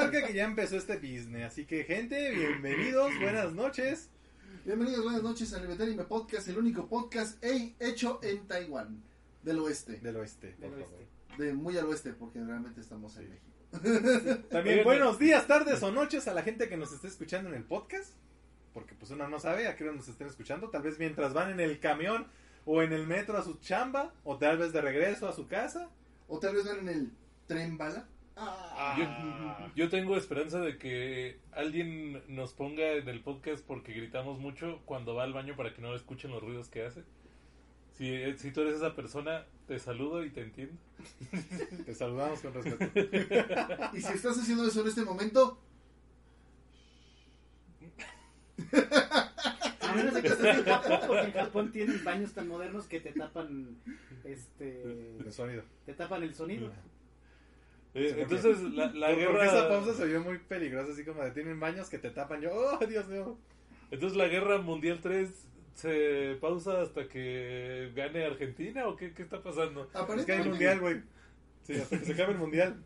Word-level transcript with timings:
Marca 0.00 0.26
que 0.26 0.32
ya 0.32 0.44
empezó 0.44 0.76
este 0.78 0.96
business, 0.96 1.44
así 1.52 1.66
que 1.66 1.84
gente, 1.84 2.30
bienvenidos, 2.30 3.12
buenas 3.20 3.52
noches. 3.52 4.08
Bienvenidos, 4.64 5.04
buenas 5.04 5.22
noches 5.22 5.52
al 5.52 5.70
Anime 5.70 6.04
Podcast, 6.04 6.48
el 6.48 6.56
único 6.56 6.86
podcast 6.88 7.36
hecho 7.44 8.18
en 8.22 8.48
Taiwán, 8.48 9.02
del 9.42 9.58
oeste. 9.58 9.98
Del 9.98 10.16
oeste, 10.16 10.56
por 10.58 10.70
Del 10.70 10.84
favor. 10.84 10.98
oeste. 11.00 11.44
De 11.44 11.52
muy 11.52 11.76
al 11.76 11.84
oeste, 11.84 12.14
porque 12.14 12.42
realmente 12.42 12.80
estamos 12.80 13.14
en 13.18 13.28
México. 13.28 14.40
También 14.50 14.84
buenos 14.84 15.18
días, 15.18 15.46
tardes 15.46 15.82
o 15.82 15.92
noches 15.92 16.26
a 16.28 16.32
la 16.32 16.42
gente 16.42 16.70
que 16.70 16.78
nos 16.78 16.92
esté 16.92 17.08
escuchando 17.08 17.50
en 17.50 17.56
el 17.56 17.64
podcast. 17.64 18.14
Porque 18.72 18.94
pues 18.94 19.10
uno 19.10 19.28
no 19.28 19.38
sabe 19.38 19.66
a 19.68 19.76
qué 19.76 19.84
hora 19.84 19.92
nos 19.92 20.08
estén 20.08 20.28
escuchando. 20.28 20.70
Tal 20.70 20.80
vez 20.80 20.98
mientras 20.98 21.34
van 21.34 21.50
en 21.50 21.60
el 21.60 21.78
camión 21.78 22.26
o 22.64 22.82
en 22.82 22.94
el 22.94 23.06
metro 23.06 23.36
a 23.36 23.44
su 23.44 23.58
chamba. 23.58 24.14
O 24.24 24.38
tal 24.38 24.56
vez 24.56 24.72
de 24.72 24.80
regreso 24.80 25.28
a 25.28 25.34
su 25.34 25.46
casa. 25.46 25.90
O 26.26 26.38
tal 26.38 26.54
vez 26.54 26.64
van 26.64 26.78
en 26.78 26.88
el 26.88 27.12
tren 27.46 27.76
bala. 27.76 28.08
Ah. 28.36 28.96
Yo, 29.74 29.84
yo 29.84 29.88
tengo 29.90 30.16
esperanza 30.16 30.60
de 30.60 30.78
que 30.78 31.38
alguien 31.52 32.22
nos 32.34 32.52
ponga 32.54 32.92
en 32.92 33.08
el 33.08 33.20
podcast 33.20 33.64
porque 33.66 33.92
gritamos 33.92 34.38
mucho 34.38 34.80
cuando 34.86 35.14
va 35.14 35.24
al 35.24 35.32
baño 35.32 35.56
para 35.56 35.74
que 35.74 35.82
no 35.82 35.94
escuchen 35.94 36.30
los 36.30 36.42
ruidos 36.42 36.68
que 36.68 36.84
hace. 36.84 37.04
Si, 37.92 38.08
eh, 38.08 38.34
si 38.38 38.50
tú 38.50 38.62
eres 38.62 38.76
esa 38.76 38.94
persona, 38.96 39.44
te 39.66 39.78
saludo 39.78 40.24
y 40.24 40.30
te 40.30 40.40
entiendo. 40.42 40.74
Te 41.84 41.94
saludamos 41.94 42.40
con 42.40 42.54
respeto. 42.54 43.16
Y 43.94 44.00
si 44.00 44.12
estás 44.14 44.38
haciendo 44.38 44.66
eso 44.66 44.80
en 44.80 44.88
este 44.88 45.02
momento, 45.04 45.58
A 49.80 49.94
menos 49.94 50.14
de 50.14 50.22
que 50.22 50.28
estés 50.28 50.56
en 50.58 50.64
Japón, 50.64 50.98
porque 51.06 51.26
en 51.26 51.32
Japón 51.32 51.72
tienen 51.72 52.04
baños 52.04 52.32
tan 52.32 52.48
modernos 52.48 52.86
que 52.86 53.00
te 53.00 53.12
tapan 53.12 53.76
este 54.24 55.16
El 55.18 55.32
sonido. 55.32 55.62
te 55.84 55.94
tapan 55.94 56.22
el 56.22 56.34
sonido. 56.34 56.72
Eh, 57.94 58.12
Sí, 58.14 58.20
entonces, 58.20 58.60
la, 58.72 59.12
guerra... 59.12 59.32
Porque 59.32 59.46
esa 59.46 59.68
pausa 59.68 59.94
se 59.94 60.06
vio 60.06 60.20
muy 60.20 60.38
peligrosa, 60.38 60.92
así 60.92 61.04
como 61.04 61.22
de 61.22 61.30
tienen 61.32 61.58
baños 61.58 61.88
que 61.88 61.98
te 61.98 62.10
tapan. 62.10 62.40
Yo, 62.40 62.50
oh, 62.52 62.86
Dios 62.86 63.08
mío. 63.08 63.36
Entonces, 63.90 64.16
¿la 64.16 64.28
guerra 64.28 64.58
mundial 64.58 65.00
3 65.02 65.28
se 65.74 66.36
pausa 66.40 66.82
hasta 66.82 67.08
que 67.08 67.92
gane 67.94 68.24
Argentina 68.24 68.86
o 68.86 68.96
qué, 68.96 69.12
qué 69.12 69.22
está 69.22 69.42
pasando? 69.42 69.88
Es 70.16 70.24
que 70.24 70.32
hay 70.32 70.48
mundial, 70.48 70.80
güey. 70.80 71.02
Sí, 71.62 71.74
hasta 71.74 71.98
que 71.98 72.04
se 72.04 72.12
acabe 72.12 72.32
el 72.32 72.38
mundial. 72.38 72.82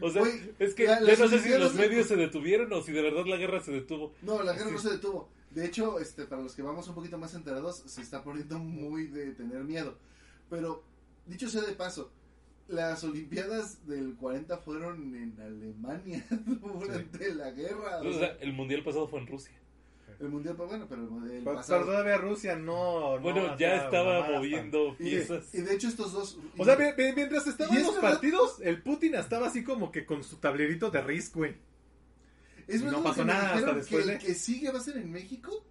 O 0.00 0.10
sea, 0.10 0.22
es 0.58 0.74
que 0.74 0.84
la- 0.86 1.00
ya 1.00 1.06
las 1.06 1.18
no 1.20 1.28
sé 1.28 1.38
si 1.40 1.50
los 1.50 1.74
medios 1.74 2.06
se 2.06 2.16
detuvieron 2.16 2.72
o 2.72 2.82
si 2.82 2.92
de 2.92 3.02
verdad 3.02 3.26
la 3.26 3.36
guerra 3.36 3.60
se 3.60 3.72
detuvo. 3.72 4.14
No, 4.22 4.42
la 4.42 4.52
guerra 4.54 4.70
no 4.70 4.78
se 4.78 4.90
detuvo. 4.90 5.28
De 5.50 5.64
hecho, 5.66 6.00
este, 6.00 6.24
para 6.24 6.42
los 6.42 6.54
que 6.54 6.62
vamos 6.62 6.88
un 6.88 6.94
poquito 6.94 7.16
más 7.16 7.34
enterados, 7.34 7.82
se 7.86 8.00
está 8.02 8.24
poniendo 8.24 8.58
muy 8.58 9.06
de 9.06 9.32
tener 9.32 9.62
miedo. 9.62 9.96
Pero, 10.50 10.82
dicho 11.26 11.48
sea 11.48 11.62
de 11.62 11.72
paso, 11.74 12.10
las 12.68 13.04
Olimpiadas 13.04 13.86
del 13.86 14.14
40 14.16 14.58
fueron 14.58 15.14
en 15.14 15.38
Alemania 15.40 16.24
durante 16.30 17.34
la 17.34 17.50
guerra. 17.50 17.98
o 18.02 18.08
O 18.08 18.12
sea, 18.12 18.20
sea, 18.20 18.36
el 18.40 18.52
mundial 18.52 18.82
pasado 18.82 19.06
fue 19.08 19.20
en 19.20 19.26
Rusia. 19.26 19.54
el 20.20 20.28
mundial, 20.28 20.54
pues 20.56 20.68
bueno, 20.70 20.86
pero 20.88 21.02
el, 21.02 21.30
el 21.30 21.42
Pero, 21.44 21.56
pasado. 21.56 21.80
pero 21.80 21.92
todavía 21.92 22.16
Rusia 22.18 22.56
no. 22.56 23.16
no 23.16 23.20
Bueno, 23.20 23.58
ya 23.58 23.84
estaba 23.84 24.30
moviendo 24.30 24.96
Y 24.98 25.04
de, 25.04 25.10
piezas. 25.10 25.54
y 25.54 25.60
de 25.60 25.74
hecho, 25.74 25.88
estos 25.88 26.12
dos. 26.12 26.38
O 26.56 26.64
sea, 26.64 26.76
mi- 26.76 26.84
mi- 27.02 27.12
mientras 27.12 27.46
estaban 27.46 27.76
los 27.82 27.94
verdad- 27.96 28.10
partidos, 28.12 28.60
el 28.62 28.82
Putin 28.82 29.14
estaba 29.16 29.48
así 29.48 29.62
como 29.64 29.90
que 29.92 30.06
con 30.06 30.22
su 30.24 30.36
tablerito 30.36 30.90
de 30.90 31.02
Risk, 31.02 31.34
güey. 31.34 31.54
es 32.66 32.82
no 32.82 33.02
pasó 33.02 33.20
que 33.20 33.24
nada 33.26 33.54
hasta 33.54 33.74
después 33.74 34.04
que 34.04 34.10
de- 34.10 34.16
el 34.16 34.22
que 34.24 34.34
sigue 34.34 34.70
va 34.70 34.78
a 34.78 34.82
ser 34.82 34.96
en 34.96 35.10
México. 35.12 35.64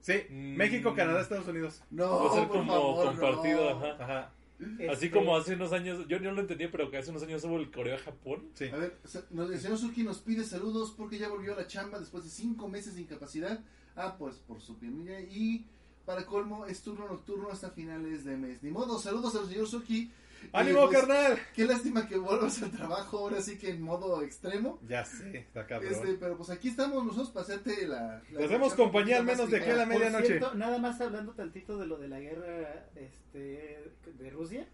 Sí, 0.00 0.12
Mm. 0.28 0.56
México, 0.56 0.94
Canadá, 0.94 1.22
Estados 1.22 1.48
Unidos. 1.48 1.82
No, 1.90 2.24
Va 2.26 2.30
a 2.30 2.34
ser 2.34 2.48
por 2.48 2.56
como 2.58 2.72
favor, 2.72 3.06
compartido, 3.06 3.70
no. 3.80 3.86
ajá. 3.86 4.04
Ajá, 4.04 4.32
Así 4.60 5.06
Este, 5.06 5.10
como 5.10 5.36
hace 5.36 5.54
unos 5.54 5.72
años, 5.72 6.06
yo 6.08 6.18
no 6.20 6.30
lo 6.32 6.40
entendía, 6.40 6.70
pero 6.70 6.90
que 6.90 6.96
hace 6.96 7.10
unos 7.10 7.22
años 7.24 7.44
hubo 7.44 7.58
el 7.58 7.70
Corea-Japón. 7.70 8.48
sí. 8.54 8.66
A 8.66 8.76
ver, 8.76 8.96
nos- 9.30 9.50
el 9.50 9.58
señor 9.60 9.78
Suki 9.78 10.02
nos 10.04 10.18
pide 10.18 10.44
saludos 10.44 10.94
porque 10.96 11.18
ya 11.18 11.28
volvió 11.28 11.54
a 11.54 11.56
la 11.56 11.66
chamba 11.66 11.98
después 11.98 12.24
de 12.24 12.30
cinco 12.30 12.68
meses 12.68 12.94
de 12.94 13.02
incapacidad. 13.02 13.60
Ah, 13.96 14.16
pues 14.18 14.36
por 14.36 14.60
su 14.60 14.74
familia. 14.76 15.20
Y 15.20 15.66
para 16.06 16.24
colmo, 16.26 16.66
es 16.66 16.82
turno 16.82 17.08
nocturno 17.08 17.48
hasta 17.50 17.70
finales 17.70 18.24
de 18.24 18.36
mes. 18.36 18.62
Ni 18.62 18.70
modo, 18.70 18.98
saludos 18.98 19.34
al 19.36 19.46
señor 19.48 19.66
Suki. 19.66 20.10
¡Ánimo, 20.52 20.86
pues, 20.86 20.98
carnal! 20.98 21.38
Qué 21.54 21.64
lástima 21.64 22.08
que 22.08 22.16
vuelvas 22.16 22.62
al 22.62 22.70
trabajo 22.70 23.18
ahora 23.18 23.40
sí 23.40 23.58
que 23.58 23.70
en 23.70 23.82
modo 23.82 24.22
extremo. 24.22 24.78
Ya 24.88 25.04
sé, 25.04 25.38
está 25.38 25.66
cabrón. 25.66 25.92
Este, 25.92 26.14
pero 26.14 26.36
pues 26.36 26.50
aquí 26.50 26.68
estamos 26.68 27.04
nosotros 27.04 27.30
para 27.30 27.44
hacerte 27.44 27.86
la. 27.86 28.22
la 28.30 28.38
Te 28.38 28.44
hacemos 28.44 28.74
compañía 28.74 29.18
al 29.18 29.24
menos 29.24 29.50
de 29.50 29.58
aquí 29.58 29.70
a 29.70 29.76
la 29.76 29.86
medianoche. 29.86 30.40
nada 30.54 30.78
más 30.78 31.00
hablando 31.00 31.32
tantito 31.32 31.78
de 31.78 31.86
lo 31.86 31.96
de 31.96 32.08
la 32.08 32.20
guerra 32.20 32.86
este 32.94 33.90
de 34.18 34.30
Rusia. 34.30 34.66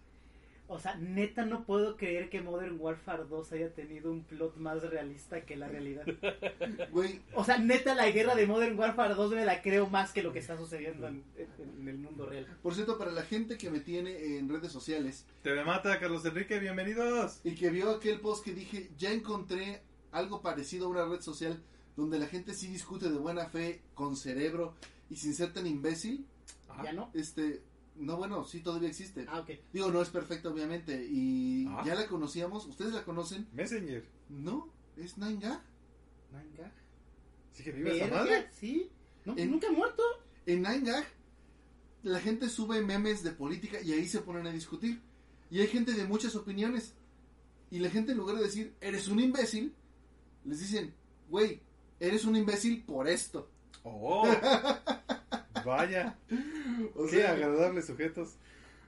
O 0.73 0.79
sea, 0.79 0.95
neta 0.95 1.45
no 1.45 1.65
puedo 1.65 1.97
creer 1.97 2.29
que 2.29 2.39
Modern 2.41 2.77
Warfare 2.79 3.25
2 3.25 3.51
haya 3.51 3.73
tenido 3.73 4.09
un 4.09 4.23
plot 4.23 4.55
más 4.55 4.81
realista 4.83 5.41
que 5.41 5.57
la 5.57 5.67
realidad. 5.67 6.05
Güey, 6.91 7.21
O 7.35 7.43
sea, 7.43 7.57
neta 7.57 7.93
la 7.93 8.09
guerra 8.09 8.35
de 8.35 8.47
Modern 8.47 8.79
Warfare 8.79 9.13
2 9.15 9.31
me 9.33 9.43
la 9.45 9.61
creo 9.61 9.87
más 9.89 10.13
que 10.13 10.23
lo 10.23 10.31
que 10.31 10.39
está 10.39 10.57
sucediendo 10.57 11.07
en, 11.09 11.23
en- 11.35 11.79
en 11.81 11.87
el 11.89 11.97
mundo 11.97 12.25
real. 12.25 12.47
por 12.63 12.73
cierto, 12.73 12.97
para 12.97 13.11
la 13.11 13.23
gente 13.23 13.57
que 13.57 13.69
me 13.69 13.81
tiene 13.81 14.37
en 14.37 14.47
redes 14.47 14.71
sociales 14.71 15.25
Te 15.41 15.53
me 15.53 15.63
mata, 15.65 15.99
Carlos 15.99 16.23
Enrique, 16.25 16.57
bienvenidos. 16.59 17.41
y 17.43 17.55
que 17.55 17.69
vio 17.69 17.89
aquel 17.91 18.21
post 18.21 18.43
que 18.45 18.53
dije, 18.53 18.89
ya 18.97 19.11
encontré 19.11 19.81
algo 20.11 20.41
parecido 20.41 20.85
a 20.85 20.89
una 20.89 21.05
red 21.05 21.19
social 21.21 21.61
donde 21.97 22.17
la 22.17 22.27
gente 22.27 22.53
sí 22.53 22.67
discute 22.67 23.09
de 23.09 23.17
buena 23.17 23.45
fe, 23.47 23.81
con 23.93 24.15
cerebro 24.15 24.73
y 25.09 25.17
sin 25.17 25.33
ser 25.33 25.51
tan 25.51 25.67
imbécil. 25.67 26.25
¿Ya 26.83 26.93
no? 26.93 27.11
Este, 27.13 27.61
no, 27.95 28.17
bueno, 28.17 28.43
sí 28.45 28.61
todavía 28.61 28.89
existe. 28.89 29.25
Ah, 29.27 29.39
ok. 29.41 29.49
Digo, 29.73 29.91
no 29.91 30.01
es 30.01 30.09
perfecta 30.09 30.49
obviamente 30.49 31.05
y 31.09 31.65
Ah. 31.69 31.83
ya 31.85 31.95
la 31.95 32.07
conocíamos, 32.07 32.65
ustedes 32.65 32.93
la 32.93 33.03
conocen. 33.03 33.47
Messenger. 33.53 34.07
No, 34.29 34.69
es 34.97 35.17
9gag. 35.17 35.61
Manga. 36.31 36.71
¿Sí 37.53 37.63
que 37.63 37.71
vive 37.71 37.97
esa 37.97 38.07
madre? 38.13 38.47
¿Sí? 38.53 38.89
¿No? 39.25 39.37
En- 39.37 39.51
¿Nunca 39.51 39.67
ha 39.67 39.71
muerto? 39.71 40.01
En 40.45 40.63
9gag 40.63 41.03
la 42.03 42.19
gente 42.19 42.49
sube 42.49 42.81
memes 42.81 43.21
de 43.23 43.31
política 43.31 43.79
y 43.81 43.91
ahí 43.93 44.07
se 44.07 44.21
ponen 44.21 44.47
a 44.47 44.51
discutir. 44.51 45.01
Y 45.51 45.59
hay 45.59 45.67
gente 45.67 45.91
de 45.93 46.05
muchas 46.05 46.35
opiniones. 46.35 46.95
Y 47.69 47.79
la 47.79 47.89
gente 47.89 48.13
en 48.13 48.17
lugar 48.17 48.37
de 48.37 48.43
decir, 48.43 48.75
eres 48.81 49.07
un 49.07 49.19
imbécil, 49.19 49.75
les 50.45 50.59
dicen, 50.59 50.93
güey, 51.29 51.61
eres 51.99 52.25
un 52.25 52.35
imbécil 52.35 52.83
por 52.83 53.07
esto. 53.07 53.49
Oh, 53.83 54.23
vaya. 55.65 56.17
O 56.95 57.05
Qué 57.05 57.17
sea, 57.17 57.31
agradables 57.33 57.85
sujetos. 57.87 58.35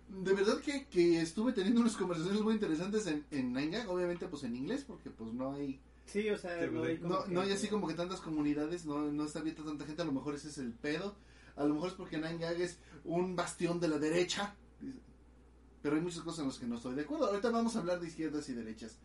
de 0.09 0.33
verdad 0.33 0.59
que, 0.59 0.85
que 0.87 1.21
estuve 1.21 1.53
teniendo 1.53 1.81
unas 1.81 1.95
conversaciones 1.95 2.41
muy 2.41 2.53
interesantes 2.55 3.07
en, 3.07 3.25
en 3.31 3.53
9gag, 3.53 3.87
obviamente 3.87 4.27
pues 4.27 4.43
en 4.43 4.55
inglés, 4.55 4.83
porque 4.87 5.09
pues 5.09 5.33
no 5.33 5.53
hay, 5.53 5.79
Sí, 6.05 6.29
o 6.29 6.37
sea, 6.37 6.55
no 6.67 6.83
hay 6.83 6.99
no, 7.01 7.23
que- 7.23 7.31
no 7.31 7.41
hay 7.41 7.51
así 7.51 7.67
como 7.67 7.87
que 7.87 7.93
tantas 7.93 8.19
comunidades, 8.19 8.85
no, 8.85 9.11
no 9.11 9.23
está 9.25 9.39
abierta 9.39 9.63
tanta 9.63 9.85
gente, 9.85 10.01
a 10.01 10.05
lo 10.05 10.11
mejor 10.11 10.35
ese 10.35 10.49
es 10.49 10.57
el 10.57 10.73
pedo. 10.73 11.15
A 11.55 11.63
lo 11.65 11.73
mejor 11.75 11.89
es 11.89 11.95
porque 11.95 12.17
9gag 12.19 12.59
es 12.59 12.77
un 13.05 13.35
bastión 13.35 13.79
de 13.79 13.87
la 13.87 13.97
derecha. 13.99 14.55
Pero 15.81 15.95
hay 15.95 16.01
muchas 16.01 16.21
cosas 16.21 16.39
en 16.39 16.47
las 16.47 16.57
que 16.57 16.65
no 16.65 16.75
estoy 16.77 16.95
de 16.95 17.01
acuerdo. 17.01 17.27
Ahorita 17.27 17.49
vamos 17.51 17.75
a 17.75 17.79
hablar 17.79 17.99
de 17.99 18.07
izquierdas 18.07 18.47
y 18.49 18.53
derechas. 18.53 18.97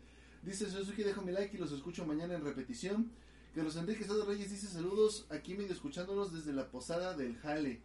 Dice 0.43 0.69
Suzuki, 0.69 1.03
dejo 1.03 1.21
mi 1.21 1.31
like 1.33 1.55
y 1.55 1.59
los 1.59 1.71
escucho 1.73 2.05
mañana 2.05 2.35
en 2.35 2.43
repetición. 2.43 3.11
Carlos 3.59 3.75
Enrique 3.75 4.03
Estado 4.03 4.23
Reyes 4.23 4.51
dice 4.51 4.67
saludos, 4.67 5.25
aquí 5.29 5.53
medio 5.53 5.73
escuchándolos 5.73 6.31
desde 6.31 6.53
la 6.53 6.69
posada 6.69 7.13
del 7.13 7.35
Jale. 7.39 7.81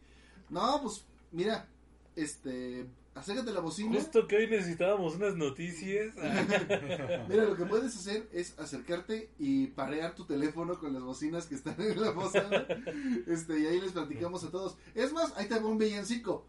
No, 0.48 0.80
pues 0.80 1.04
mira, 1.32 1.66
este, 2.14 2.86
acércate 3.12 3.50
a 3.50 3.54
la 3.54 3.58
bocina. 3.58 3.92
Justo 3.96 4.28
que 4.28 4.36
hoy 4.36 4.48
necesitábamos 4.48 5.16
unas 5.16 5.34
noticias. 5.34 6.14
Mira, 7.28 7.46
lo 7.46 7.56
que 7.56 7.64
puedes 7.64 7.96
hacer 7.96 8.28
es 8.32 8.56
acercarte 8.56 9.30
y 9.40 9.66
parear 9.66 10.14
tu 10.14 10.26
teléfono 10.26 10.78
con 10.78 10.92
las 10.92 11.02
bocinas 11.02 11.46
que 11.46 11.56
están 11.56 11.74
en 11.80 12.00
la 12.00 12.14
posada. 12.14 12.68
Este, 13.26 13.58
y 13.58 13.66
ahí 13.66 13.80
les 13.80 13.90
platicamos 13.90 14.44
a 14.44 14.52
todos. 14.52 14.76
Es 14.94 15.12
más, 15.12 15.36
ahí 15.36 15.48
te 15.48 15.58
va 15.58 15.66
un 15.66 15.78
villancico. 15.78 16.46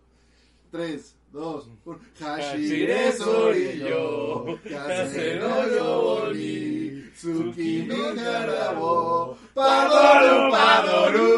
3, 0.69 1.16
2, 1.35 1.68
1. 1.84 2.00
Hashire 2.22 3.12
sori 3.12 3.79
yo, 3.79 4.57
kase 4.63 5.35
no 5.35 5.68
yori, 5.68 7.12
tsuki 7.13 7.84
no 7.88 8.13
garabo, 8.16 9.38
padoru 9.54 10.50
padoru. 10.54 11.31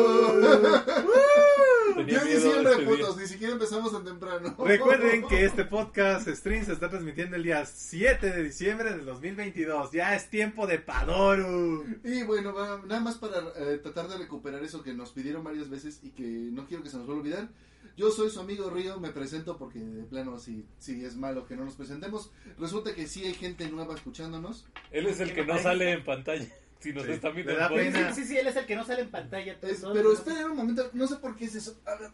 Es 1.97 2.05
miedo 2.05 2.25
diciembre, 2.25 2.71
este 2.73 2.85
día. 2.85 2.89
putos, 2.89 3.17
ni 3.17 3.26
siquiera 3.37 3.53
empezamos 3.53 3.91
tan 3.91 4.03
temprano. 4.03 4.55
Recuerden 4.65 5.27
que 5.27 5.45
este 5.45 5.63
podcast 5.65 6.27
stream 6.27 6.65
se 6.65 6.73
está 6.73 6.89
transmitiendo 6.89 7.35
el 7.35 7.43
día 7.43 7.63
7 7.65 8.31
de 8.31 8.43
diciembre 8.43 8.91
del 8.91 9.05
2022. 9.05 9.91
Ya 9.91 10.15
es 10.15 10.29
tiempo 10.29 10.65
de 10.65 10.79
Padoru. 10.79 11.85
Y 12.03 12.23
bueno, 12.23 12.51
nada 12.85 12.99
más 12.99 13.15
para 13.17 13.37
eh, 13.57 13.77
tratar 13.83 14.07
de 14.07 14.17
recuperar 14.17 14.63
eso 14.63 14.81
que 14.81 14.93
nos 14.93 15.11
pidieron 15.11 15.43
varias 15.43 15.69
veces 15.69 15.99
y 16.01 16.09
que 16.09 16.23
no 16.23 16.65
quiero 16.65 16.81
que 16.83 16.89
se 16.89 16.97
nos 16.97 17.05
vuelva 17.05 17.21
a 17.21 17.23
olvidar. 17.23 17.49
Yo 17.95 18.09
soy 18.11 18.29
su 18.29 18.39
amigo 18.39 18.69
Río, 18.69 18.99
me 18.99 19.09
presento 19.09 19.57
porque 19.57 19.79
de 19.79 20.03
plano 20.03 20.37
si, 20.39 20.65
si 20.79 21.03
es 21.05 21.15
malo 21.15 21.45
que 21.47 21.55
no 21.55 21.63
nos 21.65 21.75
presentemos. 21.75 22.31
Resulta 22.59 22.93
que 22.95 23.07
sí 23.07 23.23
hay 23.25 23.33
gente 23.35 23.69
nueva 23.69 23.93
escuchándonos. 23.95 24.67
Él 24.91 25.05
es 25.07 25.19
el 25.19 25.33
que 25.33 25.45
no 25.45 25.57
sale 25.59 25.91
en 25.91 26.03
pantalla. 26.03 26.47
Si 26.79 26.93
nos 26.93 27.05
Sí, 27.05 27.11
está 27.13 27.31
viendo. 27.31 27.51
Sí, 27.69 28.13
sí, 28.13 28.23
sí, 28.23 28.37
él 28.37 28.45
es 28.45 28.55
el 28.55 28.67
que 28.67 28.75
no 28.75 28.85
sale 28.85 29.01
en 29.01 29.09
pantalla. 29.09 29.59
todo- 29.59 29.71
Es- 29.71 29.81
todo- 29.81 29.93
pero 29.95 30.13
esperen 30.13 30.45
un 30.51 30.57
momento, 30.57 30.87
no 30.93 31.07
sé 31.07 31.15
por 31.15 31.35
qué 31.35 31.45
es 31.45 31.55
eso. 31.55 31.81
A 31.87 31.95
ver, 31.95 32.11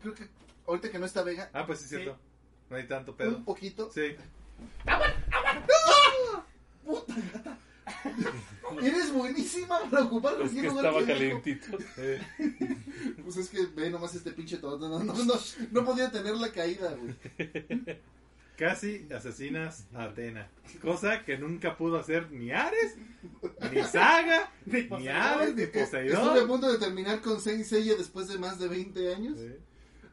creo 0.00 0.14
que 0.14 0.28
ahorita 0.66 0.90
que 0.90 0.98
no 0.98 1.06
está 1.06 1.22
Vega, 1.22 1.50
Ah, 1.52 1.66
pues 1.66 1.78
sí, 1.80 1.84
es 1.84 1.90
cierto. 1.90 2.18
No 2.68 2.76
hay 2.76 2.86
tanto 2.86 3.12
un 3.12 3.16
pedo. 3.16 3.44
poquito. 3.44 3.90
Sí. 3.92 4.14
¡Puta 6.84 7.14
gata! 7.32 7.58
Eres 8.82 9.12
buenísima 9.12 9.80
para 9.90 10.04
ocupar 10.04 10.34
Es 10.34 10.38
cualquier 10.38 10.62
que 10.62 10.68
estaba 10.68 11.04
calientito. 11.06 11.78
Eh, 11.98 12.20
Pues 13.24 13.36
es 13.36 13.48
que 13.48 13.66
ve 13.66 13.90
nomás 13.90 14.14
este 14.14 14.32
pinche 14.32 14.58
todo. 14.58 14.88
No, 14.88 15.02
no, 15.02 15.12
no, 15.24 15.34
no 15.70 15.84
podía 15.84 16.10
tener 16.10 16.34
la 16.36 16.50
caída, 16.52 16.94
güey. 16.94 17.14
Casi 18.56 19.06
asesinas 19.14 19.86
a 19.94 20.04
Atena. 20.04 20.48
Cosa 20.82 21.24
que 21.24 21.38
nunca 21.38 21.76
pudo 21.76 21.98
hacer 21.98 22.30
ni 22.30 22.50
Ares, 22.52 22.96
ni 23.72 23.82
Saga, 23.84 24.52
Ni 24.66 24.82
ni 24.82 24.86
Poseidón. 24.88 26.18
Estuve 26.18 26.40
a 26.40 26.46
punto 26.46 26.70
de 26.70 26.78
terminar 26.78 27.20
con 27.20 27.40
Saint 27.40 27.64
Seiya 27.64 27.94
después 27.96 28.28
de 28.28 28.38
más 28.38 28.58
de 28.58 28.68
20 28.68 29.14
años. 29.14 29.38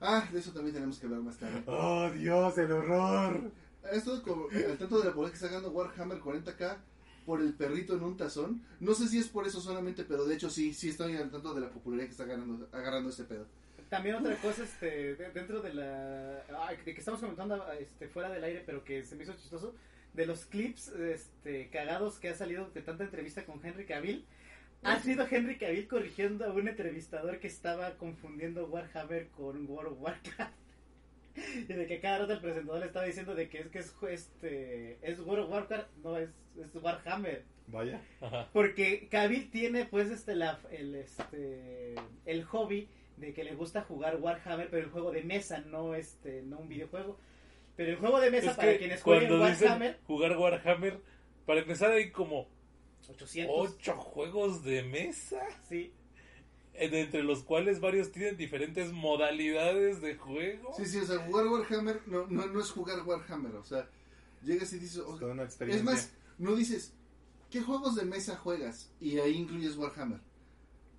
Ah, 0.01 0.27
de 0.31 0.39
eso 0.39 0.51
también 0.51 0.73
tenemos 0.73 0.99
que 0.99 1.05
hablar 1.05 1.21
más 1.21 1.38
tarde. 1.38 1.63
Oh, 1.65 2.09
Dios, 2.11 2.57
el 2.57 2.71
horror. 2.71 3.51
Esto 3.91 4.21
como- 4.23 4.47
al 4.49 4.77
tanto 4.77 4.99
de 4.99 5.05
la 5.05 5.13
polémica 5.13 5.31
que 5.39 5.45
está 5.45 5.47
ganando 5.47 5.71
Warhammer 5.71 6.19
40k 6.19 6.77
por 7.25 7.41
el 7.41 7.53
perrito 7.53 7.95
en 7.95 8.03
un 8.03 8.15
tazón. 8.17 8.61
No 8.79 8.94
sé 8.94 9.07
si 9.07 9.17
es 9.19 9.27
por 9.27 9.47
eso 9.47 9.59
solamente, 9.61 10.03
pero 10.03 10.25
de 10.25 10.35
hecho 10.35 10.49
sí, 10.49 10.73
sí 10.73 10.89
estoy 10.89 11.15
al 11.17 11.29
tanto 11.31 11.53
de 11.53 11.61
la 11.61 11.69
popularidad 11.69 12.05
que 12.07 12.11
está 12.11 12.25
ganando, 12.25 12.67
agarrando 12.71 13.09
este 13.09 13.23
pedo. 13.23 13.45
También 13.89 14.15
otra 14.15 14.35
cosa, 14.41 14.63
este, 14.63 15.15
de- 15.15 15.31
dentro 15.31 15.61
de 15.61 15.73
la... 15.73 16.44
ay, 16.67 16.77
de 16.85 16.94
que 16.94 16.99
estamos 16.99 17.21
comentando 17.21 17.65
este, 17.79 18.07
fuera 18.09 18.29
del 18.29 18.44
aire, 18.44 18.61
pero 18.65 18.83
que 18.83 19.03
se 19.03 19.15
me 19.15 19.23
hizo 19.23 19.33
chistoso, 19.33 19.73
de 20.13 20.25
los 20.25 20.45
clips 20.45 20.89
este, 20.89 21.69
cagados 21.69 22.19
que 22.19 22.29
ha 22.29 22.35
salido 22.35 22.69
de 22.73 22.81
tanta 22.81 23.03
entrevista 23.05 23.45
con 23.45 23.65
Henry 23.65 23.85
Cavill, 23.85 24.25
ha 24.83 25.00
sido 25.00 25.27
Henry 25.29 25.57
Cavill 25.57 25.88
corrigiendo 25.88 26.45
a 26.45 26.53
un 26.53 26.68
entrevistador 26.68 27.39
que 27.39 27.47
estaba 27.47 27.97
confundiendo 27.97 28.68
Warhammer 28.68 29.29
con 29.29 29.69
World 29.69 29.94
of 29.94 30.01
Warcraft. 30.01 30.53
Y 31.56 31.71
de 31.71 31.85
que 31.85 32.00
cada 32.00 32.19
rato 32.19 32.33
el 32.33 32.41
presentador 32.41 32.79
le 32.79 32.88
estaba 32.88 33.06
diciendo 33.06 33.35
de 33.35 33.47
que 33.47 33.59
es 33.59 33.68
que 33.68 33.77
es 33.77 33.95
este 34.09 34.97
es 35.03 35.19
World 35.19 35.44
of 35.44 35.51
Warcraft, 35.51 35.88
no 36.03 36.18
es, 36.18 36.31
es 36.59 36.74
Warhammer. 36.81 37.44
Vaya. 37.68 38.01
ajá. 38.21 38.50
Porque 38.53 39.07
Cavill 39.07 39.51
tiene 39.51 39.85
pues 39.85 40.09
este 40.09 40.35
la, 40.35 40.59
el 40.71 40.95
este 40.95 41.94
el 42.25 42.44
hobby 42.45 42.89
de 43.18 43.33
que 43.33 43.44
le 43.44 43.53
gusta 43.53 43.81
jugar 43.81 44.18
Warhammer, 44.19 44.69
pero 44.71 44.83
el 44.83 44.89
juego 44.89 45.12
de 45.12 45.23
mesa, 45.23 45.59
no 45.59 45.94
este 45.94 46.41
no 46.41 46.57
un 46.57 46.69
videojuego. 46.69 47.19
Pero 47.75 47.91
el 47.91 47.97
juego 47.97 48.19
de 48.19 48.31
mesa 48.31 48.51
Es 48.51 48.57
para 48.57 48.71
que 48.71 48.77
quienes 48.80 49.03
jueguen 49.03 49.27
cuando 49.30 49.45
dicen 49.45 49.68
Warhammer, 49.68 50.00
jugar 50.07 50.38
Warhammer, 50.38 51.00
para 51.45 51.59
empezar 51.59 51.91
hay 51.91 52.09
como 52.09 52.47
800, 53.09 53.55
ocho 53.57 53.95
juegos 53.95 54.63
de 54.63 54.83
mesa, 54.83 55.39
sí. 55.69 55.91
eh, 56.73 56.89
entre 56.91 57.23
los 57.23 57.44
cuales 57.44 57.79
varios 57.79 58.11
tienen 58.11 58.35
diferentes 58.38 58.91
modalidades 58.91 60.01
de 60.01 60.15
juego. 60.15 60.73
Sí, 60.75 60.85
sí, 60.85 60.99
o 60.99 61.05
sea, 61.05 61.19
jugar 61.19 61.47
Warhammer 61.47 62.01
no, 62.07 62.27
no, 62.27 62.47
no 62.47 62.59
es 62.59 62.69
jugar 62.71 63.01
Warhammer, 63.05 63.55
o 63.55 63.63
sea, 63.63 63.89
llegas 64.44 64.71
y 64.73 64.79
dices, 64.79 64.97
Es 64.97 65.81
"Oh, 65.81 65.83
más, 65.83 66.11
no 66.38 66.55
dices, 66.55 66.94
¿qué 67.49 67.61
juegos 67.61 67.95
de 67.95 68.05
mesa 68.05 68.35
juegas? 68.35 68.91
Y 68.99 69.17
ahí 69.19 69.35
incluyes 69.35 69.77
Warhammer. 69.77 70.19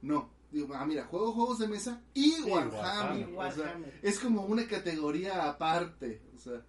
No, 0.01 0.31
digo, 0.51 0.75
ah, 0.75 0.87
mira, 0.87 1.05
juego 1.05 1.33
juegos 1.33 1.59
de 1.59 1.69
mesa 1.69 2.03
y 2.15 2.41
Warhammer. 2.43 2.75
Warhammer. 2.75 3.25
O 3.25 3.53
sea, 3.53 3.63
Warhammer. 3.65 4.01
es 4.03 4.19
como 4.19 4.43
una 4.47 4.67
categoría 4.67 5.49
aparte, 5.49 6.23
o 6.35 6.39
sea, 6.39 6.65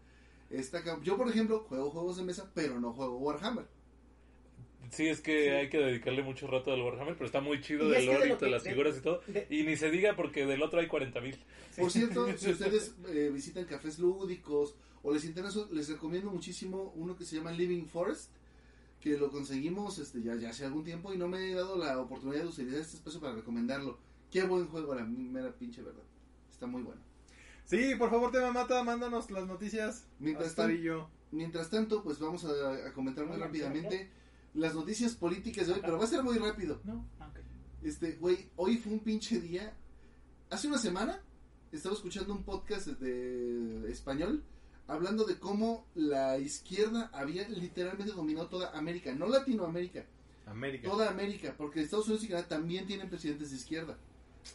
está, 0.49 0.83
cab- 0.83 1.01
yo 1.01 1.15
por 1.15 1.29
ejemplo 1.29 1.63
juego 1.69 1.89
juegos 1.91 2.17
de 2.17 2.23
mesa, 2.23 2.51
pero 2.53 2.79
no 2.79 2.91
juego 2.93 3.17
Warhammer. 3.19 3.67
Sí, 4.91 5.07
es 5.07 5.21
que 5.21 5.51
hay 5.51 5.69
que 5.69 5.77
dedicarle 5.77 6.23
mucho 6.23 6.47
rato 6.47 6.71
al 6.71 6.81
Warhammer, 6.81 7.13
pero 7.13 7.25
está 7.25 7.41
muy 7.41 7.61
chido 7.61 7.89
del 7.89 8.05
lore 8.05 8.27
lo 8.29 8.35
y 8.35 8.39
de 8.39 8.49
las 8.49 8.63
de- 8.63 8.69
figuras 8.71 8.97
y 8.97 9.01
todo. 9.01 9.21
de- 9.27 9.47
Y 9.49 9.63
ni 9.63 9.75
se 9.77 9.91
diga 9.91 10.15
porque 10.15 10.45
del 10.45 10.61
otro 10.63 10.79
hay 10.79 10.87
40 10.87 11.21
mil. 11.21 11.37
Por 11.77 11.91
cierto, 11.91 12.25
si 12.37 12.51
ustedes 12.51 12.95
eh, 13.09 13.29
visitan 13.33 13.65
cafés 13.65 13.99
lúdicos 13.99 14.75
o 15.03 15.13
les 15.13 15.23
interesa, 15.25 15.59
les 15.71 15.89
recomiendo 15.89 16.31
muchísimo 16.31 16.91
uno 16.95 17.15
que 17.15 17.23
se 17.25 17.35
llama 17.37 17.51
Living 17.51 17.85
Forest, 17.85 18.31
que 18.99 19.17
lo 19.17 19.29
conseguimos 19.31 19.97
este, 19.99 20.21
ya, 20.21 20.35
ya 20.35 20.49
hace 20.49 20.65
algún 20.65 20.83
tiempo 20.83 21.13
y 21.13 21.17
no 21.17 21.27
me 21.27 21.51
he 21.51 21.53
dado 21.55 21.77
la 21.77 21.99
oportunidad 21.99 22.41
de 22.41 22.47
utilizar 22.47 22.81
este 22.81 22.97
espacio 22.97 23.19
para 23.21 23.33
recomendarlo. 23.35 23.97
Qué 24.31 24.43
buen 24.43 24.67
juego, 24.67 24.93
la 24.95 25.05
mera 25.05 25.51
pinche 25.53 25.81
verdad. 25.81 26.03
Está 26.51 26.67
muy 26.67 26.81
bueno. 26.83 27.01
Sí, 27.65 27.93
por 27.97 28.09
favor, 28.09 28.31
tema 28.31 28.51
mata, 28.51 28.83
mándanos 28.83 29.29
las 29.31 29.45
noticias. 29.47 30.05
Mientras 30.19 30.49
Astarillo. 30.49 31.07
Mientras 31.31 31.69
tanto, 31.69 32.03
pues 32.03 32.19
vamos 32.19 32.43
a, 32.43 32.87
a 32.87 32.93
comentar 32.93 33.25
muy 33.25 33.37
rápidamente 33.37 34.09
las 34.53 34.73
noticias 34.75 35.15
políticas 35.15 35.67
de 35.67 35.73
hoy, 35.73 35.79
pero 35.81 35.97
va 35.97 36.05
a 36.05 36.07
ser 36.07 36.23
muy 36.23 36.37
rápido. 36.37 36.81
No, 36.83 37.05
Ah, 37.19 37.27
ok. 37.29 37.39
Este, 37.83 38.13
güey, 38.13 38.49
hoy 38.55 38.77
fue 38.77 38.93
un 38.93 38.99
pinche 38.99 39.39
día. 39.39 39.73
Hace 40.49 40.67
una 40.67 40.77
semana 40.77 41.21
estaba 41.71 41.95
escuchando 41.95 42.33
un 42.33 42.43
podcast 42.43 42.87
de 42.87 43.91
español 43.91 44.43
hablando 44.87 45.23
de 45.25 45.37
cómo 45.37 45.85
la 45.93 46.39
izquierda 46.39 47.09
había 47.13 47.47
literalmente 47.47 48.11
dominado 48.13 48.47
toda 48.47 48.71
América, 48.77 49.13
no 49.13 49.27
Latinoamérica, 49.27 50.05
América. 50.47 50.89
toda 50.89 51.09
América, 51.09 51.53
porque 51.55 51.81
Estados 51.81 52.07
Unidos 52.07 52.25
y 52.25 52.29
Canadá 52.29 52.47
también 52.47 52.87
tienen 52.87 53.07
presidentes 53.07 53.51
de 53.51 53.57
izquierda. 53.57 53.97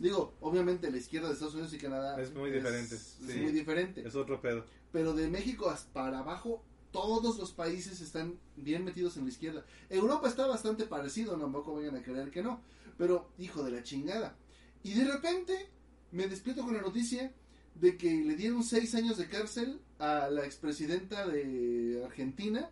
Digo, 0.01 0.35
obviamente 0.41 0.91
la 0.91 0.97
izquierda 0.97 1.29
de 1.29 1.35
Estados 1.35 1.55
Unidos 1.55 1.73
y 1.73 1.79
Canadá 1.79 2.21
Es 2.21 2.35
muy 2.35 2.51
diferente, 2.51 2.97
es 2.97 3.19
sí. 3.25 3.39
muy 3.41 3.53
diferente. 3.53 4.07
Es 4.07 4.17
otro 4.17 4.41
pedo. 4.41 4.65
Pero 4.91 5.13
de 5.15 5.29
México 5.29 5.69
hasta 5.71 5.93
para 5.93 6.19
abajo, 6.19 6.65
todos 6.95 7.39
los 7.39 7.51
países 7.51 8.01
están 8.01 8.39
bien 8.55 8.85
metidos 8.85 9.17
en 9.17 9.25
la 9.25 9.31
izquierda. 9.31 9.67
Europa 9.91 10.29
está 10.29 10.47
bastante 10.47 10.85
parecido, 10.85 11.37
tampoco 11.37 11.75
vayan 11.75 11.97
a 11.97 12.03
creer 12.03 12.31
que 12.31 12.41
no. 12.41 12.61
Pero, 12.97 13.33
hijo 13.37 13.65
de 13.65 13.73
la 13.73 13.83
chingada. 13.83 14.37
Y 14.85 14.95
de 14.95 15.05
repente 15.05 15.71
me 16.13 16.29
despierto 16.29 16.63
con 16.63 16.73
la 16.73 16.81
noticia 16.81 17.33
de 17.75 17.97
que 17.97 18.23
le 18.23 18.37
dieron 18.37 18.63
seis 18.63 18.95
años 18.95 19.17
de 19.17 19.27
cárcel 19.27 19.81
a 19.99 20.29
la 20.31 20.45
expresidenta 20.45 21.27
de 21.27 22.01
Argentina, 22.05 22.71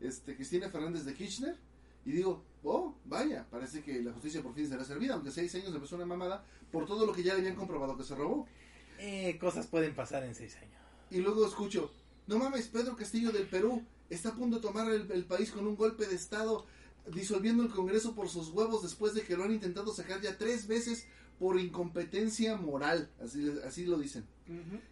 este, 0.00 0.34
Cristina 0.34 0.68
Fernández 0.68 1.04
de 1.04 1.14
Kirchner. 1.14 1.56
Y 2.04 2.10
digo, 2.10 2.42
oh, 2.64 2.96
vaya, 3.04 3.46
parece 3.52 3.84
que 3.84 4.02
la 4.02 4.12
justicia 4.12 4.42
por 4.42 4.52
fin 4.52 4.68
será 4.68 4.84
servida, 4.84 5.14
aunque 5.14 5.30
seis 5.30 5.54
años 5.54 5.72
empezó 5.72 5.94
una 5.94 6.06
mamada 6.06 6.44
por 6.72 6.86
todo 6.86 7.06
lo 7.06 7.12
que 7.12 7.22
ya 7.22 7.34
le 7.34 7.40
habían 7.42 7.54
comprobado 7.54 7.96
que 7.96 8.02
se 8.02 8.16
robó. 8.16 8.48
Eh, 8.98 9.38
cosas 9.38 9.68
pueden 9.68 9.94
pasar 9.94 10.24
en 10.24 10.34
seis 10.34 10.56
años. 10.56 10.80
Y 11.12 11.18
luego 11.18 11.46
escucho, 11.46 11.92
no 12.26 12.38
mames, 12.38 12.68
Pedro 12.68 12.96
Castillo 12.96 13.32
del 13.32 13.46
Perú 13.46 13.82
está 14.08 14.30
a 14.30 14.34
punto 14.34 14.56
de 14.56 14.62
tomar 14.62 14.90
el, 14.90 15.24
país 15.24 15.50
con 15.50 15.66
un 15.66 15.76
golpe 15.76 16.06
de 16.06 16.14
Estado, 16.14 16.66
disolviendo 17.12 17.62
el 17.62 17.70
Congreso 17.70 18.14
por 18.14 18.28
sus 18.28 18.48
huevos 18.48 18.82
después 18.82 19.14
de 19.14 19.22
que 19.22 19.36
lo 19.36 19.44
han 19.44 19.52
intentado 19.52 19.92
sacar 19.94 20.20
ya 20.20 20.36
tres 20.36 20.66
veces 20.66 21.06
por 21.40 21.58
incompetencia 21.58 22.54
moral, 22.56 23.08
así, 23.20 23.50
así 23.66 23.86
lo 23.86 23.98
dicen. 23.98 24.24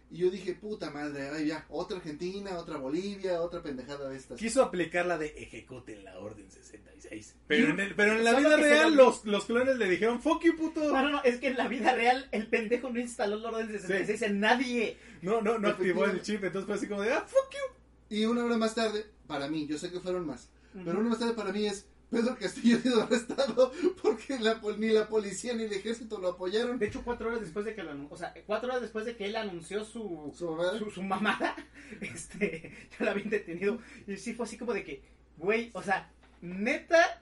Y 0.09 0.17
yo 0.19 0.29
dije, 0.31 0.53
puta 0.55 0.89
madre, 0.89 1.29
ay, 1.33 1.47
ya, 1.47 1.65
otra 1.69 1.97
Argentina, 1.97 2.57
otra 2.57 2.77
Bolivia, 2.77 3.41
otra 3.41 3.61
pendejada 3.61 4.07
de 4.09 4.15
estas. 4.17 4.39
Quiso 4.39 4.63
aplicar 4.63 5.05
la 5.05 5.17
de 5.17 5.27
ejecuten 5.37 6.05
la 6.05 6.17
orden 6.17 6.49
66. 6.49 7.35
Pero 7.45 7.71
en, 7.71 7.79
el- 7.81 7.93
pero 7.93 8.13
en 8.13 8.23
la 8.23 8.39
vida 8.39 8.55
real 8.55 8.95
lo- 8.95 9.03
los, 9.05 9.25
los 9.25 9.45
clones 9.45 9.77
le 9.77 9.89
dijeron, 9.89 10.21
fuck 10.21 10.43
you, 10.45 10.55
puto. 10.55 10.79
No, 10.91 11.01
no, 11.03 11.09
no, 11.11 11.23
es 11.23 11.39
que 11.41 11.47
en 11.47 11.57
la 11.57 11.67
vida 11.67 11.93
real 11.93 12.29
el 12.31 12.47
pendejo 12.47 12.89
no 12.89 12.99
instaló 13.01 13.35
el 13.35 13.45
orden 13.45 13.67
de 13.67 13.79
66 13.79 14.21
en 14.23 14.39
nadie. 14.39 14.97
No, 15.21 15.41
no, 15.41 15.59
no 15.59 15.67
activó 15.67 16.05
el 16.05 16.21
chip, 16.21 16.41
entonces 16.43 16.65
fue 16.65 16.75
así 16.75 16.87
como 16.87 17.01
de, 17.01 17.11
ah, 17.11 17.25
fuck 17.27 17.51
you. 17.51 18.15
Y 18.17 18.23
una 18.25 18.45
hora 18.45 18.57
más 18.57 18.73
tarde, 18.73 19.05
para 19.27 19.49
mí, 19.49 19.67
yo 19.67 19.77
sé 19.77 19.91
que 19.91 19.99
fueron 19.99 20.25
más, 20.25 20.49
pero 20.71 20.91
una 20.91 20.99
hora 21.01 21.09
más 21.09 21.19
tarde 21.19 21.33
para 21.33 21.51
mí 21.51 21.65
es, 21.67 21.85
Pedro 22.09 22.35
Castillo 22.39 22.77
ha 22.77 22.81
sido 22.81 23.03
arrestado 23.03 23.71
porque 24.01 24.39
la, 24.39 24.59
ni 24.77 24.87
la 24.89 25.07
policía 25.07 25.53
ni 25.53 25.63
el 25.63 25.73
ejército 25.73 26.17
lo 26.17 26.29
apoyaron. 26.29 26.79
De 26.79 26.87
hecho, 26.87 27.03
cuatro 27.03 27.29
horas 27.29 27.41
después 27.41 27.65
de 27.65 27.75
que 27.75 27.83
lo 27.83 27.91
o 28.09 28.17
sea, 28.17 28.33
cuatro 28.47 28.69
horas 28.69 28.81
después 28.81 29.05
de 29.05 29.15
que 29.15 29.25
él 29.25 29.35
anunció 29.35 29.85
su, 29.85 30.33
Su 30.35 30.49
mamada. 30.51 30.79
su, 30.79 30.89
su 30.91 31.03
mamada, 31.03 31.55
este, 32.01 32.73
ya 32.99 33.05
la 33.05 33.11
habían 33.11 33.29
detenido. 33.29 33.79
Y 34.07 34.17
sí 34.17 34.33
fue 34.33 34.45
así 34.45 34.57
como 34.57 34.73
de 34.73 34.83
que, 34.83 35.03
güey, 35.37 35.69
o 35.73 35.83
sea, 35.83 36.11
neta, 36.41 37.21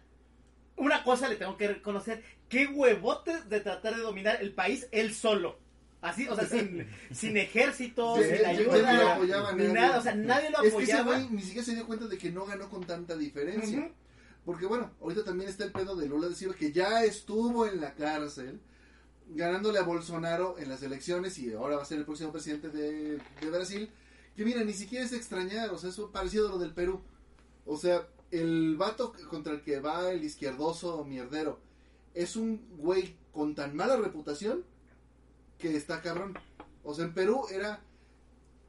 una 0.78 1.04
cosa 1.04 1.28
le 1.28 1.36
tengo 1.36 1.58
que 1.58 1.68
reconocer, 1.68 2.24
qué 2.50 2.68
huevotes 2.68 3.50
de 3.50 3.60
tratar 3.60 3.96
de 3.96 4.02
dominar 4.02 4.38
el 4.42 4.54
país 4.54 4.88
él 4.92 5.14
solo. 5.14 5.60
Así, 6.00 6.28
o 6.30 6.36
sea, 6.36 6.46
sin, 6.46 6.88
sin 7.12 7.36
ejército, 7.38 8.18
Sí, 8.18 8.24
sin 8.38 8.46
ayuda, 8.46 9.16
apoyaba 9.16 9.52
ni 9.54 9.68
nada, 9.68 9.98
o 9.98 10.02
sea, 10.02 10.14
nadie 10.16 10.52
lo 10.52 10.62
Es 10.62 10.74
que 10.74 10.84
ese 10.84 10.94
apoyaba. 10.94 11.18
güey 11.26 11.30
ni 11.36 11.42
siquiera 11.42 11.66
se 11.66 11.74
dio 11.74 11.88
cuenta 11.88 12.08
de 12.08 12.18
que 12.18 12.32
no 12.32 12.46
ganó 12.46 12.70
con 12.70 12.86
tanta 12.86 13.18
diferencia. 13.18 13.92
Porque 14.48 14.66
bueno, 14.66 14.92
ahorita 15.02 15.26
también 15.26 15.50
está 15.50 15.66
el 15.66 15.74
pedo 15.74 15.98
de 15.98 16.08
Lula 16.08 16.30
de 16.30 16.34
Silva 16.34 16.56
que 16.56 16.72
ya 16.72 17.04
estuvo 17.04 17.66
en 17.66 17.82
la 17.82 17.96
cárcel 17.96 18.62
ganándole 19.28 19.78
a 19.78 19.84
Bolsonaro 19.84 20.58
en 20.58 20.70
las 20.70 20.82
elecciones 20.84 21.38
y 21.38 21.52
ahora 21.52 21.76
va 21.76 21.82
a 21.82 21.86
ser 21.86 21.98
el 21.98 22.06
próximo 22.06 22.32
presidente 22.32 22.70
de, 22.70 23.20
Brasil. 23.52 23.90
Que 24.38 24.46
mira, 24.46 24.64
ni 24.64 24.72
siquiera 24.72 25.04
es 25.04 25.12
extrañar, 25.12 25.72
o 25.72 25.78
sea, 25.78 25.90
es 25.90 26.00
parecido 26.14 26.48
a 26.48 26.52
lo 26.52 26.60
del 26.60 26.74
Perú. 26.74 27.02
O 27.66 27.76
sea, 27.76 28.08
el 28.32 28.78
vato 28.78 29.12
contra 29.30 29.52
el 29.52 29.64
que 29.64 29.82
va 29.82 30.12
el 30.12 30.24
izquierdoso 30.24 31.04
mierdero 31.04 31.60
es 32.14 32.38
un 32.38 32.70
güey 32.78 33.18
con 33.34 33.54
tan 33.54 33.76
mala 33.76 33.98
reputación 33.98 34.64
que 35.58 35.76
está 35.76 36.02
cabrón. 36.02 36.40
O 36.86 36.94
sea, 36.94 37.04
en 37.04 37.14
Perú 37.14 37.48
era 37.52 37.82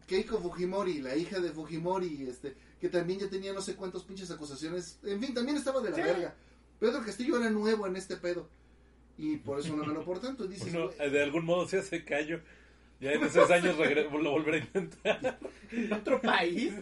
Keiko 0.09 0.39
Fujimori, 0.39 1.03
la 1.03 1.15
hija 1.15 1.39
de 1.39 1.53
Fujimori, 1.53 2.27
este, 2.27 2.57
que 2.81 2.89
también 2.89 3.21
ya 3.21 3.29
tenía 3.29 3.53
no 3.53 3.61
sé 3.61 3.75
cuántos 3.77 4.05
pinches 4.05 4.31
acusaciones. 4.31 4.99
En 5.05 5.21
fin, 5.21 5.35
también 5.35 5.57
estaba 5.57 5.81
de 5.81 5.91
la 5.91 5.97
Sí. 5.97 6.03
verga. 6.03 6.35
Pedro 6.79 7.03
Castillo 7.05 7.37
era 7.39 7.51
nuevo 7.51 7.87
en 7.87 7.97
este 7.97 8.17
pedo. 8.17 8.49
Y 9.17 9.37
por 9.39 9.59
eso 9.59 9.75
no 9.77 9.85
ganó 9.85 10.05
por 10.05 10.21
tanto. 10.21 10.47
Dices, 10.47 10.73
de 10.73 11.23
algún 11.23 11.45
modo 11.45 11.67
se 11.69 11.79
hace 11.79 12.05
callo. 12.05 12.41
Ya 13.01 13.13
en 13.13 13.23
esos 13.25 13.51
años 13.51 13.77
lo 14.23 14.31
volverá 14.31 14.57
a 14.57 14.61
intentar. 14.61 15.39
En 15.73 15.93
otro 15.93 16.21
país. 16.21 16.73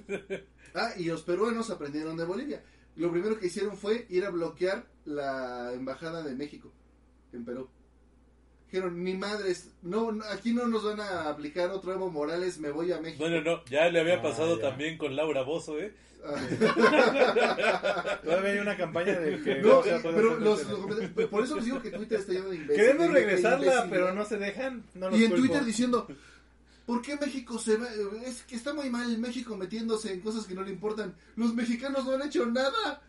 ah, 0.74 0.90
y 0.98 1.04
los 1.04 1.22
peruanos 1.22 1.70
aprendieron 1.70 2.16
de 2.16 2.24
Bolivia. 2.24 2.62
lo 2.96 3.10
primero 3.10 3.38
que 3.38 3.46
hicieron 3.46 3.76
fue 3.76 4.06
ir 4.10 4.24
a 4.24 4.30
bloquear 4.30 4.86
la 5.04 5.72
embajada 5.74 6.22
de 6.22 6.34
México 6.34 6.72
en 7.32 7.44
Perú. 7.44 7.68
Dijeron, 8.70 9.04
ni 9.04 9.14
madres, 9.14 9.70
no, 9.82 10.18
aquí 10.32 10.52
no 10.52 10.66
nos 10.66 10.82
van 10.84 11.00
a 11.00 11.28
aplicar 11.28 11.70
otro 11.70 11.92
Evo 11.92 12.10
Morales, 12.10 12.58
me 12.58 12.70
voy 12.70 12.90
a 12.92 13.00
México. 13.00 13.28
No, 13.28 13.40
no, 13.40 13.64
ya 13.66 13.88
le 13.88 14.00
había 14.00 14.16
Ah, 14.16 14.22
pasado 14.22 14.56
ya. 14.56 14.68
también 14.70 14.98
con 14.98 15.14
Laura 15.14 15.42
Bozo, 15.42 15.78
¿eh? 15.78 15.94
Ah, 16.24 16.34
Todavía 18.24 18.50
hay 18.52 18.58
una 18.58 18.76
campaña 18.76 19.18
de 19.18 19.40
que... 19.42 19.56
no, 19.62 19.80
puede 19.82 20.00
pero 20.00 20.36
los, 20.38 20.66
los 20.66 21.28
por 21.30 21.44
eso 21.44 21.56
les 21.56 21.64
digo 21.66 21.80
que 21.80 21.90
Twitter 21.90 22.18
está 22.20 22.32
lleno 22.32 22.48
de 22.48 22.56
imbéciles. 22.56 22.86
Queremos 22.88 23.12
regresarla, 23.12 23.58
imbéciles. 23.66 23.90
pero 23.90 24.12
no 24.14 24.24
se 24.24 24.36
dejan. 24.38 24.82
No 24.94 25.10
los 25.10 25.20
Y 25.20 25.24
en 25.24 25.30
culpo. 25.30 25.46
Twitter 25.46 25.64
diciendo, 25.64 26.08
¿por 26.86 27.02
qué 27.02 27.16
México 27.16 27.58
se 27.58 27.76
va? 27.76 27.86
Es 28.24 28.42
que 28.42 28.56
está 28.56 28.74
muy 28.74 28.90
mal 28.90 29.16
México 29.18 29.56
metiéndose 29.56 30.12
en 30.12 30.20
cosas 30.20 30.46
que 30.46 30.54
no 30.54 30.62
le 30.62 30.70
importan. 30.72 31.14
Los 31.36 31.54
mexicanos 31.54 32.04
no 32.04 32.12
han 32.14 32.22
hecho 32.22 32.44
nada. 32.46 33.02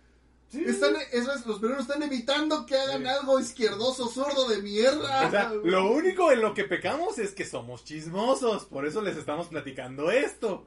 Están, 0.54 0.96
es 1.12 1.26
más, 1.26 1.46
los 1.46 1.60
peruanos 1.60 1.88
están 1.88 2.02
evitando 2.04 2.66
que 2.66 2.76
hagan 2.76 3.02
Sí. 3.02 3.08
algo 3.08 3.40
izquierdoso, 3.40 4.08
sordo 4.08 4.48
de 4.48 4.62
mierda. 4.62 5.28
O 5.28 5.32
sea, 5.32 5.52
lo 5.52 5.92
único 5.92 6.32
en 6.32 6.42
lo 6.42 6.54
que 6.54 6.64
pecamos 6.64 7.20
es 7.20 7.34
que 7.36 7.44
somos 7.46 7.84
chismosos. 7.84 8.64
Por 8.66 8.86
eso 8.86 9.02
les 9.02 9.18
estamos 9.18 9.48
platicando 9.48 10.10
esto. 10.10 10.66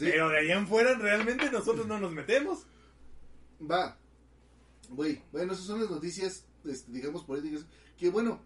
Pero 0.00 0.28
de 0.28 0.38
ahí 0.38 0.50
en 0.50 0.66
fuera 0.66 0.94
realmente 0.96 1.50
nosotros 1.52 1.86
no 1.86 2.00
nos 2.00 2.10
metemos. 2.12 2.66
Va. 3.60 3.96
Güey, 4.88 5.22
bueno, 5.30 5.52
esas 5.52 5.66
son 5.66 5.80
las 5.80 5.88
noticias, 5.90 6.44
este, 6.68 6.90
digamos, 6.90 7.22
políticas. 7.24 7.64
Que 7.96 8.10
bueno, 8.10 8.42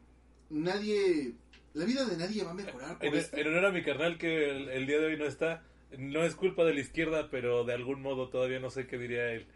nadie. 0.50 1.33
La 1.73 1.85
vida 1.85 2.04
de 2.04 2.16
nadie 2.16 2.45
va 2.45 2.50
a 2.52 2.54
mejorar 2.54 2.99
por 2.99 3.06
En, 3.06 3.14
esto. 3.14 3.37
en 3.37 3.47
honor 3.49 3.66
a 3.66 3.73
mi 3.73 3.83
carnal 3.83 4.18
que 4.18 4.50
el, 4.50 4.68
el 4.68 4.87
día 4.87 4.99
de 4.99 5.06
hoy 5.06 5.16
no 5.18 5.26
está, 5.26 5.62
no 5.99 6.23
es 6.25 6.35
culpa 6.35 6.64
de 6.64 6.73
la 6.75 6.80
izquierda, 6.80 7.28
pero 7.30 7.64
de 7.64 7.75
algún 7.75 8.00
modo 8.00 8.28
todavía 8.30 8.61
no 8.61 8.71
sé 8.71 8.87
qué 8.87 8.97
diría 8.99 9.33
él. 9.33 9.47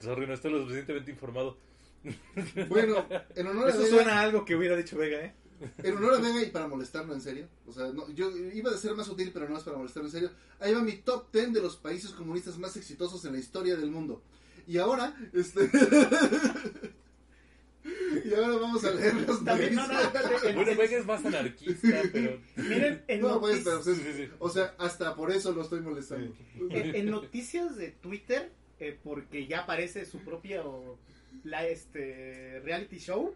Sorry, 0.00 0.26
no 0.26 0.34
estoy 0.34 0.52
lo 0.52 0.60
suficientemente 0.60 1.10
informado. 1.10 1.56
Bueno, 2.68 3.04
en 3.34 3.46
honor, 3.48 3.66
a 3.66 3.70
Eso 3.70 3.78
Vega, 3.80 3.90
suena 3.90 4.18
a 4.20 4.22
algo 4.22 4.44
que 4.44 4.54
hubiera 4.54 4.76
dicho 4.76 4.96
Vega, 4.96 5.24
¿eh? 5.24 5.34
en 5.82 5.96
honor 5.96 6.14
a 6.14 6.18
Vega 6.20 6.42
y 6.42 6.50
para 6.50 6.68
molestarlo 6.68 7.14
en 7.14 7.20
serio. 7.20 7.48
O 7.66 7.72
sea, 7.72 7.86
no, 7.88 8.08
yo 8.12 8.30
iba 8.30 8.70
a 8.70 8.76
ser 8.76 8.94
más 8.94 9.08
útil, 9.08 9.30
pero 9.32 9.48
no 9.48 9.56
es 9.56 9.64
para 9.64 9.76
molestarlo 9.78 10.08
en 10.08 10.12
serio. 10.12 10.30
Ahí 10.60 10.72
va 10.74 10.82
mi 10.82 10.92
top 10.98 11.32
10 11.32 11.52
de 11.54 11.62
los 11.62 11.76
países 11.76 12.10
comunistas 12.12 12.58
más 12.58 12.76
exitosos 12.76 13.24
en 13.24 13.32
la 13.32 13.38
historia 13.38 13.74
del 13.76 13.90
mundo. 13.90 14.22
Y 14.68 14.78
ahora, 14.78 15.16
este. 15.32 15.70
y 18.24 18.34
ahora 18.34 18.56
vamos 18.58 18.84
a 18.84 18.90
leer 18.90 19.14
las 19.14 19.44
También, 19.44 19.74
no, 19.74 19.86
no, 19.86 19.94
Bueno, 20.54 20.70
en- 20.72 20.78
Vega 20.78 20.96
es 20.98 21.06
más 21.06 21.24
anarquista, 21.24 22.02
pero... 22.12 22.38
Miren, 22.56 23.04
en, 23.08 23.20
No, 23.20 23.40
pues, 23.40 23.62
pero, 23.64 23.80
pues, 23.82 23.96
Sí, 23.96 24.02
sí, 24.04 24.12
sí. 24.24 24.28
O 24.38 24.48
sea, 24.50 24.74
hasta 24.78 25.14
por 25.14 25.30
eso 25.30 25.52
lo 25.52 25.62
estoy 25.62 25.80
molestando. 25.80 26.34
en- 26.70 26.94
en 26.96 27.10
noticias 27.10 27.76
de 27.76 27.90
Twitter, 27.92 28.52
eh, 28.80 28.98
porque 29.02 29.46
ya 29.46 29.60
aparece 29.60 30.04
su 30.04 30.20
propio 30.20 30.98
la, 31.44 31.66
este, 31.66 32.60
reality 32.64 32.98
show, 32.98 33.34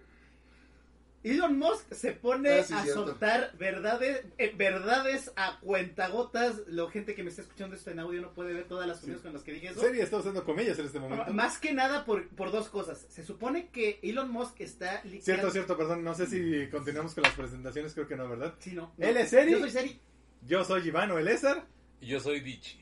Elon 1.23 1.59
Musk 1.59 1.92
se 1.92 2.12
pone 2.12 2.49
Ah, 2.61 2.64
sí, 2.64 2.73
a 2.73 2.82
cierto. 2.82 3.04
soltar 3.09 3.52
verdades, 3.59 4.25
eh, 4.38 4.54
verdades 4.56 5.30
a 5.37 5.61
cuentagotas. 5.61 6.62
La 6.66 6.90
gente 6.90 7.14
que 7.14 7.23
me 7.23 7.28
está 7.28 7.42
escuchando 7.42 7.76
esto 7.76 7.90
en 7.90 7.99
audio 7.99 8.23
no 8.23 8.32
puede 8.32 8.54
ver 8.54 8.66
todas 8.66 8.88
las 8.88 8.99
opiniones 9.00 9.23
con 9.23 9.35
las 9.35 9.42
que 9.42 9.52
dije 9.52 9.68
eso. 9.68 9.80
Serie 9.82 10.02
está 10.02 10.16
usando 10.16 10.42
comillas 10.47 10.78
en 10.78 10.87
este 10.87 10.99
momento. 10.99 11.30
Más 11.35 11.59
que 11.59 11.75
nada 11.75 12.06
por, 12.06 12.26
por 12.30 12.50
dos 12.50 12.70
cosas. 12.70 13.04
Se 13.11 13.23
supone 13.23 13.68
que 13.68 14.00
Elon 14.02 14.30
Musk 14.30 14.62
está 14.62 15.02
liqueando- 15.04 15.23
Cierto, 15.25 15.50
cierto, 15.50 15.76
perdón. 15.76 16.02
No 16.02 16.14
sé 16.14 16.26
si 16.26 16.70
continuamos 16.70 17.12
con 17.14 17.23
las 17.25 17.35
presentaciones, 17.35 17.92
creo 17.92 18.09
que 18.09 18.16
no, 18.16 18.26
¿verdad? 18.26 18.54
Sí, 18.59 18.73
no. 18.73 18.94
¿Él 18.97 19.12
No. 19.12 19.20
es 19.20 19.28
Seri? 19.28 19.52
Yo 19.52 19.59
soy 19.61 19.70
Seri. 19.70 20.00
Yo 20.47 20.64
soy 20.64 20.88
Iván 20.88 21.11
o 21.11 21.18
Elezar. 21.18 21.66
Y 22.00 22.06
yo 22.06 22.18
soy 22.18 22.40
Dichi. 22.40 22.80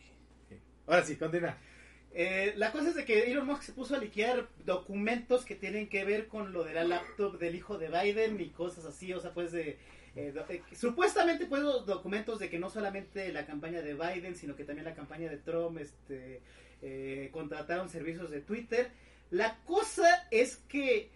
Ahora 0.87 1.03
sí, 1.03 1.17
continúa. 1.17 1.59
Eh, 2.15 2.55
la 2.57 2.73
cosa 2.73 2.89
es 2.89 2.95
de 2.97 3.05
que 3.05 3.31
Elon 3.31 3.47
Musk 3.47 3.63
se 3.63 3.73
puso 3.73 3.95
a 3.95 3.99
liquear 3.99 4.49
documentos 4.65 5.45
que 5.45 5.55
tienen 5.55 5.89
que 5.89 6.05
ver 6.05 6.27
con 6.27 6.53
lo 6.53 6.65
de 6.65 6.73
la 6.73 6.85
laptop 6.85 7.39
del 7.39 7.55
hijo 7.55 7.79
de 7.79 7.89
Biden 7.89 8.41
y 8.41 8.49
cosas 8.51 8.87
así, 8.87 9.13
o 9.13 9.21
sea, 9.21 9.33
pues 9.35 9.53
de... 9.53 9.79
eh, 10.17 10.35
eh, 10.49 10.63
supuestamente 10.75 11.47
pues 11.47 11.63
los 11.63 11.87
documentos 11.87 12.39
de 12.39 12.49
que 12.49 12.59
no 12.59 12.71
solamente 12.71 13.33
la 13.33 13.47
campaña 13.47 13.83
de 13.83 13.95
Biden, 13.95 14.35
sino 14.35 14.57
que 14.57 14.65
también 14.65 14.87
la 14.87 14.95
campaña 14.95 15.31
de 15.31 15.37
Trump 15.37 15.79
este, 15.79 16.41
contrataron 17.31 17.89
servicios 17.89 18.31
de 18.31 18.41
Twitter. 18.41 18.91
La 19.31 19.59
cosa 19.65 20.27
es 20.31 20.57
que 20.69 21.11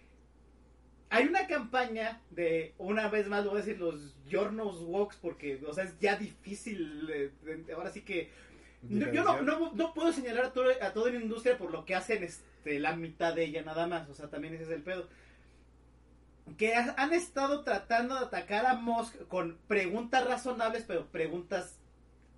hay 1.09 1.27
una 1.27 1.47
campaña 1.47 2.21
de, 2.31 2.73
una 2.77 3.09
vez 3.09 3.27
más 3.27 3.43
lo 3.43 3.51
voy 3.51 3.61
a 3.61 3.63
decir, 3.63 3.79
los 3.79 4.15
Journals 4.29 4.77
Walks, 4.81 5.17
porque, 5.17 5.61
o 5.67 5.73
sea, 5.73 5.83
es 5.83 5.99
ya 5.99 6.15
difícil, 6.15 7.31
ahora 7.75 7.91
sí 7.91 8.01
que 8.01 8.29
no, 8.89 9.11
yo 9.11 9.23
no, 9.23 9.41
no, 9.41 9.71
no 9.73 9.93
puedo 9.93 10.11
señalar 10.13 10.45
a, 10.45 10.53
todo- 10.53 10.71
a 10.81 10.93
toda 10.93 11.11
la 11.11 11.19
industria 11.21 11.57
por 11.57 11.71
lo 11.71 11.85
que 11.85 11.95
hacen 11.95 12.23
este, 12.23 12.79
la 12.79 12.95
mitad 12.95 13.33
de 13.33 13.45
ella 13.45 13.61
nada 13.63 13.87
más, 13.87 14.09
o 14.09 14.13
sea, 14.13 14.29
también 14.29 14.53
ese 14.53 14.63
es 14.63 14.69
el 14.69 14.81
pedo. 14.83 15.07
Que 16.57 16.75
ha- 16.75 16.93
han 16.97 17.13
estado 17.13 17.63
tratando 17.63 18.15
de 18.19 18.25
atacar 18.25 18.65
a 18.65 18.75
Musk 18.75 19.27
con 19.27 19.57
preguntas 19.67 20.25
razonables, 20.27 20.83
pero 20.85 21.07
preguntas 21.07 21.77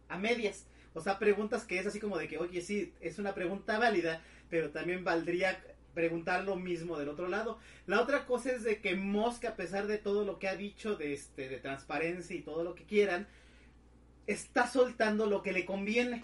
a 0.10 0.18
medias. 0.18 0.68
O 0.94 1.02
sea, 1.02 1.20
preguntas 1.20 1.66
que 1.66 1.80
es 1.80 1.88
así 1.88 2.00
como 2.00 2.18
de 2.18 2.28
que, 2.28 2.38
oye, 2.38 2.62
sí, 2.62 2.94
es 3.02 3.20
una 3.20 3.34
pregunta 3.34 3.80
válida, 3.80 4.22
pero 4.50 4.70
también 4.70 5.04
valdría 5.04 5.62
preguntar 5.94 6.44
lo 6.44 6.56
mismo 6.56 6.98
del 6.98 7.10
otro 7.10 7.28
lado. 7.28 7.58
La 7.88 8.02
otra 8.02 8.26
cosa 8.26 8.52
es 8.52 8.64
de 8.64 8.80
que 8.80 8.96
Musk, 8.96 9.46
a 9.46 9.56
pesar 9.56 9.88
de 9.88 9.98
todo 9.98 10.24
lo 10.24 10.40
que 10.40 10.48
ha 10.48 10.56
dicho 10.56 10.96
de, 10.96 11.14
este, 11.14 11.50
de 11.50 11.58
transparencia 11.58 12.36
y 12.36 12.42
todo 12.42 12.64
lo 12.64 12.76
que 12.76 12.84
quieran, 12.86 13.28
está 14.28 14.68
soltando 14.68 15.26
lo 15.26 15.42
que 15.42 15.52
le 15.54 15.66
conviene. 15.66 16.24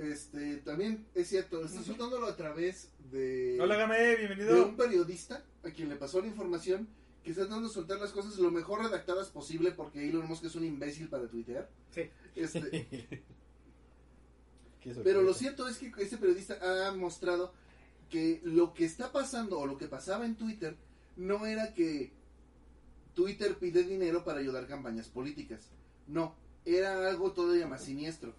Este, 0.00 0.56
también 0.58 1.06
es 1.14 1.28
cierto, 1.28 1.62
está 1.62 1.82
soltándolo 1.82 2.26
a 2.26 2.34
través 2.34 2.90
de, 3.12 3.58
Hola, 3.60 3.76
Game, 3.76 3.98
de 3.98 4.16
bienvenido. 4.16 4.64
un 4.66 4.74
periodista 4.74 5.44
a 5.62 5.70
quien 5.70 5.90
le 5.90 5.96
pasó 5.96 6.22
la 6.22 6.28
información 6.28 6.88
que 7.22 7.32
está 7.32 7.42
tratando 7.42 7.68
de 7.68 7.74
soltar 7.74 8.00
las 8.00 8.12
cosas 8.12 8.38
lo 8.38 8.50
mejor 8.50 8.82
redactadas 8.82 9.28
posible 9.28 9.72
porque 9.72 10.08
Elon 10.08 10.26
Musk 10.26 10.46
es 10.46 10.54
un 10.54 10.64
imbécil 10.64 11.10
para 11.10 11.28
tuitear. 11.28 11.68
Sí. 11.94 12.08
Este, 12.34 13.22
pero 15.04 15.20
lo 15.20 15.34
cierto 15.34 15.68
es 15.68 15.76
que 15.76 15.92
este 15.98 16.16
periodista 16.16 16.88
ha 16.88 16.92
mostrado 16.92 17.52
que 18.08 18.40
lo 18.42 18.72
que 18.72 18.86
está 18.86 19.12
pasando 19.12 19.58
o 19.58 19.66
lo 19.66 19.76
que 19.76 19.86
pasaba 19.86 20.24
en 20.24 20.34
Twitter 20.34 20.78
no 21.16 21.44
era 21.44 21.74
que 21.74 22.10
Twitter 23.12 23.58
pide 23.58 23.82
dinero 23.82 24.24
para 24.24 24.40
ayudar 24.40 24.66
campañas 24.66 25.08
políticas. 25.08 25.68
No, 26.06 26.34
era 26.64 27.06
algo 27.06 27.32
todavía 27.32 27.66
más 27.66 27.84
siniestro. 27.84 28.34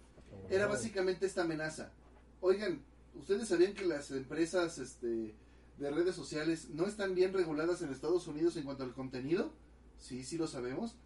Era 0.50 0.66
básicamente 0.66 1.26
esta 1.26 1.42
amenaza. 1.42 1.92
Oigan, 2.40 2.82
¿ustedes 3.14 3.48
sabían 3.48 3.74
que 3.74 3.84
las 3.86 4.10
empresas 4.10 4.78
este, 4.78 5.34
de 5.78 5.90
redes 5.90 6.14
sociales 6.14 6.70
no 6.70 6.86
están 6.86 7.14
bien 7.14 7.32
reguladas 7.32 7.82
en 7.82 7.90
Estados 7.90 8.26
Unidos 8.26 8.56
en 8.56 8.64
cuanto 8.64 8.84
al 8.84 8.92
contenido? 8.94 9.52
Sí, 9.98 10.24
sí 10.24 10.36
lo 10.36 10.46
sabemos. 10.46 10.96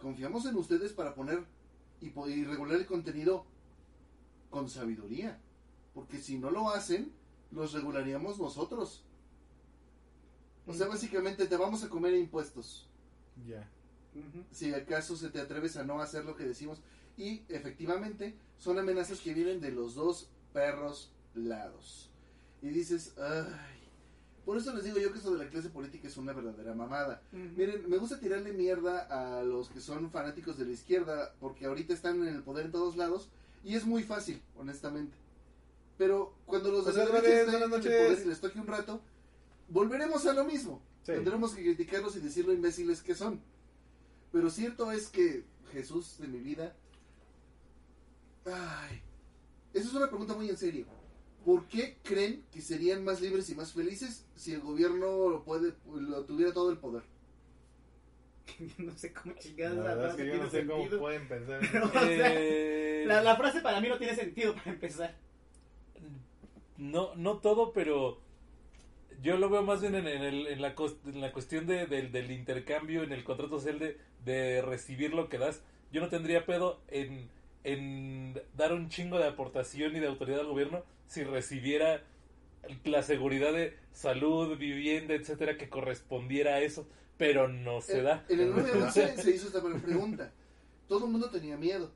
Confiamos 0.00 0.46
en 0.46 0.56
ustedes 0.56 0.92
para 0.92 1.14
poner 1.14 1.44
y, 2.00 2.10
po- 2.10 2.28
y 2.28 2.44
regular 2.44 2.76
el 2.78 2.86
contenido 2.86 3.46
con 4.50 4.68
sabiduría. 4.68 5.40
Porque 5.94 6.18
si 6.18 6.38
no 6.38 6.50
lo 6.50 6.70
hacen, 6.70 7.12
los 7.50 7.72
regularíamos 7.72 8.38
nosotros. 8.38 9.04
O 10.66 10.74
sea, 10.74 10.86
básicamente 10.86 11.46
te 11.46 11.56
vamos 11.56 11.82
a 11.82 11.88
comer 11.88 12.14
impuestos 12.14 12.86
Ya. 13.46 13.68
Si 14.52 14.74
acaso 14.74 15.16
se 15.16 15.30
te 15.30 15.40
atreves 15.40 15.76
a 15.76 15.84
no 15.84 16.00
hacer 16.00 16.24
lo 16.24 16.36
que 16.36 16.44
decimos. 16.44 16.80
Y 17.18 17.42
efectivamente 17.48 18.34
son 18.58 18.78
amenazas 18.78 19.20
que 19.20 19.34
vienen 19.34 19.60
de 19.60 19.72
los 19.72 19.94
dos 19.94 20.30
perros 20.52 21.12
lados. 21.34 22.10
Y 22.62 22.68
dices, 22.68 23.12
ay. 23.18 23.76
Por 24.44 24.56
eso 24.56 24.72
les 24.72 24.84
digo 24.84 24.98
yo 24.98 25.12
que 25.12 25.18
esto 25.18 25.32
de 25.32 25.44
la 25.44 25.50
clase 25.50 25.68
política 25.68 26.08
es 26.08 26.16
una 26.16 26.32
verdadera 26.32 26.72
mamada. 26.72 27.20
Miren, 27.32 27.86
me 27.90 27.98
gusta 27.98 28.18
tirarle 28.18 28.54
mierda 28.54 29.00
a 29.10 29.42
los 29.42 29.68
que 29.68 29.80
son 29.80 30.10
fanáticos 30.10 30.56
de 30.56 30.64
la 30.64 30.70
izquierda 30.70 31.34
porque 31.38 31.66
ahorita 31.66 31.92
están 31.92 32.26
en 32.26 32.34
el 32.34 32.42
poder 32.42 32.64
en 32.64 32.72
todos 32.72 32.96
lados 32.96 33.28
y 33.62 33.74
es 33.74 33.84
muy 33.84 34.04
fácil, 34.04 34.40
honestamente. 34.56 35.14
Pero 35.98 36.32
cuando 36.46 36.70
los 36.70 36.86
de 36.86 36.92
Pues, 36.92 37.08
la 37.08 37.20
derecha 37.20 37.40
estén 37.40 37.54
en 37.56 37.62
el 37.62 37.68
poder 37.68 38.18
y 38.24 38.28
les 38.28 38.40
toque 38.40 38.58
un 38.58 38.66
rato, 38.66 39.02
volveremos 39.68 40.24
a 40.24 40.32
lo 40.32 40.44
mismo. 40.44 40.80
Sí. 41.02 41.12
Tendremos 41.12 41.54
que 41.54 41.62
criticarlos 41.62 42.16
y 42.16 42.20
decir 42.20 42.46
lo 42.46 42.54
imbéciles 42.54 43.02
que 43.02 43.14
son. 43.14 43.42
Pero 44.32 44.48
cierto 44.48 44.92
es 44.92 45.08
que 45.08 45.44
Jesús 45.72 46.16
de 46.18 46.28
mi 46.28 46.38
vida. 46.38 46.74
Ay. 48.52 49.00
Esa 49.74 49.88
es 49.88 49.94
una 49.94 50.08
pregunta 50.08 50.34
muy 50.34 50.48
en 50.48 50.56
serio. 50.56 50.86
¿Por 51.44 51.66
qué 51.66 51.96
creen 52.02 52.44
que 52.52 52.60
serían 52.60 53.04
más 53.04 53.20
libres 53.20 53.48
y 53.50 53.54
más 53.54 53.72
felices 53.72 54.26
si 54.34 54.52
el 54.52 54.60
gobierno 54.60 55.28
lo 55.28 55.44
puede 55.44 55.74
lo 55.86 56.24
tuviera 56.24 56.52
todo 56.52 56.70
el 56.70 56.78
poder? 56.78 57.02
no 58.78 58.96
sé 58.96 59.12
cómo 59.12 59.34
chingadas 59.38 59.76
la, 59.76 59.92
es 59.92 59.98
frase 59.98 60.16
que 60.16 60.24
yo 60.26 60.30
tiene 60.32 60.44
no 60.44 60.50
sé 60.50 60.66
cómo 60.66 60.88
pueden 61.00 61.28
pensar. 61.28 61.60
Pero, 61.72 61.86
o 61.86 61.90
sea, 61.90 62.32
Eh, 62.34 63.04
la, 63.06 63.22
la 63.22 63.36
frase 63.36 63.60
para 63.60 63.80
mí 63.80 63.88
no 63.88 63.98
tiene 63.98 64.14
sentido 64.14 64.54
para 64.54 64.70
empezar. 64.70 65.14
No, 66.76 67.14
no 67.16 67.38
todo, 67.38 67.72
pero 67.72 68.20
yo 69.20 69.36
lo 69.36 69.50
veo 69.50 69.62
más 69.62 69.80
bien 69.80 69.94
en, 69.96 70.06
en 70.06 70.22
el- 70.22 70.46
en 70.46 70.62
la, 70.62 70.74
cos- 70.76 70.96
en 71.06 71.20
la 71.20 71.32
cuestión 71.32 71.66
de- 71.66 71.86
del, 71.86 72.12
del 72.12 72.30
intercambio, 72.30 73.02
en 73.02 73.12
el 73.12 73.24
contrato 73.24 73.58
social 73.58 73.78
de, 73.80 73.98
de 74.24 74.62
recibir 74.62 75.12
lo 75.12 75.28
que 75.28 75.38
das. 75.38 75.62
Yo 75.90 76.00
no 76.00 76.08
tendría 76.08 76.46
pedo 76.46 76.80
en, 76.88 77.28
en 77.64 78.40
dar 78.56 78.72
un 78.72 78.88
chingo 78.88 79.18
de 79.18 79.26
aportación 79.26 79.94
y 79.96 80.00
de 80.00 80.06
autoridad 80.06 80.40
al 80.40 80.46
gobierno 80.46 80.84
si 81.06 81.24
recibiera 81.24 82.02
la 82.84 83.02
seguridad 83.02 83.52
de 83.52 83.76
salud, 83.92 84.56
vivienda, 84.58 85.14
etcétera, 85.14 85.56
que 85.56 85.68
correspondiera 85.68 86.54
a 86.56 86.60
eso, 86.60 86.86
pero 87.16 87.48
no 87.48 87.80
se 87.80 87.98
En- 87.98 88.04
da. 88.04 88.24
En 88.28 88.40
el 88.40 88.50
911 88.50 89.16
se 89.22 89.30
hizo 89.30 89.46
esta 89.48 89.62
pregunta. 89.62 90.32
Todo 90.86 91.06
el 91.06 91.10
mundo 91.12 91.30
tenía 91.30 91.56
miedo. 91.56 91.90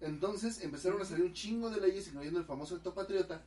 Entonces 0.00 0.62
empezaron 0.64 1.00
a 1.00 1.04
salir 1.04 1.24
un 1.24 1.32
chingo 1.32 1.70
de 1.70 1.80
leyes, 1.80 2.06
incluyendo 2.08 2.40
el 2.40 2.44
famoso 2.46 2.74
acto 2.76 2.94
patriota, 2.94 3.42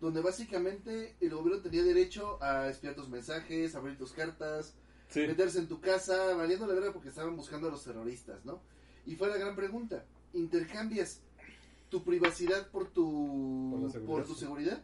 donde 0.00 0.20
básicamente 0.20 1.16
el 1.20 1.30
gobierno 1.30 1.60
tenía 1.62 1.82
derecho 1.82 2.42
a 2.42 2.68
espiar 2.68 2.94
tus 2.94 3.08
mensajes, 3.08 3.74
abrir 3.74 3.98
tus 3.98 4.12
cartas, 4.12 4.74
Sí. 5.08 5.20
meterse 5.26 5.58
en 5.58 5.68
tu 5.68 5.80
casa, 5.80 6.34
valiendo 6.34 6.66
la 6.66 6.74
verga 6.74 6.92
porque 6.92 7.08
estaban 7.08 7.34
buscando 7.36 7.68
a 7.68 7.70
los 7.70 7.82
terroristas, 7.82 8.44
¿no? 8.44 8.60
Y 9.06 9.16
fue 9.16 9.28
la 9.28 9.36
gran 9.38 9.56
pregunta. 9.56 10.04
¿Intercambias 10.34 11.20
tu 11.90 12.02
privacidad 12.04 12.68
por 12.70 12.88
tu, 12.88 13.90
Por 14.06 14.26
tu 14.26 14.34
seguridad? 14.34 14.82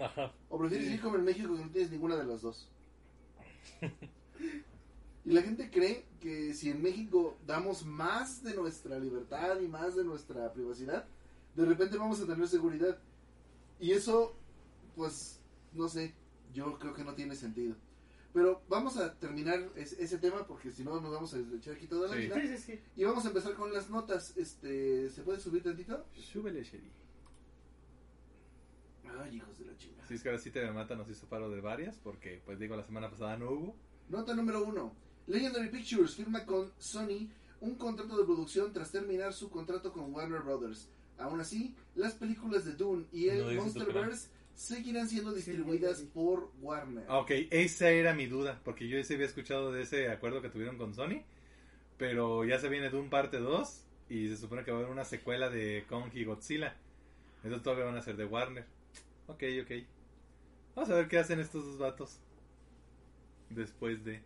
Ajá. 0.00 0.32
¿O 0.48 0.58
prefieres 0.58 0.90
ir 0.90 1.00
como 1.00 1.16
en 1.16 1.24
México 1.24 1.54
que 1.54 1.62
no 1.62 1.70
tienes 1.70 1.90
ninguna 1.90 2.16
de 2.16 2.24
las 2.24 2.42
dos? 2.42 2.68
Y 5.24 5.32
la 5.32 5.40
gente 5.40 5.70
cree 5.70 6.04
que 6.20 6.52
si 6.52 6.70
en 6.70 6.82
México 6.82 7.38
damos 7.46 7.86
más 7.86 8.42
de 8.42 8.54
nuestra 8.54 8.98
libertad 8.98 9.58
y 9.60 9.68
más 9.68 9.96
de 9.96 10.04
nuestra 10.04 10.52
privacidad, 10.52 11.06
de 11.56 11.64
repente 11.64 11.96
vamos 11.96 12.20
a 12.20 12.26
tener 12.26 12.46
seguridad. 12.46 12.98
Y 13.80 13.92
eso, 13.92 14.34
pues, 14.94 15.40
no 15.72 15.88
sé, 15.88 16.12
yo 16.52 16.78
creo 16.78 16.92
que 16.92 17.04
no 17.04 17.14
tiene 17.14 17.34
sentido. 17.36 17.74
Pero 18.34 18.62
vamos 18.68 18.96
a 18.96 19.14
terminar 19.14 19.70
es- 19.76 19.92
ese 19.92 20.18
tema 20.18 20.44
porque 20.46 20.70
si 20.72 20.82
no 20.84 21.00
nos 21.00 21.12
vamos 21.12 21.32
a 21.34 21.38
echar 21.38 21.74
aquí 21.74 21.86
toda 21.86 22.08
la 22.08 22.16
Sí. 22.16 22.22
vida. 22.22 22.34
Sí, 22.34 22.48
sí, 22.48 22.58
sí. 22.58 22.80
Y 22.96 23.04
vamos 23.04 23.24
a 23.24 23.28
empezar 23.28 23.54
con 23.54 23.72
las 23.72 23.88
notas. 23.88 24.36
Este, 24.36 25.08
¿Se 25.08 25.22
puede 25.22 25.38
subir 25.40 25.62
tantito? 25.62 26.04
Súbele, 26.12 26.64
Sherry. 26.64 26.90
Ay, 29.20 29.36
hijos 29.36 29.56
de 29.58 29.66
la 29.66 29.76
chingada. 29.76 30.06
Sí, 30.08 30.14
es 30.14 30.22
que 30.22 30.28
ahora 30.28 30.40
sí 30.40 30.50
te 30.50 30.62
me 30.64 30.72
mata, 30.72 30.96
nos 30.96 31.08
hizo 31.08 31.26
paro 31.28 31.48
de 31.48 31.60
varias, 31.60 31.96
porque, 31.98 32.42
pues 32.44 32.58
digo, 32.58 32.74
la 32.76 32.82
semana 32.82 33.08
pasada 33.08 33.36
no 33.36 33.50
hubo. 33.50 33.76
Nota 34.08 34.34
número 34.34 34.64
uno. 34.64 34.92
Legendary 35.28 35.68
Pictures 35.70 36.14
firma 36.16 36.44
con 36.44 36.72
Sony 36.78 37.28
un 37.60 37.76
contrato 37.76 38.18
de 38.18 38.24
producción 38.24 38.72
tras 38.72 38.90
terminar 38.90 39.32
su 39.32 39.48
contrato 39.48 39.92
con 39.92 40.12
Warner 40.12 40.42
Brothers. 40.42 40.88
Aún 41.18 41.40
así, 41.40 41.74
las 41.94 42.14
películas 42.14 42.64
de 42.64 42.72
Dune 42.72 43.06
y 43.12 43.28
el 43.28 43.54
No 43.54 43.62
Monsterverse 43.62 44.28
seguirán 44.54 45.08
siendo 45.08 45.32
distribuidas 45.32 45.98
sí, 45.98 46.04
sí. 46.04 46.10
por 46.12 46.52
Warner. 46.60 47.04
Ok, 47.08 47.30
esa 47.50 47.90
era 47.90 48.14
mi 48.14 48.26
duda, 48.26 48.60
porque 48.64 48.88
yo 48.88 49.02
sí 49.02 49.14
había 49.14 49.26
escuchado 49.26 49.72
de 49.72 49.82
ese 49.82 50.08
acuerdo 50.08 50.42
que 50.42 50.48
tuvieron 50.48 50.78
con 50.78 50.94
Sony, 50.94 51.22
pero 51.96 52.44
ya 52.44 52.58
se 52.58 52.68
viene 52.68 52.90
Doom 52.90 53.10
parte 53.10 53.38
2 53.38 53.84
y 54.08 54.28
se 54.28 54.36
supone 54.36 54.64
que 54.64 54.70
va 54.70 54.78
a 54.78 54.80
haber 54.80 54.92
una 54.92 55.04
secuela 55.04 55.50
de 55.50 55.84
Kong 55.88 56.10
y 56.14 56.24
Godzilla. 56.24 56.76
Entonces 57.42 57.62
todavía 57.62 57.84
van 57.84 57.96
a 57.96 58.02
ser 58.02 58.16
de 58.16 58.24
Warner. 58.24 58.64
Ok, 59.26 59.42
ok. 59.62 59.70
Vamos 60.74 60.90
a 60.90 60.94
ver 60.94 61.08
qué 61.08 61.18
hacen 61.18 61.40
estos 61.40 61.64
dos 61.64 61.78
vatos. 61.78 62.20
Después 63.50 64.04
de... 64.04 64.22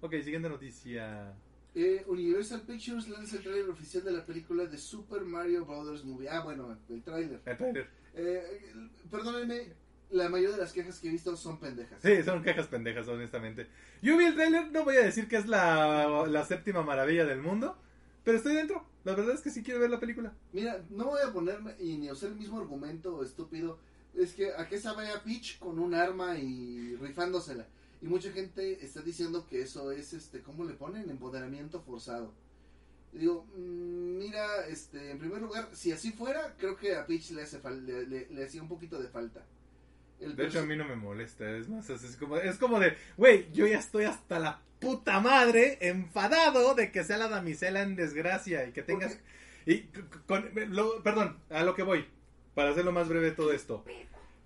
Ok, 0.00 0.14
siguiente 0.22 0.48
noticia. 0.48 1.34
Eh, 1.74 2.04
Universal 2.06 2.62
Pictures 2.62 3.08
lanza 3.08 3.36
el 3.36 3.42
trailer 3.42 3.70
oficial 3.70 4.02
de 4.04 4.12
la 4.12 4.24
película 4.24 4.64
de 4.64 4.76
Super 4.76 5.22
Mario 5.22 5.64
Brothers 5.64 6.04
Movie. 6.04 6.28
Ah, 6.28 6.42
bueno, 6.42 6.76
el 6.88 7.02
trailer. 7.02 7.40
El 7.44 7.56
trailer. 7.56 7.99
Eh, 8.14 8.72
perdónenme, 9.10 9.72
la 10.10 10.28
mayoría 10.28 10.56
de 10.56 10.62
las 10.62 10.72
quejas 10.72 10.98
que 10.98 11.08
he 11.08 11.12
visto 11.12 11.36
son 11.36 11.58
pendejas. 11.58 12.00
Sí, 12.02 12.22
son 12.22 12.42
quejas 12.42 12.66
pendejas, 12.66 13.06
honestamente. 13.08 13.68
Yo 14.02 14.16
vi 14.16 14.24
el 14.26 14.34
trailer, 14.34 14.70
no 14.72 14.84
voy 14.84 14.96
a 14.96 15.02
decir 15.02 15.28
que 15.28 15.36
es 15.36 15.46
la, 15.46 16.26
la 16.26 16.44
séptima 16.44 16.82
maravilla 16.82 17.24
del 17.24 17.40
mundo, 17.40 17.76
pero 18.24 18.36
estoy 18.36 18.54
dentro. 18.54 18.84
La 19.04 19.14
verdad 19.14 19.34
es 19.34 19.40
que 19.40 19.50
sí 19.50 19.62
quiero 19.62 19.80
ver 19.80 19.90
la 19.90 20.00
película. 20.00 20.34
Mira, 20.52 20.82
no 20.90 21.06
voy 21.06 21.20
a 21.26 21.32
ponerme 21.32 21.74
y 21.78 21.96
ni 21.96 22.10
usar 22.10 22.30
el 22.30 22.36
mismo 22.36 22.58
argumento 22.58 23.22
estúpido. 23.22 23.78
Es 24.14 24.32
que 24.34 24.52
a 24.52 24.68
qué 24.68 24.78
sabe 24.78 25.08
a 25.08 25.22
Peach 25.22 25.58
con 25.58 25.78
un 25.78 25.94
arma 25.94 26.38
y 26.38 26.96
rifándosela. 26.96 27.66
Y 28.02 28.06
mucha 28.06 28.32
gente 28.32 28.84
está 28.84 29.02
diciendo 29.02 29.46
que 29.48 29.62
eso 29.62 29.92
es, 29.92 30.12
este, 30.12 30.40
¿cómo 30.40 30.64
le 30.64 30.74
ponen? 30.74 31.08
Empoderamiento 31.08 31.80
forzado. 31.80 32.32
Digo, 33.12 33.44
mm, 33.56 34.18
mira, 34.18 34.66
este, 34.68 35.10
en 35.10 35.18
primer 35.18 35.40
lugar, 35.42 35.68
si 35.72 35.90
así 35.92 36.12
fuera, 36.12 36.54
creo 36.58 36.76
que 36.76 36.94
a 36.94 37.06
Peach 37.06 37.30
le, 37.32 37.42
hace 37.42 37.60
fal- 37.60 37.82
le, 37.84 38.06
le- 38.06 38.28
le 38.30 38.44
hacía 38.44 38.62
un 38.62 38.68
poquito 38.68 39.00
de 39.00 39.08
falta. 39.08 39.44
El 40.20 40.36
De 40.36 40.46
hecho, 40.46 40.60
a 40.60 40.62
mí 40.66 40.76
no 40.76 40.84
me 40.84 40.96
molesta, 40.96 41.50
es 41.56 41.68
más, 41.68 41.88
es 41.90 42.16
como, 42.16 42.36
es 42.36 42.56
como 42.58 42.78
de, 42.78 42.94
güey, 43.16 43.50
yo 43.52 43.66
ya 43.66 43.78
estoy 43.78 44.04
hasta 44.04 44.38
la 44.38 44.60
puta 44.78 45.18
madre 45.20 45.78
enfadado 45.80 46.74
de 46.74 46.92
que 46.92 47.04
sea 47.04 47.16
la 47.18 47.28
damisela 47.28 47.82
en 47.82 47.96
desgracia 47.96 48.66
y 48.66 48.72
que 48.72 48.82
tengas... 48.82 49.18
Y 49.66 49.88
con, 50.26 50.50
lo- 50.68 51.02
perdón, 51.02 51.38
a 51.50 51.64
lo 51.64 51.74
que 51.74 51.82
voy, 51.82 52.06
para 52.54 52.70
hacerlo 52.70 52.92
más 52.92 53.08
breve 53.08 53.30
todo 53.32 53.52
esto. 53.52 53.84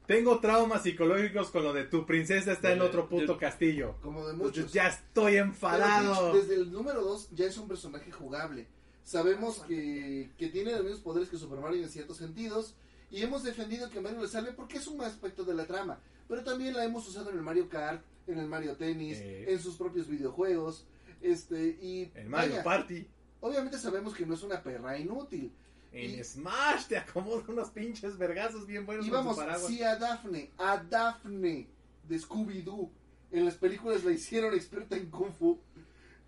Tengo 0.06 0.38
traumas 0.38 0.82
psicológicos 0.82 1.50
con 1.50 1.64
lo 1.64 1.72
de 1.72 1.84
tu 1.84 2.04
princesa 2.04 2.52
está 2.52 2.72
en 2.72 2.82
otro 2.82 3.08
puto 3.08 3.38
castillo. 3.38 3.96
como 4.02 4.26
de 4.26 4.34
muchos. 4.34 4.72
ya 4.72 4.88
estoy 4.88 5.36
enfadado. 5.36 6.34
Desde 6.34 6.56
el 6.56 6.70
número 6.70 7.00
2 7.02 7.30
ya 7.32 7.46
es 7.46 7.56
un 7.56 7.68
personaje 7.68 8.10
jugable. 8.12 8.66
Sabemos 9.02 9.60
que, 9.60 10.30
que 10.38 10.48
tiene 10.48 10.72
los 10.72 10.82
mismos 10.82 11.00
poderes 11.00 11.28
que 11.28 11.36
Super 11.38 11.58
Mario 11.58 11.82
en 11.82 11.88
ciertos 11.88 12.18
sentidos. 12.18 12.74
Y 13.10 13.22
hemos 13.22 13.44
defendido 13.44 13.88
que 13.90 14.00
Mario 14.00 14.22
le 14.22 14.28
sale 14.28 14.52
porque 14.52 14.78
es 14.78 14.86
un 14.88 15.00
aspecto 15.02 15.44
de 15.44 15.54
la 15.54 15.66
trama. 15.66 15.98
Pero 16.28 16.42
también 16.42 16.74
la 16.74 16.84
hemos 16.84 17.06
usado 17.08 17.30
en 17.30 17.36
el 17.36 17.42
Mario 17.42 17.68
Kart, 17.68 18.02
en 18.26 18.38
el 18.38 18.46
Mario 18.46 18.76
Tennis, 18.76 19.18
Eh. 19.20 19.46
en 19.52 19.58
sus 19.60 19.76
propios 19.76 20.08
videojuegos. 20.08 20.84
Este, 21.22 21.78
y 21.80 22.10
En 22.14 22.28
Mario 22.28 22.52
vaya, 22.52 22.64
Party. 22.64 23.06
obviamente 23.40 23.78
sabemos 23.78 24.14
que 24.14 24.26
no 24.26 24.34
es 24.34 24.42
una 24.42 24.62
perra 24.62 24.98
inútil. 24.98 25.50
En 25.94 26.10
Y- 26.18 26.24
Smash 26.24 26.86
te 26.88 26.96
acomodo 26.98 27.44
unos 27.48 27.70
pinches 27.70 28.18
vergazos 28.18 28.66
bien 28.66 28.84
buenos 28.84 29.06
Y 29.06 29.10
vamos, 29.10 29.38
si 29.66 29.82
a 29.82 29.96
Daphne, 29.96 30.50
a 30.58 30.76
Daphne 30.78 31.68
de 32.08 32.16
Scooby-Doo, 32.18 32.90
en 33.30 33.44
las 33.44 33.54
películas 33.54 34.04
la 34.04 34.10
hicieron 34.12 34.54
experta 34.54 34.96
en 34.96 35.08
Kung 35.10 35.32
Fu, 35.32 35.58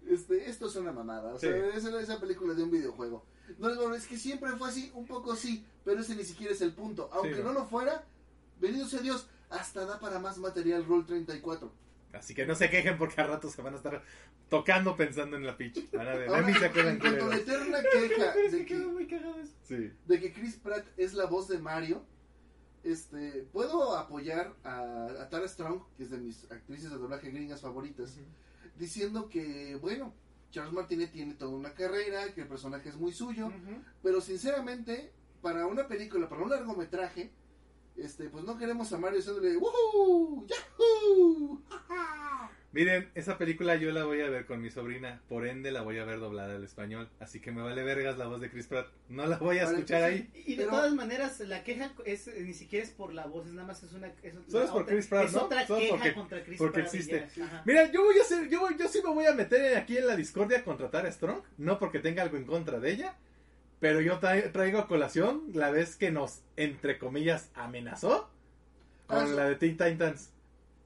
este, 0.09 0.49
esto 0.49 0.69
es 0.69 0.77
una 0.77 0.93
mamada. 0.93 1.35
O 1.35 1.39
sea, 1.39 1.55
esa, 1.69 2.01
esa 2.01 2.21
película 2.21 2.55
de 2.55 2.63
un 2.63 2.71
videojuego. 2.71 3.25
No, 3.59 3.75
no, 3.75 3.95
es 3.95 4.07
que 4.07 4.17
siempre 4.19 4.51
fue 4.57 4.69
así, 4.69 4.91
un 4.95 5.07
poco 5.07 5.35
sí, 5.37 5.65
pero 5.85 6.01
ese 6.01 6.15
ni 6.17 6.25
siquiera 6.25 6.53
es 6.53 6.61
el 6.61 6.73
punto. 6.73 7.09
Aunque 7.13 7.35
Sí, 7.37 7.43
no 7.43 7.53
no. 7.53 7.61
lo 7.61 7.67
fuera, 7.67 8.05
bendito 8.61 8.87
sea 8.89 9.01
Dios, 9.01 9.27
hasta 9.51 9.85
da 9.85 9.99
para 10.01 10.19
más 10.19 10.39
material 10.39 10.85
Roll 10.87 11.07
34. 11.07 11.71
Así 12.19 12.35
que 12.35 12.47
no 12.47 12.55
se 12.55 12.69
quejen 12.71 12.99
porque 12.99 13.21
a 13.21 13.27
rato 13.27 13.49
se 13.51 13.63
van 13.63 13.75
a 13.75 13.77
estar 13.77 14.03
tocando 14.49 14.97
pensando 14.97 15.37
en 15.37 15.47
la 15.47 15.57
Peach. 15.57 15.91
Van 15.93 16.09
a 16.09 16.15
ver, 16.15 16.29
Ahora, 16.29 16.43
a 16.43 16.47
mí 16.47 16.55
se 16.55 16.71
quedan 16.71 16.89
en 16.95 16.99
cuanto 16.99 17.25
a 17.25 17.29
la 17.29 17.37
culeros. 17.39 17.49
eterna 17.49 17.79
queja 17.93 18.35
de 18.57 18.67
que, 18.67 18.75
muy 18.77 19.07
cagado 19.07 19.39
eso. 19.41 19.53
Sí. 19.65 19.93
de 20.07 20.21
que 20.21 20.33
Chris 20.33 20.57
Pratt 20.57 20.87
es 20.97 21.15
la 21.15 21.27
voz 21.27 21.49
de 21.49 21.59
Mario, 21.59 22.05
este, 22.85 23.47
puedo 23.53 23.97
apoyar 23.97 24.55
a, 24.63 25.07
a 25.21 25.29
Tara 25.29 25.49
Strong, 25.49 25.81
que 25.97 26.05
es 26.05 26.11
de 26.11 26.19
mis 26.19 26.51
actrices 26.51 26.91
de 26.91 26.97
doblaje 26.97 27.31
gringas 27.31 27.61
favoritas, 27.61 28.17
diciendo 28.79 29.29
que, 29.29 29.75
bueno, 29.77 30.15
Charles 30.53 30.73
Martinet 30.73 31.11
tiene 31.11 31.35
toda 31.35 31.51
una 31.57 31.75
carrera, 31.75 32.33
que 32.33 32.43
el 32.43 32.49
personaje 32.49 32.89
es 32.89 32.97
muy 32.97 33.13
suyo, 33.13 33.51
pero 34.03 34.21
sinceramente, 34.21 35.11
para 35.43 35.67
una 35.67 35.89
película, 35.89 36.29
para 36.29 36.43
un 36.43 36.51
largometraje, 36.51 37.33
este, 37.99 38.29
pues 38.29 38.45
no 38.45 38.59
queremos 38.59 38.93
a 38.93 38.99
Mario 38.99 39.19
haciéndole 39.21 39.57
¡Woohoo! 39.57 40.47
¡Yahoo! 40.47 41.63
Miren, 42.73 43.09
esa 43.15 43.39
película 43.39 43.77
yo 43.77 43.91
la 43.91 44.05
voy 44.05 44.21
a 44.21 44.29
ver 44.29 44.45
con 44.45 44.61
mi 44.61 44.71
sobrina, 44.71 45.23
por 45.31 45.47
ende 45.47 45.73
la 45.73 45.81
voy 45.81 45.99
a 45.99 46.05
ver 46.05 46.19
doblada 46.21 46.57
al 46.57 46.65
español, 46.65 47.09
así 47.21 47.41
que 47.41 47.51
me 47.51 47.63
vale 47.63 47.83
vergas 47.83 48.19
la 48.19 48.27
voz 48.27 48.39
de 48.43 48.51
Chris 48.51 48.67
Pratt. 48.67 48.89
No 49.09 49.25
la 49.27 49.39
voy 49.39 49.59
a 49.61 49.65
Vale, 49.65 49.77
escuchar 49.79 50.03
pues, 50.03 50.13
ahí. 50.13 50.31
Y 50.45 50.57
de 50.57 50.65
Pero- 50.65 50.71
todas 50.77 50.93
maneras, 50.95 51.41
la 51.41 51.65
queja 51.65 51.93
es 52.05 52.27
ni 52.39 52.53
siquiera 52.53 52.85
es 52.85 52.91
por 52.91 53.15
la 53.15 53.25
voz, 53.27 53.47
es 53.47 53.55
nada 53.55 53.67
más 53.67 53.83
es 53.83 53.93
una. 53.95 54.09
Es, 54.23 54.35
Solo 54.49 54.65
es 54.65 54.71
por 54.71 54.83
otra- 54.83 54.93
Chris 54.95 55.07
Pratt, 55.07 55.25
es 55.25 55.33
¿no? 55.33 55.43
otra 55.45 55.67
Solo 55.67 55.81
queja 55.81 55.95
porque- 55.95 56.15
contra 56.15 56.45
Chris 56.45 56.59
porque 56.59 56.81
Pratt 56.81 56.95
existe. 56.95 57.43
Ajá. 57.43 57.63
Mira, 57.65 57.91
yo 57.91 58.05
voy 58.05 58.19
a 58.19 58.23
hacer, 58.23 58.47
yo, 58.51 58.61
voy- 58.61 58.77
yo 58.79 58.89
sí 58.89 59.01
me 59.03 59.11
voy 59.15 59.25
a 59.25 59.33
meter 59.33 59.75
aquí 59.79 59.97
en 59.97 60.07
la 60.07 60.15
discordia 60.17 60.63
contra 60.63 60.91
Tara 60.91 61.11
Strong, 61.11 61.41
no 61.57 61.79
porque 61.79 62.01
tenga 62.01 62.25
algo 62.25 62.37
en 62.37 62.45
contra 62.45 62.79
de 62.79 62.91
ella, 62.93 63.17
pero 63.87 64.01
yo 64.01 64.19
tra- 64.21 64.51
traigo 64.51 64.81
a 64.81 64.89
colación 64.89 65.43
la 65.55 65.71
vez 65.71 65.95
que 65.95 66.11
nos, 66.11 66.41
entre 66.57 66.99
comillas, 66.99 67.51
amenazó 67.55 68.29
con 69.07 69.19
Ah, 69.19 69.25
la 69.27 69.45
de 69.49 69.55
Teen 69.55 69.77
Titans. 69.77 70.31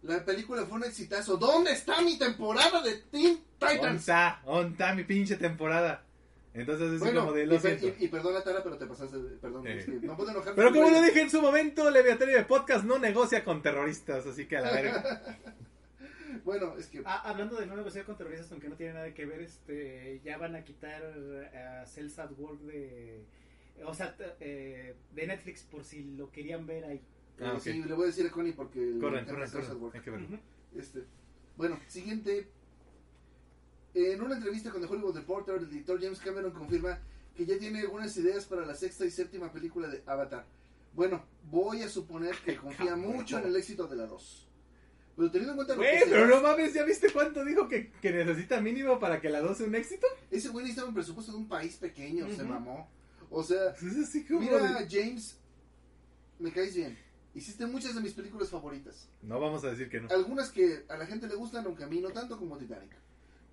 La 0.02 0.22
película 0.22 0.66
fue 0.66 0.76
un 0.76 0.84
exitazo. 0.84 1.38
¿Dónde 1.38 1.72
está 1.72 2.02
mi 2.02 2.18
temporada 2.18 2.82
de 2.82 2.96
Teen 3.10 3.40
Titans? 3.58 4.00
Onta, 4.02 4.42
onta 4.44 4.94
mi 4.94 5.04
pinche 5.04 5.36
temporada. 5.36 6.02
Entonces 6.52 6.92
es 6.92 7.00
Bueno, 7.00 7.20
como 7.20 7.32
de 7.32 7.44
y, 7.44 7.46
lo 7.46 7.58
per- 7.58 7.78
siento. 7.78 7.98
y- 7.98 8.04
y 8.04 8.08
perdona 8.08 8.42
Tara, 8.42 8.62
pero 8.62 8.76
te 8.76 8.84
pasaste. 8.84 9.16
Perdón, 9.40 9.66
Eh. 9.66 9.86
no 10.02 10.14
puedo 10.16 10.30
enojar. 10.32 10.54
Pero 10.54 10.70
como 10.72 10.90
lo 10.90 11.00
dije 11.00 11.22
en 11.22 11.30
su 11.30 11.40
momento, 11.40 11.88
Leviatán 11.90 12.28
de 12.28 12.44
Podcast 12.44 12.84
no 12.84 12.98
negocia 12.98 13.42
con 13.44 13.62
terroristas, 13.62 14.26
así 14.26 14.44
que 14.46 14.58
a 14.58 14.60
la 14.60 14.72
verga. 14.72 15.22
Bueno, 16.44 16.76
es 16.76 16.86
que... 16.86 17.02
Ah, 17.04 17.28
hablando 17.28 17.56
de 17.56 17.66
no 17.66 17.76
negociar 17.76 18.04
con 18.04 18.16
terroristas, 18.16 18.50
aunque 18.52 18.68
no 18.68 18.76
tiene 18.76 18.94
nada 18.94 19.12
que 19.14 19.26
ver, 19.26 19.40
este, 19.40 20.20
ya 20.24 20.38
van 20.38 20.54
a 20.54 20.64
quitar 20.64 21.02
a 21.54 21.86
Cells 21.86 22.18
at 22.18 22.30
Work 22.38 22.60
de, 22.62 23.24
o 23.84 23.94
sea, 23.94 24.14
eh, 24.40 24.94
de 25.14 25.26
Netflix 25.26 25.62
por 25.62 25.84
si 25.84 26.04
lo 26.16 26.30
querían 26.30 26.66
ver 26.66 26.84
ahí. 26.84 27.00
Ah, 27.40 27.54
ok. 27.54 27.60
Sí, 27.60 27.82
le 27.82 27.94
voy 27.94 28.04
a 28.04 28.06
decir 28.06 28.26
a 28.26 28.30
Connie 28.30 28.52
porque... 28.52 28.98
Corren, 29.00 29.24
corren. 29.24 29.50
Hay 29.94 30.00
que 30.00 30.10
verlo. 30.10 30.38
Este, 30.76 31.04
bueno, 31.56 31.78
siguiente. 31.88 32.48
En 33.94 34.22
una 34.22 34.36
entrevista 34.36 34.70
con 34.70 34.80
The 34.80 34.86
Hollywood 34.86 35.16
Reporter, 35.16 35.56
el 35.56 35.68
director 35.68 36.00
James 36.00 36.20
Cameron 36.20 36.52
confirma 36.52 36.98
que 37.34 37.44
ya 37.44 37.58
tiene 37.58 37.80
algunas 37.80 38.16
ideas 38.16 38.44
para 38.44 38.64
la 38.64 38.74
sexta 38.74 39.04
y 39.04 39.10
séptima 39.10 39.52
película 39.52 39.88
de 39.88 40.02
Avatar. 40.06 40.46
Bueno, 40.94 41.24
voy 41.50 41.82
a 41.82 41.88
suponer 41.88 42.36
que 42.44 42.56
confía 42.56 42.96
mucho 42.96 43.38
en 43.38 43.46
el 43.46 43.56
éxito 43.56 43.86
de 43.86 43.96
la 43.96 44.06
2. 44.06 44.49
Pero 45.16 45.30
teniendo 45.30 45.52
en 45.52 45.56
cuenta 45.56 45.74
lo 45.74 45.80
Güey, 45.82 45.98
que 45.98 46.06
pero 46.06 46.26
no 46.26 46.40
mames, 46.40 46.72
¿ya 46.72 46.84
viste 46.84 47.12
cuánto 47.12 47.44
dijo 47.44 47.68
que, 47.68 47.90
que 48.00 48.10
necesita 48.12 48.60
mínimo 48.60 48.98
para 48.98 49.20
que 49.20 49.28
la 49.28 49.40
2 49.40 49.56
sea 49.58 49.66
un 49.66 49.74
éxito? 49.74 50.06
ese 50.30 50.48
güey 50.48 50.64
necesitaba 50.64 50.88
un 50.88 50.94
presupuesto 50.94 51.32
de 51.32 51.38
un 51.38 51.48
país 51.48 51.76
pequeño, 51.76 52.26
se 52.28 52.34
Ujú. 52.42 52.44
mamó. 52.44 52.88
O 53.30 53.42
sea, 53.42 53.74
Pues 53.78 53.96
es 53.96 54.08
así 54.08 54.24
como 54.24 54.40
mira, 54.40 54.58
de- 54.58 54.88
James, 54.88 55.36
me 56.38 56.50
caes 56.52 56.74
bien. 56.74 56.98
Hiciste 57.34 57.64
muchas 57.66 57.94
de 57.94 58.00
mis 58.00 58.12
películas 58.12 58.48
favoritas. 58.48 59.08
No 59.22 59.38
vamos 59.38 59.62
a 59.64 59.70
decir 59.70 59.88
que 59.88 60.00
no. 60.00 60.08
Algunas 60.10 60.50
que 60.50 60.84
a 60.88 60.96
la 60.96 61.06
gente 61.06 61.28
le 61.28 61.34
gustan, 61.36 61.64
aunque 61.66 61.84
a 61.84 61.86
mí 61.86 62.00
no 62.00 62.10
tanto 62.10 62.36
como 62.38 62.56
Titanic. 62.58 62.90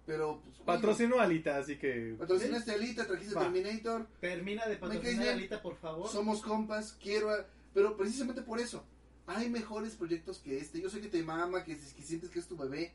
Pero, 0.08 0.40
pues, 0.42 0.56
güey, 0.56 0.66
Patrocinó 0.66 1.20
a 1.20 1.24
Alita, 1.24 1.58
así 1.58 1.78
que... 1.78 2.16
Patrocinaste 2.18 2.72
a 2.72 2.76
Alita, 2.76 3.06
trajiste 3.06 3.36
Va. 3.36 3.42
Terminator, 3.44 4.08
Termina 4.22 4.62
de 4.66 4.80
caes 4.80 4.80
patrocinar 4.80 5.18
bien. 5.24 5.30
a 5.30 5.34
Alita, 5.34 5.62
por 5.62 5.76
favor. 5.76 6.10
somos 6.10 6.42
compas, 6.42 6.94
quiero... 7.02 7.30
a- 7.30 7.46
Pero 7.74 7.96
precisamente 7.98 8.42
por 8.42 8.58
eso, 8.60 8.84
hay 9.28 9.50
mejores 9.50 9.94
proyectos 9.96 10.40
que 10.40 10.58
este. 10.58 10.82
Yo 10.82 10.90
sé 10.90 11.00
que 11.02 11.10
te 11.10 11.22
mama, 11.22 11.64
que, 11.64 11.76
que 11.78 12.02
sientes 12.02 12.30
que 12.30 12.40
es 12.40 12.48
tu 12.48 12.58
bebé, 12.58 12.94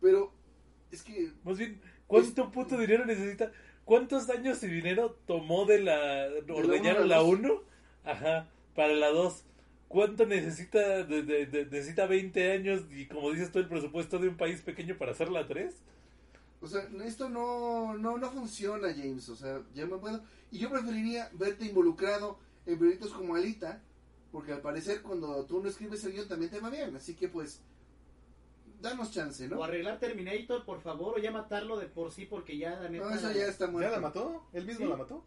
pero 0.00 0.32
es 0.90 1.02
que... 1.02 1.32
Más 1.44 1.58
bien, 1.58 1.80
¿cuánto 2.06 2.50
puto 2.50 2.78
dinero 2.78 3.04
necesita? 3.04 3.52
¿Cuántos 3.84 4.30
años 4.30 4.62
y 4.62 4.68
dinero 4.68 5.18
tomó 5.26 5.66
de 5.66 5.80
la... 5.82 6.28
ordeñaron 6.48 7.08
la 7.08 7.16
la 7.16 7.22
1? 7.22 7.62
Ajá, 8.04 8.48
para 8.74 8.94
la 8.94 9.08
2. 9.08 9.44
¿Cuánto 9.88 10.26
necesita? 10.26 11.04
de- 11.04 11.22
de- 11.22 11.46
de- 11.46 11.66
necesita 11.66 12.06
20 12.06 12.52
años 12.52 12.82
y 12.90 13.06
como 13.06 13.30
dices 13.30 13.52
tú, 13.52 13.58
el 13.58 13.68
presupuesto 13.68 14.18
de 14.18 14.28
un 14.28 14.36
país 14.36 14.60
pequeño 14.62 14.96
para 14.96 15.12
hacer 15.12 15.28
la 15.30 15.46
3. 15.46 15.74
O 16.60 16.66
sea, 16.66 16.88
esto 17.04 17.28
no, 17.28 17.94
no, 17.98 18.16
no 18.16 18.30
funciona, 18.30 18.88
James. 18.94 19.28
O 19.28 19.36
sea, 19.36 19.60
ya 19.74 19.86
me 19.86 19.98
puedo... 19.98 20.22
Y 20.50 20.58
yo 20.58 20.70
preferiría 20.70 21.28
verte 21.34 21.66
involucrado 21.66 22.38
en 22.64 22.78
proyectos 22.78 23.12
como 23.12 23.34
Alita, 23.36 23.82
porque 24.34 24.52
al 24.52 24.60
parecer 24.60 25.00
cuando 25.00 25.46
tú 25.46 25.62
no 25.62 25.68
escribes 25.68 26.02
el 26.02 26.12
guion 26.12 26.26
también 26.26 26.50
te 26.50 26.58
va 26.58 26.68
bien. 26.68 26.96
Así 26.96 27.14
que 27.14 27.28
pues, 27.28 27.60
danos 28.80 29.12
chance, 29.12 29.46
¿no? 29.48 29.60
O 29.60 29.64
arreglar 29.64 30.00
Terminator, 30.00 30.64
por 30.64 30.80
favor, 30.80 31.14
o 31.16 31.22
ya 31.22 31.30
matarlo 31.30 31.78
de 31.78 31.86
por 31.86 32.10
sí, 32.10 32.26
porque 32.26 32.58
ya 32.58 32.80
la 32.80 32.88
neta. 32.88 33.04
No, 33.04 33.14
eso 33.14 33.30
ya 33.30 33.46
está 33.46 33.66
¿Ya 33.66 33.70
muerto. 33.70 33.90
la 33.92 34.00
mató? 34.00 34.42
¿Él 34.52 34.66
mismo 34.66 34.86
Sí. 34.86 34.90
la 34.90 34.96
mató? 34.96 35.24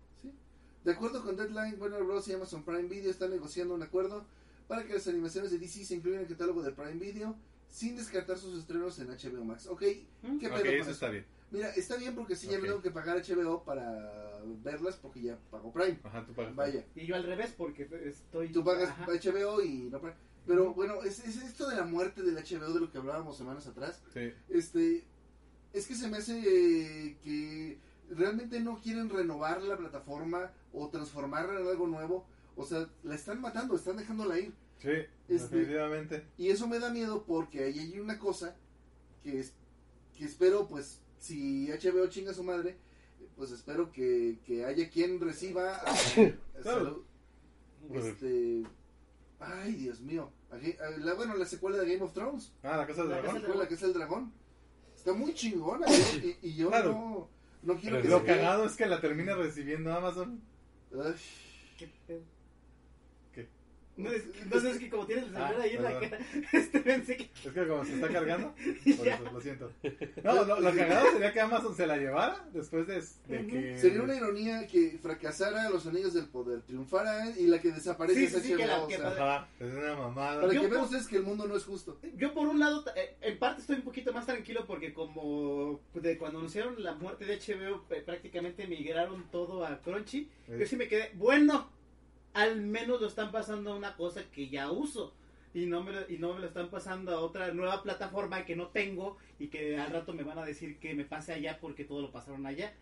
De 0.84 0.92
acuerdo 0.92 1.24
con 1.24 1.38
Deadline, 1.38 1.80
Warner 1.80 2.04
Bros. 2.04 2.28
y 2.28 2.34
Amazon 2.34 2.64
Prime 2.64 2.84
Video 2.90 3.10
están 3.10 3.30
negociando 3.32 3.74
un 3.76 3.82
acuerdo 3.84 4.26
para 4.68 4.84
que 4.86 4.94
las 4.94 5.08
animaciones 5.08 5.52
de 5.52 5.58
DC 5.60 5.86
se 5.86 5.96
incluyan 5.96 6.20
en 6.20 6.26
el 6.28 6.32
catálogo 6.34 6.62
de 6.62 6.72
Prime 6.74 6.96
Video 6.96 7.34
sin 7.70 7.96
descartar 7.96 8.38
sus 8.38 8.60
estrenos 8.60 9.00
en 9.00 9.08
HBO 9.10 9.46
Max. 9.46 9.68
Ok, 9.68 9.84
¿Mm? 10.24 10.38
¿qué 10.38 10.48
Ok, 10.48 10.54
pedo 10.54 10.64
con 10.66 10.68
eso 10.74 10.82
eso? 10.84 10.92
está 10.92 11.08
bien. 11.10 11.26
Mira, 11.52 11.70
está 11.72 11.96
bien 11.96 12.14
porque 12.16 12.36
sí 12.36 12.48
ya 12.48 12.60
me 12.60 12.68
tengo 12.68 12.82
que 12.82 12.92
pagar 12.92 13.18
HBO 13.22 13.64
para 13.64 14.42
verlas 14.64 14.96
porque 14.98 15.22
ya 15.22 15.38
pago 15.50 15.72
Prime. 15.72 16.00
Ajá, 16.04 16.26
tú 16.26 16.34
pagas. 16.34 16.56
Vaya, 16.56 16.86
Y 16.96 17.06
yo 17.06 17.16
al 17.16 17.24
revés, 17.24 17.54
porque 17.58 17.88
estoy. 18.06 18.52
tú 18.52 18.64
pagas 18.64 18.90
Ajá. 18.90 19.06
HBO 19.06 19.62
y 19.62 19.90
no 19.90 20.00
Prime. 20.02 20.16
Pero 20.46 20.74
bueno, 20.74 21.04
es, 21.04 21.20
es 21.20 21.38
esto 21.42 21.70
de 21.70 21.76
la 21.76 21.84
muerte 21.86 22.22
del 22.22 22.36
HBO 22.36 22.74
de 22.74 22.80
lo 22.82 22.92
que 22.92 22.98
hablábamos 22.98 23.38
semanas 23.38 23.68
atrás. 23.68 24.02
Sí. 24.14 24.32
Este, 24.50 25.06
es 25.74 25.88
que 25.88 25.96
se 25.96 26.08
me 26.10 26.18
hace 26.18 26.40
eh, 26.40 27.18
que 27.24 27.80
realmente 28.10 28.60
no 28.62 28.80
quieren 28.82 29.10
renovar 29.10 29.62
la 29.62 29.78
plataforma 29.78 30.52
o 30.74 30.90
transformarla 30.90 31.60
en 31.62 31.68
algo 31.68 31.88
nuevo. 31.88 32.26
O 32.56 32.66
sea, 32.66 32.90
la 33.04 33.16
están 33.16 33.40
matando, 33.42 33.76
están 33.76 33.98
dejándola 33.98 34.40
ir. 34.40 34.54
Sí, 34.80 34.90
Este- 35.28 35.56
definitivamente. 35.58 36.26
Y 36.38 36.50
eso 36.50 36.68
me 36.68 36.80
da 36.80 36.90
miedo 36.92 37.24
porque 37.26 37.64
ahí 37.66 37.80
hay 37.80 38.00
una 38.00 38.18
cosa 38.20 38.56
que, 39.24 39.40
es, 39.40 39.54
que 40.18 40.26
espero, 40.26 40.68
pues, 40.68 41.02
si 41.20 41.68
HBO 41.70 42.08
chinga 42.08 42.32
a 42.32 42.34
su 42.34 42.44
madre, 42.44 42.78
pues 43.36 43.52
espero 43.52 43.92
que, 43.92 44.40
que 44.46 44.66
haya 44.66 44.90
quien 44.90 45.20
reciba 45.20 45.76
a- 45.76 45.92
a 45.92 46.62
Claro. 46.62 46.84
salud. 46.86 47.04
Este, 47.94 48.64
ay, 49.40 49.74
Dios 49.74 50.02
mío. 50.02 50.32
A 50.52 50.56
a 50.56 50.90
la, 51.00 51.14
bueno, 51.14 51.36
la 51.36 51.46
secuela 51.46 51.78
de 51.78 51.90
Game 51.94 52.04
of 52.04 52.14
Thrones. 52.14 52.52
Ah, 52.64 52.78
la 52.78 52.88
casa 52.88 53.02
del 53.02 53.12
La 53.12 53.16
dragón. 53.18 53.26
Casa 53.28 53.34
del 53.40 53.42
secuela 53.48 53.68
que 53.68 53.74
es 53.76 53.84
el 53.84 53.94
dragón. 53.94 54.34
Está 54.96 55.14
muy 55.14 55.34
chingona. 55.34 55.86
yo- 55.88 55.94
y, 56.24 56.38
y 56.50 56.56
yo 56.56 56.70
Claro. 56.70 56.92
no, 56.94 57.30
no 57.64 57.80
quiero 57.80 57.98
que 57.98 58.04
Pero 58.04 58.20
Lo 58.20 58.20
se 58.20 58.26
vea. 58.26 58.36
cagado 58.38 58.66
es 58.66 58.76
que 58.76 58.86
la 58.86 59.02
termina 59.02 59.36
recibiendo 59.36 59.94
Amazon. 59.94 60.42
Ay, 60.94 61.16
¿Qué 61.78 61.90
pedo? 62.08 62.22
No, 63.98 64.12
es, 64.12 64.24
no 64.46 64.60
sé, 64.62 64.70
es 64.72 64.78
que 64.78 64.90
como 64.90 65.06
tienes 65.08 65.26
el 65.26 65.32
celular 65.32 65.56
Ah, 65.58 65.64
ahí 65.64 65.76
en 65.76 65.84
la 65.84 66.00
cara, 66.00 66.20
este 66.54 66.80
pensé 66.82 67.18
que. 67.18 67.24
Es 67.46 67.52
que 67.54 67.68
como 67.68 67.84
se 67.84 67.96
está 67.96 68.08
cargando, 68.10 68.54
por 68.98 69.08
eso, 69.08 69.24
lo 69.34 69.42
siento. 69.42 69.72
No, 70.24 70.46
lo, 70.46 70.60
lo 70.60 70.76
cagado 70.76 71.12
sería 71.14 71.34
que 71.34 71.42
Amazon 71.42 71.76
se 71.76 71.88
la 71.88 71.98
llevara 71.98 72.48
después 72.54 72.86
de, 72.86 73.02
de 73.28 73.40
Ujú. 73.44 73.50
que... 73.50 73.78
Sería 73.80 74.04
una 74.04 74.16
ironía 74.16 74.68
que 74.68 75.00
fracasara 75.02 75.70
los 75.72 75.88
anillos 75.88 76.14
del 76.14 76.28
poder, 76.28 76.62
triunfara 76.62 77.32
y 77.38 77.48
la 77.48 77.60
que 77.60 77.72
desaparece 77.72 78.20
Sí, 78.20 78.26
es 78.26 78.32
sí, 78.34 78.40
sí, 78.50 78.54
HBO. 78.54 78.58
que 78.58 78.68
la- 78.68 78.88
que 78.88 78.96
Ajá, 79.22 79.48
es 79.60 79.74
una 79.74 79.96
mamada. 79.96 80.42
para 80.42 80.54
Yo 80.54 80.62
que 80.62 80.68
vean 80.68 80.80
por- 80.82 80.86
ustedes 80.86 81.08
que 81.08 81.18
el 81.18 81.24
mundo 81.24 81.48
no 81.48 81.56
es 81.58 81.64
justo. 81.66 82.00
Yo 82.16 82.34
por 82.34 82.48
un 82.48 82.60
lado, 82.60 82.84
eh, 82.96 83.16
en 83.22 83.40
parte 83.40 83.62
estoy 83.62 83.78
un 83.78 83.82
poquito 83.84 84.14
más 84.14 84.26
tranquilo 84.28 84.66
porque 84.68 84.94
como 84.94 85.80
de 85.96 86.18
cuando 86.18 86.38
anunciaron 86.38 86.82
la 86.84 86.94
muerte 86.94 87.26
de 87.26 87.38
HBO 87.40 87.84
eh, 87.90 88.02
prácticamente 88.06 88.68
migraron 88.68 89.26
todo 89.32 89.66
a 89.66 89.82
Crunchy. 89.82 90.30
Yo 90.48 90.66
sí 90.66 90.76
me 90.76 90.88
quedé, 90.88 91.12
bueno, 91.16 91.70
al 92.38 92.62
menos 92.62 93.02
lo 93.02 93.08
están 93.08 93.32
pasando 93.32 93.74
a 93.74 93.76
una 93.76 93.96
cosa 93.96 94.22
que 94.32 94.48
ya 94.48 94.72
uso. 94.72 95.12
Y 95.56 95.66
no, 95.66 95.84
me 95.84 95.92
lo, 95.92 96.08
y 96.08 96.20
no 96.20 96.36
me 96.36 96.42
lo 96.42 96.46
están 96.46 96.70
pasando 96.70 97.12
a 97.12 97.20
otra 97.20 97.52
nueva 97.52 97.82
plataforma 97.82 98.46
que 98.46 98.56
no 98.56 98.68
tengo 98.68 99.18
y 99.40 99.48
que 99.48 99.80
al 99.80 99.90
rato 99.90 100.14
me 100.14 100.22
van 100.22 100.38
a 100.38 100.46
decir 100.46 100.78
que 100.78 100.94
me 100.94 101.04
pase 101.04 101.34
allá 101.34 101.58
porque 101.60 101.84
todo 101.84 102.00
lo 102.00 102.12
pasaron 102.12 102.46
allá. 102.46 102.76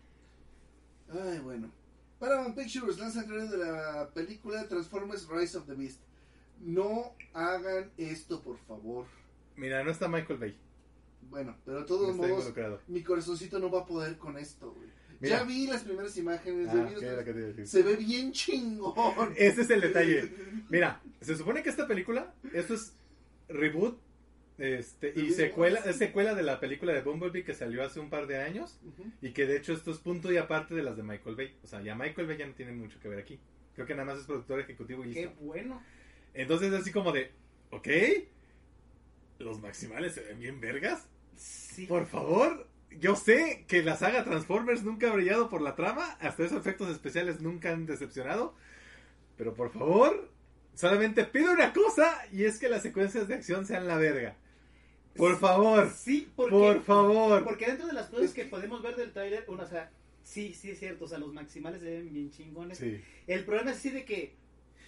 Ay, 1.08 1.38
bueno. 1.38 1.70
Paramount 2.18 2.54
Pictures 2.54 2.98
lanza 2.98 3.20
el 3.20 3.26
trailer 3.28 3.48
de 3.48 3.56
la 3.56 4.10
película 4.12 4.68
Transformers 4.68 5.26
Rise 5.26 5.56
of 5.56 5.66
the 5.66 5.74
Beast. 5.74 6.02
No 6.60 7.14
hagan 7.32 7.90
esto, 7.96 8.42
por 8.42 8.58
favor. 8.58 9.06
Mira, 9.56 9.82
no 9.84 9.90
está 9.90 10.06
Michael 10.06 10.38
Bay. 10.38 10.58
Bueno, 11.30 11.56
pero 11.64 11.80
de 11.80 11.86
todos 11.86 12.14
modos, 12.14 12.52
mi 12.88 13.02
corazoncito 13.02 13.58
no 13.58 13.70
va 13.70 13.80
a 13.80 13.86
poder 13.86 14.18
con 14.18 14.36
esto, 14.36 14.72
güey. 14.72 14.90
Mira. 15.20 15.38
Ya 15.38 15.44
vi 15.44 15.66
las 15.66 15.82
primeras 15.84 16.16
imágenes, 16.16 16.68
Ah, 16.70 16.88
vi 17.56 17.66
se 17.66 17.82
ve 17.82 17.96
bien 17.96 18.32
chingón. 18.32 19.32
Ese 19.36 19.62
es 19.62 19.70
el 19.70 19.80
detalle. 19.80 20.30
Mira, 20.68 21.00
se 21.20 21.36
supone 21.36 21.62
que 21.62 21.70
esta 21.70 21.86
película, 21.86 22.34
esto 22.52 22.74
es 22.74 22.94
reboot 23.48 23.98
este, 24.58 25.12
y 25.14 25.30
secuela, 25.32 25.80
es 25.80 25.96
secuela 25.96 26.34
de 26.34 26.42
la 26.42 26.58
película 26.60 26.92
de 26.94 27.02
Bumblebee 27.02 27.44
que 27.44 27.52
salió 27.54 27.84
hace 27.84 28.00
un 28.00 28.08
par 28.10 28.26
de 28.26 28.38
años 28.42 28.80
y 29.20 29.32
que 29.32 29.46
de 29.46 29.58
hecho 29.58 29.74
esto 29.74 29.90
es 29.90 29.98
punto 29.98 30.32
y 30.32 30.38
aparte 30.38 30.74
de 30.74 30.82
las 30.82 30.96
de 30.96 31.02
Michael 31.02 31.36
Bay. 31.36 31.54
O 31.62 31.66
sea, 31.66 31.82
ya 31.82 31.94
Michael 31.94 32.26
Bay 32.26 32.38
ya 32.38 32.46
no 32.46 32.54
tiene 32.54 32.72
mucho 32.72 32.98
que 33.00 33.08
ver 33.08 33.18
aquí. 33.18 33.38
Creo 33.74 33.86
que 33.86 33.94
nada 33.94 34.06
más 34.06 34.18
es 34.20 34.24
productor 34.26 34.60
ejecutivo 34.60 35.04
y 35.04 35.12
Qué 35.12 35.26
listo. 35.26 35.36
bueno. 35.40 35.82
Entonces 36.32 36.72
es 36.72 36.80
así 36.80 36.90
como 36.90 37.12
de, 37.12 37.30
ok, 37.70 37.88
los 39.38 39.60
maximales 39.60 40.14
se 40.14 40.22
ven 40.22 40.38
bien 40.40 40.60
vergas. 40.60 41.06
Sí. 41.36 41.86
Por 41.86 42.06
favor, 42.06 42.66
yo 42.90 43.16
sé 43.16 43.64
que 43.68 43.82
la 43.82 43.96
saga 43.96 44.24
Transformers 44.24 44.82
nunca 44.82 45.10
ha 45.10 45.14
brillado 45.14 45.48
por 45.48 45.60
la 45.60 45.74
trama, 45.74 46.16
hasta 46.20 46.44
esos 46.44 46.58
efectos 46.58 46.90
especiales 46.90 47.40
nunca 47.40 47.72
han 47.72 47.86
decepcionado, 47.86 48.54
pero 49.36 49.54
por 49.54 49.70
favor, 49.70 50.30
solamente 50.74 51.24
pido 51.24 51.52
una 51.52 51.72
cosa 51.72 52.26
y 52.32 52.44
es 52.44 52.58
que 52.58 52.68
las 52.68 52.82
secuencias 52.82 53.28
de 53.28 53.34
acción 53.34 53.66
sean 53.66 53.86
la 53.86 53.96
verga. 53.96 54.36
Por 55.16 55.38
favor, 55.38 55.90
Sí, 55.96 56.28
porque, 56.36 56.52
por 56.52 56.82
favor. 56.82 57.44
Porque 57.44 57.66
dentro 57.66 57.86
de 57.86 57.94
las 57.94 58.08
cosas 58.08 58.32
que 58.32 58.44
podemos 58.44 58.82
ver 58.82 58.96
del 58.96 59.12
tráiler, 59.12 59.44
una, 59.48 59.64
o 59.64 59.66
sea, 59.66 59.90
sí, 60.22 60.52
sí 60.52 60.70
es 60.70 60.78
cierto, 60.78 61.06
o 61.06 61.08
sea, 61.08 61.18
los 61.18 61.32
maximales 61.32 61.80
se 61.80 61.90
ven 61.90 62.12
bien 62.12 62.30
chingones. 62.30 62.78
Sí, 62.78 63.00
El 63.26 63.44
problema 63.44 63.70
es 63.70 63.78
así 63.78 63.90
de 63.90 64.04
que 64.04 64.34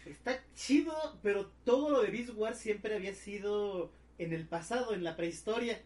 está 0.05 0.39
chido, 0.55 1.19
pero 1.23 1.51
todo 1.65 1.91
lo 1.91 2.03
de 2.03 2.11
Beast 2.11 2.31
Wars 2.35 2.59
siempre 2.59 2.95
había 2.95 3.15
sido 3.15 3.91
en 4.19 4.33
el 4.33 4.47
pasado, 4.47 4.93
en 4.93 5.05
la 5.05 5.17
prehistoria. 5.17 5.81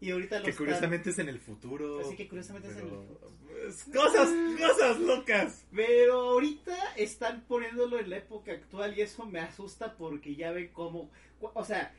Y 0.00 0.10
ahorita 0.10 0.38
lo 0.38 0.44
que 0.44 0.50
están- 0.50 0.64
curiosamente 0.66 1.10
es 1.10 1.18
en 1.18 1.28
el 1.28 1.38
futuro. 1.38 2.00
Así 2.00 2.16
que 2.16 2.28
curiosamente 2.28 2.68
es 2.68 2.76
en 2.76 2.84
el 2.84 2.88
futuro. 2.90 3.30
Cosas, 3.92 4.28
cosas 4.58 5.00
locas. 5.00 5.64
Pero 5.74 6.14
ahorita 6.30 6.74
están 6.96 7.44
poniéndolo 7.46 7.98
en 7.98 8.08
la 8.10 8.16
época 8.16 8.52
actual 8.52 8.96
y 8.96 9.02
eso 9.02 9.26
me 9.26 9.40
asusta 9.40 9.96
porque 9.96 10.34
ya 10.34 10.50
ven 10.52 10.70
cómo... 10.72 11.10
O 11.40 11.64
sea, 11.64 11.94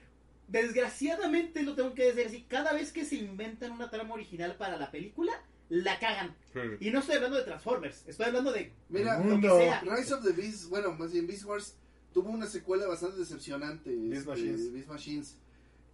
desgraciadamente 0.47 1.63
lo 1.63 1.75
tengo 1.75 1.93
que 1.93 2.05
decir 2.05 2.27
así, 2.27 2.45
cada 2.47 2.73
vez 2.73 2.91
que 2.91 3.05
se 3.05 3.15
inventan 3.15 3.71
una 3.71 3.89
trama 3.89 4.13
original 4.15 4.55
para 4.57 4.77
la 4.77 4.91
película, 4.91 5.31
la 5.69 5.99
cagan. 5.99 6.35
Y 6.79 6.91
no 6.91 6.99
estoy 6.99 7.15
hablando 7.15 7.37
de 7.37 7.43
Transformers, 7.43 8.03
estoy 8.07 8.25
hablando 8.25 8.51
de... 8.51 8.71
Mira, 8.89 9.17
Lo 9.19 9.23
mundo. 9.25 9.57
que 9.57 9.63
sea. 9.65 9.81
Rise 9.81 10.13
of 10.13 10.23
the 10.23 10.33
Beast, 10.33 10.69
bueno, 10.69 10.93
más 10.93 11.13
bien 11.13 11.27
Beast 11.27 11.45
Wars 11.45 11.77
tuvo 12.13 12.29
una 12.29 12.47
secuela 12.47 12.87
bastante 12.87 13.19
decepcionante. 13.19 13.89
Beast 13.95 14.13
este, 14.27 14.29
Machines. 14.29 14.73
Beast 14.73 14.87
Machines. 14.89 15.37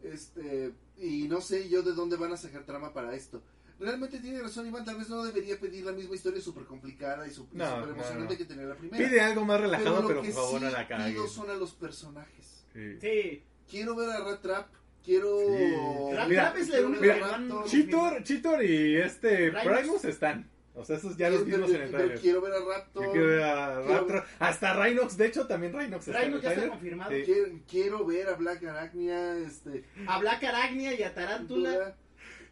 Este, 0.04 0.74
y 0.98 1.28
no 1.28 1.42
sé 1.42 1.68
yo 1.70 1.82
de 1.82 1.94
dónde 1.94 2.16
van 2.18 2.32
a 2.34 2.38
sacar 2.38 2.64
trama 2.64 2.94
para 2.94 3.16
esto. 3.16 3.42
Realmente 3.80 4.20
tiene 4.20 4.42
razón 4.42 4.66
Iván, 4.68 4.86
tal 4.86 4.98
vez 4.98 5.08
no 5.10 5.24
debería 5.24 5.60
pedir 5.60 5.86
la 5.86 5.92
misma 5.92 6.16
historia 6.16 6.42
súper 6.42 6.66
complicada 6.66 7.28
y 7.28 7.32
súper 7.32 7.58
No, 7.60 7.86
no, 7.86 7.92
emocionante 7.92 8.34
no. 8.34 8.38
que 8.38 8.46
tenía 8.46 8.66
la 8.66 8.76
primera. 8.76 9.08
Pide 9.08 9.22
algo 9.22 9.46
más 9.46 9.62
relajado, 9.62 10.02
lo 10.02 10.08
pero, 10.08 10.22
que 10.24 10.30
por 10.30 10.36
favor 10.44 10.60
sí 10.60 10.66
no 10.66 10.72
la 10.72 10.88
pido 10.88 10.98
cagues. 10.98 11.32
son 11.32 11.50
a 11.52 11.54
los 11.54 11.74
personajes. 11.74 12.66
Sí. 12.74 13.00
Sí, 13.00 13.44
Quiero 13.70 13.96
ver 13.96 14.10
a 14.10 14.20
Rat 14.24 14.42
Trap, 14.42 14.68
quiero... 15.04 15.38
Sí. 15.46 16.16
Rat 16.16 16.30
Trap 16.30 16.58
es 16.58 16.70
la 16.70 16.82
única 16.88 17.02
mira. 17.02 17.64
Cheetor, 17.66 18.24
Cheetor 18.24 18.64
y 18.64 18.96
este. 18.98 19.52
Primus 19.52 20.06
están. 20.06 20.50
O 20.78 20.86
sea, 20.86 20.98
esos 20.98 21.18
ya 21.18 21.30
los 21.30 21.44
vimos 21.46 21.70
en 21.72 21.82
el 21.82 21.90
trailer. 21.92 22.16
Yo 22.16 22.22
quiero 22.22 22.42
ver 22.42 22.54
a 22.54 22.60
Raptor. 22.60 23.04
Yo 23.06 23.12
quiero 23.12 23.28
ver 23.28 23.42
a 23.44 23.82
Quiero- 23.82 23.98
Raptor. 24.00 24.24
Hasta 24.40 24.74
Rhinox, 24.84 25.18
de 25.18 25.26
hecho, 25.28 25.48
también 25.48 25.74
Rhinox 25.74 26.08
está 26.08 26.20
en 26.22 26.26
Rhino 26.26 26.38
el 26.38 26.42
ya 26.44 26.54
está 26.54 26.68
confirmado. 26.70 27.12
Sí. 27.12 27.24
Quiero, 27.26 27.48
quiero 27.70 28.06
ver 28.06 28.30
a 28.30 28.34
Black 28.36 28.64
Arachnia, 28.64 29.38
este... 29.40 29.84
A 30.08 30.20
Black 30.20 30.44
Arachnia 30.44 30.94
y 30.94 31.04
a 31.04 31.14
Tarántula. 31.14 31.96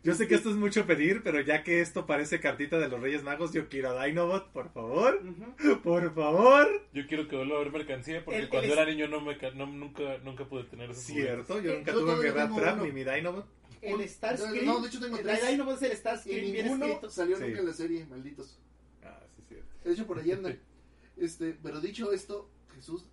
Yo 0.04 0.14
sé 0.14 0.28
que 0.28 0.36
esto 0.36 0.52
es 0.52 0.56
mucho 0.56 0.86
pedir, 0.86 1.24
pero 1.24 1.42
ya 1.42 1.64
que 1.64 1.82
esto 1.82 2.06
parece 2.06 2.40
cartita 2.40 2.78
de 2.78 2.90
los 2.90 3.02
Reyes 3.02 3.24
Magos, 3.24 3.54
yo 3.54 3.68
quiero 3.70 3.98
a 4.00 4.06
Dinobot, 4.06 4.52
por 4.52 4.72
favor. 4.72 5.20
Por 5.84 6.14
favor. 6.14 6.68
Yo 6.94 7.08
quiero 7.08 7.28
que 7.28 7.36
vuelva 7.36 7.56
a 7.56 7.60
haber 7.62 7.72
mercancía 7.72 8.24
porque 8.24 8.42
El- 8.42 8.50
cuando 8.50 8.68
el- 8.72 8.80
era 8.80 8.86
niño 8.86 9.08
no 9.08 9.20
me 9.22 9.36
no, 9.56 9.66
nunca 9.66 10.20
nunca 10.24 10.46
pude 10.46 10.66
tener 10.66 10.92
esos 10.92 11.04
Cierto, 11.06 11.60
yo 11.60 11.72
Eh, 11.72 11.78
nunca 11.78 11.92
yo 11.92 12.00
tuve 12.02 12.16
mi 12.24 12.30
Rat 12.30 12.56
Trap 12.56 12.82
ni 12.84 12.92
mi 12.92 13.04
Dinobot. 13.04 13.48
El 13.94 14.10
Starscream. 14.10 14.66
No, 14.66 14.82
de 14.82 14.88
hecho 14.88 15.00
tengo 15.00 15.18
tres. 15.18 15.48
Dynamon 15.50 15.76
es 15.76 15.82
el 15.84 15.92
Y 15.92 15.96
Starscream 15.96 16.52
bien 16.52 16.66
ninguno 16.66 16.86
escrito. 16.86 17.10
salió 17.10 17.38
Sí. 17.38 17.44
nunca 17.44 17.60
en 17.60 17.66
la 17.66 17.74
serie, 17.74 18.06
malditos. 18.06 18.58
Ah, 19.04 19.20
sí, 19.36 19.44
cierto. 19.48 19.68
De 19.84 19.94
hecho, 19.94 20.08
por 20.08 20.20
ahí 20.20 20.32
andan. 20.32 20.60
Este, 21.18 21.58
pero 21.64 21.80
dicho 21.80 22.12
esto, 22.12 22.50
Jesús, 22.76 23.06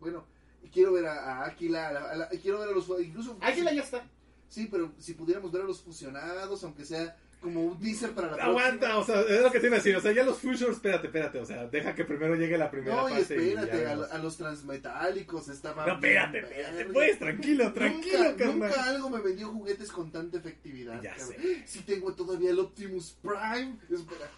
bueno, 0.00 0.24
quiero 0.72 0.92
ver 0.92 1.06
a, 1.06 1.42
a 1.42 1.46
Áquila, 1.46 1.88
a 1.88 1.92
la- 1.92 2.10
a 2.10 2.16
la- 2.16 2.28
quiero 2.28 2.60
ver 2.60 2.68
a 2.68 2.72
los, 2.72 2.88
incluso, 3.00 3.36
Águila 3.40 3.72
ya 3.72 3.82
está. 3.82 4.06
sí, 4.48 4.68
pero 4.70 4.92
si 4.98 5.14
pudiéramos 5.14 5.50
ver 5.50 5.62
a 5.62 5.64
los 5.64 5.80
fusionados, 5.80 6.62
aunque 6.64 6.84
sea 6.84 7.16
como 7.40 7.62
un 7.62 7.78
teaser 7.78 8.10
para 8.12 8.36
la 8.36 8.44
Aguanta, 8.44 8.98
o 8.98 9.04
sea, 9.04 9.20
es 9.20 9.40
lo 9.42 9.50
que 9.52 9.58
iba 9.58 9.74
a 9.76 9.78
decir. 9.78 9.94
O 9.96 10.00
sea, 10.00 10.12
ya 10.12 10.24
los 10.24 10.38
Fusions, 10.38 10.76
espérate, 10.76 11.06
espérate. 11.06 11.38
O 11.38 11.44
sea, 11.46 11.66
deja 11.66 11.94
que 11.94 12.04
primero 12.04 12.34
llegue 12.34 12.58
la 12.58 12.70
primera 12.70 12.96
No, 12.96 13.08
y 13.08 13.12
fase. 13.12 13.36
y 13.36 13.54
ya 13.54 13.60
espérate, 13.62 13.86
a, 13.86 13.90
vemos. 13.90 14.10
a 14.12 14.18
los 14.18 14.36
transmetálicos 14.36 15.48
estaban. 15.48 15.86
No, 15.86 15.94
espérate, 15.94 16.38
espérate, 16.40 16.84
pues, 16.86 17.18
tranquilo, 17.18 17.72
tranquilo, 17.72 18.18
nunca, 18.18 18.36
carnal. 18.36 18.58
nunca 18.70 18.84
algo 18.84 19.10
me 19.10 19.20
vendió 19.20 19.48
juguetes 19.48 19.92
con 19.92 20.10
tanta 20.10 20.38
efectividad. 20.38 21.00
Ya 21.00 21.16
sé. 21.18 21.62
Si 21.66 21.80
tengo 21.80 22.12
todavía 22.14 22.50
el 22.50 22.58
Optimus 22.58 23.16
Prime. 23.22 23.76
Espera. 23.90 24.28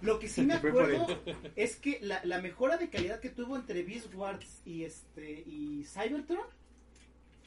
Lo 0.00 0.18
que 0.18 0.28
sí 0.28 0.42
me 0.46 0.54
acuerdo 0.54 1.06
es 1.54 1.76
que 1.76 1.98
la, 2.02 2.20
la 2.24 2.40
mejora 2.40 2.76
de 2.76 2.88
calidad 2.88 3.20
que 3.20 3.28
tuvo 3.30 3.56
entre 3.56 3.82
Beast 3.82 4.12
Wars 4.14 4.60
y 4.64 4.84
este 4.84 5.42
y 5.46 5.84
Cybertron 5.84 6.46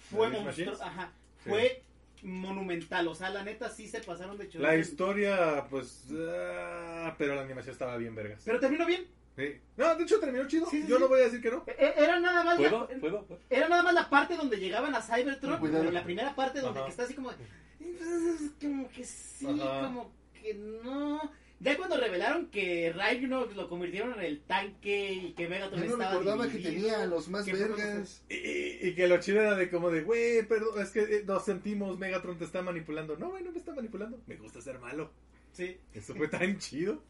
fue 0.09 0.29
¿La 0.29 0.43
Beast 0.43 0.59
monstruo, 0.59 0.87
ajá, 0.87 1.11
fue 1.43 1.81
monumental, 2.25 3.07
o 3.07 3.15
sea, 3.15 3.29
la 3.29 3.43
neta 3.43 3.69
sí 3.69 3.87
se 3.87 4.01
pasaron 4.01 4.37
de 4.37 4.45
chorizo. 4.49 4.59
La 4.67 4.75
historia, 4.75 5.65
pues. 5.69 6.05
ah, 6.17 7.15
pero 7.17 7.35
la 7.35 7.41
animación 7.41 7.73
estaba 7.73 7.95
bien, 7.97 8.15
vergas. 8.15 8.41
Pero 8.43 8.59
terminó 8.59 8.85
bien. 8.85 9.05
Sí. 9.35 9.59
No, 9.75 9.95
de 9.95 10.03
hecho 10.03 10.19
terminó 10.19 10.47
chido. 10.47 10.65
Sí, 10.69 10.81
sí, 10.81 10.87
Yo 10.87 10.95
sí. 10.95 11.01
no 11.01 11.07
voy 11.09 11.19
a 11.21 11.25
decir 11.25 11.41
que 11.41 11.51
no. 11.51 11.63
E- 11.67 11.93
Era 11.97 12.19
nada 12.19 12.43
más 12.43 12.59
la, 12.59 12.69
¿Puedo? 12.69 12.87
¿Puedo? 12.99 13.39
era 13.49 13.67
nada 13.67 13.83
más 13.83 13.93
la 13.93 14.09
parte 14.09 14.35
donde 14.37 14.57
llegaban 14.57 14.95
a 14.95 15.01
Cybertron, 15.01 15.59
Cuidado. 15.59 15.79
pero 15.81 15.91
la 15.91 16.03
primera 16.03 16.33
parte 16.35 16.61
donde 16.61 16.81
que 16.83 16.89
está 16.89 17.03
así 17.03 17.13
como 17.13 17.31
entonces, 17.79 18.51
como 18.61 18.89
que 18.89 19.03
sí, 19.03 19.45
Ajá. 19.45 19.87
como 19.87 20.11
que 20.41 20.53
no. 20.53 21.31
Ya 21.59 21.77
cuando 21.77 21.97
revelaron 21.97 22.47
que 22.47 22.93
Rhino 22.93 23.45
lo 23.45 23.69
convirtieron 23.69 24.13
en 24.15 24.21
el 24.25 24.41
tanque 24.41 25.13
y 25.13 25.33
que 25.33 25.47
Megatron 25.47 25.79
Yo 25.81 25.85
no 25.87 25.91
estaba 25.93 26.11
recordaba 26.11 26.49
que 26.49 26.59
tenía 26.59 27.01
a 27.01 27.05
los 27.05 27.29
más 27.29 27.45
vergas. 27.45 28.23
Y, 28.29 28.35
y- 28.35 28.79
y 28.89 28.95
que 28.95 29.07
lo 29.07 29.19
chido 29.19 29.41
era 29.41 29.55
de 29.55 29.69
como 29.69 29.89
de, 29.89 30.03
güey, 30.03 30.45
perdón, 30.47 30.81
es 30.81 30.89
que 30.91 30.99
eh, 31.01 31.23
nos 31.25 31.45
sentimos, 31.45 31.97
Megatron 31.97 32.37
te 32.37 32.43
está 32.45 32.61
manipulando. 32.61 33.15
No, 33.17 33.29
güey, 33.29 33.43
no 33.43 33.51
me 33.51 33.57
está 33.59 33.73
manipulando. 33.73 34.21
Me 34.27 34.35
gusta 34.35 34.59
ser 34.61 34.79
malo. 34.79 35.11
Sí. 35.53 35.77
Eso 35.93 36.13
fue 36.15 36.27
tan 36.27 36.57
chido. 36.59 37.01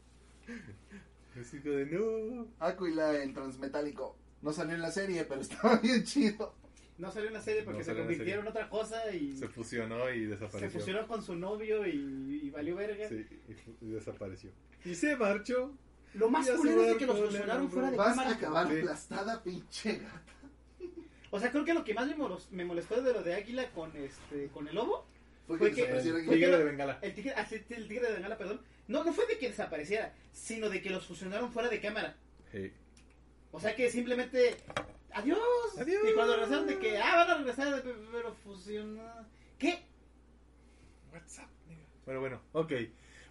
Es 1.38 1.52
hijo 1.52 1.68
de 1.70 1.86
no. 1.86 2.46
Aquila 2.60 3.20
en 3.22 3.34
Transmetálico. 3.34 4.16
No 4.42 4.52
salió 4.52 4.74
en 4.74 4.80
la 4.82 4.92
serie, 4.92 5.24
pero 5.24 5.40
estaba 5.42 5.76
bien 5.78 6.04
chido. 6.04 6.54
No 6.98 7.10
salió 7.10 7.28
en 7.28 7.34
la 7.34 7.42
serie 7.42 7.62
porque 7.62 7.80
No 7.80 7.84
se 7.84 7.94
convirtieron 7.94 8.44
en 8.46 8.50
otra 8.50 8.68
cosa 8.70 9.10
y 9.14 9.36
Se 9.36 9.48
fusionó 9.48 10.10
y 10.10 10.20
se 10.24 10.26
desapareció. 10.28 10.70
fusionó 10.80 11.06
con 11.06 11.22
su 11.22 11.36
novio 11.36 11.86
y, 11.86 12.40
y 12.44 12.50
valió 12.50 12.74
verga. 12.76 13.08
Sí, 13.08 13.26
y, 13.82 13.86
desapareció. 13.90 14.50
Y 14.84 14.94
se 14.94 15.14
marchó. 15.16 15.74
Lo 16.14 16.30
más 16.30 16.46
se 16.46 16.54
culero 16.54 16.82
es 16.82 16.88
de 16.92 16.96
que 16.96 17.06
los 17.06 17.20
fusionaron 17.20 17.70
fuera 17.70 17.90
de 17.90 17.96
Vas 17.98 18.08
a 18.08 18.10
cámara. 18.12 18.30
acabar 18.36 18.68
Sí. 18.72 18.78
aplastada, 18.78 19.42
pinche 19.42 19.92
gata. 19.98 20.22
O 21.30 21.38
sea, 21.40 21.50
creo 21.50 21.64
que 21.66 21.74
lo 21.74 21.84
que 21.84 21.92
más 21.92 22.08
me 22.50 22.64
molestó, 22.64 23.02
de 23.02 23.12
lo 23.12 23.22
de 23.22 23.34
Águila 23.34 23.70
con 23.72 23.94
este 23.96 24.48
con 24.48 24.66
el 24.68 24.74
lobo, 24.74 25.06
Fue 25.46 25.58
Fue 25.58 25.70
que 25.70 25.84
que- 25.84 25.90
El 25.92 26.02
tigre 26.28 26.58
de 26.58 26.64
Bengala. 26.64 26.98
el 27.02 27.14
tigre, 27.14 27.32
ah, 27.36 27.46
sí, 27.46 27.56
el 27.70 27.86
tigre 27.86 28.06
de 28.08 28.14
Bengala, 28.14 28.36
perdón. 28.38 28.60
No, 28.88 29.04
no 29.04 29.12
fue 29.12 29.26
de 29.26 29.38
que 29.38 29.48
desapareciera, 29.48 30.12
sino 30.32 30.68
de 30.70 30.80
que 30.82 30.90
los 30.90 31.06
fusionaron 31.06 31.52
fuera 31.52 31.68
de 31.68 31.80
cámara. 31.80 32.16
Sí. 32.50 32.72
O 33.52 33.60
sea 33.60 33.76
que 33.76 33.88
simplemente 33.90 34.56
adiós. 35.16 35.78
Adiós. 35.78 36.02
Y 36.08 36.14
cuando 36.14 36.34
regresaron 36.34 36.66
de 36.66 36.78
que 36.78 36.98
ah 36.98 37.16
van 37.16 37.30
a 37.30 37.36
regresar 37.38 37.82
pero 38.12 38.34
fusionó. 38.34 39.02
¿Qué? 39.58 39.84
What's 41.12 41.38
up, 41.38 41.48
nigga? 41.68 41.84
Bueno, 42.04 42.20
bueno, 42.20 42.42
ok. 42.52 42.72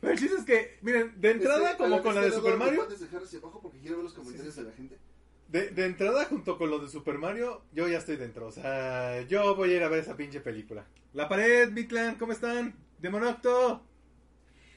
Bueno, 0.01 0.13
el 0.13 0.19
chiste 0.19 0.37
es 0.37 0.43
que, 0.45 0.77
miren, 0.81 1.19
de 1.19 1.31
entrada, 1.31 1.71
Este, 1.71 1.77
como 1.77 1.95
a 1.95 1.97
la 1.97 2.03
con 2.03 2.15
la 2.15 2.21
de 2.21 2.31
Super 2.31 2.51
dos, 2.51 2.59
¿me 2.59 2.65
Mario, 2.65 2.83
puedes 2.85 2.99
dejar 2.99 3.23
hacia 3.23 3.39
abajo 3.39 3.61
porque 3.61 3.79
quiero 3.79 3.97
ver 3.97 4.03
los 4.03 4.13
comentarios 4.13 4.55
de 4.55 4.63
la 4.63 4.71
gente. 4.71 4.97
de, 5.47 5.69
de 5.69 5.85
entrada, 5.85 6.25
junto 6.25 6.57
con 6.57 6.69
los 6.69 6.81
de 6.81 6.89
Super 6.89 7.17
Mario, 7.17 7.63
yo 7.71 7.87
ya 7.87 7.99
estoy 7.99 8.17
dentro. 8.17 8.47
O 8.47 8.51
sea, 8.51 9.21
yo 9.23 9.55
voy 9.55 9.71
a 9.71 9.77
ir 9.77 9.83
a 9.83 9.87
ver 9.89 9.99
esa 9.99 10.17
pinche 10.17 10.41
película. 10.41 10.85
La 11.13 11.29
pared, 11.29 11.71
mi 11.71 11.87
clan, 11.87 12.15
¿cómo 12.15 12.33
están? 12.33 12.75
Demonocto. 12.99 13.85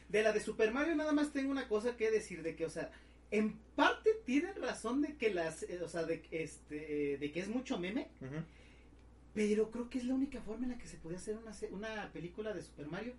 De 0.09 0.23
la 0.23 0.33
de 0.33 0.41
Super 0.41 0.73
Mario 0.73 0.97
nada 0.97 1.13
más 1.13 1.33
tengo 1.33 1.51
una 1.51 1.69
cosa 1.69 1.97
que 1.97 2.11
decir 2.11 2.43
de 2.43 2.57
que, 2.57 2.65
o 2.65 2.71
sea, 2.71 2.91
en 3.31 3.59
parte 3.77 4.11
tienen 4.25 4.55
razón 4.61 5.03
de 5.03 5.17
que 5.17 5.33
las, 5.33 5.63
eh, 5.65 5.81
o 5.83 5.89
sea, 5.89 6.05
de 6.05 6.23
este, 6.31 7.19
de 7.19 7.33
que 7.33 7.41
es 7.41 7.49
mucho 7.49 7.79
meme, 7.79 8.09
pero 9.35 9.71
creo 9.71 9.89
que 9.91 9.99
es 9.99 10.05
la 10.05 10.15
única 10.15 10.41
forma 10.41 10.65
en 10.65 10.73
la 10.73 10.79
que 10.79 10.87
se 10.89 10.97
podía 10.97 11.19
hacer 11.19 11.37
una, 11.37 11.53
una 11.71 12.13
película 12.13 12.53
de 12.53 12.63
Super 12.63 12.87
Mario. 12.89 13.15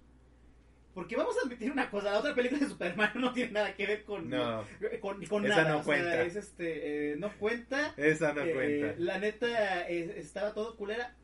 Porque 0.94 1.16
vamos 1.16 1.36
a 1.38 1.46
admitir 1.46 1.72
una 1.72 1.90
cosa, 1.92 2.12
la 2.12 2.20
otra 2.20 2.34
película 2.36 2.60
de 2.62 2.68
Super 2.68 2.98
Mario 2.98 3.22
no 3.22 3.32
tiene 3.32 3.52
nada 3.52 3.76
que 3.76 3.86
ver 3.86 4.04
con, 4.04 4.28
No, 4.28 4.66
con, 5.00 5.24
con 5.28 5.46
Esa 5.46 5.58
nada. 5.58 5.70
no 5.70 5.80
o 5.80 5.84
sea, 5.84 5.86
cuenta. 5.86 6.22
es 6.24 6.36
este, 6.36 7.12
eh, 7.12 7.16
no 7.16 7.32
cuenta. 7.38 7.94
esa 7.96 8.34
no 8.34 8.42
Eh, 8.44 8.54
cuenta. 8.54 8.96
La 8.98 9.20
neta 9.20 9.88
estaba 9.88 10.54
todo 10.54 10.76
culera. 10.76 11.16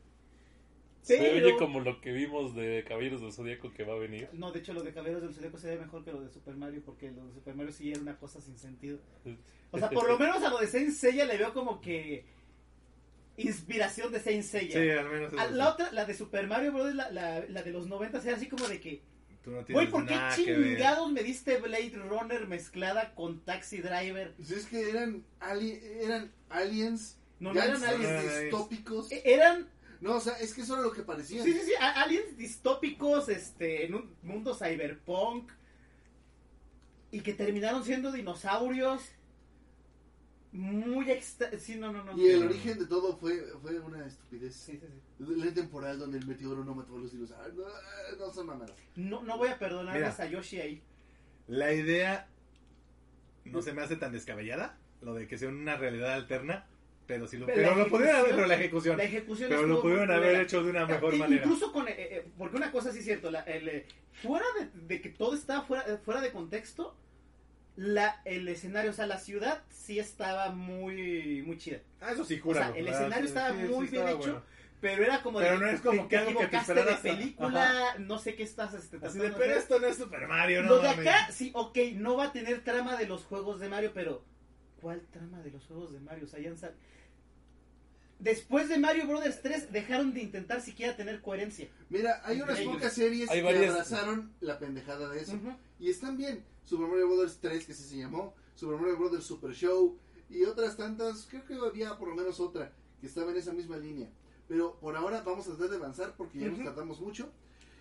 Se 1.06 1.18
Pero- 1.18 1.46
oye 1.46 1.56
como 1.56 1.78
lo 1.80 2.00
que 2.00 2.10
vimos 2.10 2.54
de 2.56 2.82
Caballeros 2.86 3.20
del 3.20 3.32
Zodíaco 3.32 3.72
que 3.72 3.84
va 3.84 3.92
a 3.92 3.96
venir. 3.96 4.28
No, 4.32 4.50
de 4.50 4.58
hecho, 4.58 4.72
lo 4.72 4.82
de 4.82 4.92
Caballeros 4.92 5.22
del 5.22 5.32
Zodíaco 5.34 5.56
se 5.56 5.68
ve 5.68 5.78
mejor 5.78 6.04
que 6.04 6.10
lo 6.12 6.20
de 6.20 6.28
Super 6.30 6.56
Mario, 6.56 6.82
porque 6.84 7.12
lo 7.12 7.26
de 7.28 7.32
Super 7.32 7.54
Mario 7.54 7.70
sí 7.72 7.92
era 7.92 8.00
una 8.00 8.18
cosa 8.18 8.40
sin 8.40 8.58
sentido. 8.58 8.98
O 9.70 9.78
sea, 9.78 9.88
por 9.88 10.08
lo 10.08 10.18
menos 10.18 10.42
a 10.42 10.48
lo 10.50 10.58
de 10.58 10.66
Saint 10.66 10.90
Seiya 10.90 11.24
le 11.24 11.38
veo 11.38 11.52
como 11.54 11.80
que 11.80 12.24
inspiración 13.36 14.12
de 14.12 14.20
Saint 14.20 14.42
Seiya. 14.42 14.80
Sí, 14.80 14.90
al 14.90 15.08
menos 15.10 15.32
A 15.34 15.46
la 15.50 15.70
otra, 15.70 15.92
la 15.92 16.04
de 16.06 16.14
Super 16.14 16.46
Mario 16.46 16.72
Bros., 16.72 16.94
la, 16.94 17.10
la, 17.10 17.44
la 17.48 17.62
de 17.62 17.70
los 17.70 17.86
90 17.86 18.20
era 18.22 18.36
así 18.36 18.48
como 18.48 18.66
de 18.66 18.80
que, 18.80 19.02
no 19.44 19.62
güey, 19.68 19.88
¿por 19.88 20.06
qué 20.06 20.14
chingados 20.34 21.12
me 21.12 21.22
diste 21.22 21.58
Blade 21.58 21.92
Runner 21.94 22.48
mezclada 22.48 23.14
con 23.14 23.44
Taxi 23.44 23.78
Driver? 23.78 24.32
Pues 24.36 24.50
es 24.50 24.66
que 24.66 24.90
eran, 24.90 25.22
ali- 25.38 25.78
eran 26.00 26.32
aliens, 26.48 27.18
No, 27.38 27.52
no 27.54 27.62
eran 27.62 27.84
aliens. 27.84 28.40
Distópicos. 28.40 29.12
E- 29.12 29.22
Eran, 29.24 29.68
No, 30.00 30.16
o 30.16 30.20
sea, 30.20 30.34
es 30.34 30.54
que 30.54 30.62
eso 30.62 30.74
era 30.74 30.82
lo 30.82 30.92
que 30.92 31.02
parecían. 31.02 31.44
sí, 31.44 31.52
sí, 31.52 31.60
sí, 31.60 31.72
aliens 31.78 32.36
distópicos, 32.36 33.28
este, 33.28 33.86
en 33.86 33.94
un 33.94 34.16
mundo 34.22 34.54
cyberpunk, 34.54 35.50
y 37.10 37.20
que 37.20 37.32
terminaron 37.34 37.84
siendo 37.84 38.12
dinosaurios. 38.12 39.02
Muy 40.52 41.10
extra... 41.10 41.50
Sí, 41.58 41.76
no, 41.76 41.92
no, 41.92 42.02
no. 42.02 42.16
Y 42.16 42.30
el 42.30 42.40
no. 42.40 42.46
origen 42.46 42.78
de 42.78 42.86
todo 42.86 43.16
fue, 43.18 43.36
fue 43.60 43.78
una 43.78 44.06
estupidez. 44.06 44.54
Sí, 44.54 44.72
sí, 44.72 44.86
sí. 45.18 45.34
Ley 45.36 45.50
temporal 45.50 45.98
donde 45.98 46.18
el 46.18 46.26
meteoro 46.26 46.64
no 46.64 46.74
mató 46.74 46.96
a 46.96 46.98
los 46.98 47.12
dinosaurios. 47.12 47.56
No, 47.56 48.26
no 48.26 48.32
son 48.32 48.46
mamadas. 48.46 48.76
No, 48.94 49.22
no 49.22 49.36
voy 49.36 49.48
a 49.48 49.58
perdonarles 49.58 50.18
a 50.18 50.26
Yoshi 50.26 50.60
ahí. 50.60 50.82
La 51.46 51.72
idea 51.74 52.28
no 53.44 53.62
se 53.62 53.72
me 53.72 53.82
hace 53.82 53.96
tan 53.96 54.12
descabellada, 54.12 54.78
lo 55.00 55.14
de 55.14 55.26
que 55.26 55.38
sea 55.38 55.48
una 55.48 55.76
realidad 55.76 56.14
alterna, 56.14 56.66
pero 57.06 57.26
si 57.26 57.36
lo, 57.38 57.46
Pero 57.46 57.74
lo 57.74 57.88
pudieron 57.88 58.16
haber, 58.16 58.34
pero 58.34 58.46
la 58.46 58.54
ejecución, 58.54 58.96
La 58.98 59.04
ejecución 59.04 59.48
pero 59.48 59.66
lo 59.66 59.80
pudieron 59.82 60.10
haber 60.10 60.40
hecho 60.40 60.62
de 60.62 60.70
una 60.70 60.86
mejor 60.86 61.14
E- 61.14 61.18
manera. 61.18 61.42
Incluso 61.44 61.72
con. 61.72 61.86
eh, 61.88 61.94
eh, 61.96 62.26
porque 62.36 62.56
una 62.56 62.72
cosa 62.72 62.92
sí 62.92 62.98
es 62.98 63.04
cierto. 63.04 63.30
La, 63.30 63.40
el, 63.40 63.68
eh, 63.68 63.86
fuera 64.22 64.46
de, 64.58 64.80
de 64.86 65.00
que 65.00 65.08
todo 65.10 65.34
estaba 65.34 65.62
fuera, 65.62 65.84
eh, 65.86 65.98
fuera 66.04 66.20
de 66.20 66.32
contexto, 66.32 66.96
la, 67.76 68.20
el 68.24 68.48
escenario, 68.48 68.90
o 68.90 68.94
sea, 68.94 69.06
la 69.06 69.18
ciudad 69.18 69.62
sí 69.70 69.98
estaba 69.98 70.50
muy, 70.50 71.42
muy 71.42 71.58
chida. 71.58 71.78
Ah, 72.00 72.12
eso 72.12 72.24
sí, 72.24 72.34
O 72.44 72.54
sea, 72.54 72.64
júralo. 72.68 72.74
el 72.74 72.88
escenario 72.88 73.24
estaba 73.26 73.48
sí, 73.50 73.54
muy 73.56 73.86
sí 73.86 73.92
bien 73.92 74.06
estaba 74.06 74.10
hecho. 74.10 74.18
bueno. 74.32 74.56
Pero 74.80 75.04
era 75.04 75.22
como 75.22 75.38
Pero 75.38 75.58
de, 75.58 75.64
no 75.64 75.70
es 75.70 75.80
como 75.80 76.06
que 76.08 76.16
algo 76.18 76.38
que 76.38 76.46
te 76.48 76.74
de 76.74 76.96
película, 77.02 77.96
no 77.98 78.18
sé 78.18 78.34
qué 78.34 78.42
estás 78.42 78.74
este, 78.74 78.98
Así 79.04 79.18
de, 79.18 79.30
pero 79.30 79.54
esto 79.54 79.78
no 79.80 79.86
es 79.86 79.96
Super 79.96 80.28
Mario, 80.28 80.62
no 80.62 80.68
Lo 80.68 80.80
de 80.80 80.88
acá, 80.90 81.30
sí, 81.32 81.50
ok, 81.54 81.78
no 81.94 82.16
va 82.16 82.24
a 82.24 82.32
tener 82.32 82.62
trama 82.62 82.96
de 82.96 83.06
los 83.06 83.24
juegos 83.24 83.58
de 83.58 83.68
Mario, 83.70 83.92
pero 83.94 84.22
¿cuál 84.80 85.00
trama 85.12 85.40
de 85.42 85.50
los 85.50 85.64
juegos 85.66 85.92
de 85.92 86.00
Mario? 86.00 86.24
O 86.24 86.28
sea, 86.28 86.40
ya 86.40 86.50
han 86.50 86.56
sal- 86.58 86.74
Después 88.18 88.68
de 88.70 88.78
Mario 88.78 89.06
Brothers 89.06 89.42
3 89.42 89.72
dejaron 89.72 90.14
de 90.14 90.22
intentar 90.22 90.62
siquiera 90.62 90.96
tener 90.96 91.20
coherencia. 91.20 91.68
Mira, 91.90 92.22
hay 92.24 92.40
unas 92.40 92.58
Ellos. 92.58 92.74
pocas 92.74 92.94
series 92.94 93.28
Hay 93.28 93.40
que 93.40 93.44
varias- 93.44 93.70
abrazaron 93.72 94.32
la 94.40 94.58
pendejada 94.58 95.10
de 95.10 95.20
eso. 95.20 95.38
Y 95.78 95.90
están 95.90 96.16
bien. 96.16 96.42
Super 96.64 96.88
Mario 96.88 97.08
Bros. 97.08 97.38
3, 97.40 97.66
que 97.66 97.72
así 97.72 97.82
se 97.84 97.98
llamó. 97.98 98.34
Super 98.54 98.78
Mario 98.78 98.96
Bros. 98.96 99.22
Super 99.24 99.52
Show. 99.52 99.98
Y 100.30 100.44
otras 100.44 100.76
tantas. 100.78 101.26
Creo 101.30 101.44
que 101.44 101.54
había 101.54 101.96
por 101.98 102.08
lo 102.08 102.14
menos 102.14 102.40
otra 102.40 102.72
que 103.00 103.06
estaba 103.06 103.30
en 103.32 103.36
esa 103.36 103.52
misma 103.52 103.76
línea. 103.76 104.08
Pero 104.48 104.78
por 104.80 104.96
ahora 104.96 105.20
vamos 105.22 105.46
a 105.46 105.50
tratar 105.50 105.68
de 105.68 105.76
avanzar 105.76 106.14
porque 106.16 106.38
ya 106.38 106.48
nos 106.48 106.64
tardamos 106.64 107.00
mucho. 107.00 107.30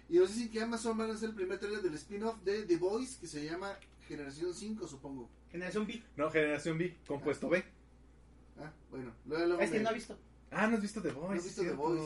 Y 0.10 0.18
no 0.18 0.28
sé 0.28 0.34
si 0.34 0.50
que 0.52 0.62
Amazon 0.62 0.98
van 0.98 1.12
a 1.12 1.14
hacer 1.14 1.30
el 1.30 1.36
primer 1.36 1.60
trailer 1.60 1.82
del 1.82 1.94
spin-off 1.96 2.42
de 2.44 2.64
The 2.64 2.76
Voice 2.78 3.20
que 3.22 3.28
se 3.28 3.46
llama 3.46 3.80
generación 4.08 4.54
5, 4.54 4.86
supongo. 4.88 5.30
Generación 5.56 5.88
B. 5.88 6.04
No, 6.18 6.30
Generación 6.30 6.78
B, 6.78 6.98
compuesto 7.08 7.50
B. 7.50 7.64
Ah, 8.60 8.72
bueno. 8.92 9.14
Luego, 9.26 9.46
luego 9.46 9.62
Es 9.62 9.72
que 9.72 9.78
me- 9.78 9.84
no 9.84 9.90
ha 9.90 9.94
visto. 9.94 10.18
Ah, 10.52 10.68
¿no 10.68 10.76
has 10.76 10.82
visto 10.82 11.02
The 11.02 11.12
Boys? 11.12 11.30
No 11.30 11.36
he 11.36 11.44
visto 11.44 11.62
The. 11.64 11.72
Boys. 11.72 12.02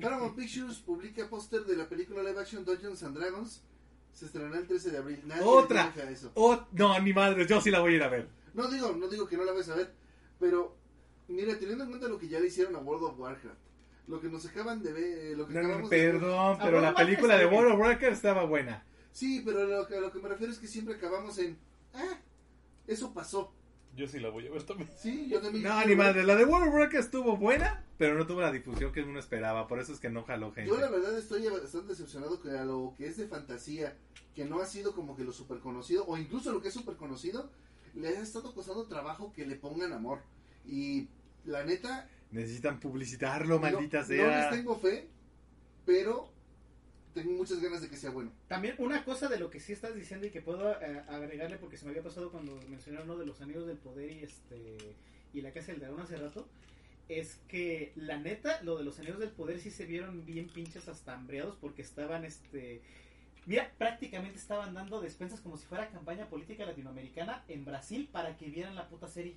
Paramount 0.00 0.36
Pictures 0.36 0.76
publica 0.78 1.28
póster 1.28 1.64
de 1.64 1.76
la 1.76 1.88
película 1.88 2.22
live 2.22 2.40
action 2.40 2.64
Dungeons 2.64 3.02
and 3.02 3.16
Dragons. 3.16 3.62
Se 4.12 4.26
estrenará 4.26 4.58
el 4.58 4.66
13 4.66 4.90
de 4.90 4.98
abril. 4.98 5.20
Nadie 5.26 5.42
Otra. 5.44 5.92
eso. 6.10 6.32
Oh, 6.34 6.58
no, 6.72 6.98
ni 7.00 7.12
madre, 7.12 7.46
yo 7.46 7.60
sí 7.60 7.70
la 7.70 7.80
voy 7.80 7.92
a 7.94 7.96
ir 7.96 8.02
a 8.02 8.08
ver. 8.08 8.28
No 8.54 8.68
digo, 8.68 8.92
no 8.92 9.06
digo 9.08 9.28
que 9.28 9.36
no 9.36 9.44
la 9.44 9.52
vayas 9.52 9.68
a 9.68 9.76
ver, 9.76 9.92
pero 10.40 10.76
mira, 11.28 11.56
teniendo 11.58 11.84
en 11.84 11.90
cuenta 11.90 12.08
lo 12.08 12.18
que 12.18 12.26
ya 12.28 12.40
le 12.40 12.48
hicieron 12.48 12.74
a 12.74 12.78
World 12.80 13.04
of 13.04 13.18
Warcraft, 13.20 13.58
lo 14.08 14.20
que 14.20 14.28
nos 14.28 14.44
acaban 14.46 14.82
de 14.82 14.92
ver, 14.92 15.36
lo 15.36 15.46
que 15.46 15.54
No, 15.54 15.60
de 15.88 15.88
perdón, 15.88 16.58
pero 16.60 16.80
la 16.80 16.94
película 16.94 17.36
de 17.36 17.46
World 17.46 17.74
of 17.74 17.78
Warcraft 17.80 18.14
estaba 18.16 18.44
buena. 18.44 18.84
Sí, 19.12 19.42
pero 19.44 19.64
lo 19.64 19.86
que, 19.86 19.96
a 19.96 20.00
lo 20.00 20.10
que 20.12 20.18
me 20.18 20.28
refiero 20.28 20.52
es 20.52 20.58
que 20.58 20.66
siempre 20.66 20.94
acabamos 20.94 21.38
en, 21.38 21.56
ah, 21.94 22.18
eso 22.88 23.14
pasó. 23.14 23.52
Yo 23.96 24.06
sí 24.06 24.20
la 24.20 24.28
voy 24.30 24.46
a 24.46 24.50
ver 24.50 24.62
también. 24.62 24.88
Sí, 24.96 25.28
yo 25.28 25.40
también. 25.40 25.64
No, 25.64 25.84
ni 25.84 25.96
madre, 25.96 26.22
la 26.24 26.36
de 26.36 26.44
World 26.44 26.68
of 26.68 26.74
Warcraft 26.74 27.04
estuvo 27.06 27.36
buena, 27.36 27.84
pero 27.96 28.16
no 28.16 28.26
tuvo 28.26 28.40
la 28.40 28.52
difusión 28.52 28.92
que 28.92 29.02
uno 29.02 29.18
esperaba, 29.18 29.66
por 29.66 29.80
eso 29.80 29.92
es 29.92 29.98
que 29.98 30.08
no 30.08 30.22
jaló 30.24 30.52
gente. 30.52 30.70
Yo 30.70 30.78
la 30.78 30.88
verdad 30.88 31.16
estoy 31.18 31.48
bastante 31.48 31.88
decepcionado 31.88 32.40
que 32.40 32.50
a 32.50 32.64
lo 32.64 32.94
que 32.96 33.06
es 33.06 33.16
de 33.16 33.26
fantasía, 33.26 33.96
que 34.34 34.44
no 34.44 34.60
ha 34.60 34.66
sido 34.66 34.94
como 34.94 35.16
que 35.16 35.24
lo 35.24 35.32
super 35.32 35.58
conocido, 35.58 36.04
o 36.06 36.16
incluso 36.16 36.52
lo 36.52 36.62
que 36.62 36.68
es 36.68 36.74
super 36.74 36.96
conocido, 36.96 37.50
le 37.94 38.08
ha 38.08 38.20
estado 38.20 38.54
costando 38.54 38.86
trabajo 38.86 39.32
que 39.32 39.46
le 39.46 39.56
pongan 39.56 39.92
amor. 39.92 40.20
Y 40.64 41.08
la 41.44 41.64
neta, 41.64 42.08
Necesitan 42.30 42.78
publicitarlo, 42.78 43.58
maldita 43.58 44.00
no, 44.00 44.06
sea. 44.06 44.26
no 44.26 44.30
les 44.30 44.50
tengo 44.50 44.78
fe, 44.78 45.08
pero 45.86 46.28
tengo 47.14 47.32
muchas 47.32 47.60
ganas 47.60 47.80
de 47.82 47.88
que 47.88 47.96
sea 47.96 48.10
bueno. 48.10 48.32
También 48.48 48.74
una 48.78 49.04
cosa 49.04 49.28
de 49.28 49.38
lo 49.38 49.50
que 49.50 49.60
sí 49.60 49.72
estás 49.72 49.94
diciendo 49.94 50.26
y 50.26 50.30
que 50.30 50.40
puedo 50.42 50.72
eh, 50.80 51.02
agregarle 51.08 51.56
porque 51.58 51.76
se 51.76 51.84
me 51.84 51.90
había 51.90 52.02
pasado 52.02 52.30
cuando 52.30 52.58
mencionaron 52.68 53.10
uno 53.10 53.18
de 53.18 53.26
los 53.26 53.40
anillos 53.40 53.66
del 53.66 53.78
poder 53.78 54.10
y 54.12 54.22
este 54.24 54.76
y 55.32 55.40
la 55.42 55.52
casa 55.52 55.72
del 55.72 55.80
dragón 55.80 56.00
hace 56.00 56.16
rato 56.16 56.48
es 57.08 57.40
que 57.48 57.92
la 57.96 58.18
neta 58.18 58.62
lo 58.62 58.76
de 58.78 58.84
los 58.84 58.98
anillos 58.98 59.18
del 59.18 59.30
poder 59.30 59.60
sí 59.60 59.70
se 59.70 59.86
vieron 59.86 60.24
bien 60.24 60.48
pinches 60.48 60.88
hasta 60.88 61.14
hambreados 61.14 61.56
porque 61.60 61.82
estaban 61.82 62.24
este 62.24 62.82
mira 63.46 63.72
prácticamente 63.78 64.38
estaban 64.38 64.74
dando 64.74 65.00
despensas 65.00 65.40
como 65.40 65.56
si 65.56 65.66
fuera 65.66 65.88
campaña 65.90 66.28
política 66.28 66.64
latinoamericana 66.66 67.44
en 67.48 67.64
Brasil 67.64 68.08
para 68.12 68.36
que 68.36 68.50
vieran 68.50 68.74
la 68.74 68.88
puta 68.88 69.08
serie 69.08 69.36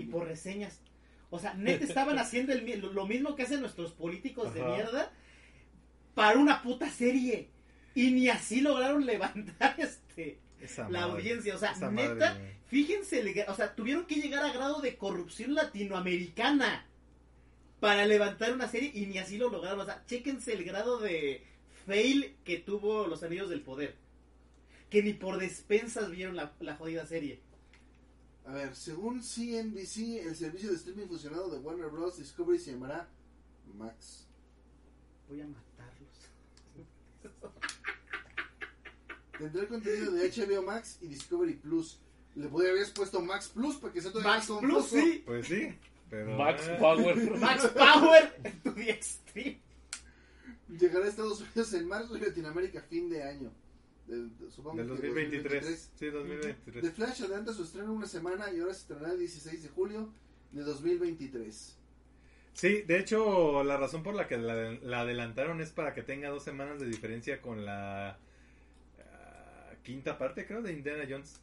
y 0.00 0.04
por 0.10 0.26
reseñas. 0.26 0.80
O 1.32 1.38
sea, 1.38 1.54
neta 1.54 1.84
estaban 1.84 2.18
haciendo 2.18 2.52
el 2.52 2.62
mi- 2.62 2.74
lo 2.76 3.06
mismo 3.06 3.36
que 3.36 3.44
hacen 3.44 3.60
nuestros 3.60 3.92
políticos 3.92 4.52
de 4.52 4.62
mierda 4.74 5.12
para 6.20 6.38
una 6.38 6.60
puta 6.60 6.90
serie. 6.90 7.48
Y 7.94 8.10
ni 8.10 8.28
así 8.28 8.60
lograron 8.60 9.06
levantar 9.06 9.74
este 9.78 10.38
Esa 10.60 10.82
la 10.90 11.06
madre, 11.06 11.12
audiencia. 11.14 11.54
O 11.54 11.58
sea, 11.58 11.72
neta, 11.90 12.34
madre, 12.34 12.56
fíjense, 12.66 13.46
o 13.48 13.54
sea, 13.54 13.74
tuvieron 13.74 14.04
que 14.04 14.16
llegar 14.16 14.44
a 14.44 14.52
grado 14.52 14.82
de 14.82 14.98
corrupción 14.98 15.54
latinoamericana 15.54 16.86
para 17.80 18.04
levantar 18.04 18.52
una 18.52 18.68
serie 18.68 18.92
y 18.92 19.06
ni 19.06 19.16
así 19.16 19.38
lo 19.38 19.48
lograron. 19.48 19.80
O 19.80 19.86
sea, 19.86 20.04
chéquense 20.04 20.52
el 20.52 20.64
grado 20.64 20.98
de 20.98 21.42
fail 21.86 22.36
que 22.44 22.58
tuvo 22.58 23.06
los 23.06 23.22
Anillos 23.22 23.48
del 23.48 23.62
Poder. 23.62 23.96
Que 24.90 25.02
ni 25.02 25.14
por 25.14 25.38
despensas 25.38 26.10
vieron 26.10 26.36
la, 26.36 26.52
la 26.60 26.76
jodida 26.76 27.06
serie. 27.06 27.40
A 28.44 28.52
ver, 28.52 28.76
según 28.76 29.22
CNBC, 29.22 30.26
el 30.26 30.36
servicio 30.36 30.68
de 30.68 30.76
streaming 30.76 31.06
fusionado 31.06 31.48
de 31.48 31.60
Warner 31.60 31.88
Bros. 31.88 32.18
Discovery 32.18 32.58
se 32.58 32.72
llamará 32.72 33.08
Max. 33.78 34.26
Voy 35.30 35.40
a 35.40 35.46
matarlos. 35.46 36.09
Tendrá 39.40 39.62
el 39.62 39.68
contenido 39.68 40.12
de 40.12 40.28
HBO 40.30 40.62
Max 40.62 40.98
y 41.00 41.08
Discovery 41.08 41.54
Plus. 41.54 41.98
Le 42.36 42.46
podría 42.48 42.70
haber 42.70 42.86
puesto 42.92 43.20
Max 43.20 43.48
Plus 43.52 43.76
para 43.76 43.92
que 43.92 44.00
sea 44.00 44.12
todavía 44.12 44.34
Max 44.36 44.50
más 44.50 44.58
Plus, 44.60 44.72
confuso. 44.74 44.96
sí. 45.02 45.22
Pues 45.26 45.46
sí, 45.46 45.74
pero... 46.08 46.36
Max 46.38 46.68
eh, 46.68 46.76
Power. 46.78 47.30
Max 47.40 47.66
Power 47.68 48.34
to 48.62 48.72
the 48.74 48.90
extreme. 48.90 49.60
Llegará 50.68 51.06
a 51.06 51.08
Estados 51.08 51.40
Unidos 51.40 51.72
en 51.72 51.88
marzo 51.88 52.16
y 52.16 52.20
Latinoamérica 52.20 52.78
a 52.78 52.82
fin 52.82 53.10
de 53.10 53.22
año. 53.24 53.50
De- 54.06 54.28
de- 54.28 54.50
supongo 54.50 54.76
Del 54.76 54.86
que 54.86 55.06
2023. 55.08 55.66
Sí, 55.66 55.90
The 55.98 56.10
2023. 56.10 56.92
Flash 56.92 57.22
adelanta 57.22 57.52
su 57.52 57.64
estreno 57.64 57.92
una 57.92 58.06
semana 58.06 58.52
y 58.52 58.60
ahora 58.60 58.74
se 58.74 58.80
estrenará 58.82 59.12
el 59.12 59.18
16 59.18 59.62
de 59.64 59.68
julio 59.70 60.08
de 60.52 60.62
2023. 60.62 61.76
Sí, 62.52 62.82
de 62.82 62.98
hecho, 62.98 63.62
la 63.64 63.76
razón 63.76 64.02
por 64.02 64.14
la 64.14 64.26
que 64.28 64.36
la, 64.36 64.72
la 64.82 65.00
adelantaron 65.00 65.60
es 65.60 65.70
para 65.70 65.94
que 65.94 66.02
tenga 66.02 66.28
dos 66.28 66.42
semanas 66.44 66.78
de 66.80 66.86
diferencia 66.86 67.40
con 67.40 67.64
la 67.64 68.18
quinta 69.82 70.18
parte, 70.18 70.46
creo, 70.46 70.62
de 70.62 70.72
Indiana 70.72 71.04
Jones. 71.08 71.40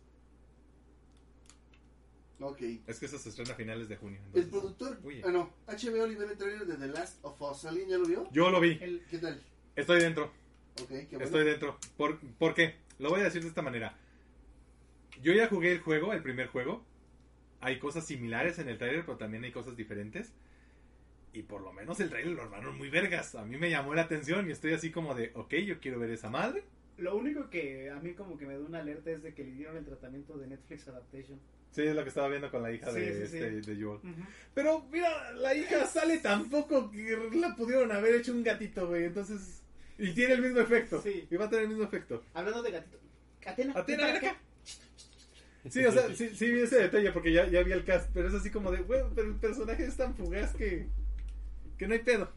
Ok. 2.40 2.62
Es 2.86 3.00
que 3.00 3.08
eso 3.08 3.18
se 3.18 3.30
estrena 3.30 3.54
a 3.54 3.56
finales 3.56 3.90
de 3.90 3.98
junio. 3.98 4.20
El 4.34 4.44
entonces- 4.44 4.50
productor. 4.76 5.00
Uy. 5.04 5.22
Ah, 5.26 5.32
no. 5.32 5.52
HBO 5.68 6.06
libera 6.06 6.32
el 6.32 6.38
trailer 6.38 6.66
de 6.68 6.76
The 6.76 6.88
Last 6.88 7.18
of 7.24 7.42
Us. 7.42 7.66
¿Alguien 7.66 7.90
ya 7.90 7.98
lo 7.98 8.06
vio? 8.06 8.30
Yo 8.32 8.50
lo 8.52 8.60
vi, 8.60 8.78
El, 8.82 9.04
¿Qué 9.10 9.18
tal? 9.18 9.42
estoy 9.76 10.02
dentro. 10.02 10.26
Ok, 10.82 10.90
qué 10.90 11.08
bueno. 11.12 11.26
Estoy 11.26 11.46
dentro. 11.46 11.80
¿Por, 11.98 12.20
¿Por 12.38 12.54
qué? 12.54 12.76
Lo 13.00 13.10
voy 13.10 13.22
a 13.22 13.24
decir 13.24 13.42
de 13.42 13.48
esta 13.48 13.64
manera. 13.64 13.98
Yo 15.22 15.34
ya 15.34 15.48
jugué 15.48 15.72
el 15.72 15.80
juego, 15.80 16.14
el 16.14 16.22
primer 16.22 16.48
juego. 16.48 16.86
Hay 17.60 17.80
cosas 17.80 18.06
similares 18.06 18.60
en 18.60 18.70
el 18.70 18.78
trailer, 18.78 19.04
pero 19.04 19.18
también 19.18 19.44
hay 19.44 19.52
cosas 19.52 19.76
diferentes. 19.76 20.32
Y 21.34 21.42
por 21.42 21.62
lo 21.62 21.74
menos 21.74 22.00
el 22.00 22.10
trailer 22.10 22.34
lo 22.36 22.44
armaron 22.44 22.78
muy 22.78 22.90
vergas. 22.92 23.34
A 23.34 23.46
mí 23.46 23.58
me 23.58 23.72
llamó 23.72 23.96
la 23.96 24.04
atención 24.04 24.48
y 24.48 24.52
estoy 24.52 24.74
así 24.74 24.92
como 24.92 25.16
de, 25.16 25.32
ok, 25.34 25.56
yo 25.56 25.80
quiero 25.80 25.98
ver 26.00 26.12
esa 26.12 26.30
madre. 26.30 26.64
Lo 26.98 27.16
único 27.16 27.50
que 27.50 27.90
a 27.90 28.00
mí 28.00 28.14
como 28.14 28.38
que 28.38 28.46
me 28.46 28.54
da 28.54 28.60
una 28.60 28.80
alerta 28.80 29.12
es 29.12 29.24
de 29.24 29.34
que 29.34 29.44
le 29.44 29.52
dieron 29.52 29.78
el 29.78 29.86
tratamiento 29.86 30.38
de 30.38 30.48
Netflix 30.48 30.88
Adaptation. 30.88 31.40
Sí, 31.72 31.84
es 31.84 31.96
lo 31.96 32.04
que 32.04 32.10
estaba 32.10 32.28
viendo 32.28 32.50
con 32.50 32.64
la 32.64 32.72
hija 32.72 32.92
Sí, 32.92 33.00
de, 33.00 33.28
sí, 33.28 33.38
este, 33.38 33.64
sí. 33.64 33.76
de 33.76 33.84
Joel. 33.84 34.00
Pero 34.54 34.86
mira, 34.92 35.34
la 35.34 35.54
hija 35.54 35.86
sale 35.86 36.18
tan 36.18 36.50
poco 36.50 36.90
que 36.90 37.18
la 37.36 37.56
pudieron 37.56 37.92
haber 37.92 38.16
hecho 38.16 38.32
un 38.32 38.44
gatito, 38.44 38.88
güey. 38.88 39.06
Entonces... 39.06 39.62
Y 40.00 40.14
tiene 40.14 40.36
el 40.36 40.42
mismo 40.42 40.60
efecto. 40.60 41.02
Sí. 41.02 41.28
Y 41.30 41.36
va 41.36 41.46
a 41.46 41.50
tener 41.50 41.64
el 41.64 41.70
mismo 41.70 41.84
efecto. 41.84 42.24
Hablando 42.34 42.62
de 42.64 42.72
gatito. 42.72 43.00
Atena, 43.46 43.74
Atena, 43.76 44.06
ven 44.06 44.16
acá. 44.18 44.38
Sí, 45.70 45.86
o 45.86 45.92
sea, 45.92 46.14
sí, 46.16 46.30
sí 46.34 46.52
vi 46.52 46.62
ese 46.62 46.78
detalle 46.80 47.12
porque 47.12 47.32
ya, 47.32 47.48
ya 47.48 47.62
vi 47.64 47.72
el 47.72 47.84
cast, 47.84 48.10
pero 48.14 48.30
es 48.30 48.34
así 48.34 48.50
como 48.50 48.72
de, 48.72 48.82
bueno, 48.82 49.12
pero 49.14 49.28
el 49.28 49.36
personaje 49.36 49.86
es 49.86 49.98
tan 49.98 50.16
fugaz 50.16 50.54
que, 50.56 50.88
que 51.78 51.88
no 51.88 51.94
hay 51.94 52.00
pedo. 52.00 52.32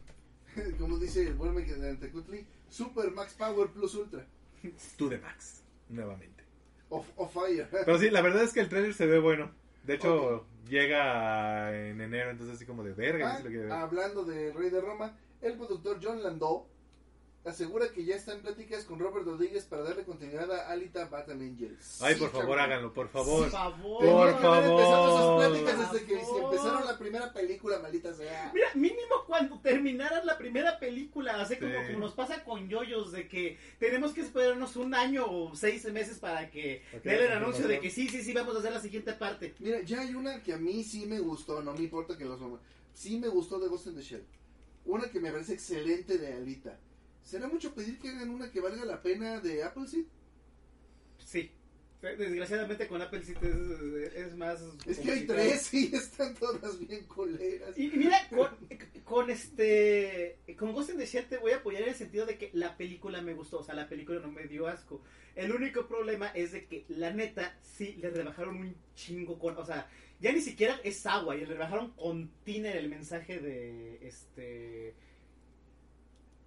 Como 0.79 0.97
dice 0.97 1.27
el 1.27 1.35
buen 1.35 1.55
de 1.55 1.89
Antecutli, 1.89 2.45
Super 2.69 3.11
Max 3.11 3.33
Power 3.33 3.69
Plus 3.69 3.95
Ultra. 3.95 4.25
Tú 4.97 5.09
de 5.09 5.17
Max, 5.17 5.63
nuevamente. 5.89 6.43
Of, 6.89 7.07
of 7.15 7.33
Fire. 7.33 7.67
Pero 7.85 7.97
sí, 7.97 8.09
la 8.09 8.21
verdad 8.21 8.43
es 8.43 8.53
que 8.53 8.61
el 8.61 8.69
trailer 8.69 8.93
se 8.93 9.05
ve 9.05 9.19
bueno. 9.19 9.51
De 9.83 9.95
hecho, 9.95 10.45
llega 10.67 11.75
en 11.75 11.99
enero, 12.01 12.29
entonces 12.29 12.55
así 12.55 12.65
como 12.65 12.83
de 12.83 12.93
verga. 12.93 13.35
Ah, 13.35 13.41
lo 13.43 13.73
hablando 13.73 14.23
de 14.23 14.53
Rey 14.53 14.69
de 14.69 14.81
Roma, 14.81 15.17
el 15.41 15.55
productor 15.55 15.99
John 16.01 16.21
Landau 16.21 16.67
asegura 17.43 17.89
que 17.91 18.05
ya 18.05 18.15
está 18.15 18.33
en 18.33 18.41
pláticas 18.41 18.83
con 18.85 18.99
Robert 18.99 19.25
Rodríguez 19.25 19.65
para 19.65 19.81
darle 19.83 20.03
continuidad 20.03 20.51
a 20.51 20.69
Alita 20.69 21.05
Battle 21.05 21.33
Angels. 21.33 22.01
Ay, 22.01 22.13
Sí, 22.13 22.19
por 22.19 22.29
favor, 22.29 22.47
cabrón. 22.47 22.59
háganlo, 22.65 22.93
por 22.93 23.09
favor. 23.09 23.41
Por 23.43 23.51
favor. 23.51 24.05
Por 24.05 24.39
que 24.39 24.45
haber 24.47 24.69
empezado 24.71 25.17
favor. 25.17 25.43
esas 25.45 25.63
pláticas 25.65 25.91
desde 25.91 26.05
que 26.05 26.19
empezaron 26.21 26.85
la 26.85 26.97
primera 26.99 27.33
película, 27.33 27.79
maldita 27.79 28.13
sea. 28.13 28.51
Mira, 28.53 28.67
mínimo 28.75 29.25
cuando 29.25 29.59
terminaran 29.59 30.25
la 30.25 30.37
primera 30.37 30.77
película, 30.77 31.41
así 31.41 31.55
como, 31.57 31.71
Sí. 31.71 31.87
como 31.93 31.99
nos 31.99 32.13
pasa 32.13 32.43
con 32.43 32.69
Yoyos, 32.69 33.11
de 33.11 33.27
que 33.27 33.57
tenemos 33.79 34.13
que 34.13 34.21
esperarnos 34.21 34.75
un 34.75 34.93
año 34.93 35.25
o 35.27 35.55
seis 35.55 35.83
meses 35.91 36.19
para 36.19 36.49
que 36.51 36.83
Ok, 36.95 37.03
den 37.03 37.23
el 37.23 37.31
anuncio 37.31 37.67
de 37.67 37.79
que 37.79 37.89
sí, 37.89 38.07
sí, 38.07 38.21
sí, 38.23 38.33
vamos 38.33 38.55
a 38.55 38.59
hacer 38.59 38.71
la 38.73 38.81
siguiente 38.81 39.13
parte. 39.13 39.55
Mira, 39.59 39.81
ya 39.81 40.01
hay 40.01 40.13
una 40.13 40.43
que 40.43 40.53
a 40.53 40.57
mí 40.57 40.83
sí 40.83 41.05
me 41.07 41.19
gustó, 41.19 41.61
no 41.63 41.73
me 41.73 41.81
importa 41.83 42.17
que 42.17 42.25
los 42.25 42.39
Sí 42.93 43.17
me 43.17 43.29
gustó 43.29 43.57
de 43.59 43.67
Ghost 43.67 43.87
in 43.87 43.95
the 43.95 44.01
Shell. 44.01 44.23
Una 44.85 45.09
que 45.09 45.19
me 45.19 45.31
parece 45.31 45.53
excelente 45.53 46.17
de 46.17 46.33
Alita. 46.33 46.77
¿Será 47.23 47.47
mucho 47.47 47.73
pedir 47.73 47.99
que 47.99 48.09
hagan 48.09 48.29
una 48.29 48.51
que 48.51 48.61
valga 48.61 48.83
la 48.85 49.01
pena 49.01 49.39
de 49.39 49.63
Appleseed? 49.63 50.05
Sí. 51.25 51.51
Desgraciadamente 52.01 52.87
con 52.87 52.99
Apple 52.99 53.21
sí 53.23 53.35
es, 53.39 54.13
es 54.15 54.35
más... 54.35 54.59
Es 54.87 54.97
que 54.97 55.11
hay 55.11 55.27
tres 55.27 55.71
y 55.71 55.85
están 55.95 56.33
todas 56.33 56.79
bien 56.79 57.05
culeras. 57.05 57.77
Y 57.77 57.91
mira, 57.91 58.27
con, 58.29 58.49
con 59.03 59.29
este. 59.29 60.39
Con 60.57 60.73
Ghost 60.73 60.91
in 60.91 60.97
the 60.97 61.05
Shell 61.05 61.27
te 61.27 61.37
voy 61.37 61.51
a 61.51 61.57
apoyar 61.57 61.83
en 61.83 61.89
el 61.89 61.95
sentido 61.95 62.25
de 62.25 62.37
que 62.37 62.49
la 62.53 62.75
película 62.75 63.21
me 63.21 63.33
gustó. 63.33 63.59
O 63.59 63.63
sea, 63.63 63.75
la 63.75 63.87
película 63.87 64.19
no 64.19 64.31
me 64.31 64.47
dio 64.47 64.67
asco. 64.67 65.01
El 65.35 65.51
único 65.51 65.85
problema 65.87 66.27
es 66.29 66.53
de 66.53 66.65
que, 66.65 66.85
la 66.87 67.11
neta, 67.11 67.57
sí 67.61 67.97
le 68.01 68.09
rebajaron 68.09 68.57
un 68.57 68.75
chingo 68.95 69.37
con. 69.37 69.57
O 69.57 69.65
sea, 69.65 69.87
ya 70.19 70.31
ni 70.31 70.41
siquiera 70.41 70.79
es 70.83 71.05
agua. 71.05 71.35
Y 71.35 71.41
le 71.41 71.45
rebajaron 71.45 71.91
con 71.91 72.31
tiner 72.43 72.77
el 72.77 72.89
mensaje 72.89 73.39
de. 73.39 74.07
Este. 74.07 74.95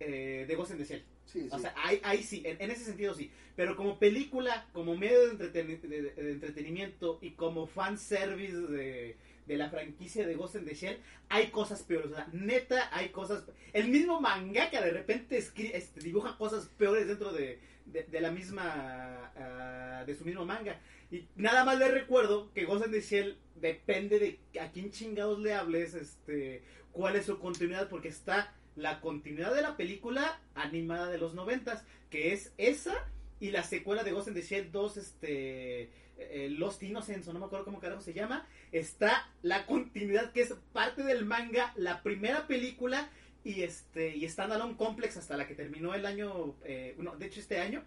Eh, 0.01 0.45
de 0.49 0.55
Ghost 0.55 0.72
in 0.72 0.78
the 0.78 0.84
Shell. 0.84 1.05
Sí, 1.26 1.40
sí. 1.42 1.49
O 1.51 1.59
sea, 1.59 1.74
ahí, 1.76 2.01
ahí 2.03 2.22
sí, 2.22 2.42
en, 2.45 2.61
en 2.61 2.70
ese 2.70 2.84
sentido 2.84 3.14
sí. 3.14 3.30
Pero 3.57 3.76
como 3.76 3.99
película, 3.99 4.68
como 4.72 4.97
medio 4.97 5.20
de, 5.26 5.32
entreten- 5.38 5.80
de- 5.80 6.03
de 6.12 6.32
entretenimiento 6.32 7.18
y 7.22 7.30
como 7.32 7.66
fanservice 7.66 8.57
de, 8.57 9.16
de 9.47 9.57
la 9.57 9.70
franquicia 9.70 10.26
de 10.26 10.34
Ghost 10.34 10.57
in 10.57 10.64
the 10.64 10.74
Shell, 10.74 10.99
hay 11.28 11.49
cosas 11.49 11.82
peores. 11.82 12.11
O 12.12 12.14
sea, 12.14 12.28
neta, 12.32 12.88
hay 12.92 13.09
cosas. 13.11 13.45
El 13.72 13.88
mismo 13.88 14.20
mangaka 14.20 14.80
de 14.82 14.90
repente 14.90 15.38
este, 15.38 16.01
dibuja 16.01 16.36
cosas 16.36 16.66
peores 16.76 17.07
dentro 17.07 17.32
de, 17.32 17.59
de, 17.86 18.03
de 18.05 18.20
la 18.20 18.30
misma. 18.30 19.32
ah, 19.36 20.05
de 20.07 20.14
su 20.14 20.24
mismo 20.24 20.45
manga. 20.45 20.80
Y 21.11 21.26
nada 21.36 21.64
más 21.64 21.78
le 21.78 21.88
recuerdo 21.88 22.53
que 22.53 22.64
Ghost 22.64 22.86
in 22.86 22.92
the 22.92 23.01
Shell 23.01 23.38
depende 23.57 24.18
de 24.18 24.61
a 24.61 24.70
quién 24.72 24.90
chingados 24.90 25.38
le 25.40 25.55
hables, 25.55 25.95
este, 25.95 26.62
cuál 26.92 27.16
es 27.16 27.26
su 27.26 27.38
continuidad, 27.38 27.88
porque 27.88 28.09
está 28.09 28.53
la 28.77 29.01
continuidad 29.01 29.55
de 29.55 29.62
la 29.62 29.77
película 29.77 30.41
animada 30.55 31.09
de 31.09 31.18
los 31.18 31.35
noventas, 31.35 31.85
que 32.11 32.33
es 32.33 32.53
esa 32.59 32.95
y 33.41 33.51
la 33.51 33.62
secuela 33.62 34.05
de 34.05 34.12
Ghost 34.12 34.29
in 34.29 34.35
the 34.35 34.43
Shell 34.43 34.72
2, 34.72 34.97
este, 34.97 35.91
eh, 36.18 36.49
Lost 36.51 36.83
Innocents, 36.83 37.29
o 37.29 37.33
no 37.33 37.41
me 37.41 37.47
acuerdo 37.47 37.64
cómo 37.64 37.81
carajo 37.81 38.01
se 38.01 38.14
llama, 38.14 38.47
está 38.72 39.29
la 39.43 39.66
continuidad 39.66 40.33
que 40.33 40.43
es 40.43 40.55
parte 40.72 41.03
del 41.03 41.25
manga, 41.25 41.72
la 41.77 42.03
primera 42.03 42.47
película 42.47 43.09
y 43.45 43.62
este 43.62 44.16
y 44.16 44.27
Standalone 44.29 44.77
Complex 44.77 45.16
hasta 45.16 45.37
la 45.37 45.47
que 45.47 45.55
terminó 45.55 45.95
el 45.95 46.07
año, 46.07 46.55
eh, 46.64 46.95
no, 46.99 47.16
de 47.16 47.27
hecho 47.27 47.41
este 47.41 47.61
año. 47.61 47.83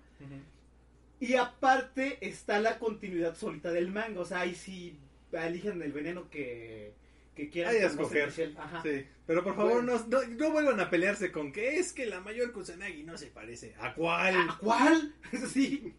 Y 1.19 1.33
aparte 1.33 2.19
está 2.21 2.59
la 2.59 2.77
continuidad 2.77 3.35
solita 3.35 3.71
del 3.71 3.89
manga, 3.89 4.21
o 4.21 4.25
sea, 4.25 4.41
ahí 4.41 4.53
sí 4.53 4.99
eligen 5.31 5.81
el 5.81 5.91
veneno 5.91 6.29
que, 6.29 6.93
que 7.37 7.49
quieran. 7.49 7.75
Escoger. 7.75 8.33
Ajá. 8.57 8.81
Sí, 8.83 9.05
pero 9.25 9.43
por 9.43 9.55
favor 9.55 9.83
Bueno. 9.83 9.99
no, 10.09 10.21
no, 10.21 10.27
no 10.27 10.51
vuelvan 10.51 10.79
a 10.79 10.89
pelearse 10.89 11.31
con 11.31 11.51
que 11.51 11.77
es 11.77 11.93
que 11.93 12.05
la 12.07 12.19
mayor 12.19 12.51
Kusanagi 12.51 13.03
no 13.03 13.17
se 13.17 13.27
parece. 13.27 13.75
¿A 13.79 13.93
cuál? 13.93 14.35
¿A 14.35 14.57
cuál? 14.57 15.15
Sí, 15.53 15.93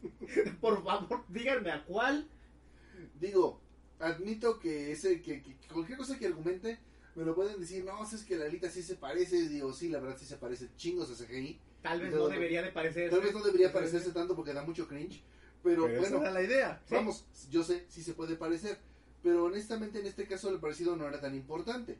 por 0.61 0.82
favor, 0.84 1.24
díganme 1.28 1.70
a 1.70 1.84
cuál. 1.84 2.28
Digo, 3.20 3.61
admito 4.01 4.59
que 4.59 4.93
ese 4.93 5.22
que, 5.22 5.43
que 5.43 5.57
cualquier 5.72 5.97
cosa 5.99 6.18
que 6.18 6.26
argumente 6.26 6.78
me 7.14 7.24
lo 7.24 7.34
pueden 7.34 7.59
decir, 7.61 7.84
no, 7.84 8.05
si 8.07 8.16
es 8.16 8.24
que 8.24 8.36
la 8.36 8.45
Alita 8.47 8.68
sí 8.70 8.82
se 8.82 8.97
parece, 8.97 9.49
digo, 9.49 9.72
sí, 9.72 9.89
la 9.89 9.99
verdad 9.99 10.16
sí 10.18 10.24
se 10.26 10.36
parece 10.36 10.68
chingos 10.76 11.11
a 11.11 11.24
CGI. 11.24 11.61
Tal 11.82 12.01
vez 12.01 12.12
No, 12.12 12.28
debería 12.28 12.62
de 12.62 12.70
parecer. 12.72 13.11
Tal 13.11 13.20
vez 13.20 13.32
no 13.32 13.43
debería 13.43 13.72
parecerse 13.72 14.11
tanto 14.12 14.34
porque 14.36 14.53
da 14.53 14.62
mucho 14.64 14.86
cringe, 14.86 15.22
pero, 15.62 15.86
Pero 15.86 16.01
esa 16.01 16.11
bueno, 16.11 16.22
era 16.22 16.30
la 16.32 16.43
idea. 16.43 16.82
Sí. 16.86 16.95
vamos, 16.95 17.24
yo 17.51 17.62
sé, 17.62 17.86
sí 17.89 18.03
se 18.03 18.14
puede 18.14 18.36
parecer, 18.36 18.78
pero 19.22 19.44
honestamente 19.44 20.00
en 20.00 20.06
este 20.06 20.26
caso 20.26 20.50
el 20.50 20.60
parecido 20.60 20.96
no 20.96 21.08
era 21.08 21.20
tan 21.20 21.34
importante. 21.34 21.98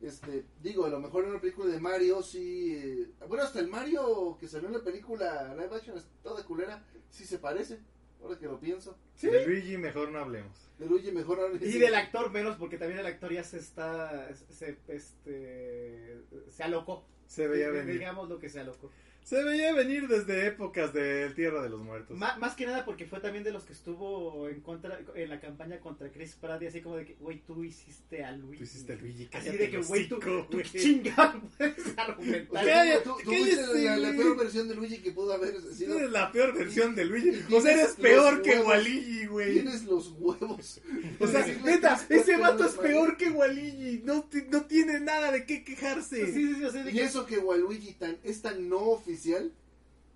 Este, 0.00 0.44
digo, 0.62 0.84
a 0.84 0.90
lo 0.90 1.00
mejor 1.00 1.24
en 1.24 1.30
una 1.30 1.40
película 1.40 1.72
de 1.72 1.80
Mario 1.80 2.22
sí, 2.22 2.74
eh, 2.76 3.08
bueno, 3.28 3.44
hasta 3.44 3.60
el 3.60 3.68
Mario 3.68 4.36
que 4.38 4.46
salió 4.46 4.68
en 4.68 4.74
la 4.74 4.84
película 4.84 5.54
live 5.54 5.74
action 5.74 5.96
es 5.96 6.06
toda 6.22 6.44
culera, 6.44 6.84
sí 7.08 7.24
se 7.24 7.38
parece, 7.38 7.78
ahora 8.22 8.38
que 8.38 8.46
lo 8.46 8.60
pienso. 8.60 8.98
Sí. 9.14 9.28
De 9.28 9.46
Luigi 9.46 9.78
mejor 9.78 10.10
no 10.10 10.18
hablemos. 10.18 10.70
De 10.78 10.86
Luigi 10.86 11.12
mejor 11.12 11.40
ahora 11.40 11.54
Y 11.56 11.72
sí. 11.72 11.78
del 11.78 11.94
actor 11.94 12.30
menos, 12.30 12.56
porque 12.56 12.76
también 12.76 13.00
el 13.00 13.06
actor 13.06 13.32
ya 13.32 13.42
se 13.42 13.58
está. 13.58 14.28
Se, 14.50 14.78
este, 14.88 16.20
se 16.50 16.62
alocó. 16.62 17.06
Se 17.26 17.48
veía 17.48 17.70
venir. 17.70 17.94
Digamos 17.94 18.28
lo 18.28 18.38
que 18.38 18.50
se 18.50 18.60
alocó. 18.60 18.90
Se 19.26 19.42
veía 19.42 19.72
venir 19.74 20.06
desde 20.06 20.46
épocas 20.46 20.92
del 20.94 21.34
Tierra 21.34 21.60
de 21.60 21.68
los 21.68 21.80
Muertos. 21.82 22.16
Ma- 22.16 22.36
más 22.36 22.54
que 22.54 22.64
nada 22.64 22.84
porque 22.84 23.06
fue 23.06 23.18
también 23.18 23.42
de 23.42 23.50
los 23.50 23.64
que 23.64 23.72
estuvo 23.72 24.48
en 24.48 24.60
contra 24.60 25.00
en 25.16 25.28
la 25.28 25.40
campaña 25.40 25.80
contra 25.80 26.12
Chris 26.12 26.36
Pratt 26.40 26.62
y 26.62 26.66
así 26.68 26.80
como 26.80 26.94
de 26.96 27.06
que, 27.06 27.14
güey, 27.14 27.42
tú 27.44 27.64
hiciste 27.64 28.22
a 28.24 28.30
Luigi. 28.30 28.58
Tú 28.58 28.62
hiciste 28.62 28.92
a 28.92 28.96
Luigi, 28.96 29.28
Así 29.32 29.50
de 29.50 29.68
que, 29.68 29.78
güey, 29.78 30.08
tú, 30.08 30.20
tú 30.48 30.60
chingado 30.62 31.42
puedes 31.58 31.98
argumentar. 31.98 32.64
Cállate, 32.64 33.00
tú, 33.02 33.16
tú 33.24 33.30
cállate, 33.32 33.54
fuiste 33.56 33.98
la, 33.98 34.10
peor 34.12 34.36
versión 34.36 34.68
de 34.68 34.74
Luigi 34.76 34.98
que 34.98 35.10
pudo 35.10 35.32
haber 35.32 35.60
sido. 35.60 35.98
Eres 35.98 36.10
la 36.12 36.30
peor 36.30 36.56
versión 36.56 36.94
de 36.94 37.04
Luigi. 37.06 37.52
O 37.52 37.60
sea, 37.60 37.72
eres 37.72 37.94
peor 37.96 38.42
que 38.42 38.50
huevos. 38.50 38.66
Waligi, 38.68 39.26
güey. 39.26 39.54
Tienes 39.54 39.82
los 39.86 40.12
huevos. 40.20 40.80
O 41.18 41.26
sea, 41.26 41.44
neta, 41.64 42.00
ese 42.08 42.36
vato 42.36 42.64
es 42.64 42.74
peor 42.74 43.16
que 43.16 43.30
Waligi. 43.30 44.02
No, 44.04 44.28
no 44.52 44.66
tiene 44.66 45.00
nada 45.00 45.32
de 45.32 45.44
qué 45.46 45.64
quejarse. 45.64 46.26
Sí, 46.26 46.32
sí, 46.32 46.54
sí, 46.54 46.64
o 46.64 46.70
sea, 46.70 46.84
de 46.84 46.92
Y 46.92 46.94
que- 46.94 47.02
eso 47.02 47.26
que 47.26 47.38
Waluigi 47.38 47.94
tan, 47.94 48.18
es 48.22 48.40
tan 48.40 48.68
no 48.68 48.78
oficial 48.78 49.15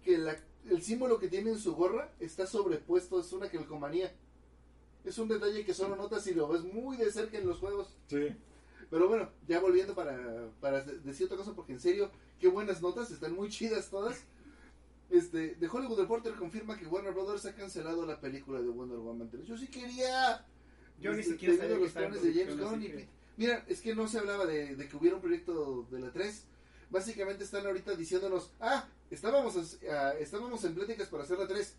que 0.04 0.18
la- 0.18 0.36
el 0.68 0.82
símbolo 0.82 1.18
que 1.18 1.28
tiene 1.28 1.50
en 1.50 1.58
su 1.58 1.74
gorra 1.74 2.12
está 2.20 2.46
sobrepuesto, 2.46 3.20
es 3.20 3.32
una 3.32 3.48
calcomanía. 3.48 4.12
Es 5.04 5.18
un 5.18 5.28
detalle 5.28 5.64
que 5.64 5.72
solo 5.74 5.96
notas 5.96 6.24
si 6.24 6.34
lo 6.34 6.46
ves 6.48 6.62
muy 6.62 6.96
de 6.96 7.10
cerca 7.10 7.38
en 7.38 7.46
los 7.46 7.58
juegos. 7.58 7.96
Sí. 8.08 8.28
Pero 8.90 9.08
bueno, 9.08 9.30
ya 9.48 9.60
volviendo 9.60 9.94
para, 9.94 10.50
para 10.60 10.82
de- 10.84 10.98
decir 11.00 11.26
otra 11.26 11.38
cosa, 11.38 11.54
porque 11.54 11.72
en 11.72 11.80
serio, 11.80 12.10
qué 12.38 12.48
buenas 12.48 12.82
notas, 12.82 13.10
están 13.10 13.34
muy 13.34 13.48
chidas 13.48 13.88
todas. 13.88 14.24
Este, 15.08 15.56
The 15.58 15.66
Hollywood 15.68 15.98
Reporter 16.00 16.34
confirma 16.34 16.76
que 16.78 16.86
Warner 16.86 17.12
Brothers 17.12 17.46
ha 17.46 17.54
cancelado 17.54 18.06
la 18.06 18.20
película 18.20 18.60
de 18.60 18.68
Wonder 18.68 18.98
Woman 18.98 19.28
3. 19.30 19.46
Yo 19.46 19.56
sí 19.56 19.66
quería. 19.68 20.46
Yo 21.00 21.12
ni 21.12 21.20
este, 21.20 21.32
siquiera 21.32 21.56
sabía 21.56 21.76
que 21.76 21.82
los 21.82 21.92
planes 21.92 22.22
de 22.22 22.34
James 22.34 22.60
Gunn 22.60 22.82
y 22.82 23.08
Mira, 23.36 23.64
es 23.68 23.80
que 23.80 23.94
no 23.94 24.06
se 24.06 24.18
hablaba 24.18 24.44
de, 24.44 24.76
de 24.76 24.88
que 24.88 24.96
hubiera 24.96 25.16
un 25.16 25.22
proyecto 25.22 25.86
de 25.90 25.98
la 26.00 26.12
3. 26.12 26.44
Básicamente 26.90 27.44
están 27.44 27.66
ahorita 27.66 27.94
diciéndonos, 27.94 28.52
ah, 28.60 28.88
estábamos, 29.10 29.78
ah, 29.90 30.12
estábamos 30.18 30.64
en 30.64 30.74
pláticas 30.74 31.08
para 31.08 31.22
hacer 31.22 31.38
la 31.38 31.46
3, 31.46 31.76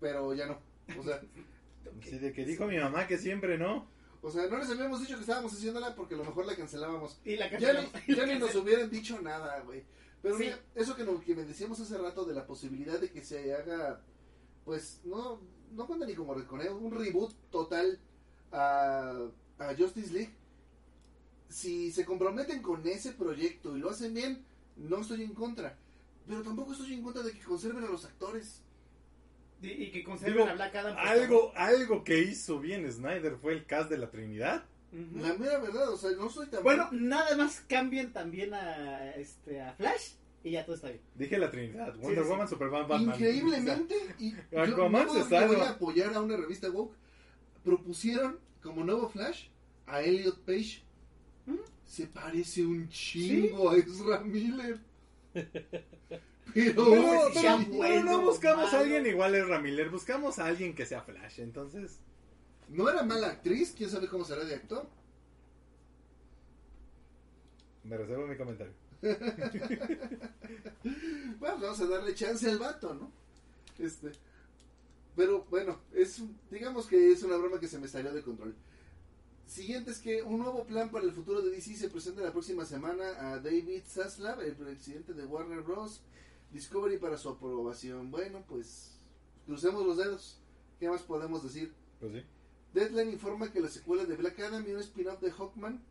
pero 0.00 0.34
ya 0.34 0.46
no. 0.46 0.58
O 0.98 1.02
sea, 1.04 1.20
Así 2.02 2.18
de 2.18 2.32
que 2.32 2.44
dijo 2.44 2.66
mi 2.66 2.76
mamá 2.78 3.06
que 3.06 3.16
siempre 3.18 3.56
no. 3.58 3.86
o 4.22 4.30
sea, 4.30 4.46
no 4.48 4.58
les 4.58 4.68
habíamos 4.70 5.00
dicho 5.00 5.14
que 5.14 5.20
estábamos 5.22 5.52
haciéndola 5.52 5.94
porque 5.94 6.14
a 6.14 6.18
lo 6.18 6.24
mejor 6.24 6.46
la 6.46 6.56
cancelábamos. 6.56 7.20
Y 7.24 7.36
la 7.36 7.46
Ya 7.46 7.50
cancelamos. 7.52 7.92
ni, 8.08 8.14
ya 8.16 8.26
ni 8.26 8.38
nos 8.38 8.54
hubieran 8.56 8.90
dicho 8.90 9.20
nada, 9.20 9.60
güey. 9.60 9.84
Pero 10.22 10.36
Sí. 10.36 10.44
mira, 10.44 10.58
eso 10.74 10.94
que, 10.96 11.04
no- 11.04 11.20
que 11.20 11.34
me 11.34 11.44
decíamos 11.44 11.80
hace 11.80 11.96
rato 11.96 12.24
de 12.24 12.34
la 12.34 12.46
posibilidad 12.46 12.98
de 13.00 13.10
que 13.10 13.22
se 13.22 13.54
haga, 13.54 14.02
pues, 14.64 15.00
no, 15.04 15.40
no 15.72 15.86
cuenta 15.86 16.04
ni 16.06 16.14
como 16.14 16.34
reconeo, 16.34 16.76
un 16.76 16.92
reboot 16.92 17.32
total 17.50 17.98
a, 18.52 19.16
a 19.58 19.74
Justice 19.76 20.12
League. 20.12 20.34
Si 21.50 21.92
se 21.92 22.06
comprometen 22.06 22.62
con 22.62 22.86
ese 22.86 23.12
proyecto 23.12 23.76
y 23.76 23.80
lo 23.80 23.90
hacen 23.90 24.14
bien, 24.14 24.42
no 24.76 25.00
estoy 25.00 25.22
en 25.22 25.34
contra. 25.34 25.76
Pero 26.26 26.42
tampoco 26.42 26.72
estoy 26.72 26.94
en 26.94 27.02
contra 27.02 27.22
de 27.22 27.32
que 27.32 27.40
conserven 27.40 27.84
a 27.84 27.88
los 27.88 28.04
actores. 28.06 28.62
Y, 29.60 29.68
y 29.68 29.90
que 29.90 30.02
conserven 30.02 30.36
Digo, 30.36 30.48
a 30.48 30.54
Black 30.54 30.74
Adam. 30.76 30.96
Algo, 30.96 31.52
algo 31.54 32.04
que 32.04 32.20
hizo 32.20 32.60
bien 32.60 32.90
Snyder 32.90 33.36
fue 33.36 33.52
el 33.52 33.66
cast 33.66 33.90
de 33.90 33.98
la 33.98 34.10
Trinidad. 34.10 34.64
La 34.92 35.34
mera 35.34 35.58
verdad, 35.58 35.88
o 35.90 35.96
sea, 35.96 36.10
no 36.12 36.28
soy 36.30 36.48
tan... 36.48 36.64
Bueno, 36.64 36.88
nada 36.90 37.36
más 37.36 37.60
cambien 37.68 38.12
también 38.12 38.54
a, 38.54 39.14
este, 39.14 39.60
a 39.60 39.72
Flash 39.74 40.14
y 40.42 40.52
ya 40.52 40.64
todo 40.64 40.74
está 40.74 40.88
bien. 40.88 41.00
Dije 41.14 41.38
la 41.38 41.50
Trinidad. 41.50 41.94
Wonder 41.96 42.18
sí, 42.18 42.24
sí. 42.24 42.30
Woman, 42.30 42.48
Superman, 42.48 42.88
Batman. 42.88 43.14
Increíblemente, 43.14 43.94
y 44.18 44.32
yo, 44.52 44.60
Aquaman 44.60 45.06
yo 45.06 45.24
se 45.24 45.46
voy 45.46 45.56
a 45.56 45.70
apoyar 45.70 46.14
a 46.14 46.20
una 46.20 46.36
revista 46.36 46.70
woke, 46.70 46.96
propusieron 47.62 48.38
como 48.62 48.84
nuevo 48.84 49.08
Flash 49.08 49.46
a 49.86 50.02
Elliot 50.02 50.38
Page. 50.40 50.82
¿Mm? 51.46 51.56
Se 51.86 52.06
parece 52.06 52.64
un 52.64 52.88
chingo 52.88 53.70
a 53.70 53.76
Ezra 53.76 54.20
Miller. 54.20 54.80
Pero, 55.34 55.54
Pero, 56.54 56.84
No, 56.84 56.92
pero- 57.28 57.32
sea 57.40 57.56
pero 57.58 57.70
bueno, 57.76 58.04
no 58.10 58.20
buscamos 58.22 58.72
a 58.74 58.80
alguien 58.80 59.06
igual 59.06 59.34
a 59.36 59.44
Ramiller, 59.44 59.88
buscamos 59.88 60.38
a 60.40 60.46
alguien 60.46 60.74
que 60.74 60.84
sea 60.84 61.02
Flash. 61.02 61.38
Entonces, 61.40 62.00
no 62.68 62.88
era 62.90 63.04
mala 63.04 63.28
actriz, 63.28 63.72
quién 63.76 63.88
sabe 63.88 64.08
cómo 64.08 64.24
será 64.24 64.44
de 64.44 64.56
actor. 64.56 64.88
me 67.84 67.96
reservo 67.96 68.26
mi 68.26 68.36
comentario. 68.36 68.72
Bueno, 71.38 71.58
vamos 71.60 71.80
a 71.80 71.86
darle 71.86 72.14
chance 72.14 72.48
al 72.50 72.58
vato, 72.58 72.94
¿no? 72.94 73.10
Este, 73.78 74.12
pero 75.16 75.44
bueno, 75.50 75.80
es 75.94 76.22
digamos 76.50 76.86
que 76.86 77.12
es 77.12 77.22
una 77.22 77.36
broma 77.36 77.58
que 77.60 77.68
se 77.68 77.78
me 77.78 77.88
salió 77.88 78.12
de 78.12 78.22
control. 78.22 78.54
Siguiente 79.50 79.90
es 79.90 79.98
que 79.98 80.22
un 80.22 80.38
nuevo 80.38 80.64
plan 80.64 80.92
para 80.92 81.04
el 81.04 81.10
futuro 81.10 81.42
de 81.42 81.50
DC 81.50 81.74
se 81.74 81.88
presenta 81.88 82.22
la 82.22 82.30
próxima 82.30 82.64
semana 82.64 83.32
a 83.32 83.40
David 83.40 83.82
Zaslav, 83.84 84.40
el 84.42 84.54
presidente 84.54 85.12
de 85.12 85.26
Warner 85.26 85.62
Bros. 85.62 86.02
Discovery 86.52 86.98
para 86.98 87.18
su 87.18 87.30
aprobación. 87.30 88.12
Bueno, 88.12 88.44
pues 88.48 88.92
crucemos 89.46 89.84
los 89.84 89.96
dedos. 89.96 90.38
¿Qué 90.78 90.88
más 90.88 91.02
podemos 91.02 91.42
decir? 91.42 91.72
Pues 91.98 92.12
sí. 92.12 92.22
Deadline 92.74 93.10
informa 93.10 93.50
que 93.50 93.58
la 93.58 93.68
secuela 93.68 94.04
de 94.04 94.14
Black 94.14 94.38
Adam 94.38 94.64
y 94.68 94.70
un 94.70 94.78
spin-off 94.78 95.20
de 95.20 95.32
Hawkman 95.32 95.82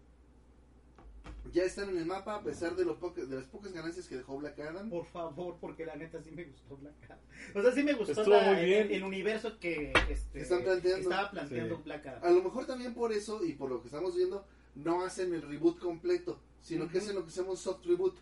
ya 1.52 1.64
están 1.64 1.90
en 1.90 1.98
el 1.98 2.06
mapa 2.06 2.36
a 2.36 2.44
pesar 2.44 2.76
de, 2.76 2.86
lo 2.86 3.00
poca- 3.00 3.26
de 3.26 3.36
las 3.36 3.46
pocas 3.46 3.74
ganancias 3.74 4.08
que 4.08 4.16
dejó 4.18 4.38
Black 4.38 4.60
Adam. 4.60 4.90
Por 4.90 5.06
favor, 5.06 5.58
porque 5.60 5.86
la 5.86 5.96
neta 5.96 6.22
sí 6.22 6.32
me 6.32 6.44
gustó 6.46 6.78
Black 6.78 6.94
Adam. 7.06 7.20
O 7.56 7.62
sea, 7.62 7.72
sí 7.72 7.84
me 7.84 7.94
gustó 7.94 8.12
Estuvo 8.12 8.36
la- 8.36 8.54
muy 8.54 8.66
bien. 8.66 8.88
El, 8.88 8.92
el 8.94 9.04
universo 9.04 9.58
que 9.60 9.92
este, 10.10 10.42
Están 10.42 10.64
planteando. 10.64 11.10
estaba 11.10 11.32
planteando 11.32 11.76
Sí. 11.78 11.82
Black 11.86 12.06
Adam. 12.08 12.24
A 12.24 12.30
lo 12.30 12.44
mejor 12.44 12.66
también 12.68 12.94
por 12.94 13.12
eso 13.12 13.44
y 13.44 13.54
por 13.54 13.70
lo 13.70 13.82
que 13.82 13.88
estamos 13.88 14.16
viendo, 14.16 14.46
no 14.76 15.04
hacen 15.04 15.34
el 15.34 15.42
reboot 15.42 15.80
completo, 15.80 16.40
sino 16.62 16.88
que 16.88 17.00
hacen 17.00 17.16
lo 17.16 17.26
que 17.26 17.32
se 17.32 17.38
llama 17.42 17.52
un 17.52 17.58
soft 17.58 17.84
reboot. 17.86 18.16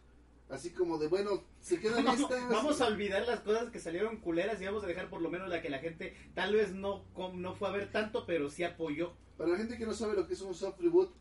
Así 0.49 0.69
como 0.71 0.97
de, 0.97 1.09
bueno, 1.09 1.43
se 1.59 1.77
quedan 1.77 2.05
Vamos, 2.05 2.21
estas. 2.21 2.47
vamos 2.49 2.79
a 2.79 2.87
olvidar 2.87 3.27
las 3.27 3.41
cosas 3.41 3.69
que 3.69 3.79
salieron 3.81 4.15
culeras 4.21 4.61
y 4.61 4.65
vamos 4.65 4.81
a 4.81 4.87
dejar 4.87 5.09
por 5.09 5.21
lo 5.21 5.29
menos 5.29 5.49
la 5.49 5.61
que 5.61 5.69
la 5.69 5.79
gente 5.79 6.15
tal 6.33 6.53
vez 6.53 6.73
no, 6.73 7.03
com- 7.13 7.41
no 7.41 7.53
fue 7.55 7.67
a 7.67 7.71
ver 7.71 7.91
tanto, 7.91 8.25
pero 8.25 8.49
sí 8.49 8.63
apoyó. 8.63 9.11
Para 9.37 9.49
la 9.49 9.57
gente 9.57 9.77
que 9.77 9.85
no 9.85 9.93
sabe 9.93 10.15
lo 10.15 10.25
que 10.25 10.35
es 10.35 10.41
un 10.41 10.55
soft 10.55 10.79
reboot, 10.79 11.11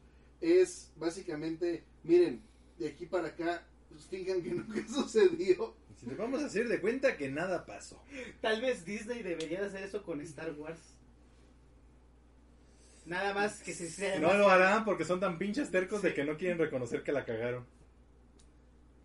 es 0.40 0.92
básicamente, 0.96 1.84
miren, 2.02 2.42
de 2.78 2.88
aquí 2.88 3.06
para 3.06 3.28
acá, 3.28 3.66
pues, 3.88 4.06
finjan 4.06 4.42
que 4.42 4.50
nunca 4.54 4.86
sucedió. 4.88 5.74
Si 5.96 6.06
le 6.06 6.14
vamos 6.14 6.42
a 6.42 6.46
hacer 6.46 6.68
de 6.68 6.80
cuenta 6.80 7.16
que 7.16 7.30
nada 7.30 7.64
pasó. 7.64 8.02
Tal 8.42 8.60
vez 8.60 8.84
Disney 8.84 9.22
debería 9.22 9.60
de 9.60 9.66
hacer 9.66 9.82
eso 9.82 10.02
con 10.02 10.20
Star 10.20 10.52
Wars. 10.52 10.78
Nada 13.06 13.32
más 13.32 13.62
que 13.62 13.72
se 13.72 13.88
sea 13.88 14.18
No 14.18 14.34
lo 14.34 14.50
harán 14.50 14.84
porque 14.84 15.04
son 15.04 15.20
tan 15.20 15.38
pinches 15.38 15.70
tercos 15.70 16.02
de 16.02 16.12
que 16.12 16.24
no 16.24 16.36
quieren 16.36 16.58
reconocer 16.58 17.02
que 17.02 17.12
la 17.12 17.24
cagaron. 17.24 17.64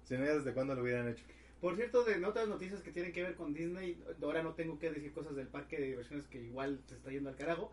Si 0.04 0.18
no, 0.18 0.26
ya 0.26 0.34
desde 0.34 0.54
cuándo 0.54 0.76
lo 0.76 0.82
hubieran 0.82 1.08
hecho. 1.08 1.24
Por 1.62 1.76
cierto, 1.76 2.04
de 2.04 2.26
otras 2.26 2.48
noticias 2.48 2.82
que 2.82 2.92
tienen 2.92 3.14
que 3.14 3.22
ver 3.22 3.36
con 3.36 3.54
Disney, 3.54 4.04
ahora 4.24 4.42
no 4.42 4.56
tengo 4.56 4.80
que 4.80 4.90
decir 4.90 5.14
cosas 5.14 5.36
del 5.36 5.48
parque 5.48 5.78
de 5.78 5.86
diversiones 5.90 6.26
que 6.26 6.42
igual 6.42 6.82
se 6.88 6.96
está 6.96 7.12
yendo 7.12 7.30
al 7.30 7.36
carajo. 7.36 7.72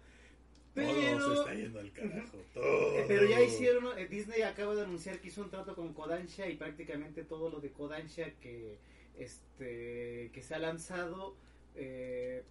Pero, 0.79 1.19
Todo 1.19 1.35
se 1.35 1.41
está 1.41 1.55
yendo 1.55 1.81
al 1.81 1.93
carajo. 1.93 2.39
Todo. 2.55 3.05
pero 3.09 3.27
ya 3.27 3.41
hicieron, 3.43 3.99
eh, 3.99 4.07
Disney 4.07 4.43
acaba 4.43 4.75
de 4.75 4.83
anunciar 4.83 5.19
que 5.19 5.29
hizo 5.29 5.43
un 5.43 5.51
trato 5.51 5.75
con 5.75 5.93
Kodansha 5.93 6.49
y 6.49 6.57
prácticamente 6.57 7.25
todo 7.25 7.51
lo 7.51 7.61
de 7.61 7.71
Kodansha 7.71 8.31
que, 8.41 8.79
este, 9.19 10.31
que 10.33 10.43
se 10.43 10.55
ha 10.55 10.59
lanzado 10.59 11.35
eh, 11.75 12.45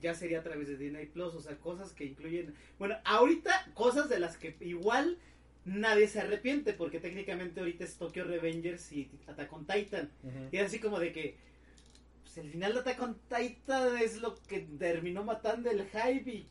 ya 0.00 0.14
sería 0.14 0.40
a 0.40 0.42
través 0.42 0.68
de 0.68 0.76
Disney 0.76 1.06
Plus, 1.06 1.34
o 1.34 1.40
sea, 1.40 1.56
cosas 1.56 1.92
que 1.92 2.04
incluyen, 2.04 2.54
bueno, 2.78 2.96
ahorita 3.04 3.70
cosas 3.74 4.08
de 4.08 4.18
las 4.18 4.36
que 4.36 4.56
igual 4.60 5.18
nadie 5.64 6.08
se 6.08 6.20
arrepiente, 6.20 6.72
porque 6.72 7.00
técnicamente 7.00 7.60
ahorita 7.60 7.84
es 7.84 7.96
Tokyo 7.96 8.24
Revengers 8.24 8.92
y 8.92 9.10
Attack 9.26 9.52
on 9.52 9.66
Titan. 9.66 10.10
Y 10.50 10.56
es 10.56 10.66
así 10.66 10.78
como 10.78 10.98
de 10.98 11.12
que 11.12 11.36
pues, 12.22 12.38
el 12.38 12.50
final 12.50 12.74
de 12.74 12.80
Attack 12.80 13.02
on 13.02 13.18
Titan 13.28 13.98
es 13.98 14.20
lo 14.20 14.34
que 14.48 14.60
terminó 14.78 15.24
matando 15.24 15.70
el 15.70 15.84
hype 15.86 16.30
y, 16.30 16.46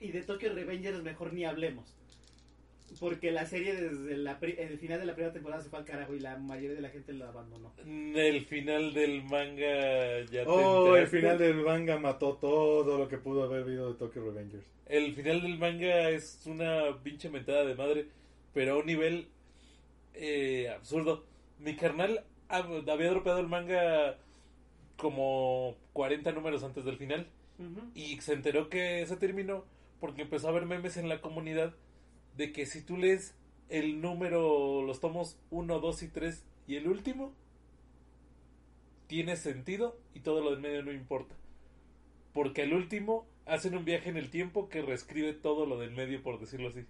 Y 0.00 0.12
de 0.12 0.22
Tokyo 0.22 0.54
Revengers 0.54 1.02
mejor 1.02 1.32
ni 1.32 1.44
hablemos. 1.44 1.92
Porque 3.00 3.30
la 3.32 3.44
serie 3.44 3.74
desde 3.74 4.16
la 4.16 4.38
pri- 4.38 4.54
el 4.58 4.78
final 4.78 5.00
de 5.00 5.06
la 5.06 5.14
primera 5.14 5.32
temporada 5.32 5.60
se 5.62 5.68
fue 5.68 5.80
al 5.80 5.84
carajo 5.84 6.14
y 6.14 6.20
la 6.20 6.36
mayoría 6.38 6.76
de 6.76 6.80
la 6.80 6.88
gente 6.88 7.12
lo 7.12 7.26
abandonó. 7.26 7.72
El 7.84 8.46
final 8.46 8.94
del 8.94 9.22
manga 9.24 10.20
ya 10.30 10.44
te 10.44 10.46
Oh, 10.46 10.96
el 10.96 11.06
final 11.08 11.36
del 11.36 11.56
manga 11.56 11.98
mató 11.98 12.34
todo 12.40 12.96
lo 12.96 13.08
que 13.08 13.18
pudo 13.18 13.42
haber 13.42 13.62
habido 13.64 13.92
de 13.92 13.98
Tokyo 13.98 14.24
Revengers. 14.24 14.64
El 14.86 15.14
final 15.14 15.42
del 15.42 15.58
manga 15.58 16.08
es 16.10 16.40
una 16.46 16.96
pinche 17.02 17.28
mentada 17.28 17.64
de 17.66 17.74
madre, 17.74 18.06
pero 18.54 18.74
a 18.74 18.78
un 18.78 18.86
nivel 18.86 19.26
eh, 20.14 20.70
absurdo. 20.70 21.24
Mi 21.58 21.74
carnal 21.74 22.24
hab- 22.48 22.88
había 22.90 23.10
dropeado 23.10 23.40
el 23.40 23.48
manga 23.48 24.16
como 24.96 25.76
40 25.92 26.32
números 26.32 26.62
antes 26.62 26.84
del 26.84 26.96
final 26.96 27.26
y 27.94 28.20
se 28.20 28.32
enteró 28.32 28.68
que 28.68 29.04
se 29.06 29.16
terminó 29.16 29.64
porque 30.00 30.22
empezó 30.22 30.48
a 30.48 30.52
ver 30.52 30.66
memes 30.66 30.96
en 30.96 31.08
la 31.08 31.20
comunidad 31.20 31.74
de 32.36 32.52
que 32.52 32.66
si 32.66 32.82
tú 32.82 32.96
lees 32.96 33.34
el 33.68 34.00
número, 34.00 34.82
los 34.82 35.00
tomos 35.00 35.38
1, 35.50 35.80
2 35.80 36.02
y 36.02 36.08
3 36.08 36.44
y 36.66 36.76
el 36.76 36.88
último, 36.88 37.32
tiene 39.06 39.36
sentido 39.36 39.98
y 40.14 40.20
todo 40.20 40.40
lo 40.40 40.50
del 40.50 40.60
medio 40.60 40.82
no 40.82 40.92
importa. 40.92 41.34
Porque 42.32 42.62
el 42.62 42.74
último 42.74 43.26
hacen 43.46 43.76
un 43.76 43.84
viaje 43.84 44.10
en 44.10 44.16
el 44.16 44.30
tiempo 44.30 44.68
que 44.68 44.82
reescribe 44.82 45.32
todo 45.32 45.64
lo 45.66 45.78
del 45.78 45.92
medio, 45.92 46.22
por 46.22 46.38
decirlo 46.38 46.68
así. 46.68 46.84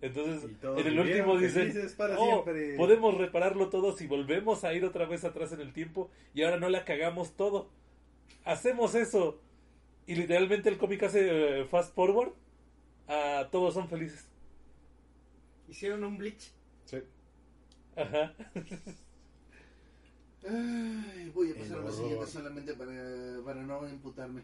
Entonces, 0.00 0.48
en 0.62 0.86
el 0.86 1.00
último 1.00 1.36
dicen, 1.36 1.72
"Oh, 2.16 2.44
siempre". 2.44 2.76
podemos 2.76 3.18
repararlo 3.18 3.68
todo 3.68 3.96
si 3.96 4.06
volvemos 4.06 4.62
a 4.62 4.72
ir 4.72 4.84
otra 4.84 5.06
vez 5.06 5.24
atrás 5.24 5.52
en 5.52 5.60
el 5.60 5.72
tiempo 5.72 6.08
y 6.34 6.42
ahora 6.42 6.58
no 6.58 6.68
la 6.68 6.84
cagamos 6.84 7.32
todo. 7.36 7.68
Hacemos 8.44 8.94
eso. 8.94 9.40
Y 10.06 10.14
literalmente 10.16 10.68
el 10.68 10.78
cómic 10.78 11.02
hace 11.04 11.60
eh, 11.60 11.64
fast 11.66 11.94
forward. 11.94 12.32
a 13.08 13.48
todos 13.50 13.74
son 13.74 13.88
felices. 13.88 14.26
Hicieron 15.68 16.04
un 16.04 16.18
bleach. 16.18 16.52
Sí. 16.84 16.98
Ajá. 17.96 18.34
Ay, 20.48 21.30
voy 21.34 21.50
a 21.50 21.54
pasar 21.56 21.78
a 21.78 21.82
la 21.82 21.92
siguiente 21.92 22.26
solamente 22.26 22.74
para, 22.74 22.92
para 23.44 23.62
no 23.62 23.88
imputarme. 23.88 24.42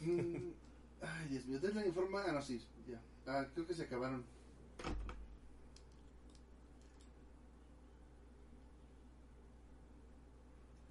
Mm, 0.00 0.50
Ay, 1.00 1.28
Dios 1.28 1.44
mío, 1.46 1.60
la 1.74 1.86
informa. 1.86 2.24
Ah, 2.26 2.32
no, 2.32 2.42
sí, 2.42 2.60
ya. 2.88 3.00
Ah, 3.26 3.46
creo 3.54 3.66
que 3.66 3.74
se 3.74 3.84
acabaron. 3.84 4.24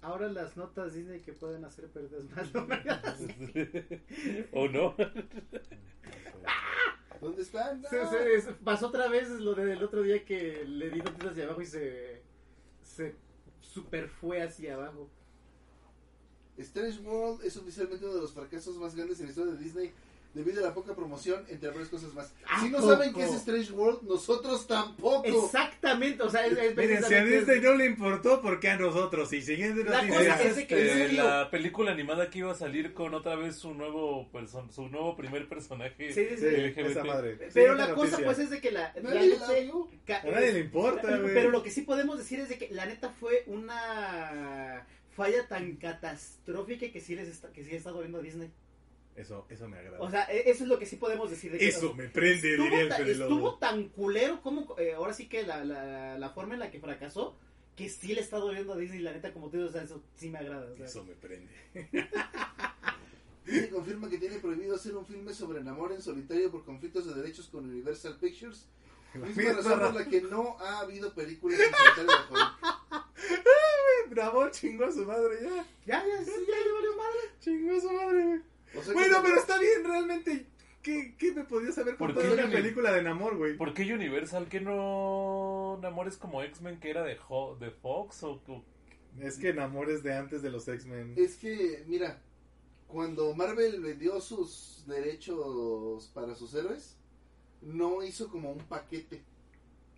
Ahora 0.06 0.28
las 0.28 0.56
notas 0.56 0.94
Disney 0.94 1.18
que 1.20 1.32
pueden 1.32 1.64
hacer 1.64 1.88
perder 1.88 2.22
más. 2.36 2.48
¿O 4.52 4.68
no? 4.68 4.94
¿Dónde 7.20 7.42
están? 7.42 7.82
Se- 7.82 8.06
se- 8.06 8.40
se- 8.42 8.52
pasó 8.52 8.86
otra 8.86 9.08
vez 9.08 9.28
lo 9.30 9.52
del 9.54 9.82
otro 9.82 10.02
día 10.02 10.24
que 10.24 10.64
le 10.64 10.90
di 10.90 10.98
noticias 11.00 11.32
hacia 11.32 11.44
abajo 11.46 11.60
y 11.60 11.66
se, 11.66 12.22
se 12.84 13.16
super 13.60 14.08
fue 14.08 14.42
hacia 14.42 14.74
abajo. 14.74 15.10
Strange 16.58 17.00
World 17.00 17.44
es 17.44 17.56
oficialmente 17.56 18.04
uno 18.04 18.14
de 18.14 18.20
los 18.20 18.32
fracasos 18.32 18.76
más 18.76 18.94
grandes 18.94 19.18
en 19.18 19.26
la 19.26 19.30
historia 19.30 19.54
de 19.54 19.58
Disney 19.58 19.92
debido 20.36 20.62
a 20.64 20.68
la 20.68 20.74
poca 20.74 20.94
promoción, 20.94 21.44
entre 21.48 21.70
varias 21.70 21.88
cosas 21.88 22.14
más. 22.14 22.32
¿A 22.48 22.60
Si 22.60 22.68
no 22.70 22.78
poco? 22.78 22.90
saben 22.92 23.12
qué 23.12 23.22
es 23.24 23.32
Strange 23.34 23.72
World, 23.72 24.02
nosotros 24.08 24.66
tampoco. 24.68 25.24
Exactamente, 25.24 26.22
o 26.22 26.30
sea, 26.30 26.46
es, 26.46 26.56
es 26.56 26.76
Miren, 26.76 27.02
si 27.02 27.14
a 27.14 27.24
Disney 27.24 27.60
no 27.60 27.74
le 27.74 27.86
importó, 27.86 28.40
¿por 28.40 28.60
qué 28.60 28.68
a 28.70 28.76
nosotros? 28.76 29.32
Y 29.32 29.42
siguiente 29.42 29.82
La 29.84 30.02
noticia. 30.02 30.36
cosa 30.36 30.44
Es 30.50 30.56
este, 30.58 31.12
la 31.14 31.50
película 31.50 31.90
animada 31.90 32.30
que 32.30 32.38
iba 32.40 32.52
a 32.52 32.54
salir 32.54 32.92
con 32.94 33.14
otra 33.14 33.34
vez 33.34 33.56
su 33.56 33.74
nuevo 33.74 34.30
person 34.30 34.70
su 34.70 34.88
nuevo 34.88 35.16
primer 35.16 35.48
personaje 35.48 36.12
Sí, 36.12 36.26
sí, 36.30 36.36
sí. 36.36 36.44
LGBT. 36.46 36.78
esa 36.90 37.04
madre. 37.04 37.38
Pero 37.52 37.74
la 37.74 37.88
cosa 37.94 38.10
noticia. 38.12 38.24
pues 38.26 38.38
es 38.38 38.50
de 38.50 38.60
que 38.60 38.70
la, 38.70 38.92
la 38.94 39.02
Nadie 39.02 39.30
neta- 39.30 39.40
la 40.06 40.16
A 40.18 40.30
nadie 40.30 40.52
le 40.52 40.60
importa, 40.60 41.16
güey. 41.18 41.34
Pero 41.34 41.50
lo 41.50 41.62
que 41.62 41.70
sí 41.70 41.82
podemos 41.82 42.18
decir 42.18 42.40
es 42.40 42.48
de 42.48 42.58
que 42.58 42.68
la 42.70 42.86
neta 42.86 43.10
fue 43.10 43.42
una 43.46 44.86
falla 45.16 45.48
tan 45.48 45.76
catastrófica 45.76 46.90
que 46.92 47.00
sí 47.00 47.14
les 47.16 47.28
está, 47.28 47.50
que 47.50 47.64
sí 47.64 47.74
está 47.74 47.90
doliendo 47.90 48.18
a 48.18 48.22
Disney. 48.22 48.50
Eso, 49.16 49.46
eso 49.48 49.68
me 49.68 49.78
agrada. 49.78 50.00
O 50.00 50.10
sea, 50.10 50.24
e- 50.24 50.50
eso 50.50 50.64
es 50.64 50.68
lo 50.68 50.78
que 50.78 50.86
sí 50.86 50.96
podemos 50.96 51.30
decir. 51.30 51.50
De 51.52 51.58
que, 51.58 51.68
eso 51.68 51.94
me 51.94 52.08
prende, 52.08 52.50
estuvo, 52.50 52.64
diría 52.66 52.80
el 52.82 52.88
ta- 52.88 52.98
estuvo 52.98 53.54
tan 53.58 53.88
culero 53.88 54.42
como 54.42 54.74
eh, 54.78 54.92
ahora 54.94 55.12
sí 55.14 55.28
que 55.28 55.42
la, 55.46 55.64
la, 55.64 56.18
la 56.18 56.30
forma 56.30 56.54
en 56.54 56.60
la 56.60 56.70
que 56.70 56.78
fracasó 56.80 57.36
que 57.76 57.88
sí 57.88 58.14
le 58.14 58.20
está 58.22 58.38
doliendo 58.38 58.72
a 58.72 58.76
Disney 58.76 59.00
la 59.00 59.12
neta 59.12 59.32
como 59.32 59.48
tú 59.50 59.56
dices, 59.58 59.70
o 59.70 59.72
sea, 59.72 59.82
eso 59.82 60.02
sí 60.16 60.28
me 60.30 60.38
agrada. 60.38 60.70
o 60.72 60.76
sea. 60.76 60.86
Eso 60.86 61.04
me 61.04 61.14
prende. 61.14 61.52
Disney 63.44 63.70
confirma 63.70 64.08
que 64.10 64.18
tiene 64.18 64.36
prohibido 64.38 64.74
hacer 64.74 64.96
un 64.96 65.06
filme 65.06 65.32
sobre 65.32 65.60
amor 65.60 65.92
en 65.92 66.02
solitario 66.02 66.50
por 66.50 66.64
conflictos 66.64 67.06
de 67.06 67.14
derechos 67.14 67.46
con 67.48 67.64
Universal 67.68 68.18
Pictures. 68.18 68.66
La 69.14 69.26
Misma 69.26 69.52
razón 69.52 69.78
por 69.80 69.94
la 69.94 70.04
que 70.06 70.20
no 70.22 70.56
ha 70.58 70.80
habido 70.80 71.12
películas 71.14 71.58
en 71.60 71.66
solitario 71.72 72.10
de 72.10 72.34
Hulk. 72.34 73.06
Bravo, 74.10 74.48
chingó 74.50 74.84
a 74.86 74.92
su 74.92 75.04
madre 75.04 75.36
ya. 75.42 75.64
Ya, 75.86 76.04
ya, 76.06 76.24
sí, 76.24 76.30
ya, 76.30 76.54
ya 76.54 76.72
valió 76.74 76.96
madre. 76.96 77.20
Chingó 77.40 77.76
a 77.76 77.80
su 77.80 77.90
madre, 77.92 78.24
güey. 78.24 78.40
O 78.78 78.82
sea 78.82 78.84
que 78.86 78.92
Bueno, 78.94 79.16
no- 79.18 79.22
pero 79.24 79.36
está 79.36 79.58
bien, 79.58 79.84
realmente. 79.84 80.46
¿Qué, 80.82 81.16
qué 81.18 81.32
me 81.32 81.42
podías 81.44 81.76
haber 81.78 81.96
¿Por 81.96 82.14
contado 82.14 82.36
qué 82.36 82.42
una 82.44 82.52
película 82.52 82.92
de 82.92 83.02
Namor, 83.02 83.36
güey? 83.36 83.56
¿Por 83.56 83.74
qué 83.74 83.92
Universal? 83.92 84.48
¿Que 84.48 84.60
no 84.60 85.78
Namores 85.82 86.16
como 86.16 86.42
X-Men 86.44 86.78
que 86.78 86.90
era 86.90 87.02
de, 87.02 87.18
Ho- 87.28 87.56
de 87.58 87.70
Fox? 87.72 88.22
O, 88.22 88.40
o- 88.46 88.64
Es 89.20 89.36
que 89.38 89.52
Namor 89.52 89.90
es 89.90 90.02
de 90.04 90.14
antes 90.14 90.42
de 90.42 90.50
los 90.50 90.68
X-Men. 90.68 91.14
Es 91.16 91.36
que, 91.36 91.82
mira, 91.88 92.20
cuando 92.86 93.34
Marvel 93.34 93.80
vendió 93.80 94.20
sus 94.20 94.84
derechos 94.86 96.08
para 96.14 96.34
sus 96.36 96.54
héroes, 96.54 96.96
no 97.62 98.04
hizo 98.04 98.28
como 98.28 98.52
un 98.52 98.58
paquete. 98.58 99.22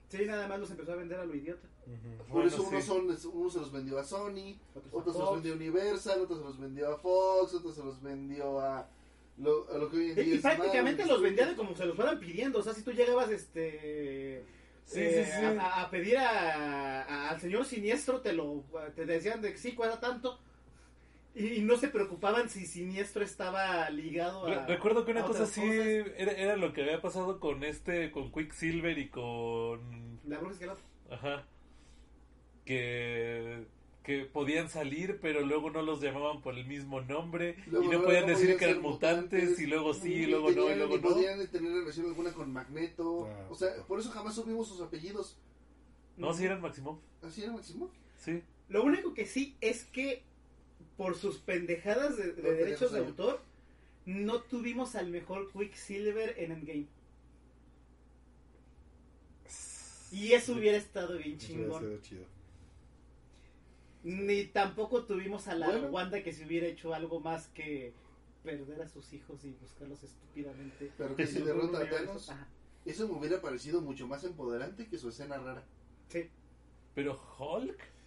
Sí, 0.09 0.25
nada 0.25 0.49
más 0.49 0.59
los 0.61 0.71
empezó 0.71 0.93
a 0.93 0.97
vender 0.97 1.21
a 1.21 1.25
lo 1.25 1.35
idiota. 1.35 1.69
Ujú. 1.87 2.17
Por 2.19 2.29
Bueno, 2.29 2.49
eso 2.49 2.63
unos, 2.63 2.83
sí. 2.83 2.89
son, 2.89 3.33
unos 3.35 3.53
se 3.53 3.59
los 3.61 3.73
vendió 3.73 3.99
a 3.99 4.05
Sony, 4.05 4.57
Otros 4.93 5.15
a 5.17 5.19
se 5.19 5.25
los 5.25 5.35
vendió 5.35 5.53
a 5.53 5.57
Universal, 5.57 6.21
otros 6.23 6.39
se 6.39 6.45
los 6.45 6.59
vendió 6.61 6.95
a 6.95 6.99
Fox, 6.99 7.55
otros 7.55 7.75
se 7.75 7.85
los 7.85 8.03
vendió 8.03 8.61
a 8.61 8.89
lo, 9.39 9.71
a 9.73 9.79
lo 9.79 9.91
que 9.91 9.97
hoy 9.99 10.09
en 10.11 10.15
día 10.17 10.25
Y, 10.25 10.31
y 10.31 10.35
es 10.35 10.41
prácticamente 10.43 11.03
Marvel 11.03 11.09
los 11.15 11.23
vendía 11.23 11.47
de 11.47 11.57
como 11.57 11.75
se 11.77 11.85
los 11.87 11.95
fueran 11.97 12.19
pidiendo. 12.19 12.59
O 12.59 12.63
sea, 12.63 12.73
si 12.75 12.83
tú 12.83 12.93
llegabas 12.93 13.31
este 13.31 14.45
Sí, 14.85 15.01
eh, 15.01 15.25
sí, 15.27 15.31
sí. 15.41 15.45
A, 15.45 15.83
a 15.83 15.91
pedir 15.91 16.17
a, 16.17 17.03
a- 17.03 17.29
al 17.29 17.41
señor 17.41 17.65
siniestro, 17.67 18.21
te 18.23 18.33
lo 18.33 18.65
te 18.97 19.05
decían 19.05 19.43
de 19.43 19.53
que 19.53 19.59
sí 19.59 19.73
cuesta 19.75 20.01
tanto. 20.01 20.39
Y, 21.39 21.59
y 21.59 21.63
no 21.63 21.77
se 21.77 21.89
preocupaban 21.89 22.51
si 22.51 22.67
siniestro 22.67 23.23
estaba 23.23 23.89
ligado 23.91 24.47
a. 24.47 24.67
Re- 24.67 24.75
Recuerdo 24.75 25.05
que 25.05 25.13
una 25.13 25.25
cosa 25.25 25.45
así 25.45 25.63
era, 25.63 26.33
era 26.33 26.57
lo 26.57 26.73
que 26.73 26.83
había 26.83 27.01
pasado 27.01 27.39
con 27.39 27.63
este, 27.63 28.11
con 28.11 28.33
Quicksilver 28.33 28.99
y 28.99 29.09
con... 29.09 30.19
La 30.27 30.39
bruja 30.39 30.55
escarlata. 30.55 30.81
Ajá. 31.11 31.47
Que, 32.65 33.65
que 34.03 34.25
podían 34.25 34.69
salir, 34.69 35.21
pero 35.23 35.41
luego 35.41 35.71
no 35.71 35.81
los 35.83 36.01
llamaban 36.01 36.43
por 36.43 36.59
el 36.59 36.67
mismo 36.67 37.01
nombre. 37.01 37.57
Luego 37.69 37.85
y 37.85 37.89
no 37.89 37.99
no 37.99 38.05
podían 38.05 38.25
podían 38.25 38.39
decir 38.41 38.59
que 38.59 38.65
eran 38.65 38.83
mutantes, 38.83 39.61
y 39.61 39.67
luego 39.67 39.95
sí, 39.95 40.13
y 40.13 40.27
luego 40.27 40.51
no, 40.51 40.71
y 40.71 40.75
luego 40.75 40.97
no. 40.97 41.03
podían 41.03 41.47
tener 41.47 41.73
relación 41.73 42.07
alguna 42.07 42.33
con 42.33 42.53
Magneto. 42.53 43.27
Ah, 43.27 43.47
o 43.49 43.55
sea, 43.55 43.69
por 43.87 44.01
eso 44.01 44.11
jamás 44.11 44.35
supimos 44.35 44.69
sus 44.69 44.81
apellidos. 44.81 45.39
No, 46.17 46.35
sí 46.35 46.45
eran 46.45 46.61
Maximum. 46.61 46.99
¿Así 47.23 47.43
era 47.43 47.53
Máximo? 47.53 47.91
Sí. 48.17 48.43
Lo 48.69 48.83
único 48.83 49.15
que 49.15 49.25
sí 49.25 49.57
es 49.61 49.85
que 49.85 50.25
por 50.99 51.15
sus 51.15 51.39
pendejadas 51.39 52.17
de, 52.17 52.33
derechos 52.33 52.93
de 52.93 52.99
autor, 52.99 53.41
no 54.05 54.43
tuvimos 54.43 54.97
al 54.97 55.09
mejor 55.11 55.51
Quicksilver 55.53 56.35
en 56.37 56.51
Endgame. 56.51 56.89
Y 60.11 60.33
eso 60.33 60.55
hubiera 60.55 60.77
estado 60.77 61.17
bien 61.19 61.37
Eso 61.37 61.53
hubiera 61.53 61.63
chingón. 61.63 61.83
sido 61.83 62.01
chido. 62.03 62.25
Ni 64.03 64.47
tampoco 64.47 65.05
tuvimos 65.05 65.47
a 65.47 65.55
la 65.55 65.69
Bueno. 65.69 65.89
Wanda 65.91 66.23
que 66.23 66.33
se 66.33 66.45
hubiera 66.45 66.67
hecho 66.67 66.93
algo 66.93 67.21
más 67.21 67.47
que 67.49 67.93
perder 68.43 68.83
a 68.83 68.89
sus 68.89 69.13
hijos 69.13 69.45
y 69.45 69.51
buscarlos 69.51 70.03
estúpidamente. 70.03 70.91
Pero 70.99 71.15
que 71.15 71.27
si 71.27 71.43
derrota 71.43 71.79
a. 71.79 71.89
Thanos, 71.89 72.33
eso 72.85 73.07
me 73.07 73.19
hubiera 73.19 73.41
parecido 73.41 73.81
mucho 73.83 74.09
más 74.09 74.25
empoderante 74.25 74.89
que 74.89 74.99
su 74.99 75.11
escena 75.11 75.39
rara. 75.39 75.63
Sí. 76.09 76.29
Pero 76.95 77.21
Hulk. 77.39 77.98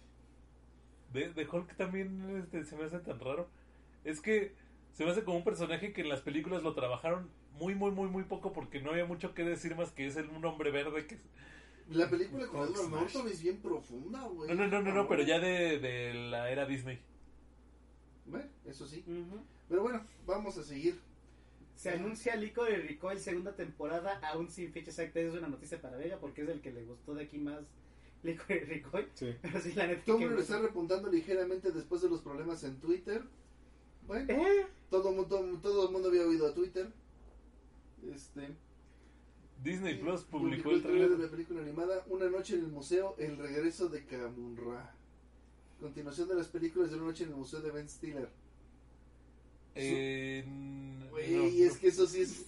De, 1.12 1.32
de 1.32 1.46
Hulk 1.46 1.76
también 1.76 2.42
este, 2.42 2.64
se 2.64 2.76
me 2.76 2.84
hace 2.84 2.98
tan 3.00 3.20
raro. 3.20 3.48
Es 4.04 4.20
que 4.20 4.54
se 4.92 5.04
me 5.04 5.10
hace 5.10 5.24
como 5.24 5.38
un 5.38 5.44
personaje 5.44 5.92
que 5.92 6.02
en 6.02 6.08
las 6.08 6.20
películas 6.20 6.62
lo 6.62 6.74
trabajaron 6.74 7.30
muy, 7.58 7.74
muy, 7.74 7.90
muy, 7.90 8.08
muy 8.08 8.24
poco 8.24 8.52
porque 8.52 8.80
no 8.80 8.90
había 8.90 9.04
mucho 9.04 9.34
que 9.34 9.44
decir 9.44 9.76
más 9.76 9.90
que 9.92 10.06
es 10.06 10.16
el, 10.16 10.28
un 10.28 10.44
hombre 10.44 10.70
verde 10.70 11.06
que... 11.06 11.18
La 11.90 12.08
película 12.08 12.46
con 12.46 12.68
Edward. 12.68 12.90
Norton 12.90 13.28
es 13.28 13.42
bien 13.42 13.58
profunda, 13.58 14.22
güey. 14.28 14.48
No, 14.48 14.54
no, 14.54 14.66
no, 14.68 14.82
no, 14.82 14.94
no, 14.94 15.08
pero 15.08 15.22
ya 15.22 15.38
de, 15.38 15.78
de 15.78 16.14
la 16.14 16.50
era 16.50 16.64
Disney. 16.64 16.98
Bueno, 18.24 18.48
eso 18.64 18.86
sí. 18.86 19.04
Pero 19.68 19.82
bueno, 19.82 20.06
vamos 20.24 20.56
a 20.56 20.62
seguir. 20.62 21.00
Se 21.74 21.90
anuncia 21.90 22.36
Lico 22.36 22.64
de 22.64 22.76
Recoil 22.76 23.18
segunda 23.18 23.56
temporada, 23.56 24.20
aún 24.22 24.48
sin 24.48 24.72
fecha 24.72 24.90
exacta. 24.90 25.20
Es 25.20 25.34
una 25.34 25.48
noticia 25.48 25.82
para 25.82 25.96
Vega 25.96 26.18
porque 26.18 26.42
es 26.42 26.48
el 26.48 26.60
que 26.60 26.70
le 26.70 26.84
gustó 26.84 27.14
de 27.14 27.24
aquí 27.24 27.38
más 27.38 27.60
Lico 28.22 28.44
de 28.48 28.60
Recoil. 28.60 29.08
Sí. 29.14 29.34
Pero 29.42 29.60
sí, 29.60 29.72
la 29.72 29.86
neta. 29.88 30.04
Tumblr 30.04 30.34
que- 30.36 30.42
está 30.42 30.58
repuntando 30.60 31.10
ligeramente 31.10 31.72
después 31.72 32.02
de 32.02 32.08
los 32.08 32.20
problemas 32.20 32.62
en 32.64 32.78
Twitter. 32.80 33.22
Bueno, 34.06 34.32
¿Eh? 34.32 34.66
todo 34.90 35.10
el 35.10 35.16
mundo, 35.16 35.58
todo 35.62 35.86
el 35.86 35.92
mundo 35.92 36.08
había 36.08 36.22
oído 36.26 36.46
a 36.46 36.54
Twitter. 36.54 36.88
Este, 38.14 38.48
Disney 39.62 39.96
Plus 39.98 40.22
publicó 40.22 40.64
publicó 40.64 40.70
el 40.72 40.82
trailer 40.82 41.10
de 41.16 41.24
la 41.24 41.30
película 41.30 41.60
animada 41.62 42.04
Una 42.08 42.28
noche 42.28 42.54
en 42.54 42.64
el 42.64 42.70
museo, 42.72 43.14
El 43.18 43.36
regreso 43.38 43.88
de 43.88 44.04
Kamunra. 44.04 44.94
Continuación 45.80 46.28
de 46.28 46.34
las 46.36 46.48
películas 46.48 46.90
de 46.90 46.96
Una 46.96 47.06
noche 47.06 47.24
en 47.24 47.30
el 47.30 47.36
museo 47.36 47.60
de 47.60 47.70
Ben 47.70 47.88
Stiller. 47.88 48.28
Eh, 49.74 50.44
Güey, 51.10 51.30
no, 51.34 51.42
es 51.44 51.74
no. 51.74 51.80
que 51.80 51.88
eso 51.88 52.06
sí 52.06 52.20
es, 52.22 52.44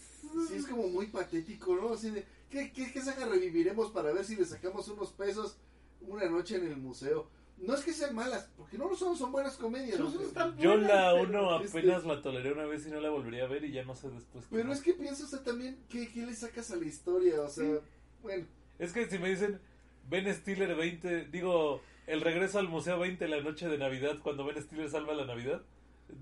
sí 0.48 0.54
es 0.56 0.66
como 0.66 0.88
muy 0.88 1.06
patético, 1.06 1.74
¿no? 1.76 1.92
Así 1.94 2.10
de, 2.10 2.24
¿qué, 2.54 2.72
qué, 2.72 2.92
qué 2.92 3.00
saga 3.02 3.26
reviviremos 3.26 3.90
para 3.90 4.12
ver 4.12 4.24
si 4.24 4.36
le 4.36 4.44
sacamos 4.44 4.86
unos 4.88 5.10
pesos 5.12 5.58
una 6.02 6.26
noche 6.30 6.56
en 6.56 6.66
el 6.68 6.76
museo? 6.76 7.28
No 7.58 7.74
es 7.74 7.82
que 7.84 7.92
sean 7.92 8.14
malas, 8.14 8.48
porque 8.56 8.78
no 8.78 8.88
lo 8.88 8.96
son, 8.96 9.16
son 9.16 9.30
buenas 9.32 9.56
comedias. 9.56 9.98
¿no? 9.98 10.10
son 10.10 10.32
tan 10.32 10.56
Yo 10.58 10.70
buenas, 10.70 10.88
la 10.88 11.14
uno 11.14 11.60
este- 11.60 11.78
apenas 11.80 12.04
la 12.04 12.20
toleré 12.22 12.52
una 12.52 12.64
vez 12.66 12.86
y 12.86 12.90
no 12.90 13.00
la 13.00 13.10
volvería 13.10 13.44
a 13.44 13.48
ver 13.48 13.64
y 13.64 13.72
ya 13.72 13.84
no 13.84 13.94
sé 13.96 14.08
después. 14.10 14.44
qué 14.46 14.56
Pero 14.56 14.68
más. 14.68 14.78
es 14.78 14.84
que 14.84 14.92
piensa 14.94 15.24
usted 15.24 15.40
también, 15.40 15.78
¿qué, 15.88 16.08
qué 16.12 16.26
le 16.26 16.34
sacas 16.34 16.70
a 16.70 16.76
la 16.76 16.84
historia? 16.84 17.40
O 17.42 17.48
sea, 17.48 17.78
bueno, 18.22 18.46
Es 18.78 18.92
que 18.92 19.08
si 19.08 19.18
me 19.18 19.30
dicen 19.30 19.60
Ben 20.08 20.32
Stiller 20.34 20.74
20, 20.76 21.26
digo, 21.26 21.80
el 22.06 22.20
regreso 22.20 22.58
al 22.58 22.68
Museo 22.68 22.98
20 22.98 23.26
la 23.28 23.40
noche 23.40 23.68
de 23.68 23.78
Navidad, 23.78 24.18
cuando 24.22 24.44
Ben 24.44 24.60
Stiller 24.62 24.90
salva 24.90 25.14
la 25.14 25.24
Navidad, 25.24 25.62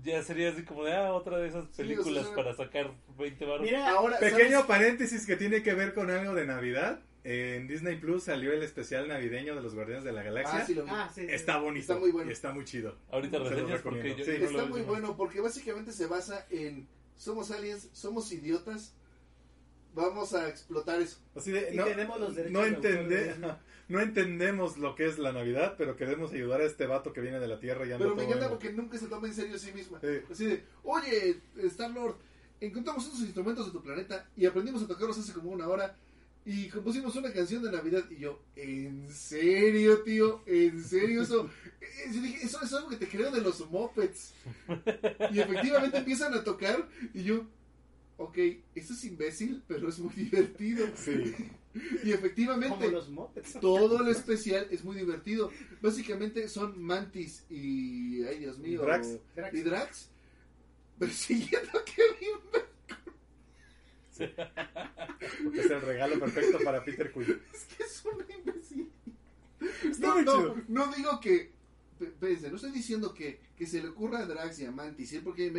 ya 0.01 0.23
sería 0.23 0.49
así 0.49 0.63
como 0.63 0.83
de, 0.83 0.93
ah, 0.93 1.13
otra 1.13 1.37
de 1.37 1.47
esas 1.49 1.65
Sí, 1.65 1.83
películas 1.83 2.25
o 2.25 2.27
sea, 2.27 2.35
para 2.35 2.55
sacar 2.55 2.91
20 3.17 3.45
baros. 3.45 3.61
Mira, 3.61 3.89
ahora... 3.89 4.19
Pequeño 4.19 4.51
¿sabes? 4.51 4.65
paréntesis 4.65 5.25
que 5.25 5.35
tiene 5.35 5.61
que 5.61 5.73
ver 5.73 5.93
con 5.93 6.09
algo 6.09 6.33
de 6.33 6.45
Navidad. 6.45 6.99
En 7.25 7.67
Disney 7.67 7.95
Plus 7.95 8.23
salió 8.23 8.51
el 8.51 8.63
especial 8.63 9.07
navideño 9.07 9.55
de 9.55 9.61
los 9.61 9.73
Guardianes 9.73 10.03
de 10.03 10.11
la 10.11 10.23
Galaxia. 10.23 10.59
Ah, 10.59 10.65
sí, 10.65 10.73
lo 10.73 10.85
ah, 10.89 11.09
sí, 11.13 11.21
sí. 11.21 11.27
Está 11.29 11.57
bonito. 11.57 11.81
Está 11.81 11.97
muy 11.97 12.11
bueno. 12.11 12.29
y 12.29 12.33
Está 12.33 12.51
muy 12.51 12.65
chido. 12.65 12.97
Ahorita 13.11 13.39
reseñas 13.39 13.81
porque 13.81 14.15
yo 14.15 14.25
Sí, 14.25 14.37
lo 14.39 14.45
Está 14.45 14.63
he 14.63 14.65
muy 14.65 14.81
bueno 14.81 15.15
porque 15.15 15.39
básicamente 15.39 15.93
se 15.93 16.05
basa 16.07 16.45
en 16.49 16.85
somos 17.15 17.51
aliens, 17.51 17.89
somos 17.93 18.31
idiotas, 18.33 18.93
vamos 19.93 20.33
a 20.33 20.49
explotar 20.49 21.01
eso. 21.01 21.19
Así 21.35 21.51
de, 21.51 21.73
Y 21.73 21.77
no, 21.77 21.85
tenemos 21.85 22.19
los 22.19 22.35
derechos 22.35 22.53
no, 22.53 22.79
de 23.07 23.55
no 23.93 24.01
entendemos 24.01 24.79
lo 24.79 24.95
que 24.95 25.05
es 25.05 25.19
la 25.19 25.31
Navidad, 25.31 25.75
pero 25.77 25.95
queremos 25.95 26.33
ayudar 26.33 26.61
a 26.61 26.65
este 26.65 26.87
vato 26.87 27.13
que 27.13 27.21
viene 27.21 27.39
de 27.39 27.47
la 27.47 27.59
Tierra 27.59 27.85
y 27.85 27.91
anda 27.91 27.99
Pero 27.99 28.15
me 28.15 28.23
encanta 28.23 28.49
porque 28.49 28.73
nunca 28.73 28.97
se 28.97 29.05
toma 29.05 29.27
en 29.27 29.35
serio 29.35 29.55
a 29.55 29.59
sí 29.59 29.71
misma. 29.71 29.99
Sí. 30.01 30.07
Así 30.31 30.45
de, 30.45 30.63
oye, 30.81 31.39
Star 31.65 31.91
Lord, 31.91 32.15
encontramos 32.59 33.05
unos 33.05 33.19
instrumentos 33.19 33.67
de 33.67 33.71
tu 33.71 33.83
planeta 33.83 34.27
y 34.35 34.47
aprendimos 34.47 34.81
a 34.81 34.87
tocarlos 34.87 35.19
hace 35.19 35.31
como 35.31 35.51
una 35.51 35.67
hora 35.67 35.95
y 36.43 36.69
compusimos 36.69 37.15
una 37.15 37.31
canción 37.31 37.61
de 37.61 37.71
Navidad. 37.71 38.03
Y 38.09 38.15
yo, 38.15 38.41
¿en 38.55 39.07
serio, 39.11 40.01
tío? 40.01 40.41
¿En 40.47 40.83
serio 40.83 41.21
eso? 41.21 41.47
Yo 42.11 42.19
dije, 42.19 42.43
eso 42.43 42.59
es 42.63 42.73
algo 42.73 42.89
que 42.89 42.97
te 42.97 43.07
creo 43.07 43.29
de 43.29 43.41
los 43.41 43.69
mopeds. 43.69 44.33
Y 45.31 45.39
efectivamente 45.39 45.99
empiezan 45.99 46.33
a 46.33 46.43
tocar 46.43 46.89
y 47.13 47.23
yo, 47.23 47.45
ok, 48.17 48.37
eso 48.73 48.93
es 48.93 49.05
imbécil, 49.05 49.63
pero 49.67 49.87
es 49.87 49.99
muy 49.99 50.13
divertido. 50.15 50.87
Sí. 50.95 51.35
Y 52.03 52.11
efectivamente 52.11 52.75
Como 52.77 52.89
los 52.91 53.09
Muppets. 53.09 53.59
todo 53.59 54.01
el 54.03 54.09
especial 54.09 54.67
es 54.69 54.83
muy 54.83 54.95
divertido. 54.95 55.49
Básicamente 55.81 56.47
son 56.47 56.81
Mantis 56.81 57.45
y. 57.49 58.23
Ay, 58.25 58.39
Dios 58.39 58.59
mío. 58.59 58.81
Drax. 58.83 59.17
Drax. 59.35 59.53
Y 59.55 59.61
Drax. 59.61 60.09
Persiguiendo 60.99 61.69
a 61.77 61.83
Kevin. 61.83 62.63
Porque 65.43 65.59
es 65.61 65.71
el 65.71 65.81
regalo 65.81 66.19
perfecto 66.19 66.59
para 66.63 66.83
Peter 66.83 67.11
Quill. 67.11 67.41
Es 67.53 67.63
que 67.65 67.83
es 67.83 68.05
una 68.05 68.25
imbécil. 68.37 68.91
No, 69.99 70.21
no, 70.21 70.55
no 70.67 70.87
digo 70.95 71.19
que. 71.19 71.51
p- 71.97 72.05
Espérense, 72.05 72.49
no 72.49 72.55
estoy 72.57 72.71
diciendo 72.71 73.13
que, 73.13 73.39
que 73.57 73.65
se 73.65 73.81
le 73.81 73.89
ocurra 73.89 74.19
a 74.19 74.25
Drax 74.25 74.59
y 74.59 74.65
a 74.65 74.71
Mantis. 74.71 75.09
¿sí? 75.09 75.19
Porque 75.19 75.49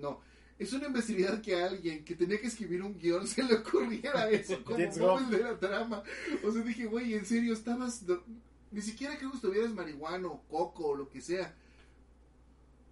no. 0.00 0.20
Es 0.58 0.72
una 0.72 0.86
imbecilidad 0.86 1.40
que 1.42 1.56
a 1.56 1.66
alguien 1.66 2.04
que 2.04 2.14
tenía 2.14 2.40
que 2.40 2.46
escribir 2.46 2.82
un 2.82 2.96
guion 2.98 3.26
se 3.26 3.42
le 3.42 3.54
ocurriera 3.54 4.30
eso 4.30 4.62
como 4.64 4.78
móvil 5.06 5.30
de 5.30 5.38
la 5.44 5.58
trama. 5.58 6.02
O 6.44 6.52
sea, 6.52 6.62
dije, 6.62 6.86
güey, 6.86 7.14
en 7.14 7.26
serio, 7.26 7.52
estabas. 7.52 8.06
do- 8.06 8.22
Ni 8.70 8.80
siquiera 8.80 9.16
creo 9.18 9.30
que 9.30 9.36
estuvieras 9.36 9.72
marihuana 9.72 10.28
o 10.28 10.42
coco 10.48 10.88
o 10.88 10.96
lo 10.96 11.08
que 11.08 11.20
sea. 11.20 11.54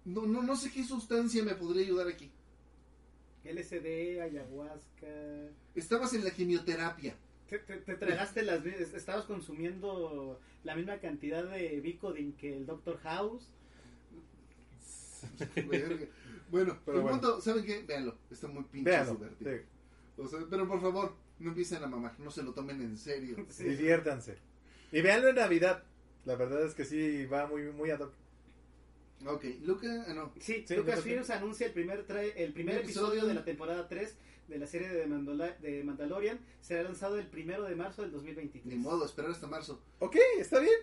No, 0.05 0.25
no, 0.25 0.43
no 0.43 0.55
sé 0.57 0.69
qué 0.71 0.83
sustancia 0.83 1.41
me 1.43 1.55
podría 1.55 1.85
ayudar 1.85 2.07
aquí. 2.09 2.29
LSD, 3.45 4.21
ayahuasca. 4.21 5.07
Estabas 5.75 6.13
en 6.13 6.23
la 6.25 6.31
quimioterapia. 6.31 7.15
Te, 7.49 7.59
te- 7.59 7.77
te 7.77 7.95
tragaste 7.95 8.41
las. 8.43 8.65
Estabas 8.65 9.25
consumiendo 9.25 10.39
la 10.65 10.75
misma 10.75 10.97
cantidad 10.99 11.43
de 11.49 11.79
Vicodin 11.81 12.33
que 12.33 12.57
el 12.57 12.65
Doctor 12.65 12.99
House. 13.03 13.47
Bueno, 16.53 16.77
Pero 16.85 16.97
el 16.99 17.03
bueno. 17.03 17.19
punto, 17.19 17.41
¿saben 17.41 17.65
qué? 17.65 17.81
Véanlo, 17.81 18.15
está 18.29 18.47
muy 18.47 18.63
pinche 18.65 18.91
Véanlo. 18.91 19.15
divertido. 19.15 19.51
sí. 19.53 20.21
O 20.21 20.27
sea, 20.27 20.39
pero 20.49 20.67
por 20.67 20.79
favor, 20.79 21.15
no 21.39 21.49
empiecen 21.49 21.83
a 21.83 21.87
mamar, 21.87 22.13
no 22.19 22.29
se 22.29 22.43
lo 22.43 22.53
tomen 22.53 22.79
en 22.81 22.95
serio. 22.97 23.35
Sí. 23.49 23.63
Diviértanse. 23.63 24.37
Y 24.91 25.01
véanlo 25.01 25.29
en 25.29 25.35
Navidad. 25.35 25.83
La 26.25 26.35
verdad 26.35 26.63
es 26.63 26.75
que 26.75 26.85
sí 26.85 27.25
va 27.25 27.47
muy, 27.47 27.63
muy 27.71 27.89
ad 27.89 28.01
hoc. 28.01 28.13
Ok, 29.25 29.43
Luca, 29.63 29.87
ah, 30.07 30.13
no. 30.13 30.31
Sí, 30.39 30.63
Sí, 30.67 30.75
Lucasfilms 30.75 31.29
anuncia 31.31 31.65
el 31.65 31.73
primer 31.73 32.05
tra- 32.05 32.31
el 32.35 32.53
primer 32.53 32.75
episodio. 32.77 33.07
episodio 33.07 33.27
de 33.27 33.33
la 33.33 33.43
temporada 33.43 33.87
3 33.87 34.15
de 34.49 34.59
la 34.59 34.67
serie 34.67 34.89
de, 34.89 35.07
Mandola- 35.07 35.57
de 35.59 35.83
Mandalorian. 35.83 36.39
Será 36.61 36.83
lanzado 36.83 37.17
el 37.17 37.25
primero 37.27 37.63
de 37.63 37.75
marzo 37.75 38.03
del 38.03 38.11
2023. 38.11 38.65
Ni 38.65 38.75
modo, 38.79 39.05
esperar 39.05 39.31
hasta 39.31 39.47
marzo. 39.47 39.81
Ok, 39.99 40.17
está 40.37 40.59
bien. 40.59 40.75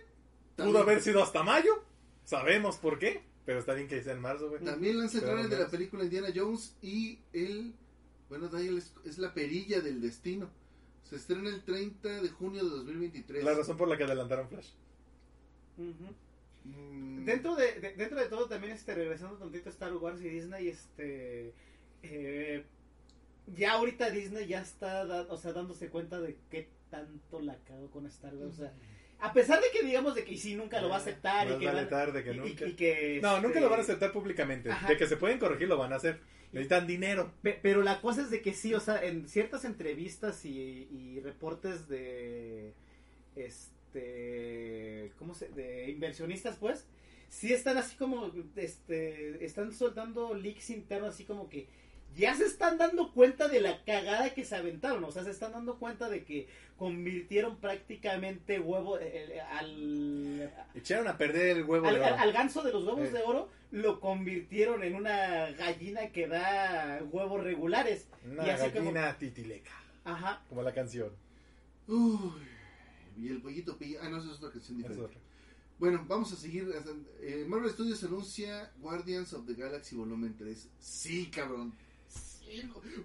También, 0.57 0.73
Pudo 0.73 0.83
haber 0.83 1.01
sido 1.01 1.23
hasta 1.23 1.43
mayo. 1.43 1.71
Sabemos 2.25 2.77
por 2.77 2.99
qué. 2.99 3.21
Pero 3.45 3.59
está 3.59 3.73
bien 3.73 3.87
que 3.87 4.01
sea 4.03 4.13
en 4.13 4.21
marzo, 4.21 4.49
güey. 4.49 4.63
también 4.63 4.97
lanza 4.99 5.17
el 5.17 5.23
trailer 5.23 5.49
de 5.49 5.57
la 5.59 5.67
película 5.69 6.03
Indiana 6.03 6.27
Jones 6.33 6.75
y 6.81 7.19
el... 7.33 7.73
Bueno, 8.29 8.47
Daniel 8.47 8.77
es, 8.77 8.93
es 9.03 9.17
la 9.17 9.33
perilla 9.33 9.81
del 9.81 9.99
destino. 9.99 10.49
Se 11.03 11.15
estrena 11.17 11.49
el 11.49 11.63
30 11.63 12.21
de 12.21 12.29
junio 12.29 12.63
de 12.63 12.69
2023. 12.69 13.43
La 13.43 13.53
razón 13.55 13.75
por 13.77 13.87
la 13.89 13.97
que 13.97 14.03
adelantaron 14.05 14.47
Flash. 14.47 14.69
Ujú. 15.77 16.13
Mm, 16.63 17.25
Dentro 17.25 17.55
de, 17.55 17.79
de- 17.79 17.93
dentro 17.95 18.19
de 18.19 18.27
todo 18.29 18.47
también 18.47 18.73
este 18.73 18.93
regresando 18.93 19.35
tantito 19.37 19.69
a 19.69 19.71
Star 19.71 19.93
Wars 19.97 20.21
y 20.21 20.29
Disney 20.29 20.67
este 20.67 21.53
eh, 22.03 22.63
ya 23.47 23.73
ahorita 23.73 24.11
Disney 24.11 24.45
ya 24.47 24.61
está 24.61 25.05
da- 25.07 25.25
o 25.29 25.37
sea 25.37 25.53
dándose 25.53 25.89
cuenta 25.89 26.21
de 26.21 26.37
qué 26.51 26.69
tanto 26.91 27.41
la 27.41 27.57
cagó 27.63 27.89
con 27.89 28.05
Star 28.05 28.35
Wars 28.35 28.53
o 28.53 28.57
sea 28.57 28.73
a 29.21 29.33
pesar 29.33 29.59
de 29.61 29.67
que 29.71 29.85
digamos 29.85 30.15
de 30.15 30.23
que 30.25 30.35
sí 30.37 30.55
nunca 30.55 30.81
lo 30.81 30.89
va 30.89 30.95
a 30.95 30.99
aceptar 30.99 31.47
y 31.47 31.57
que, 31.59 31.65
vale 31.65 31.81
van- 31.81 31.89
tarde 31.89 32.23
que 32.23 32.31
y- 32.33 32.37
nunca. 32.37 32.65
y 32.67 32.73
que, 32.73 33.19
No, 33.21 33.35
este, 33.35 33.47
nunca 33.47 33.59
lo 33.61 33.69
van 33.69 33.79
a 33.79 33.83
aceptar 33.83 34.11
públicamente. 34.11 34.69
Ajá. 34.71 34.87
De 34.87 34.97
que 34.97 35.07
se 35.07 35.17
pueden 35.17 35.39
corregir, 35.39 35.67
lo 35.67 35.77
van 35.77 35.93
a 35.93 35.97
hacer. 35.97 36.19
Necesitan 36.51 36.85
dinero. 36.85 37.31
Pe- 37.41 37.59
Pero 37.61 37.81
la 37.81 38.01
cosa 38.01 38.21
es 38.23 38.29
de 38.29 38.41
que 38.41 38.53
sí, 38.53 38.73
o 38.73 38.79
sea, 38.81 39.01
en 39.03 39.27
ciertas 39.29 39.63
entrevistas 39.63 40.43
y, 40.43 40.87
y 40.91 41.19
reportes 41.21 41.87
de 41.87 42.73
este 43.35 45.11
¿cómo 45.17 45.33
se? 45.33 45.49
de 45.49 45.89
inversionistas 45.89 46.57
pues, 46.57 46.85
sí 47.29 47.53
están 47.53 47.77
así 47.77 47.95
como 47.97 48.31
este 48.55 49.43
están 49.45 49.71
soltando 49.73 50.33
leaks 50.33 50.69
internos 50.69 51.13
así 51.13 51.25
como 51.25 51.49
que 51.49 51.67
ya 52.15 52.35
se 52.35 52.45
están 52.45 52.77
dando 52.77 53.11
cuenta 53.13 53.47
de 53.47 53.61
la 53.61 53.83
cagada 53.83 54.33
que 54.33 54.43
se 54.45 54.55
aventaron, 54.55 55.03
o 55.03 55.11
sea, 55.11 55.23
se 55.23 55.31
están 55.31 55.51
dando 55.53 55.77
cuenta 55.79 56.09
de 56.09 56.23
que 56.25 56.47
convirtieron 56.77 57.57
prácticamente 57.57 58.59
huevo 58.59 58.97
eh, 58.99 59.35
eh, 59.35 59.41
al 59.41 60.51
Echaron 60.73 61.07
a 61.07 61.17
perder 61.17 61.57
el 61.57 61.63
huevo 61.63 61.87
al, 61.87 61.95
de 61.95 62.01
oro. 62.01 62.15
al- 62.17 62.33
ganso 62.33 62.63
de 62.63 62.71
los 62.71 62.83
huevos 62.85 63.07
Eh. 63.07 63.11
de 63.11 63.21
oro 63.23 63.49
lo 63.71 63.99
convirtieron 63.99 64.83
en 64.83 64.95
una 64.95 65.51
gallina 65.51 66.09
que 66.09 66.27
da 66.27 67.01
huevos 67.11 67.43
regulares. 67.43 68.07
Una 68.29 68.45
y 68.45 68.49
así 68.49 68.69
gallina 68.71 69.17
titileca. 69.17 69.71
Ajá. 70.03 70.43
Como 70.49 70.63
la 70.63 70.73
canción. 70.73 71.11
Uy, 71.87 72.31
y 73.17 73.27
el 73.29 73.41
pollito 73.41 73.77
pilla. 73.77 73.99
Ah, 74.03 74.09
no, 74.09 74.17
esa 74.17 74.31
es 74.31 74.37
otra 74.37 74.51
canción 74.51 74.79
Eso. 74.79 74.89
diferente. 74.89 75.17
Bueno, 75.79 76.03
vamos 76.07 76.31
a 76.33 76.35
seguir. 76.35 76.69
Eh, 77.21 77.45
Marvel 77.47 77.69
Studios 77.71 78.03
anuncia 78.03 78.71
Guardians 78.79 79.33
of 79.33 79.45
the 79.47 79.53
Galaxy 79.53 79.95
Volumen 79.95 80.35
3. 80.37 80.69
Sí, 80.79 81.27
cabrón. 81.27 81.73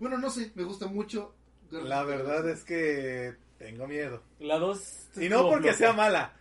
Bueno, 0.00 0.18
no 0.18 0.30
sé, 0.30 0.52
me 0.54 0.64
gusta 0.64 0.86
mucho. 0.86 1.34
La 1.70 2.04
verdad 2.04 2.48
es 2.48 2.62
que 2.64 3.34
tengo 3.58 3.86
miedo. 3.88 4.22
La 4.38 4.58
2. 4.58 5.08
Y 5.20 5.28
no 5.28 5.48
porque 5.48 5.72
sea 5.74 5.92
mala. 5.92 6.34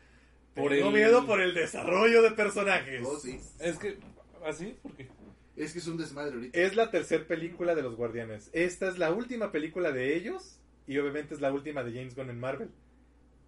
Por 0.54 0.72
tengo 0.72 0.88
el- 0.90 0.94
miedo 0.94 1.26
por 1.26 1.42
el 1.42 1.54
desarrollo 1.54 2.22
de 2.22 2.32
personajes. 2.32 3.06
Oh, 3.06 3.18
sí. 3.20 3.40
Es 3.60 3.78
que. 3.78 3.98
¿Así? 4.46 4.78
¿Por 4.82 4.94
qué? 4.96 5.10
Es 5.56 5.74
que 5.74 5.80
es 5.80 5.88
un 5.88 5.98
desmadre 5.98 6.34
ahorita. 6.36 6.60
Es 6.60 6.76
la 6.76 6.92
tercera 6.92 7.26
película 7.26 7.74
de 7.76 7.82
los 7.82 7.96
Guardianes. 7.96 8.50
Esta 8.54 8.88
es 8.90 8.98
la 8.98 9.12
última 9.14 9.52
película 9.52 9.92
de 9.92 10.16
ellos. 10.16 10.60
Y 10.88 10.98
obviamente 11.00 11.34
es 11.34 11.42
la 11.42 11.52
última 11.52 11.84
de 11.84 11.92
James 11.94 12.16
Gunn 12.16 12.30
en 12.30 12.40
Marvel. 12.40 12.70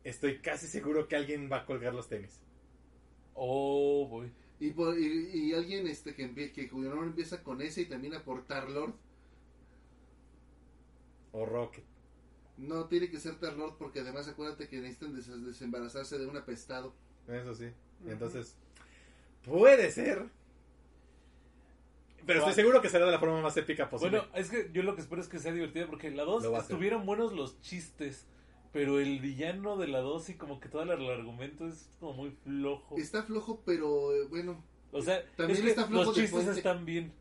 Estoy 0.03 0.39
casi 0.39 0.67
seguro 0.67 1.07
que 1.07 1.15
alguien 1.15 1.49
va 1.51 1.57
a 1.57 1.65
colgar 1.65 1.93
los 1.93 2.07
tenis. 2.09 2.39
Oh, 3.35 4.07
voy. 4.09 4.31
Y, 4.59 4.71
por- 4.71 4.97
y, 4.97 5.29
y 5.33 5.53
alguien 5.53 5.85
este 5.87 6.15
que, 6.15 6.51
que 6.51 6.67
cuyo 6.69 6.89
nombre 6.89 7.07
empieza 7.09 7.43
con 7.43 7.61
S 7.61 7.79
y 7.79 7.85
termina 7.85 8.23
por 8.23 8.45
Tarlord. 8.47 8.93
O 11.31 11.45
Rocket. 11.45 11.83
No 12.57 12.85
tiene 12.85 13.09
que 13.11 13.19
ser 13.19 13.35
Tarlord 13.39 13.75
porque 13.77 13.99
además 13.99 14.27
acuérdate 14.27 14.67
que 14.67 14.77
necesitan 14.79 15.13
des- 15.15 15.45
desembarazarse 15.45 16.17
de 16.17 16.25
un 16.27 16.37
apestado. 16.37 16.93
Eso 17.27 17.53
sí. 17.53 17.67
Entonces, 18.07 18.55
puede 19.43 19.91
ser. 19.91 20.25
Pero 22.25 22.39
estoy 22.39 22.53
seguro 22.55 22.81
que 22.81 22.89
será 22.89 23.05
de 23.05 23.11
la 23.11 23.19
forma 23.19 23.41
más 23.41 23.55
épica 23.57 23.89
posible. 23.89 24.17
Bueno, 24.19 24.33
es 24.35 24.49
que 24.49 24.69
yo 24.73 24.83
lo 24.83 24.95
que 24.95 25.01
espero 25.01 25.21
es 25.21 25.27
que 25.29 25.39
sea 25.39 25.53
divertida 25.53 25.87
porque 25.87 26.11
la 26.11 26.23
2 26.23 26.43
Lo 26.43 26.51
va 26.51 26.57
a 26.57 26.61
hacer. 26.61 26.73
estuvieron 26.73 27.05
buenos 27.05 27.31
los 27.33 27.61
chistes, 27.61 28.25
pero 28.73 28.99
el 28.99 29.19
villano 29.19 29.77
de 29.77 29.87
la 29.87 29.99
2 29.99 30.29
y 30.29 30.33
como 30.35 30.59
que 30.59 30.67
todo 30.67 30.81
el 30.83 30.91
argumento 30.91 31.67
es 31.67 31.89
como 31.99 32.13
muy 32.13 32.31
flojo. 32.43 32.97
Está 32.97 33.23
flojo, 33.23 33.61
pero 33.65 34.13
eh, 34.13 34.25
bueno. 34.29 34.61
O 34.91 35.01
sea, 35.01 35.23
También 35.37 35.59
es 35.59 35.63
que 35.63 35.69
está 35.69 35.85
flojo 35.85 36.05
los 36.05 36.15
chistes 36.15 36.47
están 36.47 36.85
bien, 36.85 37.13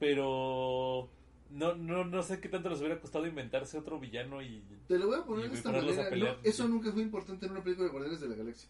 pero 0.00 1.08
no, 1.52 1.74
no, 1.74 2.04
no 2.04 2.22
sé 2.22 2.40
qué 2.40 2.48
tanto 2.48 2.68
les 2.70 2.78
hubiera 2.80 3.00
costado 3.00 3.26
inventarse 3.26 3.78
otro 3.78 3.98
villano 4.00 4.42
y... 4.42 4.62
Te 4.88 4.98
lo 4.98 5.06
voy 5.08 5.18
a 5.20 5.24
poner 5.24 5.50
de 5.50 5.56
esta 5.56 5.70
manera. 5.72 6.08
pelear. 6.10 6.36
no, 6.36 6.42
eso 6.42 6.68
nunca 6.68 6.90
fue 6.92 7.02
importante 7.02 7.46
en 7.46 7.52
una 7.52 7.62
película 7.62 7.86
de 7.86 7.92
Guardianes 7.92 8.20
de 8.20 8.28
la 8.28 8.36
Galaxia. 8.36 8.68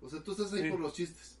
O 0.00 0.08
sea, 0.10 0.22
tú 0.22 0.32
estás 0.32 0.52
ahí 0.52 0.62
Sí. 0.62 0.70
por 0.70 0.80
los 0.80 0.92
chistes. 0.92 1.38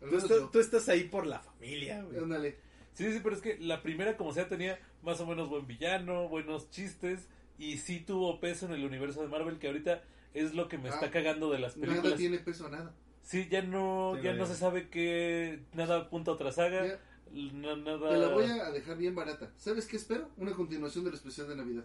Tú, 0.00 0.16
estás, 0.16 0.30
yo. 0.30 0.48
tú 0.48 0.58
estás 0.58 0.88
ahí 0.88 1.04
por 1.04 1.26
la 1.26 1.40
familia, 1.40 2.02
güey. 2.02 2.18
Ándale. 2.18 2.56
Sí, 2.94 3.10
sí, 3.12 3.20
pero 3.22 3.36
es 3.36 3.42
que 3.42 3.58
la 3.58 3.82
primera 3.82 4.16
como 4.16 4.32
sea 4.32 4.48
tenía 4.48 4.78
más 5.02 5.20
o 5.20 5.26
menos 5.26 5.48
buen 5.48 5.66
villano, 5.66 6.28
buenos 6.28 6.70
chistes 6.70 7.28
y 7.58 7.78
sí 7.78 8.00
tuvo 8.00 8.40
peso 8.40 8.66
en 8.66 8.72
el 8.72 8.84
universo 8.84 9.22
de 9.22 9.28
Marvel 9.28 9.58
que 9.58 9.68
ahorita 9.68 10.02
es 10.34 10.54
lo 10.54 10.68
que 10.68 10.78
me 10.78 10.88
Ah, 10.88 10.94
está 10.94 11.10
cagando 11.10 11.50
de 11.50 11.58
las 11.58 11.74
películas. 11.74 12.04
Nada 12.04 12.16
tiene 12.16 12.38
peso 12.38 12.66
a 12.66 12.70
nada. 12.70 12.94
Sí, 13.22 13.46
ya 13.50 13.62
no, 13.62 14.14
Sí, 14.16 14.22
ya 14.24 14.34
no, 14.34 14.46
se 14.46 14.56
sabe 14.56 14.88
qué, 14.88 15.60
nada 15.74 15.96
apunta 15.98 16.32
a 16.32 16.34
otra 16.34 16.50
saga, 16.52 16.86
Ya, 16.86 17.00
nada... 17.32 18.10
te 18.10 18.16
la 18.18 18.28
voy 18.28 18.44
a 18.44 18.70
dejar 18.70 18.96
bien 18.98 19.14
barata. 19.14 19.52
¿Sabes 19.56 19.86
qué 19.86 19.96
espero? 19.96 20.28
Una 20.36 20.52
continuación 20.54 21.04
del 21.04 21.14
especial 21.14 21.48
de 21.48 21.56
Navidad. 21.56 21.84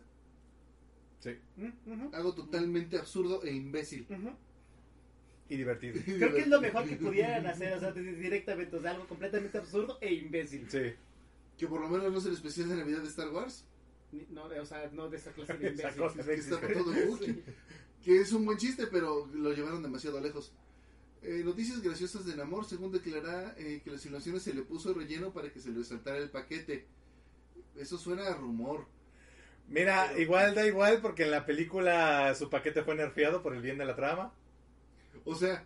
Sí. 1.20 1.32
Mm, 1.56 1.91
ujú, 1.91 2.16
Algo 2.16 2.34
totalmente 2.34 2.98
absurdo 2.98 3.43
e 3.43 3.54
imbécil. 3.54 4.06
Y 5.50 5.56
divertido. 5.58 6.00
Creo 6.06 6.34
que 6.34 6.41
es 6.41 6.48
lo 6.48 6.62
mejor 6.62 6.86
que 6.88 6.95
pudieran 6.98 7.45
hacer, 7.48 7.74
o 7.74 7.80
sea, 7.80 7.91
di- 7.91 8.02
directamente, 8.02 8.76
o 8.76 8.82
sea, 8.82 8.91
algo 8.91 9.08
completamente 9.08 9.58
absurdo 9.58 9.98
e 10.02 10.14
imbécil. 10.14 10.70
Sí. 10.70 10.93
Que 11.58 11.68
por 11.68 11.82
lo 11.82 11.88
menos 11.89 12.12
no 12.12 12.18
es 12.20 12.26
el 12.26 12.34
especial 12.34 12.70
de 12.70 12.76
Navidad 12.76 13.02
de 13.02 13.08
Star 13.08 13.30
Wars. 13.30 13.66
Ni- 14.12 14.28
No, 14.30 14.43
o 14.45 14.66
sea, 14.66 14.89
no 14.93 15.10
de 15.10 15.18
esa 15.18 15.32
clase 15.32 15.54
de 15.58 15.68
Esa 15.74 15.89
imbécil. 15.91 16.26
Que 16.26 16.34
está 16.34 16.60
todo 16.74 16.91
Wookiee. 17.10 17.43
Que 18.04 18.22
es 18.22 18.32
un 18.34 18.45
buen 18.45 18.58
chiste, 18.58 18.88
pero 18.88 19.26
lo 19.34 19.54
llevaron 19.54 19.82
demasiado 19.82 20.20
lejos. 20.22 20.54
Eh, 21.24 21.41
noticias 21.43 21.82
graciosas 21.82 22.26
de 22.26 22.36
Namor, 22.36 22.65
según 22.65 22.91
declara 22.91 23.53
eh, 23.57 23.82
que 23.84 23.91
las 23.91 24.05
ilusiones 24.05 24.43
se 24.43 24.53
le 24.53 24.61
puso 24.61 24.93
relleno 24.93 25.32
para 25.34 25.49
que 25.51 25.59
se 25.59 25.72
le 25.72 25.84
saltara 25.84 26.18
el 26.18 26.30
paquete. 26.30 26.86
Eso 27.76 27.97
suena 27.97 28.28
a 28.28 28.36
rumor. 28.36 28.86
Mira, 29.68 30.05
Pero- 30.09 30.22
igual 30.22 30.55
da 30.55 30.65
igual 30.65 30.99
porque 31.01 31.24
en 31.24 31.32
la 31.32 31.45
película 31.45 32.34
su 32.36 32.49
paquete 32.49 32.84
fue 32.84 32.95
nerfeado 32.95 33.41
por 33.41 33.53
el 33.55 33.61
bien 33.61 33.78
de 33.78 33.86
la 33.86 33.95
trama. 33.95 34.34
O 35.26 35.36
sea, 35.36 35.65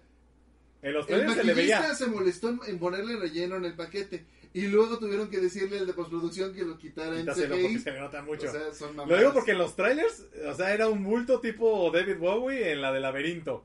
En 0.82 0.94
los 0.94 1.08
el 1.08 1.16
trailers 1.16 1.36
se 1.36 1.44
le 1.44 1.54
veía. 1.54 1.94
se 1.96 2.08
molestó 2.08 2.50
en, 2.66 2.80
ponerle 2.80 3.18
relleno 3.18 3.58
en 3.58 3.66
el 3.66 3.76
paquete. 3.76 4.26
Y 4.54 4.68
luego 4.68 4.98
tuvieron 5.00 5.30
que 5.30 5.40
decirle 5.40 5.80
al 5.80 5.88
de 5.88 5.94
postproducción 5.94 6.54
que 6.54 6.64
lo 6.66 6.78
quitara 6.78 7.16
en 7.16 7.22
Quítaselo 7.22 7.56
porque 7.62 7.80
se 7.80 7.92
nota 8.00 8.22
mucho. 8.22 8.48
O 8.50 8.52
sea, 8.52 8.74
son 8.74 8.98
Lo 8.98 9.18
digo 9.18 9.32
porque 9.34 9.52
en 9.52 9.60
los 9.60 9.76
trailers, 9.76 10.26
o 10.46 10.54
sea, 10.56 10.74
era 10.74 10.90
un 10.90 11.04
bulto 11.04 11.40
tipo 11.40 11.90
David 11.92 12.18
Bowie 12.18 12.72
en 12.72 12.82
la 12.82 12.92
de 12.92 13.00
Laberinto. 13.00 13.64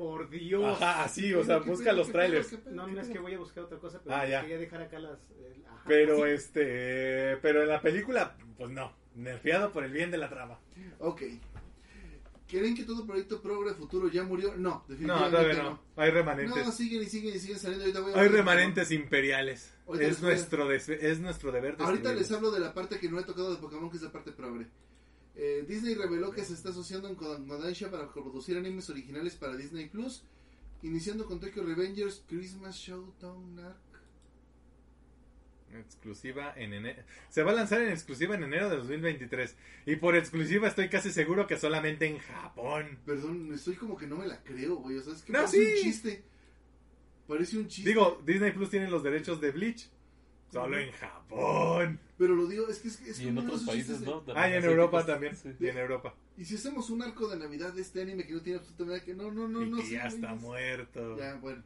Por 0.00 0.30
Dios. 0.30 0.80
Ajá, 0.80 1.04
así, 1.04 1.34
o 1.34 1.44
sea, 1.44 1.60
¿Qué 1.60 1.68
busca 1.68 1.92
los 1.92 2.10
trailers. 2.10 2.56
No, 2.70 2.86
no 2.86 3.00
es 3.02 3.08
que 3.08 3.18
voy 3.18 3.34
a 3.34 3.38
buscar 3.38 3.64
otra 3.64 3.76
cosa, 3.76 4.00
pero 4.02 4.16
Ah, 4.16 4.26
ya. 4.26 4.40
quería 4.40 4.56
dejar 4.56 4.80
acá 4.80 4.98
las... 4.98 5.18
ajá. 5.68 5.82
Pero 5.86 6.24
este, 6.24 7.36
pero 7.42 7.62
en 7.62 7.68
la 7.68 7.82
película, 7.82 8.34
pues 8.56 8.70
no, 8.70 8.94
nerfeado 9.14 9.72
por 9.72 9.84
el 9.84 9.92
bien 9.92 10.10
de 10.10 10.16
la 10.16 10.30
trama. 10.30 10.58
Ok. 11.00 11.20
¿Creen 12.48 12.74
que 12.74 12.84
todo 12.84 13.06
proyecto 13.06 13.42
progre 13.42 13.74
futuro 13.74 14.08
ya 14.08 14.22
murió? 14.24 14.54
No, 14.56 14.70
No, 14.70 14.84
definitivamente 14.88 15.30
todavía 15.36 15.62
no. 15.62 15.70
no. 15.70 15.80
Hay 16.02 16.10
remanentes. 16.10 16.64
No, 16.66 16.72
siguen 16.72 17.02
y 17.02 17.06
siguen 17.06 17.34
y 17.36 17.38
siguen 17.38 17.58
saliendo. 17.58 17.84
Ahorita 17.84 18.00
voy 18.00 18.12
a 18.12 18.16
Hay 18.16 18.28
de- 18.30 18.36
remanentes 18.38 18.90
imperiales. 18.92 19.72
Ahorita 19.86 20.06
Es 20.06 20.18
a- 20.18 20.22
nuestro, 20.22 20.66
des- 20.66 20.88
es 20.88 21.20
nuestro 21.20 21.52
deber 21.52 21.76
Ahorita 21.78 22.12
les 22.14 22.32
hablo 22.32 22.50
de 22.50 22.60
la 22.60 22.72
parte 22.72 22.98
que 22.98 23.10
no 23.10 23.20
he 23.20 23.24
tocado 23.24 23.50
de 23.54 23.60
Pokémon, 23.60 23.90
que 23.90 23.98
es 23.98 24.02
la 24.02 24.10
parte 24.10 24.32
progre. 24.32 24.66
Eh, 25.36 25.64
Disney 25.66 25.94
reveló 25.94 26.30
que 26.32 26.44
se 26.44 26.54
está 26.54 26.70
asociando 26.70 27.14
con 27.16 27.46
Kodansha 27.46 27.90
para 27.90 28.12
producir 28.12 28.56
animes 28.58 28.90
originales 28.90 29.36
para 29.36 29.56
Disney 29.56 29.88
Plus, 29.88 30.22
iniciando 30.82 31.24
con 31.26 31.40
Tokyo 31.40 31.62
Revengers, 31.62 32.24
Christmas 32.28 32.76
Showdown 32.76 33.58
Arc. 33.60 33.78
Exclusiva 35.72 36.52
en 36.56 36.72
enero. 36.72 37.02
Se 37.28 37.44
va 37.44 37.52
a 37.52 37.54
lanzar 37.54 37.80
en 37.80 37.90
exclusiva 37.90 38.34
en 38.34 38.42
enero 38.42 38.68
de 38.68 38.76
2023. 38.78 39.54
Y 39.86 39.96
por 39.96 40.16
exclusiva 40.16 40.66
estoy 40.66 40.88
casi 40.88 41.12
seguro 41.12 41.46
que 41.46 41.56
solamente 41.58 42.06
en 42.06 42.18
Japón. 42.18 42.98
Perdón, 43.06 43.52
estoy 43.54 43.76
como 43.76 43.96
que 43.96 44.08
no 44.08 44.16
me 44.16 44.26
la 44.26 44.42
creo, 44.42 44.76
güey. 44.76 44.96
O 44.96 45.02
sea, 45.02 45.12
es 45.12 45.22
que 45.22 45.32
No, 45.32 45.38
parece 45.38 45.56
sí. 45.64 45.72
un 45.78 45.82
chiste. 45.84 46.22
Parece 47.28 47.56
un 47.58 47.68
chiste. 47.68 47.88
Digo, 47.88 48.20
Disney 48.26 48.50
Plus 48.50 48.68
tiene 48.70 48.90
los 48.90 49.04
derechos 49.04 49.40
de 49.40 49.52
Bleach. 49.52 49.88
Solo 50.52 50.78
en 50.78 50.90
Japón. 50.92 52.00
Pero 52.18 52.34
lo 52.34 52.46
digo, 52.46 52.68
es 52.68 52.78
que 52.80 52.88
es, 52.88 53.00
es 53.02 53.20
Y 53.20 53.28
en 53.28 53.36
como 53.36 53.40
uno 53.40 53.50
de 53.50 53.56
otros 53.56 53.62
esos 53.62 53.68
países, 53.68 53.98
chistes 53.98 54.00
de- 54.26 54.32
¿no? 54.34 54.38
Ah, 54.40 54.48
y 54.50 54.52
en. 54.54 54.64
Europa 54.64 55.06
también. 55.06 55.36
Sí. 55.36 55.50
Y 55.60 55.66
en 55.68 55.78
Europa. 55.78 56.14
Y 56.36 56.44
si 56.44 56.54
hacemos 56.56 56.90
un 56.90 57.02
arco 57.02 57.28
de 57.28 57.36
Navidad 57.36 57.72
de 57.72 57.82
este 57.82 58.02
anime 58.02 58.26
que 58.26 58.32
no 58.32 58.40
tiene 58.40 58.58
absolutamente 58.58 59.04
que 59.04 59.14
no, 59.14 59.30
no, 59.30 59.46
no, 59.48 59.62
y 59.62 59.70
no. 59.70 59.76
que 59.78 59.84
sé, 59.84 59.92
ya 59.92 60.02
güey, 60.04 60.14
está 60.14 60.30
no 60.32 60.40
sé. 60.40 60.46
muerto. 60.46 61.16
Ya, 61.18 61.34
bueno. 61.36 61.62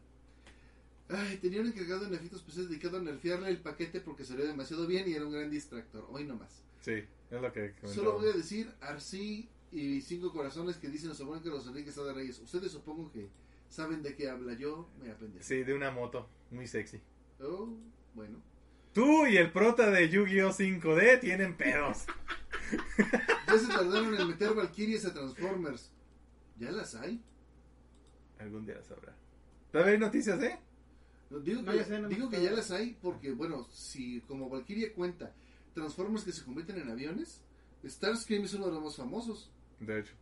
Ay, 1.08 1.36
tenía 1.36 1.60
un 1.60 1.66
encargado 1.66 2.06
en 2.06 2.14
efectos 2.14 2.40
especiales 2.40 2.70
dedicado 2.70 2.96
a 2.96 3.00
nerfearle 3.02 3.48
el 3.50 3.58
paquete 3.58 4.00
porque 4.00 4.24
salió 4.24 4.46
demasiado 4.46 4.86
bien 4.86 5.06
y 5.08 5.12
era 5.12 5.26
un 5.26 5.32
gran 5.32 5.50
distractor. 5.50 6.06
Hoy 6.10 6.24
nomás. 6.24 6.62
Sí, 6.80 6.92
es 6.92 7.40
lo 7.42 7.52
que 7.52 7.70
comentaba. 7.72 7.94
Solo 7.94 8.12
voy 8.18 8.28
a 8.30 8.32
decir 8.32 8.70
Arcí 8.80 9.48
y 9.70 10.00
Cinco 10.00 10.32
Corazones 10.32 10.76
que 10.76 10.88
dicen 10.88 11.08
los 11.10 11.18
que 11.42 11.50
los 11.50 11.66
Enrique 11.66 11.90
de 11.90 12.12
Reyes. 12.12 12.38
Ustedes 12.38 12.72
supongo 12.72 13.10
que 13.12 13.28
saben 13.68 14.02
de 14.02 14.14
qué 14.14 14.30
habla. 14.30 14.54
Yo 14.54 14.88
me 15.02 15.10
apendejo. 15.10 15.44
Sí, 15.44 15.62
de 15.62 15.74
una 15.74 15.90
moto. 15.90 16.28
Muy 16.50 16.66
sexy. 16.66 17.00
Oh, 17.40 17.68
bueno. 18.14 18.38
Tú 18.94 19.26
y 19.26 19.36
el 19.36 19.50
prota 19.50 19.90
de 19.90 20.08
Yu-Gi-Oh 20.08 20.52
5D 20.52 21.20
tienen 21.20 21.56
pedos. 21.56 22.06
Ya 23.46 23.58
se 23.58 23.66
tardaron 23.68 24.18
en 24.18 24.26
meter 24.26 24.54
Valkyries 24.54 25.04
a 25.04 25.12
Transformers. 25.12 25.92
¿Ya 26.58 26.72
las 26.72 26.94
hay? 26.94 27.22
Algún 28.38 28.64
día 28.66 28.82
sabrá. 28.82 29.14
¿Todavía 29.70 29.92
hay 29.92 29.98
noticias, 29.98 30.42
eh? 30.42 30.58
No, 31.30 31.38
Digo, 31.38 31.62
No, 31.62 31.70
que, 31.70 31.78
ya 31.78 31.84
sé, 31.84 32.00
no 32.00 32.08
me 32.08 32.14
digo 32.14 32.30
que 32.30 32.42
ya 32.42 32.50
las 32.50 32.70
hay 32.70 32.96
porque, 33.00 33.32
bueno, 33.32 33.68
si 33.70 34.22
como 34.22 34.48
Valkyria 34.48 34.92
cuenta 34.94 35.32
Transformers 35.74 36.24
que 36.24 36.32
se 36.32 36.44
convierten 36.44 36.78
en 36.78 36.90
aviones, 36.90 37.42
Starscream 37.84 38.44
es 38.44 38.54
uno 38.54 38.66
de 38.66 38.72
los 38.72 38.82
más 38.82 38.96
famosos. 38.96 39.52
De 39.78 40.00
hecho. 40.00 40.14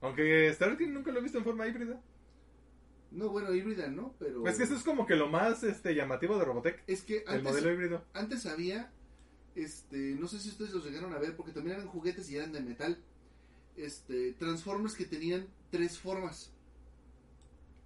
Aunque 0.00 0.52
Starkey 0.52 0.86
nunca 0.88 1.12
lo 1.12 1.20
he 1.20 1.22
visto 1.22 1.38
en 1.38 1.44
forma 1.44 1.66
híbrida. 1.66 2.00
No, 3.10 3.28
bueno, 3.30 3.52
híbrida 3.52 3.88
no, 3.88 4.14
pero... 4.18 4.46
Es 4.46 4.56
que 4.56 4.64
eso 4.64 4.76
es 4.76 4.82
como 4.84 5.04
que 5.06 5.16
lo 5.16 5.28
más 5.28 5.62
este 5.64 5.94
llamativo 5.94 6.38
de 6.38 6.44
Robotech. 6.44 6.82
Es 6.86 7.02
que 7.02 7.18
El 7.18 7.28
antes, 7.28 7.42
modelo 7.44 7.72
híbrido. 7.72 8.04
antes 8.14 8.46
había, 8.46 8.92
este, 9.56 10.14
no 10.18 10.28
sé 10.28 10.38
si 10.38 10.48
ustedes 10.50 10.72
los 10.72 10.84
llegaron 10.84 11.12
a 11.12 11.18
ver, 11.18 11.34
porque 11.36 11.52
también 11.52 11.76
eran 11.76 11.88
juguetes 11.88 12.30
y 12.30 12.36
eran 12.36 12.52
de 12.52 12.60
metal, 12.60 12.98
este, 13.76 14.32
Transformers 14.34 14.94
que 14.94 15.06
tenían 15.06 15.48
tres 15.70 15.98
formas. 15.98 16.52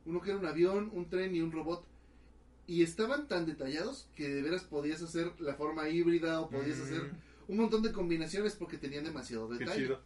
Uno 0.04 0.20
que 0.20 0.30
era 0.30 0.38
un 0.38 0.46
avión, 0.46 0.90
un 0.92 1.08
tren 1.08 1.34
y 1.34 1.40
un 1.40 1.52
robot. 1.52 1.86
Y 2.66 2.82
estaban 2.82 3.26
tan 3.28 3.46
detallados 3.46 4.08
que 4.14 4.28
de 4.28 4.42
veras 4.42 4.64
podías 4.64 5.02
hacer 5.02 5.32
la 5.40 5.54
forma 5.54 5.88
híbrida 5.88 6.40
o 6.40 6.48
podías 6.50 6.78
Mm, 6.78 6.82
hacer 6.82 7.10
un 7.48 7.56
montón 7.58 7.82
de 7.82 7.92
combinaciones 7.92 8.54
porque 8.56 8.76
tenían 8.78 9.04
demasiado 9.04 9.48
Qué 9.50 9.58
detalle. 9.58 9.82
chido. 9.84 10.00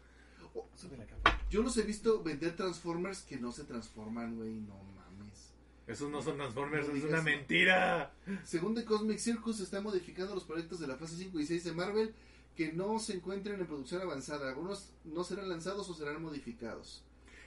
Oh, 0.54 0.66
la 0.96 1.06
capa. 1.06 1.40
yo 1.50 1.62
los 1.62 1.76
he 1.76 1.82
visto 1.82 2.22
vender 2.22 2.56
Transformers 2.56 3.22
que 3.22 3.36
no 3.36 3.52
se 3.52 3.64
transforman, 3.64 4.36
güey, 4.36 4.54
no. 4.54 4.97
Esos 5.88 6.10
no 6.10 6.20
son 6.22 6.36
Transformers, 6.36 6.86
No 6.88 6.94
es 6.94 7.04
una 7.04 7.22
mentira. 7.22 8.12
Según 8.44 8.74
The 8.74 8.84
Cosmic 8.84 9.18
Circus, 9.18 9.58
está 9.60 9.80
modificando 9.80 10.34
los 10.34 10.44
proyectos 10.44 10.78
de 10.80 10.86
la 10.86 10.96
fase 10.96 11.16
5 11.16 11.40
y 11.40 11.46
6 11.46 11.64
de 11.64 11.72
Marvel 11.72 12.14
que 12.54 12.72
no 12.72 12.98
se 12.98 13.14
encuentren 13.14 13.58
en 13.60 13.66
producción 13.66 14.02
avanzada. 14.02 14.48
Algunos 14.48 14.90
no 15.04 15.24
serán 15.24 15.48
lanzados 15.48 15.88
o 15.88 15.94
serán 15.94 16.20
modificados. 16.22 17.02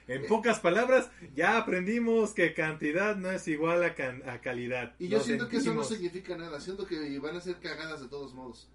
En 0.08 0.26
pocas 0.26 0.58
palabras, 0.58 1.08
ya 1.36 1.56
aprendimos 1.56 2.32
que 2.32 2.54
cantidad 2.54 3.14
no 3.16 3.30
es 3.30 3.46
igual 3.46 3.84
a, 3.84 3.94
can- 3.94 4.28
a 4.28 4.40
calidad. 4.40 4.94
Y 4.98 5.06
yo 5.08 5.20
siento 5.20 5.48
que 5.48 5.58
eso 5.58 5.72
no 5.74 5.84
significa 5.84 6.36
nada, 6.36 6.60
siento 6.60 6.86
que 6.86 7.18
van 7.20 7.36
a 7.36 7.40
ser 7.40 7.56
cagadas 7.60 8.00
de 8.00 8.08
todos 8.08 8.34
modos. 8.34 8.68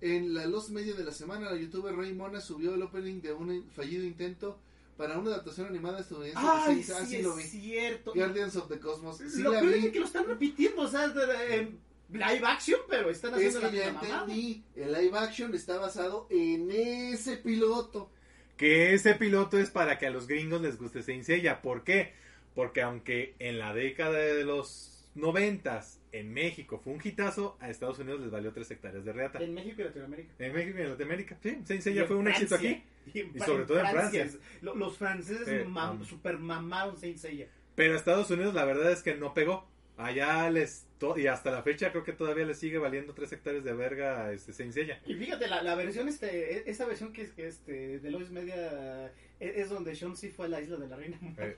En 0.00 0.32
la 0.32 0.46
Los 0.46 0.70
Media 0.70 0.94
de 0.94 1.02
la 1.04 1.10
semana, 1.12 1.50
la 1.50 1.56
youtuber 1.58 1.94
Ray 1.96 2.14
Mona 2.14 2.40
subió 2.40 2.74
el 2.74 2.82
opening 2.82 3.20
de 3.20 3.32
un 3.32 3.68
fallido 3.74 4.04
intento 4.04 4.58
para 5.00 5.18
una 5.18 5.30
adaptación 5.30 5.66
animada 5.68 6.00
estadounidense. 6.00 6.40
de 6.42 6.48
Ay, 6.50 6.82
sí, 6.82 6.92
ah, 6.94 7.06
sí 7.06 7.16
es 7.16 7.22
lo 7.24 7.34
vi. 7.36 7.42
cierto. 7.44 8.12
Guardians 8.14 8.54
of 8.56 8.68
the 8.68 8.78
Cosmos. 8.78 9.16
Sí 9.18 9.40
lo 9.40 9.52
la 9.52 9.60
peor 9.60 9.72
es 9.72 9.82
vi. 9.84 9.90
que 9.92 10.00
lo 10.00 10.06
están 10.06 10.26
repitiendo, 10.26 10.82
o 10.82 10.88
sea, 10.88 11.08
de- 11.08 11.26
de- 11.26 11.54
en 11.56 11.78
live 12.12 12.42
action, 12.46 12.80
pero 12.88 13.08
están 13.08 13.30
Es 13.40 13.54
haciendo 13.56 13.70
que 13.70 13.76
la 13.78 13.84
ya 13.86 13.92
mamada. 13.94 14.20
entendí. 14.24 14.64
El 14.76 14.92
live 14.92 15.18
action 15.18 15.54
está 15.54 15.78
basado 15.78 16.26
en 16.28 16.70
ese 16.70 17.36
piloto. 17.38 18.10
Que 18.56 18.92
ese 18.94 19.14
piloto 19.14 19.58
es 19.58 19.70
para 19.70 19.98
que 19.98 20.06
a 20.06 20.10
los 20.10 20.26
gringos 20.26 20.60
les 20.60 20.76
guste 20.76 21.02
Saint 21.02 21.24
Seiya. 21.24 21.62
¿Por 21.62 21.82
qué? 21.82 22.12
Porque 22.54 22.82
aunque 22.82 23.34
en 23.38 23.58
la 23.58 23.72
década 23.72 24.18
de 24.18 24.44
los 24.44 24.89
noventas 25.14 26.00
en 26.12 26.32
México 26.32 26.78
fue 26.82 26.92
un 26.92 27.00
hitazo, 27.02 27.56
a 27.60 27.70
Estados 27.70 27.98
Unidos 27.98 28.20
les 28.20 28.30
valió 28.30 28.52
tres 28.52 28.70
hectáreas 28.70 29.04
de 29.04 29.12
reata. 29.12 29.38
En 29.42 29.54
México 29.54 29.80
y 29.80 29.84
Latinoamérica. 29.84 30.32
En 30.38 30.52
México 30.52 30.78
y 30.78 30.82
Latinoamérica, 30.84 31.38
sí, 31.42 31.50
Saint 31.64 31.80
Y 31.80 31.82
Seiya 31.82 32.02
en 32.02 32.06
fue 32.08 32.16
un 32.16 32.28
éxito 32.28 32.54
aquí. 32.54 32.82
Y, 33.12 33.20
en 33.20 33.26
Y 33.28 33.30
Fra- 33.38 33.46
sobre 33.46 33.64
todo 33.64 33.80
en 33.80 33.86
Francia. 33.86 34.28
Lo- 34.62 34.74
Los 34.74 34.96
franceses 34.98 35.66
mam- 35.66 36.04
super 36.04 36.38
mamaron 36.38 36.96
Saint 36.96 37.16
Seiya. 37.18 37.48
Pero 37.74 37.94
a 37.94 37.96
Estados 37.96 38.30
Unidos 38.30 38.54
la 38.54 38.64
verdad 38.64 38.92
es 38.92 39.02
que 39.02 39.14
no 39.14 39.34
pegó. 39.34 39.68
Allá 39.96 40.48
les... 40.48 40.86
to- 40.98 41.18
y 41.18 41.26
hasta 41.26 41.50
la 41.50 41.62
fecha 41.62 41.90
creo 41.90 42.04
que 42.04 42.14
todavía 42.14 42.46
les 42.46 42.58
sigue 42.58 42.78
valiendo 42.78 43.12
tres 43.12 43.30
hectáreas 43.32 43.64
de 43.64 43.74
verga 43.74 44.32
este 44.32 44.52
Saint 44.54 44.72
Seiya. 44.72 44.98
Y 45.06 45.14
fíjate, 45.14 45.46
la, 45.46 45.62
la 45.62 45.74
versión, 45.74 46.08
este, 46.08 46.56
e- 46.58 46.70
esa 46.70 46.86
versión 46.86 47.12
que 47.12 47.22
es 47.22 47.32
que 47.32 47.46
este, 47.48 47.98
de 47.98 48.10
Lois 48.10 48.30
Media 48.30 49.06
es, 49.38 49.56
es 49.56 49.68
donde 49.68 49.94
Sean 49.94 50.16
sí 50.16 50.30
fue 50.30 50.46
a 50.46 50.48
la 50.48 50.60
isla 50.62 50.76
de 50.78 50.88
la 50.88 50.96
reina. 50.96 51.18
Eh, 51.38 51.54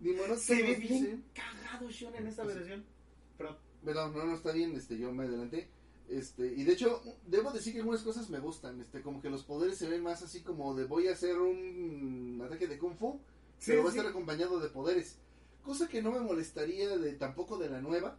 Ni 0.00 0.12
modo, 0.12 0.36
Se 0.36 0.62
ve 0.62 0.74
bien 0.76 1.24
cagado 1.32 1.90
Sean 1.90 2.14
en 2.16 2.26
esa 2.26 2.42
Pues- 2.44 2.56
versión. 2.56 2.84
Pero 3.38 3.56
Perdón, 3.84 4.14
no, 4.16 4.24
no 4.24 4.34
está 4.34 4.52
bien, 4.52 4.74
este, 4.76 4.96
yo 4.96 5.12
me 5.12 5.24
adelanté. 5.24 5.68
Este, 6.08 6.46
y 6.46 6.64
de 6.64 6.72
hecho, 6.72 7.02
debo 7.26 7.50
decir 7.50 7.72
que 7.74 7.80
algunas 7.80 8.02
cosas 8.02 8.30
me 8.30 8.38
gustan, 8.38 8.80
este, 8.80 9.02
como 9.02 9.20
que 9.20 9.28
los 9.30 9.42
poderes 9.44 9.76
se 9.78 9.88
ven 9.88 10.02
más 10.02 10.22
así 10.22 10.40
como 10.42 10.74
de 10.74 10.84
voy 10.84 11.08
a 11.08 11.12
hacer 11.12 11.38
un 11.38 12.42
ataque 12.44 12.66
de 12.66 12.78
kung 12.78 12.94
fu, 12.96 13.20
Sí, 13.58 13.70
pero 13.72 13.82
va 13.82 13.88
a 13.88 13.92
estar 13.92 14.06
acompañado 14.06 14.58
de 14.60 14.68
poderes. 14.68 15.18
Cosa 15.62 15.88
que 15.88 16.02
no 16.02 16.12
me 16.12 16.20
molestaría 16.20 16.96
de 16.96 17.12
tampoco 17.12 17.56
de 17.58 17.70
la 17.70 17.80
nueva, 17.80 18.18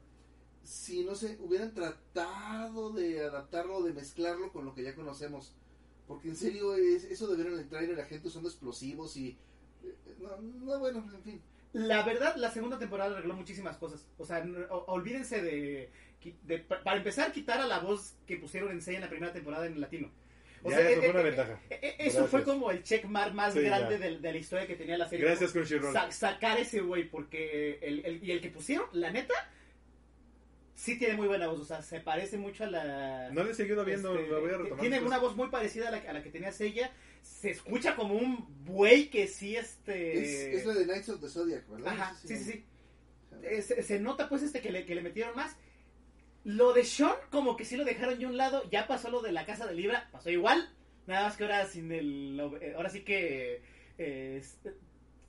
si 0.63 1.03
no 1.03 1.13
sé, 1.15 1.37
hubieran 1.41 1.73
tratado 1.73 2.91
de 2.91 3.23
adaptarlo, 3.23 3.81
de 3.83 3.93
mezclarlo 3.93 4.51
con 4.51 4.65
lo 4.65 4.73
que 4.73 4.83
ya 4.83 4.95
conocemos. 4.95 5.53
Porque 6.07 6.29
en 6.29 6.35
serio, 6.35 6.75
es, 6.75 7.03
eso 7.05 7.27
de 7.27 7.37
ver 7.37 7.47
en 7.53 7.59
el 7.59 7.67
trailer 7.69 7.97
la 7.97 8.05
gente 8.05 8.27
usando 8.27 8.49
explosivos 8.49 9.15
y... 9.17 9.37
eh, 9.83 9.95
No, 10.19 10.37
no, 10.41 10.79
bueno, 10.79 11.03
en 11.13 11.21
fin. 11.23 11.41
La 11.75 12.03
verdad, 12.03 12.37
la 12.37 12.51
segunda 12.51 12.79
temporada 12.79 13.11
arregló 13.17 13.33
muchísimas 13.33 13.75
cosas. 13.75 14.07
O 14.17 14.25
sea, 14.25 14.45
o- 14.69 14.85
olvídense 14.93 15.41
de, 15.41 15.89
de- 16.43 16.59
pa- 16.59 16.81
Para 16.81 16.97
empezar, 16.97 17.33
quitar 17.33 17.59
a 17.59 17.67
la 17.67 17.79
voz 17.79 18.15
que 18.25 18.37
pusieron 18.37 18.71
en 18.71 18.81
Seiya 18.81 18.99
en 18.99 19.03
la 19.03 19.09
primera 19.09 19.33
temporada 19.33 19.65
en 19.67 19.81
latino. 19.81 20.09
O 20.63 20.69
ya 20.71 20.77
sea, 20.77 20.89
eso 20.89 20.99
eh, 21.01 21.03
fue 21.03 21.11
una 21.11 21.19
eh, 21.19 21.23
ventaja. 21.23 21.59
eh, 21.69 21.95
Eso 21.99 22.27
fue 22.27 22.43
como 22.43 22.71
el 22.71 22.81
checkmark 22.81 23.33
más 23.33 23.53
Sí, 23.53 23.61
grande 23.61 23.97
de, 23.99 24.19
de 24.19 24.31
la 24.31 24.37
historia 24.37 24.65
que 24.65 24.75
tenía 24.77 24.97
la 24.97 25.07
serie. 25.09 25.25
Gracias 25.25 25.51
Crunchyroll. 25.51 25.91
Sa- 25.93 26.11
sacar 26.11 26.57
ese 26.59 26.79
güey, 26.79 27.09
porque 27.09 27.77
el, 27.81 28.05
el- 28.05 28.23
y 28.23 28.31
el 28.31 28.39
que 28.39 28.49
pusieron, 28.49 28.87
la 28.93 29.11
neta, 29.11 29.33
sí 30.75 30.97
tiene 30.97 31.15
muy 31.15 31.27
buena 31.27 31.47
voz. 31.47 31.59
O 31.59 31.65
sea, 31.65 31.81
se 31.81 31.99
parece 31.99 32.37
mucho 32.37 32.63
a 32.63 32.67
la. 32.67 33.29
No 33.31 33.43
le 33.43 33.51
he 33.51 33.53
seguido 33.53 33.83
viendo, 33.85 34.15
este, 34.17 34.29
lo 34.31 34.41
voy 34.41 34.51
a 34.51 34.57
retomar. 34.57 34.79
Tiene 34.79 35.01
una 35.01 35.17
voz 35.19 35.35
muy 35.35 35.49
parecida 35.49 35.89
a 35.89 35.91
la, 35.91 35.97
a 35.97 36.13
la 36.13 36.23
que 36.23 36.29
tenía 36.31 36.51
Seiya. 36.51 36.91
Se 37.25 37.49
escucha 37.49 37.95
como 37.95 38.13
un 38.15 38.45
buey 38.65 39.09
que 39.09 39.27
sí, 39.27 39.55
este. 39.55 40.13
Es, 40.53 40.59
es 40.59 40.65
la 40.65 40.73
de 40.75 40.85
Knights 40.85 41.09
of 41.09 41.21
the 41.21 41.27
Zodiac, 41.27 41.67
¿verdad? 41.67 41.93
Ajá, 41.93 42.15
sí, 42.21 42.37
sí, 42.37 42.43
sí. 42.43 42.65
Eh, 43.41 43.61
se, 43.63 43.81
se 43.81 43.99
nota 43.99 44.29
pues 44.29 44.43
este 44.43 44.61
que 44.61 44.71
le, 44.71 44.85
que 44.85 44.93
le 44.93 45.01
metieron 45.01 45.35
más. 45.35 45.55
Lo 46.43 46.73
de 46.73 46.85
Sean, 46.85 47.15
como 47.31 47.57
que 47.57 47.65
sí 47.65 47.75
lo 47.77 47.83
dejaron 47.83 48.19
de 48.19 48.27
un 48.27 48.37
lado. 48.37 48.69
Ya 48.69 48.87
pasó 48.87 49.09
lo 49.09 49.21
de 49.23 49.31
la 49.31 49.45
casa 49.47 49.65
de 49.65 49.73
Libra, 49.73 50.07
pasó 50.11 50.29
igual. 50.29 50.71
Nada 51.07 51.23
más 51.23 51.35
que 51.37 51.43
ahora 51.45 51.65
sin 51.65 51.91
el. 51.91 52.39
eh, 52.61 52.73
Ahora 52.77 52.89
sí 52.89 53.01
que. 53.01 53.61
eh, 53.97 54.43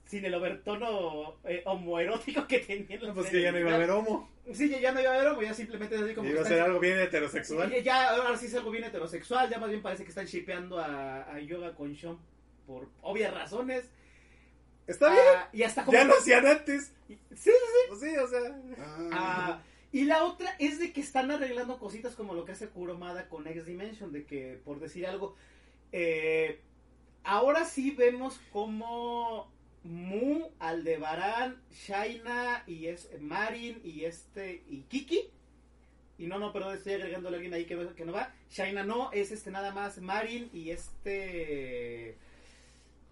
sin 0.07 0.25
el 0.25 0.33
overtono 0.33 1.35
eh, 1.43 1.61
homoerótico 1.65 2.47
que 2.47 2.59
tenía 2.59 2.95
en 2.95 3.01
la 3.01 3.07
No, 3.09 3.13
pues 3.13 3.29
que 3.29 3.41
ya 3.41 3.51
no 3.51 3.59
iba 3.59 3.71
a 3.71 3.75
haber 3.75 3.91
homo. 3.91 4.29
Sí, 4.53 4.69
ya, 4.69 4.79
ya 4.79 4.91
no 4.93 5.01
iba 5.01 5.11
a 5.11 5.15
haber 5.15 5.27
homo, 5.27 5.41
ya 5.41 5.53
simplemente 5.53 5.95
es 5.95 6.01
así 6.01 6.13
como. 6.13 6.29
Iba 6.29 6.41
a 6.41 6.45
ser 6.45 6.61
algo 6.61 6.79
bien 6.79 6.99
heterosexual. 6.99 7.69
ya, 7.69 7.79
ya, 7.79 8.09
ahora 8.15 8.37
sí 8.37 8.45
es 8.45 8.55
algo 8.55 8.71
bien 8.71 8.85
heterosexual. 8.85 9.49
Ya 9.49 9.59
más 9.59 9.69
bien 9.69 9.81
parece 9.81 10.03
que 10.03 10.09
están 10.09 10.25
shipeando 10.25 10.79
a, 10.79 11.23
a 11.31 11.39
Yoga 11.39 11.75
con 11.75 11.95
Sean 11.95 12.17
por 12.65 12.89
obvias 13.01 13.33
razones. 13.33 13.89
Está 14.87 15.11
bien. 15.11 15.23
Ah, 15.35 15.49
y 15.51 15.63
hasta 15.63 15.83
como. 15.83 15.97
Ya 15.97 16.05
lo 16.05 16.13
hacían 16.17 16.47
antes. 16.47 16.93
Sí, 17.07 17.17
sí, 17.35 17.51
Pues 17.89 17.99
sí, 17.99 18.17
o 18.17 18.27
sea. 18.27 18.39
Ah, 18.79 19.09
Ah, 19.11 19.61
y 19.91 20.05
la 20.05 20.23
otra 20.23 20.55
es 20.59 20.79
de 20.79 20.91
que 20.91 21.01
están 21.01 21.31
arreglando 21.31 21.79
cositas 21.79 22.15
como 22.15 22.33
lo 22.33 22.45
que 22.45 22.53
hace 22.53 22.69
Kuromada 22.69 23.27
con 23.29 23.47
X 23.47 23.65
Dimension, 23.65 24.11
de 24.11 24.25
que, 24.25 24.59
por 24.63 24.79
decir 24.79 25.07
algo, 25.07 25.35
eh, 25.91 26.61
ahora 27.23 27.65
sí 27.65 27.91
vemos 27.91 28.39
como 28.51 29.51
Mu, 29.83 30.49
Aldebarán, 30.59 31.61
Shaina 31.71 32.63
y 32.67 32.87
es 32.87 33.09
Marin 33.21 33.79
y 33.83 34.03
este 34.05 34.63
y 34.67 34.81
Kiki. 34.89 35.29
Y 36.19 36.25
no, 36.27 36.39
no, 36.39 36.51
perdón, 36.51 36.75
estoy 36.75 36.93
agregándole 36.93 37.35
a 37.35 37.37
alguien 37.37 37.53
ahí 37.53 37.65
que, 37.65 37.75
no- 37.75 37.93
que 37.93 38.03
no 38.05 38.11
va. 38.11 38.33
Shaina 38.49 38.83
no, 38.83 39.11
es 39.11 39.31
este 39.31 39.51
nada 39.51 39.71
más 39.71 39.99
Marin 39.99 40.49
y 40.51 40.71
este... 40.71 42.17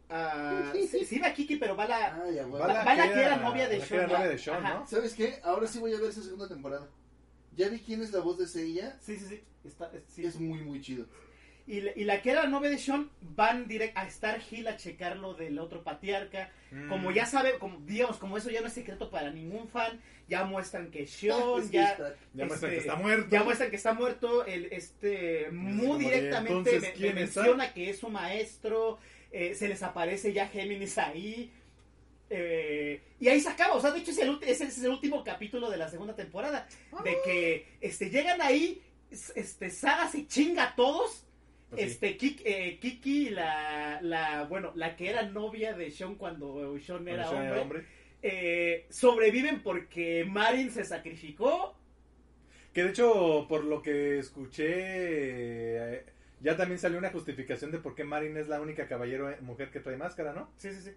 ah, 0.09 0.73
sí, 0.73 1.05
sí 1.05 1.19
va 1.19 1.31
Kiki, 1.33 1.55
pero 1.57 1.75
va 1.75 1.87
la... 1.87 2.15
ah, 2.15 2.31
ya, 2.31 2.45
bueno. 2.45 2.65
Va, 2.67 2.83
va 2.83 2.95
la 2.95 3.13
que 3.13 3.19
era 3.21 3.35
novia 3.37 3.69
de 3.69 3.79
Sean. 3.81 4.03
novia 4.09 4.19
¿no? 4.25 4.29
de 4.29 4.37
Sean, 4.37 4.65
Ajá. 4.65 4.73
¿no? 4.79 4.87
¿Sabes 4.87 5.13
qué? 5.13 5.39
Ahora 5.43 5.67
sí 5.67 5.79
voy 5.79 5.93
a 5.93 5.99
ver 5.99 6.09
esa 6.09 6.23
segunda 6.23 6.47
temporada. 6.47 6.87
Ya 7.55 7.69
vi 7.69 7.79
quién 7.79 8.01
es 8.01 8.11
la 8.11 8.19
voz 8.19 8.37
de 8.37 8.47
Seiya. 8.47 8.97
Sí, 9.01 9.17
sí, 9.17 9.25
sí. 9.29 9.43
Está, 9.63 9.91
es- 9.93 10.03
sí. 10.07 10.25
Es 10.25 10.39
muy, 10.39 10.61
muy 10.61 10.81
chido. 10.81 11.05
Y, 11.67 11.81
la- 11.81 11.91
y 11.95 12.03
la 12.03 12.21
que 12.21 12.29
era 12.29 12.43
la 12.43 12.49
novia 12.49 12.69
de 12.69 12.77
Sean 12.77 13.09
van 13.21 13.67
directo 13.67 13.99
a 13.99 14.05
Star 14.07 14.39
Hill 14.51 14.67
a 14.67 14.77
checar 14.77 15.17
lo 15.17 15.33
del 15.33 15.57
otro 15.57 15.83
patriarca. 15.83 16.51
Mm. 16.71 16.89
Como 16.89 17.11
ya 17.11 17.25
sabe, 17.25 17.57
como, 17.57 17.79
digamos, 17.85 18.17
como 18.17 18.37
eso 18.37 18.51
ya 18.51 18.61
no 18.61 18.67
es 18.67 18.73
secreto 18.73 19.09
para 19.09 19.31
ningún 19.31 19.67
fan, 19.67 19.99
ya 20.27 20.43
muestran 20.45 20.91
que 20.91 21.03
Ah, 21.03 21.07
Sean, 21.07 21.71
ya, 21.71 22.45
muestran 22.45 22.71
que 22.71 22.77
este, 22.77 22.77
está 22.77 22.95
muerto. 22.95 23.27
ya 23.31 23.43
muestran 23.43 23.69
que 23.71 23.75
está 23.77 23.93
muerto. 23.93 24.45
El, 24.45 24.65
este, 24.71 25.49
muy 25.51 25.97
directamente 25.97 26.75
entonces, 26.75 26.99
me- 26.99 27.07
me, 27.07 27.13
menciona 27.21 27.73
que 27.73 27.89
es 27.89 27.97
su 27.99 28.09
maestro. 28.09 28.99
eh, 29.31 29.53
se 29.55 29.67
les 29.67 29.81
aparece 29.83 30.31
ya 30.33 30.47
Géminis 30.47 30.97
ahí. 30.99 31.51
eh, 32.29 33.01
y 33.19 33.27
ahí 33.27 33.39
se 33.39 33.49
acaba, 33.49 33.73
o 33.75 33.81
sea, 33.81 33.91
de 33.91 33.99
hecho 33.99 34.11
es 34.11 34.17
el, 34.19 34.37
ese 34.43 34.65
es 34.65 34.77
el 34.83 34.89
último 34.89 35.23
capítulo 35.23 35.69
de 35.69 35.77
la 35.77 35.89
segunda 35.89 36.15
temporada. 36.15 36.67
De 37.03 37.17
que 37.25 37.67
este, 37.81 38.09
llegan 38.09 38.41
ahí, 38.41 38.81
este, 39.11 39.69
Saga 39.69 40.07
se 40.09 40.27
chinga 40.27 40.63
a 40.69 40.75
todos. 40.75 41.24
Pues 41.69 41.81
sí. 41.81 41.87
Este, 41.87 42.17
Kiki, 42.17 42.43
eh, 42.45 42.79
Kiki, 42.79 43.29
la, 43.29 43.99
la, 44.01 44.43
bueno, 44.43 44.71
la 44.75 44.95
que 44.95 45.09
era 45.09 45.23
novia 45.23 45.73
de 45.73 45.91
Sean 45.91 46.15
cuando 46.15 46.77
Sean 46.79 47.03
Cuando 47.03 47.11
era 47.11 47.27
Sean 47.27 47.57
hombre, 47.57 47.85
eh, 48.21 48.85
sobreviven 48.89 49.61
porque 49.61 50.25
Marin 50.27 50.71
se 50.71 50.83
sacrificó. 50.83 51.77
Que 52.73 52.83
de 52.83 52.89
hecho, 52.89 53.45
por 53.47 53.63
lo 53.63 53.81
que 53.81 54.19
escuché, 54.19 54.65
eh, 54.67 56.05
ya 56.41 56.57
también 56.57 56.79
salió 56.79 56.97
una 56.97 57.11
justificación 57.11 57.71
de 57.71 57.79
por 57.79 57.95
qué 57.95 58.03
Marin 58.03 58.35
es 58.37 58.47
la 58.47 58.59
única 58.61 58.87
caballero 58.87 59.29
eh, 59.29 59.37
mujer 59.41 59.71
que 59.71 59.79
trae 59.79 59.95
máscara, 59.95 60.33
¿no? 60.33 60.51
Sí, 60.57 60.73
sí, 60.73 60.81
sí. 60.81 60.91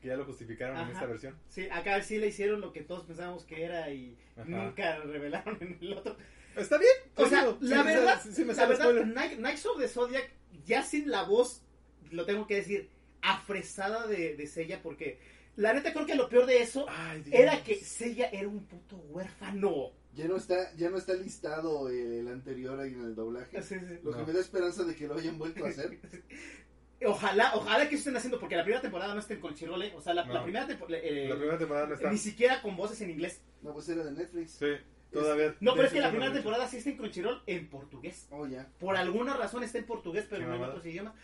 Que 0.00 0.08
ya 0.08 0.16
lo 0.16 0.24
justificaron 0.24 0.76
en 0.78 0.88
esta 0.88 1.06
versión. 1.06 1.38
Sí, 1.46 1.68
acá 1.70 2.02
sí 2.02 2.18
le 2.18 2.28
hicieron 2.28 2.60
lo 2.60 2.72
que 2.72 2.80
todos 2.80 3.04
pensábamos 3.04 3.44
que 3.44 3.62
era 3.62 3.90
y 3.90 4.16
Ajá. 4.36 4.44
nunca 4.48 4.96
revelaron 4.98 5.58
en 5.60 5.78
el 5.80 5.92
otro. 5.92 6.16
Está 6.56 6.78
bien. 6.78 6.92
O 7.16 7.26
sea, 7.26 7.44
la 7.60 7.82
sí, 7.82 7.86
verdad, 7.86 8.20
sí, 8.22 8.32
sí 8.32 8.44
me 8.44 8.54
la 8.54 8.66
verdad, 8.66 8.84
spoiler. 8.84 9.06
Night- 9.06 9.36
Knights 9.38 9.66
of 9.66 9.78
the 9.78 9.88
Zodiac, 9.88 10.30
ya 10.66 10.82
sin 10.82 11.10
la 11.10 11.22
voz, 11.24 11.62
lo 12.10 12.24
tengo 12.26 12.46
que 12.46 12.56
decir, 12.56 12.90
afresada 13.22 14.06
de, 14.06 14.36
de 14.36 14.46
Seiya, 14.46 14.82
porque 14.82 15.18
la 15.56 15.72
neta 15.72 15.92
creo 15.92 16.06
que 16.06 16.14
lo 16.14 16.28
peor 16.28 16.46
de 16.46 16.60
eso 16.62 16.86
Ay, 16.88 17.22
era 17.30 17.62
que 17.62 17.76
Seiya 17.76 18.28
era 18.30 18.48
un 18.48 18.64
puto 18.66 18.96
huérfano. 18.96 19.92
Ya 20.14 20.26
no 20.28 20.36
está, 20.36 20.74
ya 20.76 20.90
no 20.90 20.98
está 20.98 21.14
listado 21.14 21.88
el 21.88 22.28
anterior 22.28 22.78
ahí 22.78 22.92
en 22.92 23.00
el 23.00 23.14
doblaje. 23.14 23.62
Sí, 23.62 23.76
sí. 23.78 23.98
Lo 24.02 24.10
No. 24.10 24.18
que 24.18 24.24
me 24.26 24.32
da 24.34 24.40
esperanza 24.40 24.84
de 24.84 24.94
que 24.94 25.06
lo 25.06 25.14
hayan 25.14 25.38
vuelto 25.38 25.64
a 25.64 25.68
hacer. 25.70 25.98
Ojalá, 27.04 27.52
ojalá 27.56 27.88
que 27.88 27.96
eso 27.96 28.02
estén 28.02 28.16
haciendo, 28.16 28.38
porque 28.38 28.54
la 28.54 28.62
primera 28.62 28.80
temporada 28.80 29.12
no 29.12 29.18
está 29.18 29.34
en 29.34 29.40
Crunchyroll, 29.40 29.82
¿eh? 29.82 29.92
o 29.96 30.00
sea, 30.00 30.14
la, 30.14 30.24
No. 30.24 30.34
la 30.34 30.44
primera 30.44 30.68
temporada, 30.68 30.98
eh, 31.02 31.26
La 31.28 31.34
primera 31.34 31.58
temporada 31.58 31.86
no 31.88 31.94
está. 31.94 32.12
ni 32.12 32.18
siquiera 32.18 32.62
con 32.62 32.76
voces 32.76 33.00
en 33.00 33.10
inglés. 33.10 33.40
No, 33.60 33.72
pues 33.72 33.88
era 33.88 34.04
de 34.04 34.12
Netflix. 34.12 34.52
Sí, 34.52 34.66
todavía. 35.12 35.54
No, 35.60 35.74
pero 35.74 35.86
es 35.86 35.92
que 35.92 36.00
la 36.00 36.10
primera 36.10 36.32
temporada 36.32 36.66
sí 36.68 36.78
está 36.78 36.90
en 36.90 36.96
Crunchyroll 36.96 37.42
en 37.46 37.68
portugués. 37.68 38.26
Oh, 38.30 38.46
ya. 38.46 38.68
Por 38.78 38.96
alguna 38.96 39.34
razón 39.34 39.62
está 39.62 39.78
en 39.78 39.86
portugués, 39.86 40.26
pero 40.28 40.46
no 40.46 40.54
en 40.54 40.62
otros 40.62 40.84
idiomas. 40.86 41.14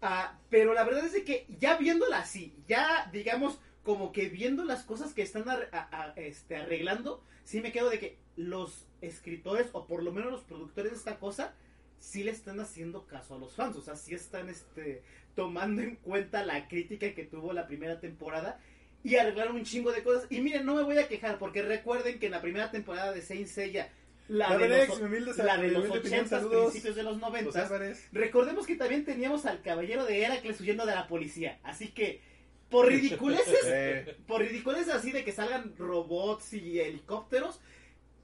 Ah, 0.00 0.38
pero 0.48 0.74
la 0.74 0.84
verdad 0.84 1.04
es 1.04 1.12
de 1.12 1.24
que 1.24 1.46
ya 1.58 1.76
viéndola 1.76 2.18
así, 2.18 2.54
ya 2.68 3.08
digamos 3.12 3.58
como 3.82 4.12
que 4.12 4.28
viendo 4.28 4.64
las 4.64 4.84
cosas 4.84 5.12
que 5.14 5.22
están 5.22 5.48
ar- 5.48 5.68
a- 5.72 5.88
a- 6.02 6.12
este, 6.16 6.56
arreglando, 6.56 7.22
sí 7.44 7.60
me 7.60 7.72
quedo 7.72 7.90
de 7.90 7.98
que 7.98 8.18
los 8.36 8.86
escritores 9.00 9.68
o 9.72 9.86
por 9.86 10.02
lo 10.02 10.12
menos 10.12 10.30
los 10.30 10.42
productores 10.42 10.92
de 10.92 10.98
esta 10.98 11.18
cosa 11.18 11.54
sí 11.98 12.22
le 12.22 12.30
están 12.30 12.60
haciendo 12.60 13.06
caso 13.06 13.34
a 13.34 13.38
los 13.38 13.54
fans, 13.54 13.76
o 13.76 13.82
sea, 13.82 13.96
sí 13.96 14.14
están 14.14 14.48
este, 14.48 15.02
tomando 15.34 15.82
en 15.82 15.96
cuenta 15.96 16.44
la 16.44 16.68
crítica 16.68 17.12
que 17.14 17.24
tuvo 17.24 17.52
la 17.52 17.66
primera 17.66 17.98
temporada 17.98 18.60
y 19.04 19.16
arreglaron 19.16 19.56
un 19.56 19.64
chingo 19.64 19.92
de 19.92 20.02
cosas. 20.02 20.26
Y 20.30 20.40
miren, 20.40 20.66
no 20.66 20.74
me 20.74 20.82
voy 20.82 20.98
a 20.98 21.08
quejar 21.08 21.38
porque 21.38 21.62
recuerden 21.62 22.18
que 22.18 22.26
en 22.26 22.32
la 22.32 22.40
primera 22.42 22.70
temporada 22.70 23.12
de 23.12 23.22
Saint 23.22 23.46
Seiya, 23.46 23.92
la, 24.28 24.50
La 24.50 24.58
de 24.58 24.86
los, 24.86 25.00
mi 25.00 25.06
humilde 25.06 25.32
la 25.42 25.56
de 25.56 25.68
mi 25.68 25.70
los 25.70 25.78
humilde 25.80 25.98
opinión, 26.00 26.26
80, 26.26 26.28
saludos. 26.28 26.70
principios 26.72 26.96
de 26.96 27.02
los 27.02 27.18
José 27.20 27.26
90, 27.30 27.62
Álvarez. 27.66 28.08
recordemos 28.12 28.66
que 28.66 28.76
también 28.76 29.04
teníamos 29.04 29.46
al 29.46 29.62
caballero 29.62 30.04
de 30.04 30.22
Heracles 30.22 30.60
huyendo 30.60 30.84
de 30.84 30.94
la 30.94 31.06
policía. 31.08 31.58
Así 31.62 31.88
que, 31.88 32.20
por 32.68 32.86
ridiculeces, 32.88 34.16
por 34.26 34.42
ridiculeces 34.42 34.92
así 34.92 35.12
de 35.12 35.24
que 35.24 35.32
salgan 35.32 35.74
robots 35.78 36.52
y 36.52 36.78
helicópteros, 36.80 37.60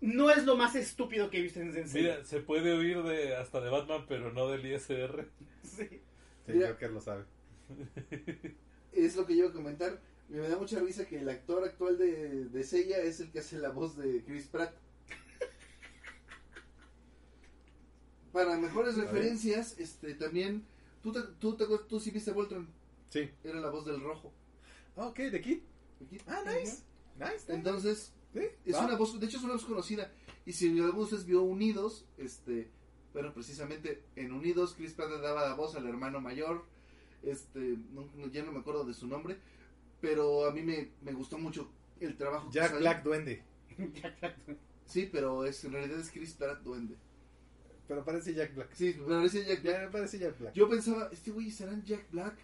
no 0.03 0.31
es 0.31 0.45
lo 0.45 0.57
más 0.57 0.75
estúpido 0.75 1.31
que 1.31 1.39
he 1.39 1.43
visto 1.43 1.61
en 1.61 1.73
Sensei. 1.73 2.03
Mira, 2.03 2.23
se 2.25 2.41
puede 2.41 2.73
oír 2.75 3.03
de, 3.03 3.37
hasta 3.37 3.61
de 3.63 3.71
Batman, 3.71 4.05
pero 4.07 4.33
no 4.33 4.49
del 4.51 4.67
ISR. 4.67 5.27
Sí. 5.63 5.89
sí, 5.89 6.01
Mira. 6.53 6.69
Joker 6.69 6.91
lo 6.91 7.01
sabe. 7.01 7.25
Es 8.93 9.17
lo 9.17 9.27
que 9.27 9.33
yo 9.35 9.45
iba 9.45 9.49
a 9.49 9.53
comentar. 9.55 9.99
Me 10.29 10.49
da 10.49 10.57
mucha 10.57 10.81
risa 10.81 11.07
que 11.07 11.21
el 11.21 11.29
actor 11.29 11.63
actual 11.65 11.99
de, 11.99 12.47
de 12.47 12.65
Seiya 12.65 12.99
es 12.99 13.21
el 13.21 13.31
que 13.31 13.39
hace 13.41 13.59
la 13.59 13.71
voz 13.71 13.97
de 13.97 14.25
Chris 14.25 14.47
Pratt. 14.49 14.75
Para 18.33 18.57
mejores 18.57 18.97
referencias, 18.97 19.79
este 19.79 20.15
también. 20.15 20.65
¿Tú, 21.03 21.13
te, 21.13 21.21
tú, 21.39 21.57
te 21.57 21.67
tú 21.89 22.01
sí 22.01 22.11
viste 22.11 22.33
Voltron? 22.33 22.69
Sí. 23.11 23.31
Era 23.45 23.61
la 23.61 23.71
voz 23.71 23.85
del 23.85 24.01
rojo. 24.01 24.33
Ah, 24.97 25.07
ok, 25.07 25.19
de 25.19 25.41
Kid. 25.41 25.59
Ah, 26.27 26.43
nice. 26.47 26.83
Nice. 27.19 27.33
nice. 27.33 27.53
Entonces, 27.55 28.13
Sí, 28.33 28.41
es 28.65 28.77
una 28.77 28.97
voz, 28.97 29.21
de 29.21 29.27
hecho 29.27 29.37
es 29.39 29.45
una 29.45 29.53
voz 29.53 29.65
conocida. 29.65 30.11
Y 30.45 30.53
si 30.53 30.67
alguno 30.69 30.93
de 30.93 31.01
ustedes 31.05 31.25
vio 31.25 31.43
Unidos, 31.43 32.05
este, 32.19 32.69
bueno, 33.13 33.33
precisamente 33.33 34.03
en 34.17 34.33
Unidos, 34.33 34.75
Chris 34.77 34.93
Pratt 34.95 35.11
le 35.11 35.21
daba 35.21 35.49
la 35.49 35.55
voz 35.55 35.77
al 35.77 35.87
hermano 35.87 36.21
mayor. 36.21 36.65
Este, 37.23 37.79
no- 37.93 38.09
ya 38.33 38.43
no 38.43 38.51
me 38.51 38.59
acuerdo 38.59 38.85
de 38.85 38.93
su 38.95 39.07
nombre. 39.07 39.39
Pero 40.05 40.45
a 40.45 40.51
mí 40.51 40.61
me, 40.61 40.91
me 41.01 41.15
gustó 41.15 41.39
mucho 41.39 41.71
el 41.99 42.15
trabajo 42.19 42.51
que 42.51 42.57
Jack 42.57 42.67
hizo 42.67 42.75
ahí. 42.77 42.83
Black 42.83 43.03
Duende. 43.03 43.43
Sí, 44.85 45.09
pero 45.11 45.47
es, 45.47 45.65
en 45.65 45.73
realidad 45.73 45.99
es 45.99 46.11
Chris 46.11 46.35
Pratt 46.35 46.61
duende. 46.63 46.95
Pero 47.89 48.05
parece 48.05 48.35
Jack 48.35 48.55
Black. 48.55 48.69
Sí, 48.75 48.93
pero 48.93 49.07
parece 49.07 49.47
Jack 49.47 49.63
Black. 49.63 49.75
Ya 49.81 49.91
parece 49.91 50.19
Jack 50.19 50.39
Black. 50.39 50.53
Yo 50.53 50.69
pensaba, 50.69 51.09
este 51.11 51.31
güey 51.31 51.51
serán 51.51 51.83
Jack 51.85 52.11
Black, 52.11 52.37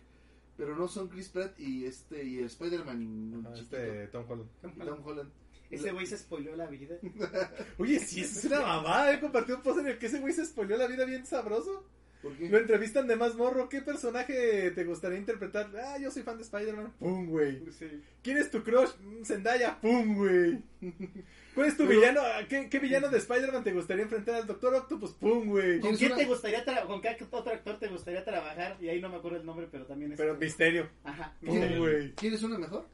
pero 0.56 0.74
no 0.74 0.88
son 0.88 1.08
Chris 1.08 1.28
Pratt 1.28 1.60
y 1.60 1.84
este 1.84 2.24
y 2.24 2.38
el 2.38 2.46
Spider-Man 2.46 3.44
Ah, 3.46 3.52
este 3.54 4.06
Tom 4.06 4.24
Holland. 4.26 4.48
Tom 4.62 5.06
Holland. 5.06 5.30
Ese 5.70 5.92
güey 5.92 6.06
se 6.06 6.16
spoileó 6.16 6.56
la 6.56 6.66
vida. 6.66 6.96
Oye, 7.78 8.00
sí, 8.00 8.22
eso 8.22 8.38
es 8.38 8.44
una 8.46 8.60
mamada. 8.62 9.12
He 9.12 9.20
compartido 9.20 9.58
un 9.58 9.62
post 9.62 9.80
en 9.80 9.88
el 9.88 9.98
que 9.98 10.06
ese 10.06 10.18
güey 10.18 10.32
se 10.32 10.46
spoileó 10.46 10.78
la 10.78 10.86
vida 10.86 11.04
bien 11.04 11.26
sabroso. 11.26 11.84
¿Por 12.22 12.36
qué? 12.36 12.48
Lo 12.48 12.58
entrevistan 12.58 13.06
de 13.06 13.16
más 13.16 13.34
morro. 13.34 13.68
¿Qué 13.68 13.80
personaje 13.80 14.70
te 14.72 14.84
gustaría 14.84 15.18
interpretar? 15.18 15.70
Ah, 15.76 15.96
yo 15.98 16.10
soy 16.10 16.22
fan 16.22 16.36
de 16.36 16.42
Spider-Man. 16.42 16.92
Pum, 16.98 17.28
güey. 17.28 17.62
Sí. 17.72 17.86
¿Quién 18.22 18.36
es 18.36 18.50
tu 18.50 18.62
crush? 18.62 18.90
Mm, 19.00 19.24
Zendaya. 19.24 19.80
Pum, 19.80 20.16
güey. 20.16 20.62
¿Cuál 21.54 21.66
es 21.68 21.76
tu 21.76 21.86
Pero- 21.86 21.98
villano? 22.00 22.20
¿A 22.20 22.46
¿Qué, 22.46 22.68
qué 22.68 22.78
villano 22.78 23.08
de 23.08 23.18
Spider-Man 23.18 23.64
te 23.64 23.72
gustaría 23.72 24.02
enfrentar 24.04 24.34
al 24.36 24.46
Doctor 24.46 24.74
Octopus? 24.74 25.12
Pum, 25.14 25.48
güey. 25.48 25.72
¿Con 25.80 25.80
¿Tienes 25.80 25.98
quién 25.98 26.12
una- 26.12 26.20
te 26.20 26.26
gustaría 26.26 26.64
con 26.86 27.00
qué 27.00 27.16
otro 27.30 27.52
actor 27.52 27.78
te 27.78 27.88
gustaría 27.88 28.24
trabajar? 28.24 28.76
Y 28.80 28.88
ahí 28.88 29.00
no 29.00 29.08
me 29.08 29.16
acuerdo 29.16 29.38
el 29.38 29.46
nombre, 29.46 29.66
pero 29.70 29.86
también 29.86 30.12
es. 30.12 30.18
Pero 30.18 30.36
misterio. 30.36 30.88
Ajá. 31.04 31.34
Pum, 31.40 31.58
¿Quién- 31.58 31.78
güey. 31.78 32.12
¿Quieres 32.14 32.42
una 32.42 32.58
mejor? 32.58 32.86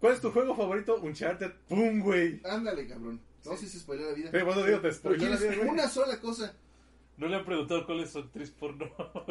¿Cuál 0.00 0.14
es 0.14 0.20
tu 0.20 0.30
juego 0.30 0.54
favorito? 0.56 0.96
Uncharted. 1.00 1.52
Pum, 1.68 2.00
güey. 2.00 2.40
Ándale, 2.44 2.86
cabrón. 2.86 3.20
No 3.44 3.52
sé 3.56 3.66
si 3.66 3.68
se 3.72 3.80
spoiló 3.80 4.06
la 4.08 4.14
vida. 4.14 4.28
Pero 4.32 4.46
bueno, 4.46 4.64
digo, 4.64 4.76
te 4.78 4.82
Pero 4.82 4.94
spoileó 4.94 5.28
la 5.28 5.36
vida, 5.36 5.70
una 5.70 5.88
sola 5.88 6.18
cosa. 6.20 6.56
No 7.16 7.28
le 7.28 7.36
han 7.36 7.44
preguntado 7.44 7.86
cuál 7.86 8.00
es 8.00 8.10
su 8.10 8.18
actriz 8.18 8.50
porno. 8.50 8.90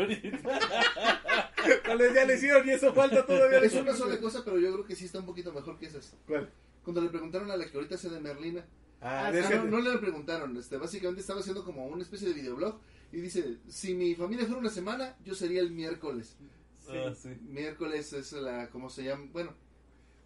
Tal 1.85 1.97
vez 1.97 2.13
ya 2.13 2.25
le 2.25 2.35
hicieron 2.35 2.67
y 2.67 2.71
eso 2.71 2.93
falta 2.93 3.25
todavía. 3.25 3.59
Es 3.59 3.73
una 3.73 3.93
sola 3.95 4.17
cosa, 4.19 4.43
pero 4.43 4.57
yo 4.59 4.71
creo 4.73 4.85
que 4.85 4.95
sí 4.95 5.05
está 5.05 5.19
un 5.19 5.25
poquito 5.25 5.51
mejor 5.51 5.77
que 5.77 5.87
esas. 5.87 6.15
¿Cuál? 6.27 6.49
Cuando 6.83 7.01
le 7.01 7.09
preguntaron 7.09 7.49
a 7.51 7.57
la 7.57 7.65
que 7.65 7.75
ahorita 7.77 7.95
hace 7.95 8.09
de 8.09 8.19
Merlina, 8.19 8.65
Ah, 9.05 9.27
Ah, 9.27 9.49
no, 9.65 9.65
no 9.65 9.79
le 9.81 9.97
preguntaron, 9.97 10.55
este, 10.55 10.77
básicamente 10.77 11.19
estaba 11.19 11.41
haciendo 11.41 11.65
como 11.65 11.85
una 11.87 12.03
especie 12.03 12.29
de 12.29 12.35
videoblog 12.35 12.79
y 13.11 13.17
dice, 13.19 13.57
si 13.67 13.93
mi 13.95 14.15
familia 14.15 14.45
fuera 14.45 14.61
una 14.61 14.69
semana, 14.69 15.17
yo 15.25 15.35
sería 15.35 15.59
el 15.59 15.71
miércoles. 15.71 16.37
Sí. 16.79 16.93
Ah, 16.95 17.13
sí. 17.13 17.29
Miércoles 17.41 18.13
es 18.13 18.31
la, 18.31 18.69
¿cómo 18.69 18.89
se 18.89 19.03
llama? 19.03 19.25
Bueno, 19.33 19.53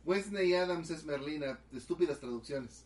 Wednesday 0.06 0.54
Adams 0.54 0.92
es 0.92 1.06
Merlina, 1.06 1.60
estúpidas 1.76 2.20
traducciones. 2.20 2.86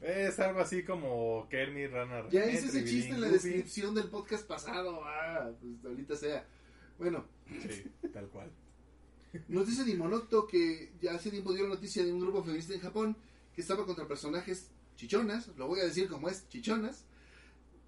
Es 0.00 0.38
algo 0.38 0.60
así 0.60 0.84
como 0.84 1.48
Kermit 1.50 1.90
Runner. 1.90 2.28
Ya 2.30 2.46
hice 2.46 2.66
ese 2.66 2.84
chiste 2.84 3.10
en 3.14 3.20
la 3.20 3.28
descripción 3.28 3.94
del 3.94 4.08
podcast 4.08 4.46
pasado, 4.46 5.00
ah, 5.04 5.50
pues 5.60 5.84
ahorita 5.84 6.14
sea. 6.16 6.46
Bueno, 6.98 7.24
Sí, 7.68 7.84
tal 8.12 8.28
cual. 8.28 8.50
nos 9.48 9.66
dice 9.66 9.84
Dimonocto 9.84 10.46
que 10.46 10.92
ya 11.00 11.14
hace 11.14 11.30
tiempo 11.30 11.52
dio 11.52 11.64
la 11.64 11.70
noticia 11.70 12.04
de 12.04 12.12
un 12.12 12.20
grupo 12.20 12.42
feminista 12.42 12.74
en 12.74 12.80
Japón 12.80 13.16
que 13.54 13.60
estaba 13.60 13.84
contra 13.86 14.06
personajes 14.06 14.70
chichonas, 14.96 15.48
lo 15.56 15.66
voy 15.66 15.80
a 15.80 15.84
decir 15.84 16.08
como 16.08 16.28
es, 16.28 16.48
chichonas, 16.48 17.04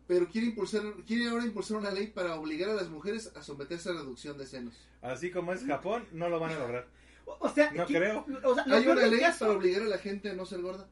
pero 0.08 0.28
quiere 0.28 0.48
impulsar, 0.48 0.82
quiere 1.06 1.28
ahora 1.28 1.44
impulsar 1.44 1.76
una 1.76 1.90
ley 1.92 2.08
para 2.08 2.34
obligar 2.36 2.70
a 2.70 2.74
las 2.74 2.88
mujeres 2.88 3.32
a 3.36 3.42
someterse 3.42 3.88
a 3.90 3.92
reducción 3.92 4.36
de 4.36 4.46
senos. 4.46 4.74
Así 5.00 5.30
como 5.30 5.52
es 5.52 5.64
Japón, 5.64 6.04
no 6.12 6.28
lo 6.28 6.40
van 6.40 6.52
a 6.52 6.58
lograr. 6.58 6.88
O, 7.24 7.48
sea, 7.48 7.70
No 7.70 7.82
aquí- 7.84 7.94
creo. 7.94 8.26
O 8.44 8.54
sea, 8.54 8.64
Hay 8.68 8.86
una 8.86 9.06
ley 9.06 9.20
caso- 9.20 9.46
para 9.46 9.52
obligar 9.58 9.82
a 9.82 9.86
la 9.86 9.98
gente 9.98 10.30
a 10.30 10.34
no 10.34 10.44
ser 10.44 10.60
gorda. 10.62 10.88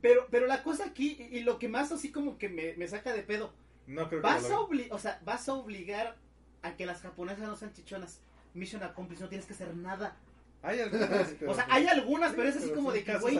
Pero, 0.00 0.26
pero 0.30 0.46
la 0.46 0.62
cosa 0.62 0.86
aquí, 0.86 1.28
y 1.30 1.40
lo 1.40 1.58
que 1.58 1.68
más 1.68 1.92
así 1.92 2.10
como 2.10 2.38
que 2.38 2.48
me, 2.48 2.74
me 2.76 2.88
saca 2.88 3.12
de 3.12 3.22
pedo, 3.22 3.52
No 3.86 4.08
creo 4.08 4.20
que 4.20 4.26
vas 4.26 4.48
lo 4.48 4.56
a, 4.56 4.60
obli- 4.60 4.88
o 4.90 4.98
sea, 4.98 5.20
vas 5.24 5.48
a 5.48 5.54
obligar 5.54 6.16
a 6.62 6.76
que 6.76 6.86
las 6.86 7.00
japonesas 7.02 7.46
no 7.46 7.56
sean 7.56 7.72
chichonas. 7.72 8.20
Mission 8.54 8.82
accomplished, 8.82 9.22
no 9.22 9.28
tienes 9.28 9.46
que 9.46 9.52
hacer 9.52 9.74
nada. 9.76 10.16
Hay 10.62 10.80
algunas, 10.80 11.08
pero- 11.38 11.52
o 11.52 11.54
sea, 11.54 11.66
hay 11.70 11.86
algunas, 11.86 12.32
pero 12.32 12.48
es 12.48 12.56
así 12.56 12.64
pero 12.68 12.76
como 12.76 12.92
de 12.92 13.04
que, 13.04 13.12
güey, 13.18 13.34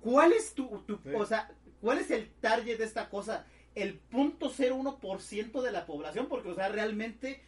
¿cuál 0.00 0.32
es 0.32 0.54
tu, 0.54 0.68
tu- 0.86 0.96
Sí. 1.02 1.10
o 1.14 1.26
sea, 1.26 1.50
cuál 1.80 1.98
es 1.98 2.10
el 2.10 2.30
target 2.40 2.78
de 2.78 2.84
esta 2.84 3.10
cosa? 3.10 3.46
El 3.74 3.94
punto 3.98 4.48
01% 4.50 5.60
de 5.62 5.72
la 5.72 5.84
población, 5.84 6.28
porque, 6.28 6.48
o 6.50 6.54
sea, 6.54 6.68
realmente, 6.68 7.42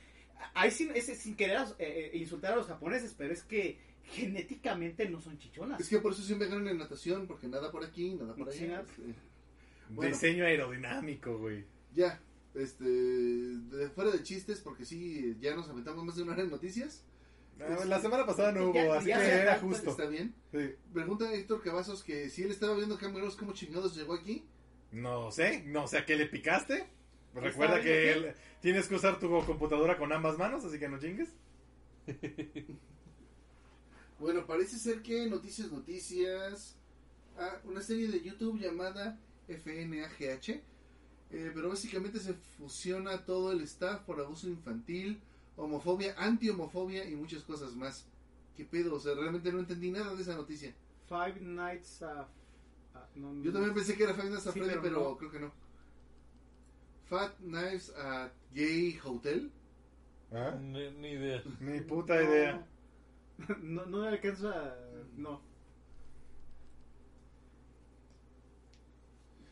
ahí 0.55 0.71
sin, 0.73 0.91
es 0.97 1.07
sin 1.07 1.37
querer 1.37 1.61
eh, 1.79 2.11
eh, 2.12 2.19
insultar 2.19 2.53
a 2.53 2.57
los 2.57 2.67
japoneses, 2.67 3.14
pero 3.17 3.33
es 3.33 3.45
que 3.45 3.79
genéticamente 4.07 5.09
no 5.09 5.21
son 5.21 5.39
chichonas. 5.39 5.81
Es 5.81 5.89
que 5.89 5.99
por 5.99 6.13
eso 6.13 6.23
siempre 6.23 6.49
ganan 6.49 6.69
en 6.69 6.79
natación, 6.79 7.27
porque 7.27 7.49
nada 7.49 7.71
por 7.71 7.85
aquí, 7.85 8.15
nada 8.15 8.35
por 8.35 8.49
allá. 8.49 8.81
Este, 8.81 9.03
bueno. 9.91 10.11
Diseño 10.13 10.45
aerodinámico, 10.45 11.39
güey. 11.39 11.65
Ya, 11.95 12.21
este, 12.55 12.85
de- 12.85 13.91
fuera 13.91 14.11
de 14.11 14.23
chistes, 14.23 14.61
porque 14.61 14.85
sí, 14.85 15.37
ya 15.41 15.55
nos 15.55 15.69
aventamos 15.69 16.05
más 16.05 16.17
de 16.17 16.23
una 16.23 16.33
hora 16.33 16.43
en 16.43 16.51
noticias. 16.51 17.05
Ah, 17.59 17.85
La 17.87 18.01
semana 18.01 18.27
pasada 18.27 18.53
no 18.53 18.65
hubo, 18.71 18.75
Ya- 18.75 18.99
así 18.99 19.09
ya 19.09 19.19
que 19.19 19.25
era 19.29 19.59
justo. 19.59 19.91
¿Está 19.91 20.07
bien? 20.07 20.35
Sí. 20.53 20.75
Pregunta 20.93 21.25
a 21.27 21.33
Héctor 21.35 21.63
Cavazos 21.63 22.05
que 22.05 22.29
si 22.29 22.43
él 22.43 22.51
estaba 22.51 22.75
viendo 22.77 22.99
Cam 22.99 23.15
Girls, 23.15 23.35
¿cómo 23.37 23.53
chingados 23.53 23.97
llegó 23.97 24.13
aquí? 24.15 24.45
No 24.93 25.31
sé, 25.33 25.63
no 25.65 25.87
sé 25.89 25.99
a 25.99 26.05
qué 26.07 26.17
le 26.17 26.27
picaste. 26.27 26.87
¿Qué 27.35 27.41
Recuerda 27.41 27.81
que 27.81 28.13
el- 28.13 28.35
tienes 28.61 28.89
que 28.89 28.95
usar 28.95 29.19
tu 29.19 29.29
computadora 29.47 29.97
con 29.99 30.13
ambas 30.13 30.37
manos, 30.39 30.65
así 30.65 30.79
que 30.79 30.89
no 30.89 30.99
chingues. 30.99 31.35
Bueno, 34.19 34.47
parece 34.47 34.79
ser 34.79 35.03
que 35.03 35.27
Noticias 35.29 35.71
Noticias, 35.71 36.77
ah, 37.39 37.61
una 37.64 37.83
serie 37.83 38.09
de 38.09 38.23
YouTube 38.23 38.59
llamada 38.59 39.19
FNAGH, 39.49 40.49
eh, 41.31 41.51
pero 41.55 41.69
básicamente 41.69 42.19
se 42.19 42.35
fusiona 42.35 43.25
todo 43.25 43.53
el 43.53 43.61
staff 43.62 44.01
por 44.03 44.21
abuso 44.21 44.49
infantil, 44.49 45.21
homofobia, 45.57 46.14
anti-homofobia 46.19 47.05
y 47.09 47.14
muchas 47.14 47.43
cosas 47.43 47.75
más. 47.75 48.07
¿Qué 48.57 48.64
pedo? 48.64 48.95
O 48.95 49.01
sea, 49.01 49.14
realmente 49.14 49.53
no 49.53 49.59
entendí 49.59 49.91
nada 49.91 50.14
de 50.14 50.23
esa 50.23 50.35
noticia. 50.35 50.75
Five 51.09 51.41
Nights 51.41 52.03
at... 52.03 52.27
ah, 52.95 53.07
no. 53.14 53.43
Yo 53.43 53.53
también 53.53 53.75
pensé 53.75 53.97
que 53.97 54.05
era 54.05 54.14
Five 54.14 54.31
Nights 54.31 54.47
at 54.47 54.55
Sí, 54.55 54.61
Freddy, 54.61 54.79
pero 54.81 54.83
pero, 54.83 55.09
no. 55.11 55.17
creo 55.19 55.31
que 55.31 55.41
no. 55.41 55.53
Fat 57.09 57.37
Knives 57.39 57.91
at 57.97 58.33
Gay 58.53 58.99
Hotel. 59.05 59.51
¿Ah? 60.33 60.57
Ni, 60.61 60.91
ni 60.91 61.11
idea. 61.12 61.43
Ni 61.61 61.81
puta 61.81 62.21
idea. 62.23 62.67
No, 63.62 63.87
no 63.87 64.03
me 64.03 64.09
alcanzo 64.09 64.49
a... 64.49 64.76
No. 65.16 65.41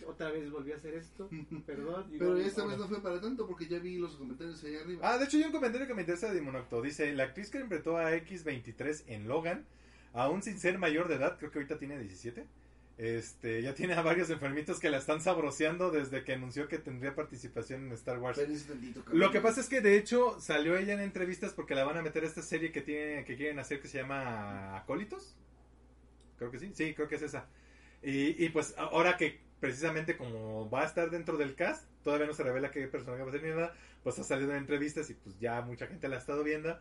Otra 0.07 0.31
vez 0.31 0.51
volví 0.51 0.73
a 0.73 0.77
hacer 0.77 0.95
esto. 0.95 1.29
Perdón. 1.67 2.07
Pero 2.19 2.37
esta 2.37 2.67
vez 2.67 2.79
no 2.79 2.89
fue 2.89 3.03
para 3.03 3.21
tanto 3.21 3.47
porque 3.47 3.67
ya 3.67 3.79
vi 3.79 3.97
los 3.97 4.17
comentarios 4.17 4.63
ahí 4.65 4.77
arriba. 4.77 5.01
Ah, 5.03 5.19
de 5.19 5.25
hecho 5.25 5.39
hay 5.39 5.45
un 5.45 5.53
comentario 5.53 5.87
que 5.87 5.95
me 5.95 6.03
interesa 6.03 6.29
de 6.29 6.35
Dimonocto. 6.35 6.83
Dice, 6.83 7.13
la 7.15 7.25
actriz 7.25 7.51
que 7.51 7.59
interpretó 7.59 7.97
a 7.97 8.13
X23 8.13 9.05
en 9.07 9.29
Logan, 9.29 9.65
aún 10.13 10.43
sin 10.43 10.59
ser 10.59 10.79
mayor 10.79 11.09
de 11.09 11.17
edad, 11.17 11.39
creo 11.39 11.51
que 11.51 11.59
ahorita 11.59 11.79
tiene 11.79 11.99
17, 11.99 12.47
este, 12.97 13.61
ya 13.63 13.75
tiene 13.75 13.95
a 13.95 14.03
varios 14.03 14.31
enfermitos 14.31 14.79
que 14.79 14.89
la 14.89 14.99
están 14.99 15.21
sabroseando 15.21 15.91
desde 15.91 16.23
que 16.23 16.35
anunció 16.35 16.69
que 16.69 16.79
tendría 16.79 17.15
participación 17.15 17.87
en 17.87 17.93
Star 17.93 18.19
Wars. 18.19 18.41
Lo 19.13 19.31
que 19.33 19.41
pasa 19.41 19.61
es 19.61 19.69
que 19.69 19.81
de 19.81 19.97
hecho 19.97 20.39
salió 20.41 20.77
ella 20.77 20.95
en 20.95 21.01
entrevistas 21.01 21.53
porque 21.53 21.75
la 21.75 21.85
van 21.85 21.97
a 21.97 22.03
meter 22.03 22.23
a 22.23 22.27
esta 22.27 22.43
serie 22.43 22.71
que 22.71 22.83
tiene 22.83 23.25
que 23.25 23.37
quieren 23.37 23.59
hacer 23.59 23.81
que 23.81 23.89
se 23.89 23.99
llama 23.99 24.77
Acólitos. 24.77 25.37
Creo 26.39 26.51
que 26.51 26.59
sí, 26.59 26.71
sí, 26.75 26.95
creo 26.95 27.09
que 27.09 27.17
es 27.17 27.23
esa. 27.23 27.47
Y, 28.03 28.45
y 28.45 28.49
pues 28.51 28.75
ahora 28.77 29.17
que 29.17 29.41
precisamente 29.59 30.17
como 30.17 30.69
va 30.71 30.83
a 30.83 30.87
estar 30.87 31.11
dentro 31.11 31.37
del 31.37 31.55
cast, 31.55 31.89
todavía 32.03 32.27
no 32.27 32.35
se 32.35 32.43
revela 32.43 32.71
qué 32.71 32.87
personaje 32.87 33.23
va 33.23 33.29
a 33.31 33.33
ser 33.33 33.43
ni 33.43 33.49
nada, 33.49 33.75
pues 34.03 34.19
ha 34.19 34.25
salido 34.25 34.51
en 34.51 34.59
entrevistas 34.59 35.09
y 35.11 35.15
pues 35.15 35.39
ya 35.41 35.63
mucha 35.63 35.87
gente 35.87 36.07
la 36.07 36.17
ha 36.17 36.19
estado 36.19 36.45
viendo. 36.45 36.79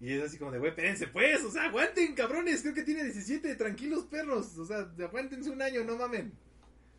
Y 0.00 0.12
es 0.12 0.22
así 0.22 0.38
como 0.38 0.52
de, 0.52 0.58
güey, 0.58 0.70
espérense 0.70 1.08
pues, 1.08 1.42
o 1.44 1.50
sea, 1.50 1.64
aguanten, 1.64 2.14
cabrones, 2.14 2.62
creo 2.62 2.74
que 2.74 2.84
tiene 2.84 3.02
17, 3.04 3.56
tranquilos 3.56 4.04
perros, 4.04 4.56
o 4.58 4.64
sea, 4.64 4.88
aguántense 4.98 5.50
un 5.50 5.60
año, 5.60 5.82
no 5.84 5.96
mamen. 5.96 6.32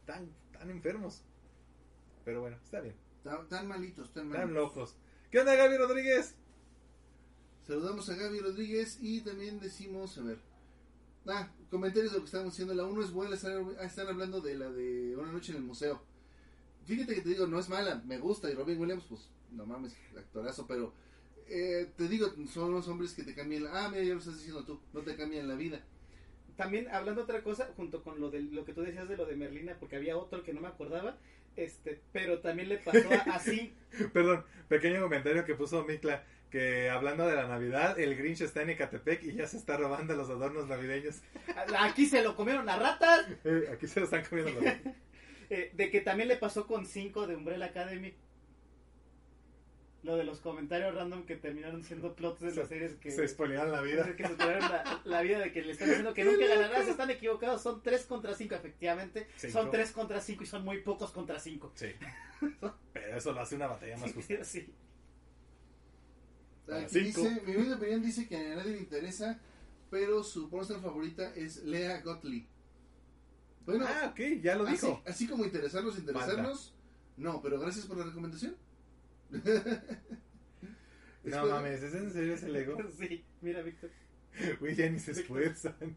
Tan, 0.06 0.30
tan 0.52 0.70
enfermos. 0.70 1.24
Pero 2.26 2.42
bueno, 2.42 2.58
está 2.62 2.82
bien, 2.82 2.96
Tan, 3.24 3.48
tan 3.48 3.68
malitos, 3.68 4.14
tan 4.14 4.30
tan 4.30 4.42
malitos. 4.42 4.54
locos. 4.54 4.96
¿Qué 5.32 5.40
onda, 5.40 5.56
Gaby 5.56 5.78
Rodríguez? 5.78 6.36
Saludamos 7.66 8.10
a 8.10 8.16
Gaby 8.16 8.40
Rodríguez 8.40 8.98
y 9.02 9.22
también 9.22 9.60
decimos, 9.60 10.18
a 10.18 10.24
ver. 10.24 10.40
Ah, 11.28 11.52
comentarios 11.70 12.12
de 12.12 12.18
lo 12.18 12.24
que 12.24 12.30
estamos 12.30 12.54
diciendo. 12.54 12.74
La 12.74 12.86
1 12.86 13.04
es 13.04 13.12
buena, 13.12 13.36
están, 13.36 13.76
ah, 13.80 13.84
están 13.84 14.08
hablando 14.08 14.42
de 14.42 14.56
la 14.56 14.72
de 14.72 15.16
Una 15.16 15.32
noche 15.32 15.52
en 15.52 15.58
el 15.60 15.64
museo. 15.64 16.02
Fíjate 16.86 17.14
que 17.14 17.22
te 17.22 17.30
digo, 17.30 17.46
no 17.46 17.60
es 17.60 17.70
mala, 17.70 18.02
me 18.08 18.18
gusta. 18.18 18.50
Y 18.50 18.56
Robin 18.56 18.80
Williams, 18.80 19.04
pues, 19.08 19.30
no 19.52 19.66
mames, 19.68 19.96
actorazo, 20.18 20.66
pero 20.66 20.94
eh, 21.50 21.88
te 21.96 22.08
digo, 22.08 22.34
son 22.52 22.72
los 22.72 22.88
hombres 22.88 23.14
que 23.14 23.24
te 23.24 23.34
cambian 23.34 23.64
la... 23.64 23.86
Ah, 23.86 23.90
mira, 23.90 24.04
ya 24.04 24.14
lo 24.14 24.20
estás 24.20 24.38
diciendo 24.38 24.64
tú, 24.66 24.80
no 24.94 25.02
te 25.02 25.16
cambian 25.16 25.48
la 25.48 25.56
vida. 25.56 25.82
También 26.56 26.88
hablando 26.90 27.24
otra 27.24 27.42
cosa, 27.42 27.72
junto 27.76 28.04
con 28.04 28.20
lo 28.20 28.30
de 28.30 28.42
lo 28.42 28.66
que 28.66 28.74
tú 28.74 28.82
decías 28.82 29.08
de 29.08 29.18
lo 29.18 29.26
de 29.26 29.36
Merlina, 29.36 29.78
porque 29.80 29.96
había 29.96 30.18
otro 30.18 30.44
que 30.44 30.54
no 30.54 30.62
me 30.62 30.68
acordaba, 30.68 31.18
este, 31.56 32.02
pero 32.12 32.40
también 32.40 32.70
le 32.70 32.78
pasó 32.78 33.10
así, 33.32 33.74
Perdón, 34.14 34.44
pequeño 34.68 35.02
comentario 35.02 35.46
que 35.46 35.56
puso 35.56 35.84
Mikla, 35.84 36.24
que 36.50 36.90
hablando 36.90 37.28
de 37.28 37.36
la 37.36 37.48
Navidad, 37.48 38.00
el 38.00 38.16
Grinch 38.16 38.42
está 38.42 38.62
en 38.62 38.72
Ecatepec 38.72 39.24
y 39.24 39.34
ya 39.34 39.48
se 39.48 39.58
está 39.58 39.78
robando 39.78 40.16
los 40.16 40.30
adornos 40.30 40.68
navideños. 40.68 41.22
aquí 41.80 42.06
se 42.06 42.24
lo 42.24 42.36
comieron 42.36 42.68
a 42.70 42.78
ratas, 42.78 43.28
Eh, 43.44 43.70
aquí 43.72 43.88
se 43.88 44.00
lo 44.00 44.06
están 44.06 44.24
comiendo 44.26 44.60
los 44.60 44.64
eh, 45.50 45.72
de 45.74 45.90
que 45.90 46.02
también 46.02 46.30
le 46.30 46.38
pasó 46.38 46.66
con 46.66 46.86
5 46.86 47.28
de 47.28 47.36
Umbrella 47.36 47.66
Academy. 47.66 48.14
Lo 50.02 50.16
de 50.16 50.24
los 50.24 50.40
comentarios 50.40 50.96
random 50.96 51.26
que 51.26 51.36
terminaron 51.36 51.84
siendo 51.84 52.16
plots 52.16 52.40
de 52.40 52.52
Se- 52.52 52.60
las 52.62 52.70
series 52.70 52.96
que... 52.96 53.12
Se 53.12 53.28
spoilearon 53.28 53.72
la 53.74 53.82
vida. 53.82 54.16
que 54.16 54.26
se 54.26 54.36
la, 54.38 55.02
la 55.04 55.22
vida 55.22 55.40
de 55.40 55.52
que 55.52 55.62
le 55.62 55.74
están 55.74 55.90
diciendo 55.90 56.14
que 56.14 56.24
nunca 56.24 56.48
ganarás, 56.48 56.88
están 56.88 57.10
equivocados, 57.10 57.62
son 57.62 57.84
3 57.84 58.06
contra 58.06 58.34
5, 58.34 58.56
efectivamente. 58.56 59.28
Cinco. 59.36 59.54
Son 59.60 59.72
3 59.72 59.92
contra 59.92 60.22
5 60.22 60.44
y 60.44 60.46
son 60.46 60.64
muy 60.64 60.82
pocos 60.82 61.12
contra 61.12 61.38
5. 61.38 61.74
Sí. 61.76 61.88
Pero 62.94 63.18
eso 63.18 63.34
lo 63.34 63.42
hace 63.42 63.56
una 63.56 63.68
batalla 63.68 63.98
más 63.98 64.14
justa. 64.14 64.36
Sí. 64.46 64.74
Aquí 66.72 67.00
dice, 67.00 67.42
mi 67.46 67.56
humilde 67.56 67.74
opinión 67.76 68.02
dice 68.02 68.28
que 68.28 68.38
a 68.38 68.56
nadie 68.56 68.74
le 68.74 68.78
interesa, 68.78 69.40
pero 69.90 70.24
su 70.24 70.50
pornstar 70.52 70.80
favorita 70.80 71.34
es 71.34 71.64
Lea 71.64 72.00
Gottlieb. 72.02 72.46
Bueno, 73.66 73.86
Ah, 73.88 74.10
ok, 74.12 74.20
ya 74.42 74.56
lo 74.56 74.66
así, 74.66 74.74
dijo. 74.74 75.02
así 75.08 75.28
como 75.28 75.46
interesarnos, 75.46 75.98
interesarnos. 75.98 76.76
No, 77.18 77.42
pero 77.42 77.60
gracias 77.60 77.86
por 77.88 77.98
la 77.98 78.06
recomendación. 78.06 78.56
No 81.24 81.46
mames, 81.46 81.84
¿es 81.84 81.94
en 81.94 82.12
serio 82.12 82.34
ese 82.34 82.50
Lego? 82.50 82.78
Sí, 82.98 83.24
mira, 83.42 83.62
Víctor. 83.62 83.92
Güey, 84.60 84.76
ya 84.76 84.90
ni 84.90 85.00
se 85.00 85.12
esfuerzan. 85.12 85.96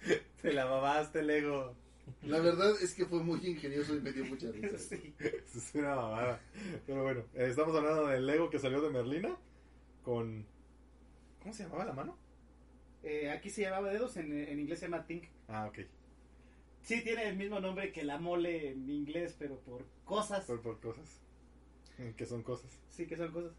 Te 0.42 0.52
la 0.52 0.66
mamaste, 0.66 1.22
Lego. 1.22 1.76
La 2.22 2.38
verdad 2.38 2.72
es 2.80 2.94
que 2.94 3.04
fue 3.04 3.22
muy 3.22 3.44
ingenioso 3.44 3.94
y 3.96 4.00
me 4.00 4.12
dio 4.12 4.24
mucha 4.24 4.50
risa. 4.50 4.78
Sí. 4.78 5.14
Eso 5.18 5.58
es 5.58 5.74
una 5.74 5.94
mamada. 5.96 6.40
Pero 6.86 7.02
bueno, 7.02 7.20
eh, 7.34 7.48
estamos 7.48 7.74
hablando 7.76 8.06
del 8.06 8.26
Lego 8.26 8.48
que 8.48 8.58
salió 8.58 8.80
de 8.80 8.90
Merlina. 8.90 9.36
Con. 10.02 10.46
¿Cómo 11.40 11.52
se 11.52 11.64
llamaba 11.64 11.84
la 11.84 11.92
mano? 11.92 12.16
Eh, 13.02 13.30
aquí 13.30 13.50
se 13.50 13.62
llamaba 13.62 13.90
dedos, 13.90 14.16
en, 14.16 14.32
en 14.32 14.58
inglés 14.58 14.78
se 14.78 14.86
llama 14.86 15.06
Tink. 15.06 15.24
Ah, 15.48 15.66
ok. 15.66 15.80
Sí, 16.82 17.02
tiene 17.02 17.28
el 17.28 17.36
mismo 17.36 17.58
nombre 17.58 17.92
que 17.92 18.04
la 18.04 18.18
mole 18.18 18.70
en 18.70 18.88
inglés, 18.88 19.34
pero 19.36 19.58
por 19.58 19.84
cosas. 20.04 20.44
Por, 20.44 20.62
por 20.62 20.80
cosas. 20.80 21.20
Que 22.16 22.26
son 22.26 22.42
cosas. 22.42 22.70
Sí, 22.90 23.06
que 23.06 23.16
son 23.16 23.30
cosas. 23.32 23.52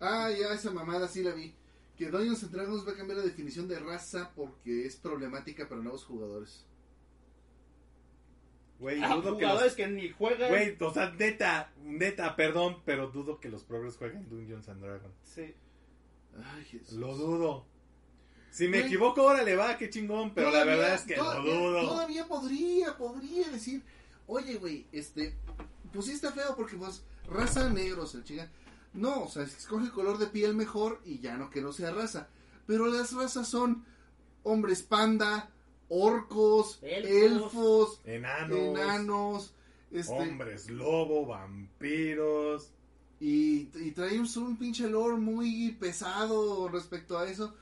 Ah, 0.00 0.30
ya 0.30 0.52
esa 0.54 0.70
mamada 0.70 1.08
sí 1.08 1.22
la 1.22 1.32
vi. 1.32 1.54
Que 1.96 2.08
Dungeons 2.08 2.42
and 2.44 2.52
Dragons 2.52 2.86
va 2.86 2.92
a 2.92 2.96
cambiar 2.96 3.18
la 3.18 3.24
definición 3.24 3.68
de 3.68 3.78
raza 3.78 4.32
porque 4.34 4.86
es 4.86 4.96
problemática 4.96 5.68
para 5.68 5.80
nuevos 5.82 6.04
jugadores. 6.04 6.64
Güey, 8.78 9.00
Ah, 9.02 9.14
dudo 9.14 9.36
que 9.36 9.44
jugadores 9.44 9.66
los. 9.66 9.74
que 9.76 9.86
ni 9.88 10.10
juegan. 10.10 10.48
Güey, 10.50 10.76
o 10.80 10.92
sea, 10.92 11.10
neta, 11.10 11.72
neta, 11.84 12.34
perdón, 12.34 12.78
pero 12.84 13.08
dudo 13.08 13.38
que 13.38 13.48
los 13.48 13.62
progres 13.62 13.96
jueguen 13.96 14.28
Dungeons 14.28 14.68
and 14.68 14.82
Dragons. 14.82 15.14
Sí. 15.22 15.54
Ay, 16.44 16.64
Jesús. 16.64 16.92
Lo 16.94 17.14
dudo. 17.16 17.66
Si 18.50 18.66
me 18.68 18.78
Güey. 18.78 18.88
equivoco, 18.88 19.22
órale, 19.22 19.54
va, 19.54 19.76
qué 19.78 19.88
chingón, 19.88 20.34
pero 20.34 20.48
la 20.48 20.62
Todavía- 20.62 20.76
verdad 20.76 20.94
es 20.96 21.02
que 21.02 21.16
lo 21.16 21.22
todavía- 21.24 21.54
dudo. 21.54 21.80
Todavía 21.88 22.26
podría, 22.26 22.96
podría 22.98 23.48
decir, 23.50 23.82
oye, 24.26 24.56
güey, 24.56 24.86
este, 24.92 25.34
pues 25.92 26.06
sí 26.06 26.12
está 26.12 26.32
feo 26.32 26.54
porque 26.56 26.76
pues 26.76 27.04
raza 27.28 27.68
negros, 27.70 28.14
el 28.14 28.24
chinga. 28.24 28.50
No, 28.94 29.24
o 29.24 29.28
sea, 29.28 29.42
escoge 29.44 29.86
el 29.86 29.92
color 29.92 30.18
de 30.18 30.26
piel 30.26 30.54
mejor 30.54 31.00
y 31.04 31.18
ya 31.18 31.36
no 31.36 31.48
que 31.50 31.62
no 31.62 31.72
sea 31.72 31.90
raza. 31.92 32.28
Pero 32.66 32.86
las 32.88 33.12
razas 33.12 33.48
son 33.48 33.84
hombres 34.42 34.82
panda, 34.82 35.50
orcos, 35.88 36.78
Elfos. 36.82 37.10
elfos, 37.12 38.00
Enanos, 38.04 38.58
enanos, 38.58 39.54
este, 39.90 40.12
hombres 40.12 40.68
lobo, 40.70 41.26
vampiros. 41.26 42.70
y, 43.20 43.68
y 43.78 43.92
traemos 43.92 44.36
un 44.36 44.56
pinche 44.56 44.88
lore 44.88 45.16
muy 45.16 45.72
pesado 45.80 46.68
respecto 46.68 47.18
a 47.18 47.28
eso. 47.28 47.54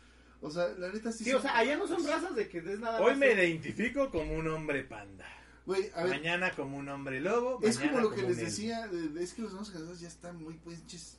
O 0.42 0.50
sea, 0.50 0.68
la 0.78 0.90
neta 0.90 1.12
sí. 1.12 1.24
Sí, 1.24 1.32
o 1.34 1.40
sea, 1.42 1.56
allá 1.58 1.76
no 1.76 1.86
son 1.86 2.04
razas 2.06 2.34
de 2.34 2.48
que 2.48 2.58
es 2.58 2.80
nada 2.80 2.98
Hoy 3.00 3.10
más 3.10 3.18
me 3.18 3.34
de- 3.34 3.48
identifico 3.48 4.10
como 4.10 4.32
un 4.34 4.48
hombre 4.48 4.84
panda. 4.84 5.26
Güey, 5.70 5.90
a 5.94 6.02
ver, 6.02 6.16
Mañana 6.18 6.50
como 6.56 6.78
un 6.78 6.88
hombre 6.88 7.20
lobo. 7.20 7.60
Es 7.62 7.78
como 7.78 8.00
lo 8.00 8.10
que 8.12 8.22
les 8.22 8.38
decía, 8.38 8.88
de- 8.88 9.08
de- 9.08 9.22
es 9.22 9.34
que 9.34 9.42
los 9.42 9.52
nuevos 9.52 9.70
candidatos 9.70 10.00
ya 10.00 10.08
están 10.08 10.42
muy 10.42 10.54
pinches. 10.54 11.18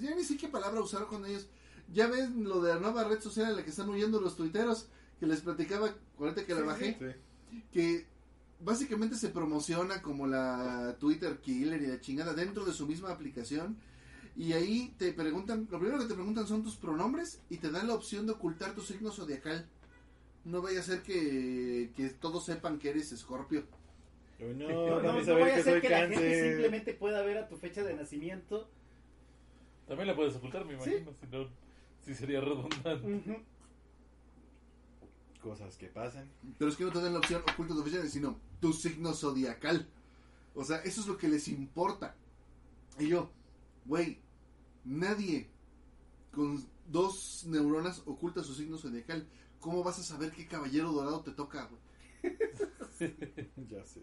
Ya 0.00 0.14
ni 0.14 0.24
sé 0.24 0.36
qué 0.38 0.48
palabra 0.48 0.80
usar 0.80 1.06
con 1.08 1.26
ellos. 1.26 1.46
Ya 1.92 2.06
ven 2.06 2.44
lo 2.44 2.62
de 2.62 2.72
la 2.74 2.80
nueva 2.80 3.04
red 3.04 3.20
social 3.20 3.50
en 3.50 3.56
la 3.56 3.64
que 3.64 3.70
están 3.70 3.90
huyendo 3.90 4.18
los 4.20 4.34
tuiteros, 4.36 4.88
que 5.20 5.26
les 5.26 5.42
platicaba, 5.42 5.94
ahorita 6.18 6.46
que 6.46 6.54
la 6.54 6.60
Sí, 6.60 6.66
bajé, 6.66 6.96
Sí. 7.50 7.62
que 7.70 8.06
básicamente 8.60 9.16
se 9.16 9.28
promociona 9.28 10.00
como 10.00 10.26
la 10.26 10.96
Twitter 10.98 11.38
Killer 11.40 11.82
y 11.82 11.86
la 11.88 12.00
chingada 12.00 12.32
dentro 12.32 12.64
de 12.64 12.72
su 12.72 12.86
misma 12.86 13.10
aplicación. 13.10 13.76
Y 14.36 14.54
ahí 14.54 14.94
te 14.96 15.12
preguntan, 15.12 15.68
lo 15.70 15.78
primero 15.78 15.98
que 16.00 16.06
te 16.06 16.14
preguntan 16.14 16.46
son 16.46 16.62
tus 16.62 16.76
pronombres 16.76 17.40
y 17.50 17.58
te 17.58 17.70
dan 17.70 17.88
la 17.88 17.94
opción 17.94 18.24
de 18.24 18.32
ocultar 18.32 18.74
tu 18.74 18.80
signo 18.80 19.10
zodiacal. 19.10 19.68
No 20.46 20.62
vaya 20.62 20.80
a 20.80 20.82
ser 20.82 21.02
que, 21.02 21.92
que 21.94 22.08
todos 22.08 22.46
sepan 22.46 22.78
que 22.78 22.88
eres 22.90 23.12
escorpio. 23.12 23.64
No, 24.56 25.00
No, 25.00 25.02
no, 25.02 25.10
a 25.10 25.38
vaya 25.38 25.56
que 25.56 25.62
soy 25.62 25.80
la 25.82 26.08
gente 26.08 26.50
simplemente 26.50 26.94
pueda 26.94 27.22
ver 27.22 27.38
a 27.38 27.48
tu 27.48 27.56
fecha 27.56 27.82
de 27.82 27.94
nacimiento. 27.94 28.68
También 29.86 30.08
la 30.08 30.16
puedes 30.16 30.34
ocultar, 30.36 30.64
me 30.64 30.74
imagino. 30.74 31.12
Si 31.20 31.26
no, 31.30 31.48
sí 32.04 32.14
sería 32.14 32.40
redundante. 32.40 33.44
Cosas 35.40 35.76
que 35.76 35.88
pasan. 35.88 36.30
Pero 36.58 36.70
es 36.70 36.76
que 36.76 36.84
no 36.84 36.92
te 36.92 37.00
dan 37.00 37.12
la 37.12 37.18
opción 37.18 37.42
oculta 37.52 37.74
tu 37.74 37.82
fecha, 37.82 38.06
sino 38.08 38.38
tu 38.60 38.72
signo 38.72 39.12
zodiacal. 39.12 39.88
O 40.54 40.64
sea, 40.64 40.78
eso 40.78 41.00
es 41.00 41.06
lo 41.06 41.16
que 41.16 41.28
les 41.28 41.48
importa. 41.48 42.14
Y 42.98 43.08
yo, 43.08 43.30
güey, 43.86 44.18
nadie 44.84 45.48
con 46.32 46.64
dos 46.86 47.44
neuronas 47.46 48.02
oculta 48.06 48.42
su 48.42 48.54
signo 48.54 48.78
zodiacal. 48.78 49.26
¿Cómo 49.60 49.82
vas 49.82 49.98
a 49.98 50.02
saber 50.02 50.32
qué 50.32 50.46
caballero 50.46 50.92
dorado 50.92 51.22
te 51.22 51.32
toca, 51.32 51.68
güey? 51.68 51.82
ya 53.68 53.84
sé. 53.84 54.02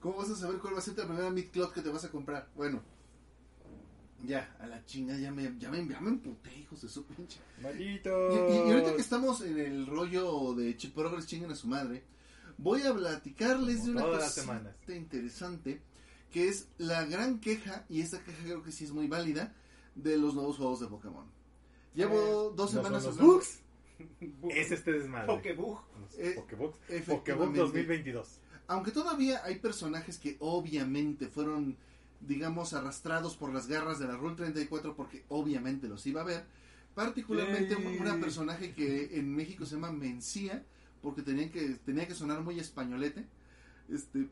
¿Cómo 0.00 0.16
vas 0.16 0.30
a 0.30 0.36
saber 0.36 0.58
cuál 0.58 0.74
va 0.74 0.78
a 0.78 0.82
ser 0.82 0.96
la 0.98 1.06
primera 1.06 1.30
mid 1.30 1.48
cloth 1.50 1.72
que 1.72 1.82
te 1.82 1.90
vas 1.90 2.04
a 2.04 2.10
comprar? 2.10 2.48
Bueno, 2.56 2.82
ya, 4.24 4.54
a 4.60 4.66
la 4.66 4.84
chinga, 4.84 5.16
ya 5.18 5.30
me, 5.30 5.54
ya 5.58 5.70
me, 5.70 5.86
ya 5.86 6.00
me 6.00 6.10
emputé, 6.10 6.54
hijos 6.58 6.82
de 6.82 6.88
su 6.88 7.04
pinche. 7.04 7.38
Y, 7.58 7.62
Maldito. 7.62 8.10
y- 8.32 8.68
y 8.68 8.72
ahorita 8.72 8.94
que 8.94 9.00
estamos 9.00 9.40
en 9.42 9.58
el 9.58 9.86
rollo 9.86 10.54
de 10.54 10.76
Chip 10.76 10.94
Progress 10.94 11.26
chingan 11.26 11.50
a 11.50 11.54
su 11.54 11.68
madre, 11.68 12.02
voy 12.58 12.82
a 12.82 12.94
platicarles 12.94 13.78
Como 13.78 13.86
de 13.86 13.92
una 13.92 14.02
cosa 14.18 14.64
interesante 14.94 15.80
que 16.30 16.48
es 16.48 16.68
la 16.78 17.04
gran 17.06 17.40
queja, 17.40 17.84
y 17.88 18.00
esta 18.02 18.22
queja 18.22 18.42
creo 18.44 18.62
que 18.62 18.72
sí 18.72 18.84
es 18.84 18.92
muy 18.92 19.08
válida, 19.08 19.54
de 19.96 20.16
los 20.16 20.34
nuevos 20.34 20.56
juegos 20.58 20.80
de 20.80 20.86
Pokémon. 20.86 21.26
Llevo 21.94 22.50
dos 22.54 22.72
¿No 22.72 22.82
semanas 22.82 23.04
los 23.04 23.14
hablando- 23.18 23.34
bugs? 23.34 23.60
Es 24.50 24.70
este 24.70 24.92
desmadre. 24.92 25.26
Pokébug. 25.26 25.78
Los 26.00 26.14
Eh, 26.18 26.32
Pokébugs. 26.36 26.76
Pokébook 26.76 26.76
efectivamente. 26.88 27.58
2022. 27.58 28.39
Aunque 28.70 28.92
todavía 28.92 29.42
hay 29.44 29.56
personajes 29.58 30.16
que 30.18 30.36
obviamente 30.38 31.26
fueron, 31.26 31.76
digamos, 32.20 32.72
arrastrados 32.72 33.36
por 33.36 33.52
las 33.52 33.66
garras 33.66 33.98
de 33.98 34.06
la 34.06 34.16
Rule 34.16 34.36
34 34.36 34.94
porque 34.94 35.24
obviamente 35.28 35.88
los 35.88 36.06
iba 36.06 36.20
a 36.20 36.24
ver. 36.24 36.44
Particularmente 36.94 37.74
Yay. 37.74 37.98
una 37.98 38.14
personaje 38.20 38.72
que 38.72 39.18
en 39.18 39.34
México 39.34 39.66
se 39.66 39.74
llama 39.74 39.90
Mencía, 39.90 40.62
porque 41.02 41.22
tenían 41.22 41.50
que, 41.50 41.70
tenía 41.84 42.06
que 42.06 42.14
sonar 42.14 42.42
muy 42.42 42.60
españolete. 42.60 43.26
Este, 43.88 44.28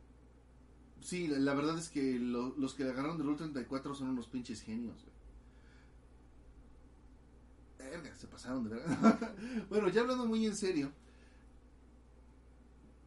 sí, 1.00 1.26
la, 1.26 1.38
la 1.40 1.54
verdad 1.54 1.76
es 1.76 1.88
que 1.88 2.20
lo- 2.20 2.54
los 2.58 2.74
que 2.74 2.84
le 2.84 2.90
agarraron 2.90 3.18
de 3.18 3.24
Rule 3.24 3.38
34 3.38 3.92
son 3.96 4.10
unos 4.10 4.28
pinches 4.28 4.62
genios. 4.62 4.94
güey. 7.78 7.90
Verga, 7.90 8.14
se 8.14 8.26
pasaron 8.28 8.64
de 8.64 8.70
verdad. 8.76 9.34
bueno, 9.68 9.88
ya 9.88 10.02
hablando 10.02 10.26
muy 10.26 10.46
en 10.46 10.54
serio. 10.54 10.92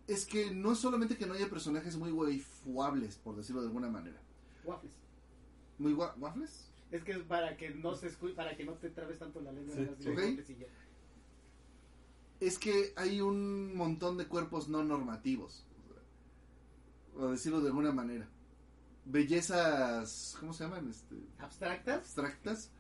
Es 0.07 0.25
que 0.25 0.51
no 0.51 0.71
es 0.73 0.79
solamente 0.79 1.17
que 1.17 1.25
no 1.25 1.33
haya 1.33 1.49
personajes 1.49 1.95
muy 1.97 2.11
waifuables, 2.11 3.15
por 3.17 3.35
decirlo 3.35 3.61
de 3.61 3.67
alguna 3.67 3.89
manera. 3.89 4.21
Waffles. 4.63 4.93
Muy 5.77 5.93
wa- 5.93 6.15
waffles. 6.17 6.67
Es 6.91 7.03
que 7.03 7.13
es 7.13 7.19
para 7.23 7.55
que 7.57 7.69
no 7.71 7.95
se 7.95 8.09
escu- 8.11 8.35
para 8.35 8.55
que 8.57 8.65
no 8.65 8.73
te 8.73 8.89
trabes 8.89 9.17
tanto 9.19 9.39
la 9.41 9.51
lengua. 9.51 9.73
Sí, 9.75 9.81
nada 9.81 9.91
más 9.91 9.99
sí. 10.03 10.09
digo 10.09 10.13
Ok. 10.21 10.27
waffles 10.27 10.49
y 10.49 10.55
ya. 10.57 10.67
Es 12.39 12.57
que 12.59 12.93
hay 12.97 13.21
un 13.21 13.75
montón 13.75 14.17
de 14.17 14.27
cuerpos 14.27 14.67
no 14.67 14.83
normativos. 14.83 15.65
O 17.15 17.27
decirlo 17.29 17.61
de 17.61 17.67
alguna 17.67 17.91
manera. 17.91 18.27
Bellezas, 19.05 20.35
¿cómo 20.39 20.53
se 20.53 20.63
llaman? 20.63 20.89
Este, 20.89 21.15
Abstractas. 21.39 21.97
abstractas. 21.99 22.71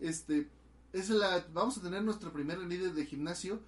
Este, 0.00 0.48
es 0.92 1.10
la, 1.10 1.46
vamos 1.52 1.78
a 1.78 1.82
tener 1.82 2.02
nuestra 2.02 2.32
primera 2.32 2.60
líder 2.62 2.92
de 2.92 3.06
gimnasio, 3.06 3.60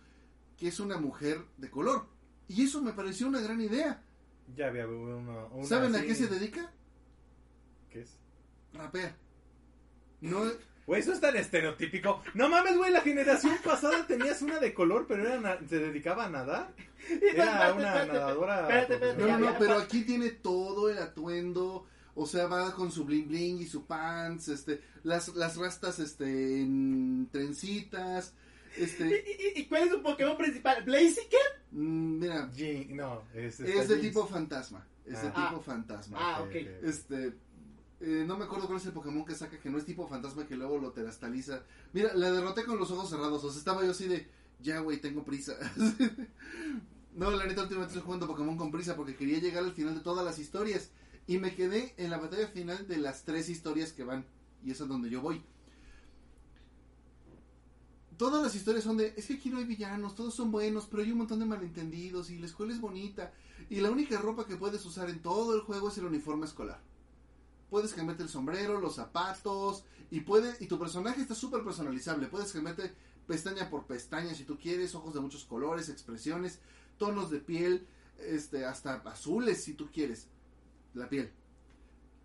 que 0.57 0.69
es 0.69 0.81
una 0.81 0.99
mujer 0.99 1.45
de 1.57 1.71
color. 1.71 2.07
Y 2.49 2.65
eso 2.65 2.83
me 2.83 2.93
pareció 2.93 3.27
una 3.29 3.41
gran 3.41 3.61
idea. 3.61 4.03
Ya 4.57 4.69
había 4.69 4.87
uno. 4.87 5.49
una 5.53 5.67
¿Saben 5.67 5.95
a 5.97 6.03
qué 6.03 6.15
se 6.15 6.27
dedica? 6.27 6.71
¿Qué 7.91 8.03
es? 8.03 8.19
Rapea. 8.73 9.17
No, 10.21 10.43
Güey, 10.87 11.01
eso 11.01 11.13
es 11.13 11.21
tan 11.21 11.35
estereotípico. 11.37 12.21
No 12.35 12.49
mames, 12.51 12.77
güey, 12.77 12.93
la 12.93 13.01
generación 13.01 13.57
pasada 13.65 14.07
tenías 14.07 14.43
una 14.43 14.59
de 14.59 14.75
color, 14.75 15.07
pero 15.09 15.27
era 15.27 15.59
se 15.67 15.79
dedicaba 15.79 16.27
a 16.27 16.31
nadar. 16.31 16.75
Era 17.09 17.45
Espérate, 17.45 17.73
una 17.73 17.89
espérate, 17.89 18.13
nadadora. 18.13 18.61
espérate, 18.61 18.95
espérate. 18.95 19.19
no, 19.21 19.27
no, 19.29 19.39
no, 19.39 19.53
Ya, 19.53 19.59
pero 19.59 19.75
aquí 19.79 20.05
tiene 20.05 20.31
todo 20.31 20.91
el 20.91 20.99
atuendo. 20.99 21.87
O 22.15 22.27
sea, 22.27 22.47
va 22.47 22.75
con 22.75 22.93
su 22.93 23.05
bling 23.05 23.29
bling 23.29 23.61
y 23.61 23.67
su 23.67 23.87
pants, 23.87 24.49
este, 24.49 24.81
las, 25.03 25.29
las 25.35 25.57
rastas, 25.57 25.99
este, 25.99 26.61
en 26.61 27.29
trencitas, 27.33 28.33
¿Y, 28.33 28.44
este, 28.77 29.25
y- 29.57 29.61
y 29.61 29.67
cuál 29.67 29.85
es 29.85 29.91
su 29.91 30.03
Pokémon 30.03 30.37
principal? 30.37 30.83
¿Blaziken? 30.85 31.41
mm, 31.73 32.19
mira, 32.19 32.51
Jin- 32.53 32.91
no, 32.91 33.23
es, 33.35 33.61
es 33.61 33.69
está 33.77 33.95
de 33.95 34.01
tipo 34.01 34.27
fantasma, 34.27 34.87
es 35.05 35.21
de 35.23 35.29
Ah. 35.35 35.49
tipo 35.49 35.61
fantasma. 35.63 36.19
Ah, 36.21 36.43
ok. 36.43 36.55
Este, 36.83 37.35
eh, 38.01 38.25
no 38.27 38.37
me 38.37 38.45
acuerdo 38.45 38.67
cuál 38.67 38.79
es 38.79 38.87
el 38.87 38.93
Pokémon 38.93 39.25
que 39.25 39.35
saca 39.35 39.59
que 39.59 39.71
no 39.71 39.79
es 39.79 39.85
tipo 39.87 40.07
fantasma 40.09 40.47
que 40.47 40.57
luego 40.57 40.79
lo 40.79 40.93
terastaliza. 40.93 41.63
Mira, 41.93 42.13
la 42.15 42.31
derroté 42.33 42.65
con 42.65 42.79
los 42.79 42.91
ojos 42.91 43.09
cerrados. 43.11 43.43
O 43.45 43.51
sea, 43.51 43.59
estaba 43.59 43.85
yo 43.85 43.93
así 43.93 44.07
de, 44.09 44.29
ya, 44.61 44.81
güey, 44.81 45.01
tengo 45.01 45.25
prisa. 45.25 45.55
no, 47.15 47.31
la 47.31 47.47
neta, 47.47 47.63
últimamente 47.63 47.93
estoy 47.95 48.03
jugando 48.05 48.27
Pokémon 48.27 48.57
con 48.57 48.71
prisa 48.71 48.97
porque 48.97 49.17
quería 49.17 49.39
llegar 49.39 49.65
al 49.65 49.73
final 49.73 49.95
de 49.95 50.01
todas 50.01 50.25
las 50.25 50.39
historias. 50.39 50.91
Y 51.27 51.39
me 51.39 51.55
quedé 51.55 51.95
en 51.97 52.11
la 52.11 52.19
batalla 52.19 52.49
final 52.49 52.87
de 52.87 52.99
las 52.99 53.25
tres 53.25 53.49
historias 53.49 53.93
que 53.93 54.05
van. 54.05 54.27
Y 54.63 54.71
eso 54.73 54.85
es 54.85 54.89
donde 54.91 55.09
yo 55.11 55.21
voy. 55.23 55.43
Todas 58.17 58.43
las 58.43 58.55
historias 58.55 58.85
son 58.85 58.97
de, 58.97 59.15
es 59.17 59.27
que 59.27 59.35
aquí 59.35 59.51
no 59.51 59.59
hay 59.59 59.65
villanos, 59.65 60.15
todos 60.15 60.35
son 60.35 60.51
buenos, 60.51 60.87
pero 60.87 61.03
hay 61.03 61.11
un 61.11 61.19
montón 61.19 61.41
de 61.41 61.47
malentendidos 61.47 62.31
y 62.31 62.39
la 62.39 62.47
escuela 62.47 62.73
es 62.73 62.81
bonita. 62.81 63.33
Y 63.71 63.81
la 63.81 63.91
única 63.91 64.19
ropa 64.19 64.47
que 64.47 64.57
puedes 64.57 64.85
usar 64.85 65.09
en 65.11 65.21
todo 65.21 65.55
el 65.55 65.63
juego 65.63 65.89
es 65.89 65.99
el 65.99 66.05
uniforme 66.05 66.47
escolar. 66.47 66.81
Puedes 67.71 67.93
cambiarte 67.95 68.23
el 68.23 68.29
sombrero, 68.29 68.81
los 68.81 68.97
zapatos 68.97 69.85
y 70.11 70.21
puede 70.21 70.55
y 70.61 70.67
tu 70.67 70.79
personaje 70.79 71.21
está 71.21 71.35
súper 71.35 71.65
personalizable. 71.65 72.29
Puedes 72.29 72.53
cambiarte 72.53 72.95
pestaña 73.27 73.71
por 73.71 73.87
pestaña 73.87 74.35
si 74.35 74.45
tú 74.45 74.59
quieres, 74.59 74.95
ojos 74.95 75.15
de 75.15 75.21
muchos 75.21 75.45
colores, 75.45 75.89
expresiones, 75.89 76.61
tonos 76.99 77.31
de 77.31 77.41
piel, 77.41 77.87
este 78.19 78.65
hasta 78.65 78.95
azules 78.95 79.65
si 79.65 79.75
tú 79.75 79.91
quieres. 79.91 80.29
La 80.93 81.09
piel. 81.09 81.33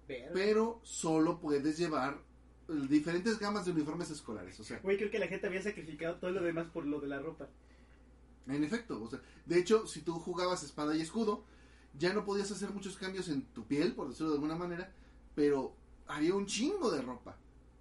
Pero 0.08 0.80
solo 0.84 1.40
puedes 1.40 1.78
llevar 1.78 2.22
diferentes 2.90 3.40
gamas 3.40 3.66
de 3.66 3.72
uniformes 3.72 4.10
escolares, 4.12 4.60
o 4.60 4.64
sea, 4.64 4.80
Güey, 4.80 4.98
creo 4.98 5.10
que 5.12 5.20
la 5.20 5.28
gente 5.28 5.48
había 5.48 5.62
sacrificado 5.62 6.16
todo 6.16 6.32
lo 6.32 6.42
demás 6.44 6.68
por 6.68 6.86
lo 6.86 7.00
de 7.00 7.08
la 7.08 7.20
ropa. 7.20 7.48
En 8.48 8.64
efecto, 8.64 9.02
o 9.02 9.08
sea, 9.10 9.22
de 9.46 9.60
hecho, 9.60 9.86
si 9.88 10.02
tú 10.02 10.14
jugabas 10.20 10.64
espada 10.64 10.96
y 10.96 11.02
escudo, 11.02 11.44
ya 11.98 12.14
no 12.14 12.26
podías 12.26 12.52
hacer 12.52 12.70
muchos 12.72 12.98
cambios 12.98 13.28
en 13.30 13.44
tu 13.54 13.66
piel, 13.66 13.94
por 13.94 14.10
decirlo 14.10 14.30
de 14.30 14.36
alguna 14.36 14.56
manera, 14.56 14.92
pero 15.36 15.74
había 16.08 16.34
un 16.36 16.46
chingo 16.46 16.90
de 16.92 17.02
ropa, 17.02 17.38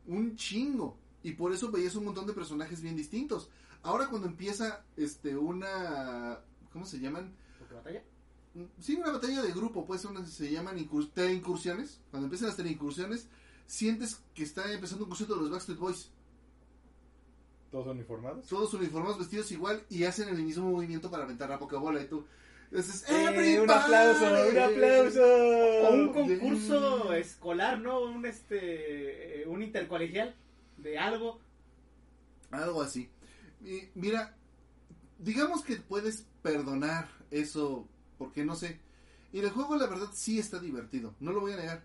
un 0.07 0.37
chingo, 0.37 0.97
y 1.23 1.33
por 1.33 1.53
eso 1.53 1.71
veías 1.71 1.95
un 1.95 2.05
montón 2.05 2.27
de 2.27 2.33
personajes 2.35 2.81
bien 2.83 2.97
distintos. 2.97 3.49
Ahora 3.83 4.09
cuando 4.09 4.27
empieza 4.29 4.85
este 4.97 5.37
una 5.37 6.39
¿cómo 6.73 6.85
se 6.85 6.99
llaman? 6.99 7.35
¿Porque 7.59 7.75
batalla? 7.75 8.03
Mm, 8.55 8.63
Sí, 8.81 8.95
una 8.97 9.13
batalla 9.13 9.43
de 9.43 9.53
grupo, 9.53 9.87
pues 9.87 10.05
una, 10.05 10.25
se 10.27 10.51
llaman 10.51 10.77
incur- 10.79 11.11
teleincursiones. 11.13 12.01
Cuando 12.11 12.27
empiezan 12.27 12.49
las 12.49 12.57
teleincursiones, 12.57 13.29
sientes 13.69 14.21
que 14.35 14.43
está 14.43 14.73
empezando 14.73 15.05
un 15.05 15.11
concierto 15.11 15.37
de 15.37 15.43
los 15.43 15.51
Backstreet 15.53 15.79
Boys. 15.79 16.11
¿Todos 17.71 17.87
uniformados? 17.89 18.47
todos 18.47 18.73
uniformados 18.75 19.19
vestidos 19.19 19.53
igual 19.53 19.85
y 19.91 20.05
hacen 20.05 20.31
el 20.31 20.43
mismo 20.43 20.71
movimiento 20.71 21.11
para 21.11 21.25
aventar 21.25 21.51
la 21.51 21.59
Pokébola 21.59 22.03
y 22.03 22.07
tú 22.09 22.25
dices, 22.71 23.05
¡Eh, 23.09 23.13
un 23.29 23.35
"Everybody". 23.35 23.71
aplauso! 23.79 24.25
¡Un 24.51 24.59
aplauso! 24.59 25.23
O 25.23 25.93
un 25.93 26.09
Oh, 26.09 26.13
concurso 26.13 27.13
escolar, 27.13 27.79
¿no? 27.79 28.01
Un 28.01 28.25
este 28.25 29.43
eh, 29.43 29.47
un 29.47 29.63
intercolegial 29.63 30.35
de 30.79 30.99
algo. 30.99 31.41
Algo 32.51 32.81
así. 32.81 33.11
Y 33.63 33.83
mira, 33.95 34.35
digamos 35.19 35.63
que 35.63 35.77
puedes 35.77 36.25
perdonar 36.41 37.07
eso 37.31 37.87
porque 38.17 38.47
no 38.47 38.57
sé. 38.57 38.81
Y 39.31 39.41
el 39.41 39.51
juego 39.51 39.77
la 39.77 39.87
verdad 39.87 40.09
sí 40.15 40.39
está 40.39 40.59
divertido, 40.59 41.15
no 41.21 41.33
lo 41.33 41.41
voy 41.41 41.53
a 41.53 41.57
negar. 41.57 41.85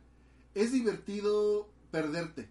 Es 0.55 0.71
divertido 0.71 1.67
perderte. 1.93 2.49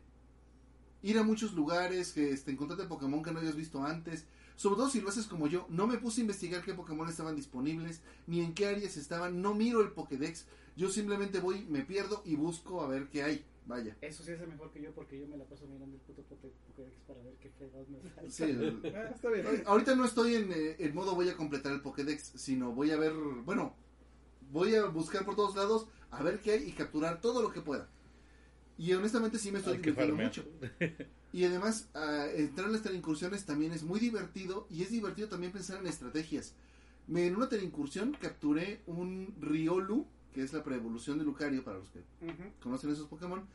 Ir 1.03 1.19
a 1.19 1.25
muchos 1.25 1.53
lugares, 1.55 2.13
que 2.13 2.31
este, 2.31 2.53
encontrarte 2.53 2.87
Pokémon 2.87 3.25
que 3.25 3.33
no 3.33 3.41
hayas 3.41 3.57
visto 3.57 3.83
antes. 3.85 4.25
Sobre 4.55 4.77
todo 4.77 4.89
si 4.89 5.01
lo 5.01 5.09
haces 5.09 5.27
como 5.27 5.49
yo. 5.49 5.67
No 5.69 5.89
me 5.89 5.99
puse 5.99 6.21
a 6.21 6.23
investigar 6.23 6.63
qué 6.63 6.75
Pokémon 6.75 7.09
estaban 7.09 7.35
disponibles, 7.35 8.01
ni 8.29 8.41
en 8.41 8.55
qué 8.55 8.67
áreas 8.67 8.97
estaban. 8.97 9.43
No 9.43 9.53
miro 9.53 9.81
el 9.81 9.91
Pokédex. 9.91 10.47
Yo 10.77 10.89
simplemente 10.91 11.41
voy, 11.41 11.65
me 11.69 11.83
pierdo 11.83 12.23
y 12.25 12.37
busco 12.37 12.83
a 12.83 12.87
ver 12.87 13.09
qué 13.09 13.25
hay. 13.25 13.45
Vaya. 13.67 13.97
Eso 14.01 14.23
sí 14.25 14.31
es 14.33 14.47
mejor 14.47 14.71
que 14.73 14.81
yo 14.83 14.93
porque 14.93 15.19
yo 15.19 15.27
me 15.27 15.37
la 15.37 15.45
paso 15.45 15.67
mirando 15.67 15.95
el 15.97 16.01
puto 16.03 16.23
Poké- 16.23 16.53
Pokédex 16.69 16.97
para 17.07 17.21
ver 17.23 17.35
qué 17.41 17.51
fregados 17.51 17.89
me 17.89 17.99
falta. 18.11 18.31
Sí, 18.31 18.45
el- 18.45 18.81
Ah, 18.97 19.11
está 19.15 19.29
bien. 19.29 19.63
Ahorita 19.67 19.95
no 19.97 20.05
estoy 20.05 20.35
en, 20.37 20.53
eh, 20.53 20.77
en 20.79 20.95
modo 20.95 21.15
voy 21.17 21.29
a 21.29 21.37
completar 21.37 21.73
el 21.73 21.81
Pokédex, 21.81 22.33
sino 22.37 22.73
voy 22.73 22.91
a 22.93 22.97
ver, 22.97 23.13
bueno, 23.45 23.75
voy 24.53 24.75
a 24.77 24.87
buscar 24.87 25.25
por 25.25 25.35
todos 25.37 25.57
lados 25.57 25.87
a 26.13 26.23
ver 26.23 26.41
qué 26.41 26.53
hay 26.53 26.69
y 26.69 26.73
capturar 26.73 27.21
todo 27.21 27.41
lo 27.43 27.53
que 27.53 27.61
pueda. 27.61 27.89
Y 28.79 28.93
honestamente 28.95 29.39
sí 29.39 29.53
me 29.53 29.59
estoy 29.59 29.75
Hay 29.75 29.81
que 29.81 29.93
divirtiendo 29.93 30.23
mucho. 30.23 30.45
Y 31.33 31.45
además, 31.45 31.89
entrar 32.35 32.67
en 32.67 32.73
las 32.73 32.83
teleincursiones 32.83 33.47
también 33.47 33.73
es 33.73 33.83
muy 33.85 34.01
divertido 34.01 34.67
y 34.71 34.83
es 34.83 34.91
divertido 34.91 35.29
también 35.29 35.53
pensar 35.53 35.79
en 35.81 35.87
estrategias. 35.87 36.55
Me, 37.07 37.27
en 37.27 37.37
una 37.37 37.49
teleincursión 37.49 38.17
capturé 38.21 38.83
un 38.87 39.35
Riolu, 39.41 40.07
que 40.33 40.43
es 40.43 40.53
la 40.53 40.63
preevolución 40.63 41.19
de 41.19 41.25
Lucario 41.25 41.65
para 41.65 41.79
los 41.79 41.91
que 41.91 42.01
conocen 42.61 42.91
esos 42.91 43.09
Pokémon, 43.09 43.47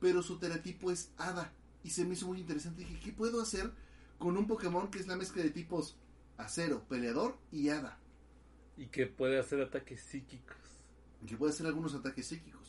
pero 0.00 0.22
su 0.22 0.38
teratipo 0.38 0.90
es 0.90 1.10
Hada. 1.16 1.52
Y 1.82 1.90
se 1.90 2.04
me 2.04 2.14
hizo 2.14 2.26
muy 2.26 2.40
interesante. 2.40 2.80
Dije, 2.82 2.98
¿qué 3.02 3.12
puedo 3.12 3.42
hacer 3.42 3.70
con 4.18 4.36
un 4.36 4.46
Pokémon 4.46 4.90
que 4.90 4.98
es 4.98 5.06
la 5.06 5.16
mezcla 5.16 5.42
de 5.42 5.50
tipos 5.50 5.96
acero, 6.36 6.84
peleador 6.88 7.36
y 7.52 7.68
Hada? 7.68 7.98
Y 8.76 8.86
que 8.86 9.06
puede 9.06 9.38
hacer 9.38 9.60
ataques 9.60 10.00
psíquicos. 10.02 10.56
Que 11.26 11.36
puede 11.36 11.52
hacer 11.52 11.66
algunos 11.66 11.94
ataques 11.94 12.26
psíquicos. 12.26 12.63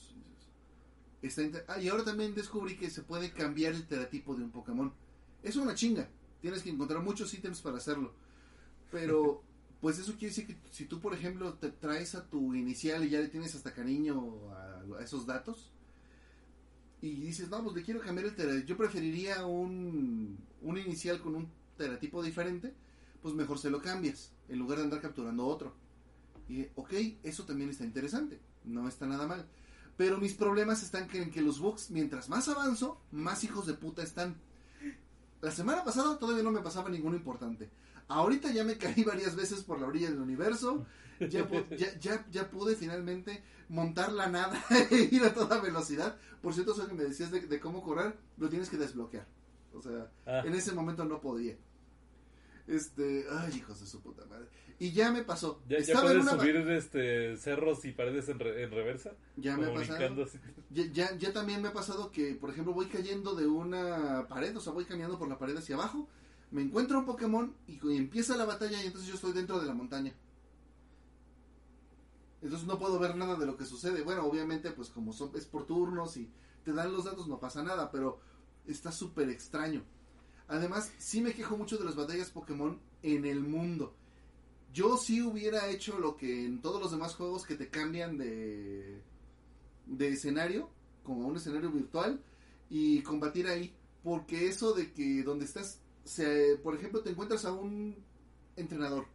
Está 1.27 1.43
ah, 1.68 1.80
y 1.80 1.88
ahora 1.88 2.03
también 2.03 2.35
descubrí 2.35 2.77
que 2.77 2.89
se 2.89 3.02
puede 3.02 3.31
cambiar 3.31 3.73
el 3.73 3.88
teratipo 3.88 4.35
de 4.35 4.43
un 4.43 4.52
Pokémon. 4.52 4.93
Es 5.43 5.56
una 5.56 5.76
chinga. 5.76 6.07
Tienes 6.41 6.61
que 6.61 6.69
encontrar 6.69 7.02
muchos 7.02 7.34
ítems 7.34 7.61
para 7.61 7.77
hacerlo. 7.77 8.14
Pero, 8.91 9.43
pues 9.81 9.97
eso 9.99 10.14
quiere 10.14 10.27
decir 10.27 10.47
que 10.47 10.57
si 10.72 10.85
tú, 10.85 10.99
por 10.99 11.14
ejemplo, 11.14 11.53
te 11.56 11.72
traes 11.72 12.15
a 12.15 12.27
tu 12.27 12.53
inicial 12.53 13.03
y 13.03 13.10
ya 13.10 13.19
le 13.19 13.30
tienes 13.30 13.56
hasta 13.56 13.73
cariño 13.73 14.49
a, 14.52 14.99
a 14.99 15.03
esos 15.03 15.26
datos, 15.26 15.72
y 17.02 17.15
dices, 17.22 17.49
no, 17.49 17.64
pues 17.64 17.76
le 17.76 17.84
quiero 17.84 17.99
cambiar 17.99 18.27
el 18.27 18.35
teratipo. 18.35 18.65
Yo 18.65 18.77
preferiría 18.77 19.45
un, 19.45 20.38
un 20.61 20.77
inicial 20.77 21.22
con 21.22 21.35
un 21.35 21.47
teratipo 21.77 22.23
diferente, 22.23 22.73
pues 23.22 23.35
mejor 23.35 23.60
se 23.60 23.69
lo 23.69 23.81
cambias, 23.81 24.31
en 24.49 24.60
lugar 24.60 24.80
de 24.80 24.85
andar 24.85 25.02
capturando 25.02 25.45
otro. 25.45 25.73
Y, 26.47 26.68
ok, 26.76 26.93
eso 27.23 27.45
también 27.45 27.69
está 27.69 27.84
interesante, 27.84 28.39
no 28.64 28.88
está 28.88 29.06
nada 29.06 29.27
mal. 29.27 29.45
Pero 29.97 30.17
mis 30.17 30.34
problemas 30.34 30.84
están 30.84 31.07
en 31.13 31.31
que 31.31 31.41
los 31.41 31.59
bugs, 31.59 31.89
mientras 31.89 32.30
más 32.30 32.47
avanzo, 32.49 32.99
más 33.11 33.43
hijos 33.43 33.65
de 33.65 33.73
puta 33.73 34.03
están. 34.03 34.35
La 35.41 35.51
semana 35.51 35.84
pasada 35.84 36.17
todavía 36.17 36.43
no 36.43 36.51
me 36.51 36.61
pasaba 36.61 36.89
ninguno 36.89 37.15
importante. 37.15 37.69
Ahorita 38.07 38.51
ya 38.51 38.63
me 38.63 38.77
caí 38.77 39.03
varias 39.03 39.35
veces 39.35 39.63
por 39.63 39.80
la 39.80 39.88
orilla 39.88 40.09
del 40.09 40.19
universo. 40.19 40.85
Ya, 41.19 41.47
ya, 41.77 41.97
ya, 41.99 42.26
ya 42.30 42.49
pude 42.51 42.76
finalmente 42.76 43.41
montar 43.69 44.11
la 44.11 44.27
nada 44.27 44.61
e 44.91 45.09
ir 45.11 45.23
a 45.23 45.34
toda 45.34 45.61
velocidad. 45.61 46.17
Por 46.41 46.53
cierto, 46.53 46.73
eso 46.73 46.88
que 46.88 46.93
me 46.93 47.03
decías 47.05 47.31
de, 47.31 47.39
de 47.47 47.59
cómo 47.59 47.81
correr, 47.81 48.17
lo 48.38 48.49
tienes 48.49 48.69
que 48.69 48.77
desbloquear. 48.77 49.26
O 49.73 49.81
sea, 49.81 50.11
Ah, 50.26 50.41
en 50.45 50.53
ese 50.55 50.73
momento 50.73 51.05
no 51.05 51.22
podía. 51.22 51.55
Este, 52.67 53.26
ay, 53.31 53.55
hijos 53.57 53.80
de 53.80 53.88
su 53.88 54.01
puta 54.01 54.26
madre. 54.26 54.47
Y 54.77 54.91
ya 54.91 55.10
me 55.11 55.23
pasó. 55.23 55.61
¿Ya, 55.69 55.80
ya 55.80 55.93
puedes 56.02 56.22
una 56.23 56.31
subir 56.38 56.56
este, 56.72 57.38
cerros 57.38 57.85
y 57.85 57.91
paredes 57.93 58.27
en, 58.27 58.39
re- 58.39 58.64
en 58.64 58.72
reversa? 58.72 59.14
Ya 59.38 59.56
me 59.56 59.64
ha 59.68 59.73
pasado. 59.73 59.99
Ya, 60.69 60.84
ya, 60.91 61.18
ya 61.18 61.31
también 61.31 61.61
me 61.61 61.69
ha 61.69 61.73
pasado 61.73 62.11
que, 62.11 62.35
por 62.35 62.49
ejemplo, 62.49 62.73
voy 62.73 62.88
cayendo 62.88 63.35
de 63.35 63.47
una 63.47 64.27
pared, 64.27 64.56
o 64.57 64.60
sea, 64.60 64.73
voy 64.73 64.84
caminando 64.84 65.18
por 65.18 65.30
la 65.30 65.38
pared 65.38 65.56
hacia 65.56 65.76
abajo, 65.76 66.10
me 66.52 66.61
encuentro 66.61 66.99
un 66.99 67.06
Pokémon 67.06 67.56
y, 67.68 67.80
y 67.89 67.97
empieza 67.97 68.35
la 68.35 68.43
batalla 68.45 68.81
y 68.84 68.88
entonces 68.88 69.07
yo 69.07 69.15
estoy 69.15 69.31
dentro 69.31 69.60
de 69.61 69.65
la 69.68 69.73
montaña. 69.73 70.14
Entonces 72.41 72.68
no 72.68 72.77
puedo 72.77 72.99
ver 72.99 73.15
nada 73.15 73.35
de 73.35 73.45
lo 73.45 73.57
que 73.57 73.65
sucede. 73.65 74.03
Bueno, 74.03 74.26
obviamente, 74.26 74.72
pues 74.72 74.89
como 74.89 75.14
son, 75.14 75.31
es 75.35 75.45
por 75.45 75.65
turnos 75.65 76.18
y 76.18 76.30
te 76.64 76.73
dan 76.73 76.91
los 76.93 77.06
datos, 77.06 77.27
no 77.27 77.39
pasa 77.39 77.64
nada, 77.64 77.91
pero 77.91 78.19
está 78.68 78.91
súper 78.91 79.30
extraño. 79.30 79.84
Además, 80.47 80.91
sí 80.97 81.22
me 81.22 81.34
quejo 81.34 81.57
mucho 81.57 81.77
de 81.77 81.85
las 81.85 81.95
batallas 81.95 82.30
Pokémon 82.30 82.80
en 83.02 83.26
el 83.26 83.39
mundo. 83.41 83.95
Yo 84.76 84.97
sí 84.97 85.22
hubiera 85.22 85.69
hecho 85.69 85.97
lo 85.99 86.18
que 86.18 86.45
en 86.45 86.61
todos 86.61 86.81
los 86.81 86.91
demás 86.91 87.15
juegos 87.15 87.45
que 87.45 87.56
te 87.56 87.69
cambian 87.69 88.18
de, 88.18 89.02
de 89.85 90.10
escenario, 90.10 90.69
como 91.02 91.26
un 91.26 91.38
escenario 91.38 91.72
virtual, 91.72 92.22
y 92.69 93.02
combatir 93.02 93.47
ahí. 93.47 93.73
Porque 94.03 94.49
eso 94.49 94.73
de 94.73 94.91
que 94.91 95.23
donde 95.23 95.45
estás, 95.45 95.80
se, 96.03 96.57
por 96.57 96.76
ejemplo, 96.76 97.02
te 97.02 97.11
encuentras 97.11 97.45
a 97.45 97.53
un 97.53 98.03
entrenador. 98.57 99.06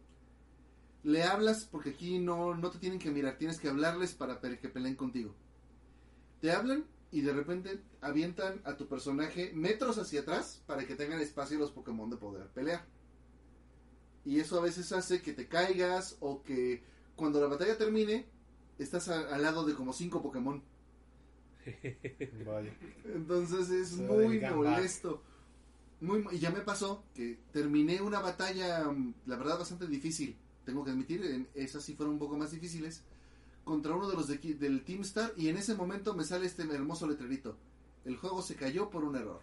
Le 1.03 1.21
hablas, 1.21 1.65
porque 1.65 1.91
aquí 1.91 2.17
no, 2.17 2.55
no 2.55 2.71
te 2.71 2.79
tienen 2.79 2.97
que 2.97 3.11
mirar, 3.11 3.37
tienes 3.37 3.59
que 3.59 3.69
hablarles 3.69 4.15
para 4.15 4.41
que 4.41 4.67
peleen 4.67 4.95
contigo. 4.95 5.35
Te 6.39 6.53
hablan 6.53 6.87
y 7.11 7.21
de 7.21 7.33
repente 7.33 7.83
avientan 8.01 8.61
a 8.63 8.77
tu 8.77 8.87
personaje 8.87 9.51
metros 9.53 9.99
hacia 9.99 10.21
atrás 10.21 10.63
para 10.65 10.87
que 10.87 10.95
tengan 10.95 11.19
espacio 11.19 11.59
los 11.59 11.71
Pokémon 11.71 12.09
de 12.09 12.17
poder 12.17 12.47
pelear. 12.47 12.83
Y 14.25 14.39
eso 14.39 14.57
a 14.59 14.61
veces 14.61 14.91
hace 14.91 15.21
que 15.21 15.33
te 15.33 15.47
caigas 15.47 16.17
o 16.19 16.43
que 16.43 16.83
cuando 17.15 17.39
la 17.41 17.47
batalla 17.47 17.77
termine 17.77 18.25
estás 18.79 19.09
a- 19.09 19.33
al 19.33 19.41
lado 19.41 19.65
de 19.65 19.73
como 19.73 19.93
cinco 19.93 20.21
Pokémon. 20.21 20.61
Vaya. 22.45 22.73
Entonces 23.05 23.69
es 23.69 23.89
Se 23.89 24.01
muy 24.03 24.39
molesto. 24.39 25.21
Muy, 25.99 26.23
mo- 26.23 26.31
y 26.31 26.39
ya 26.39 26.49
me 26.49 26.61
pasó 26.61 27.03
que 27.13 27.37
terminé 27.51 28.01
una 28.01 28.19
batalla, 28.19 28.85
mm, 28.91 29.13
la 29.27 29.35
verdad, 29.37 29.59
bastante 29.59 29.85
difícil. 29.87 30.35
Tengo 30.65 30.83
que 30.83 30.91
admitir, 30.91 31.23
en- 31.23 31.47
esas 31.53 31.83
sí 31.83 31.93
fueron 31.95 32.13
un 32.13 32.19
poco 32.19 32.37
más 32.37 32.51
difíciles. 32.51 33.03
Contra 33.63 33.95
uno 33.95 34.09
de 34.09 34.15
los 34.15 34.27
de 34.27 34.37
del 34.55 34.83
Team 34.83 35.01
Star. 35.01 35.33
Y 35.37 35.49
en 35.49 35.57
ese 35.57 35.75
momento 35.75 36.15
me 36.15 36.23
sale 36.23 36.47
este 36.47 36.63
hermoso 36.63 37.07
letrerito. 37.07 37.57
El 38.05 38.17
juego 38.17 38.41
se 38.41 38.55
cayó 38.55 38.89
por 38.89 39.03
un 39.03 39.15
error. 39.15 39.41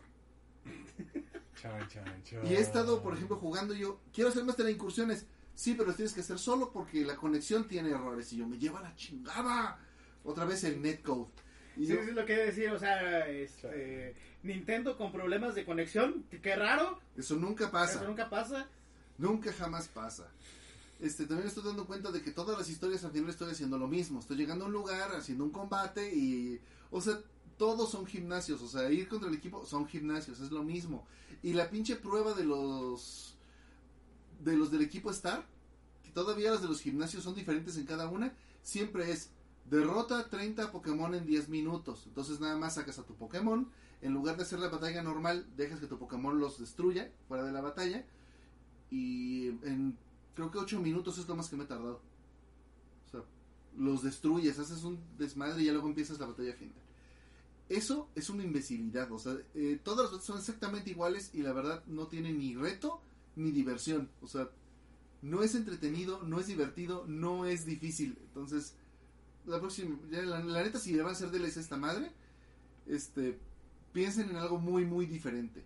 Chan, 1.61 1.89
chan, 1.89 2.23
chan. 2.25 2.47
Y 2.47 2.55
he 2.55 2.61
estado, 2.61 3.03
por 3.03 3.15
ejemplo, 3.15 3.37
jugando 3.37 3.75
yo. 3.75 4.01
Quiero 4.13 4.31
hacer 4.31 4.45
más 4.45 4.57
de 4.57 4.71
incursiones. 4.71 5.27
Sí, 5.55 5.75
pero 5.77 5.93
tienes 5.93 6.13
que 6.13 6.21
hacer 6.21 6.39
solo 6.39 6.71
porque 6.73 7.05
la 7.05 7.17
conexión 7.17 7.67
tiene 7.67 7.91
errores. 7.91 8.33
Y 8.33 8.37
yo, 8.37 8.47
me 8.47 8.59
lleva 8.59 8.81
la 8.81 8.95
chingada. 8.95 9.79
Otra 10.25 10.45
vez 10.45 10.63
el 10.65 10.81
netcode. 10.81 11.29
Y 11.77 11.87
Sí, 11.87 11.93
yo, 11.95 12.03
sí, 12.03 12.11
es 12.11 12.15
lo 12.15 12.27
que 12.27 12.35
iba 12.35 12.43
a 12.43 12.47
decir, 12.47 12.71
o 12.71 12.79
sea, 12.79 13.29
este, 13.29 14.15
Nintendo 14.43 14.97
con 14.97 15.13
problemas 15.13 15.55
de 15.55 15.65
conexión, 15.65 16.25
qué 16.43 16.57
raro, 16.57 16.99
eso 17.17 17.37
nunca 17.37 17.71
pasa. 17.71 17.99
eso 17.99 18.09
nunca 18.09 18.29
pasa. 18.29 18.69
Nunca 19.17 19.53
jamás 19.53 19.89
pasa. 19.89 20.29
Este, 21.01 21.27
también 21.27 21.47
estoy 21.47 21.65
dando 21.65 21.87
cuenta 21.87 22.11
de 22.11 22.23
que 22.23 22.33
todas 22.33 22.59
las 22.59 22.69
historias 22.69 23.05
al 23.05 23.13
final 23.13 23.31
estoy 23.31 23.53
haciendo 23.53 23.79
lo 23.79 23.87
mismo. 23.87 24.19
Estoy 24.19 24.37
llegando 24.37 24.65
a 24.65 24.69
un 24.69 24.75
lugar, 24.75 25.15
haciendo 25.15 25.45
un 25.45 25.51
combate 25.51 26.13
y... 26.13 26.61
O 26.91 27.01
sea, 27.01 27.21
todos 27.59 27.91
son 27.91 28.07
gimnasios. 28.07 28.63
O 28.63 28.69
sea, 28.69 28.91
ir 28.91 29.09
contra 29.09 29.29
el 29.29 29.35
equipo 29.35 29.67
son 29.67 29.87
gimnasios, 29.87 30.41
es 30.41 30.51
lo 30.51 30.63
mismo. 30.63 31.07
Y 31.43 31.53
la 31.53 31.69
pinche 31.69 31.97
prueba 31.97 32.35
de 32.35 32.45
los... 32.45 33.37
De 34.41 34.57
los 34.57 34.71
del 34.71 34.83
equipo 34.83 35.11
Star, 35.11 35.45
que 36.05 36.11
todavía 36.11 36.53
las 36.53 36.63
de 36.63 36.69
los 36.69 36.81
gimnasios 36.81 37.25
son 37.25 37.35
diferentes 37.35 37.77
en 37.77 37.87
cada 37.87 38.09
una, 38.09 38.33
siempre 38.63 39.11
es 39.11 39.31
derrota 39.69 40.29
30 40.29 40.71
Pokémon 40.71 41.13
en 41.15 41.27
10 41.27 41.49
minutos. 41.49 42.05
Entonces 42.07 42.39
nada 42.39 42.57
más 42.57 42.75
sacas 42.75 43.01
a 43.01 43.05
tu 43.05 43.15
Pokémon. 43.15 43.69
En 44.01 44.15
lugar 44.15 44.37
de 44.37 44.45
hacer 44.45 44.61
la 44.61 44.69
batalla 44.69 45.03
normal, 45.03 45.45
dejas 45.57 45.81
que 45.81 45.89
tu 45.89 45.99
Pokémon 45.99 46.39
los 46.39 46.61
destruya 46.61 47.11
fuera 47.27 47.43
de 47.43 47.51
la 47.51 47.61
batalla. 47.61 48.07
Y 48.91 49.49
en 49.49 49.99
creo 50.39 50.53
que 50.53 50.59
8 50.59 50.79
minutos 50.79 51.19
es 51.19 51.27
lo 51.27 51.35
más 51.35 51.49
que 51.49 51.57
me 51.57 51.65
he 51.65 51.67
tardado. 51.67 52.01
O 53.09 53.11
sea, 53.11 53.25
los 53.77 54.05
destruyes, 54.05 54.57
haces 54.61 54.85
un 54.85 55.01
desmadre 55.19 55.63
y 55.63 55.65
ya 55.65 55.73
luego 55.73 55.89
empiezas 55.89 56.21
la 56.21 56.27
batalla 56.27 56.55
final. 56.55 56.88
Eso 57.69 58.09
es 58.15 58.31
una 58.31 58.45
imbecilidad. 58.45 59.11
O 59.13 59.19
sea, 59.19 59.37
eh, 59.55 59.81
todas 59.83 60.05
las 60.05 60.07
batallas 60.13 60.27
son 60.27 60.39
exactamente 60.39 60.91
iguales 60.91 61.31
y 61.35 61.43
la 61.43 61.53
verdad 61.53 61.85
no 61.87 62.07
tienen 62.07 62.39
ni 62.39 62.55
reto 62.55 63.03
ni 63.37 63.51
diversión. 63.51 64.11
O 64.21 64.27
sea, 64.27 64.51
no 65.23 65.43
es 65.43 65.55
entretenido, 65.55 66.23
no 66.23 66.41
es 66.41 66.47
divertido, 66.47 67.05
no 67.07 67.45
es 67.45 67.67
difícil. 67.67 68.19
Entonces, 68.23 68.75
la 69.47 69.61
próxima, 69.61 69.99
ya 70.11 70.23
la, 70.23 70.41
la 70.43 70.63
neta, 70.63 70.79
si 70.79 70.93
le 70.93 71.03
van 71.03 71.11
a 71.11 71.13
hacer 71.13 71.31
DLC 71.31 71.59
a 71.59 71.61
esta 71.61 71.77
madre, 71.77 72.13
este, 72.87 73.39
piensen 73.93 74.31
en 74.31 74.37
algo 74.37 74.59
muy, 74.59 74.85
muy 74.85 75.07
diferente. 75.07 75.65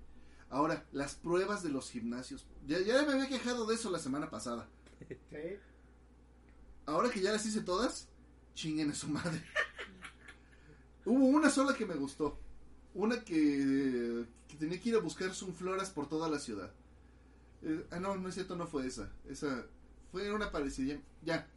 Ahora, 0.51 0.87
las 0.93 1.15
pruebas 1.15 1.63
de 1.63 1.71
los 1.71 1.91
gimnasios. 1.91 2.47
Ya, 2.67 2.79
ya 2.81 3.03
me 3.05 3.13
había 3.13 3.29
quejado 3.29 3.67
de 3.67 3.75
eso 3.75 3.91
la 3.91 3.99
semana 3.99 4.29
pasada. 4.29 4.69
Ahora 6.87 7.11
que 7.11 7.21
ya 7.21 7.33
las 7.33 7.47
hice 7.47 7.63
todas, 7.63 8.09
chinguen 8.55 8.91
a 8.91 8.95
su 8.95 9.09
madre. 9.09 9.43
Hubo 11.05 11.27
una 11.27 11.51
sola 11.51 11.75
que 11.75 11.87
me 11.87 11.95
gustó. 11.95 12.39
Una 12.95 13.25
que, 13.25 14.25
que 14.49 14.57
tenía 14.57 14.81
que 14.81 14.91
ir 14.91 14.97
a 14.97 15.01
buscar 15.01 15.35
sunfloras 15.35 15.91
por 15.91 16.09
toda 16.09 16.29
la 16.29 16.39
ciudad. 16.39 16.71
Eh, 17.63 17.87
ah, 17.91 18.01
no, 18.01 18.17
no 18.17 18.29
es 18.29 18.35
cierto, 18.35 18.57
no 18.57 18.67
fue 18.67 18.87
esa. 18.87 19.11
Esa 19.29 19.67
fue 20.11 20.33
una 20.33 20.51
parecida. 20.51 20.99
Ya. 21.25 21.49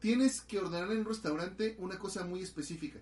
Tienes 0.00 0.40
que 0.42 0.58
ordenar 0.58 0.90
en 0.92 0.98
un 0.98 1.04
restaurante 1.06 1.76
una 1.78 1.98
cosa 1.98 2.24
muy 2.24 2.42
específica. 2.42 3.00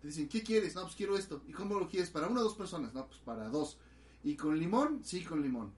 Te 0.00 0.08
dicen, 0.08 0.28
¿qué 0.28 0.42
quieres? 0.42 0.74
No, 0.74 0.82
pues 0.82 0.94
quiero 0.94 1.16
esto. 1.16 1.42
¿Y 1.48 1.52
cómo 1.52 1.78
lo 1.78 1.88
quieres? 1.88 2.10
¿Para 2.10 2.28
una 2.28 2.40
o 2.40 2.44
dos 2.44 2.54
personas? 2.54 2.94
No, 2.94 3.06
pues 3.06 3.18
para 3.20 3.48
dos. 3.48 3.78
¿Y 4.24 4.36
con 4.36 4.58
limón? 4.58 5.00
Sí, 5.04 5.24
con 5.24 5.42
limón. 5.42 5.72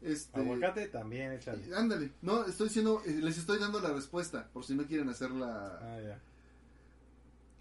Este, 0.00 0.38
Aguacate 0.38 0.88
también, 0.88 1.32
échale. 1.32 1.74
Ándale, 1.74 2.12
no, 2.22 2.44
estoy 2.44 2.68
diciendo, 2.68 3.02
eh, 3.04 3.18
les 3.20 3.36
estoy 3.38 3.58
dando 3.58 3.80
la 3.80 3.92
respuesta, 3.92 4.48
por 4.52 4.64
si 4.64 4.74
no 4.74 4.86
quieren 4.86 5.08
hacer 5.08 5.32
la... 5.32 5.78
Ah, 5.80 6.00
ya. 6.00 6.20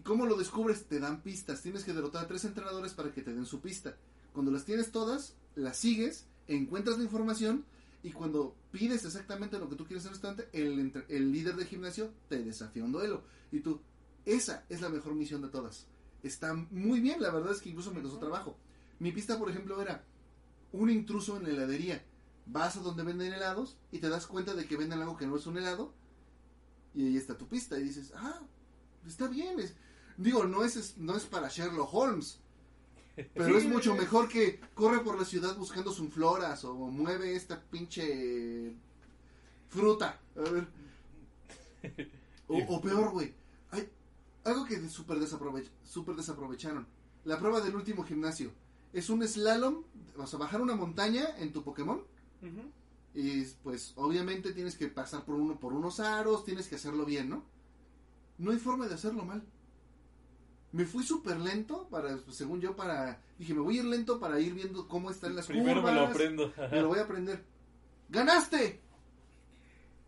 ¿Cómo 0.07 0.25
lo 0.25 0.37
descubres? 0.37 0.85
Te 0.85 1.01
dan 1.01 1.21
pistas, 1.21 1.61
tienes 1.61 1.83
que 1.83 1.91
derrotar 1.91 2.23
a 2.23 2.27
tres 2.29 2.45
entrenadores 2.45 2.93
para 2.93 3.11
que 3.11 3.21
te 3.21 3.33
den 3.33 3.45
su 3.45 3.59
pista. 3.59 3.97
Cuando 4.31 4.53
las 4.53 4.63
tienes 4.63 4.93
todas, 4.93 5.33
las 5.53 5.75
sigues, 5.75 6.27
encuentras 6.47 6.97
la 6.97 7.03
información 7.03 7.65
y 8.03 8.11
cuando 8.11 8.55
pides 8.71 9.03
exactamente 9.03 9.59
lo 9.59 9.67
que 9.67 9.75
tú 9.75 9.85
quieres 9.85 10.05
en 10.05 10.07
el 10.07 10.13
restaurante, 10.13 10.47
el, 10.53 11.03
el 11.09 11.31
líder 11.33 11.57
de 11.57 11.65
gimnasio 11.65 12.09
te 12.29 12.41
desafía 12.41 12.85
un 12.85 12.93
duelo. 12.93 13.23
Y 13.51 13.59
tú, 13.59 13.81
esa 14.25 14.63
es 14.69 14.79
la 14.79 14.87
mejor 14.87 15.13
misión 15.13 15.41
de 15.41 15.49
todas. 15.49 15.87
Está 16.23 16.53
muy 16.53 17.01
bien, 17.01 17.21
la 17.21 17.31
verdad 17.31 17.51
es 17.51 17.61
que 17.61 17.67
incluso 17.67 17.93
me 17.93 18.01
costó 18.01 18.17
trabajo. 18.17 18.57
Mi 18.99 19.11
pista, 19.11 19.37
por 19.37 19.49
ejemplo, 19.49 19.81
era 19.81 20.05
un 20.71 20.89
intruso 20.89 21.35
en 21.35 21.43
la 21.43 21.49
heladería. 21.49 22.01
Vas 22.45 22.77
a 22.77 22.79
donde 22.79 23.03
venden 23.03 23.33
helados 23.33 23.75
y 23.91 23.99
te 23.99 24.07
das 24.07 24.25
cuenta 24.25 24.53
de 24.53 24.67
que 24.67 24.77
venden 24.77 25.01
algo 25.01 25.17
que 25.17 25.27
no 25.27 25.35
es 25.35 25.45
un 25.47 25.57
helado. 25.57 25.93
Y 26.95 27.07
ahí 27.07 27.17
está 27.17 27.37
tu 27.37 27.49
pista. 27.49 27.77
Y 27.77 27.83
dices, 27.83 28.13
ah, 28.15 28.39
está 29.05 29.27
bien. 29.27 29.59
Es... 29.59 29.75
Digo, 30.17 30.45
no 30.45 30.63
es, 30.63 30.75
es- 30.75 30.97
no 30.97 31.15
es 31.15 31.23
para 31.25 31.47
Sherlock 31.49 31.93
Holmes. 31.93 32.39
Pero 33.33 33.57
es 33.57 33.63
mucho 33.65 33.95
mejor 33.95 34.27
que 34.27 34.59
corre 34.75 34.99
por 34.99 35.17
la 35.17 35.25
ciudad 35.25 35.55
buscando 35.57 35.91
sunfloras 35.91 36.63
o 36.65 36.73
mueve 36.75 37.35
esta 37.35 37.59
pinche 37.61 38.73
fruta. 39.69 40.19
A 40.35 40.49
ver. 40.49 40.67
O, 42.47 42.57
o 42.75 42.81
peor, 42.81 43.11
güey. 43.11 43.33
Algo 44.43 44.65
que 44.65 44.77
de- 44.79 44.89
super, 44.89 45.17
desaprovech- 45.19 45.69
super 45.83 46.15
desaprovecharon. 46.15 46.87
La 47.25 47.37
prueba 47.39 47.59
del 47.59 47.75
último 47.75 48.03
gimnasio. 48.03 48.51
Es 48.93 49.09
un 49.09 49.27
slalom, 49.27 49.83
vas 50.15 50.33
a 50.33 50.37
bajar 50.37 50.61
una 50.61 50.75
montaña 50.75 51.25
en 51.37 51.51
tu 51.51 51.63
Pokémon. 51.63 52.01
Y 53.13 53.43
pues 53.63 53.93
obviamente 53.95 54.53
tienes 54.53 54.77
que 54.77 54.87
pasar 54.87 55.25
por 55.25 55.35
uno 55.35 55.59
por 55.59 55.73
unos 55.73 55.99
aros, 55.99 56.45
tienes 56.45 56.67
que 56.67 56.75
hacerlo 56.75 57.03
bien, 57.03 57.29
¿no? 57.29 57.43
No 58.37 58.51
hay 58.51 58.57
forma 58.59 58.87
de 58.87 58.93
hacerlo 58.93 59.25
mal. 59.25 59.43
Me 60.73 60.85
fui 60.85 61.03
súper 61.03 61.37
lento 61.39 61.87
para, 61.89 62.17
pues, 62.17 62.35
según 62.37 62.59
yo, 62.61 62.75
para... 62.75 63.21
Dije, 63.39 63.53
me 63.53 63.61
voy 63.61 63.77
a 63.77 63.79
ir 63.81 63.85
lento 63.85 64.19
para 64.19 64.39
ir 64.39 64.53
viendo 64.53 64.87
cómo 64.87 65.09
están 65.11 65.35
las 65.35 65.47
Primero 65.47 65.81
curvas. 65.81 65.93
me 65.93 65.99
lo 66.01 66.07
aprendo. 66.07 66.53
Me 66.71 66.81
lo 66.81 66.87
voy 66.89 66.99
a 66.99 67.03
aprender. 67.03 67.43
¡Ganaste! 68.09 68.81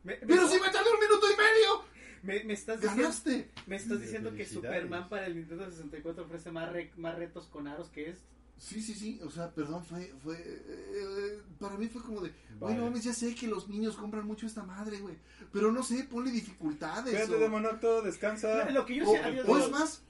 Me, 0.04 0.14
me- 0.18 0.28
¡Pero 0.28 0.48
si 0.48 0.56
me 0.60 0.70
tardé 0.70 0.90
un 0.92 1.00
minuto 1.00 1.26
y 1.28 1.38
medio! 1.38 1.84
me- 2.24 2.44
me 2.44 2.54
estás 2.54 2.80
diciendo, 2.82 3.04
¡Ganaste! 3.04 3.52
me 3.68 3.76
estás 3.78 4.02
diciendo 4.02 4.34
que. 4.34 4.46
Superman 4.46 5.08
para 5.10 5.26
el 5.28 5.36
Nintendo 5.36 5.70
64 5.70 6.24
ofrece 6.26 6.52
más, 6.52 6.72
re- 6.72 6.92
más 6.98 7.16
retos 7.18 7.46
con 7.48 7.68
aros 7.68 7.90
que 7.90 8.10
esto. 8.10 8.24
Sí, 8.58 8.82
sí, 8.82 8.94
sí. 8.94 9.20
O 9.24 9.32
sea, 9.32 9.50
perdón, 9.52 9.86
fue... 9.86 10.14
fue 10.22 10.36
eh, 10.38 11.40
para 11.60 11.78
mí 11.78 11.88
fue 11.88 12.02
como 12.02 12.20
de... 12.22 12.30
Vale. 12.30 12.58
Bueno, 12.60 12.84
mames, 12.86 13.06
ya 13.06 13.14
sé 13.14 13.34
que 13.34 13.48
los 13.48 13.70
niños 13.70 13.96
compran 13.96 14.26
mucho 14.28 14.46
esta 14.46 14.64
madre, 14.64 15.00
güey. 15.00 15.16
Pero 15.54 15.72
no 15.72 15.82
sé, 15.84 16.04
ponle 16.04 16.30
dificultades. 16.32 17.30
O- 17.30 17.38
Demonocto, 17.40 18.02
descansa. 18.02 18.66
Lo, 18.66 18.72
lo 18.72 18.86
que 18.86 18.96
yo 18.96 19.10
O, 19.10 19.14
sé, 19.14 19.20
adiós, 19.20 19.48
o 19.48 19.54
adiós. 19.54 19.66
es 19.68 19.72
más, 19.72 20.04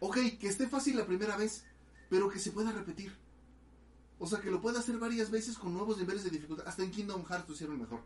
ok, 0.00 0.16
que 0.38 0.48
esté 0.48 0.66
fácil 0.68 0.96
la 0.96 1.06
primera 1.06 1.36
vez, 1.36 1.64
pero 2.08 2.28
que 2.28 2.38
se 2.38 2.52
pueda 2.52 2.72
repetir. 2.72 3.12
O 4.18 4.26
sea, 4.26 4.40
que 4.40 4.50
lo 4.50 4.60
pueda 4.62 4.80
hacer 4.80 4.96
varias 4.98 5.30
veces 5.30 5.58
con 5.58 5.74
nuevos 5.74 5.98
niveles 5.98 6.24
de 6.24 6.30
dificultad. 6.30 6.66
Hasta 6.66 6.82
en 6.82 6.90
Kingdom 6.90 7.24
Hearts 7.26 7.48
lo 7.48 7.54
hicieron 7.54 7.78
mejor. 7.78 8.00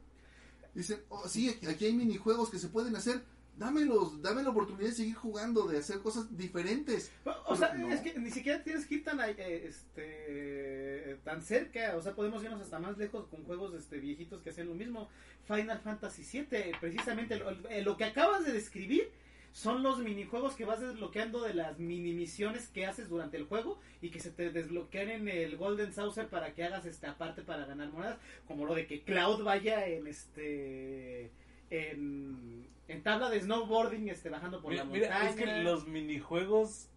Dicen, 0.74 1.00
oh, 1.08 1.28
sí, 1.28 1.48
aquí 1.68 1.84
hay 1.86 1.92
minijuegos 1.92 2.50
que 2.50 2.58
se 2.58 2.68
pueden 2.68 2.94
hacer, 2.96 3.24
dámelos, 3.56 4.20
dame 4.22 4.42
la 4.42 4.50
oportunidad 4.50 4.88
de 4.88 4.94
seguir 4.94 5.14
jugando, 5.14 5.66
de 5.68 5.78
hacer 5.78 6.00
cosas 6.00 6.36
diferentes. 6.36 7.10
O 7.46 7.54
sea, 7.56 7.74
No. 7.74 7.90
es 7.92 8.00
que 8.00 8.18
ni 8.18 8.30
siquiera 8.30 8.62
tienes 8.62 8.86
que 8.86 8.96
ir 8.96 9.04
tan, 9.04 9.20
eh, 9.20 9.66
este, 9.66 11.20
tan 11.24 11.42
cerca. 11.42 11.96
O 11.96 12.02
sea, 12.02 12.14
podemos 12.14 12.42
irnos 12.42 12.60
hasta 12.60 12.78
más 12.78 12.96
lejos 12.98 13.26
con 13.28 13.44
juegos 13.44 13.74
este, 13.74 13.98
viejitos 13.98 14.42
que 14.42 14.50
hacen 14.50 14.68
lo 14.68 14.74
mismo. 14.74 15.08
Final 15.46 15.80
Fantasy 15.80 16.22
VII, 16.22 16.72
precisamente 16.80 17.36
lo, 17.36 17.50
lo 17.82 17.96
que 17.96 18.04
acabas 18.04 18.44
de 18.44 18.52
describir 18.52 19.10
son 19.52 19.82
los 19.82 19.98
minijuegos 19.98 20.54
que 20.54 20.64
vas 20.64 20.80
desbloqueando 20.80 21.42
de 21.42 21.54
las 21.54 21.78
mini 21.78 22.12
misiones 22.12 22.68
que 22.68 22.86
haces 22.86 23.08
durante 23.08 23.36
el 23.36 23.44
juego 23.44 23.78
y 24.00 24.10
que 24.10 24.20
se 24.20 24.30
te 24.30 24.50
desbloquean 24.50 25.08
en 25.10 25.28
el 25.28 25.56
Golden 25.56 25.92
Saucer 25.92 26.28
para 26.28 26.54
que 26.54 26.64
hagas 26.64 26.86
este 26.86 27.06
aparte 27.08 27.42
para 27.42 27.66
ganar 27.66 27.90
monedas, 27.90 28.18
como 28.46 28.64
lo 28.64 28.74
de 28.74 28.86
que 28.86 29.02
Cloud 29.02 29.42
vaya 29.42 29.86
en 29.86 30.06
este 30.06 31.30
en, 31.70 32.66
en 32.88 33.02
tabla 33.02 33.30
de 33.30 33.40
snowboarding 33.40 34.08
este 34.08 34.28
bajando 34.30 34.60
por 34.60 34.70
Mira, 34.72 34.84
la 34.84 34.90
mira, 34.90 35.08
montaña. 35.08 35.30
es 35.30 35.36
que 35.36 35.62
los 35.62 35.86
minijuegos 35.86 36.88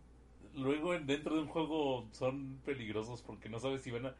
luego 0.55 0.93
en- 0.93 1.05
dentro 1.07 1.35
de 1.35 1.41
un 1.41 1.47
juego 1.47 2.07
son 2.11 2.59
peligrosos 2.65 3.21
porque 3.23 3.49
no 3.49 3.59
sabes 3.59 3.81
si 3.81 3.91
van 3.91 4.07
a 4.07 4.15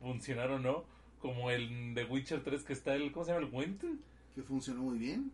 funcionar 0.00 0.50
o 0.50 0.58
no. 0.58 0.84
Como 1.20 1.50
el 1.50 1.94
de 1.94 2.04
Witcher 2.04 2.42
3 2.44 2.62
que 2.62 2.72
está 2.72 2.94
el, 2.94 3.10
¿cómo 3.10 3.24
se 3.24 3.32
llama? 3.32 3.44
El 3.46 3.50
Gwent. 3.50 3.82
Que 4.34 4.42
funcionó 4.42 4.82
muy 4.82 4.98
bien. 4.98 5.32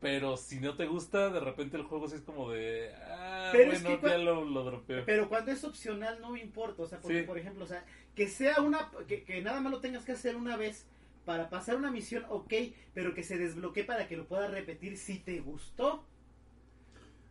Pero 0.00 0.36
si 0.38 0.60
no 0.60 0.76
te 0.76 0.86
gusta, 0.86 1.28
de 1.30 1.40
repente 1.40 1.76
el 1.76 1.82
juego 1.82 2.08
sí 2.08 2.14
es 2.16 2.22
como 2.22 2.50
de... 2.50 2.90
Ah, 3.06 3.50
Pero 3.52 3.72
es 3.72 3.82
bueno, 3.82 4.00
que 4.00 4.08
ya 4.08 4.16
lo, 4.18 4.44
lo 4.44 4.64
dropeo. 4.64 5.04
Pero 5.04 5.28
cuando 5.28 5.52
es 5.52 5.62
opcional 5.62 6.20
no 6.22 6.30
me 6.30 6.40
importa, 6.40 6.82
o 6.82 6.86
sea, 6.86 7.00
porque 7.00 7.20
Sí. 7.20 7.26
por 7.26 7.36
ejemplo, 7.38 7.64
o 7.64 7.68
sea, 7.68 7.84
que 8.14 8.26
sea 8.28 8.62
una, 8.62 8.90
que, 9.06 9.24
que 9.24 9.42
nada 9.42 9.60
más 9.60 9.70
lo 9.72 9.80
tengas 9.80 10.04
que 10.04 10.12
hacer 10.12 10.36
una 10.36 10.56
vez 10.56 10.86
para 11.26 11.50
pasar 11.50 11.76
una 11.76 11.90
misión, 11.90 12.24
ok, 12.30 12.52
pero 12.94 13.14
que 13.14 13.22
se 13.22 13.36
desbloquee 13.36 13.84
para 13.84 14.08
que 14.08 14.16
lo 14.16 14.26
puedas 14.26 14.50
repetir 14.50 14.96
si 14.96 15.18
te 15.18 15.40
gustó. 15.40 16.04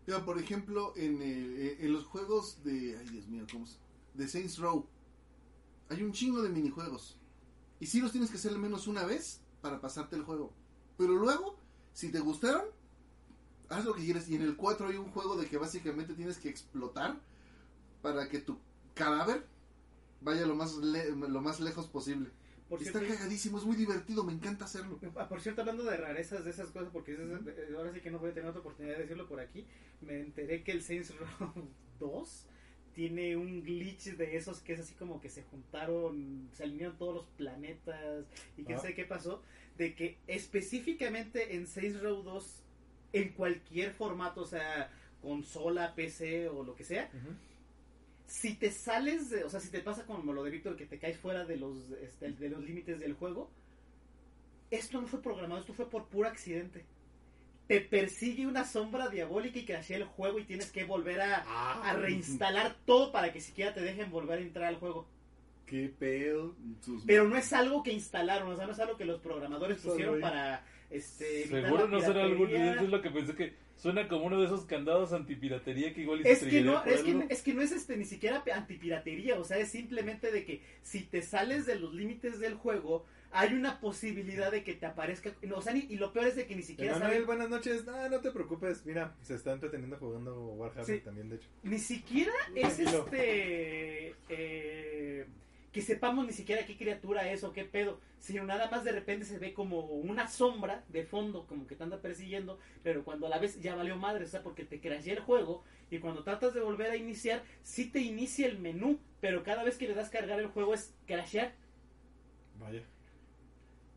Mira, 0.06 0.24
por 0.26 0.40
ejemplo, 0.40 0.94
en, 0.96 1.20
eh, 1.22 1.78
en 1.80 1.94
los 1.94 2.06
juegos 2.06 2.64
de. 2.64 2.98
Ay, 3.00 3.10
Dios 3.10 3.28
mío, 3.28 3.46
¿cómo 3.52 3.66
se.? 3.66 3.78
De 4.14 4.28
Saints 4.28 4.58
Row. 4.58 4.88
Hay 5.90 6.02
un 6.04 6.12
chingo 6.12 6.42
de 6.42 6.50
minijuegos. 6.50 7.18
Y 7.80 7.86
sí 7.88 8.02
los 8.02 8.12
tienes 8.12 8.30
que 8.30 8.38
hacer 8.38 8.52
al 8.52 8.60
menos 8.60 8.88
una 8.88 9.06
vez 9.06 9.42
para 9.62 9.82
pasarte 9.82 10.16
el 10.16 10.24
juego. 10.24 10.54
Pero 10.98 11.14
luego, 11.14 11.59
si 11.94 12.12
te 12.12 12.20
gustaron, 12.20 12.66
haz 13.70 13.86
lo 13.86 13.94
que 13.94 14.04
quieras. 14.04 14.30
Y 14.30 14.36
en 14.36 14.42
el 14.44 14.56
4 14.56 14.88
hay 14.88 14.98
un 14.98 15.10
juego 15.12 15.36
de 15.38 15.48
que 15.48 15.58
básicamente 15.58 16.14
tienes 16.14 16.38
que 16.38 16.50
explotar 16.50 17.18
para 18.02 18.28
que 18.30 18.40
tu 18.40 18.58
cadáver 18.94 19.46
vaya 20.22 20.46
lo 20.46 20.56
más, 20.56 20.76
le- 20.78 21.12
lo 21.12 21.42
más 21.42 21.60
lejos 21.60 21.88
posible. 21.88 22.30
Por 22.68 22.82
Está 22.84 23.00
cierto, 23.00 23.16
cagadísimo, 23.16 23.58
es 23.58 23.64
muy 23.66 23.76
divertido, 23.76 24.24
me 24.24 24.32
encanta 24.34 24.66
hacerlo. 24.66 25.00
Ah, 25.16 25.28
Por 25.28 25.42
cierto, 25.42 25.62
hablando 25.62 25.84
de 25.84 25.98
rarezas 25.98 26.44
de 26.46 26.52
esas 26.52 26.70
cosas, 26.70 26.90
porque 26.94 27.14
esas- 27.14 27.26
eh, 27.48 27.74
ahora 27.76 27.92
sí 27.92 28.00
que 28.00 28.12
no 28.12 28.20
voy 28.20 28.30
a 28.30 28.34
tener 28.34 28.48
otra 28.50 28.62
oportunidad 28.62 28.96
de 28.96 29.02
decirlo 29.04 29.28
por 29.28 29.40
aquí, 29.40 29.66
me 30.02 30.20
enteré 30.20 30.64
que 30.64 30.72
el 30.72 30.84
Saints 30.84 31.14
Row 31.18 31.28
2 32.00 32.46
tiene 32.94 33.38
un 33.38 33.64
glitch 33.64 34.16
de 34.18 34.36
esos 34.38 34.60
que 34.60 34.74
es 34.74 34.82
así 34.82 34.94
como 34.94 35.20
que 35.20 35.30
se 35.30 35.44
juntaron, 35.44 36.50
se 36.54 36.64
alinearon 36.64 36.98
todos 36.98 37.16
los 37.16 37.26
planetas 37.38 38.26
y 38.58 38.64
quién 38.66 38.78
Ah. 38.78 38.82
sabe 38.82 38.94
qué 38.94 39.06
pasó, 39.06 39.42
de 39.80 39.96
que 39.96 40.18
específicamente 40.28 41.56
en 41.56 41.66
Saints 41.66 42.00
Row 42.02 42.22
2, 42.22 42.56
en 43.14 43.30
cualquier 43.30 43.94
formato, 43.94 44.42
o 44.42 44.46
sea, 44.46 44.92
consola, 45.22 45.96
PC 45.96 46.50
o 46.50 46.64
lo 46.64 46.76
que 46.76 46.84
sea, 46.84 47.10
si 48.28 48.54
te 48.56 48.72
sales 48.72 49.30
de, 49.32 49.46
o 49.46 49.50
sea, 49.50 49.60
si 49.60 49.70
te 49.70 49.80
pasa 49.80 50.06
como 50.06 50.34
lo 50.34 50.44
de 50.44 50.52
Víctor, 50.52 50.76
que 50.76 50.86
te 50.86 51.00
caes 51.00 51.18
fuera 51.18 51.46
de 51.46 51.58
los, 51.58 51.90
este, 52.04 52.32
de 52.34 52.50
los 52.50 52.62
límites 52.64 53.00
del 53.00 53.14
juego, 53.14 53.50
esto 54.70 55.02
no 55.02 55.08
fue 55.08 55.22
programado, 55.22 55.62
esto 55.62 55.74
fue 55.74 55.90
por 55.90 56.06
puro 56.06 56.28
accidente. 56.28 56.84
Te 57.68 57.82
persigue 57.82 58.46
una 58.48 58.66
sombra 58.66 59.08
diabólica 59.10 59.60
y 59.60 59.66
crashea 59.66 59.98
el 59.98 60.04
juego 60.04 60.40
y 60.40 60.44
tienes 60.44 60.72
que 60.72 60.84
volver 60.84 61.22
a, 61.22 61.44
Ah. 61.48 61.90
a 61.90 61.94
reinstalar 61.94 62.76
todo 62.86 63.12
para 63.12 63.32
que 63.32 63.40
siquiera 63.42 63.74
te 63.74 63.82
dejen 63.82 64.12
volver 64.12 64.40
a 64.40 64.42
entrar 64.42 64.66
al 64.66 64.76
juego. 64.78 65.08
Qué 65.70 65.94
pedo. 66.00 66.56
Sus- 66.82 67.04
Pero 67.06 67.28
no 67.28 67.36
es 67.38 67.54
algo 67.54 67.84
que 67.84 67.92
instalaron, 67.94 68.52
o 68.52 68.56
sea, 68.58 68.66
no 68.66 68.72
es 68.74 68.80
algo 68.80 68.98
que 68.98 69.06
los 69.06 69.20
programadores 69.22 69.78
pusieron 69.80 70.16
ahí. 70.16 70.22
para 70.22 70.66
este 70.90 71.48
Seguro 71.48 71.88
no 71.88 72.02
será 72.02 72.24
algún... 72.24 72.50
Eso 72.50 72.84
es 72.86 72.90
lo 72.90 73.02
que 73.02 73.12
pensé 73.12 73.36
que 73.36 73.54
suena 73.76 74.08
como 74.08 74.26
uno 74.26 74.40
de 74.40 74.48
esos 74.48 74.66
candados 74.66 75.14
antipiratería 75.14 75.94
que 75.94 76.02
igual 76.02 76.26
Es 76.26 76.44
que, 76.44 76.62
no, 76.62 76.84
es, 76.84 77.02
que, 77.04 77.26
es 77.30 77.42
que 77.44 77.54
no 77.54 77.62
es 77.62 77.72
este 77.72 77.96
ni 77.96 78.06
siquiera 78.06 78.44
antipiratería, 78.54 79.40
o 79.40 79.44
sea, 79.44 79.58
es 79.58 79.70
simplemente 79.70 80.32
de 80.32 80.44
que 80.46 80.62
si 80.82 81.02
te 81.02 81.22
sales 81.22 81.66
de 81.68 81.76
los 81.76 81.94
límites 81.94 82.40
del 82.40 82.56
juego, 82.56 83.06
hay 83.32 83.54
una 83.54 83.80
posibilidad 83.80 84.52
de 84.52 84.64
que 84.64 84.74
te 84.74 84.88
aparezca, 84.88 85.32
no, 85.44 85.58
o 85.58 85.62
sea, 85.62 85.74
ni- 85.74 85.86
y 85.88 85.98
lo 85.98 86.12
peor 86.12 86.26
es 86.28 86.36
de 86.36 86.48
que 86.48 86.56
ni 86.56 86.64
siquiera 86.64 86.94
Emanuel, 86.98 87.12
saben, 87.12 87.26
buenas 87.28 87.50
noches. 87.52 87.86
No, 87.86 88.10
no 88.10 88.20
te 88.20 88.32
preocupes. 88.32 88.84
Mira, 88.88 89.16
se 89.22 89.36
está 89.36 89.54
entreteniendo 89.54 89.96
jugando 89.98 90.36
Warhammer 90.54 90.86
Sí. 90.86 91.00
también, 91.06 91.30
de 91.30 91.36
hecho. 91.36 91.48
ni 91.62 91.78
siquiera 91.78 92.34
es 92.56 92.80
este 92.80 94.16
eh, 94.30 95.26
que 95.72 95.82
sepamos 95.82 96.26
ni 96.26 96.34
siquiera 96.34 96.66
qué 96.66 96.76
criatura 96.76 97.32
es 97.32 97.44
o 97.44 97.54
qué 97.54 97.64
pedo, 97.64 98.00
sino 98.20 98.44
nada 98.44 98.70
más 98.72 98.84
de 98.84 98.92
repente 98.92 99.26
se 99.26 99.38
ve 99.38 99.54
como 99.54 99.82
una 99.82 100.28
sombra 100.28 100.84
de 100.90 101.04
fondo, 101.04 101.46
como 101.46 101.68
que 101.68 101.76
te 101.76 101.84
anda 101.84 102.02
persiguiendo, 102.02 102.60
pero 102.84 103.04
cuando 103.04 103.30
la 103.30 103.38
ves 103.38 103.62
ya 103.62 103.76
valió 103.76 103.96
madre, 103.96 104.26
o 104.26 104.28
sea, 104.28 104.42
porque 104.42 104.66
te 104.66 104.80
crashea 104.80 105.14
el 105.14 105.20
juego 105.20 105.64
y 105.92 106.00
cuando 106.00 106.24
tratas 106.24 106.54
de 106.54 106.62
volver 106.62 106.92
a 106.92 106.96
iniciar, 106.96 107.44
sí 107.62 107.86
te 107.90 108.00
inicia 108.00 108.48
el 108.48 108.58
menú, 108.58 109.00
pero 109.22 109.44
cada 109.44 109.64
vez 109.64 109.78
que 109.78 109.88
le 109.88 109.94
das 109.94 110.10
cargar 110.10 110.40
el 110.40 110.48
juego 110.48 110.74
es 110.74 110.96
crashear. 111.06 111.54
Vaya. 112.60 112.82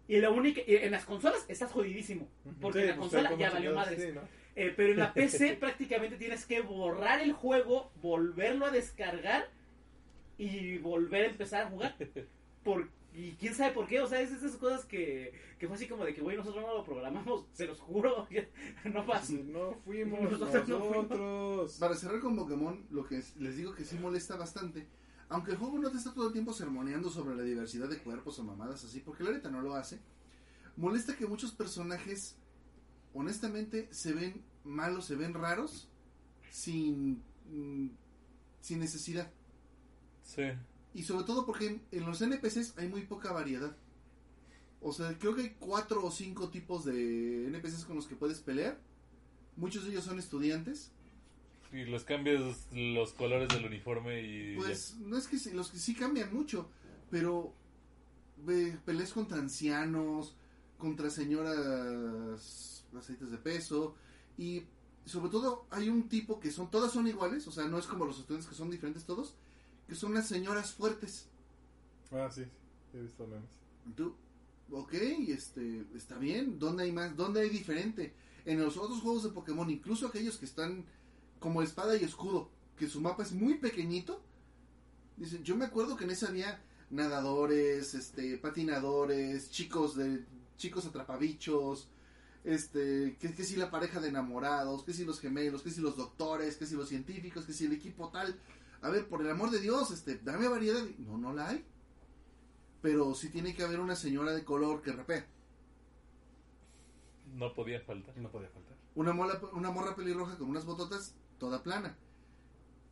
Y 0.09 0.19
la 0.19 0.31
única, 0.31 0.61
y 0.67 0.77
en 0.77 0.91
las 0.91 1.07
consolas 1.07 1.45
estás 1.49 1.71
jodidísimo, 1.71 2.29
porque 2.61 2.81
Sí, 2.81 2.85
en 2.85 2.91
la 2.91 2.97
pues, 2.97 3.11
consola 3.13 3.37
ya 3.39 3.51
valió 3.51 3.85
sí, 3.97 4.13
¿no? 4.15 4.21
Eh, 4.55 4.75
pero 4.77 4.93
en 4.93 4.99
la 4.99 5.15
PC 5.15 5.55
prácticamente 5.55 6.17
tienes 6.17 6.45
que 6.45 6.61
borrar 6.61 7.21
el 7.21 7.33
juego, 7.33 7.91
volverlo 8.03 8.67
a 8.67 8.71
descargar 8.71 9.49
y 10.45 10.79
volver 10.79 11.25
a 11.27 11.31
empezar 11.31 11.63
a 11.67 11.71
jugar. 11.71 11.97
Por, 12.65 12.89
y 13.15 13.33
quién 13.33 13.55
sabe 13.55 13.73
por 13.73 13.87
qué, 13.87 14.01
o 14.01 14.07
sea, 14.07 14.21
es 14.21 14.31
esas 14.33 14.57
cosas 14.57 14.85
que, 14.87 15.33
que 15.59 15.67
fue 15.67 15.77
así 15.77 15.87
como 15.87 16.05
de 16.05 16.15
que, 16.15 16.21
güey, 16.23 16.37
nosotros 16.37 16.65
no 16.65 16.75
lo 16.75 16.85
programamos, 16.85 17.47
se 17.53 17.67
los 17.67 17.79
juro, 17.81 18.27
no 18.85 19.07
pasa. 19.07 19.33
No 19.35 19.75
fuimos 19.85 20.21
Nosotros 20.33 20.69
no 20.69 20.79
fuimos. 20.81 21.09
nosotros. 21.11 21.77
Para 21.79 21.95
cerrar 21.95 22.21
con 22.21 22.37
Pokémon, 22.37 22.87
lo 22.91 23.05
que 23.07 23.19
es- 23.19 23.37
les 23.37 23.57
digo 23.57 23.75
que 23.75 23.85
sí 23.85 23.97
molesta 23.99 24.37
bastante. 24.37 24.87
Aunque 25.29 25.53
el 25.53 25.57
juego 25.57 25.79
no 25.79 25.91
te 25.91 25.97
está 25.97 26.13
todo 26.13 26.27
el 26.27 26.33
tiempo 26.33 26.53
sermoneando 26.53 27.09
sobre 27.09 27.35
la 27.37 27.43
diversidad 27.43 27.89
de 27.89 27.99
cuerpos 27.99 28.39
o 28.39 28.45
mamadas 28.45 28.85
así, 28.85 29.01
porque 29.01 29.25
la 29.25 29.31
neta 29.33 29.51
no 29.51 29.63
lo 29.63 29.75
hace. 29.75 29.99
Molesta 30.77 31.17
que 31.17 31.27
muchos 31.27 31.53
personajes, 31.53 32.37
honestamente, 33.15 33.89
se 33.93 34.13
ven 34.13 34.43
malos, 34.65 35.07
se 35.07 35.17
ven 35.17 35.33
raros, 35.35 35.89
sin, 36.51 37.23
mm, 37.51 37.89
sin 38.61 38.79
necesidad. 38.81 39.31
Sí. 40.23 40.43
Y 40.95 41.03
sobre 41.03 41.25
todo 41.25 41.47
porque 41.47 41.81
en, 41.91 42.07
los 42.07 42.21
NPCs 42.21 42.75
hay 42.79 42.89
muy 42.89 43.03
poca 43.03 43.33
variedad. 43.33 43.77
O 44.81 44.93
sea, 44.93 45.17
creo 45.19 45.35
que 45.35 45.43
hay 45.43 45.57
cuatro 45.59 46.05
o 46.05 46.11
cinco 46.11 46.51
tipos 46.51 46.85
de 46.85 47.47
NPCs 47.47 47.85
con 47.85 47.97
los 47.97 48.07
que 48.07 48.17
puedes 48.17 48.41
pelear. 48.41 48.79
Muchos 49.57 49.85
de 49.85 49.91
ellos 49.91 50.05
son 50.05 50.19
estudiantes. 50.19 50.91
Y 51.73 51.85
les 51.85 52.05
cambias 52.05 52.67
los 52.73 53.13
colores 53.13 53.49
del 53.49 53.65
uniforme 53.65 54.23
y... 54.23 54.57
Pues 54.57 54.97
no 54.99 55.17
es 55.17 55.27
que 55.27 55.39
sí- 55.39 55.53
los 55.53 55.71
que 55.71 55.79
sí 55.79 55.95
cambian 55.95 56.35
mucho, 56.35 56.69
pero 57.11 57.55
ve, 58.45 58.77
peleas 58.85 59.13
contra 59.13 59.39
ancianos, 59.39 60.37
contra 60.77 61.09
señoras 61.11 62.85
aceites 62.99 63.31
de 63.31 63.39
peso 63.39 63.95
y 64.37 64.65
sobre 65.05 65.31
todo 65.31 65.67
hay 65.71 65.89
un 65.89 66.09
tipo 66.09 66.39
que 66.41 66.51
son 66.51 66.71
todas 66.71 66.93
son 66.93 67.07
iguales, 67.07 67.47
o 67.47 67.53
sea, 67.53 67.67
no 67.67 67.79
es 67.79 67.87
como 67.87 68.05
los 68.05 68.19
estudiantes 68.19 68.49
que 68.49 68.55
son 68.55 68.71
diferentes 68.71 69.05
todos, 69.05 69.35
que 69.89 69.95
son 69.95 70.15
las 70.15 70.27
señoras 70.27 70.73
fuertes. 70.73 71.27
Ah, 72.11 72.29
sí, 72.31 72.45
sí, 72.91 72.99
he 72.99 73.03
visto 73.03 73.27
memes. 73.27 73.51
Tú, 73.97 74.15
ok, 74.71 74.95
este, 75.29 75.85
está 75.95 76.19
bien, 76.19 76.59
¿dónde 76.59 76.85
hay 76.85 76.93
más? 76.93 77.17
¿Dónde 77.17 77.41
hay 77.41 77.49
diferente? 77.51 78.15
En 78.45 78.61
los 78.61 78.77
otros 78.77 79.01
juegos 79.01 79.25
de 79.25 79.31
Pokémon, 79.31 79.71
incluso 79.71 80.07
aquellos 80.07 80.39
que 80.39 80.45
están 80.45 80.85
como 81.39 81.63
espada 81.63 81.97
y 81.97 82.05
escudo, 82.05 82.51
que 82.77 82.89
su 82.89 83.01
mapa 83.01 83.23
es 83.23 83.33
muy 83.33 83.55
pequeñito, 83.55 84.23
dicen, 85.17 85.45
yo 85.45 85.57
me 85.57 85.65
acuerdo 85.65 85.97
que 85.97 86.05
en 86.05 86.11
ese 86.11 86.27
había 86.27 86.63
nadadores, 86.91 87.95
este, 87.95 88.37
patinadores, 88.39 89.51
chicos 89.51 89.97
de, 89.97 90.25
chicos 90.57 90.87
atrapabichos, 90.87 91.89
este, 92.45 93.17
que, 93.21 93.35
que 93.35 93.45
si 93.45 93.57
la 93.57 93.71
pareja 93.71 94.01
de 94.01 94.09
enamorados, 94.09 94.85
que 94.85 94.93
si 94.93 95.05
los 95.05 95.21
gemelos, 95.21 95.63
que 95.63 95.71
si 95.71 95.81
los 95.81 95.97
doctores, 95.97 96.57
que 96.57 96.67
si 96.67 96.75
los 96.75 96.89
científicos, 96.89 97.45
que 97.45 97.53
si 97.53 97.67
el 97.67 97.73
equipo 97.73 98.09
tal. 98.11 98.39
A 98.83 98.91
ver, 98.91 99.09
por 99.09 99.23
el 99.23 99.31
amor 99.31 99.51
de 99.51 99.61
Dios, 99.61 99.91
este, 99.91 100.19
dame 100.19 100.49
variedad. 100.49 100.85
No, 100.99 101.17
no 101.17 101.33
la 101.33 101.49
hay 101.49 101.65
pero 102.83 103.15
sí 103.15 103.31
tiene 103.31 103.55
que 103.55 103.63
haber 103.63 103.81
una 103.81 103.97
señora 103.97 104.33
de 104.33 104.45
color 104.45 104.83
que 104.83 104.93
rapea. 104.93 105.25
No 107.35 107.55
podía 107.55 107.81
faltar. 107.81 108.15
No 108.19 108.31
podía 108.31 108.49
faltar. 108.49 108.77
Una, 108.97 109.13
mola, 109.15 109.41
una 109.53 109.71
morra 109.71 109.95
pelirroja 109.95 110.37
con 110.37 110.51
unas 110.51 110.67
bototas 110.67 111.15
toda 111.39 111.63
plana. 111.63 111.97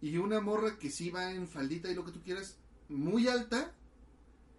Y 0.00 0.16
una 0.16 0.40
morra 0.40 0.78
que 0.78 0.90
sí 0.90 1.10
va 1.10 1.32
en 1.32 1.46
faldita 1.46 1.90
y 1.90 1.94
lo 1.94 2.04
que 2.04 2.12
tú 2.12 2.22
quieras, 2.22 2.58
muy 2.88 3.28
alta, 3.28 3.74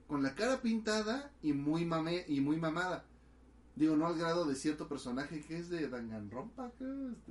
con 0.05 0.21
la 0.21 0.35
cara 0.35 0.61
pintada 0.61 1.31
y 1.41 1.53
muy, 1.53 1.85
mame, 1.85 2.25
y 2.27 2.41
muy 2.41 2.57
mamada. 2.57 3.05
Digo, 3.76 3.95
no 3.95 4.06
al 4.06 4.18
grado 4.18 4.45
de 4.45 4.56
cierto 4.56 4.88
personaje 4.88 5.41
que 5.41 5.57
es 5.57 5.69
de 5.69 5.88
Danganronpa, 5.88 6.68
este. 6.68 6.85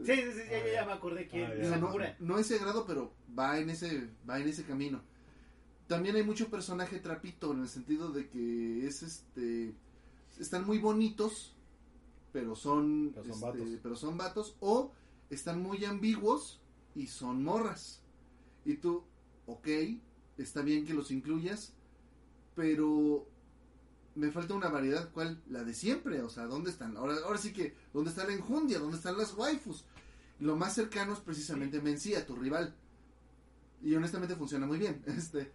Sí, 0.05 0.23
sí, 0.23 0.33
sí, 0.33 0.51
ya, 0.51 0.57
Ah, 0.57 0.67
ya 0.67 0.73
ya. 0.73 0.87
me 0.87 0.93
acordé 0.93 1.29
quién. 1.29 1.45
Ah. 1.51 1.55
Digo, 1.55 1.99
no, 2.21 2.39
ese 2.39 2.59
grado, 2.59 2.87
pero 2.87 3.13
va 3.39 3.59
en 3.59 3.69
ese, 3.71 4.09
va 4.29 4.41
en 4.41 4.49
ese 4.49 4.65
camino. 4.65 5.03
También 5.87 6.17
hay 6.17 6.23
mucho 6.23 6.49
personaje 6.49 6.99
trapito 7.01 7.53
en 7.53 7.61
el 7.61 7.69
sentido 7.69 8.11
de 8.13 8.29
que 8.29 8.87
es 8.87 9.03
este 9.03 9.75
están 10.39 10.65
muy 10.65 10.79
bonitos, 10.79 11.55
pero 12.33 12.55
son 12.57 13.13
Pero 13.15 13.25
son 13.25 13.33
este, 13.35 13.45
vatos. 13.61 13.79
pero 13.83 13.97
son 13.97 14.17
vatos 14.17 14.57
o 14.61 14.93
están 15.29 15.61
muy 15.63 15.85
ambiguos 15.85 16.61
y 16.95 17.07
son 17.09 17.43
morras. 17.45 18.03
Y 18.65 18.75
tú, 18.77 19.05
ok, 19.47 19.69
está 20.39 20.63
bien 20.63 20.87
que 20.87 20.95
los 20.95 21.11
incluyas, 21.11 21.75
pero 22.55 23.27
me 24.15 24.31
falta 24.31 24.55
una 24.55 24.69
variedad, 24.69 25.11
¿cuál? 25.13 25.41
La 25.49 25.63
de 25.65 25.73
siempre, 25.75 26.21
o 26.23 26.29
sea, 26.29 26.47
¿dónde 26.47 26.71
están? 26.71 26.97
Ahora, 26.97 27.15
ahora 27.25 27.39
sí 27.39 27.53
que, 27.53 27.75
¿dónde 27.93 28.11
está 28.11 28.25
la 28.27 28.33
enjundia? 28.35 28.79
¿Dónde 28.79 28.97
están 28.97 29.17
las 29.17 29.35
waifus? 29.35 29.85
Lo 30.41 30.57
más 30.57 30.75
cercano 30.75 31.13
es 31.13 31.21
precisamente 31.21 31.81
Mencía, 31.81 32.27
tu 32.27 32.35
rival. 32.37 32.75
Y 33.83 33.95
honestamente 33.95 34.35
funciona 34.37 34.67
muy 34.67 34.79
bien. 34.79 35.03
Este, 35.07 35.53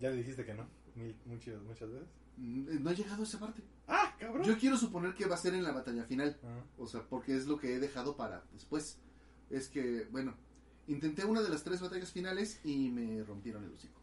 Ya 0.00 0.10
le 0.10 0.16
dijiste 0.16 0.44
que 0.44 0.54
no. 0.54 0.66
Mil- 0.94 1.16
muchas, 1.26 1.60
muchas 1.62 1.90
veces. 1.90 2.08
mm, 2.36 2.82
no 2.82 2.90
he 2.90 2.94
llegado 2.96 3.22
a 3.22 3.24
esa 3.24 3.38
parte. 3.38 3.62
¡Ah, 3.86 4.14
cabrón! 4.18 4.44
Yo 4.44 4.58
quiero 4.58 4.76
suponer 4.76 5.14
que 5.14 5.26
va 5.26 5.34
a 5.34 5.38
ser 5.38 5.54
en 5.54 5.62
la 5.64 5.72
batalla 5.72 6.04
final. 6.04 6.38
Ah, 6.44 6.62
O 6.76 6.86
sea, 6.86 7.02
porque 7.08 7.36
es 7.36 7.46
lo 7.46 7.58
que 7.58 7.74
he 7.74 7.78
dejado 7.80 8.16
para 8.16 8.44
después. 8.52 8.98
Es 9.50 9.68
que, 9.68 10.06
bueno, 10.10 10.34
intenté 10.86 11.24
una 11.24 11.40
de 11.40 11.48
las 11.48 11.64
tres 11.64 11.80
batallas 11.80 12.12
finales 12.12 12.60
y 12.64 12.90
me 12.90 13.22
rompieron 13.24 13.64
el 13.64 13.72
hocico. 13.72 14.00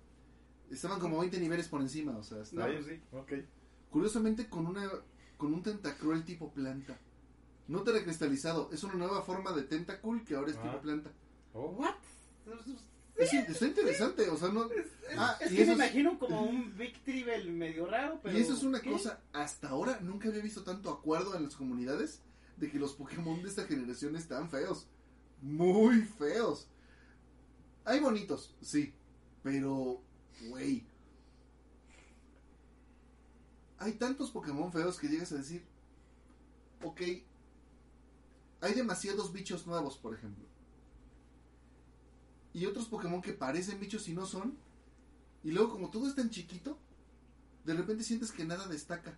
Estaban 0.71 0.99
como 0.99 1.19
20 1.19 1.39
niveles 1.39 1.67
por 1.67 1.81
encima, 1.81 2.17
o 2.17 2.23
sea, 2.23 2.41
estaba- 2.41 2.65
ahí 2.65 2.83
sí, 2.83 3.01
ok. 3.11 3.31
curiosamente 3.91 4.49
con 4.49 4.65
una 4.67 4.89
con 5.37 5.53
un 5.53 5.61
tentacruel 5.61 6.23
tipo 6.23 6.51
planta. 6.53 6.97
No 7.67 7.83
cristalizado, 8.03 8.69
es 8.71 8.83
una 8.83 8.93
nueva 8.95 9.21
forma 9.23 9.51
de 9.51 9.63
tentacool 9.63 10.23
que 10.23 10.35
ahora 10.35 10.51
es 10.51 10.57
Ah. 10.57 10.63
tipo 10.63 10.81
planta. 10.81 11.11
Oh, 11.53 11.69
¿What? 11.71 11.95
Es, 13.17 13.33
está 13.33 13.65
interesante, 13.67 14.29
o 14.29 14.35
sea, 14.37 14.49
no 14.49 14.69
Ah, 15.17 15.37
Es 15.39 15.51
y 15.51 15.55
que 15.55 15.61
eso 15.63 15.75
me 15.77 15.85
es- 15.85 15.91
imagino 15.93 16.19
como 16.19 16.41
un 16.43 16.75
Big 16.77 17.01
Tribble 17.03 17.49
medio 17.51 17.85
raro, 17.85 18.19
pero... 18.21 18.37
Y 18.37 18.41
eso 18.41 18.53
es 18.53 18.63
una 18.63 18.81
¿qué? 18.81 18.91
cosa, 18.91 19.21
hasta 19.33 19.69
ahora 19.69 19.99
nunca 20.01 20.27
había 20.29 20.41
visto 20.41 20.63
tanto 20.63 20.89
acuerdo 20.89 21.33
en 21.35 21.43
las 21.43 21.55
comunidades 21.55 22.21
de 22.57 22.69
que 22.69 22.77
los 22.79 22.93
Pokémon 22.93 23.41
de 23.41 23.47
esta 23.49 23.63
generación 23.65 24.15
están 24.15 24.49
feos. 24.49 24.87
Muy 25.41 26.01
feos. 26.01 26.67
Hay 27.85 27.99
bonitos, 27.99 28.55
sí, 28.61 28.93
pero, 29.43 30.01
güey. 30.41 30.85
Hay 33.77 33.93
tantos 33.93 34.31
Pokémon 34.31 34.71
feos 34.71 34.97
que 34.99 35.07
llegas 35.07 35.31
a 35.31 35.37
decir, 35.37 35.63
ok, 36.83 37.01
hay 38.61 38.73
demasiados 38.73 39.33
bichos 39.33 39.67
nuevos, 39.67 39.97
por 39.97 40.13
ejemplo. 40.13 40.45
Y 42.53 42.65
otros 42.65 42.87
Pokémon 42.87 43.21
que 43.21 43.33
parecen 43.33 43.79
bichos 43.79 44.07
y 44.07 44.13
no 44.13 44.25
son. 44.25 44.57
Y 45.43 45.51
luego 45.51 45.71
como 45.71 45.91
todo 45.91 46.07
es 46.07 46.15
tan 46.15 46.29
chiquito, 46.29 46.79
de 47.65 47.73
repente 47.73 48.03
sientes 48.03 48.31
que 48.31 48.45
nada 48.45 48.67
destaca. 48.67 49.17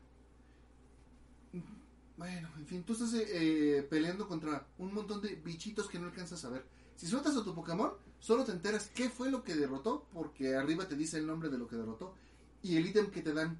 Bueno, 2.17 2.49
en 2.57 2.65
fin, 2.65 2.83
tú 2.83 2.93
estás 2.93 3.13
eh, 3.13 3.27
eh, 3.29 3.83
peleando 3.83 4.27
contra 4.27 4.65
un 4.79 4.91
montón 4.91 5.21
de 5.21 5.35
bichitos 5.35 5.87
que 5.87 5.99
no 5.99 6.07
alcanzas 6.07 6.43
a 6.45 6.49
ver. 6.49 6.65
Si 6.97 7.07
sueltas 7.07 7.37
a 7.37 7.43
tu 7.43 7.53
Pokémon, 7.55 7.91
solo 8.19 8.43
te 8.43 8.51
enteras 8.51 8.91
qué 8.93 9.09
fue 9.09 9.31
lo 9.31 9.43
que 9.43 9.55
derrotó, 9.55 10.05
porque 10.13 10.55
arriba 10.55 10.87
te 10.87 10.95
dice 10.95 11.17
el 11.17 11.27
nombre 11.27 11.49
de 11.49 11.57
lo 11.57 11.67
que 11.67 11.75
derrotó 11.77 12.13
y 12.63 12.75
el 12.75 12.85
ítem 12.87 13.09
que 13.11 13.21
te 13.21 13.33
dan 13.33 13.57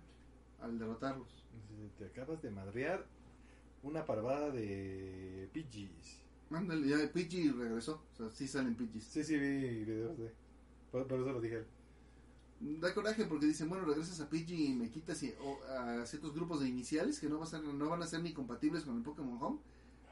al 0.61 0.77
derrotarlos. 0.77 1.27
Te 1.97 2.05
acabas 2.05 2.41
de 2.41 2.49
madrear 2.51 3.05
una 3.83 4.05
parvada 4.05 4.49
de 4.51 5.49
Pidgeys. 5.53 6.17
Mándale, 6.49 6.87
ya 6.87 7.11
Pidgey 7.11 7.49
regresó, 7.51 8.01
o 8.13 8.17
sea, 8.17 8.29
sí 8.31 8.47
salen 8.47 8.75
Pidgeys. 8.75 9.03
Sí, 9.03 9.23
sí, 9.23 9.37
vi 9.37 9.83
videos 9.85 10.17
de. 10.17 10.31
Por, 10.91 11.05
por 11.07 11.19
eso 11.19 11.31
lo 11.31 11.41
dije. 11.41 11.63
Da 12.59 12.91
coraje 12.93 13.25
porque 13.25 13.45
dicen, 13.45 13.69
bueno, 13.69 13.85
regresas 13.85 14.19
a 14.19 14.29
Pidgey 14.29 14.71
y 14.71 14.73
me 14.73 14.89
quitas 14.89 15.21
y- 15.21 15.33
o 15.43 15.59
a 15.71 16.05
ciertos 16.07 16.33
grupos 16.33 16.59
de 16.61 16.67
iniciales 16.69 17.19
que 17.19 17.29
no, 17.29 17.37
va 17.37 17.43
a 17.43 17.47
ser, 17.47 17.61
no 17.63 17.89
van 17.89 18.01
a 18.01 18.07
ser 18.07 18.21
ni 18.23 18.33
compatibles 18.33 18.83
con 18.83 18.97
el 18.97 19.03
Pokémon 19.03 19.37
Home. 19.41 19.59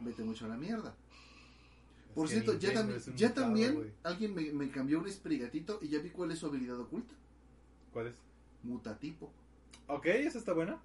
Vete 0.01 0.23
mucho 0.23 0.45
a 0.45 0.49
la 0.49 0.57
mierda. 0.57 0.93
Por 2.15 2.29
cierto, 2.29 2.57
ya, 2.57 2.71
tam- 2.71 3.33
también 3.33 3.93
alguien 4.03 4.33
me, 4.33 4.51
me 4.53 4.69
cambió 4.71 4.99
un 4.99 5.11
Sprigatito 5.11 5.79
y 5.81 5.89
ya 5.89 5.99
vi 5.99 6.09
cuál 6.09 6.31
es 6.31 6.39
su 6.39 6.47
habilidad 6.47 6.79
oculta. 6.79 7.13
¿Cuál 7.91 8.07
es? 8.07 8.15
Mutatipo. 8.63 9.31
Ok, 9.87 10.05
esa 10.07 10.39
está 10.39 10.53
buena. 10.53 10.81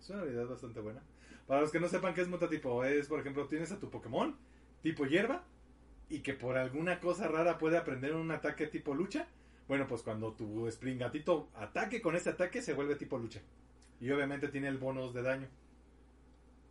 Es 0.00 0.08
una 0.10 0.20
habilidad 0.22 0.46
bastante 0.46 0.80
buena. 0.80 1.02
Para 1.46 1.60
los 1.62 1.70
que 1.72 1.80
no 1.80 1.88
sepan 1.88 2.14
qué 2.14 2.20
es 2.22 2.28
mutatipo, 2.28 2.84
es 2.84 3.08
por 3.08 3.18
ejemplo, 3.20 3.46
tienes 3.48 3.72
a 3.72 3.78
tu 3.80 3.90
Pokémon 3.90 4.36
tipo 4.82 5.04
hierba 5.04 5.44
y 6.08 6.20
que 6.20 6.32
por 6.32 6.56
alguna 6.56 7.00
cosa 7.00 7.28
rara 7.28 7.58
puede 7.58 7.76
aprender 7.76 8.14
un 8.14 8.30
ataque 8.30 8.66
tipo 8.68 8.94
lucha. 8.94 9.26
Bueno, 9.68 9.86
pues 9.88 10.02
cuando 10.02 10.32
tu 10.32 10.70
Springatito 10.70 11.48
ataque 11.54 12.00
con 12.00 12.14
ese 12.16 12.30
ataque 12.30 12.62
se 12.62 12.72
vuelve 12.72 12.94
tipo 12.94 13.18
lucha. 13.18 13.40
Y 14.00 14.10
obviamente 14.10 14.48
tiene 14.48 14.68
el 14.68 14.78
bonus 14.78 15.12
de 15.12 15.22
daño. 15.22 15.48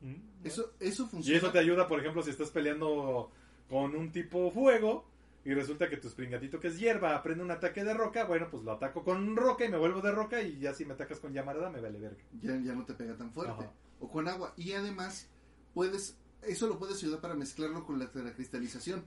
Mm, 0.01 0.45
Eso, 0.45 0.73
eso 0.79 1.03
Y 1.03 1.07
funciona. 1.09 1.37
eso 1.37 1.51
te 1.51 1.59
ayuda, 1.59 1.87
por 1.87 1.99
ejemplo, 1.99 2.23
si 2.23 2.29
estás 2.31 2.49
peleando 2.49 3.31
con 3.69 3.95
un 3.95 4.11
tipo 4.11 4.49
fuego 4.51 5.07
y 5.45 5.53
resulta 5.53 5.89
que 5.89 5.97
tu 5.97 6.09
Springatito 6.09 6.59
que 6.59 6.67
es 6.67 6.79
hierba 6.79 7.15
aprende 7.15 7.43
un 7.43 7.51
ataque 7.51 7.83
de 7.83 7.93
roca, 7.93 8.25
bueno, 8.25 8.47
pues 8.51 8.63
lo 8.63 8.73
ataco 8.73 9.03
con 9.03 9.35
roca 9.35 9.63
y 9.65 9.69
me 9.69 9.77
vuelvo 9.77 10.01
de 10.01 10.11
roca 10.11 10.41
y 10.41 10.59
ya 10.59 10.73
si 10.73 10.85
me 10.85 10.93
atacas 10.93 11.19
con 11.19 11.33
llamarada 11.33 11.69
me 11.69 11.79
vale 11.79 11.99
verga. 11.99 12.21
ya, 12.41 12.57
ya 12.59 12.73
no 12.73 12.85
te 12.85 12.93
pega 12.93 13.15
tan 13.15 13.31
fuerte. 13.31 13.53
Ajá. 13.63 13.71
O 13.99 14.09
con 14.09 14.27
agua. 14.27 14.53
Y 14.57 14.73
además, 14.73 15.27
puedes, 15.73 16.17
eso 16.41 16.67
lo 16.67 16.77
puedes 16.79 16.97
ayudar 16.97 17.21
para 17.21 17.35
mezclarlo 17.35 17.85
con 17.85 17.99
la, 17.99 18.09
la 18.13 18.33
cristalización. 18.33 19.03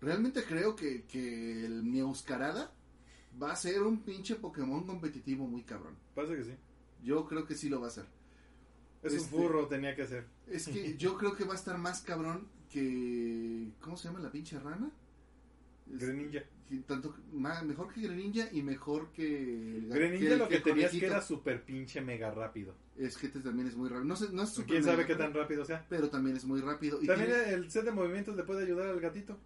Realmente 0.00 0.44
creo 0.44 0.74
que, 0.76 1.04
que 1.04 1.64
el 1.66 1.82
Meowscarada 1.82 2.72
va 3.40 3.52
a 3.52 3.56
ser 3.56 3.82
un 3.82 4.02
pinche 4.02 4.36
Pokémon 4.36 4.86
competitivo 4.86 5.46
muy 5.46 5.62
cabrón. 5.62 5.96
Parece 6.14 6.36
que 6.36 6.44
sí. 6.44 6.54
Yo 7.02 7.26
creo 7.26 7.46
que 7.46 7.54
sí 7.54 7.68
lo 7.68 7.80
va 7.80 7.86
a 7.86 7.90
hacer. 7.90 8.06
Es 9.02 9.12
un 9.12 9.18
Este- 9.18 9.30
furro, 9.30 9.66
tenía 9.66 9.94
que 9.94 10.06
ser. 10.06 10.26
Es 10.48 10.66
que 10.68 10.96
yo 10.96 11.16
creo 11.16 11.34
que 11.34 11.44
va 11.44 11.52
a 11.52 11.56
estar 11.56 11.76
más 11.78 12.00
cabrón 12.02 12.48
que. 12.70 13.72
¿Cómo 13.80 13.96
se 13.96 14.08
llama 14.08 14.20
la 14.20 14.30
pinche 14.30 14.58
rana? 14.58 14.90
Greninja. 15.86 16.44
que 16.68 16.76
tanto 16.86 17.16
ma- 17.32 17.62
mejor 17.62 17.92
que 17.92 18.00
Greninja 18.00 18.48
y 18.52 18.62
mejor 18.62 19.10
que. 19.12 19.82
Greninja 19.88 20.36
lo 20.36 20.48
que 20.48 20.56
el 20.56 20.62
tenías 20.62 20.92
que 20.92 21.04
era 21.06 21.20
súper 21.20 21.64
pinche 21.64 22.00
mega 22.00 22.30
rápido. 22.30 22.74
Es 22.96 23.16
que 23.16 23.26
este 23.26 23.40
también 23.40 23.66
es 23.68 23.76
muy 23.76 23.88
rápido. 23.88 24.04
No, 24.04 24.14
sé, 24.16 24.28
no 24.32 24.42
es 24.44 24.50
súper 24.50 24.68
¿Quién 24.68 24.84
sabe 24.84 25.04
qué 25.06 25.16
tan 25.16 25.34
rápido, 25.34 25.64
sea? 25.64 25.84
Pero 25.88 26.08
también 26.10 26.36
es 26.36 26.44
muy 26.44 26.60
rápido. 26.60 27.02
Y 27.02 27.06
También 27.06 27.30
tiene- 27.30 27.52
el 27.54 27.70
set 27.70 27.84
de 27.84 27.90
movimientos 27.92 28.36
le 28.36 28.44
puede 28.44 28.64
ayudar 28.64 28.88
al 28.88 29.00
gatito. 29.00 29.36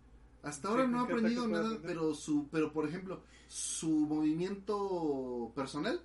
hasta 0.42 0.68
ahora 0.68 0.84
sí, 0.84 0.90
no 0.90 1.01
ha 1.01 1.06
¿qué 1.06 1.12
aprendido 1.14 1.48
nada, 1.48 1.78
pero 1.82 2.12
su, 2.14 2.48
pero 2.52 2.70
por 2.70 2.86
ejemplo, 2.86 3.22
su 3.48 3.88
movimiento 3.88 5.51
personal 5.55 6.02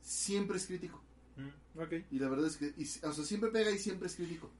siempre 0.00 0.56
es 0.56 0.66
crítico. 0.66 1.00
Mm, 1.36 1.78
ok. 1.80 1.92
Y 2.10 2.18
la 2.18 2.28
verdad 2.28 2.46
es 2.46 2.56
que, 2.56 2.74
y- 2.76 3.06
o 3.06 3.12
sea, 3.12 3.24
siempre 3.24 3.50
pega 3.50 3.70
y 3.70 3.78
siempre 3.78 4.08
es 4.08 4.16
crítico. 4.16 4.50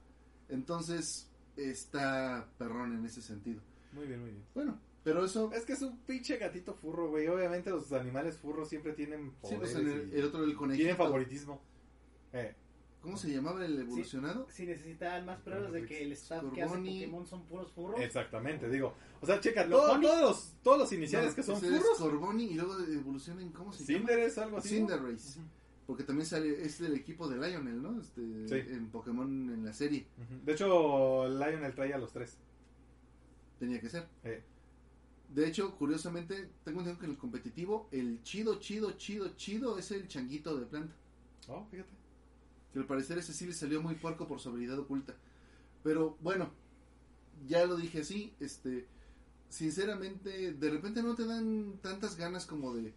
Entonces, 0.47 1.27
está 1.57 2.47
perrón 2.57 2.93
en 2.97 3.05
ese 3.05 3.21
sentido. 3.21 3.61
Muy 3.93 4.07
bien, 4.07 4.21
muy 4.21 4.29
bien. 4.31 4.43
Bueno, 4.55 4.79
pero 5.03 5.25
eso, 5.25 5.51
Es 5.53 5.65
que 5.65 5.73
es 5.73 5.81
un 5.81 5.97
pinche 5.99 6.37
gatito 6.37 6.73
furro, 6.73 7.09
güey. 7.09 7.27
Obviamente 7.27 7.69
los 7.69 7.91
animales 7.93 8.37
furros 8.37 8.69
siempre 8.69 8.93
tienen 8.93 9.33
sí, 9.43 9.55
pues 9.57 9.75
en 9.75 9.87
el, 9.89 10.13
y 10.13 10.19
el 10.19 10.25
otro, 10.25 10.43
el 10.43 10.55
conejito. 10.55 10.83
tienen 10.83 10.97
favoritismo. 10.97 11.61
Eh, 12.33 12.55
¿Cómo 13.01 13.17
se 13.17 13.31
llamaba 13.31 13.65
el 13.65 13.79
evolucionado? 13.79 14.47
Si 14.51 14.63
necesitaban 14.63 15.25
más 15.25 15.39
pruebas 15.41 15.71
de 15.73 15.85
que 15.87 16.03
el 16.03 16.11
staff 16.11 16.43
que 16.53 16.61
hace. 16.61 16.75
Pokémon 16.77 17.25
son 17.25 17.43
puros 17.47 17.71
furros. 17.71 17.99
exactamente, 17.99 18.69
digo. 18.69 18.93
O 19.21 19.25
sea, 19.25 19.39
checa, 19.39 19.65
Los 19.65 19.81
todo- 19.81 19.93
Bonnie. 19.93 20.07
todos, 20.07 20.21
los, 20.21 20.53
todos 20.61 20.77
los 20.77 20.93
iniciales 20.93 21.29
No, 21.31 21.35
que 21.35 21.43
son 21.43 21.55
ese 21.57 21.67
es 21.75 21.81
furros. 21.81 21.97
Scorbunny 21.97 22.43
y 22.45 22.53
luego 22.53 22.77
evoluciona 22.79 23.41
en, 23.41 23.49
¿cómo 23.51 23.73
se 23.73 23.83
Cinder 23.85 24.19
es 24.19 24.37
algo 24.37 24.51
llama? 24.51 24.59
así. 24.59 24.81
¿no? 24.81 24.87
Cinderace. 24.87 25.39
Porque 25.91 26.05
también 26.05 26.25
sale, 26.25 26.63
es 26.63 26.79
del 26.79 26.93
equipo 26.95 27.27
de 27.27 27.35
Lionel, 27.35 27.81
¿no? 27.81 27.99
Este, 27.99 28.47
Sí. 28.47 28.73
En 28.73 28.87
Pokémon 28.91 29.27
en 29.49 29.65
la 29.65 29.73
serie. 29.73 30.07
De 30.45 30.53
hecho, 30.53 31.27
Lionel 31.27 31.75
trae 31.75 31.93
a 31.93 31.97
los 31.97 32.13
tres. 32.13 32.37
Tenía 33.59 33.81
que 33.81 33.89
ser. 33.89 34.07
Eh, 34.23 34.41
De 35.33 35.45
hecho, 35.45 35.75
curiosamente, 35.77 36.49
tengo 36.63 36.79
entendido 36.79 36.97
que 36.99 37.05
en 37.07 37.11
el 37.11 37.17
competitivo, 37.17 37.89
el 37.91 38.23
chido, 38.23 38.57
chido, 38.61 38.91
chido, 38.93 39.35
chido 39.35 39.77
es 39.77 39.91
el 39.91 40.07
changuito 40.07 40.57
de 40.57 40.65
planta. 40.65 40.95
Oh, 41.49 41.65
fíjate. 41.69 41.91
Que 42.71 42.79
al 42.79 42.85
parecer 42.85 43.17
ese 43.17 43.33
sí 43.33 43.45
le 43.45 43.51
salió 43.53 43.81
muy 43.81 43.95
puerco 43.95 44.25
por 44.29 44.39
su 44.39 44.47
habilidad 44.47 44.79
oculta. 44.79 45.13
Pero 45.83 46.17
bueno, 46.21 46.51
ya 47.49 47.65
lo 47.65 47.75
dije 47.75 47.99
así, 47.99 48.33
este, 48.39 48.87
sinceramente, 49.49 50.53
de 50.53 50.69
repente 50.69 51.03
no 51.03 51.15
te 51.15 51.25
dan 51.25 51.79
tantas 51.81 52.15
ganas 52.15 52.45
como 52.45 52.73
de 52.73 52.93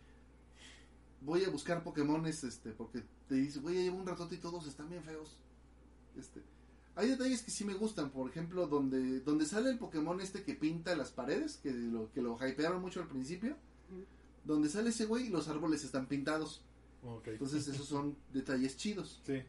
voy 1.25 1.45
a 1.45 1.51
buscar 1.51 1.83
Pokémones, 1.83 2.45
este, 2.45 2.71
porque 2.71 3.03
te 3.29 3.35
dices, 3.37 3.63
güey, 3.63 3.77
llevo 3.83 3.99
un 3.99 4.07
ratote 4.07 4.35
y 4.37 4.39
todos 4.39 4.67
están 4.67 4.89
bien 4.91 5.03
feos. 5.03 5.37
Este, 6.17 6.43
hay 6.95 7.09
detalles 7.09 7.43
que 7.43 7.51
sí 7.51 7.65
me 7.65 7.75
gustan, 7.75 8.11
por 8.11 8.29
ejemplo, 8.31 8.67
donde, 8.67 9.21
donde 9.21 9.47
sale 9.47 9.71
el 9.71 9.79
Pokémon 9.79 10.21
este 10.21 10.43
que 10.45 10.55
pinta 10.55 10.95
las 10.97 11.11
paredes, 11.11 11.57
que 11.57 11.73
lo, 11.73 12.13
que 12.13 12.23
lo 12.23 12.37
hypearon 12.47 12.81
mucho 12.81 13.01
al 13.01 13.09
principio, 13.09 13.57
donde 14.45 14.69
sale 14.69 14.91
ese 14.91 15.07
güey 15.07 15.27
y 15.27 15.31
los 15.31 15.49
árboles 15.49 15.83
están 15.85 16.07
pintados. 16.07 16.63
Entonces 17.33 17.67
esos 17.69 17.87
son 17.87 18.17
detalles 18.33 18.77
chidos. 18.77 19.21
Sí. 19.27 19.43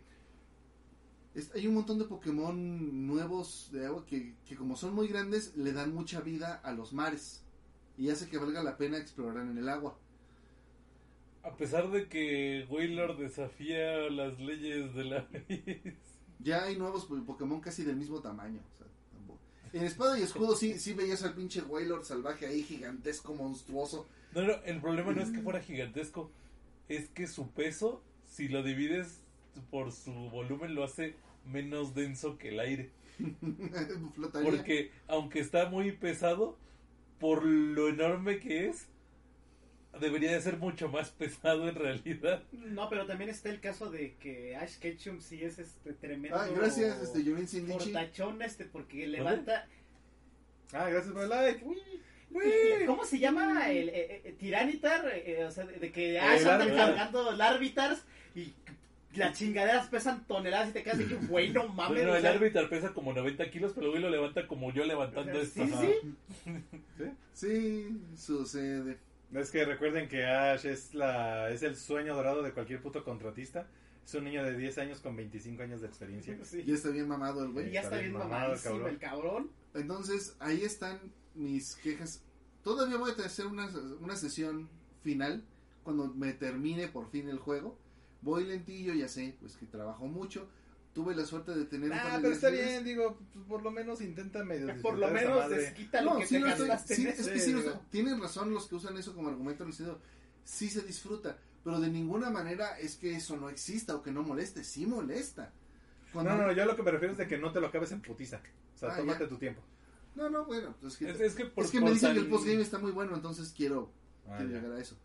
Es- 1.33 1.51
hay 1.53 1.67
un 1.67 1.73
montón 1.75 1.99
de 1.99 2.05
Pokémon 2.05 3.05
nuevos 3.07 3.69
de 3.71 3.85
agua 3.85 4.05
que, 4.05 4.35
que 4.45 4.55
como 4.55 4.75
son 4.77 4.93
muy 4.95 5.07
grandes 5.07 5.55
le 5.57 5.73
dan 5.73 5.93
mucha 5.93 6.21
vida 6.21 6.55
a 6.63 6.71
los 6.71 6.93
mares 6.93 7.43
y 7.97 8.09
hace 8.09 8.27
que 8.29 8.37
valga 8.37 8.63
la 8.63 8.77
pena 8.77 8.97
explorar 8.97 9.45
en 9.47 9.57
el 9.57 9.67
agua. 9.69 9.97
A 11.45 11.55
pesar 11.57 11.91
de 11.91 12.07
que 12.07 12.65
Wailord 12.69 13.19
desafía 13.19 14.09
las 14.09 14.39
leyes 14.39 14.93
de 14.95 15.03
la 15.05 15.27
Ya 16.39 16.63
hay 16.63 16.75
nuevos 16.77 17.05
po- 17.05 17.23
Pokémon 17.25 17.61
casi 17.61 17.83
del 17.83 17.95
mismo 17.95 18.19
tamaño. 18.19 18.59
o 18.59 18.77
sea, 18.77 18.87
tampoco. 19.13 19.39
en 19.73 19.83
Espada 19.83 20.19
y 20.19 20.23
Escudo 20.23 20.55
sí, 20.55 20.79
sí 20.79 20.93
veías 20.93 21.23
al 21.23 21.33
pinche 21.35 21.61
Wailord 21.61 22.03
salvaje 22.03 22.45
ahí, 22.47 22.63
gigantesco, 22.63 23.33
monstruoso. 23.35 24.07
No, 24.33 24.41
no, 24.41 24.53
el 24.65 24.81
problema 24.81 25.13
no 25.13 25.21
es 25.21 25.29
que 25.29 25.39
fuera 25.41 25.61
gigantesco, 25.61 26.29
es 26.89 27.07
que 27.09 27.27
su 27.27 27.49
peso, 27.51 28.01
si 28.25 28.47
lo 28.49 28.63
divides 28.63 29.21
por 29.71 29.91
su 29.91 30.11
volumen, 30.11 30.75
lo 30.75 30.83
hace 30.83 31.15
menos 31.45 31.93
denso 31.95 32.37
que 32.37 32.49
el 32.49 32.59
aire. 32.59 32.89
Porque 34.43 34.91
aunque 35.07 35.39
está 35.39 35.69
muy 35.69 35.91
pesado, 35.93 36.57
por 37.19 37.45
lo 37.45 37.87
enorme 37.87 38.39
que 38.39 38.67
es, 38.67 38.87
debería 39.99 40.31
de 40.31 40.41
ser 40.41 40.57
mucho 40.57 40.89
más 40.89 41.09
pesado 41.09 41.67
en 41.69 41.75
realidad. 41.75 42.43
No, 42.51 42.89
pero 42.89 43.05
también 43.05 43.29
está 43.29 43.49
el 43.49 43.59
caso 43.59 43.89
de 43.89 44.15
que 44.15 44.55
Ash 44.55 44.77
Ketchum 44.79 45.21
sí 45.21 45.43
es 45.43 45.59
este 45.59 45.93
tremendo. 45.93 46.37
Ah, 46.37 46.47
gracias, 46.55 47.01
este, 47.01 47.23
Yorin 47.23 47.47
Sindichi. 47.47 47.91
Fortachón, 47.91 48.41
este, 48.41 48.65
porque 48.65 49.07
levanta. 49.07 49.67
Ah, 50.73 50.89
gracias 50.89 51.13
por 51.13 51.23
el 51.23 51.29
like. 51.29 51.63
Uy, 51.63 51.77
Uy. 52.31 52.85
¿Cómo 52.85 53.05
se 53.05 53.19
llama 53.19 53.71
el 53.71 53.89
eh, 53.89 54.21
eh, 54.25 54.35
Tiranitar? 54.37 55.07
Eh, 55.07 55.39
eh, 55.39 55.45
o 55.45 55.51
sea, 55.51 55.65
de, 55.65 55.77
de 55.79 55.91
que 55.91 56.19
Ash 56.19 56.41
El 56.41 56.49
anda 56.49 56.75
cargando 56.75 57.31
Larvitars 57.31 58.03
y 58.35 58.53
las 59.15 59.37
chingaderas 59.37 59.87
pesan 59.87 60.25
toneladas 60.27 60.69
y 60.69 60.73
te 60.73 60.83
quedas 60.83 60.97
de 60.97 61.05
que, 61.05 61.15
güey, 61.15 61.51
no 61.51 61.69
mames. 61.69 61.97
Bueno, 61.99 62.11
o 62.11 62.15
el 62.15 62.21
sea, 62.21 62.31
árbitro 62.31 62.69
pesa 62.69 62.93
como 62.93 63.13
90 63.13 63.49
kilos, 63.49 63.71
pero 63.73 63.91
hoy 63.91 63.99
lo 63.99 64.09
levanta 64.09 64.47
como 64.47 64.73
yo 64.73 64.83
levantando 64.83 65.33
Sí, 65.45 65.61
esto. 65.61 65.81
sí. 65.81 67.07
Sí, 67.33 68.01
sucede. 68.17 68.97
Es 69.33 69.51
que 69.51 69.65
recuerden 69.65 70.07
que 70.07 70.25
Ash 70.25 70.65
es 70.65 70.93
la 70.93 71.49
es 71.49 71.63
el 71.63 71.75
sueño 71.75 72.15
dorado 72.15 72.41
de 72.41 72.51
cualquier 72.51 72.81
puto 72.81 73.03
contratista. 73.03 73.67
Es 74.05 74.13
un 74.13 74.25
niño 74.25 74.43
de 74.43 74.55
10 74.55 74.77
años 74.77 74.99
con 75.01 75.15
25 75.15 75.63
años 75.63 75.81
de 75.81 75.87
experiencia. 75.87 76.37
Sí. 76.43 76.63
Ya 76.63 76.75
está 76.75 76.89
bien 76.89 77.07
mamado 77.07 77.43
el 77.43 77.51
güey. 77.51 77.69
Y 77.69 77.71
ya 77.71 77.81
está 77.81 77.95
está 77.95 78.01
bien 78.01 78.13
bien 78.13 78.29
mamado 78.29 78.53
el 78.87 78.99
cabrón. 78.99 79.49
Entonces, 79.73 80.35
ahí 80.39 80.61
están 80.61 80.99
mis 81.33 81.75
quejas. 81.75 82.21
Todavía 82.63 82.97
voy 82.97 83.11
a 83.11 83.25
hacer 83.25 83.47
una, 83.47 83.69
una 83.99 84.15
sesión 84.15 84.69
final 85.03 85.43
cuando 85.83 86.07
me 86.13 86.33
termine 86.33 86.87
por 86.87 87.09
fin 87.09 87.29
el 87.29 87.39
juego. 87.39 87.77
Voy 88.21 88.45
lentillo, 88.45 88.93
ya 88.93 89.07
sé, 89.07 89.35
pues 89.39 89.57
que 89.57 89.65
trabajo 89.65 90.07
mucho. 90.07 90.47
Tuve 90.95 91.13
la 91.13 91.25
suerte 91.25 91.53
de 91.53 91.65
tener 91.65 91.91
un 91.91 91.97
Ah, 91.97 92.03
par 92.03 92.13
de 92.15 92.21
pero 92.21 92.33
está 92.33 92.49
bien, 92.49 92.83
digo, 92.85 93.17
pues, 93.33 93.45
por 93.45 93.61
lo 93.61 93.69
menos 93.69 93.99
intenta 94.01 94.43
medio 94.43 94.67
Por 94.81 94.97
lo 94.97 95.09
menos 95.11 95.49
desquita 95.49 96.01
lo 96.01 96.13
No, 96.13 96.19
que 96.19 96.25
sí 96.25 96.35
te 96.35 96.39
lo 96.39 96.47
estoy- 96.47 96.67
gastaste 96.69 96.95
sí, 96.95 97.01
en 97.03 97.07
es 97.09 97.27
que 97.27 97.39
sí 97.39 97.53
digo. 97.53 97.81
tienen 97.91 98.19
razón 98.21 98.51
los 98.53 98.65
que 98.67 98.75
usan 98.75 98.97
eso 98.97 99.13
como 99.13 99.27
argumento 99.29 99.63
en 99.63 99.69
el 99.69 99.75
sentido, 99.75 99.99
sí 100.45 100.69
se 100.69 100.81
disfruta, 100.83 101.37
pero 101.65 101.79
de 101.81 101.89
ninguna 101.89 102.29
manera 102.29 102.79
es 102.79 102.95
que 102.95 103.13
eso 103.15 103.35
no 103.35 103.49
exista 103.49 103.93
o 103.95 104.01
que 104.01 104.11
no 104.11 104.23
moleste, 104.23 104.63
sí 104.63 104.85
molesta. 104.85 105.51
Cuando- 106.13 106.31
No, 106.37 106.43
no, 106.47 106.51
yo 106.53 106.63
a 106.63 106.65
lo 106.65 106.77
que 106.77 106.83
me 106.83 106.91
refiero 106.91 107.11
es 107.11 107.17
de 107.17 107.27
que 107.27 107.37
no 107.37 107.51
te 107.51 107.59
lo 107.59 107.67
acabes 107.67 107.91
en 107.91 108.01
putiza. 108.01 108.39
O 108.73 108.77
sea, 108.77 108.93
Ah, 108.93 108.97
tómate 108.97 109.23
ya. 109.25 109.29
tu 109.29 109.37
tiempo. 109.37 109.61
no, 110.15 110.29
no, 110.29 110.45
bueno, 110.45 110.73
pues 110.79 110.93
es 110.93 110.99
que, 110.99 111.09
Es, 111.11 111.19
es 111.19 111.35
que 111.35 111.45
por, 111.45 111.65
es 111.65 111.71
que 111.71 111.81
me 111.81 111.91
dicen 111.91 112.13
que 112.13 112.19
el 112.19 112.27
postgame 112.29 112.61
está 112.61 112.77
muy 112.79 112.91
bueno, 112.93 113.13
entonces 113.15 113.53
quiero, 113.53 113.91
Ah, 114.29 114.35
quiero 114.37 114.53
llegar 114.53 114.71
a 114.71 114.79
eso. 114.79 114.95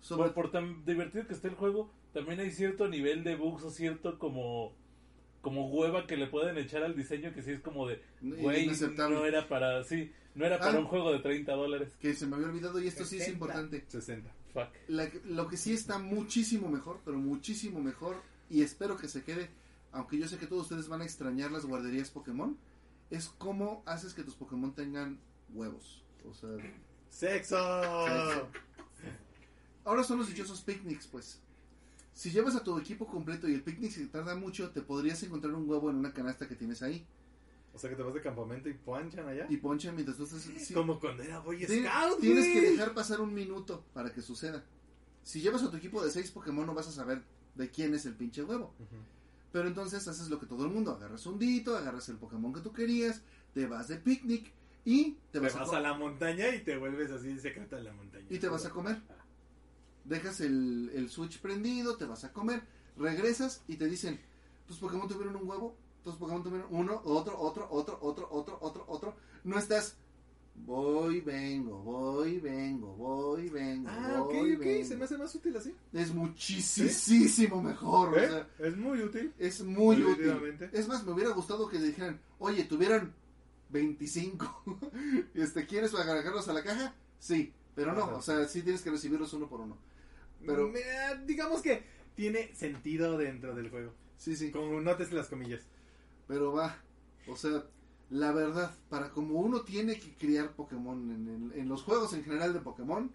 Sobre 0.00 0.30
por, 0.30 0.44
por 0.44 0.50
tan 0.50 0.82
divertido 0.86 1.26
que 1.26 1.34
esté 1.34 1.48
el 1.48 1.56
juego, 1.56 1.90
también 2.14 2.40
hay 2.40 2.50
cierto 2.50 2.88
nivel 2.88 3.22
de 3.22 3.36
bugs 3.36 3.64
o 3.64 3.70
cierto 3.70 4.18
como 4.18 4.72
como 5.46 5.68
hueva 5.70 6.08
que 6.08 6.16
le 6.16 6.26
pueden 6.26 6.58
echar 6.58 6.82
al 6.82 6.96
diseño 6.96 7.32
que 7.32 7.40
sí 7.40 7.52
es 7.52 7.60
como 7.60 7.86
de 7.86 8.02
güey 8.20 8.66
no 8.66 9.24
era 9.24 9.46
para 9.46 9.84
sí 9.84 10.10
no 10.34 10.44
era 10.44 10.58
para 10.58 10.76
Ah. 10.76 10.80
un 10.80 10.86
juego 10.86 11.12
de 11.12 11.20
30 11.20 11.52
dólares 11.52 11.92
que 12.00 12.14
se 12.14 12.26
me 12.26 12.34
había 12.34 12.48
olvidado 12.48 12.80
y 12.82 12.88
esto 12.88 13.04
sí 13.04 13.18
es 13.18 13.26
60. 13.26 13.32
importante. 13.32 13.84
60. 13.86 14.28
fuck 14.52 14.68
La 14.88 15.08
lo 15.24 15.46
que 15.46 15.56
sí 15.56 15.72
está 15.72 15.98
muchísimo 16.00 16.68
mejor, 16.68 16.98
pero 17.04 17.16
muchísimo 17.18 17.80
mejor, 17.80 18.16
y 18.50 18.62
espero 18.62 18.96
que 18.96 19.06
se 19.06 19.22
quede, 19.22 19.48
aunque 19.92 20.18
yo 20.18 20.26
sé 20.26 20.36
que 20.36 20.48
todos 20.48 20.62
ustedes 20.64 20.88
van 20.88 21.00
a 21.02 21.04
extrañar 21.04 21.52
las 21.52 21.64
guarderías 21.64 22.10
Pokémon, 22.10 22.58
es 23.10 23.28
cómo 23.38 23.84
haces 23.86 24.14
que 24.14 24.24
tus 24.24 24.34
Pokémon 24.34 24.74
tengan 24.74 25.20
huevos. 25.54 26.02
O 26.28 26.34
sea, 26.34 26.50
¡Sexo! 27.08 27.56
Sexo. 28.08 28.48
ahora 29.84 30.02
son 30.02 30.18
los 30.18 30.28
dichosos 30.28 30.60
picnics, 30.62 31.06
pues. 31.06 31.40
Si 32.16 32.30
llevas 32.30 32.56
a 32.56 32.64
tu 32.64 32.78
equipo 32.78 33.06
completo 33.06 33.46
y 33.46 33.52
el 33.52 33.62
picnic 33.62 33.90
se 33.90 34.06
tarda 34.06 34.34
mucho, 34.34 34.70
te 34.70 34.80
podrías 34.80 35.22
encontrar 35.22 35.52
un 35.52 35.68
huevo 35.68 35.90
en 35.90 35.96
una 35.96 36.14
canasta 36.14 36.48
que 36.48 36.54
tienes 36.54 36.82
ahí. 36.82 37.06
O 37.74 37.78
sea 37.78 37.90
que 37.90 37.96
te 37.96 38.02
vas 38.02 38.14
de 38.14 38.22
campamento 38.22 38.70
y 38.70 38.72
ponchan 38.72 39.28
allá. 39.28 39.46
Y 39.50 39.58
ponchan 39.58 39.94
mientras 39.94 40.16
tú 40.16 40.24
estás... 40.24 40.40
sí. 40.40 40.72
Como 40.72 40.98
cuando 40.98 41.22
era 41.22 41.40
Boy 41.40 41.62
Scout, 41.64 42.18
tienes 42.18 42.46
que 42.46 42.70
dejar 42.70 42.94
pasar 42.94 43.20
un 43.20 43.34
minuto 43.34 43.84
para 43.92 44.14
que 44.14 44.22
suceda. 44.22 44.64
Si 45.24 45.42
llevas 45.42 45.62
a 45.62 45.70
tu 45.70 45.76
equipo 45.76 46.02
de 46.02 46.10
seis 46.10 46.30
Pokémon 46.30 46.64
no 46.64 46.72
vas 46.72 46.88
a 46.88 46.92
saber 46.92 47.22
de 47.54 47.70
quién 47.70 47.92
es 47.94 48.06
el 48.06 48.14
pinche 48.14 48.42
huevo. 48.42 48.72
Pero 49.52 49.68
entonces 49.68 50.08
haces 50.08 50.30
lo 50.30 50.40
que 50.40 50.46
todo 50.46 50.64
el 50.64 50.70
mundo, 50.70 50.92
agarras 50.92 51.26
un 51.26 51.38
dito, 51.38 51.76
agarras 51.76 52.08
el 52.08 52.16
Pokémon 52.16 52.50
que 52.54 52.60
tú 52.60 52.72
querías, 52.72 53.20
te 53.52 53.66
vas 53.66 53.88
de 53.88 53.96
picnic 53.96 54.50
y 54.86 55.12
te 55.12 55.32
Te 55.32 55.40
vas, 55.40 55.54
vas, 55.54 55.70
a, 55.70 55.76
a 55.76 55.80
la 55.80 55.92
montaña 55.92 56.48
y 56.54 56.64
te 56.64 56.78
vuelves 56.78 57.10
así 57.10 57.38
secreta 57.38 57.76
en 57.76 57.84
la 57.84 57.92
montaña. 57.92 58.24
y 58.30 58.38
te 58.38 58.48
vas 58.48 58.64
a 58.64 58.70
comer. 58.70 59.02
Dejas 60.08 60.40
el, 60.40 60.90
el 60.94 61.08
switch 61.10 61.40
prendido, 61.40 61.96
te 61.96 62.04
vas 62.04 62.24
a 62.24 62.32
comer, 62.32 62.62
regresas 62.96 63.62
y 63.68 63.76
te 63.76 63.86
dicen, 63.88 64.20
tus 64.66 64.78
Pokémon 64.78 65.08
tuvieron 65.08 65.36
un 65.36 65.48
huevo, 65.48 65.74
tus 66.04 66.14
Pokémon 66.16 66.42
tuvieron 66.42 66.68
uno, 66.70 67.00
otro, 67.04 67.38
otro, 67.38 67.66
otro, 67.70 67.98
otro, 68.00 68.28
otro, 68.30 68.58
otro, 68.60 68.84
otro. 68.88 69.16
No 69.44 69.58
estás, 69.58 69.96
voy, 70.64 71.20
vengo, 71.20 71.78
voy, 71.82 72.38
vengo, 72.38 72.94
voy, 72.94 73.48
vengo, 73.48 73.88
Ah, 73.90 74.22
ok, 74.22 74.32
voy, 74.32 74.54
ok. 74.54 74.60
vengo. 74.60 74.86
Se 74.88 74.96
me 74.96 75.04
hace 75.04 75.18
más 75.18 75.34
útil 75.34 75.56
así. 75.56 75.74
Es 75.92 76.14
muchísimo 76.14 77.60
mejor. 77.62 78.14
o 78.14 78.16
¿Eh? 78.16 78.28
sea, 78.28 78.48
Es 78.58 78.76
muy 78.76 79.00
útil. 79.02 79.32
es 79.38 79.62
muy 79.62 80.02
útil. 80.02 80.68
Es 80.72 80.86
más, 80.88 81.04
me 81.04 81.12
hubiera 81.12 81.30
gustado 81.30 81.68
que 81.68 81.78
dijeran, 81.78 82.20
oye, 82.38 82.64
tuvieron 82.64 83.12
25. 83.70 84.62
este, 85.34 85.66
¿Quieres 85.66 85.92
agregarlos 85.94 86.48
a 86.48 86.52
la 86.52 86.62
caja? 86.62 86.94
Sí, 87.18 87.52
pero 87.74 87.92
no, 87.92 88.02
Ajá. 88.04 88.14
o 88.16 88.22
sea, 88.22 88.46
sí 88.48 88.62
tienes 88.62 88.82
que 88.82 88.90
recibirlos 88.90 89.32
uno 89.32 89.48
por 89.48 89.60
uno. 89.60 89.76
Pero- 90.44 90.68
Me- 90.68 90.80
digamos 91.26 91.62
que 91.62 91.84
tiene 92.14 92.54
sentido 92.54 93.16
dentro 93.18 93.54
del 93.54 93.70
juego. 93.70 93.92
Sí, 94.16 94.34
sí, 94.36 94.50
Con 94.50 94.82
notes 94.84 95.12
las 95.12 95.28
comillas. 95.28 95.62
pero 96.26 96.52
va. 96.52 96.76
O 97.28 97.36
sea, 97.36 97.64
la 98.10 98.32
verdad, 98.32 98.74
para 98.88 99.10
como 99.10 99.40
uno 99.40 99.62
tiene 99.62 99.98
que 99.98 100.14
criar 100.14 100.52
Pokémon 100.54 101.10
en, 101.10 101.28
en- 101.28 101.52
en 101.60 101.68
los 101.68 101.82
juegos 101.82 102.12
en 102.14 102.22
general 102.24 102.52
de 102.52 102.60
Pokémon, 102.60 103.10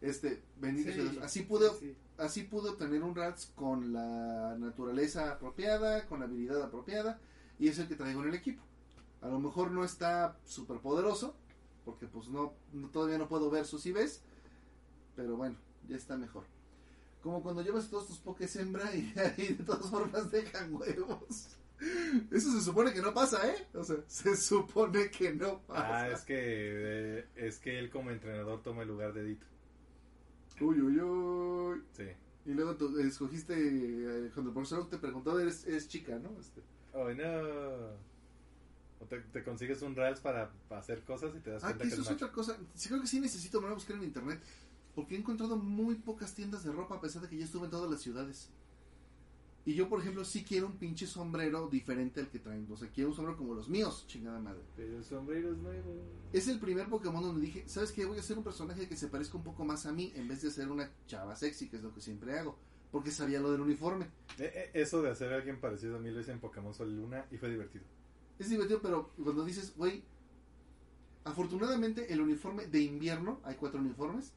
este, 0.00 0.42
bendito 0.60 0.92
sea 0.92 1.02
Dios. 1.04 1.24
Así 1.24 1.42
pude, 1.42 1.68
sí. 1.80 1.96
así 2.18 2.42
pude 2.44 2.70
obtener 2.70 3.02
un 3.02 3.14
Rats 3.16 3.50
con 3.56 3.92
la 3.92 4.54
naturaleza 4.58 5.32
apropiada, 5.32 6.06
con 6.06 6.20
la 6.20 6.26
habilidad 6.26 6.62
apropiada, 6.62 7.18
y 7.58 7.68
es 7.68 7.78
el 7.78 7.88
que 7.88 7.96
traigo 7.96 8.22
en 8.22 8.28
el 8.28 8.34
equipo. 8.34 8.62
A 9.22 9.28
lo 9.28 9.40
mejor 9.40 9.70
no 9.72 9.82
está 9.84 10.38
súper 10.44 10.78
poderoso, 10.78 11.34
porque 11.84 12.06
pues 12.06 12.28
no, 12.28 12.52
no- 12.72 12.88
todavía 12.90 13.18
no 13.18 13.28
puedo 13.28 13.50
ver 13.50 13.64
sus 13.64 13.84
IVs, 13.86 14.22
pero 15.16 15.36
bueno, 15.36 15.56
ya 15.88 15.96
está 15.96 16.16
mejor. 16.16 16.44
Como 17.22 17.42
cuando 17.42 17.62
llevas 17.62 17.88
todos 17.88 18.06
tus 18.06 18.18
Pokés 18.18 18.54
hembra 18.56 18.94
y, 18.94 19.12
y 19.36 19.54
de 19.54 19.64
todas 19.64 19.90
formas 19.90 20.30
dejan 20.30 20.74
huevos. 20.74 21.56
Eso 22.30 22.52
se 22.52 22.60
supone 22.60 22.92
que 22.92 23.00
no 23.00 23.14
pasa, 23.14 23.48
¿eh? 23.48 23.66
O 23.74 23.84
sea, 23.84 23.96
se 24.06 24.36
supone 24.36 25.10
que 25.10 25.32
no 25.32 25.60
pasa. 25.62 26.02
Ah, 26.02 26.08
es 26.08 26.22
que 26.22 26.34
eh, 26.36 27.26
es 27.36 27.58
que 27.58 27.78
él 27.78 27.90
como 27.90 28.10
entrenador 28.10 28.62
toma 28.62 28.82
el 28.82 28.88
lugar 28.88 29.12
de 29.12 29.24
Dito. 29.24 29.46
Uy, 30.60 30.80
uy, 30.80 31.00
uy. 31.00 31.82
Sí. 31.92 32.08
Y 32.46 32.54
luego 32.54 32.76
tú 32.76 32.98
escogiste, 32.98 33.54
eh, 33.54 34.30
cuando 34.32 34.50
el 34.50 34.54
profesor 34.54 34.88
te 34.88 34.98
preguntó, 34.98 35.38
eres, 35.38 35.66
eres 35.66 35.86
chica, 35.86 36.18
¿no? 36.18 36.30
Este, 36.40 36.62
Oh, 36.92 37.12
no. 37.12 38.08
O 39.00 39.04
te, 39.08 39.20
te 39.20 39.44
consigues 39.44 39.82
un 39.82 39.94
Rals 39.94 40.20
para, 40.20 40.50
para 40.68 40.80
hacer 40.80 41.02
cosas 41.02 41.32
y 41.36 41.40
te 41.40 41.50
das 41.50 41.62
ah, 41.62 41.68
cuenta 41.68 41.84
que 41.84 41.90
que 41.90 41.94
eso 41.94 42.02
es 42.02 42.10
otra 42.10 42.32
cosa. 42.32 42.56
Sí, 42.74 42.88
creo 42.88 43.00
que 43.00 43.06
sí 43.06 43.20
necesito 43.20 43.58
volver 43.58 43.72
a 43.72 43.74
buscar 43.74 43.96
en 43.96 44.04
internet. 44.04 44.40
Porque 44.98 45.14
he 45.14 45.18
encontrado 45.18 45.56
muy 45.56 45.94
pocas 45.94 46.34
tiendas 46.34 46.64
de 46.64 46.72
ropa 46.72 46.96
a 46.96 47.00
pesar 47.00 47.22
de 47.22 47.28
que 47.28 47.38
ya 47.38 47.44
estuve 47.44 47.66
en 47.66 47.70
todas 47.70 47.88
las 47.88 48.02
ciudades. 48.02 48.48
Y 49.64 49.74
yo, 49.74 49.88
por 49.88 50.00
ejemplo, 50.00 50.24
sí 50.24 50.42
quiero 50.42 50.66
un 50.66 50.72
pinche 50.72 51.06
sombrero 51.06 51.68
diferente 51.68 52.18
al 52.18 52.28
que 52.28 52.40
traen. 52.40 52.66
O 52.68 52.76
sea, 52.76 52.88
quiero 52.88 53.10
un 53.10 53.14
sombrero 53.14 53.38
como 53.38 53.54
los 53.54 53.68
míos, 53.68 54.06
chingada 54.08 54.40
madre. 54.40 54.64
Pero 54.74 54.96
el 54.96 55.04
sombrero 55.04 55.52
es 55.52 55.58
nuevo. 55.58 56.02
Es 56.32 56.48
el 56.48 56.58
primer 56.58 56.88
Pokémon 56.88 57.22
donde 57.22 57.42
dije, 57.42 57.62
¿sabes 57.68 57.92
qué? 57.92 58.06
Voy 58.06 58.16
a 58.16 58.22
hacer 58.22 58.38
un 58.38 58.42
personaje 58.42 58.88
que 58.88 58.96
se 58.96 59.06
parezca 59.06 59.36
un 59.36 59.44
poco 59.44 59.64
más 59.64 59.86
a 59.86 59.92
mí 59.92 60.12
en 60.16 60.26
vez 60.26 60.42
de 60.42 60.50
ser 60.50 60.68
una 60.68 60.90
chava 61.06 61.36
sexy, 61.36 61.68
que 61.68 61.76
es 61.76 61.82
lo 61.84 61.94
que 61.94 62.00
siempre 62.00 62.36
hago. 62.36 62.58
Porque 62.90 63.12
sabía 63.12 63.38
lo 63.38 63.52
del 63.52 63.60
uniforme. 63.60 64.06
Eh, 64.40 64.50
eh, 64.52 64.70
eso 64.74 65.00
de 65.00 65.10
hacer 65.10 65.32
a 65.32 65.36
alguien 65.36 65.60
parecido 65.60 65.94
a 65.94 66.00
mí 66.00 66.10
lo 66.10 66.20
hice 66.20 66.32
en 66.32 66.40
Pokémon 66.40 66.74
Sol 66.74 66.90
y 66.90 66.96
Luna 66.96 67.24
y 67.30 67.36
fue 67.36 67.48
divertido. 67.50 67.84
Es 68.40 68.50
divertido, 68.50 68.82
pero 68.82 69.12
cuando 69.22 69.44
dices, 69.44 69.74
güey, 69.76 70.02
afortunadamente 71.22 72.12
el 72.12 72.20
uniforme 72.20 72.66
de 72.66 72.80
invierno, 72.80 73.38
hay 73.44 73.54
cuatro 73.54 73.78
uniformes, 73.78 74.32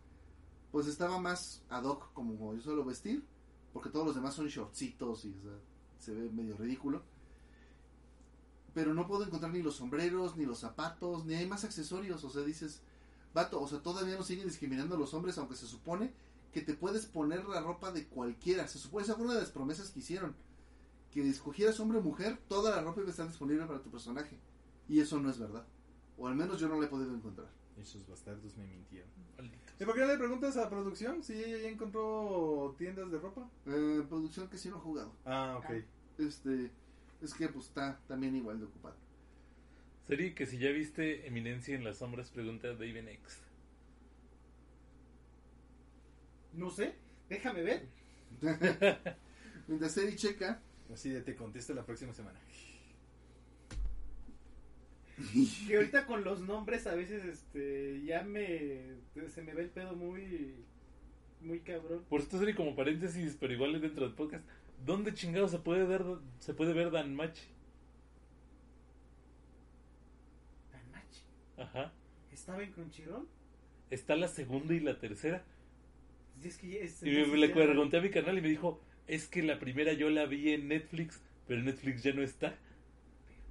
pues 0.71 0.87
estaba 0.87 1.19
más 1.19 1.63
ad 1.69 1.83
hoc 1.83 2.13
como 2.13 2.53
yo 2.55 2.61
suelo 2.61 2.85
vestir, 2.85 3.25
porque 3.73 3.89
todos 3.89 4.05
los 4.05 4.15
demás 4.15 4.33
son 4.33 4.47
shortcitos 4.47 5.25
y 5.25 5.35
o 5.37 5.41
sea, 5.41 5.59
se 5.99 6.13
ve 6.13 6.29
medio 6.29 6.57
ridículo. 6.57 7.03
pero 8.73 8.93
no 8.93 9.05
puedo 9.05 9.25
encontrar 9.25 9.51
ni 9.51 9.61
los 9.61 9.75
sombreros, 9.75 10.37
ni 10.37 10.45
los 10.45 10.59
zapatos, 10.59 11.25
ni 11.25 11.35
hay 11.35 11.45
más 11.45 11.65
accesorios. 11.65 12.23
O 12.23 12.29
sea, 12.29 12.41
dices, 12.43 12.81
vato, 13.33 13.61
o 13.61 13.67
sea, 13.67 13.83
todavía 13.83 14.15
no 14.15 14.23
siguen 14.23 14.47
discriminando 14.47 14.95
a 14.95 14.97
los 14.97 15.13
hombres, 15.13 15.37
aunque 15.37 15.55
se 15.55 15.67
supone 15.67 16.13
que 16.53 16.61
te 16.61 16.73
puedes 16.73 17.05
poner 17.05 17.45
la 17.45 17.61
ropa 17.61 17.91
de 17.91 18.07
cualquiera. 18.07 18.67
Se 18.67 18.79
supone, 18.79 19.03
esa 19.03 19.15
fue 19.15 19.25
una 19.25 19.33
de 19.33 19.41
las 19.41 19.51
promesas 19.51 19.89
que 19.89 19.99
hicieron. 19.99 20.35
Que 21.11 21.27
escogieras 21.27 21.79
hombre 21.81 21.97
o 21.99 22.01
mujer, 22.01 22.39
toda 22.47 22.73
la 22.73 22.81
ropa 22.81 23.01
iba 23.01 23.09
a 23.09 23.11
estar 23.11 23.27
disponible 23.27 23.65
para 23.65 23.81
tu 23.81 23.89
personaje. 23.89 24.39
Y 24.87 25.01
eso 25.01 25.19
no 25.19 25.29
es 25.29 25.37
verdad. 25.37 25.65
O 26.17 26.27
al 26.27 26.35
menos 26.35 26.59
yo 26.59 26.69
no 26.69 26.79
la 26.79 26.85
he 26.85 26.89
podido 26.89 27.13
encontrar. 27.13 27.49
Esos 27.81 28.07
bastardos 28.07 28.55
me 28.57 28.65
mintieron. 28.67 29.09
Malditos. 29.37 29.73
¿Y 29.79 29.85
por 29.85 29.95
qué 29.95 30.01
no 30.01 30.07
le 30.07 30.17
preguntas 30.17 30.57
a 30.57 30.69
producción 30.69 31.23
si 31.23 31.33
ella 31.33 31.57
ya 31.57 31.69
encontró 31.69 32.75
tiendas 32.77 33.11
de 33.11 33.17
ropa? 33.17 33.49
Eh, 33.65 34.03
producción 34.07 34.47
que 34.49 34.57
sí 34.57 34.69
no 34.69 34.77
he 34.77 34.79
jugado. 34.79 35.13
Ah, 35.25 35.59
ok. 35.59 35.83
Este, 36.19 36.69
es 37.21 37.33
que 37.33 37.47
pues 37.49 37.65
está 37.65 37.99
también 38.07 38.35
igual 38.35 38.59
de 38.59 38.65
ocupado. 38.65 38.95
Serie 40.07 40.35
que 40.35 40.45
si 40.45 40.57
ya 40.57 40.69
viste 40.69 41.27
Eminencia 41.27 41.75
en 41.75 41.83
las 41.83 41.97
sombras, 41.97 42.29
pregunta 42.29 42.67
David 42.67 43.07
X. 43.07 43.41
No 46.53 46.69
sé, 46.69 46.95
déjame 47.29 47.63
ver. 47.63 47.87
Mientras 49.67 49.97
Eri 49.97 50.15
checa, 50.15 50.61
Así 50.93 51.09
de 51.09 51.21
te 51.21 51.35
contesto 51.35 51.73
la 51.73 51.85
próxima 51.85 52.13
semana. 52.13 52.39
Que 55.67 55.75
ahorita 55.75 56.05
con 56.05 56.23
los 56.23 56.41
nombres 56.41 56.87
a 56.87 56.95
veces 56.95 57.23
este 57.25 58.01
ya 58.03 58.23
me 58.23 58.79
se 59.29 59.41
me 59.43 59.53
ve 59.53 59.63
el 59.63 59.69
pedo 59.69 59.95
muy 59.95 60.55
muy 61.41 61.59
cabrón. 61.61 62.03
Por 62.09 62.21
esto 62.21 62.37
serie 62.39 62.55
como 62.55 62.75
paréntesis, 62.75 63.37
pero 63.39 63.53
igual 63.53 63.75
es 63.75 63.81
dentro 63.81 64.05
del 64.05 64.13
podcast. 64.15 64.43
¿Dónde 64.85 65.13
chingado 65.13 65.47
se 65.47 65.59
puede 65.59 65.85
ver 65.85 66.03
se 66.39 66.53
puede 66.53 66.73
ver 66.73 66.91
Dan 66.91 67.15
Machi? 67.15 67.43
Danmachi. 70.71 71.21
Ajá. 71.57 71.93
¿Estaba 72.31 72.63
en 72.63 72.71
Crunchyroll? 72.71 73.27
Está 73.89 74.15
la 74.15 74.27
segunda 74.27 74.73
y 74.73 74.79
la 74.79 74.99
tercera. 74.99 75.43
Sí, 76.41 76.47
es 76.47 76.57
que 76.57 76.83
es- 76.83 77.03
Y 77.03 77.09
entonces 77.09 77.39
le 77.39 77.49
pregunté 77.49 77.97
a 77.97 78.01
mi 78.01 78.09
canal 78.09 78.37
y 78.37 78.41
me 78.41 78.47
dijo, 78.49 78.81
es 79.07 79.27
que 79.27 79.43
la 79.43 79.59
primera 79.59 79.93
yo 79.93 80.09
la 80.09 80.25
vi 80.25 80.51
en 80.53 80.67
Netflix, 80.69 81.21
pero 81.47 81.61
Netflix 81.61 82.01
ya 82.03 82.13
no 82.13 82.23
está. 82.23 82.57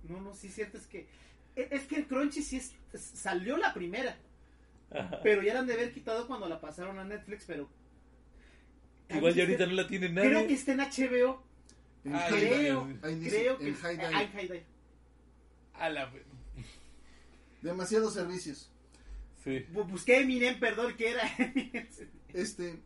No, 0.08 0.20
no, 0.20 0.34
sí 0.34 0.46
es 0.48 0.54
cierto, 0.54 0.78
es 0.78 0.86
que 0.86 1.06
es 1.56 1.82
que 1.84 1.96
el 1.96 2.06
Crunchy 2.06 2.42
sí 2.42 2.56
es- 2.58 2.74
salió 3.00 3.56
la 3.56 3.72
primera, 3.74 4.16
Ajá. 4.90 5.20
pero 5.22 5.42
ya 5.42 5.54
la 5.54 5.60
han 5.60 5.66
de 5.66 5.74
haber 5.74 5.92
quitado 5.92 6.26
cuando 6.26 6.48
la 6.48 6.60
pasaron 6.60 6.98
a 6.98 7.04
Netflix, 7.04 7.44
pero 7.46 7.68
Igual 9.08 9.34
ya 9.34 9.42
ahorita 9.42 9.66
no 9.66 9.72
la 9.72 9.86
tiene 9.88 10.08
nadie. 10.08 10.28
Creo 10.30 10.46
que 10.46 10.54
está 10.54 10.72
en 10.72 10.80
HBO. 10.80 11.42
en 12.04 12.14
Ah, 12.14 12.26
creo, 12.28 12.88
creo 13.02 13.58
que 13.58 13.68
en 13.68 13.74
High 13.74 13.96
Dive. 14.46 14.64
A 15.74 15.88
la... 15.90 16.12
demasiados 17.62 18.14
servicios. 18.14 18.70
Sí. 19.44 19.64
Bu- 19.72 19.86
Busqué 19.88 20.20
Eminem, 20.20 20.58
perdón, 20.60 20.94
que 20.96 21.10
era 21.10 21.22
Eminem. 21.38 21.88
Este, 22.32 22.78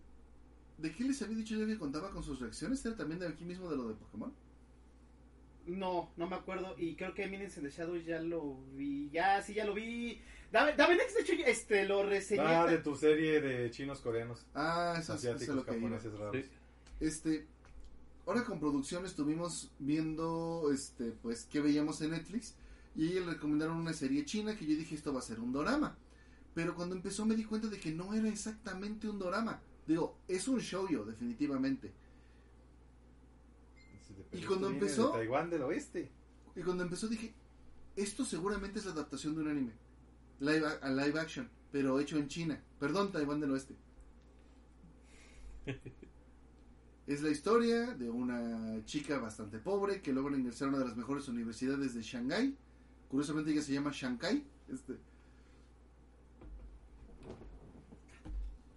¿de 0.78 0.92
qué 0.94 1.04
les 1.04 1.20
había 1.20 1.36
dicho 1.36 1.54
yo 1.54 1.66
que 1.66 1.76
contaba 1.78 2.10
con 2.10 2.22
sus 2.22 2.40
reacciones? 2.40 2.82
¿Era 2.86 2.96
también 2.96 3.20
de 3.20 3.28
aquí 3.28 3.44
mismo 3.44 3.68
de 3.70 3.76
lo 3.76 3.88
de 3.88 3.94
Pokémon? 3.94 4.32
No, 5.66 6.12
no 6.16 6.26
me 6.28 6.36
acuerdo. 6.36 6.74
Y 6.78 6.94
creo 6.96 7.14
que 7.14 7.24
Eminence 7.24 7.58
in 7.60 7.66
the 7.66 7.72
Shadows 7.72 8.04
ya 8.04 8.20
lo 8.20 8.56
vi. 8.74 9.10
Ya, 9.10 9.40
sí, 9.42 9.54
ya 9.54 9.64
lo 9.64 9.74
vi. 9.74 10.20
David 10.52 10.74
David 10.76 10.98
X, 11.00 11.14
de 11.14 11.20
hecho, 11.22 11.32
este, 11.46 11.84
lo 11.86 12.02
reseñé. 12.04 12.42
Ah, 12.42 12.66
de 12.66 12.78
tu 12.78 12.94
serie 12.94 13.40
de 13.40 13.70
chinos 13.70 14.00
coreanos. 14.00 14.46
Ah, 14.54 14.96
eso 14.98 15.14
es- 15.14 15.20
eso 15.24 15.30
es 15.30 15.34
Asiáticos, 15.42 15.56
lo 15.56 15.64
que 15.64 15.78
iba. 15.78 15.88
japoneses 15.98 16.18
raros. 16.18 16.36
Sí. 16.36 16.50
Este, 17.00 17.46
ahora 18.26 18.44
con 18.44 18.60
producción 18.60 19.04
estuvimos 19.04 19.70
viendo, 19.78 20.70
este, 20.72 21.12
pues, 21.22 21.44
qué 21.50 21.60
veíamos 21.60 22.00
en 22.02 22.10
Netflix. 22.12 22.54
Y 22.96 23.08
ellos 23.08 23.26
recomendaron 23.26 23.76
una 23.76 23.92
serie 23.92 24.24
china 24.24 24.56
que 24.56 24.64
yo 24.66 24.76
dije 24.76 24.94
esto 24.94 25.12
va 25.12 25.18
a 25.18 25.22
ser 25.22 25.40
un 25.40 25.52
dorama. 25.52 25.96
Pero 26.54 26.76
cuando 26.76 26.94
empezó 26.94 27.26
me 27.26 27.34
di 27.34 27.44
cuenta 27.44 27.66
de 27.66 27.80
que 27.80 27.90
no 27.90 28.14
era 28.14 28.28
exactamente 28.28 29.08
un 29.08 29.18
dorama. 29.18 29.60
Digo, 29.88 30.16
es 30.28 30.46
un 30.46 30.60
shoujo, 30.60 31.04
definitivamente. 31.04 31.92
¿Y 34.32 34.42
cuando 34.42 34.68
empezó? 34.68 35.12
De 35.12 35.18
Taiwán 35.18 35.50
del 35.50 35.62
Oeste. 35.62 36.10
Y 36.56 36.62
cuando 36.62 36.84
empezó 36.84 37.08
dije, 37.08 37.34
esto 37.96 38.24
seguramente 38.24 38.78
es 38.78 38.84
la 38.84 38.92
adaptación 38.92 39.34
de 39.34 39.42
un 39.42 39.48
anime. 39.48 39.72
Live 40.40 40.66
a 40.82 40.90
live 40.90 41.20
action, 41.20 41.48
pero 41.70 42.00
hecho 42.00 42.18
en 42.18 42.28
China. 42.28 42.62
Perdón, 42.78 43.12
Taiwán 43.12 43.40
del 43.40 43.52
Oeste. 43.52 43.76
es 47.06 47.22
la 47.22 47.30
historia 47.30 47.94
de 47.94 48.10
una 48.10 48.84
chica 48.84 49.18
bastante 49.18 49.58
pobre 49.58 50.02
que 50.02 50.12
logra 50.12 50.36
ingresar 50.36 50.66
a 50.66 50.70
una 50.70 50.78
de 50.78 50.86
las 50.86 50.96
mejores 50.96 51.28
universidades 51.28 51.94
de 51.94 52.02
Shanghái. 52.02 52.56
Curiosamente 53.08 53.52
ella 53.52 53.62
se 53.62 53.72
llama 53.72 53.90
Shanghai. 53.92 54.44
Este. 54.68 54.98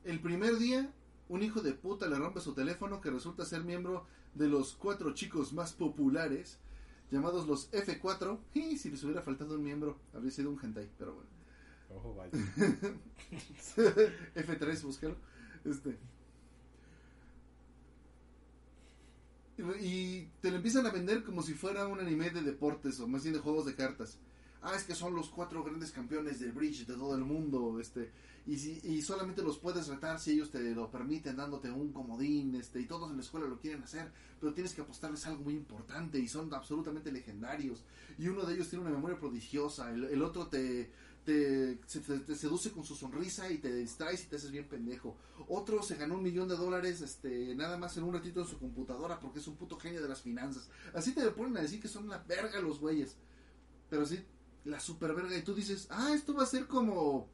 El 0.04 0.20
primer 0.20 0.58
día, 0.58 0.94
un 1.28 1.44
hijo 1.44 1.62
de 1.62 1.74
puta 1.74 2.08
le 2.08 2.18
rompe 2.18 2.40
su 2.40 2.54
teléfono 2.54 3.02
que 3.02 3.12
resulta 3.12 3.46
ser 3.46 3.64
miembro 3.64 4.06
de 4.36 4.48
los 4.48 4.74
cuatro 4.76 5.14
chicos 5.14 5.54
más 5.54 5.74
populares 5.74 6.58
llamados 7.12 7.48
los 7.48 7.72
F4. 7.72 8.38
Y 8.54 8.78
si 8.78 8.90
les 8.92 9.04
hubiera 9.04 9.22
faltado 9.22 9.56
un 9.56 9.64
miembro, 9.64 9.98
habría 10.14 10.32
sido 10.32 10.52
un 10.52 10.60
hentai, 10.64 10.90
pero 10.98 11.14
bueno. 11.16 11.30
Ojo, 11.96 12.16
vaya. 12.16 12.32
F3, 14.36 14.82
búscalo. 14.84 15.16
Este. 15.66 15.98
Y- 19.58 19.86
Y 19.86 20.30
te 20.42 20.52
lo 20.52 20.58
empiezan 20.58 20.86
a 20.86 20.92
vender 20.92 21.24
como 21.24 21.42
si 21.42 21.54
fuera 21.54 21.88
un 21.88 22.00
anime 22.00 22.30
de 22.30 22.42
deportes 22.42 23.00
o 23.00 23.08
más 23.08 23.24
bien 23.24 23.34
de 23.34 23.40
juegos 23.40 23.66
de 23.66 23.76
cartas. 23.76 24.18
Ah, 24.62 24.74
es 24.76 24.84
que 24.84 24.96
son 24.96 25.16
los 25.16 25.30
cuatro 25.30 25.64
grandes 25.64 25.92
campeones 25.92 26.40
del 26.40 26.52
bridge 26.52 26.86
de 26.86 26.96
todo 26.96 27.16
el 27.16 27.24
mundo, 27.24 27.80
este, 27.80 28.12
y 28.48 28.58
si 28.58 28.80
y 28.84 29.02
solamente 29.02 29.44
los 29.44 29.58
puedes 29.60 29.88
retar 29.88 30.20
si 30.20 30.32
ellos 30.32 30.50
te 30.50 30.62
lo 30.74 30.90
permiten 30.90 31.36
dándote 31.36 31.70
un 31.70 31.92
comodín, 31.92 32.56
este, 32.56 32.80
y 32.82 32.86
todos 32.86 33.10
en 33.12 33.18
la 33.18 33.24
escuela 33.24 33.46
lo 33.48 33.60
quieren 33.60 33.84
hacer, 33.84 34.12
pero 34.40 34.54
tienes 34.54 34.74
que 34.74 34.82
apostarles 34.82 35.26
algo 35.28 35.44
muy 35.44 35.54
importante 35.56 36.18
y 36.20 36.28
son 36.28 36.54
absolutamente 36.54 37.12
legendarios. 37.12 37.84
Y 38.18 38.28
uno 38.30 38.44
de 38.46 38.56
ellos 38.56 38.70
tiene 38.70 38.86
una 38.86 38.94
memoria 38.94 39.20
prodigiosa, 39.20 39.92
el, 39.92 40.06
el 40.06 40.22
otro 40.22 40.48
te, 40.48 40.90
te, 41.26 41.78
se- 41.86 42.00
te- 42.00 42.20
te 42.20 42.36
seduce 42.36 42.72
con 42.72 42.86
su 42.86 42.96
sonrisa 42.96 43.52
y 43.52 43.58
te 43.58 43.76
distraes 43.76 44.24
y 44.24 44.28
te 44.28 44.38
haces 44.38 44.50
bien 44.52 44.68
pendejo. 44.70 45.18
Otro 45.50 45.84
se 45.84 45.96
ganó 45.96 46.16
un 46.16 46.24
millón 46.24 46.48
de 46.48 46.56
dólares 46.56 47.02
este, 47.02 47.54
nada 47.56 47.78
más 47.78 47.98
en 47.98 48.04
un 48.06 48.14
ratito 48.14 48.42
en 48.42 48.48
su 48.48 48.58
computadora 48.60 49.20
porque 49.20 49.40
es 49.40 49.48
un 49.48 49.58
puto 49.58 49.78
genio 49.78 50.02
de 50.02 50.08
las 50.08 50.22
finanzas. 50.22 50.70
Así 50.94 51.12
te 51.14 51.30
ponen 51.32 51.58
a 51.58 51.62
decir 51.62 51.82
que 51.82 51.90
son 51.90 52.08
la 52.08 52.20
verga 52.20 52.62
los 52.62 52.80
güeyes. 52.80 53.18
Pero 53.90 54.06
sí, 54.06 54.20
la 54.66 54.80
super 54.80 55.14
verga. 55.14 55.38
Y 55.38 55.42
tú 55.44 55.54
dices, 55.54 55.88
ah, 55.90 56.12
esto 56.14 56.34
va 56.34 56.44
a 56.44 56.46
ser 56.46 56.68
como, 56.68 57.28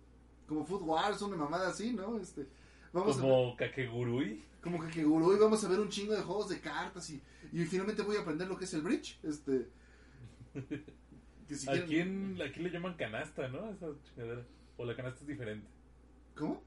como 0.53 0.65
Food 0.65 0.81
Wars, 0.83 1.21
una 1.21 1.35
mamada 1.37 1.69
así, 1.69 1.93
¿no? 1.93 2.17
Este, 2.19 2.45
vamos 2.91 3.17
a 3.17 3.21
Como 3.21 3.55
Kakegurui. 3.57 4.43
como 4.61 4.83
y 4.85 5.37
vamos 5.39 5.63
a 5.63 5.67
ver 5.69 5.79
un 5.79 5.89
chingo 5.89 6.13
de 6.13 6.21
juegos 6.21 6.49
de 6.49 6.59
cartas 6.59 7.09
y, 7.09 7.21
y 7.51 7.65
finalmente 7.65 8.01
voy 8.01 8.17
a 8.17 8.21
aprender 8.21 8.47
lo 8.47 8.57
que 8.57 8.65
es 8.65 8.73
el 8.73 8.81
bridge. 8.81 9.19
Este, 9.23 9.67
que 11.47 11.55
si 11.55 11.65
quieren- 11.67 11.83
Aquí, 11.83 11.99
en, 11.99 12.41
aquí 12.41 12.59
le 12.61 12.69
llaman 12.69 12.95
canasta, 12.95 13.47
¿no? 13.49 13.69
Esa 13.71 13.87
chingadera. 14.05 14.45
O 14.77 14.85
la 14.85 14.95
canasta 14.95 15.19
es 15.21 15.27
diferente. 15.27 15.67
¿Cómo? 16.35 16.61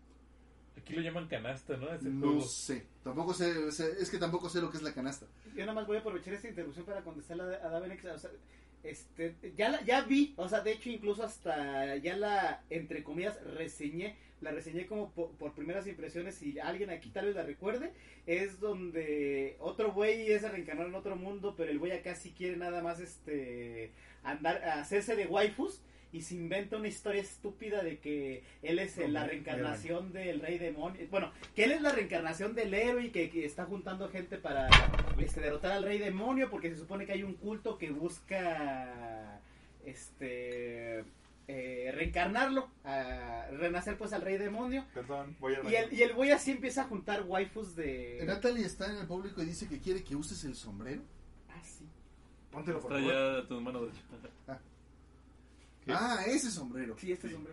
Aquí 0.77 0.95
lo 0.95 1.01
llaman 1.01 1.27
canasta, 1.27 1.77
¿no? 1.77 1.89
Ese 1.93 2.09
No 2.11 2.27
juego. 2.27 2.41
sé. 2.43 2.87
Tampoco 3.03 3.33
sé, 3.35 3.73
sé- 3.73 3.97
es 3.99 4.11
que 4.11 4.19
tampoco 4.19 4.49
sé 4.49 4.61
lo 4.61 4.71
que 4.71 4.77
es 4.77 4.83
la 4.83 4.93
canasta. 4.93 5.27
Yo 5.55 5.61
nada 5.63 5.73
más 5.73 5.87
voy 5.87 5.97
a 5.97 6.01
aprovechar 6.01 6.35
esta 6.35 6.49
interrupción 6.49 6.85
para 6.85 7.03
contestarle 7.03 7.57
a 7.57 7.69
David 7.69 7.93
X. 7.93 8.05
O 8.15 8.19
sea, 8.19 8.31
este, 8.83 9.35
ya, 9.57 9.69
la, 9.69 9.83
ya 9.85 10.03
vi, 10.03 10.35
o 10.37 10.49
sea, 10.49 10.61
de 10.61 10.73
hecho 10.73 10.91
incluso 10.91 11.23
hasta 11.25 11.97
ya 11.97 12.17
la, 12.17 12.63
entre 12.71 13.03
comillas, 13.03 13.39
reseñé, 13.55 14.17
la 14.41 14.51
reseñé 14.53 14.87
como 14.87 15.11
po- 15.11 15.33
por, 15.39 15.55
primeras 15.55 15.87
impresiones, 15.87 16.37
si 16.37 16.59
alguien 16.61 16.91
aquí 16.91 17.11
tal 17.11 17.27
vez 17.27 17.35
la 17.35 17.43
recuerde, 17.43 17.93
es 18.27 18.61
donde 18.61 19.57
otro 19.61 19.93
güey 19.93 20.31
es 20.31 20.45
a 20.45 20.51
reencarnar 20.51 20.87
en 20.87 20.95
otro 20.95 21.17
mundo, 21.17 21.55
pero 21.57 21.71
el 21.71 21.79
güey 21.79 21.93
acá 21.93 22.15
sí 22.15 22.33
quiere 22.37 22.57
nada 22.57 22.83
más 22.83 23.01
este 23.01 23.91
andar, 24.23 24.63
hacerse 24.65 25.17
de 25.17 25.27
waifus 25.27 25.81
y 26.17 26.23
se 26.23 26.35
inventa 26.35 26.79
una 26.79 26.89
historia 26.89 27.21
estúpida 27.21 27.83
de 27.83 27.99
que 27.99 28.43
él 28.63 28.79
es 28.79 28.95
Como 28.95 29.09
la 29.09 29.27
reencarnación 29.27 30.13
del 30.15 30.41
rey 30.41 30.57
demonio, 30.57 31.07
bueno, 31.11 31.31
que 31.55 31.65
él 31.65 31.73
es 31.73 31.83
la 31.83 31.93
reencarnación 31.93 32.55
del 32.55 32.73
héroe 32.73 33.05
y 33.05 33.11
que, 33.11 33.29
que 33.29 33.45
está 33.45 33.67
juntando 33.67 34.09
gente 34.09 34.39
para 34.39 34.69
este, 35.19 35.43
derrotar 35.43 35.73
al 35.73 35.83
rey 35.83 35.99
demonio 35.99 36.49
porque 36.49 36.71
se 36.71 36.79
supone 36.79 37.05
que 37.05 37.13
hay 37.13 37.23
un 37.23 37.35
culto 37.35 37.77
que 37.77 37.91
busca 37.91 39.43
este 39.85 41.05
eh, 41.49 41.93
reencarnarlo, 41.95 42.71
a 42.83 43.49
renacer 43.51 43.99
pues 43.99 44.15
al 44.15 44.23
rey 44.23 44.39
demonio. 44.39 44.87
Perdón, 44.95 45.37
voy 45.39 45.55
a 45.55 45.71
Y 45.71 45.75
el, 45.75 45.93
y 45.93 46.03
el 46.03 46.15
güey 46.15 46.31
así 46.31 46.51
empieza 46.51 46.83
a 46.83 46.85
juntar 46.87 47.25
waifus 47.27 47.77
de... 47.77 48.23
Natalie 48.25 48.65
está 48.65 48.91
en 48.91 48.97
el 48.97 49.07
público 49.07 49.43
y 49.43 49.45
dice 49.47 49.69
que 49.69 49.81
quiere 49.81 50.03
que 50.03 50.17
uses 50.17 50.43
el 50.45 50.55
sombrero. 50.55 51.03
Ah, 51.51 51.63
sí. 51.63 51.85
Póntelo, 52.51 52.81
por 52.81 52.97
Está 52.97 53.07
favor. 53.07 53.93
ya. 54.47 54.61
¿Qué? 55.99 56.05
Ah, 56.05 56.25
ese 56.27 56.51
sombrero. 56.51 56.97
Sí, 56.99 57.13
este 57.13 57.29
es 57.29 57.35
hombre. 57.35 57.53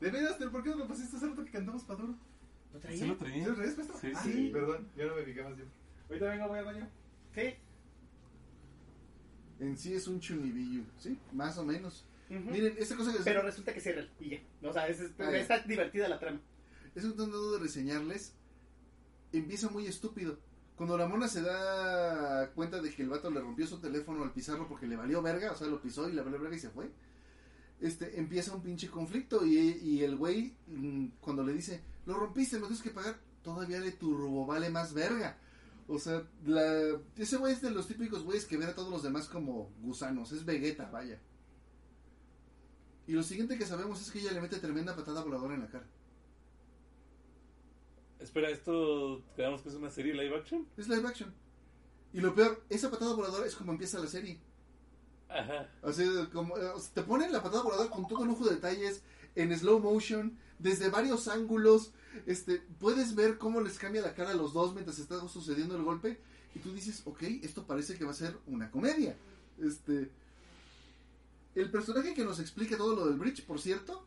De 0.00 0.10
veras, 0.10 0.36
¿pero 0.38 0.50
¿por 0.50 0.62
qué 0.62 0.70
no 0.70 0.76
lo 0.76 0.86
pusiste 0.88 1.16
hace 1.16 1.26
rato 1.28 1.44
que 1.44 1.50
cantamos 1.50 1.82
pa' 1.84 1.94
duro? 1.94 2.14
¿Lo 2.72 2.80
¿Sí 2.80 2.86
traía? 2.86 3.06
lo 3.06 3.12
¿Es 3.12 3.18
traía? 3.18 3.44
al 3.46 3.56
revés, 3.56 3.76
maestro? 3.76 3.98
Sí, 4.00 4.12
Ah, 4.14 4.22
sí. 4.22 4.50
Perdón, 4.52 4.88
yo 4.96 5.06
no 5.08 5.14
me 5.16 5.22
fijé 5.22 5.42
más 5.42 5.54
tiempo. 5.54 5.72
Ahorita 6.08 6.28
venga, 6.30 6.46
voy 6.46 6.58
al 6.58 6.64
baño. 6.64 6.88
Sí. 7.34 7.54
En 9.60 9.78
sí 9.78 9.94
es 9.94 10.08
un 10.08 10.20
chunibillo, 10.20 10.82
¿sí? 10.98 11.18
Más 11.32 11.56
o 11.58 11.64
menos. 11.64 12.04
Miren, 12.28 12.74
esta 12.78 12.96
cosa 12.96 13.12
que 13.12 13.18
Pero 13.22 13.42
resulta 13.42 13.72
que 13.72 13.80
cierra 13.80 14.04
y 14.18 14.30
ya. 14.30 14.40
O 14.62 14.72
sea, 14.72 14.88
es, 14.88 14.98
es- 15.00 15.12
Ah, 15.18 15.30
ya. 15.30 15.38
está 15.38 15.58
divertida 15.60 16.08
la 16.08 16.18
trama. 16.18 16.40
Eso 16.94 17.08
que 17.10 17.14
tratando 17.16 17.52
de 17.52 17.58
reseñarles, 17.60 18.34
empieza 19.32 19.68
muy 19.70 19.86
estúpido. 19.86 20.38
Cuando 20.76 20.98
la 20.98 21.06
mona 21.06 21.28
se 21.28 21.40
da 21.42 22.50
cuenta 22.54 22.82
de 22.82 22.90
que 22.92 23.02
el 23.02 23.08
vato 23.08 23.30
le 23.30 23.40
rompió 23.40 23.66
su 23.66 23.78
teléfono 23.78 24.24
al 24.24 24.32
pisarlo 24.32 24.66
porque 24.66 24.86
le 24.88 24.96
valió 24.96 25.22
verga, 25.22 25.52
o 25.52 25.56
sea, 25.56 25.68
lo 25.68 25.80
pisó 25.80 26.08
y 26.08 26.12
le 26.12 26.22
valió 26.22 26.40
verga 26.40 26.56
y 26.56 26.60
se 26.60 26.70
fue, 26.70 26.90
este, 27.84 28.18
empieza 28.18 28.54
un 28.54 28.62
pinche 28.62 28.88
conflicto 28.88 29.44
y, 29.44 29.58
y 29.58 30.02
el 30.02 30.16
güey, 30.16 30.56
mm, 30.68 31.06
cuando 31.20 31.44
le 31.44 31.52
dice, 31.52 31.82
lo 32.06 32.14
rompiste, 32.14 32.58
lo 32.58 32.66
tienes 32.66 32.82
que 32.82 32.90
pagar, 32.90 33.18
todavía 33.42 33.78
le 33.78 33.92
turbo 33.92 34.46
vale 34.46 34.70
más 34.70 34.94
verga. 34.94 35.36
O 35.86 35.98
sea, 35.98 36.26
la, 36.46 36.98
ese 37.16 37.36
güey 37.36 37.52
es 37.52 37.60
de 37.60 37.70
los 37.70 37.86
típicos 37.86 38.22
güeyes 38.22 38.46
que 38.46 38.56
ven 38.56 38.70
a 38.70 38.74
todos 38.74 38.90
los 38.90 39.02
demás 39.02 39.28
como 39.28 39.70
gusanos, 39.82 40.32
es 40.32 40.46
Vegeta, 40.46 40.88
vaya. 40.90 41.20
Y 43.06 43.12
lo 43.12 43.22
siguiente 43.22 43.58
que 43.58 43.66
sabemos 43.66 44.00
es 44.00 44.10
que 44.10 44.20
ella 44.20 44.32
le 44.32 44.40
mete 44.40 44.58
tremenda 44.60 44.96
patada 44.96 45.22
voladora 45.22 45.54
en 45.54 45.60
la 45.60 45.68
cara. 45.68 45.86
Espera, 48.18 48.48
¿esto 48.48 49.22
quedamos 49.36 49.60
que 49.60 49.68
es 49.68 49.74
una 49.74 49.90
serie 49.90 50.14
live 50.14 50.34
action? 50.34 50.66
Es 50.78 50.88
live 50.88 51.06
action. 51.06 51.34
Y 52.14 52.20
lo 52.20 52.34
peor, 52.34 52.64
esa 52.70 52.90
patada 52.90 53.14
voladora 53.14 53.46
es 53.46 53.54
como 53.54 53.72
empieza 53.72 53.98
la 53.98 54.06
serie. 54.06 54.40
Ajá. 55.28 55.62
Eh, 55.62 55.68
o 55.82 55.92
sea, 55.92 56.90
te 56.94 57.02
ponen 57.02 57.32
la 57.32 57.42
patada 57.42 57.62
voladora 57.62 57.90
con 57.90 58.06
todo 58.06 58.24
lujo 58.24 58.44
de 58.46 58.56
detalles, 58.56 59.02
en 59.34 59.56
slow 59.56 59.80
motion, 59.80 60.38
desde 60.58 60.88
varios 60.88 61.28
ángulos. 61.28 61.92
Este, 62.26 62.62
puedes 62.78 63.14
ver 63.14 63.38
cómo 63.38 63.60
les 63.60 63.78
cambia 63.78 64.02
la 64.02 64.14
cara 64.14 64.30
a 64.30 64.34
los 64.34 64.52
dos 64.52 64.74
mientras 64.74 64.98
está 64.98 65.20
sucediendo 65.28 65.76
el 65.76 65.82
golpe. 65.82 66.20
Y 66.54 66.60
tú 66.60 66.72
dices, 66.72 67.02
ok, 67.04 67.22
esto 67.42 67.66
parece 67.66 67.96
que 67.96 68.04
va 68.04 68.12
a 68.12 68.14
ser 68.14 68.38
una 68.46 68.70
comedia. 68.70 69.16
Este. 69.58 70.10
El 71.54 71.70
personaje 71.70 72.14
que 72.14 72.24
nos 72.24 72.40
explica 72.40 72.76
todo 72.76 72.96
lo 72.96 73.06
del 73.06 73.18
bridge, 73.18 73.44
por 73.44 73.60
cierto, 73.60 74.06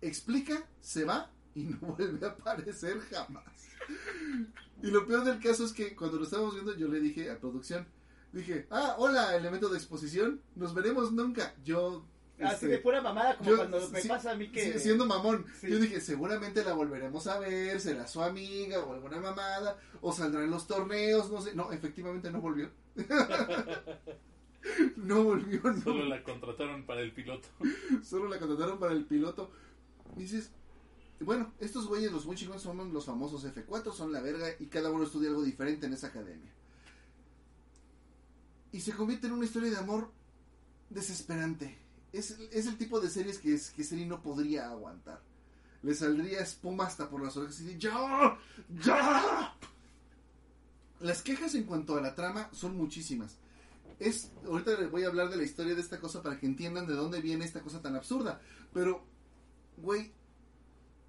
explica, 0.00 0.66
se 0.80 1.04
va 1.04 1.30
y 1.54 1.64
no 1.64 1.78
vuelve 1.80 2.26
a 2.26 2.30
aparecer 2.30 3.00
jamás. 3.00 3.44
Y 4.82 4.88
lo 4.88 5.06
peor 5.06 5.24
del 5.24 5.40
caso 5.40 5.64
es 5.64 5.72
que 5.72 5.94
cuando 5.96 6.18
lo 6.18 6.24
estábamos 6.24 6.54
viendo, 6.54 6.74
yo 6.76 6.88
le 6.88 7.00
dije 7.00 7.30
a 7.30 7.38
producción, 7.38 7.86
dije, 8.38 8.66
ah, 8.70 8.94
hola, 8.98 9.36
elemento 9.36 9.68
de 9.68 9.78
exposición, 9.78 10.42
nos 10.54 10.74
veremos 10.74 11.12
nunca. 11.12 11.54
Yo. 11.64 12.04
Así 12.38 12.54
este, 12.54 12.66
de 12.68 12.78
pura 12.78 13.00
mamada, 13.00 13.38
como 13.38 13.50
yo- 13.50 13.56
cuando 13.56 13.88
me 13.88 14.02
sí, 14.02 14.08
pasa 14.08 14.32
a 14.32 14.34
mí 14.34 14.52
que. 14.52 14.74
sí, 14.74 14.78
siendo 14.78 15.06
mamón. 15.06 15.46
Sí. 15.58 15.70
Yo 15.70 15.78
dije, 15.78 16.00
seguramente 16.00 16.62
la 16.64 16.74
volveremos 16.74 17.26
a 17.28 17.38
ver, 17.38 17.80
será 17.80 18.06
su 18.06 18.22
amiga 18.22 18.80
o 18.80 18.92
alguna 18.92 19.20
mamada, 19.20 19.78
o 20.02 20.12
saldrá 20.12 20.44
en 20.44 20.50
los 20.50 20.66
torneos, 20.66 21.30
no 21.30 21.40
sé. 21.40 21.54
No, 21.54 21.72
efectivamente 21.72 22.30
no 22.30 22.42
volvió. 22.42 22.70
no 24.96 25.24
volvió, 25.24 25.60
no. 25.62 25.80
Solo 25.80 26.04
la 26.06 26.22
contrataron 26.22 26.84
para 26.84 27.00
el 27.00 27.12
piloto. 27.12 27.48
Solo 28.04 28.28
la 28.28 28.38
contrataron 28.38 28.78
para 28.78 28.92
el 28.92 29.06
piloto. 29.06 29.50
Y 30.16 30.20
dices, 30.20 30.50
bueno, 31.20 31.52
estos 31.60 31.86
güeyes, 31.86 32.12
los 32.12 32.26
muy 32.26 32.36
chingones, 32.36 32.62
son 32.62 32.92
los 32.92 33.06
famosos 33.06 33.46
F4, 33.46 33.92
son 33.92 34.12
la 34.12 34.20
verga 34.20 34.48
y 34.58 34.66
cada 34.66 34.90
uno 34.90 35.04
estudia 35.04 35.30
algo 35.30 35.42
diferente 35.42 35.86
en 35.86 35.94
esa 35.94 36.08
academia. 36.08 36.52
Y 38.76 38.80
se 38.82 38.92
convierte 38.92 39.26
en 39.26 39.32
una 39.32 39.46
historia 39.46 39.70
de 39.70 39.78
amor 39.78 40.12
desesperante. 40.90 41.78
Es, 42.12 42.30
el 42.52 42.76
tipo 42.76 43.00
de 43.00 43.08
series 43.08 43.38
que, 43.38 43.54
es, 43.54 43.70
que 43.70 43.82
Seri 43.82 44.04
no 44.04 44.20
podría 44.20 44.68
aguantar. 44.68 45.22
Le 45.82 45.94
saldría 45.94 46.40
espuma 46.40 46.84
hasta 46.84 47.08
por 47.08 47.24
las 47.24 47.34
orejas 47.38 47.58
y 47.60 47.64
dice, 47.64 47.78
¡Ya! 47.78 48.38
¡Ya! 48.84 49.56
Las 51.00 51.22
quejas 51.22 51.54
en 51.54 51.64
cuanto 51.64 51.96
a 51.96 52.02
la 52.02 52.14
trama 52.14 52.50
son 52.52 52.76
muchísimas. 52.76 53.38
Es, 53.98 54.30
ahorita 54.44 54.78
les 54.78 54.90
voy 54.90 55.04
a 55.04 55.06
hablar 55.06 55.30
de 55.30 55.38
la 55.38 55.44
historia 55.44 55.74
de 55.74 55.80
esta 55.80 55.98
cosa 55.98 56.22
para 56.22 56.38
que 56.38 56.44
entiendan 56.44 56.86
de 56.86 56.96
dónde 56.96 57.22
viene 57.22 57.46
esta 57.46 57.62
cosa 57.62 57.80
tan 57.80 57.96
absurda. 57.96 58.42
Pero, 58.74 59.02
güey, 59.78 60.12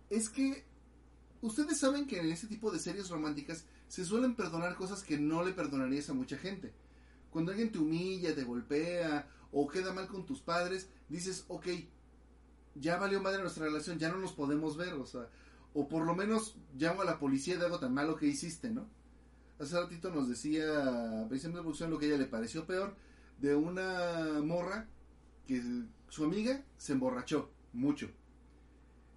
es 0.10 0.30
que 0.30 0.64
ustedes 1.42 1.78
saben 1.78 2.08
que 2.08 2.22
en 2.22 2.32
este 2.32 2.48
tipo 2.48 2.72
de 2.72 2.80
series 2.80 3.10
románticas 3.10 3.66
se 3.90 4.06
suelen 4.06 4.36
perdonar 4.36 4.78
cosas 4.78 5.04
que 5.04 5.18
no 5.18 5.44
le 5.44 5.52
perdonarías 5.52 6.10
a 6.10 6.14
mucha 6.14 6.38
gente. 6.38 6.72
Cuando 7.38 7.52
alguien 7.52 7.72
te 7.72 7.78
humilla, 7.78 8.34
te 8.34 8.44
golpea 8.44 9.30
o 9.52 9.68
queda 9.68 9.94
mal 9.94 10.08
con 10.08 10.26
tus 10.26 10.42
padres, 10.42 10.90
dices, 11.08 11.46
ok, 11.50 11.68
ya 12.74 12.98
valió 12.98 13.22
madre 13.22 13.44
nuestra 13.44 13.66
relación, 13.66 14.00
ya 14.00 14.10
no 14.10 14.18
nos 14.18 14.34
podemos 14.34 14.76
ver, 14.76 14.94
o 14.94 15.06
sea, 15.06 15.30
o 15.76 15.88
por 15.88 16.04
lo 16.04 16.16
menos 16.16 16.56
llamo 16.76 17.04
a 17.04 17.06
la 17.06 17.20
policía 17.20 17.56
de 17.56 17.66
algo 17.66 17.78
tan 17.78 17.94
malo 17.94 18.16
que 18.16 18.26
hiciste, 18.26 18.72
¿no? 18.72 18.90
Hace 19.60 19.80
ratito 19.80 20.10
nos 20.10 20.28
decía, 20.28 21.28
precisamente 21.30 21.62
producción, 21.62 21.92
lo 21.92 22.00
que 22.00 22.08
a 22.08 22.10
ella 22.10 22.18
le 22.18 22.26
pareció 22.26 22.66
peor, 22.66 22.96
de 23.40 23.54
una 23.54 24.42
morra 24.44 24.88
que 25.46 25.62
su 26.10 26.24
amiga 26.24 26.64
se 26.78 26.94
emborrachó 26.94 27.52
mucho. 27.72 28.10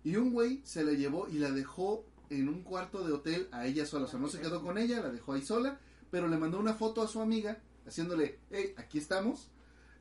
Y 0.05 0.17
un 0.17 0.31
güey 0.31 0.61
se 0.63 0.85
la 0.85 0.93
llevó 0.93 1.27
y 1.27 1.39
la 1.39 1.53
dejó 1.53 2.05
en 2.29 2.51
un 2.51 2.65
cuarto 2.65 3.03
de 3.03 3.15
hotel 3.15 3.49
a 3.51 3.65
ella 3.65 3.87
sola. 3.87 4.05
O 4.05 4.09
sea, 4.09 4.21
no 4.21 4.29
se 4.29 4.41
quedó 4.41 4.63
con 4.63 4.77
ella, 4.77 5.01
la 5.01 5.09
dejó 5.09 5.33
ahí 5.33 5.41
sola, 5.41 5.81
pero 6.11 6.29
le 6.29 6.37
mandó 6.37 6.59
una 6.59 6.75
foto 6.75 7.01
a 7.01 7.09
su 7.09 7.23
amiga 7.23 7.63
haciéndole, 7.91 8.39
hey, 8.51 8.75
aquí 8.79 8.99
estamos, 8.99 9.51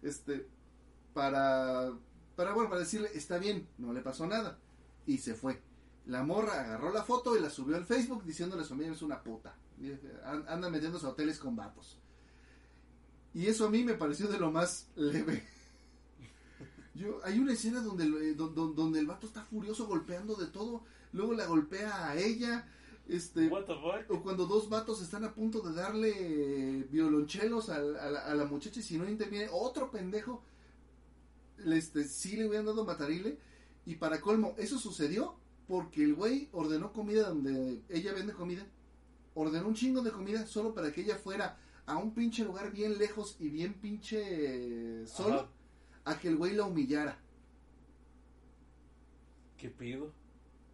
este, 0.02 0.48
para, 1.14 1.92
para, 2.36 2.54
bueno, 2.54 2.70
para 2.70 2.82
decirle, 2.82 3.10
está 3.14 3.38
bien, 3.38 3.68
no 3.78 3.92
le 3.94 4.02
pasó 4.02 4.26
nada. 4.28 4.58
Y 5.06 5.18
se 5.18 5.34
fue. 5.34 5.62
La 6.06 6.24
morra 6.24 6.62
agarró 6.62 6.92
la 6.94 7.04
foto 7.04 7.36
y 7.36 7.42
la 7.42 7.50
subió 7.50 7.76
al 7.76 7.86
Facebook 7.86 8.24
diciéndole 8.24 8.62
a 8.64 8.66
su 8.66 8.74
amiga, 8.74 8.92
es 8.92 9.02
una 9.02 9.22
puta. 9.22 9.56
Anda 10.48 10.70
metiéndose 10.70 11.06
a 11.06 11.10
hoteles 11.10 11.40
con 11.40 11.56
vatos. 11.56 11.98
Y 13.34 13.46
eso 13.48 13.66
a 13.66 13.70
mí 13.70 13.84
me 13.84 13.94
pareció 13.94 14.28
de 14.28 14.40
lo 14.40 14.52
más 14.52 14.88
leve. 14.96 15.44
Yo, 16.96 17.20
hay 17.24 17.40
una 17.40 17.54
escena 17.54 17.82
donde, 17.82 18.06
eh, 18.06 18.34
don- 18.34 18.54
don- 18.56 18.76
donde 18.76 19.00
el 19.00 19.06
vato 19.08 19.28
está 19.28 19.44
furioso 19.44 19.88
golpeando 19.88 20.36
de 20.36 20.48
todo, 20.48 20.84
luego 21.14 21.34
la 21.34 21.46
golpea 21.46 22.10
a 22.10 22.16
ella, 22.18 22.68
este, 23.10 23.48
What 23.48 23.66
the 23.66 23.76
fuck? 23.76 24.10
o 24.10 24.22
cuando 24.24 24.46
dos 24.46 24.70
vatos 24.70 25.02
están 25.02 25.24
a 25.26 25.34
punto 25.34 25.62
de 25.62 25.74
darle 25.74 26.84
violonchelos 26.90 27.70
a, 27.70 27.78
a 27.78 27.80
la, 27.82 28.20
a 28.22 28.36
la 28.36 28.46
muchacha 28.46 28.80
y 28.80 28.84
si 28.84 28.98
no 28.98 29.10
interviene 29.10 29.50
otro 29.52 29.92
pendejo, 29.92 30.44
este, 31.66 32.06
sí 32.06 32.38
le 32.38 32.48
hubieran 32.48 32.66
dado 32.66 32.86
matarile. 32.86 33.38
Y 33.86 33.96
para 33.96 34.22
colmo, 34.22 34.54
eso 34.58 34.78
sucedió 34.78 35.36
porque 35.68 36.04
el 36.04 36.14
güey 36.16 36.50
ordenó 36.52 36.94
comida 36.94 37.30
donde 37.30 37.82
ella 37.90 38.14
vende 38.14 38.34
comida. 38.34 38.66
Ordenó 39.34 39.68
un 39.68 39.76
chingo 39.76 40.02
de 40.02 40.12
comida 40.12 40.46
solo 40.48 40.74
para 40.74 40.92
que 40.92 41.02
ella 41.02 41.16
fuera 41.18 41.58
a 41.86 41.98
un 41.98 42.14
pinche 42.14 42.44
lugar 42.44 42.72
bien 42.72 42.98
lejos 42.98 43.36
y 43.40 43.50
bien 43.50 43.74
pinche 43.74 45.06
solo 45.08 45.36
Ajá. 45.40 45.50
a 46.06 46.20
que 46.20 46.28
el 46.28 46.38
güey 46.38 46.54
la 46.54 46.66
humillara. 46.66 47.18
¿Qué 49.58 49.70
pido? 49.70 50.14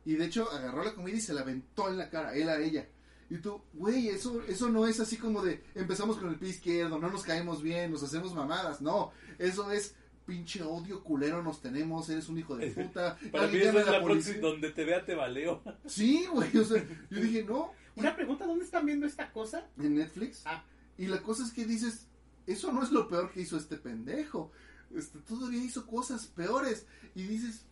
Y 0.06 0.14
de 0.16 0.26
hecho 0.26 0.50
agarró 0.52 0.84
la 0.84 0.94
comida 0.94 1.18
y 1.18 1.22
se 1.22 1.34
la 1.34 1.42
aventó 1.42 1.90
en 1.90 1.98
la 1.98 2.10
cara, 2.10 2.36
él 2.36 2.48
a 2.50 2.60
ella. 2.60 2.88
Y 3.30 3.38
tú, 3.38 3.60
güey, 3.74 4.10
eso, 4.10 4.44
eso 4.48 4.70
no 4.70 4.86
es 4.86 5.00
así 5.00 5.18
como 5.18 5.42
de 5.42 5.64
empezamos 5.74 6.18
con 6.18 6.30
el 6.30 6.36
pie 6.36 6.50
izquierdo, 6.50 7.00
no 7.00 7.10
nos 7.10 7.24
caemos 7.24 7.64
bien, 7.64 7.92
nos 7.92 8.04
hacemos 8.04 8.36
mamadas. 8.36 8.82
No, 8.82 9.12
eso 9.40 9.72
es 9.72 9.96
pinche 10.26 10.64
odio 10.64 11.04
culero 11.04 11.44
nos 11.44 11.62
tenemos, 11.62 12.10
eres 12.10 12.30
un 12.30 12.38
hijo 12.38 12.56
de 12.56 12.68
puta. 12.72 13.18
Para 13.32 13.48
mí 13.48 13.58
eso 13.58 13.80
es 13.80 13.88
la 13.88 14.02
policía. 14.02 14.34
próxima, 14.34 14.48
donde 14.48 14.72
te 14.72 14.86
vea 14.86 15.06
te 15.06 15.16
valeo. 15.16 15.62
Sí, 15.86 16.26
güey, 16.32 16.56
o 16.58 16.64
sea, 16.64 16.84
yo 17.10 17.22
dije, 17.22 17.44
no, 17.44 17.72
Una 17.96 18.16
pregunta, 18.16 18.46
¿dónde 18.46 18.66
están 18.66 18.86
viendo 18.86 19.06
esta 19.08 19.32
cosa? 19.32 19.68
en 19.80 19.96
Netflix. 19.96 20.44
Ah. 20.46 20.64
Y 20.98 21.08
la 21.08 21.22
cosa 21.22 21.44
es 21.44 21.52
que 21.52 21.66
dices, 21.66 22.08
eso 22.48 22.72
no 22.72 22.84
es 22.84 22.92
lo 22.92 23.08
peor 23.08 23.32
que 23.32 23.42
hizo 23.42 23.58
este 23.58 23.78
pendejo. 23.78 24.52
Este, 24.96 25.20
todavía 25.20 25.64
hizo 25.64 25.86
cosas 25.88 26.28
peores. 26.28 26.86
Y 27.16 27.24
dices, 27.24 27.66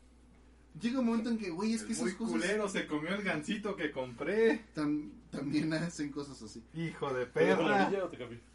llega 0.80 1.00
un 1.00 1.06
momento 1.06 1.30
en 1.30 1.38
que, 1.38 1.50
güey, 1.50 1.74
es 1.74 1.84
que 1.84 1.94
esas 1.94 2.06
Muy 2.06 2.14
cosas 2.14 2.32
culero, 2.34 2.70
se 2.70 2.88
comió 2.88 3.14
el 3.16 3.24
gancito 3.24 3.76
que 3.76 3.92
compré. 3.92 4.62
tam- 4.76 5.12
también 5.32 5.74
hacen 5.74 6.12
cosas 6.12 6.42
así. 6.42 6.64
Hijo 6.76 7.12
de 7.14 7.26
¿Te 7.26 7.46
dejo 7.46 7.64
la 7.64 7.90
perra. 7.90 8.10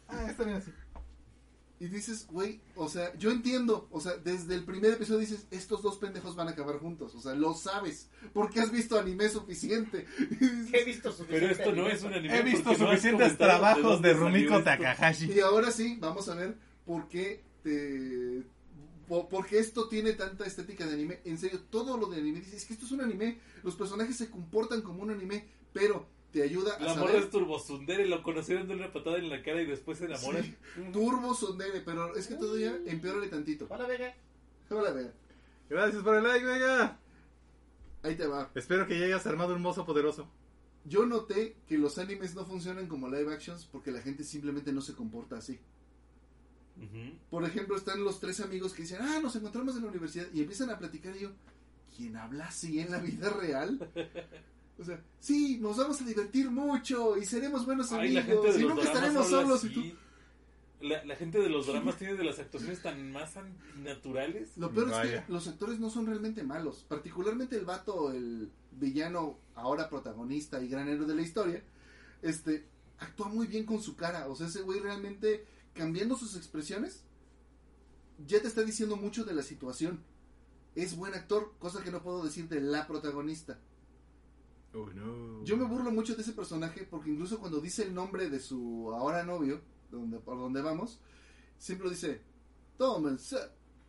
Ah, 0.07 0.25
está 0.29 0.43
bien 0.45 0.57
así. 0.57 0.71
Y 1.81 1.87
dices, 1.87 2.27
güey, 2.29 2.59
o 2.75 2.89
sea, 2.89 3.15
yo 3.17 3.31
entiendo, 3.31 3.87
o 3.91 4.01
sea, 4.01 4.17
desde 4.17 4.53
el 4.53 4.65
primer 4.65 4.93
episodio 4.93 5.19
dices, 5.21 5.47
estos 5.49 5.81
dos 5.81 5.97
pendejos 5.97 6.35
van 6.35 6.49
a 6.49 6.51
acabar 6.51 6.77
juntos, 6.79 7.15
o 7.15 7.21
sea, 7.21 7.33
lo 7.35 7.53
sabes, 7.53 8.09
porque 8.33 8.59
has 8.59 8.69
visto 8.69 8.99
anime 8.99 9.29
suficiente. 9.29 10.05
He 10.73 10.83
visto 10.83 11.11
suficiente 11.13 11.55
Pero 11.55 11.69
esto 11.69 11.71
no 11.73 11.87
es 11.87 12.03
un 12.03 12.13
anime. 12.13 12.37
He 12.37 12.43
visto 12.43 12.71
no 12.73 12.77
suficientes 12.77 13.37
trabajos 13.37 14.01
de 14.01 14.09
salió 14.11 14.25
Rumiko. 14.27 14.61
Takahashi. 14.61 15.31
Y 15.31 15.39
ahora 15.39 15.71
sí, 15.71 15.97
vamos 16.01 16.27
a 16.27 16.35
ver 16.35 16.57
por 16.85 17.07
qué 17.07 17.43
te... 17.63 18.43
po- 19.09 19.27
¿Por 19.27 19.45
qué 19.45 19.59
esto 19.59 19.89
tiene 19.89 20.13
tanta 20.13 20.45
estética 20.45 20.85
de 20.87 20.93
anime? 20.93 21.19
En 21.25 21.37
serio, 21.37 21.59
todo 21.69 21.97
lo 21.97 22.07
de 22.07 22.17
anime, 22.21 22.39
dices, 22.39 22.53
es 22.53 22.65
que 22.65 22.73
esto 22.73 22.85
es 22.85 22.91
un 22.93 23.01
anime, 23.01 23.39
los 23.63 23.75
personajes 23.75 24.15
se 24.15 24.29
comportan 24.29 24.81
como 24.81 25.03
un 25.03 25.11
anime, 25.11 25.45
pero 25.73 26.07
te 26.31 26.43
ayuda 26.43 26.75
a 26.75 26.79
La 26.79 26.93
saber... 26.93 27.15
es 27.15 27.29
turbosundere, 27.29 28.05
lo 28.07 28.23
conocieron 28.23 28.67
de 28.67 28.75
una 28.75 28.93
patada 28.93 29.17
en 29.17 29.29
la 29.29 29.41
cara 29.43 29.61
y 29.61 29.65
después 29.65 29.97
se 29.97 30.05
enamoran. 30.05 30.43
Sí, 30.43 30.55
Turbo 30.93 31.33
Sondere, 31.33 31.81
pero 31.81 32.15
es 32.15 32.27
que 32.27 32.35
todavía 32.35 32.79
empeorale 32.85 33.27
tantito. 33.27 33.65
Hola, 33.69 33.87
Vega. 33.87 34.15
Hola, 34.69 34.91
ver, 34.91 35.13
Gracias 35.69 36.01
por 36.03 36.15
el 36.15 36.23
like, 36.23 36.45
Vega. 36.45 36.99
ahí 38.03 38.15
te 38.15 38.27
va. 38.27 38.49
Espero 38.55 38.85
que 38.87 38.97
ya 38.99 39.05
hayas 39.07 39.25
armado 39.25 39.55
un 39.55 39.61
mozo 39.61 39.85
poderoso. 39.85 40.29
Yo 40.85 41.05
noté 41.05 41.57
que 41.67 41.77
los 41.77 41.97
animes 41.97 42.35
no 42.35 42.45
funcionan 42.45 42.87
como 42.87 43.09
live 43.09 43.33
actions 43.33 43.65
porque 43.65 43.91
la 43.91 44.01
gente 44.01 44.23
simplemente 44.23 44.71
no 44.71 44.81
se 44.81 44.93
comporta 44.93 45.37
así. 45.37 45.59
Por 47.29 47.43
ejemplo, 47.45 47.75
están 47.75 48.03
los 48.03 48.19
tres 48.19 48.39
amigos 48.39 48.73
que 48.73 48.83
dicen, 48.83 48.99
ah, 49.01 49.19
nos 49.21 49.35
encontramos 49.35 49.75
en 49.75 49.83
la 49.83 49.89
universidad 49.89 50.27
y 50.33 50.41
empiezan 50.41 50.69
a 50.69 50.77
platicar 50.77 51.15
y 51.15 51.21
yo, 51.21 51.31
¿quién 51.95 52.15
habla 52.15 52.47
así 52.47 52.79
en 52.79 52.91
la 52.91 52.99
vida 52.99 53.29
real? 53.29 53.89
O 54.79 54.83
sea, 54.85 55.03
sí, 55.19 55.57
nos 55.59 55.75
vamos 55.75 56.01
a 56.01 56.05
divertir 56.05 56.49
mucho 56.49 57.17
y 57.17 57.25
seremos 57.25 57.65
buenos 57.65 57.91
Ay, 57.91 58.15
amigos 58.15 58.57
y 58.57 58.63
nunca 58.63 58.83
estaremos 58.83 59.27
solos 59.27 59.63
y 59.65 59.69
tú. 59.69 59.83
La, 60.79 61.03
la 61.03 61.17
gente 61.17 61.39
de 61.39 61.49
los 61.49 61.67
dramas 61.67 61.97
tiene 61.97 62.13
de 62.13 62.23
las 62.23 62.39
actuaciones 62.39 62.81
tan 62.81 63.11
más 63.11 63.35
antinaturales. 63.35 64.55
Lo 64.55 64.71
peor 64.71 64.89
es 64.89 65.25
que 65.25 65.31
los 65.31 65.45
actores 65.49 65.79
no 65.79 65.89
son 65.89 66.05
realmente 66.05 66.43
malos. 66.43 66.85
Particularmente 66.87 67.57
el 67.57 67.65
vato, 67.65 68.13
el 68.13 68.49
villano, 68.71 69.37
ahora 69.55 69.89
protagonista 69.89 70.61
y 70.61 70.69
gran 70.69 70.87
héroe 70.87 71.05
de 71.05 71.15
la 71.15 71.21
historia, 71.21 71.61
este, 72.21 72.65
actúa 72.99 73.27
muy 73.27 73.47
bien 73.47 73.65
con 73.65 73.81
su 73.81 73.97
cara. 73.97 74.27
O 74.29 74.35
sea, 74.35 74.47
ese 74.47 74.61
güey 74.61 74.79
realmente, 74.79 75.45
cambiando 75.79 76.17
sus 76.17 76.35
expresiones, 76.35 77.05
ya 78.27 78.41
te 78.41 78.49
está 78.49 78.63
diciendo 78.63 78.97
mucho 78.97 79.23
de 79.23 79.33
la 79.33 79.43
situación. 79.43 80.03
Es 80.75 80.97
buen 80.97 81.13
actor, 81.13 81.53
cosa 81.57 81.81
que 81.81 81.89
no 81.89 82.03
puedo 82.03 82.21
decir 82.21 82.49
de 82.49 82.59
la 82.59 82.85
protagonista. 82.85 83.57
Uy, 84.73 84.93
no. 84.93 85.41
Yo 85.45 85.55
me 85.55 85.63
burlo 85.63 85.89
mucho 85.89 86.15
de 86.15 86.21
ese 86.21 86.33
personaje 86.33 86.83
porque 86.83 87.11
incluso 87.11 87.39
cuando 87.39 87.61
dice 87.61 87.83
el 87.83 87.93
nombre 87.93 88.29
de 88.29 88.41
su 88.41 88.91
ahora 88.93 89.23
novio, 89.23 89.61
donde, 89.89 90.19
por 90.19 90.37
donde 90.37 90.61
vamos, 90.61 90.99
siempre 91.57 91.85
lo 91.85 91.91
dice, 91.91 92.21
tómense. 92.77 93.37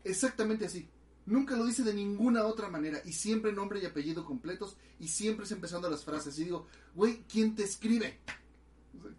Exactamente 0.05 0.67
así. 0.67 0.89
Nunca 1.27 1.57
lo 1.57 1.67
dice 1.67 1.83
de 1.83 1.93
ninguna 1.93 2.47
otra 2.47 2.71
manera. 2.71 3.03
Y 3.05 3.13
siempre 3.15 3.53
nombre 3.53 3.81
y 3.83 3.87
apellido 3.87 4.25
completos. 4.25 4.77
Y 5.01 5.09
siempre 5.09 5.45
es 5.45 5.51
empezando 5.51 5.91
las 5.91 6.05
frases. 6.05 6.39
Y 6.39 6.45
digo, 6.45 6.67
güey, 6.95 7.25
¿quién 7.29 7.57
te 7.57 7.65
escribe? 7.65 8.21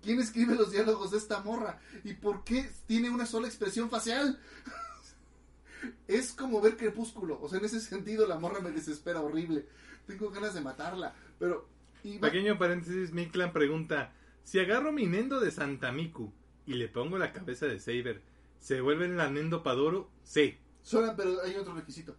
¿Quién 0.02 0.20
escribe 0.20 0.56
los 0.56 0.72
diálogos 0.72 1.12
de 1.12 1.18
esta 1.18 1.42
morra? 1.42 1.80
¿Y 2.04 2.14
por 2.14 2.44
qué 2.44 2.70
tiene 2.88 3.10
una 3.10 3.26
sola 3.26 3.48
expresión 3.48 3.90
facial? 3.90 4.40
es 6.08 6.34
como 6.34 6.62
ver 6.62 6.78
crepúsculo. 6.78 7.40
O 7.42 7.50
sea, 7.50 7.60
en 7.60 7.66
ese 7.66 7.80
sentido 7.80 8.28
la 8.28 8.40
morra 8.40 8.60
me 8.60 8.72
desespera 8.72 9.22
horrible. 9.22 9.66
Tengo 10.08 10.30
ganas 10.30 10.54
de 10.54 10.62
matarla. 10.62 11.16
Pero... 11.40 11.68
y 12.04 12.18
va- 12.18 12.30
Pequeño 12.30 12.58
paréntesis, 12.58 13.12
Miklan 13.12 13.54
pregunta, 13.54 14.14
si 14.44 14.60
agarro 14.60 14.92
mi 14.92 15.06
Nendo 15.08 15.40
de 15.40 15.52
Santa 15.52 15.92
Miku 15.92 16.32
y 16.66 16.74
le 16.74 16.88
pongo 16.88 17.18
la 17.18 17.32
cabeza 17.32 17.66
de 17.66 17.80
Saber, 17.80 18.22
¿se 18.60 18.82
vuelve 18.82 19.08
la 19.08 19.30
Nendo 19.30 19.64
Padoro? 19.64 20.10
Sí. 20.24 20.58
Sola, 20.84 21.16
pero 21.16 21.42
hay 21.44 21.56
otro 21.56 21.74
requisito. 21.74 22.16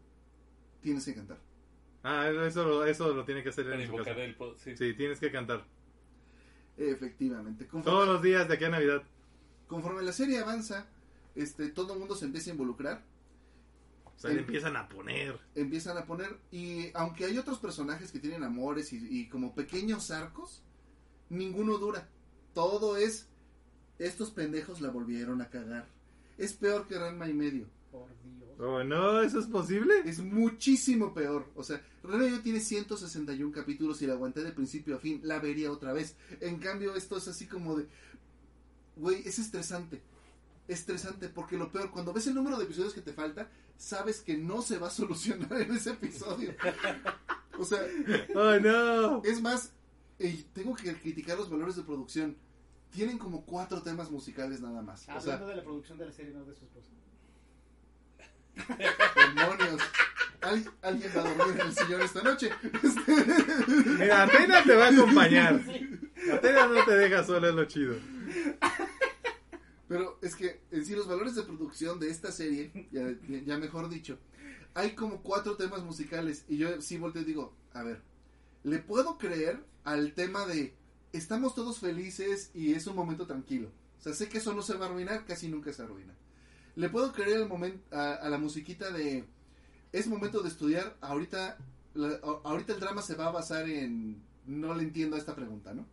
Tienes 0.80 1.04
que 1.04 1.14
cantar. 1.14 1.38
Ah, 2.04 2.28
eso, 2.28 2.64
lo- 2.66 2.84
eso 2.84 3.12
lo 3.14 3.24
tiene 3.24 3.42
que 3.42 3.50
hacer 3.50 3.66
en 3.72 3.90
casa. 3.96 4.10
el 4.10 4.36
sí. 4.58 4.76
Sí, 4.76 4.94
tienes 4.94 5.20
que 5.20 5.30
cantar. 5.30 5.64
Efectivamente. 6.76 7.64
Todos 7.66 7.84
Conforme, 7.84 8.12
los 8.12 8.22
días 8.22 8.48
de 8.48 8.54
aquí 8.54 8.64
a 8.64 8.68
Navidad. 8.70 9.02
conforme 9.66 10.02
la 10.02 10.12
serie 10.12 10.38
avanza, 10.38 10.86
este, 11.34 11.68
todo 11.68 11.94
el 11.94 11.98
mundo 11.98 12.14
se 12.14 12.24
empieza 12.26 12.50
a 12.50 12.54
involucrar. 12.54 13.02
O 14.14 14.18
sea, 14.18 14.30
le 14.30 14.36
Sí. 14.36 14.40
empiezan 14.44 14.76
a 14.76 14.88
poner. 14.88 15.38
Empiezan 15.54 15.96
a 15.98 16.04
poner. 16.04 16.38
Y 16.50 16.90
aunque 16.94 17.24
hay 17.24 17.38
otros 17.38 17.58
personajes 17.58 18.12
que 18.12 18.18
tienen 18.20 18.44
amores 18.44 18.92
y, 18.92 18.98
y 19.20 19.28
como 19.28 19.54
pequeños 19.54 20.10
arcos, 20.10 20.62
ninguno 21.30 21.78
dura. 21.78 22.08
Todo 22.54 22.96
es. 22.96 23.28
Estos 23.98 24.30
pendejos 24.30 24.80
la 24.80 24.90
volvieron 24.90 25.40
a 25.42 25.48
cagar. 25.48 25.86
Es 26.38 26.52
peor 26.54 26.86
que 26.88 26.98
Ranma 26.98 27.28
y 27.28 27.34
medio. 27.34 27.66
Por 27.90 28.08
Dios. 28.24 28.41
Oh, 28.64 28.84
no, 28.84 29.20
¿eso 29.22 29.40
es 29.40 29.46
posible? 29.46 29.92
Es 30.04 30.20
muchísimo 30.20 31.12
peor. 31.12 31.50
O 31.56 31.64
sea, 31.64 31.84
medio 32.04 32.40
tiene 32.42 32.60
161 32.60 33.50
capítulos 33.50 34.00
y 34.02 34.06
la 34.06 34.12
aguanté 34.12 34.44
de 34.44 34.52
principio 34.52 34.94
a 34.94 34.98
fin. 35.00 35.20
La 35.24 35.40
vería 35.40 35.72
otra 35.72 35.92
vez. 35.92 36.14
En 36.40 36.58
cambio, 36.58 36.94
esto 36.94 37.16
es 37.16 37.26
así 37.26 37.46
como 37.46 37.76
de. 37.76 37.88
Güey, 38.94 39.26
es 39.26 39.40
estresante. 39.40 40.00
Estresante, 40.68 41.28
porque 41.28 41.56
lo 41.56 41.72
peor, 41.72 41.90
cuando 41.90 42.12
ves 42.12 42.28
el 42.28 42.36
número 42.36 42.56
de 42.56 42.64
episodios 42.64 42.94
que 42.94 43.00
te 43.00 43.12
falta, 43.12 43.50
sabes 43.76 44.20
que 44.20 44.36
no 44.36 44.62
se 44.62 44.78
va 44.78 44.86
a 44.86 44.90
solucionar 44.90 45.60
en 45.60 45.74
ese 45.74 45.90
episodio. 45.90 46.54
O 47.58 47.64
sea, 47.64 47.80
¡Oh, 48.36 48.60
no! 48.60 49.24
es 49.24 49.42
más, 49.42 49.72
eh, 50.20 50.44
tengo 50.52 50.76
que 50.76 50.94
criticar 50.94 51.36
los 51.36 51.50
valores 51.50 51.74
de 51.74 51.82
producción. 51.82 52.36
Tienen 52.92 53.18
como 53.18 53.44
cuatro 53.44 53.82
temas 53.82 54.08
musicales 54.10 54.60
nada 54.60 54.82
más. 54.82 55.02
O 55.02 55.04
sea, 55.04 55.16
Hablando 55.16 55.48
de 55.48 55.56
la 55.56 55.64
producción 55.64 55.98
de 55.98 56.06
la 56.06 56.12
serie, 56.12 56.32
no 56.32 56.44
de 56.44 56.54
su 56.54 56.64
esposa. 56.64 56.90
demonios. 59.34 59.80
Al- 60.40 60.72
alguien 60.82 61.10
va 61.16 61.20
a 61.20 61.34
dormir 61.34 61.60
en 61.60 61.66
el 61.68 61.74
sillón 61.74 62.02
esta 62.02 62.22
noche. 62.22 62.50
Mira, 63.98 64.24
Atena 64.24 64.62
te 64.64 64.74
va 64.74 64.86
a 64.86 64.90
acompañar. 64.90 65.60
Atena 66.32 66.66
no 66.66 66.84
te 66.84 66.96
deja 66.96 67.22
sola, 67.24 67.48
es 67.48 67.54
lo 67.54 67.64
chido. 67.66 67.94
Pero 69.88 70.18
es 70.22 70.34
que 70.36 70.60
en 70.70 70.84
sí 70.84 70.94
los 70.94 71.06
valores 71.06 71.34
de 71.34 71.42
producción 71.42 72.00
de 72.00 72.08
esta 72.10 72.32
serie, 72.32 72.88
ya, 72.90 73.02
ya 73.44 73.58
mejor 73.58 73.88
dicho, 73.88 74.18
hay 74.74 74.94
como 74.94 75.22
cuatro 75.22 75.56
temas 75.56 75.82
musicales 75.82 76.44
y 76.48 76.56
yo 76.56 76.80
sí 76.80 76.96
volteo 76.96 77.22
y 77.22 77.26
digo, 77.26 77.54
a 77.74 77.82
ver, 77.82 78.00
¿le 78.64 78.78
puedo 78.78 79.18
creer 79.18 79.62
al 79.84 80.14
tema 80.14 80.46
de 80.46 80.74
estamos 81.12 81.54
todos 81.54 81.78
felices 81.78 82.50
y 82.54 82.72
es 82.72 82.86
un 82.86 82.96
momento 82.96 83.26
tranquilo? 83.26 83.70
O 83.98 84.02
sea, 84.02 84.14
sé 84.14 84.28
que 84.28 84.38
eso 84.38 84.54
no 84.54 84.62
se 84.62 84.74
va 84.74 84.86
a 84.86 84.88
arruinar, 84.88 85.26
casi 85.26 85.48
nunca 85.48 85.72
se 85.72 85.82
arruina. 85.82 86.14
¿Le 86.76 86.88
puedo 86.88 87.12
creer 87.12 87.38
al 87.42 87.48
momen- 87.48 87.80
a, 87.90 88.14
a 88.14 88.28
la 88.30 88.38
musiquita 88.38 88.90
de 88.90 89.24
es 89.92 90.06
momento 90.06 90.40
de 90.40 90.48
estudiar? 90.48 90.96
Ahorita, 91.00 91.58
la- 91.94 92.18
ahorita 92.44 92.72
el 92.74 92.80
drama 92.80 93.02
se 93.02 93.14
va 93.14 93.26
a 93.26 93.30
basar 93.32 93.68
en 93.68 94.22
no 94.46 94.74
le 94.74 94.82
entiendo 94.82 95.16
a 95.16 95.18
esta 95.18 95.34
pregunta, 95.36 95.72
¿no? 95.74 95.86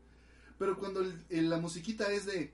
Pero 0.58 0.78
cuando 0.78 1.02
el- 1.02 1.24
el- 1.30 1.50
la 1.50 1.58
musiquita 1.58 2.12
es 2.12 2.26
de 2.26 2.54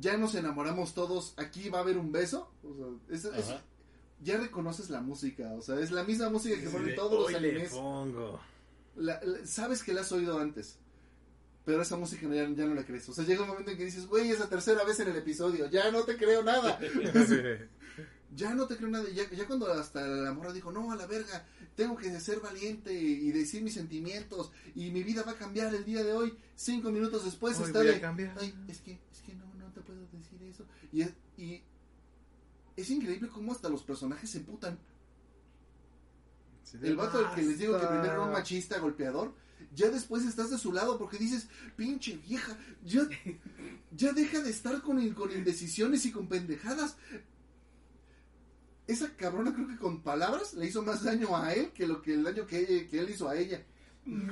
ya 0.00 0.16
nos 0.16 0.34
enamoramos 0.36 0.94
todos, 0.94 1.34
aquí 1.36 1.68
va 1.68 1.78
a 1.78 1.82
haber 1.82 1.98
un 1.98 2.12
beso. 2.12 2.52
O 2.62 2.74
sea, 2.74 2.86
es- 3.16 3.24
es- 3.38 3.48
Ajá. 3.50 3.62
ya 4.22 4.38
reconoces 4.38 4.90
la 4.90 5.00
música, 5.00 5.52
o 5.54 5.62
sea, 5.62 5.80
es 5.80 5.90
la 5.90 6.04
misma 6.04 6.30
música 6.30 6.60
que 6.60 6.68
ponen 6.70 6.94
todos 6.94 7.20
los 7.32 7.32
le 7.32 7.48
animes. 7.50 7.70
pongo. 7.72 8.38
La- 8.96 9.20
la- 9.24 9.44
sabes 9.46 9.82
que 9.82 9.92
la 9.92 10.00
has 10.02 10.12
oído 10.12 10.38
antes, 10.38 10.78
pero 11.68 11.82
esa 11.82 11.98
música 11.98 12.26
ya, 12.28 12.48
ya 12.48 12.64
no 12.64 12.74
la 12.74 12.82
crees. 12.82 13.06
O 13.10 13.12
sea, 13.12 13.26
llega 13.26 13.42
un 13.42 13.48
momento 13.48 13.70
en 13.70 13.76
que 13.76 13.84
dices, 13.84 14.06
güey, 14.06 14.30
es 14.30 14.40
la 14.40 14.48
tercera 14.48 14.84
vez 14.84 15.00
en 15.00 15.08
el 15.08 15.16
episodio, 15.16 15.68
ya 15.68 15.90
no 15.90 16.02
te 16.02 16.16
creo 16.16 16.42
nada. 16.42 16.80
ya 18.34 18.54
no 18.54 18.66
te 18.66 18.78
creo 18.78 18.88
nada. 18.88 19.06
Y 19.10 19.14
Ya, 19.14 19.28
ya 19.28 19.46
cuando 19.46 19.70
hasta 19.70 20.00
la 20.06 20.32
morra 20.32 20.54
dijo, 20.54 20.72
no, 20.72 20.90
a 20.90 20.96
la 20.96 21.06
verga, 21.06 21.44
tengo 21.74 21.94
que 21.98 22.18
ser 22.20 22.40
valiente 22.40 22.94
y 22.94 23.30
decir 23.32 23.62
mis 23.62 23.74
sentimientos 23.74 24.50
y 24.74 24.90
mi 24.92 25.02
vida 25.02 25.24
va 25.24 25.32
a 25.32 25.36
cambiar 25.36 25.74
el 25.74 25.84
día 25.84 26.02
de 26.02 26.14
hoy. 26.14 26.38
Cinco 26.56 26.90
minutos 26.90 27.26
después 27.26 27.58
Hoy 27.58 27.66
está 27.66 27.80
de, 27.80 28.02
ay, 28.40 28.54
es 28.66 28.80
que, 28.80 28.92
es 29.12 29.20
que 29.20 29.34
no, 29.34 29.44
no 29.56 29.70
te 29.74 29.82
puedo 29.82 30.00
decir 30.00 30.42
eso. 30.44 30.64
Y 30.90 31.02
es, 31.02 31.10
y 31.36 31.62
es 32.76 32.88
increíble 32.88 33.28
cómo 33.28 33.52
hasta 33.52 33.68
los 33.68 33.82
personajes 33.82 34.30
se 34.30 34.40
putan. 34.40 34.78
El 36.80 36.96
vato 36.96 37.18
al 37.18 37.34
que 37.34 37.42
les 37.42 37.58
digo 37.58 37.78
que 37.78 37.86
primero 37.86 38.12
era 38.12 38.22
un 38.22 38.32
machista 38.32 38.78
golpeador, 38.78 39.34
ya 39.74 39.88
después 39.90 40.24
estás 40.24 40.50
de 40.50 40.58
su 40.58 40.72
lado 40.72 40.98
porque 40.98 41.18
dices, 41.18 41.48
pinche 41.76 42.16
vieja, 42.16 42.56
ya, 42.84 43.08
ya 43.92 44.12
deja 44.12 44.40
de 44.40 44.50
estar 44.50 44.80
con, 44.82 45.08
con 45.14 45.30
indecisiones 45.32 46.04
y 46.06 46.12
con 46.12 46.26
pendejadas. 46.28 46.96
Esa 48.86 49.10
cabrona 49.16 49.52
creo 49.54 49.68
que 49.68 49.76
con 49.76 50.02
palabras 50.02 50.54
le 50.54 50.66
hizo 50.66 50.82
más 50.82 51.04
daño 51.04 51.36
a 51.36 51.52
él 51.52 51.70
que 51.74 51.86
lo 51.86 52.00
que 52.00 52.14
el 52.14 52.24
daño 52.24 52.46
que, 52.46 52.88
él 52.90 53.10
hizo 53.10 53.28
a 53.28 53.36
ella. 53.36 53.62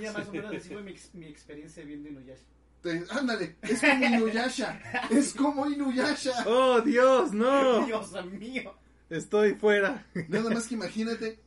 Ya 0.01 0.13
más 0.13 0.29
o 0.29 0.33
menos 0.33 0.55
así 0.55 0.71
fue 0.71 0.83
mi, 0.83 0.93
ex- 0.93 1.15
mi 1.15 1.27
experiencia 1.27 1.85
viendo 1.85 2.09
Inuyasha. 2.09 2.43
Te- 2.81 3.05
ándale, 3.11 3.57
es 3.63 3.81
como 3.81 4.07
Inuyasha, 4.07 4.81
es 5.11 5.35
como 5.35 5.67
Inuyasha. 5.71 6.45
¡Oh, 6.47 6.81
Dios, 6.81 7.33
no! 7.33 7.85
Dios 7.85 8.13
mío. 8.27 8.75
Estoy 9.11 9.55
fuera. 9.55 10.07
Nada 10.29 10.49
más 10.51 10.67
que 10.69 10.75
imagínate 10.75 11.39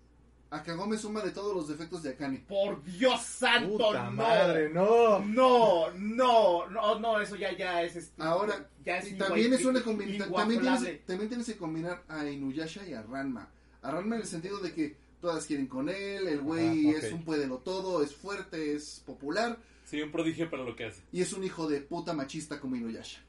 a 0.52 0.64
Kagome 0.64 0.98
suma 0.98 1.22
de 1.22 1.32
todos 1.32 1.56
los 1.56 1.68
defectos 1.68 2.02
de 2.04 2.10
Akane. 2.12 2.44
Por 2.48 2.84
Dios 2.84 3.22
santo, 3.22 3.78
¡Puta 3.78 4.06
no. 4.06 4.12
madre, 4.12 4.70
no! 4.70 5.20
No, 5.20 5.92
no, 5.92 6.68
no, 6.68 7.00
no, 7.00 7.20
eso 7.22 7.36
ya, 7.36 7.56
ya 7.56 7.84
es 7.84 7.96
este. 7.96 8.22
Ahora, 8.22 8.68
ya 8.84 8.98
es 8.98 9.12
Y 9.12 9.18
también 9.18 9.54
es 9.54 9.64
una 9.66 9.82
combinación. 9.84 10.32
También 10.34 10.60
tienes, 10.62 10.80
inguaplable. 10.80 11.02
también 11.06 11.30
tienes 11.30 11.46
que 11.48 11.58
combinar 11.58 12.04
a 12.08 12.26
Inuyasha 12.28 12.88
y 12.88 12.94
a 12.94 13.02
Ranma. 13.04 13.50
A 13.82 13.92
Ranma 13.92 14.16
en 14.16 14.22
el 14.22 14.28
sentido 14.28 14.58
de 14.60 14.74
que 14.74 14.96
todas 15.22 15.46
quieren 15.46 15.68
con 15.68 15.90
él, 15.90 16.28
el 16.28 16.40
güey 16.42 16.90
ok. 16.96 17.04
es 17.04 17.12
un 17.14 17.24
puedelo 17.24 17.58
todo, 17.60 18.02
es 18.02 18.16
fuerte, 18.16 18.74
es 18.76 19.04
popular 19.06 19.58
Sí, 19.86 20.02
un 20.02 20.12
prodigio 20.12 20.50
para 20.50 20.64
lo 20.64 20.76
que 20.76 20.86
hace. 20.86 21.02
y 21.12 21.22
es 21.22 21.34
un 21.34 21.44
hijo 21.44 21.68
de 21.68 21.82
puta 21.82 22.14
machista 22.14 22.60
como 22.60 22.76
Inuyasha. 22.76 23.22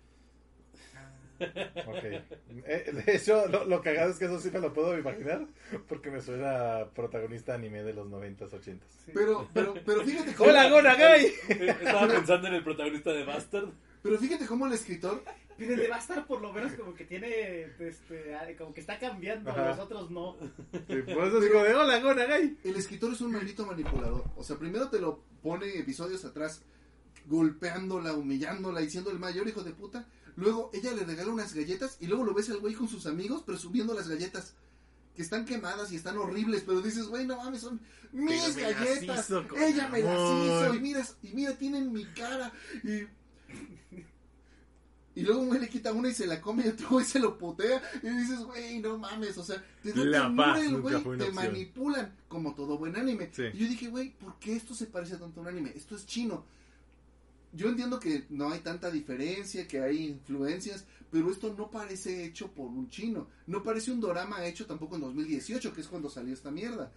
Ok. 1.86 2.04
Eh, 2.66 2.92
de 3.06 3.16
hecho, 3.16 3.46
lo, 3.48 3.64
lo 3.64 3.80
cagado 3.82 4.10
es 4.10 4.18
que 4.18 4.26
eso 4.26 4.38
sí 4.40 4.50
me 4.50 4.58
lo 4.60 4.72
puedo 4.72 4.96
imaginar. 4.98 5.46
Porque 5.88 6.10
me 6.10 6.20
suena 6.20 6.86
protagonista 6.94 7.54
anime 7.54 7.82
de 7.82 7.94
los 7.94 8.08
90s, 8.08 8.50
80s. 8.50 8.62
Sí. 9.04 9.12
Pero, 9.14 9.48
pero, 9.54 9.74
pero 9.84 10.02
fíjate 10.04 10.34
cómo, 10.34 10.50
¡Hola, 10.50 10.68
Gonagai! 10.68 11.26
Estaba 11.48 12.08
pensando 12.08 12.48
en 12.48 12.54
el 12.54 12.64
protagonista 12.64 13.12
de 13.12 13.24
Bastard. 13.24 13.68
pero 14.02 14.18
fíjate 14.18 14.46
cómo 14.46 14.66
el 14.66 14.72
escritor, 14.74 15.22
Pero 15.56 15.74
el 15.74 15.80
de 15.80 15.88
Bastard 15.88 16.26
por 16.26 16.40
lo 16.40 16.52
menos 16.52 16.72
como 16.72 16.94
que 16.94 17.04
tiene, 17.04 17.62
este, 17.78 18.36
como 18.58 18.72
que 18.74 18.80
está 18.80 18.98
cambiando, 18.98 19.50
Ajá. 19.50 19.68
los 19.70 19.78
otros 19.78 20.10
no. 20.10 20.36
Sí, 20.88 20.96
por 21.14 21.26
eso 21.26 21.40
digo 21.40 21.62
de 21.62 21.74
¡Hola, 21.74 22.00
Gonagai! 22.00 22.58
el 22.64 22.76
escritor 22.76 23.12
es 23.12 23.20
un 23.20 23.32
maldito 23.32 23.64
manipulador. 23.66 24.24
O 24.36 24.42
sea, 24.44 24.56
primero 24.56 24.88
te 24.88 25.00
lo 25.00 25.22
pone 25.42 25.78
episodios 25.78 26.24
atrás 26.24 26.62
golpeándola, 27.26 28.14
humillándola, 28.14 28.80
diciendo 28.80 29.10
el 29.10 29.18
mayor 29.18 29.46
hijo 29.48 29.62
de 29.62 29.72
puta. 29.72 30.06
Luego 30.36 30.70
ella 30.72 30.92
le 30.92 31.04
regala 31.04 31.30
unas 31.32 31.54
galletas 31.54 31.96
y 32.00 32.06
luego 32.06 32.24
lo 32.24 32.34
ves 32.34 32.50
al 32.50 32.58
güey 32.60 32.74
con 32.74 32.88
sus 32.88 33.06
amigos 33.06 33.42
presumiendo 33.42 33.94
las 33.94 34.08
galletas. 34.08 34.54
Que 35.16 35.22
están 35.22 35.44
quemadas 35.44 35.90
y 35.92 35.96
están 35.96 36.16
horribles, 36.18 36.62
pero 36.64 36.80
dices, 36.80 37.06
güey, 37.08 37.26
no 37.26 37.36
mames, 37.36 37.62
son 37.62 37.80
mis 38.12 38.40
Pero 38.40 38.54
me 38.54 38.62
las 38.62 38.80
galletas. 38.80 39.26
hizo 39.26 39.44
Ella 39.56 39.88
me 39.88 40.02
las 40.02 40.14
hizo 40.14 40.74
y 40.74 40.80
mira, 40.80 41.06
y 41.22 41.28
mira, 41.34 41.52
tienen 41.58 41.92
mi 41.92 42.04
cara. 42.06 42.52
Y, 42.84 43.06
y 45.16 45.22
luego 45.22 45.40
un 45.40 45.48
güey 45.48 45.60
le 45.60 45.68
quita 45.68 45.92
una 45.92 46.08
y 46.08 46.14
se 46.14 46.26
la 46.26 46.40
come 46.40 46.64
y 46.64 46.68
otro 46.68 46.88
güey 46.90 47.04
se 47.04 47.18
lo 47.18 47.36
putea. 47.36 47.82
Y 48.02 48.08
dices, 48.08 48.38
güey, 48.44 48.78
no 48.78 48.96
mames, 48.98 49.36
o 49.36 49.44
sea, 49.44 49.62
te 49.82 49.92
da 49.92 50.04
La 50.04 50.22
ternura 50.22 50.52
paz 50.52 50.62
el 50.62 50.80
güey, 50.80 51.02
te 51.02 51.08
opción. 51.08 51.34
manipulan 51.34 52.16
como 52.28 52.54
todo 52.54 52.78
buen 52.78 52.96
anime. 52.96 53.30
Sí. 53.32 53.42
Y 53.52 53.58
yo 53.58 53.66
dije, 53.66 53.88
güey, 53.88 54.10
¿por 54.16 54.38
qué 54.38 54.54
esto 54.54 54.74
se 54.74 54.86
parece 54.86 55.16
tanto 55.16 55.40
a 55.40 55.42
un 55.42 55.48
anime? 55.48 55.72
Esto 55.74 55.96
es 55.96 56.06
chino. 56.06 56.46
Yo 57.52 57.68
entiendo 57.68 57.98
que 57.98 58.26
no 58.30 58.50
hay 58.50 58.60
tanta 58.60 58.90
diferencia, 58.90 59.66
que 59.66 59.80
hay 59.80 60.06
influencias, 60.06 60.84
pero 61.10 61.30
esto 61.30 61.54
no 61.56 61.70
parece 61.70 62.24
hecho 62.24 62.52
por 62.52 62.68
un 62.68 62.88
chino. 62.88 63.28
No 63.46 63.62
parece 63.62 63.90
un 63.90 64.00
dorama 64.00 64.44
hecho 64.44 64.66
tampoco 64.66 64.94
en 64.94 65.02
2018, 65.02 65.72
que 65.72 65.80
es 65.80 65.88
cuando 65.88 66.08
salió 66.08 66.32
esta 66.32 66.50
mierda. 66.50 66.92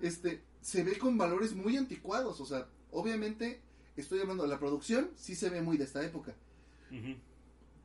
Este, 0.00 0.42
se 0.60 0.82
ve 0.82 0.98
con 0.98 1.16
valores 1.16 1.54
muy 1.54 1.76
anticuados, 1.76 2.40
o 2.40 2.46
sea, 2.46 2.66
obviamente 2.90 3.60
estoy 3.96 4.20
hablando 4.20 4.42
de 4.42 4.48
la 4.48 4.58
producción, 4.58 5.10
sí 5.16 5.36
se 5.36 5.50
ve 5.50 5.62
muy 5.62 5.76
de 5.76 5.84
esta 5.84 6.04
época. 6.04 6.34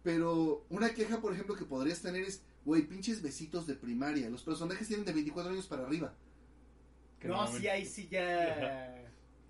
Pero 0.04 0.66
una 0.70 0.94
queja, 0.94 1.22
por 1.22 1.34
ejemplo, 1.34 1.56
que 1.56 1.66
podrías 1.66 2.02
tener 2.02 2.24
es, 2.24 2.42
güey, 2.66 2.82
pinches 2.82 3.22
besitos 3.22 3.68
de 3.68 3.76
primaria. 3.76 4.30
Los 4.30 4.44
personajes 4.44 4.88
tienen 4.88 5.06
de 5.06 5.14
24 5.14 5.52
años 5.52 5.68
para 5.68 5.86
arriba. 5.86 6.14
No, 7.24 7.38
mamen. 7.38 7.62
sí, 7.62 7.68
ahí 7.68 7.86
sí 7.86 8.08
ya. 8.10 9.04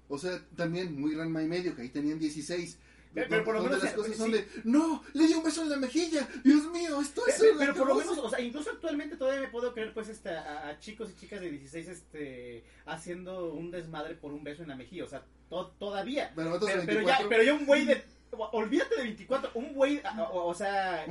O 0.10 0.18
sea, 0.18 0.42
también 0.56 1.00
muy 1.00 1.14
gran 1.16 1.30
y 1.30 1.48
medio, 1.48 1.76
que 1.76 1.82
ahí 1.84 1.90
tenían 1.90 2.20
16. 2.20 2.78
Pero- 3.14 3.28
pero 3.30 3.44
por 3.46 3.56
lo 3.56 3.64
menos, 3.64 3.82
las 3.84 3.94
eh, 3.94 3.96
cosas 3.96 4.12
sí. 4.12 4.18
son 4.18 4.32
de, 4.32 4.48
no, 4.64 5.02
le 5.14 5.26
dio 5.28 5.38
un 5.40 5.44
beso 5.44 5.64
en 5.64 5.70
la 5.70 5.78
mejilla, 5.78 6.28
Dios 6.44 6.70
mío, 6.72 7.02
esto 7.02 7.26
es 7.26 7.36
Pero, 7.40 7.52
el 7.54 7.58
pero 7.58 7.74
por 7.74 7.88
lo 7.88 7.94
acabose". 7.96 8.10
menos, 8.12 8.26
o 8.26 8.30
sea, 8.30 8.40
incluso 8.42 8.70
actualmente 8.70 9.16
todavía 9.16 9.42
me 9.42 9.48
puedo 9.48 9.74
creer, 9.74 9.92
pues, 9.94 10.10
este, 10.10 10.30
a, 10.30 10.68
a 10.68 10.80
chicos 10.80 11.10
y 11.12 11.20
chicas 11.20 11.42
de 11.42 11.50
16, 11.50 11.88
este, 11.88 12.64
haciendo 12.86 13.54
un 13.54 13.72
desmadre 13.72 14.16
por 14.16 14.34
un 14.34 14.44
beso 14.44 14.62
en 14.62 14.70
la 14.70 14.76
mejilla, 14.76 15.06
o 15.06 15.08
sea, 15.08 15.26
to- 15.50 15.72
todavía. 15.80 16.32
Pero 16.36 16.60
Pero, 16.60 16.66
pero 16.66 16.78
24, 16.86 17.24
ya, 17.24 17.30
pero 17.30 17.44
ya 17.44 17.54
un 17.56 17.66
güey 17.66 17.86
de, 17.86 18.04
olvídate 18.32 18.96
de 18.98 19.04
24, 19.04 19.52
un 19.56 19.74
güey, 19.74 20.02
o, 20.32 20.48
o 20.48 20.54
sea, 20.54 21.06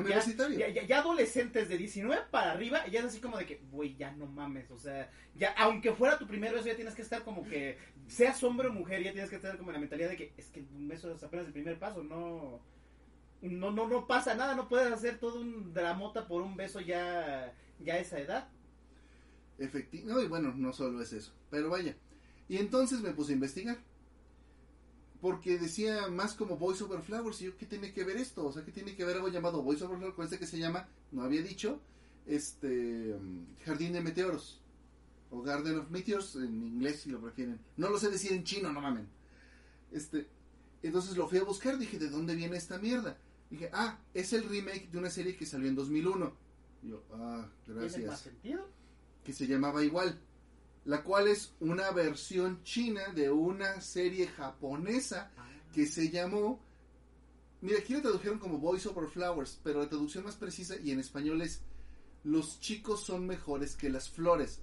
ya, 0.87 0.99
adolescentes 0.99 1.69
de 1.69 1.79
19 1.79 2.23
para 2.31 2.53
arriba, 2.53 2.87
ya 2.89 3.01
es 3.01 3.07
así 3.07 3.21
como 3.21 3.39
de 3.39 3.47
que, 3.47 3.61
güey, 3.71 3.97
ya 3.97 4.13
no 4.13 4.27
mames, 4.27 4.71
o 4.71 4.79
sea, 4.79 5.11
ya, 5.35 5.53
aunque 5.59 5.93
fuera 5.93 6.19
tu 6.19 6.27
primer 6.27 6.53
beso, 6.53 6.67
ya 6.67 6.77
tienes 6.77 6.95
que 6.95 7.03
estar 7.03 7.23
como 7.23 7.45
que, 7.45 7.79
seas 8.07 8.43
hombre 8.45 8.69
o 8.69 8.73
mujer, 8.73 9.03
ya 9.03 9.13
tienes 9.13 9.31
que 9.31 9.37
estar 9.37 9.57
como 9.57 9.71
en 9.71 9.75
la 9.75 9.81
mentalidad 9.81 10.09
de 10.11 10.17
que, 10.17 10.33
es 10.37 10.47
que 10.49 10.61
un 10.61 10.89
beso 10.89 11.13
es 11.13 11.23
apenas 11.23 11.47
el 11.47 11.53
primer 11.53 11.79
paso, 11.79 12.03
no... 12.03 12.61
No, 13.43 13.71
no, 13.71 13.87
no 13.87 14.07
pasa 14.07 14.35
nada, 14.35 14.55
no 14.57 14.67
puedes 14.67 14.91
hacer 14.91 15.19
todo 15.19 15.41
un 15.41 15.75
dramota 15.75 16.27
por 16.27 16.41
un 16.43 16.57
beso 16.57 16.81
ya, 16.81 17.53
ya 17.79 17.95
a 17.95 17.99
esa 17.99 18.19
edad. 18.19 18.49
Efecti- 19.59 20.05
no, 20.05 20.21
y 20.23 20.27
bueno, 20.27 20.55
no 20.57 20.73
solo 20.73 21.03
es 21.03 21.13
eso, 21.13 21.33
pero 21.51 21.69
vaya. 21.69 21.95
Y 22.49 22.57
entonces 22.57 23.01
me 23.03 23.11
puse 23.13 23.33
a 23.33 23.35
investigar. 23.35 23.77
Porque 25.21 25.59
decía 25.59 26.09
más 26.09 26.35
como 26.35 26.57
Voice 26.57 26.85
Over 26.85 27.01
Flowers. 27.01 27.41
Y 27.41 27.47
yo, 27.47 27.57
¿qué 27.57 27.67
tiene 27.67 27.93
que 27.93 28.05
ver 28.05 28.17
esto? 28.17 28.47
O 28.47 28.53
sea, 28.53 28.65
¿qué 28.65 28.73
tiene 28.73 28.95
que 28.95 29.05
ver 29.05 29.17
algo 29.17 29.29
llamado 29.29 29.63
Voice 29.63 29.85
Over 29.85 29.99
Flowers 29.99 30.17
con 30.17 30.25
este 30.25 30.39
que 30.39 30.47
se 30.47 30.59
llama, 30.59 30.89
no 31.13 31.23
había 31.23 31.43
dicho, 31.43 31.81
este 32.27 33.17
mm, 33.19 33.65
Jardín 33.65 33.93
de 33.93 34.01
Meteoros? 34.01 34.61
O 35.31 35.43
Garden 35.43 35.79
of 35.79 35.91
Meteors 35.91 36.37
en 36.37 36.63
inglés 36.63 37.01
si 37.01 37.11
lo 37.11 37.21
prefieren. 37.21 37.59
No 37.77 37.89
lo 37.89 37.99
sé 37.99 38.11
decir 38.11 38.33
en 38.33 38.45
chino, 38.45 38.73
no 38.73 38.81
mamen. 38.81 39.09
Este, 39.91 40.29
entonces 40.83 41.17
lo 41.17 41.29
fui 41.29 41.39
a 41.39 41.45
buscar, 41.45 41.79
dije, 41.79 41.99
¿de 41.99 42.09
dónde 42.09 42.35
viene 42.35 42.57
esta 42.57 42.79
mierda? 42.79 43.19
Dije, 43.51 43.71
ah, 43.73 43.99
es 44.15 44.33
el 44.33 44.49
remake 44.49 44.89
de 44.91 44.99
una 44.99 45.11
serie 45.11 45.37
que 45.37 45.47
salió 45.47 45.69
en 45.69 45.75
2001. 45.75 46.33
Y 46.83 46.89
yo, 46.89 47.03
ah, 47.13 47.49
¿Tiene 47.65 47.81
más 47.81 47.93
gracias 47.93 48.21
sentido? 48.21 48.67
que 49.25 49.33
se 49.33 49.47
llamaba 49.47 49.83
igual, 49.83 50.19
la 50.87 51.03
cual 51.03 51.27
es 51.27 51.53
una 51.59 51.91
versión 51.91 52.63
china 52.63 53.09
de 53.13 53.29
una 53.29 53.81
serie 53.81 54.29
japonesa 54.29 55.33
que 55.75 55.85
se 55.85 56.11
llamó, 56.11 56.61
mira, 57.61 57.81
aquí 57.81 57.93
la 57.93 58.03
tradujeron 58.03 58.39
como 58.39 58.59
Voice 58.59 58.89
Over 58.89 59.09
Flowers, 59.09 59.59
pero 59.65 59.81
la 59.81 59.89
traducción 59.89 60.25
más 60.25 60.37
precisa 60.37 60.77
y 60.83 60.93
en 60.93 61.01
español 61.01 61.43
es 61.43 61.61
Los 62.23 62.61
chicos 62.61 63.03
son 63.03 63.27
mejores 63.27 63.75
que 63.75 63.91
las 63.91 64.09
flores. 64.09 64.61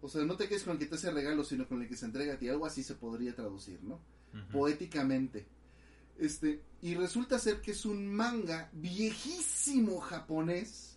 O 0.00 0.08
sea, 0.08 0.24
no 0.24 0.36
te 0.36 0.48
quedes 0.48 0.64
con 0.64 0.74
el 0.74 0.78
que 0.78 0.86
te 0.86 0.94
hace 0.94 1.10
regalos, 1.10 1.48
sino 1.48 1.68
con 1.68 1.82
el 1.82 1.88
que 1.88 1.96
se 1.96 2.06
entrega 2.06 2.34
a 2.34 2.38
ti, 2.38 2.48
algo 2.48 2.64
así 2.64 2.82
se 2.82 2.94
podría 2.94 3.34
traducir, 3.34 3.82
¿no? 3.82 4.00
Poéticamente. 4.50 5.46
Este, 6.18 6.62
y 6.80 6.94
resulta 6.94 7.38
ser 7.38 7.60
que 7.60 7.72
es 7.72 7.84
un 7.84 8.06
manga 8.06 8.70
viejísimo 8.72 10.00
japonés, 10.00 10.96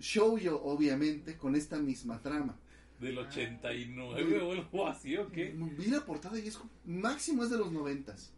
shoujo 0.00 0.62
obviamente, 0.64 1.36
con 1.36 1.54
esta 1.54 1.78
misma 1.78 2.20
trama. 2.20 2.58
Del 3.00 3.18
89 3.18 4.42
o 4.42 4.52
algo 4.52 4.88
así, 4.88 5.16
¿o 5.16 5.30
qué? 5.30 5.54
Vi 5.56 5.86
la 5.86 6.04
portada 6.04 6.38
y 6.38 6.48
es 6.48 6.58
máximo 6.84 7.44
es 7.44 7.50
de 7.50 7.58
los 7.58 7.70
noventas. 7.70 8.32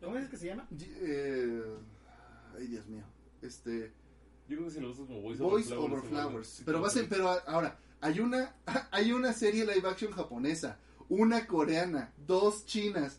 ¿Cómo 0.00 0.16
es 0.16 0.28
que 0.28 0.36
se 0.36 0.46
llama? 0.46 0.66
Eh, 0.80 1.62
ay 2.56 2.66
Dios 2.66 2.86
mío. 2.86 3.02
Este, 3.40 3.92
Yo 4.48 4.56
creo 4.56 4.64
que 4.64 4.70
si 4.70 4.80
lo 4.80 4.90
usas 4.90 5.06
como 5.06 5.20
Voice, 5.20 5.42
Voice 5.42 5.74
Over 5.74 5.98
Over 5.98 6.08
Flowers. 6.08 6.28
Flowers. 6.28 6.48
sí, 6.48 6.62
Pero 6.64 6.80
va 6.80 6.88
a 6.88 6.90
ser, 6.90 7.08
pero 7.08 7.28
ahora, 7.46 7.78
hay 8.00 8.20
una, 8.20 8.54
hay 8.90 9.12
una 9.12 9.32
serie 9.32 9.64
live 9.64 9.88
action 9.88 10.12
japonesa, 10.12 10.78
una 11.08 11.46
coreana, 11.46 12.12
dos 12.26 12.64
chinas. 12.66 13.18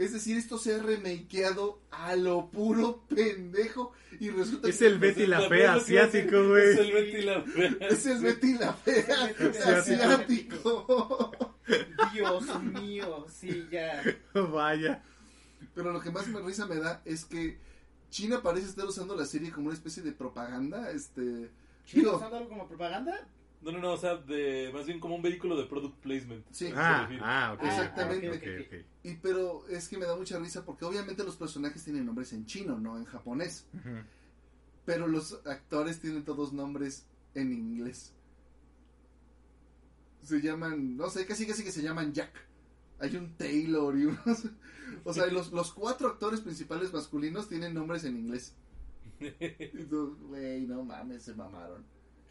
Es 0.00 0.12
decir, 0.14 0.36
esto 0.38 0.56
se 0.58 0.74
ha 0.74 0.82
remakeado 0.82 1.78
a 1.90 2.16
lo 2.16 2.50
puro 2.50 3.04
pendejo 3.08 3.92
y 4.18 4.30
resulta 4.30 4.68
Es 4.68 4.78
que 4.78 4.86
el 4.86 4.98
Betty 4.98 5.26
la 5.26 5.42
Fea 5.48 5.76
Es 5.76 5.88
el 5.90 5.98
asiático, 5.98 6.48
güey. 6.48 6.70
Es 6.72 6.78
el 6.78 6.92
Betty 6.92 7.22
la 7.22 7.42
Fea. 7.42 7.76
es 7.80 8.06
el 8.06 8.20
Betty 8.22 8.54
la 8.54 8.72
Fea 8.72 9.30
Asiático. 9.78 11.30
Dios 12.12 12.62
mío, 12.64 13.26
sí, 13.30 13.66
ya. 13.70 14.02
Vaya. 14.34 15.02
Pero 15.74 15.92
lo 15.92 16.00
que 16.00 16.10
más 16.10 16.26
me 16.28 16.40
risa 16.40 16.66
me 16.66 16.76
da 16.76 17.02
es 17.04 17.24
que 17.24 17.58
China 18.10 18.42
parece 18.42 18.66
estar 18.68 18.86
usando 18.86 19.14
la 19.14 19.24
serie 19.26 19.50
como 19.52 19.66
una 19.66 19.74
especie 19.74 20.02
de 20.02 20.12
propaganda, 20.12 20.90
este, 20.90 21.50
¿Chino 21.84 22.02
Digo- 22.04 22.16
usando 22.16 22.36
algo 22.38 22.48
como 22.48 22.66
propaganda? 22.68 23.28
No, 23.62 23.72
no, 23.72 23.78
no, 23.78 23.92
o 23.92 23.96
sea, 23.96 24.16
de, 24.16 24.70
más 24.72 24.86
bien 24.86 24.98
como 25.00 25.16
un 25.16 25.22
vehículo 25.22 25.56
de 25.56 25.64
product 25.64 25.96
placement. 26.00 26.46
sí. 26.50 26.72
Ah, 26.74 27.08
ah, 27.20 27.52
ok. 27.54 27.64
Exactamente. 27.64 28.30
ok. 28.30 28.86
Y 29.04 29.14
pero 29.16 29.66
es 29.68 29.88
que 29.88 29.98
me 29.98 30.06
da 30.06 30.16
mucha 30.16 30.38
risa 30.38 30.64
porque 30.64 30.84
obviamente 30.84 31.24
los 31.24 31.36
personajes 31.36 31.84
tienen 31.84 32.06
nombres 32.06 32.32
en 32.32 32.46
chino, 32.46 32.78
no 32.78 32.96
en 32.96 33.04
japonés. 33.04 33.66
Pero 34.86 35.06
los 35.06 35.40
actores 35.46 36.00
tienen 36.00 36.24
todos 36.24 36.52
nombres 36.52 37.06
en 37.34 37.52
inglés. 37.52 38.14
Se 40.22 40.40
llaman, 40.40 40.96
no 40.96 41.08
sé, 41.10 41.26
casi 41.26 41.46
casi 41.46 41.62
que 41.62 41.72
se 41.72 41.82
llaman 41.82 42.12
Jack. 42.12 42.32
Hay 42.98 43.16
un 43.16 43.36
Taylor 43.36 43.96
y 43.98 44.06
unos... 44.06 44.44
O 45.04 45.14
sea, 45.14 45.26
los, 45.26 45.52
los 45.52 45.72
cuatro 45.72 46.08
actores 46.08 46.40
principales 46.40 46.92
masculinos 46.92 47.48
tienen 47.48 47.74
nombres 47.74 48.02
en 48.04 48.16
inglés. 48.16 48.56
Güey, 49.20 50.66
no 50.66 50.82
mames, 50.84 51.22
se 51.22 51.34
mamaron. 51.34 51.84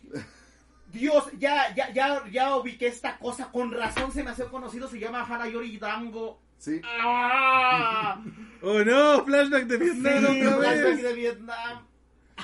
Dios, 0.91 1.25
ya, 1.37 1.73
ya, 1.75 1.91
ya, 1.93 2.23
ya 2.31 2.55
ubiqué 2.55 2.87
esta 2.87 3.17
cosa. 3.17 3.51
Con 3.51 3.71
razón 3.71 4.11
se 4.11 4.23
me 4.23 4.31
hace 4.31 4.45
conocido. 4.45 4.87
Se 4.87 4.99
llama 4.99 5.23
Hanayori 5.23 5.77
Dango. 5.77 6.41
Sí, 6.57 6.81
¡Ah! 6.83 8.21
Oh 8.61 8.79
no, 8.83 9.23
flashback 9.25 9.65
de 9.65 9.77
Vietnam 9.77 10.25
Sí, 10.33 10.41
otra 10.45 10.57
flashback 10.57 10.83
vez. 10.95 11.03
de 11.03 11.13
Vietnam. 11.13 11.85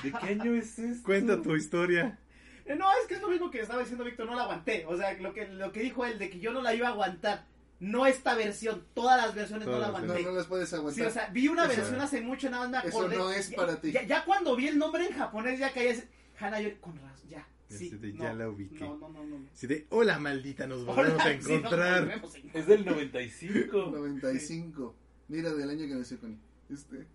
¿De 0.04 0.12
qué 0.12 0.28
año 0.28 0.54
es 0.56 0.80
esto? 0.80 1.04
Cuenta 1.06 1.42
tu 1.42 1.56
historia. 1.56 2.18
Eh, 2.66 2.76
No, 2.76 2.90
es 3.02 3.08
que 3.08 3.16
es 3.16 3.22
lo 3.22 3.28
mismo 3.30 3.52
que 3.52 3.60
estaba 3.62 3.80
diciendo 3.82 4.04
Víctor, 4.06 4.26
no 4.28 4.36
la 4.36 4.44
aguanté. 4.44 4.86
O 4.88 4.96
sea, 4.98 5.14
lo 5.14 5.34
que, 5.34 5.48
lo 5.48 5.72
que 5.72 5.82
dijo 5.82 6.06
él 6.06 6.18
de 6.18 6.30
que 6.30 6.40
yo 6.40 6.52
no 6.52 6.62
la 6.62 6.74
iba 6.74 6.88
a 6.88 6.92
aguantar. 6.92 7.46
No 7.82 8.06
esta 8.06 8.36
versión, 8.36 8.86
todas 8.94 9.22
las 9.22 9.36
versiones 9.36 9.66
Todas 9.66 9.80
no 9.82 9.86
la 9.88 9.92
las 9.92 10.02
no, 10.02 10.08
aguanté. 10.14 10.30
no 10.32 10.38
las 10.38 10.48
puedes 10.48 10.70
Sí, 10.70 10.76
aguantar. 10.76 11.08
o 11.08 11.12
sea, 11.12 11.28
vi 11.34 11.48
una 11.50 11.64
O 11.64 11.68
sea, 11.68 11.76
versión 11.76 12.00
hace 12.02 12.22
mucho, 12.22 12.50
nada 12.50 12.70
más 12.70 12.84
me 12.84 12.90
eso 12.90 13.00
acordé. 13.00 13.18
no 13.18 13.32
es 13.32 13.50
Ya- 13.50 13.56
para 13.58 13.82
ti. 13.82 13.92
Ya, 13.92 14.04
ya 14.04 14.24
cuando 14.24 14.56
vi 14.56 14.70
el 14.70 14.78
nombre 14.78 15.06
en 15.06 15.14
japonés, 15.14 15.60
ya 15.60 15.74
caí 15.74 15.90
así. 15.90 16.04
Hanayori, 16.40 16.76
con 16.80 16.96
razón, 17.02 17.28
ya. 17.30 17.46
Sí, 17.70 17.88
Así 17.88 17.98
de, 17.98 18.14
no, 18.14 18.24
ya 18.24 18.34
la 18.34 18.50
ubiqué. 18.50 18.80
No, 18.80 18.98
no, 18.98 19.10
no, 19.10 19.26
no. 19.26 19.50
Así 19.52 19.66
de, 19.68 19.88
hola 19.90 20.20
maldita, 20.20 20.68
nos 20.68 20.86
volvemos 20.86 21.14
Hola, 21.14 21.24
a 21.24 21.42
sí, 21.42 21.52
encontrar. 21.54 22.06
volvemos 22.06 22.36
a. 22.36 22.38
Es 22.60 22.68
del 22.68 22.86
95. 22.86 23.78
95. 23.92 24.96
Mira, 25.30 25.52
del 25.54 25.70
año 25.72 25.88
que 25.88 25.96
nació 25.96 26.20
Connie. 26.20 26.38
Este. 26.70 27.08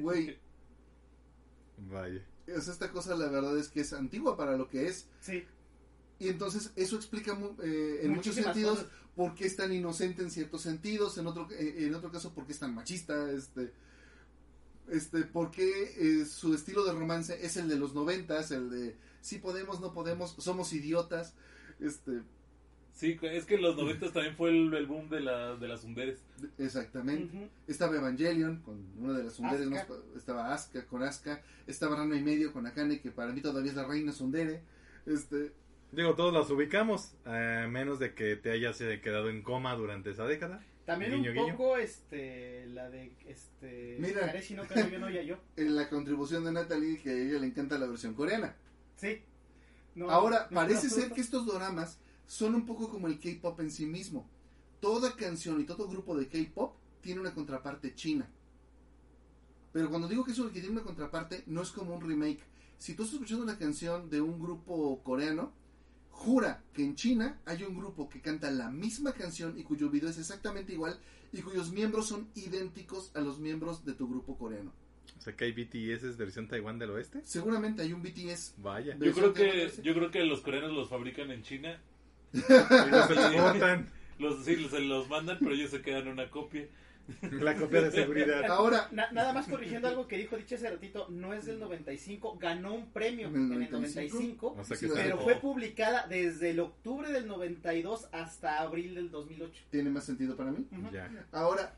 Güey, 0.00 0.36
Vaya. 1.88 2.24
o 2.56 2.60
sea, 2.60 2.72
esta 2.72 2.90
cosa 2.90 3.14
la 3.14 3.28
verdad 3.28 3.56
es 3.58 3.68
que 3.68 3.80
es 3.80 3.92
antigua 3.92 4.36
para 4.36 4.56
lo 4.56 4.68
que 4.68 4.88
es. 4.88 5.06
Sí. 5.20 5.44
Y 6.18 6.28
entonces 6.28 6.72
eso 6.74 6.96
explica 6.96 7.34
mu- 7.34 7.54
eh, 7.62 8.00
en 8.02 8.10
muchos 8.10 8.26
Muchísimas 8.36 8.54
sentidos 8.54 8.78
cosas. 8.80 8.92
por 9.14 9.34
qué 9.36 9.46
es 9.46 9.54
tan 9.56 9.72
inocente 9.72 10.22
en 10.22 10.32
ciertos 10.32 10.62
sentidos, 10.62 11.16
en 11.18 11.28
otro, 11.28 11.48
eh, 11.52 11.86
en 11.86 11.94
otro 11.94 12.10
caso 12.10 12.34
por 12.34 12.44
qué 12.44 12.52
es 12.52 12.58
tan 12.58 12.74
machista, 12.74 13.30
este, 13.30 13.72
este, 14.88 15.22
por 15.22 15.52
qué 15.52 15.92
eh, 15.96 16.24
su 16.24 16.54
estilo 16.54 16.84
de 16.84 16.92
romance 16.92 17.38
es 17.46 17.56
el 17.56 17.68
de 17.68 17.76
los 17.76 17.94
noventas, 17.94 18.50
el 18.50 18.68
de 18.70 18.96
sí 19.20 19.38
podemos, 19.38 19.80
no 19.80 19.92
podemos, 19.92 20.32
somos 20.38 20.72
idiotas, 20.72 21.34
este, 21.80 22.22
Sí, 22.92 23.16
es 23.22 23.44
que 23.44 23.54
en 23.54 23.62
los 23.62 23.76
noventas 23.76 24.12
también 24.12 24.34
fue 24.34 24.50
el, 24.50 24.74
el 24.74 24.86
boom 24.86 25.08
de, 25.08 25.20
la, 25.20 25.54
de 25.54 25.68
las 25.68 25.84
underes. 25.84 26.18
Exactamente. 26.58 27.48
Estaba 27.68 27.96
Evangelion 27.96 28.60
con 28.62 28.84
una 28.98 29.16
de 29.16 29.22
las 29.22 29.38
más- 29.38 29.54
estaba 30.16 30.52
Asuka 30.52 30.84
con 30.86 31.04
Asuka, 31.04 31.40
estaba 31.68 31.94
Rano 31.94 32.16
y 32.16 32.22
medio 32.22 32.52
con 32.52 32.66
Akane 32.66 33.00
que 33.00 33.12
para 33.12 33.30
mí 33.30 33.40
todavía 33.40 33.70
es 33.70 33.76
la 33.76 33.86
reina 33.86 34.10
sundere. 34.10 34.62
Este, 35.06 35.52
Digo, 35.92 36.16
todos 36.16 36.34
las 36.34 36.50
ubicamos, 36.50 37.14
a 37.24 37.68
menos 37.68 38.00
de 38.00 38.14
que 38.14 38.34
te 38.34 38.50
hayas 38.50 38.80
eh, 38.80 39.00
quedado 39.00 39.30
en 39.30 39.42
coma 39.42 39.76
durante 39.76 40.10
esa 40.10 40.24
década. 40.26 40.60
También 40.84 41.12
Guiño, 41.12 41.30
un 41.30 41.36
guiño. 41.36 41.52
poco 41.56 41.76
este 41.76 42.66
la 42.66 42.90
de 42.90 43.12
este 43.26 43.96
Mira. 44.00 44.32
No 44.56 44.98
no 44.98 45.10
Yayo. 45.10 45.38
en 45.56 45.76
la 45.76 45.88
contribución 45.88 46.44
de 46.44 46.50
Natalie 46.52 46.98
que 46.98 47.10
a 47.10 47.12
ella 47.12 47.38
le 47.38 47.46
encanta 47.46 47.78
la 47.78 47.86
versión 47.86 48.14
coreana. 48.14 48.56
Sí. 48.98 49.22
No, 49.94 50.10
Ahora, 50.10 50.48
parece 50.48 50.90
ser 50.90 51.10
que 51.12 51.20
estos 51.20 51.46
doramas 51.46 51.98
son 52.26 52.54
un 52.54 52.66
poco 52.66 52.90
como 52.90 53.06
el 53.06 53.18
K-pop 53.18 53.58
en 53.60 53.70
sí 53.70 53.86
mismo. 53.86 54.28
Toda 54.80 55.16
canción 55.16 55.60
y 55.60 55.64
todo 55.64 55.88
grupo 55.88 56.16
de 56.16 56.28
K-pop 56.28 56.74
tiene 57.00 57.20
una 57.20 57.34
contraparte 57.34 57.94
china. 57.94 58.28
Pero 59.72 59.90
cuando 59.90 60.08
digo 60.08 60.24
que 60.24 60.32
eso 60.32 60.46
que 60.46 60.60
tiene 60.60 60.70
una 60.70 60.82
contraparte, 60.82 61.42
no 61.46 61.62
es 61.62 61.70
como 61.70 61.94
un 61.94 62.00
remake. 62.00 62.42
Si 62.78 62.94
tú 62.94 63.02
estás 63.02 63.14
escuchando 63.14 63.44
una 63.44 63.58
canción 63.58 64.08
de 64.08 64.20
un 64.20 64.40
grupo 64.40 65.02
coreano, 65.02 65.52
jura 66.10 66.62
que 66.72 66.84
en 66.84 66.94
China 66.94 67.40
hay 67.44 67.64
un 67.64 67.76
grupo 67.76 68.08
que 68.08 68.20
canta 68.20 68.50
la 68.50 68.70
misma 68.70 69.12
canción 69.12 69.58
y 69.58 69.64
cuyo 69.64 69.90
video 69.90 70.10
es 70.10 70.18
exactamente 70.18 70.72
igual 70.72 70.98
y 71.32 71.42
cuyos 71.42 71.72
miembros 71.72 72.06
son 72.08 72.28
idénticos 72.34 73.10
a 73.14 73.20
los 73.20 73.38
miembros 73.38 73.84
de 73.84 73.94
tu 73.94 74.08
grupo 74.08 74.36
coreano. 74.36 74.72
O 75.18 75.20
sea, 75.20 75.34
que 75.36 75.44
hay 75.46 75.52
BTS 75.52 76.04
es 76.04 76.16
versión 76.16 76.46
Taiwán 76.48 76.78
del 76.78 76.90
oeste. 76.90 77.20
Seguramente 77.24 77.82
hay 77.82 77.92
un 77.92 78.02
BTS. 78.02 78.54
Vaya. 78.58 78.96
Yo 78.98 79.12
creo 79.12 79.32
que 79.34 79.70
yo 79.82 79.92
creo 79.94 80.10
que 80.10 80.24
los 80.24 80.40
coreanos 80.40 80.72
los 80.72 80.88
fabrican 80.88 81.30
en 81.30 81.42
China. 81.42 81.80
Se 82.32 83.14
los 83.14 83.32
botan. 83.34 83.88
Los, 84.18 84.44
sí, 84.44 84.66
se 84.68 84.80
los 84.80 85.08
mandan, 85.08 85.38
pero 85.38 85.52
ellos 85.52 85.70
se 85.70 85.80
quedan 85.80 86.08
una 86.08 86.28
copia. 86.28 86.66
La 87.22 87.54
copia 87.54 87.82
de 87.82 87.92
seguridad. 87.92 88.44
Ahora, 88.46 88.88
Na- 88.90 89.12
nada 89.12 89.32
más 89.32 89.46
corrigiendo 89.46 89.86
algo 89.86 90.08
que 90.08 90.18
dijo 90.18 90.36
dicho 90.36 90.56
hace 90.56 90.68
ratito, 90.68 91.06
no 91.08 91.32
es 91.34 91.46
del 91.46 91.60
95, 91.60 92.36
ganó 92.36 92.74
un 92.74 92.90
premio 92.90 93.28
¿En 93.28 93.36
el 93.36 93.52
en 93.52 93.62
el 93.62 93.70
95? 93.70 94.56
95, 94.56 94.56
O 94.58 94.64
sea 94.64 94.76
que 94.76 94.88
pero 94.88 95.00
está- 95.10 95.16
fue 95.22 95.36
publicada 95.36 96.06
desde 96.08 96.50
el 96.50 96.58
octubre 96.58 97.12
del 97.12 97.28
92 97.28 98.08
hasta 98.10 98.58
abril 98.60 98.96
del 98.96 99.08
2008. 99.12 99.62
tiene 99.70 99.88
más 99.88 100.04
sentido 100.04 100.36
para 100.36 100.50
mí. 100.50 100.66
Ya. 100.92 101.08
Ahora, 101.30 101.76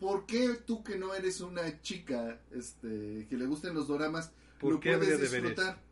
¿por 0.00 0.26
qué 0.26 0.50
tú 0.66 0.82
que 0.84 0.96
no 0.96 1.14
eres 1.14 1.40
una 1.40 1.80
chica 1.80 2.40
este, 2.52 3.26
que 3.28 3.36
le 3.36 3.46
gusten 3.46 3.74
los 3.74 3.88
doramas 3.88 4.32
¿Por 4.60 4.74
lo 4.74 4.80
qué 4.80 4.96
puedes 4.96 5.18
ver 5.30 5.42
disfrutar? 5.42 5.82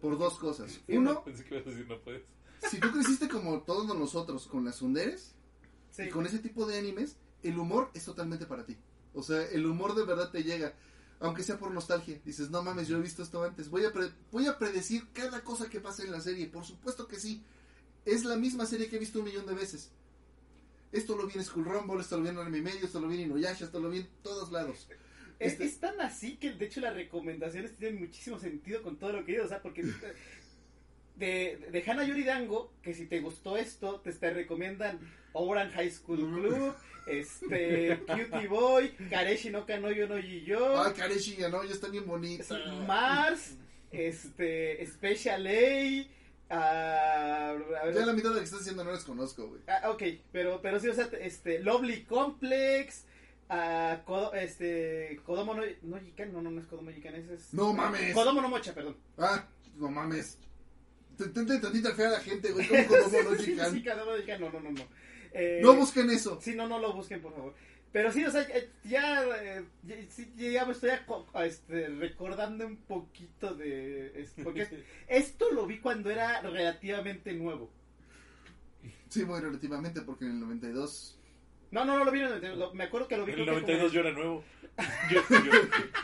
Por 0.00 0.18
dos 0.18 0.38
cosas. 0.38 0.72
Sí, 0.72 0.96
Uno, 0.96 1.12
no, 1.14 1.24
pensé 1.24 1.44
que 1.44 1.54
ibas 1.54 1.66
a 1.66 1.70
decir 1.70 1.86
no 1.88 2.00
puedes. 2.00 2.22
si 2.70 2.78
tú 2.80 2.90
creciste 2.92 3.28
como 3.28 3.60
todos 3.62 3.86
nosotros 3.96 4.46
con 4.46 4.64
las 4.64 4.76
sunderes 4.76 5.34
Sí. 5.90 6.04
y 6.04 6.08
con 6.08 6.24
ese 6.26 6.38
tipo 6.38 6.64
de 6.66 6.78
animes, 6.78 7.16
el 7.42 7.58
humor 7.58 7.90
es 7.92 8.04
totalmente 8.06 8.46
para 8.46 8.64
ti. 8.64 8.78
O 9.14 9.22
sea, 9.22 9.42
el 9.50 9.66
humor 9.66 9.94
de 9.94 10.04
verdad 10.06 10.30
te 10.30 10.42
llega. 10.42 10.74
Aunque 11.20 11.42
sea 11.42 11.58
por 11.58 11.70
nostalgia. 11.70 12.18
Dices, 12.24 12.48
no 12.50 12.62
mames, 12.62 12.88
yo 12.88 12.96
he 12.96 13.00
visto 13.02 13.22
esto 13.22 13.44
antes. 13.44 13.68
Voy 13.68 13.84
a, 13.84 13.92
pre- 13.92 14.10
voy 14.32 14.46
a 14.46 14.58
predecir 14.58 15.06
cada 15.12 15.44
cosa 15.44 15.68
que 15.68 15.80
pasa 15.80 16.02
en 16.02 16.10
la 16.10 16.20
serie. 16.22 16.46
Por 16.46 16.64
supuesto 16.64 17.06
que 17.06 17.20
sí. 17.20 17.44
Es 18.06 18.24
la 18.24 18.36
misma 18.36 18.64
serie 18.64 18.88
que 18.88 18.96
he 18.96 18.98
visto 18.98 19.18
un 19.18 19.26
millón 19.26 19.44
de 19.46 19.54
veces. 19.54 19.90
Esto 20.92 21.16
lo 21.16 21.26
vi 21.26 21.32
en 21.36 21.44
School 21.44 21.64
Rumble, 21.64 22.00
esto 22.00 22.16
lo 22.18 22.22
vi 22.22 22.28
en 22.28 22.38
Anime 22.38 22.60
Medio, 22.60 22.84
esto 22.84 23.00
lo 23.00 23.08
vi 23.08 23.16
en 23.16 23.30
Inuyasha, 23.30 23.64
esto 23.64 23.80
lo 23.80 23.88
vi 23.90 24.00
en 24.00 24.08
todos 24.22 24.52
lados. 24.52 24.88
Es, 25.38 25.52
Este- 25.54 25.64
es 25.64 25.80
tan 25.80 26.00
así 26.00 26.36
que 26.36 26.52
de 26.52 26.66
hecho 26.66 26.80
las 26.80 26.94
recomendaciones 26.94 27.74
tienen 27.76 27.98
muchísimo 28.00 28.38
sentido 28.38 28.82
con 28.82 28.96
todo 28.98 29.12
lo 29.12 29.24
que 29.24 29.32
digo, 29.32 29.44
o 29.44 29.48
sea, 29.48 29.60
porque 29.62 29.82
de, 31.16 31.68
de 31.70 31.84
Hana 31.86 32.04
Yori 32.04 32.24
Dango, 32.24 32.72
que 32.82 32.94
si 32.94 33.06
te 33.06 33.20
gustó 33.20 33.56
esto, 33.56 34.00
te, 34.00 34.12
te 34.12 34.30
recomiendan 34.30 34.98
Oran 35.32 35.70
High 35.72 35.90
School 35.90 36.18
Club, 36.18 36.74
este, 37.06 37.98
Cutie 38.06 38.48
Boy, 38.48 38.90
Kareshi 39.10 39.50
no 39.50 39.66
Kanoyo 39.66 40.06
no 40.08 40.18
Yiyo, 40.18 40.82
Ay, 40.82 40.92
Kareshi 40.94 41.36
ya 41.36 41.48
no, 41.48 41.64
ya 41.64 41.72
está 41.72 41.88
bien 41.88 42.06
bonita. 42.06 42.44
Mars, 42.86 43.56
este, 43.90 44.84
Special 44.86 45.46
A, 45.46 46.06
ah, 46.52 47.50
a 47.80 47.84
ver, 47.86 47.94
Ya 47.94 48.06
la 48.06 48.12
mitad 48.12 48.28
de 48.30 48.34
lo 48.34 48.38
que 48.40 48.44
estás 48.44 48.60
diciendo 48.60 48.84
no 48.84 48.92
las 48.92 49.04
conozco, 49.04 49.48
güey. 49.48 49.60
Ah, 49.66 49.90
ok, 49.90 50.02
pero, 50.30 50.60
pero 50.62 50.78
sí, 50.80 50.88
o 50.88 50.94
sea, 50.94 51.08
este, 51.20 51.58
Lovely 51.60 52.04
Complex, 52.04 53.04
ah, 53.48 54.02
Kodo- 54.06 54.34
este, 54.34 55.20
Kodomo 55.24 55.54
no, 55.54 55.62
no 55.82 55.98
Yikan, 55.98 56.32
no, 56.32 56.42
no, 56.42 56.50
no 56.50 56.60
es 56.60 56.66
Kodomo 56.66 56.90
Yikan, 56.90 57.14
ese 57.16 57.34
es... 57.34 57.52
No 57.54 57.72
mames. 57.72 58.14
Kodomo 58.14 58.40
no 58.40 58.48
Mocha, 58.48 58.74
perdón. 58.74 58.96
Ah, 59.18 59.46
no 59.76 59.90
mames. 59.90 60.38
Te 61.16 61.24
intenta 61.24 61.60
tantita 61.60 61.92
fea 61.94 62.08
la 62.10 62.20
gente, 62.20 62.50
güey. 62.52 62.66
¿Cómo 62.68 62.86
como 62.86 63.22
no 63.30 63.36
chican? 63.36 63.72
sí, 63.72 63.82
Kodomo 63.84 64.12
no 64.12 64.16
Yikan, 64.18 64.40
no, 64.40 64.50
no, 64.50 64.60
no, 64.60 64.70
no. 64.70 64.84
Eh, 65.34 65.60
No 65.62 65.74
busquen 65.74 66.10
eso. 66.10 66.38
Sí, 66.42 66.54
no, 66.54 66.68
no 66.68 66.78
lo 66.78 66.92
busquen, 66.92 67.20
por 67.22 67.32
favor. 67.34 67.54
Pero 67.92 68.10
sí, 68.10 68.24
o 68.24 68.30
sea, 68.30 68.42
eh, 68.42 68.70
ya, 68.84 69.22
eh, 69.42 69.64
ya, 70.36 70.64
me 70.64 70.72
estoy 70.72 70.90
aco- 70.90 71.26
este, 71.44 71.88
recordando 71.88 72.66
un 72.66 72.76
poquito 72.78 73.54
de... 73.54 74.18
es- 74.22 74.34
porque 74.42 74.62
es- 74.62 74.70
esto 75.08 75.50
lo 75.52 75.66
vi 75.66 75.78
cuando 75.78 76.10
era 76.10 76.40
relativamente 76.40 77.32
nuevo. 77.34 77.70
Sí, 79.10 79.24
muy 79.26 79.40
relativamente, 79.40 80.00
porque 80.00 80.24
en 80.24 80.32
el 80.32 80.40
92. 80.40 81.18
No, 81.72 81.84
no, 81.84 81.98
no 81.98 82.04
lo 82.04 82.10
vi 82.12 82.20
en 82.20 82.26
el 82.26 82.30
92, 82.32 82.58
lo- 82.58 82.74
me 82.74 82.84
acuerdo 82.84 83.08
que 83.08 83.16
lo 83.16 83.24
vi 83.26 83.32
En 83.32 83.38
el 83.40 83.44
creo 83.46 83.56
que 83.56 83.60
92 83.62 83.90
como- 83.90 83.94
yo 83.94 84.00
era 84.00 84.12
nuevo. 84.12 84.44
Yo, 85.10 85.20
yo- 85.30 85.52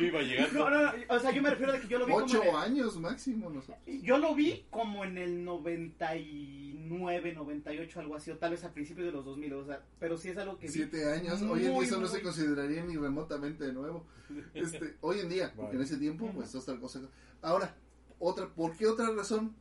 yo 0.00 0.06
iba 0.06 0.20
llegando. 0.22 0.58
No, 0.58 0.70
no, 0.70 0.82
no, 0.82 0.92
o 1.08 1.18
sea, 1.20 1.30
yo 1.30 1.40
me 1.42 1.50
refiero 1.50 1.72
a 1.72 1.78
que 1.80 1.88
yo 1.88 1.98
lo 1.98 2.04
vi 2.06 2.12
como 2.12 2.24
en 2.24 2.30
Ocho 2.30 2.42
el- 2.42 2.56
años 2.56 2.98
máximo 2.98 3.48
nosotros. 3.50 3.78
Yo 4.02 4.18
lo 4.18 4.34
vi 4.34 4.66
como 4.70 5.04
en 5.04 5.16
el 5.18 5.44
99, 5.44 7.32
98, 7.34 8.00
algo 8.00 8.16
así, 8.16 8.30
o 8.30 8.36
tal 8.38 8.50
vez 8.52 8.64
a 8.64 8.72
principios 8.72 9.06
de 9.06 9.12
los 9.12 9.24
2000, 9.24 9.52
o 9.54 9.64
sea, 9.64 9.82
pero 9.98 10.16
sí 10.16 10.28
es 10.30 10.36
algo 10.38 10.58
que 10.58 10.66
vi. 10.66 10.72
Siete 10.72 11.10
años. 11.12 11.40
Hoy 11.42 11.66
en 11.66 11.72
Muy, 11.72 11.84
día 11.84 11.88
eso 11.88 11.94
no 12.00 12.08
muy- 12.08 12.16
se 12.16 12.22
consideraría 12.22 12.84
ni 12.84 12.96
remotamente 12.96 13.64
de 13.64 13.72
nuevo. 13.72 14.06
Este, 14.54 14.96
hoy 15.00 15.20
en 15.20 15.28
día, 15.28 15.52
porque 15.56 15.76
en 15.76 15.82
ese 15.82 15.96
tiempo, 15.96 16.30
pues 16.34 16.54
otra 16.54 16.76
cosa. 16.78 17.00
Ahora, 17.42 17.74
otra, 18.18 18.48
¿por 18.48 18.76
qué 18.76 18.86
otra 18.86 19.10
razón? 19.10 19.54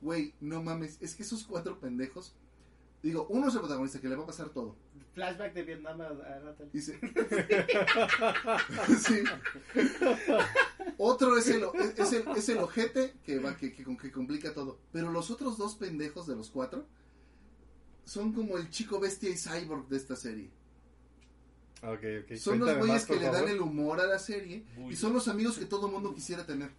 Güey, 0.00 0.34
no 0.40 0.62
mames, 0.62 0.98
es 1.00 1.14
que 1.14 1.22
esos 1.22 1.44
cuatro 1.44 1.78
pendejos. 1.80 2.34
Digo, 3.02 3.26
uno 3.30 3.48
es 3.48 3.54
el 3.54 3.60
protagonista 3.60 4.00
que 4.00 4.08
le 4.08 4.16
va 4.16 4.24
a 4.24 4.26
pasar 4.26 4.50
todo. 4.50 4.76
Flashback 5.14 5.52
de 5.52 5.62
Vietnam 5.62 6.00
a, 6.00 6.10
Natalie. 6.44 6.70
Dice. 6.72 6.98
sí. 9.00 9.22
Otro 10.96 11.36
es 11.36 11.48
el, 11.48 11.64
es 11.96 12.12
el, 12.12 12.24
es 12.36 12.48
el 12.48 12.58
ojete 12.58 13.14
que, 13.24 13.38
va, 13.38 13.56
que, 13.56 13.72
que, 13.72 13.84
que 13.84 14.12
complica 14.12 14.52
todo. 14.52 14.78
Pero 14.92 15.10
los 15.10 15.30
otros 15.30 15.58
dos 15.58 15.76
pendejos 15.76 16.26
de 16.26 16.36
los 16.36 16.50
cuatro 16.50 16.86
son 18.04 18.32
como 18.32 18.58
el 18.58 18.70
chico 18.70 18.98
bestia 18.98 19.30
y 19.30 19.36
cyborg 19.36 19.88
de 19.88 19.96
esta 19.96 20.16
serie. 20.16 20.50
Ok. 21.82 22.36
Son 22.36 22.58
los 22.58 22.76
güeyes 22.78 23.06
que 23.06 23.16
le 23.16 23.26
dan 23.26 23.48
el 23.48 23.60
humor 23.60 24.00
a 24.00 24.06
la 24.06 24.18
serie 24.18 24.64
Uy. 24.76 24.92
y 24.92 24.96
son 24.96 25.12
los 25.12 25.28
amigos 25.28 25.58
que 25.58 25.66
todo 25.66 25.88
mundo 25.88 26.14
quisiera 26.14 26.44
tener. 26.44 26.70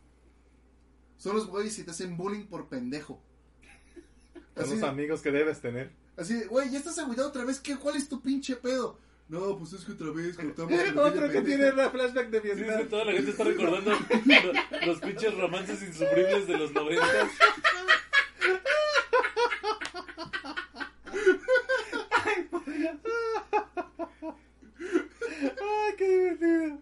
Son 1.17 1.35
los 1.35 1.47
güeyes 1.47 1.75
que 1.75 1.83
te 1.83 1.91
hacen 1.91 2.17
bullying 2.17 2.45
por 2.45 2.67
pendejo. 2.67 3.21
Son 4.55 4.63
Así, 4.63 4.75
los 4.75 4.83
amigos 4.83 5.21
que 5.21 5.31
debes 5.31 5.61
tener. 5.61 5.91
Así 6.19 6.43
güey, 6.45 6.69
ya 6.69 6.77
estás 6.79 6.97
agüitado 6.99 7.29
otra 7.29 7.45
vez. 7.45 7.59
¿Qué, 7.59 7.75
¿Cuál 7.77 7.95
es 7.95 8.07
tu 8.09 8.21
pinche 8.21 8.55
pedo? 8.55 8.97
No, 9.27 9.57
pues 9.59 9.73
es 9.73 9.85
que 9.85 9.91
otra 9.91 10.09
vez 10.11 10.35
cortamos. 10.37 10.73
Otro 10.95 11.29
que 11.29 11.41
tiene 11.41 11.71
la 11.73 11.89
flashback 11.91 12.29
de 12.29 12.41
Sí, 12.41 12.47
es 12.49 12.55
que 12.55 12.63
Vietnam. 12.63 12.87
toda 12.89 13.05
la 13.05 13.11
gente 13.13 13.31
está 13.31 13.43
recordando 13.43 13.91
lo- 14.81 14.85
los 14.87 14.99
pinches 14.99 15.37
romances 15.37 15.83
insufribles 15.83 16.47
de 16.47 16.57
los 16.57 16.71
90. 16.73 17.05
¡Ay, 24.71 25.95
qué 25.97 26.07
divertido! 26.07 26.79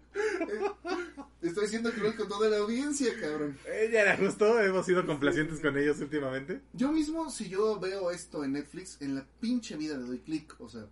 Estoy 1.58 1.70
siendo 1.70 1.90
cruel 1.90 2.14
con 2.14 2.28
toda 2.28 2.48
la 2.48 2.58
audiencia, 2.58 3.12
cabrón. 3.20 3.58
Ella 3.66 4.02
era 4.02 4.16
justo, 4.16 4.60
hemos 4.60 4.86
sido 4.86 5.04
complacientes 5.04 5.58
con 5.58 5.76
ellos 5.76 5.98
últimamente. 5.98 6.60
Yo 6.72 6.92
mismo, 6.92 7.28
si 7.30 7.48
yo 7.48 7.80
veo 7.80 8.12
esto 8.12 8.44
en 8.44 8.52
Netflix, 8.52 8.96
en 9.00 9.16
la 9.16 9.26
pinche 9.40 9.76
vida 9.76 9.96
le 9.96 10.04
doy 10.04 10.20
clic. 10.20 10.54
O 10.60 10.68
sea, 10.68 10.86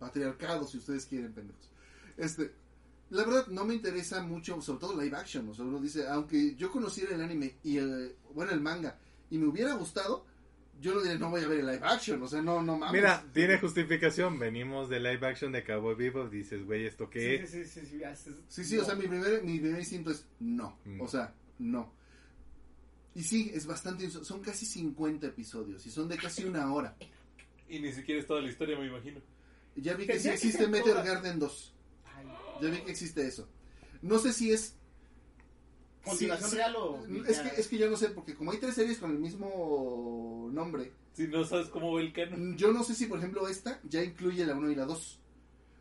patriarcado, 0.00 0.66
si 0.66 0.78
ustedes 0.78 1.06
quieren, 1.06 1.32
pendejos. 1.32 1.70
Este, 2.16 2.50
la 3.10 3.24
verdad, 3.24 3.46
no 3.46 3.64
me 3.64 3.74
interesa 3.74 4.20
mucho, 4.20 4.60
sobre 4.60 4.80
todo 4.80 5.00
live 5.00 5.16
action. 5.16 5.48
O 5.48 5.54
sea, 5.54 5.64
uno 5.64 5.78
dice, 5.78 6.08
aunque 6.08 6.56
yo 6.56 6.72
conociera 6.72 7.14
el 7.14 7.20
anime 7.20 7.54
y 7.62 7.76
el, 7.76 8.16
bueno, 8.34 8.50
el 8.50 8.60
manga, 8.60 8.98
y 9.30 9.38
me 9.38 9.46
hubiera 9.46 9.74
gustado, 9.74 10.26
yo 10.80 10.94
no 10.94 11.02
diré, 11.02 11.18
no 11.18 11.30
voy 11.30 11.42
a 11.42 11.48
ver 11.48 11.60
el 11.60 11.66
live 11.66 11.80
action. 11.82 12.22
O 12.22 12.26
sea, 12.28 12.40
no, 12.42 12.62
no 12.62 12.76
mames. 12.78 13.00
Mira, 13.00 13.24
tiene 13.32 13.58
justificación. 13.58 14.38
Venimos 14.38 14.88
de 14.88 14.98
live 15.00 15.26
action 15.26 15.52
de 15.52 15.62
Cowboy 15.62 15.94
Bebop. 15.94 16.30
Dices, 16.30 16.64
güey, 16.64 16.86
¿esto 16.86 17.08
qué 17.10 17.20
Sí, 17.20 17.44
es? 17.44 17.50
sí, 17.50 17.64
sí, 17.64 17.80
sí, 17.80 17.86
sí, 17.98 18.02
haces- 18.04 18.34
Sí, 18.48 18.64
sí, 18.64 18.76
no. 18.76 18.82
o 18.82 18.84
sea, 18.86 18.94
mi 18.94 19.06
primer, 19.06 19.42
mi 19.44 19.58
primer 19.58 19.78
instinto 19.80 20.10
es 20.10 20.26
no. 20.40 20.78
Mm. 20.84 21.00
O 21.02 21.08
sea, 21.08 21.34
no. 21.58 21.92
Y 23.14 23.22
sí, 23.22 23.50
es 23.52 23.66
bastante. 23.66 24.08
Son 24.10 24.40
casi 24.40 24.64
50 24.66 25.26
episodios 25.26 25.84
y 25.86 25.90
son 25.90 26.08
de 26.08 26.16
casi 26.16 26.44
una 26.44 26.72
hora. 26.72 26.96
Y 27.68 27.78
ni 27.80 27.92
siquiera 27.92 28.20
es 28.20 28.26
toda 28.26 28.40
la 28.40 28.48
historia, 28.48 28.78
me 28.78 28.86
imagino. 28.86 29.20
Ya 29.76 29.94
vi 29.94 30.06
que 30.06 30.18
sí 30.18 30.28
existe 30.28 30.66
Meteor. 30.66 31.04
Garden 31.04 31.38
2. 31.38 31.74
Ay, 32.16 32.26
Ya 32.62 32.68
vi 32.70 32.78
que 32.82 32.90
existe 32.90 33.26
eso. 33.26 33.48
No 34.02 34.18
sé 34.18 34.32
si 34.32 34.52
es. 34.52 34.76
¿Continuación 36.04 36.50
sí, 36.50 36.56
sí. 36.56 36.56
real 36.56 36.76
o.? 36.76 37.06
Es 37.26 37.38
que, 37.40 37.60
es 37.60 37.68
que 37.68 37.78
yo 37.78 37.90
no 37.90 37.96
sé, 37.96 38.08
porque 38.10 38.34
como 38.34 38.52
hay 38.52 38.58
tres 38.58 38.74
series 38.74 38.98
con 38.98 39.10
el 39.10 39.18
mismo 39.18 40.48
nombre. 40.52 40.92
Si 41.12 41.26
no 41.28 41.44
sabes 41.44 41.68
cómo 41.68 41.92
va 41.94 42.00
el 42.00 42.12
canon. 42.12 42.56
Yo 42.56 42.72
no 42.72 42.82
sé 42.84 42.94
si, 42.94 43.06
por 43.06 43.18
ejemplo, 43.18 43.46
esta 43.48 43.80
ya 43.84 44.02
incluye 44.02 44.46
la 44.46 44.54
1 44.56 44.70
y 44.70 44.74
la 44.74 44.86
2. 44.86 45.18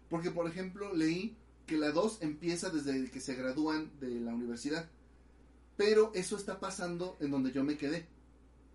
Porque, 0.10 0.32
por 0.32 0.48
ejemplo, 0.48 0.94
leí 0.94 1.38
que 1.66 1.78
la 1.78 1.92
2 1.92 2.20
empieza 2.22 2.70
desde 2.70 3.10
que 3.12 3.20
se 3.22 3.36
gradúan 3.36 3.92
de 4.00 4.10
la 4.20 4.34
universidad. 4.34 4.90
Pero 5.78 6.12
eso 6.16 6.36
está 6.36 6.60
pasando 6.60 7.16
en 7.22 7.32
donde 7.32 7.52
yo 7.52 7.64
me 7.64 7.78
quedé. 7.78 8.08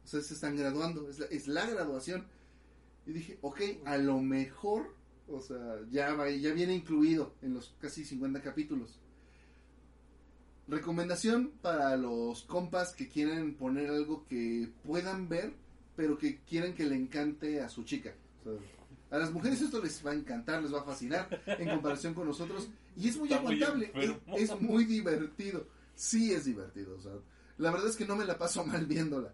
O 0.05 0.07
sea, 0.07 0.21
se 0.23 0.35
están 0.35 0.57
graduando. 0.57 1.09
Es 1.11 1.19
la, 1.19 1.27
es 1.27 1.49
la 1.49 1.67
graduación. 1.67 2.27
Y 3.07 3.13
dije, 3.13 3.39
ok, 3.43 3.61
a 3.85 3.99
lo 3.99 4.21
mejor, 4.21 4.95
o 5.29 5.41
sea, 5.41 5.81
ya, 5.91 6.15
va- 6.15 6.31
ya 6.31 6.55
viene 6.55 6.75
incluido 6.75 7.35
en 7.43 7.53
los 7.53 7.75
casi 7.81 8.05
50 8.05 8.41
capítulos. 8.41 9.01
Recomendación 10.67 11.53
para 11.61 11.97
los 11.97 12.43
compas 12.43 12.95
que 12.95 13.09
quieren 13.09 13.55
poner 13.55 13.91
algo 13.91 14.25
que 14.27 14.71
puedan 14.85 15.29
ver, 15.29 15.53
pero 15.95 16.17
que 16.17 16.41
quieren 16.41 16.75
que 16.75 16.85
le 16.85 16.97
encante 16.97 17.61
a 17.61 17.69
su 17.69 17.85
chica. 17.85 18.15
A 19.11 19.19
las 19.19 19.31
mujeres 19.31 19.61
esto 19.61 19.83
les 19.83 20.05
va 20.05 20.13
a 20.13 20.15
encantar, 20.15 20.63
les 20.63 20.73
va 20.73 20.81
a 20.81 20.85
fascinar 20.85 21.43
en 21.47 21.69
comparación 21.69 22.15
con 22.15 22.27
nosotros. 22.27 22.69
Y 22.97 23.09
es 23.09 23.17
muy 23.17 23.29
Está 23.29 23.43
muy 23.43 23.63
aguantable, 23.63 23.93
es, 24.37 24.51
es 24.51 24.61
muy 24.61 24.85
divertido. 24.85 25.67
Sí 25.95 26.33
es 26.33 26.45
divertido, 26.47 26.97
o 26.97 27.01
sea, 27.01 27.13
la 27.59 27.71
verdad 27.71 27.89
es 27.89 27.97
que 27.97 28.07
no 28.07 28.17
me 28.17 28.25
la 28.25 28.39
paso 28.39 28.65
mal 28.67 28.87
viéndola. 28.87 29.33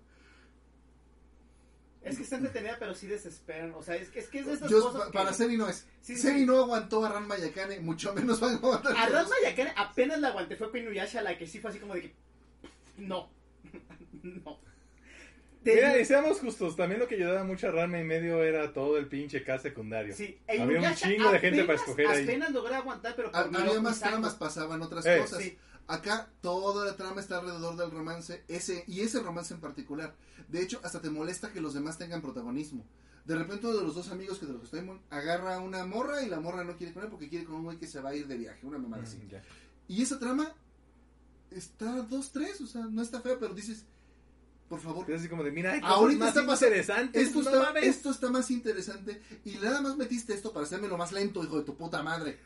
Es 2.02 2.16
que 2.16 2.22
está 2.22 2.36
entretenida, 2.36 2.76
pero 2.78 2.94
sí 2.94 3.06
desesperan. 3.06 3.74
O 3.74 3.82
sea, 3.82 3.94
es 3.96 4.08
que 4.08 4.20
es, 4.20 4.28
que 4.28 4.38
es 4.40 4.46
de 4.46 4.54
esas 4.54 4.70
Yo, 4.70 4.82
cosas 4.82 5.00
pa- 5.02 5.06
que- 5.08 5.12
para 5.18 5.32
Seri 5.34 5.56
no 5.58 5.68
es. 5.68 5.86
Sí, 6.00 6.16
Seri 6.16 6.40
sí. 6.40 6.46
no 6.46 6.58
aguantó 6.60 7.04
a 7.04 7.10
Ran 7.10 7.26
Mayakane, 7.28 7.80
mucho 7.80 8.14
menos 8.14 8.40
van 8.40 8.54
a 8.54 8.56
aguantar. 8.56 8.92
A 8.96 9.06
todos. 9.06 9.12
Ranma 9.12 9.36
Yakane 9.44 9.72
apenas 9.76 10.18
la 10.20 10.28
aguanté. 10.28 10.56
Fue 10.56 10.70
con 10.70 10.80
Inuyasha 10.80 11.20
la 11.20 11.36
que 11.36 11.46
sí 11.46 11.58
fue 11.60 11.70
así 11.70 11.78
como 11.78 11.94
de 11.94 12.00
que. 12.02 12.14
No. 12.96 13.30
no. 14.22 14.58
Mira, 15.62 15.98
y 15.98 16.06
seamos 16.06 16.38
justos, 16.40 16.74
también 16.74 16.98
lo 17.00 17.06
que 17.06 17.16
ayudaba 17.16 17.44
mucho 17.44 17.68
a 17.68 17.70
Rama 17.70 18.00
y 18.00 18.04
medio 18.04 18.42
era 18.42 18.72
todo 18.72 18.96
el 18.96 19.08
pinche 19.08 19.44
K 19.44 19.58
secundario. 19.58 20.14
Sí, 20.14 20.38
Había 20.48 20.80
un 20.88 20.94
chingo 20.94 21.30
de 21.30 21.38
gente 21.38 21.64
para 21.64 21.78
apenas- 21.78 21.80
escoger 21.82 22.06
ahí. 22.06 22.24
Apenas 22.24 22.50
logré 22.52 22.74
aguantar, 22.76 23.14
pero 23.14 23.30
por 23.30 23.40
Había 23.56 23.80
más 23.82 24.00
tramas, 24.00 24.34
pasaban 24.36 24.80
otras 24.80 25.04
Eh, 25.04 25.18
cosas. 25.20 25.42
sí. 25.42 25.58
Acá 25.90 26.30
toda 26.40 26.84
la 26.86 26.96
trama 26.96 27.20
está 27.20 27.38
alrededor 27.38 27.76
del 27.76 27.90
romance, 27.90 28.44
ese 28.46 28.84
y 28.86 29.00
ese 29.00 29.20
romance 29.20 29.52
en 29.54 29.60
particular. 29.60 30.14
De 30.48 30.62
hecho, 30.62 30.80
hasta 30.84 31.00
te 31.00 31.10
molesta 31.10 31.52
que 31.52 31.60
los 31.60 31.74
demás 31.74 31.98
tengan 31.98 32.22
protagonismo. 32.22 32.86
De 33.24 33.36
repente 33.36 33.66
uno 33.66 33.76
de 33.78 33.84
los 33.84 33.96
dos 33.96 34.08
amigos 34.10 34.38
que 34.38 34.46
de 34.46 34.52
los 34.52 34.60
que 34.60 34.76
estoy 34.78 35.00
agarra 35.10 35.56
a 35.56 35.60
una 35.60 35.84
morra 35.84 36.22
y 36.22 36.28
la 36.28 36.38
morra 36.38 36.62
no 36.62 36.76
quiere 36.76 36.92
con 36.94 37.02
él 37.02 37.10
porque 37.10 37.28
quiere 37.28 37.44
con 37.44 37.56
un 37.56 37.64
güey 37.64 37.76
que 37.78 37.88
se 37.88 38.00
va 38.00 38.10
a 38.10 38.14
ir 38.14 38.28
de 38.28 38.36
viaje, 38.38 38.64
una 38.64 38.78
mamada 38.78 39.02
así. 39.02 39.16
Mm. 39.16 39.30
Y 39.88 40.02
esa 40.02 40.18
trama 40.20 40.52
está 41.50 42.02
dos, 42.02 42.30
tres, 42.30 42.60
o 42.60 42.66
sea, 42.68 42.82
no 42.82 43.02
está 43.02 43.20
fea, 43.20 43.36
pero 43.40 43.52
dices, 43.52 43.84
por 44.68 44.78
favor, 44.78 45.12
así 45.12 45.28
como 45.28 45.42
de, 45.42 45.50
mira, 45.50 45.76
Ahorita 45.82 46.20
más 46.20 46.28
está 46.28 46.46
pasando- 46.46 46.76
interesantes. 46.76 47.26
esto 47.26 47.42
no 47.42 47.76
esto 47.78 48.10
está 48.10 48.30
más 48.30 48.50
interesante 48.52 49.20
y 49.44 49.56
nada 49.56 49.80
más 49.80 49.96
metiste 49.96 50.32
esto 50.32 50.52
para 50.52 50.64
hacerme 50.64 50.86
lo 50.86 50.96
más 50.96 51.10
lento, 51.10 51.42
hijo 51.42 51.58
de 51.58 51.64
tu 51.64 51.74
puta 51.76 52.04
madre. 52.04 52.38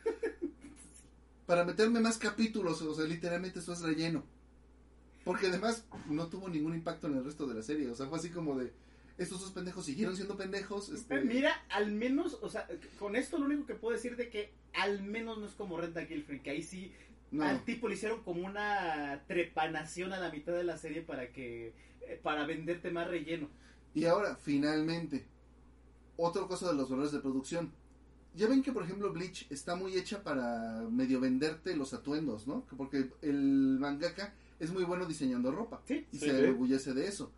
Para 1.47 1.65
meterme 1.65 2.01
más 2.01 2.19
capítulos, 2.19 2.81
o 2.83 2.95
sea, 2.95 3.05
literalmente 3.05 3.59
esto 3.59 3.73
es 3.73 3.81
relleno. 3.81 4.25
Porque 5.25 5.47
además 5.47 5.87
no 6.09 6.29
tuvo 6.29 6.49
ningún 6.49 6.75
impacto 6.75 7.07
en 7.07 7.17
el 7.17 7.25
resto 7.25 7.47
de 7.47 7.55
la 7.55 7.63
serie, 7.63 7.89
o 7.89 7.95
sea, 7.95 8.07
fue 8.07 8.19
así 8.19 8.31
como 8.31 8.57
de 8.59 8.73
estos 9.17 9.41
dos 9.41 9.53
pendejos 9.53 9.87
siguieron 9.87 10.17
siendo 10.17 10.37
pendejos. 10.37 10.89
este, 10.89 11.21
Mira, 11.23 11.65
al 11.71 11.93
menos, 11.93 12.39
o 12.43 12.51
sea, 12.51 12.69
con 12.99 13.17
esto 13.17 13.39
lo 13.39 13.47
único 13.47 13.67
que 13.67 13.75
puedo 13.75 13.95
decir 13.95 14.17
de 14.17 14.29
que 14.29 14.53
al 14.73 15.03
menos 15.03 15.39
no 15.39 15.47
es 15.47 15.53
como 15.53 15.79
Renta 15.79 16.05
Gilfrey, 16.05 16.41
que 16.41 16.51
ahí 16.51 16.63
sí 16.63 16.93
no. 17.31 17.45
al 17.45 17.65
tipo 17.65 17.89
le 17.89 17.95
hicieron 17.95 18.23
como 18.23 18.45
una 18.45 19.23
trepanación 19.29 20.13
a 20.13 20.19
la 20.19 20.31
mitad 20.31 20.53
de 20.53 20.65
la 20.65 20.79
serie 20.79 21.03
para 21.03 21.33
que 21.33 21.73
eh, 22.03 22.21
para 22.23 22.45
venderte 22.45 22.91
más 22.91 23.09
relleno. 23.09 23.49
Y 23.95 24.05
ahora, 24.07 24.37
finalmente, 24.37 25.25
otra 26.17 26.43
cosa 26.47 26.69
de 26.69 26.75
los 26.75 26.91
valores 26.91 27.13
de 27.13 27.21
producción. 27.21 27.73
Ya 28.35 28.49
ven 28.49 28.63
que, 28.63 28.73
por 28.73 28.83
ejemplo, 28.83 29.13
Bleach 29.13 29.47
está 29.51 29.77
muy 29.77 29.97
hecha 29.97 30.23
para 30.23 30.83
medio 30.91 31.21
venderte 31.21 31.77
los 31.77 31.95
atuendos, 31.95 32.47
¿no? 32.47 32.65
Porque 32.77 33.11
el 33.23 33.79
mangaka 33.79 34.35
es 34.59 34.73
muy 34.73 34.85
bueno 34.85 35.07
diseñando 35.07 35.53
ropa. 35.53 35.83
Sí, 35.87 36.07
y 36.11 36.19
sí, 36.19 36.27
se 36.27 36.41
sí. 36.41 36.47
orgullece 36.47 36.95
de 36.95 37.07
eso. 37.07 37.31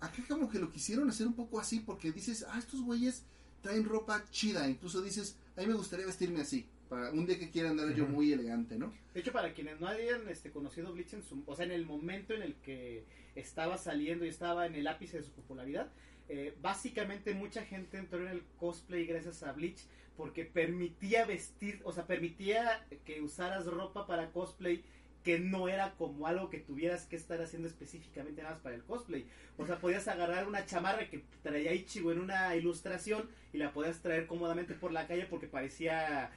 Acá 0.00 0.22
como 0.28 0.50
que 0.50 0.58
lo 0.58 0.70
quisieron 0.70 1.08
hacer 1.08 1.26
un 1.26 1.34
poco 1.34 1.58
así 1.58 1.80
porque 1.80 2.12
dices, 2.12 2.44
ah, 2.50 2.58
estos 2.58 2.82
güeyes 2.82 3.24
traen 3.62 3.84
ropa 3.84 4.22
chida. 4.30 4.68
Incluso 4.68 5.00
dices, 5.00 5.36
a 5.56 5.62
mí 5.62 5.66
me 5.66 5.74
gustaría 5.74 6.04
vestirme 6.04 6.42
así. 6.42 6.66
Para 6.90 7.10
un 7.10 7.24
día 7.24 7.38
que 7.38 7.50
quiera 7.50 7.70
andar 7.70 7.94
yo 7.94 8.06
muy 8.06 8.30
elegante, 8.30 8.78
¿no? 8.78 8.92
De 9.14 9.20
hecho, 9.20 9.32
para 9.32 9.54
quienes 9.54 9.80
no 9.80 9.88
hayan 9.88 10.28
este, 10.28 10.50
conocido 10.50 10.92
Bleach 10.92 11.14
en 11.14 11.22
su, 11.22 11.42
o 11.46 11.56
sea, 11.56 11.64
en 11.64 11.72
el 11.72 11.86
momento 11.86 12.34
en 12.34 12.42
el 12.42 12.54
que 12.56 13.04
estaba 13.34 13.78
saliendo 13.78 14.26
y 14.26 14.28
estaba 14.28 14.66
en 14.66 14.74
el 14.74 14.86
ápice 14.86 15.16
de 15.16 15.22
su 15.22 15.30
popularidad, 15.30 15.90
eh, 16.28 16.56
básicamente 16.60 17.34
mucha 17.34 17.62
gente 17.62 17.98
entró 17.98 18.20
en 18.20 18.28
el 18.28 18.42
cosplay 18.58 19.06
gracias 19.06 19.42
a 19.42 19.52
Bleach 19.52 19.86
porque 20.16 20.44
permitía 20.44 21.24
vestir, 21.24 21.80
o 21.84 21.92
sea, 21.92 22.06
permitía 22.06 22.86
que 23.04 23.20
usaras 23.20 23.66
ropa 23.66 24.06
para 24.06 24.30
cosplay 24.30 24.84
que 25.24 25.40
no 25.40 25.68
era 25.68 25.94
como 25.94 26.26
algo 26.26 26.50
que 26.50 26.58
tuvieras 26.58 27.06
que 27.06 27.16
estar 27.16 27.40
haciendo 27.40 27.66
específicamente 27.66 28.42
nada 28.42 28.54
más 28.54 28.62
para 28.62 28.74
el 28.74 28.84
cosplay. 28.84 29.26
O 29.56 29.66
sea, 29.66 29.78
podías 29.78 30.06
agarrar 30.06 30.46
una 30.46 30.66
chamarra 30.66 31.08
que 31.08 31.24
traía 31.42 31.72
Ichigo 31.72 32.12
en 32.12 32.20
una 32.20 32.54
ilustración 32.54 33.28
y 33.52 33.58
la 33.58 33.72
podías 33.72 34.00
traer 34.00 34.26
cómodamente 34.26 34.74
por 34.74 34.92
la 34.92 35.06
calle 35.06 35.26
porque 35.26 35.46
parecía 35.46 36.30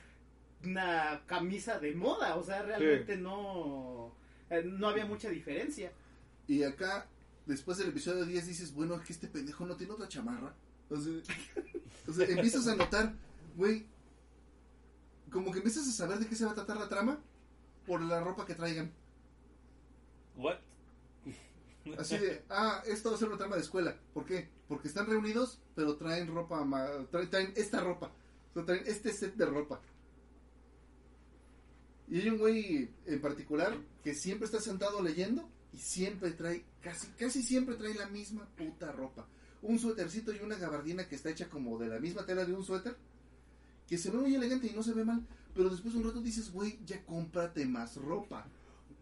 una 0.64 1.22
camisa 1.27 1.80
de 1.80 1.93
moda, 1.93 2.35
o 2.35 2.43
sea, 2.43 2.64
realmente 2.64 3.18
no 3.18 4.15
eh, 4.49 4.64
no 4.64 4.88
había 4.88 5.05
mucha 5.05 5.30
diferencia. 5.30 5.91
Y 6.47 6.64
acá, 6.64 7.07
después 7.47 7.77
del 7.77 7.89
episodio 7.89 8.25
10, 8.25 8.47
dices, 8.47 8.73
bueno, 8.73 8.95
es 8.95 9.01
que 9.01 9.13
este 9.13 9.27
pendejo 9.27 9.65
no 9.65 9.75
tiene 9.75 9.93
otra 9.93 10.07
chamarra. 10.07 10.53
O 10.89 10.97
sea, 10.97 11.13
o 12.07 12.13
sea, 12.13 12.27
empiezas 12.27 12.67
a 12.67 12.75
notar, 12.75 13.13
güey, 13.55 13.85
como 15.31 15.51
que 15.51 15.57
empiezas 15.57 15.87
a 15.87 15.91
saber 15.91 16.19
de 16.19 16.27
qué 16.27 16.35
se 16.35 16.45
va 16.45 16.51
a 16.51 16.55
tratar 16.55 16.77
la 16.77 16.87
trama 16.87 17.19
por 17.85 18.01
la 18.01 18.19
ropa 18.19 18.45
que 18.45 18.55
traigan. 18.55 18.91
What? 20.35 20.57
Así 21.97 22.17
de, 22.17 22.43
ah, 22.49 22.83
esto 22.85 23.09
va 23.09 23.15
a 23.15 23.19
ser 23.19 23.29
una 23.29 23.37
trama 23.37 23.55
de 23.55 23.61
escuela. 23.61 23.97
¿Por 24.13 24.25
qué? 24.25 24.49
Porque 24.67 24.89
están 24.89 25.07
reunidos, 25.07 25.59
pero 25.73 25.95
traen 25.95 26.27
ropa, 26.27 26.65
traen, 27.11 27.29
traen 27.29 27.53
esta 27.55 27.79
ropa. 27.79 28.11
O 28.51 28.53
sea, 28.53 28.65
traen 28.65 28.83
este 28.85 29.13
set 29.13 29.35
de 29.35 29.45
ropa. 29.45 29.79
Y 32.09 32.19
hay 32.19 32.29
un 32.29 32.37
güey 32.37 32.89
en 33.05 33.21
particular 33.21 33.77
que 34.03 34.13
siempre 34.13 34.45
está 34.45 34.59
sentado 34.59 35.01
leyendo 35.01 35.49
y 35.73 35.77
siempre 35.77 36.31
trae, 36.31 36.64
casi, 36.81 37.07
casi 37.18 37.44
siempre 37.44 37.76
trae 37.76 37.94
la 37.94 38.07
misma 38.07 38.45
puta 38.56 38.91
ropa. 38.91 39.27
Un 39.61 39.80
suétercito 39.80 40.34
y 40.34 40.39
una 40.39 40.56
gabardina 40.56 41.07
que 41.07 41.15
está 41.15 41.30
hecha 41.30 41.49
como 41.49 41.77
de 41.77 41.88
la 41.88 41.99
misma 41.99 42.26
tela 42.26 42.45
de 42.45 42.53
un 42.53 42.64
suéter. 42.64 42.95
Que 43.88 43.98
se 43.98 44.11
ve 44.11 44.18
muy 44.18 44.35
elegante 44.35 44.68
y 44.68 44.72
no 44.76 44.84
se 44.84 44.94
ve 44.94 45.03
mal. 45.03 45.26
Pero 45.53 45.69
después 45.69 45.94
de 45.94 45.99
un 45.99 46.06
rato 46.06 46.22
dices, 46.22 46.52
güey, 46.52 46.80
ya 46.85 47.03
cómprate 47.06 47.65
más 47.65 47.95
ropa. 47.98 48.48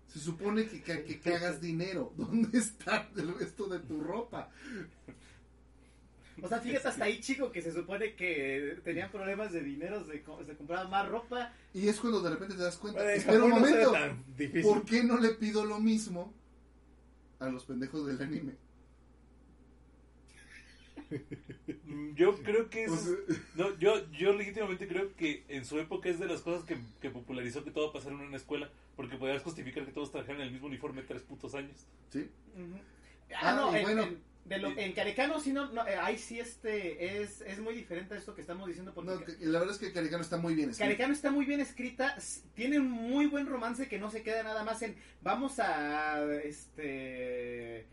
Se 0.07 0.19
supone 0.19 0.67
que, 0.67 0.81
que, 0.81 1.03
que- 1.19 1.57
dinero. 1.61 2.13
¿Dónde 2.17 2.57
está 2.57 3.09
el 3.15 3.37
resto 3.37 3.67
de 3.67 3.79
tu 3.79 4.01
ropa? 4.01 4.49
O 6.41 6.47
sea, 6.47 6.59
fíjate 6.59 6.87
hasta 6.89 7.05
ahí, 7.05 7.19
chico, 7.21 7.51
que 7.51 7.61
se 7.61 7.71
supone 7.71 8.13
que 8.15 8.79
tenían 8.83 9.09
problemas 9.09 9.53
de 9.53 9.61
dinero, 9.61 10.05
se, 10.05 10.23
se 10.45 10.57
compraba 10.57 10.87
más 10.89 11.07
ropa. 11.07 11.53
Y 11.73 11.87
es 11.87 11.99
cuando 11.99 12.21
de 12.21 12.29
repente 12.29 12.55
te 12.55 12.63
das 12.63 12.77
cuenta. 12.77 13.01
Bueno, 13.01 13.17
Espera 13.17 13.43
un 13.43 13.49
no 13.49 13.55
momento. 13.59 13.93
¿Por 14.63 14.85
qué 14.85 15.03
no 15.03 15.17
le 15.17 15.29
pido 15.29 15.65
lo 15.65 15.79
mismo 15.79 16.33
a 17.45 17.51
los 17.51 17.65
pendejos 17.65 18.05
del 18.05 18.21
anime? 18.21 18.53
Mm, 21.85 22.15
Yo 22.15 22.35
creo 22.41 22.69
que 22.69 22.85
es... 22.85 22.91
O 22.91 22.97
sea, 22.97 23.15
No, 23.55 23.77
yo, 23.77 24.09
yo 24.11 24.33
legítimamente 24.33 24.87
creo 24.87 25.15
que 25.15 25.43
en 25.49 25.65
su 25.65 25.79
época 25.79 26.09
es 26.09 26.19
de 26.19 26.27
las 26.27 26.41
cosas 26.41 26.63
que, 26.65 26.77
que 27.01 27.09
popularizó 27.09 27.63
que 27.63 27.71
todo 27.71 27.91
pasara 27.93 28.15
en 28.15 28.21
una 28.21 28.37
escuela, 28.37 28.69
porque 28.95 29.17
podías 29.17 29.43
justificar 29.43 29.85
que 29.85 29.91
todos 29.91 30.11
trajeran 30.11 30.41
el 30.41 30.51
mismo 30.51 30.67
uniforme 30.67 31.03
tres 31.03 31.21
putos 31.21 31.53
años. 31.55 31.85
¿sí? 32.09 32.29
Ah, 33.33 33.39
Ah, 33.41 33.55
no, 33.55 33.75
en, 33.75 33.81
bueno. 33.83 34.03
en- 34.03 34.34
de 34.45 34.59
lo- 34.59 34.69
en 34.77 34.93
Carecano 34.93 35.39
sí, 35.39 35.51
no, 35.51 35.71
no, 35.71 35.85
eh, 35.87 35.95
ahí 35.95 36.17
sí 36.17 36.39
este, 36.39 37.21
es, 37.21 37.41
es 37.41 37.59
muy 37.59 37.73
diferente 37.73 38.13
a 38.13 38.17
esto 38.17 38.33
que 38.35 38.41
estamos 38.41 38.67
diciendo. 38.67 38.93
Porque 38.93 39.11
No, 39.11 39.51
la 39.51 39.59
verdad 39.59 39.73
es 39.75 39.81
que 39.81 39.91
Caricano 39.91 40.21
está 40.21 40.37
muy 40.37 40.53
bien 40.55 40.69
escrito. 40.69 40.85
Carecano 40.85 41.13
está 41.13 41.31
muy 41.31 41.45
bien 41.45 41.59
escrita, 41.61 42.15
tiene 42.53 42.79
un 42.79 42.89
muy 42.91 43.25
buen 43.25 43.47
romance 43.47 43.87
que 43.87 43.97
no 43.99 44.09
se 44.11 44.21
queda 44.21 44.43
nada 44.43 44.63
más 44.63 44.81
en 44.83 44.95
vamos 45.21 45.59
a 45.59 46.23
este 46.43 47.87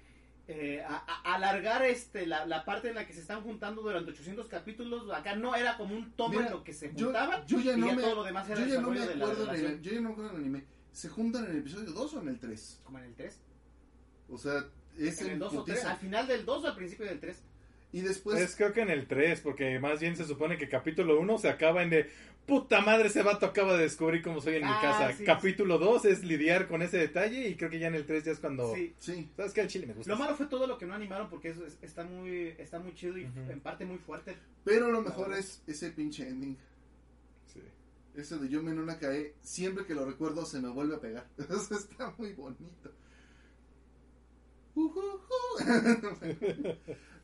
eh, 0.48 0.82
a, 0.86 0.96
a- 0.96 1.34
alargar 1.36 1.82
este 1.84 2.26
la, 2.26 2.44
la 2.46 2.64
parte 2.64 2.88
en 2.88 2.96
la 2.96 3.06
que 3.06 3.12
se 3.14 3.20
están 3.20 3.42
juntando 3.42 3.80
durante 3.80 4.10
800 4.10 4.48
capítulos. 4.48 5.10
Acá 5.10 5.34
no 5.36 5.54
era 5.54 5.76
como 5.76 5.94
un 5.94 6.12
tomo 6.12 6.30
Mira, 6.34 6.46
en 6.46 6.52
lo 6.52 6.64
que 6.64 6.72
se 6.74 6.90
juntaban 6.90 7.46
yo 7.46 7.60
ya 7.60 7.74
y 7.74 7.80
no 7.80 7.86
ya 7.86 7.94
me, 7.94 8.02
todo 8.02 8.14
lo 8.16 8.24
demás 8.24 8.48
era 8.50 8.60
yo 8.60 8.66
ya 8.66 8.80
no 8.80 8.90
me 8.90 9.00
desarrollo 9.00 9.08
de 9.10 9.16
la 9.16 9.24
acuerdo 9.24 9.44
en 9.44 9.48
el, 9.50 9.56
relación. 9.56 9.82
yo 9.82 9.92
ya 9.92 10.00
no 10.00 10.08
me 10.08 10.12
acuerdo 10.12 10.30
en 10.32 10.36
el 10.36 10.42
anime. 10.42 10.64
¿Se 10.92 11.08
juntan 11.08 11.44
en 11.46 11.50
el 11.52 11.58
episodio 11.58 11.92
2 11.92 12.14
o 12.14 12.20
en 12.20 12.28
el 12.28 12.38
3? 12.38 12.80
Como 12.84 12.98
en 12.98 13.04
el 13.04 13.14
3. 13.14 13.40
O 14.28 14.36
sea, 14.36 14.64
es 14.98 15.20
En 15.20 15.26
el 15.26 15.32
en 15.34 15.38
2 15.40 15.54
o 15.54 15.64
3. 15.64 15.76
putiza. 15.76 15.92
Al 15.92 15.98
final 15.98 16.26
del 16.26 16.44
2 16.44 16.64
o 16.64 16.66
al 16.68 16.76
principio 16.76 17.06
del 17.06 17.20
3. 17.20 17.36
Y 17.94 18.00
después, 18.00 18.40
Es 18.40 18.56
creo 18.56 18.72
que 18.72 18.80
en 18.80 18.88
el 18.90 19.06
3, 19.06 19.40
porque 19.42 19.78
más 19.78 20.00
bien 20.00 20.16
se 20.16 20.24
supone 20.24 20.56
que 20.56 20.66
capítulo 20.68 21.20
1 21.20 21.36
se 21.38 21.50
acaba 21.50 21.82
en 21.82 21.90
de 21.90 22.10
puta 22.46 22.80
madre, 22.80 23.08
ese 23.08 23.22
vato 23.22 23.44
acaba 23.46 23.74
de 23.76 23.82
descubrir 23.82 24.22
cómo 24.22 24.40
soy 24.40 24.54
en 24.56 24.62
mi 24.62 24.68
Ah, 24.70 24.78
casa. 24.80 25.12
sí, 25.12 25.24
capítulo 25.24 25.76
2 25.78 26.06
es 26.06 26.24
lidiar 26.24 26.66
con 26.68 26.80
ese 26.82 26.96
detalle 26.96 27.46
y 27.48 27.54
creo 27.54 27.68
que 27.70 27.78
ya 27.78 27.88
en 27.88 27.94
el 27.94 28.06
3 28.06 28.24
ya 28.24 28.32
es 28.32 28.38
cuando... 28.40 28.74
Sí. 28.74 28.94
sí, 28.98 29.28
¿Sabes 29.36 29.52
qué? 29.52 29.60
El 29.60 29.68
chile 29.68 29.86
me 29.86 29.92
gusta. 29.94 30.10
Lo 30.10 30.18
malo 30.18 30.34
fue 30.34 30.46
todo 30.46 30.66
lo 30.66 30.78
que 30.78 30.86
no 30.86 30.94
animaron 30.94 31.28
porque 31.28 31.50
eso 31.50 31.66
es- 31.66 31.76
está 31.82 32.02
muy 32.04 32.54
está 32.58 32.78
muy 32.78 32.94
chido 32.94 33.18
y 33.18 33.26
Ujú. 33.26 33.50
en 33.50 33.60
parte 33.60 33.84
muy 33.84 33.98
fuerte. 33.98 34.36
pero 34.64 34.90
lo 34.90 35.02
mejor 35.02 35.34
es 35.34 35.62
ese 35.66 35.90
pinche 35.90 36.26
ending. 36.26 36.56
Sí. 37.52 37.60
Ese 38.16 38.38
de 38.38 38.48
Yo 38.48 38.62
no 38.62 38.98
Cae, 38.98 39.34
siempre 39.42 39.84
que 39.84 39.94
lo 39.94 40.04
recuerdo 40.06 40.44
se 40.46 40.60
me 40.60 40.68
vuelve 40.70 40.96
a 40.96 41.00
pegar. 41.00 41.26
Eso 41.38 41.74
está 41.76 42.12
muy 42.16 42.32
bonito. 42.32 42.90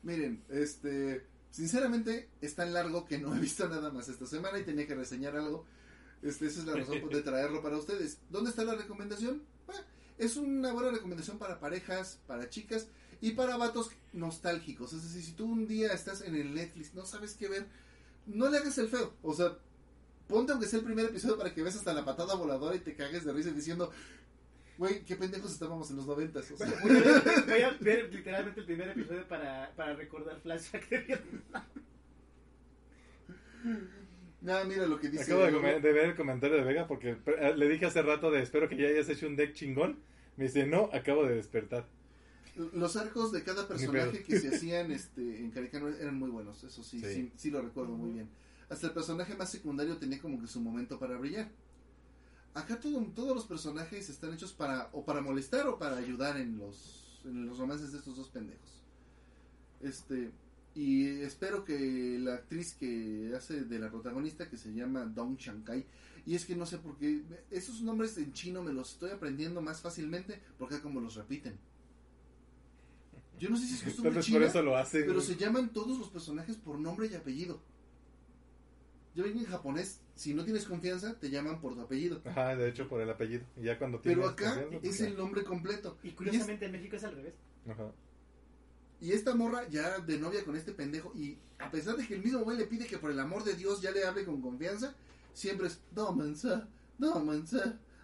Miren, 0.03 0.43
este, 0.49 1.25
sinceramente 1.49 2.29
es 2.41 2.55
tan 2.55 2.73
largo 2.73 3.05
que 3.05 3.17
no 3.17 3.35
he 3.35 3.39
visto 3.39 3.67
nada 3.67 3.91
más 3.91 4.09
esta 4.09 4.25
semana 4.25 4.59
y 4.59 4.63
tenía 4.63 4.87
que 4.87 4.95
reseñar 4.95 5.35
algo. 5.35 5.65
Este, 6.21 6.47
esa 6.47 6.59
es 6.59 6.65
la 6.65 6.75
razón 6.75 7.09
de 7.09 7.21
traerlo 7.21 7.61
para 7.61 7.77
ustedes. 7.77 8.19
¿Dónde 8.29 8.49
está 8.49 8.63
la 8.63 8.75
recomendación? 8.75 9.43
Ah, 9.67 9.81
es 10.17 10.37
una 10.37 10.73
buena 10.73 10.91
recomendación 10.91 11.39
para 11.39 11.59
parejas, 11.59 12.19
para 12.27 12.49
chicas 12.49 12.87
y 13.21 13.31
para 13.31 13.57
vatos 13.57 13.91
nostálgicos. 14.13 14.93
Es 14.93 15.03
decir, 15.03 15.23
si 15.23 15.31
tú 15.33 15.45
un 15.45 15.67
día 15.67 15.93
estás 15.93 16.21
en 16.21 16.35
el 16.35 16.53
Netflix, 16.53 16.93
no 16.93 17.05
sabes 17.05 17.35
qué 17.35 17.47
ver, 17.47 17.67
no 18.25 18.49
le 18.49 18.57
hagas 18.57 18.77
el 18.77 18.89
feo. 18.89 19.13
O 19.21 19.33
sea, 19.33 19.57
ponte 20.27 20.51
aunque 20.51 20.67
sea 20.67 20.79
el 20.79 20.85
primer 20.85 21.05
episodio 21.05 21.37
para 21.37 21.53
que 21.53 21.63
veas 21.63 21.75
hasta 21.75 21.93
la 21.93 22.05
patada 22.05 22.35
voladora 22.35 22.75
y 22.75 22.79
te 22.79 22.95
cagues 22.95 23.25
de 23.25 23.33
risa 23.33 23.51
diciendo, 23.51 23.91
güey, 24.79 25.03
qué 25.03 25.15
pendejos 25.15 25.51
estábamos 25.51 25.91
en 25.91 25.97
los 25.97 26.07
noventas. 26.07 26.49
O 26.49 26.57
sea, 26.57 26.67
Voy 26.81 26.91
a, 26.91 26.99
ver, 26.99 27.23
voy 27.45 27.61
a 27.61 27.77
ver 27.79 28.13
literalmente 28.13 28.59
el 28.61 28.65
primer 28.65 28.89
episodio 28.89 29.27
para, 29.27 29.71
para 29.75 29.93
recordar 29.93 30.39
flashback 30.41 30.89
de 30.89 30.97
Vietnam. 30.99 31.63
mira 34.67 34.87
lo 34.87 34.99
que 34.99 35.09
dice. 35.09 35.23
Acabo 35.23 35.41
de, 35.43 35.51
comer- 35.53 35.81
de 35.81 35.91
ver 35.93 36.05
el 36.05 36.15
comentario 36.15 36.57
de 36.57 36.63
Vega 36.63 36.87
porque 36.87 37.17
eh, 37.25 37.53
le 37.55 37.69
dije 37.69 37.85
hace 37.85 38.01
rato 38.01 38.31
de 38.31 38.41
espero 38.41 38.67
que 38.69 38.77
ya 38.77 38.87
hayas 38.87 39.09
hecho 39.09 39.27
un 39.27 39.35
deck 39.35 39.53
chingón. 39.53 39.99
Me 40.37 40.45
dice, 40.45 40.65
no, 40.65 40.89
acabo 40.93 41.25
de 41.25 41.35
despertar. 41.35 41.85
Los 42.73 42.95
arcos 42.95 43.31
de 43.31 43.43
cada 43.43 43.67
personaje 43.67 44.23
que 44.23 44.39
se 44.39 44.47
hacían 44.55 44.91
este, 44.91 45.21
en 45.39 45.51
Caricano 45.51 45.89
eran 45.89 46.15
muy 46.17 46.29
buenos, 46.29 46.63
eso 46.63 46.83
sí, 46.83 46.99
sí, 46.99 47.13
Sí. 47.13 47.31
sí, 47.35 47.51
lo 47.51 47.61
recuerdo 47.61 47.91
muy 47.91 48.11
bien. 48.11 48.29
Hasta 48.69 48.87
el 48.87 48.93
personaje 48.93 49.35
más 49.35 49.51
secundario 49.51 49.97
tenía 49.97 50.19
como 50.19 50.39
que 50.39 50.47
su 50.47 50.61
momento 50.61 50.97
para 50.99 51.17
brillar. 51.17 51.49
Acá 52.53 52.79
todo- 52.79 53.01
todos 53.15 53.35
los 53.35 53.45
personajes 53.45 54.09
están 54.09 54.33
hechos 54.33 54.53
para 54.53 54.89
o 54.91 55.05
para 55.05 55.21
molestar 55.21 55.67
o 55.67 55.77
para 55.77 55.97
ayudar 55.97 56.37
en 56.37 56.57
los, 56.57 57.21
en 57.25 57.45
los 57.45 57.57
romances 57.57 57.91
de 57.91 57.99
estos 57.99 58.15
dos 58.17 58.29
pendejos. 58.29 58.83
Este, 59.81 60.31
y 60.75 61.07
espero 61.21 61.63
que 61.63 62.17
la 62.19 62.35
actriz 62.35 62.73
que 62.73 63.33
hace 63.37 63.61
de 63.65 63.79
la 63.79 63.89
protagonista, 63.89 64.49
que 64.49 64.57
se 64.57 64.73
llama 64.73 65.05
Dong 65.05 65.37
Shankai, 65.37 65.85
y 66.25 66.35
es 66.35 66.45
que 66.45 66.55
no 66.55 66.65
sé 66.65 66.77
por 66.79 66.97
qué, 66.97 67.23
esos 67.49 67.81
nombres 67.81 68.17
en 68.17 68.33
chino 68.33 68.61
me 68.63 68.73
los 68.73 68.93
estoy 68.93 69.11
aprendiendo 69.11 69.61
más 69.61 69.81
fácilmente 69.81 70.41
porque 70.57 70.81
como 70.81 70.99
los 70.99 71.15
repiten. 71.15 71.57
Yo 73.39 73.49
no 73.49 73.57
sé 73.57 73.67
si 73.67 73.75
es 73.75 73.83
costumbre 73.85 74.13
por 74.15 74.23
china, 74.23 74.45
eso 74.45 74.61
lo 74.61 74.75
hace. 74.75 75.03
pero 75.03 75.21
se 75.21 75.35
llaman 75.37 75.71
todos 75.71 75.97
los 75.97 76.09
personajes 76.09 76.57
por 76.57 76.77
nombre 76.77 77.07
y 77.07 77.15
apellido. 77.15 77.61
Yo 79.15 79.23
ven 79.23 79.33
que 79.33 79.39
en 79.39 79.45
japonés, 79.45 80.01
si 80.19 80.33
no 80.33 80.43
tienes 80.43 80.65
confianza, 80.65 81.17
te 81.17 81.29
llaman 81.29 81.61
por 81.61 81.75
tu 81.75 81.79
apellido. 81.79 82.21
Ajá, 82.25 82.53
de 82.53 82.67
hecho 82.67 82.89
por 82.89 82.99
el 82.99 83.09
apellido. 83.09 83.45
Y 83.55 83.63
ya 83.63 83.79
cuando 83.79 84.01
tienes 84.01 84.17
Pero 84.17 84.29
acá 84.29 84.67
pues 84.69 84.83
es 84.83 84.99
ya. 84.99 85.07
el 85.07 85.15
nombre 85.15 85.45
completo. 85.45 85.97
Y 86.03 86.11
curiosamente 86.11 86.65
en 86.65 86.73
México 86.73 86.97
es 86.97 87.05
al 87.05 87.15
revés. 87.15 87.35
Ajá. 87.69 87.89
Y 88.99 89.13
esta 89.13 89.33
morra 89.33 89.65
ya 89.69 89.99
de 89.99 90.19
novia 90.19 90.43
con 90.43 90.57
este 90.57 90.73
pendejo, 90.73 91.13
y 91.15 91.37
a 91.57 91.71
pesar 91.71 91.95
de 91.95 92.05
que 92.05 92.15
el 92.15 92.21
mismo 92.21 92.39
güey 92.39 92.57
le 92.57 92.65
pide 92.65 92.85
que 92.85 92.97
por 92.97 93.11
el 93.11 93.19
amor 93.21 93.45
de 93.45 93.53
Dios 93.53 93.81
ya 93.81 93.91
le 93.91 94.03
hable 94.03 94.25
con 94.25 94.41
confianza, 94.41 94.93
siempre 95.33 95.67
es, 95.67 95.79
dómense, 95.95 96.63
dómense, 96.97 97.61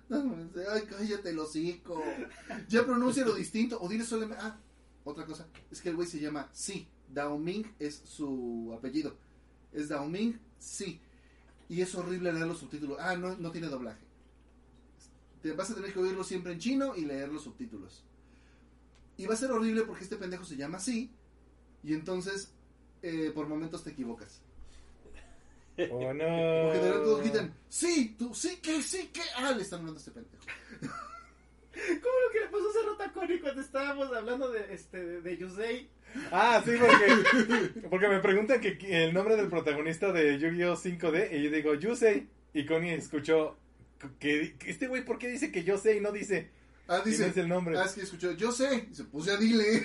dómense, 0.07 0.65
ay, 0.71 0.83
cállate 0.89 1.31
el 1.31 1.39
hocico. 1.39 2.01
Ya 2.69 2.85
pronuncia 2.85 3.25
lo 3.25 3.35
distinto, 3.35 3.77
o 3.81 3.89
dile 3.89 4.05
solamente, 4.05 4.41
ah, 4.41 4.57
otra 5.03 5.25
cosa, 5.25 5.49
es 5.69 5.81
que 5.81 5.89
el 5.89 5.97
güey 5.97 6.07
se 6.07 6.21
llama 6.21 6.47
Sí, 6.53 6.87
Dao 7.13 7.37
Ming 7.37 7.65
es 7.77 7.93
su 8.05 8.73
apellido, 8.73 9.17
es 9.73 9.89
Dao 9.89 10.07
Ming 10.07 10.39
Sí, 10.57 11.01
y 11.69 11.81
es 11.81 11.95
horrible 11.95 12.31
leer 12.31 12.47
los 12.47 12.59
subtítulos, 12.59 12.97
ah, 12.99 13.15
no, 13.15 13.35
no 13.37 13.51
tiene 13.51 13.67
doblaje. 13.67 14.03
Te 15.41 15.51
vas 15.53 15.69
a 15.71 15.75
tener 15.75 15.93
que 15.93 15.99
oírlo 15.99 16.23
siempre 16.23 16.53
en 16.53 16.59
chino 16.59 16.95
y 16.95 17.05
leer 17.05 17.29
los 17.29 17.43
subtítulos. 17.43 18.03
Y 19.17 19.25
va 19.25 19.33
a 19.33 19.37
ser 19.37 19.51
horrible 19.51 19.83
porque 19.83 20.03
este 20.03 20.17
pendejo 20.17 20.43
se 20.43 20.57
llama 20.57 20.77
así. 20.77 21.11
Y 21.83 21.93
entonces, 21.93 22.51
eh, 23.01 23.31
por 23.33 23.47
momentos 23.47 23.83
te 23.83 23.91
equivocas. 23.91 24.41
Oh, 25.91 26.13
no. 26.13 26.23
Por 26.23 26.73
general 26.73 27.03
todos 27.03 27.21
gritan, 27.21 27.53
sí, 27.69 28.15
tú, 28.17 28.33
sí, 28.33 28.57
que, 28.57 28.81
sí, 28.81 29.09
que. 29.13 29.21
Ah, 29.37 29.51
le 29.51 29.61
están 29.61 29.79
hablando 29.79 29.99
a 29.99 30.01
este 30.01 30.11
pendejo. 30.11 30.43
Como 31.75 32.19
lo 32.25 32.31
que 32.31 32.39
le 32.39 32.47
pasó 32.47 32.69
a 32.69 32.73
Cerro 32.73 32.97
Taconi 32.97 33.39
cuando 33.39 33.61
estábamos 33.61 34.11
hablando 34.13 34.49
de 34.49 34.73
este 34.73 35.03
de, 35.03 35.21
de 35.21 35.37
Yusei. 35.37 35.89
Ah, 36.31 36.61
sí, 36.65 36.71
porque, 36.79 37.81
porque 37.89 38.07
me 38.07 38.19
preguntan 38.19 38.59
que 38.61 38.77
el 39.05 39.13
nombre 39.13 39.35
del 39.35 39.47
protagonista 39.49 40.11
de 40.11 40.37
Yu-Gi-Oh 40.39 40.75
5D 40.77 41.29
y 41.39 41.43
yo 41.43 41.51
digo 41.51 41.73
Yusei 41.75 42.27
y 42.53 42.65
Connie 42.65 42.93
escuchó 42.93 43.57
que, 44.19 44.55
que 44.57 44.71
este 44.71 44.87
güey 44.87 45.03
¿por 45.03 45.17
qué 45.17 45.27
dice 45.27 45.51
que 45.51 45.63
yo 45.63 45.77
sé 45.77 45.97
y 45.97 46.01
no 46.01 46.11
dice 46.11 46.49
Ah, 46.87 46.99
quién 47.03 47.13
dice. 47.17 47.27
es 47.29 47.37
el 47.37 47.49
nombre? 47.49 47.77
Ah, 47.79 47.85
es 47.85 47.93
que 47.93 48.01
escuchó, 48.01 48.31
yo 48.33 48.51
sé. 48.51 48.85
Dice, 48.89 49.05
pues 49.05 49.25
ya 49.25 49.37
dile. 49.37 49.81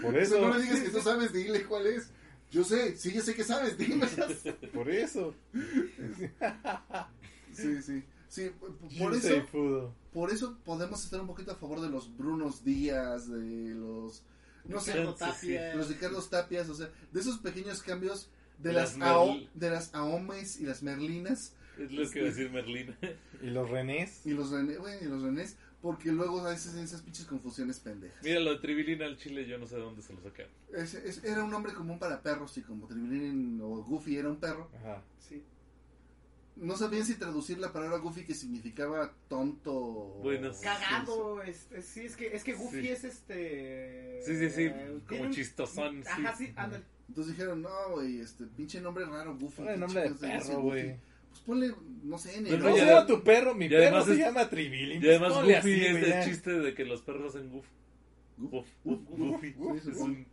Por 0.00 0.16
eso. 0.16 0.40
No 0.48 0.54
le 0.56 0.62
digas 0.62 0.80
que 0.80 0.88
tú 0.88 1.00
sabes, 1.02 1.30
dile 1.34 1.62
cuál 1.64 1.86
es. 1.86 2.08
Yo 2.50 2.64
sé, 2.64 2.96
sí, 2.96 3.12
yo 3.12 3.20
sé 3.20 3.34
que 3.34 3.44
sabes, 3.44 3.76
dime. 3.76 4.06
Por 4.72 4.90
eso. 4.90 5.34
Sí, 7.52 7.82
sí. 7.82 8.02
Sí, 8.28 8.50
por 8.98 9.14
eso, 9.14 9.92
por 10.12 10.32
eso 10.32 10.58
podemos 10.64 11.04
estar 11.04 11.20
un 11.20 11.28
poquito 11.28 11.52
a 11.52 11.54
favor 11.54 11.80
de 11.80 11.88
los 11.88 12.16
Brunos 12.16 12.64
Díaz, 12.64 13.30
de 13.30 13.74
los. 13.76 14.24
No 14.66 14.80
sé, 14.80 14.92
Ricardo 14.92 15.16
sí, 15.16 15.24
sí. 15.46 15.54
Tapia. 15.54 15.74
los 15.76 15.88
de 15.88 15.96
Carlos 15.96 16.30
Tapias, 16.30 16.68
o 16.68 16.74
sea, 16.74 16.90
de 17.12 17.20
esos 17.20 17.38
pequeños 17.38 17.82
cambios 17.82 18.28
de 18.58 18.72
Las 18.72 18.96
las, 18.96 19.08
AO, 19.08 19.36
de 19.54 19.70
las 19.70 19.94
Aomes 19.94 20.60
y 20.60 20.64
las 20.64 20.82
Merlinas 20.82 21.54
Es 21.78 21.90
lo 21.92 22.08
que 22.08 22.20
iba 22.20 22.28
a 22.28 22.30
decir 22.30 22.50
Merlina. 22.50 22.96
Y 23.42 23.46
los 23.50 23.68
Renés. 23.68 24.24
y 24.24 24.30
los 24.30 24.50
René, 24.50 24.78
bueno, 24.78 24.98
y 25.02 25.04
los 25.06 25.22
Renés, 25.22 25.56
porque 25.82 26.12
luego 26.12 26.40
a 26.46 26.50
veces 26.50 26.74
esas 26.76 27.02
pinches 27.02 27.26
confusiones 27.26 27.78
pendejas. 27.80 28.22
Mira, 28.22 28.40
lo 28.40 28.52
de 28.52 28.58
Tribilina 28.60 29.04
al 29.06 29.18
chile, 29.18 29.46
yo 29.46 29.58
no 29.58 29.66
sé 29.66 29.74
de 29.74 29.82
dónde 29.82 30.00
se 30.00 30.14
lo 30.14 30.22
sacaron. 30.22 30.50
Es- 30.72 30.94
es- 30.94 31.22
era 31.24 31.44
un 31.44 31.50
nombre 31.50 31.74
común 31.74 31.98
para 31.98 32.22
perros 32.22 32.56
y 32.56 32.62
como 32.62 32.86
Tribilín 32.86 33.60
o 33.60 33.82
Goofy 33.82 34.16
era 34.16 34.28
un 34.30 34.36
perro, 34.36 34.70
Ajá. 34.80 35.02
Sí. 35.18 35.42
No 36.56 36.76
sabían 36.76 37.04
si 37.04 37.14
traducir 37.16 37.58
la 37.58 37.72
palabra 37.72 37.98
Goofy 37.98 38.24
que 38.24 38.34
significaba 38.34 39.12
tonto. 39.28 40.18
Bueno, 40.22 40.52
sí. 40.52 40.62
Cagado, 40.64 41.42
este, 41.42 41.82
sí, 41.82 42.00
es 42.06 42.16
que, 42.16 42.34
es 42.34 42.44
que 42.44 42.54
Goofy 42.54 42.80
Sí. 42.82 42.88
es 42.88 43.04
este... 43.04 44.20
Sí, 44.24 44.36
sí, 44.36 44.50
sí, 44.50 44.62
eh, 44.64 44.98
como 45.08 45.22
un- 45.22 45.30
chistosón. 45.32 46.02
sí. 46.04 46.08
Ajá, 46.10 46.36
sí, 46.36 46.52
ándale. 46.56 46.84
Entonces 47.08 47.36
dijeron, 47.36 47.60
no, 47.62 47.70
güey, 47.92 48.20
este 48.20 48.44
pinche 48.56 48.80
nombre 48.80 49.04
raro, 49.04 49.36
Goofy. 49.36 49.56
Ponle 49.56 49.72
¿qué 49.72 49.78
nombre 49.78 50.02
de 50.02 50.10
perro, 50.14 50.60
güey. 50.62 50.96
Pues 51.30 51.40
ponle, 51.44 51.74
no 52.04 52.16
sé, 52.18 52.40
negro. 52.40 52.58
¿Cómo 52.60 52.76
ya 52.76 52.80
se 52.82 52.86
de- 52.88 52.94
llama 52.94 53.06
tu 53.06 53.22
perro? 53.24 53.54
Mi 53.54 53.68
perro 53.68 53.82
además 53.82 54.04
se 54.06 54.12
es- 54.12 54.18
llama 54.18 54.48
Tribilín. 54.48 55.02
Y 55.02 55.08
además 55.08 55.32
Ponle 55.32 55.54
Goofy 55.56 55.72
así, 55.72 55.84
es 55.86 56.04
el 56.06 56.24
chiste 56.24 56.50
de 56.52 56.74
que 56.74 56.84
los 56.84 57.02
perros 57.02 57.34
hacen 57.34 57.50
goof. 57.50 57.66
Goof, 58.38 58.66
goof, 58.84 59.00
Goofy. 59.10 59.52
Goofy. 59.52 59.90
Es 59.90 59.96
un... 59.98 60.26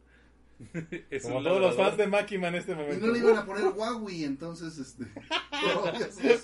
es 1.10 1.24
Como 1.24 1.44
todos 1.44 1.62
los 1.62 1.76
fans 1.76 1.98
de 1.98 2.08
Makima 2.08 2.50
en 2.50 2.56
este 2.56 2.74
Y 2.74 2.76
momento. 2.76 3.08
no 3.08 3.14
le 3.14 3.20
iban 3.20 3.38
a 3.38 3.46
poner 3.46 3.66
Huawei, 3.68 4.24
entonces, 4.24 4.78
este. 4.78 5.06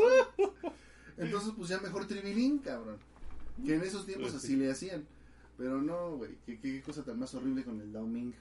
entonces, 1.18 1.54
pues 1.56 1.70
ya 1.70 1.80
mejor 1.80 2.08
Tribilín, 2.08 2.60
cabrón. 2.60 2.98
Que 3.66 3.76
en 3.76 3.82
esos 3.82 4.06
tiempos 4.06 4.32
Pues 4.32 4.44
así 4.44 4.56
le 4.56 4.72
hacían. 4.72 5.06
Pero 5.58 5.82
no, 5.82 6.18
güey, 6.18 6.38
qué, 6.46 6.60
qué 6.60 6.82
cosa 6.82 7.04
tan 7.04 7.20
más 7.20 7.34
horrible 7.34 7.64
con 7.64 7.82
el 7.82 7.92
Dao 7.92 8.06
Ming. 8.06 8.34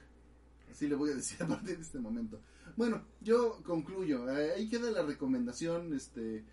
Así 0.70 0.86
le 0.86 0.94
voy 0.94 1.11
a 1.11 1.15
decir 1.15 1.39
a 1.43 1.47
partir 1.47 1.77
de 1.77 1.82
este 1.82 1.98
momento. 1.98 2.40
Bueno, 2.77 3.03
yo 3.23 3.62
concluyo. 3.65 4.28
Eh, 4.31 4.53
Ahí 4.57 4.69
queda 4.69 4.90
la 4.90 5.03
recomendación. 5.03 5.94
Este. 5.94 6.44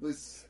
Pues. 0.00 0.46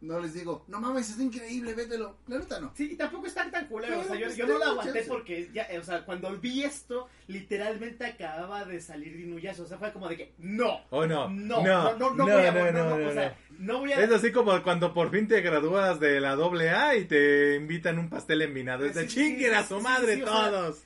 No 0.00 0.20
les 0.20 0.34
digo, 0.34 0.64
no 0.68 0.80
mames, 0.80 1.08
está 1.08 1.22
increíble, 1.22 1.72
vételo. 1.74 2.16
La 2.26 2.38
neta 2.38 2.60
no. 2.60 2.72
Sí, 2.76 2.90
y 2.92 2.96
tampoco 2.96 3.26
están 3.26 3.50
tan 3.50 3.66
culeros. 3.66 4.04
O 4.04 4.08
sea, 4.08 4.16
yo, 4.16 4.26
pues, 4.26 4.36
yo 4.36 4.46
no 4.46 4.58
la 4.58 4.66
aguanté 4.66 4.92
chance. 4.92 5.08
porque 5.08 5.50
ya, 5.54 5.68
o 5.80 5.82
sea, 5.82 6.04
cuando 6.04 6.36
vi 6.36 6.64
esto, 6.64 7.08
literalmente 7.28 8.04
acababa 8.04 8.64
de 8.64 8.80
salir 8.80 9.16
Dinuyazo. 9.16 9.62
O 9.62 9.66
sea, 9.66 9.78
fue 9.78 9.92
como 9.92 10.08
de 10.08 10.16
que, 10.16 10.34
no. 10.38 10.80
Oh, 10.90 11.06
no. 11.06 11.28
No, 11.30 11.62
No, 11.62 11.96
no, 11.96 11.96
no, 11.96 12.10
no, 12.10 12.14
no, 12.14 12.24
voy 12.24 12.46
a, 12.46 12.52
no, 12.52 12.72
no, 12.72 12.72
no, 12.72 12.98
no, 12.98 13.08
o 13.08 13.12
sea, 13.12 13.36
no 13.58 13.78
voy 13.80 13.92
a... 13.92 14.00
Es 14.00 14.10
así 14.12 14.32
como 14.32 14.62
cuando 14.62 14.92
por 14.92 15.10
fin 15.10 15.26
te 15.28 15.40
gradúas 15.40 15.98
de 15.98 16.20
la 16.20 16.36
doble 16.36 16.70
A 16.70 16.94
y 16.96 17.06
te 17.06 17.56
invitan 17.56 17.98
un 17.98 18.10
pastel 18.10 18.42
envinado. 18.42 18.84
Es 18.84 18.94
de 18.94 19.08
Sí, 19.08 19.46
a 19.46 19.64
su 19.64 19.78
sí, 19.78 19.82
madre 19.82 20.16
sí, 20.16 20.22
o 20.22 20.26
sea, 20.26 20.50
todos. 20.50 20.85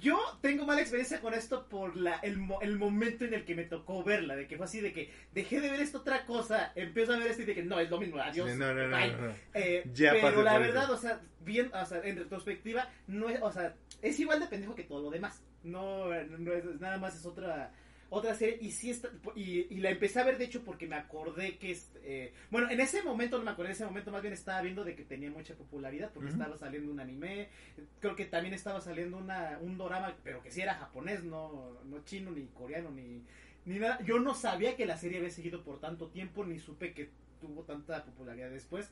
Yo 0.00 0.18
tengo 0.40 0.66
mala 0.66 0.80
experiencia 0.80 1.20
con 1.20 1.34
esto 1.34 1.68
por 1.68 1.96
la, 1.96 2.16
el, 2.22 2.38
mo- 2.38 2.60
el 2.62 2.76
momento 2.78 3.24
en 3.24 3.34
el 3.34 3.44
que 3.44 3.54
me 3.54 3.64
tocó 3.64 4.02
verla, 4.02 4.34
de 4.34 4.46
que 4.48 4.56
fue 4.56 4.66
así 4.66 4.80
de 4.80 4.92
que 4.92 5.12
dejé 5.32 5.60
de 5.60 5.70
ver 5.70 5.80
esta 5.80 5.98
otra 5.98 6.26
cosa, 6.26 6.72
empiezo 6.74 7.12
a 7.12 7.18
ver 7.18 7.28
esto 7.28 7.42
y 7.42 7.44
de 7.44 7.54
que 7.54 7.62
no, 7.62 7.78
es 7.78 7.88
lo 7.90 8.00
mismo, 8.00 8.18
adiós. 8.20 8.48
No, 8.56 8.74
no, 8.74 8.88
no, 8.88 8.96
bye". 8.96 9.12
no, 9.12 9.18
no. 9.28 9.32
Eh, 9.54 9.84
Ya 9.94 10.12
pero 10.12 10.42
la 10.42 10.58
verdad, 10.58 10.84
eso. 10.84 10.94
o 10.94 10.98
sea, 10.98 11.20
bien, 11.40 11.70
o 11.72 11.86
sea, 11.86 12.00
en 12.02 12.16
retrospectiva, 12.16 12.88
no 13.06 13.28
es, 13.28 13.40
o 13.42 13.52
sea, 13.52 13.74
es 14.02 14.18
igual 14.18 14.40
de 14.40 14.46
pendejo 14.46 14.74
que 14.74 14.84
todo 14.84 15.02
lo 15.02 15.10
demás. 15.10 15.42
No, 15.62 16.06
no 16.06 16.52
es, 16.54 16.64
nada 16.80 16.96
más 16.98 17.14
es 17.14 17.26
otra 17.26 17.70
otra 18.10 18.34
serie 18.34 18.58
y 18.60 18.72
sí 18.72 18.90
está 18.90 19.08
y, 19.34 19.72
y 19.74 19.80
la 19.80 19.90
empecé 19.90 20.20
a 20.20 20.24
ver 20.24 20.36
de 20.36 20.44
hecho 20.44 20.62
porque 20.64 20.86
me 20.86 20.96
acordé 20.96 21.56
que 21.58 21.70
es 21.70 21.90
eh, 22.02 22.34
bueno 22.50 22.68
en 22.68 22.80
ese 22.80 23.02
momento 23.02 23.38
no 23.38 23.44
me 23.44 23.52
acordé 23.52 23.68
en 23.68 23.76
ese 23.76 23.84
momento 23.84 24.10
más 24.10 24.22
bien 24.22 24.34
estaba 24.34 24.60
viendo 24.60 24.84
de 24.84 24.94
que 24.94 25.04
tenía 25.04 25.30
mucha 25.30 25.54
popularidad 25.54 26.10
porque 26.12 26.30
estaba 26.30 26.58
saliendo 26.58 26.90
un 26.92 27.00
anime 27.00 27.48
creo 28.00 28.16
que 28.16 28.26
también 28.26 28.52
estaba 28.52 28.80
saliendo 28.80 29.16
una 29.16 29.58
un 29.60 29.78
dorama 29.78 30.14
pero 30.22 30.42
que 30.42 30.50
sí 30.50 30.60
era 30.60 30.74
japonés 30.74 31.22
no 31.22 31.78
no 31.84 32.04
chino 32.04 32.30
ni 32.32 32.46
coreano 32.46 32.90
ni 32.90 33.22
ni 33.64 33.78
nada. 33.78 34.00
Yo 34.02 34.18
no 34.18 34.34
sabía 34.34 34.76
que 34.76 34.86
la 34.86 34.96
serie 34.96 35.18
había 35.18 35.30
seguido 35.30 35.62
por 35.62 35.80
tanto 35.80 36.08
tiempo 36.08 36.44
ni 36.44 36.58
supe 36.58 36.92
que 36.92 37.10
tuvo 37.40 37.62
tanta 37.62 38.04
popularidad 38.04 38.50
después. 38.50 38.88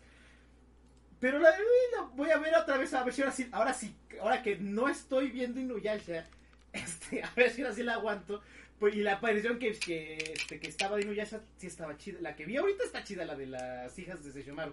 Pero 1.20 1.38
la, 1.38 1.50
la 1.50 2.02
voy 2.14 2.30
a 2.30 2.38
ver 2.38 2.54
otra 2.54 2.76
vez 2.76 2.94
a 2.94 3.02
ver 3.02 3.12
si 3.12 3.22
ahora 3.22 3.32
sí 3.32 3.48
ahora 3.50 3.74
sí 3.74 3.94
ahora 4.20 4.42
que 4.42 4.56
no 4.56 4.88
estoy 4.88 5.30
viendo 5.30 5.60
Inuyasha 5.60 6.26
este 6.72 7.22
a 7.24 7.30
ver 7.34 7.50
si 7.50 7.62
ahora 7.62 7.74
sí 7.74 7.82
la 7.82 7.94
aguanto 7.94 8.40
pues, 8.78 8.94
y 8.94 9.02
la 9.02 9.14
aparición 9.14 9.58
que, 9.58 9.72
que, 9.72 10.16
este, 10.16 10.60
que 10.60 10.68
estaba 10.68 10.96
de 10.96 11.02
Inuyasha 11.02 11.40
sí 11.56 11.66
estaba 11.66 11.96
chida. 11.96 12.20
La 12.20 12.36
que 12.36 12.46
vi 12.46 12.56
ahorita 12.56 12.84
está 12.84 13.04
chida, 13.04 13.24
la 13.24 13.36
de 13.36 13.46
las 13.46 13.98
hijas 13.98 14.24
de 14.24 14.32
Seishomaru. 14.32 14.72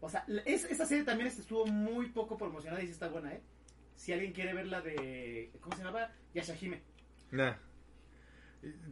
O 0.00 0.08
sea, 0.08 0.24
esa 0.44 0.86
serie 0.86 1.04
también 1.04 1.28
estuvo 1.28 1.66
muy 1.66 2.08
poco 2.10 2.36
promocionada 2.36 2.82
y 2.82 2.86
sí 2.86 2.92
está 2.92 3.08
buena, 3.08 3.32
¿eh? 3.32 3.40
Si 3.94 4.12
alguien 4.12 4.32
quiere 4.32 4.52
ver 4.52 4.66
la 4.66 4.80
de... 4.82 5.50
¿Cómo 5.60 5.74
se 5.74 5.82
llama? 5.82 6.10
Yashahime. 6.34 6.82
Nah. 7.30 7.56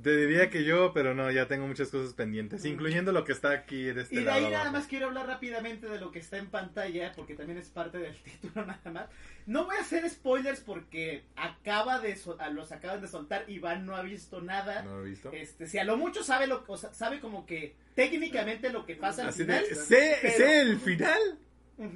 Te 0.02 0.16
diría 0.16 0.50
que 0.50 0.62
yo, 0.64 0.92
pero 0.92 1.14
no, 1.14 1.30
ya 1.32 1.48
tengo 1.48 1.66
muchas 1.66 1.88
cosas 1.88 2.14
pendientes, 2.14 2.64
incluyendo 2.64 3.10
lo 3.10 3.24
que 3.24 3.32
está 3.32 3.50
aquí 3.50 3.82
de 3.84 4.02
este 4.02 4.14
Y 4.14 4.18
de 4.18 4.24
lado. 4.24 4.36
ahí 4.38 4.44
nada 4.44 4.56
abajo. 4.60 4.72
más 4.76 4.86
quiero 4.86 5.06
hablar 5.06 5.26
rápidamente 5.26 5.88
de 5.88 5.98
lo 5.98 6.12
que 6.12 6.20
está 6.20 6.36
en 6.36 6.46
pantalla, 6.46 7.12
porque 7.16 7.34
también 7.34 7.58
es 7.58 7.68
parte 7.70 7.98
del 7.98 8.14
título 8.22 8.66
nada 8.66 8.90
más. 8.92 9.06
No 9.46 9.64
voy 9.64 9.76
a 9.76 9.80
hacer 9.80 10.08
spoilers 10.08 10.60
porque 10.60 11.24
acaba 11.34 11.98
de 12.00 12.16
los 12.52 12.70
acaban 12.72 13.00
de 13.00 13.08
soltar, 13.08 13.44
Iván 13.48 13.84
no 13.86 13.96
ha 13.96 14.02
visto 14.02 14.40
nada. 14.40 14.82
¿No 14.82 14.98
lo 15.00 15.06
he 15.06 15.10
visto? 15.10 15.32
Este, 15.32 15.66
si 15.66 15.78
a 15.78 15.84
lo 15.84 15.96
mucho 15.96 16.22
sabe 16.22 16.46
lo 16.46 16.62
o 16.66 16.76
sea, 16.76 16.92
sabe 16.94 17.18
como 17.20 17.44
que 17.46 17.74
técnicamente 17.94 18.70
lo 18.70 18.86
que 18.86 18.94
pasa 18.96 19.22
al 19.22 19.28
Así 19.30 19.42
final. 19.42 19.64
de, 19.68 19.74
sé, 19.74 20.18
pero- 20.22 20.36
sé 20.36 20.60
el 20.60 20.78
final. 20.78 21.20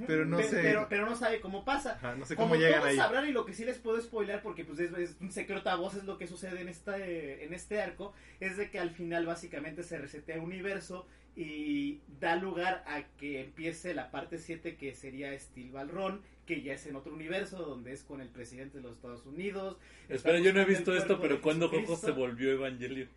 Pero 0.07 0.25
no 0.25 0.43
sé. 0.43 0.61
Pero, 0.61 0.87
pero 0.89 1.07
no 1.07 1.15
sabe 1.15 1.41
cómo 1.41 1.65
pasa. 1.65 1.93
Ajá, 1.93 2.17
no 2.17 2.25
sé 2.25 2.35
Como 2.35 2.49
cómo 2.51 2.61
llegan 2.61 2.81
todos 2.81 2.91
ahí. 2.91 2.97
sabrán 2.97 3.29
y 3.29 3.33
lo 3.33 3.45
que 3.45 3.55
sí 3.55 3.65
les 3.65 3.79
puedo 3.79 4.01
spoiler 4.01 4.43
porque 4.43 4.65
pues 4.65 4.79
es, 4.81 4.93
es 4.99 5.17
un 5.21 5.31
secreto 5.31 5.71
a 5.71 5.77
voces 5.77 6.05
lo 6.05 6.19
que 6.19 6.27
sucede 6.27 6.61
en 6.61 6.69
esta 6.69 6.99
en 6.99 7.55
este 7.55 7.81
arco 7.81 8.13
es 8.41 8.57
de 8.57 8.71
que 8.71 8.79
al 8.81 8.91
final 8.91 9.25
básicamente 9.27 9.85
se 9.85 9.99
resetea 9.99 10.35
el 10.37 10.41
universo 10.43 11.07
y 11.37 12.01
da 12.19 12.35
lugar 12.35 12.83
a 12.89 13.05
que 13.19 13.41
empiece 13.43 13.95
la 13.95 14.11
parte 14.11 14.39
7 14.39 14.77
que 14.77 14.95
sería 14.97 15.39
Steel 15.39 15.71
Ballroom 15.71 16.21
que 16.45 16.63
ya 16.63 16.73
es 16.75 16.85
en 16.87 16.97
otro 16.97 17.15
universo 17.15 17.59
donde 17.59 17.93
es 17.93 18.03
con 18.03 18.21
el 18.21 18.29
presidente 18.31 18.79
de 18.79 18.83
los 18.83 18.97
Estados 18.97 19.25
Unidos. 19.27 19.77
Espera, 20.09 20.41
yo 20.41 20.53
no 20.53 20.61
he 20.63 20.65
visto 20.65 20.93
esto, 20.97 21.21
pero 21.21 21.41
¿cuándo 21.41 21.69
Jojo 21.69 21.95
se 21.97 22.11
volvió 22.11 22.51
Evangelion? 22.51 23.09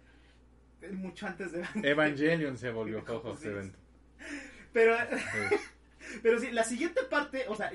mucho 0.92 1.28
antes 1.28 1.52
de 1.52 1.64
Evangelion 1.84 2.58
se 2.58 2.70
volvió 2.72 3.02
Jojo 3.06 3.34
ese 3.40 3.50
evento. 3.50 3.80
pero 4.74 4.96
Sí. 5.10 5.56
Pero 6.22 6.40
sí 6.40 6.52
la 6.52 6.64
siguiente 6.64 7.02
parte, 7.10 7.46
o 7.48 7.56
sea, 7.56 7.72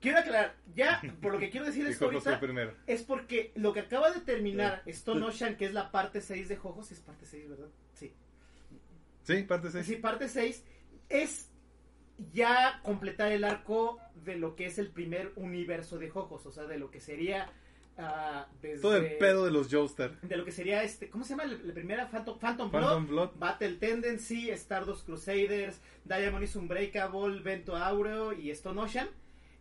quiero 0.00 0.18
aclarar, 0.18 0.56
ya 0.74 1.00
por 1.22 1.32
lo 1.32 1.38
que 1.38 1.50
quiero 1.50 1.66
decir 1.66 1.86
esto 1.86 2.06
ahorita 2.06 2.40
primero. 2.40 2.74
Es 2.86 3.02
porque 3.02 3.52
lo 3.54 3.72
que 3.72 3.80
acaba 3.80 4.10
de 4.10 4.20
terminar 4.20 4.82
Stone 4.86 5.24
Ocean, 5.24 5.56
que 5.56 5.64
es 5.66 5.72
la 5.72 5.90
parte 5.90 6.20
6 6.20 6.48
de 6.48 6.56
Jojo, 6.56 6.82
sí 6.82 6.94
es 6.94 7.00
parte 7.00 7.26
6, 7.26 7.48
¿verdad? 7.48 7.68
Sí. 7.94 8.12
Sí, 9.22 9.42
parte 9.44 9.70
6. 9.70 9.86
Sí, 9.86 9.96
parte 9.96 10.28
6 10.28 10.64
es 11.08 11.50
ya 12.32 12.80
completar 12.82 13.32
el 13.32 13.44
arco 13.44 13.98
de 14.14 14.36
lo 14.36 14.54
que 14.56 14.66
es 14.66 14.78
el 14.78 14.90
primer 14.90 15.32
universo 15.36 15.98
de 15.98 16.10
Jojos, 16.10 16.46
o 16.46 16.52
sea, 16.52 16.64
de 16.64 16.78
lo 16.78 16.90
que 16.90 17.00
sería 17.00 17.50
ah, 17.98 18.46
desde... 18.60 18.80
Todo 18.80 18.96
el 18.96 19.16
pedo 19.18 19.44
de 19.44 19.50
los 19.50 19.68
Joestar. 19.70 20.20
De 20.20 20.36
lo 20.36 20.44
que 20.44 20.52
sería 20.52 20.82
este... 20.82 21.08
¿Cómo 21.08 21.24
se 21.24 21.30
llama? 21.30 21.44
La, 21.44 21.74
primera 21.74 22.08
Phantom, 22.08 22.38
Phantom 22.38 22.70
Blood. 22.70 22.82
Phantom 22.82 23.06
Blood. 23.06 23.30
Battle 23.36 23.74
Tendency, 23.74 24.50
Stardust 24.50 25.06
Crusaders, 25.06 25.80
Diamond 26.04 26.44
is 26.44 26.56
Unbreakable, 26.56 27.40
Vento 27.40 27.76
Aureo 27.76 28.32
y 28.32 28.50
Stone 28.50 28.80
Ocean. 28.80 29.08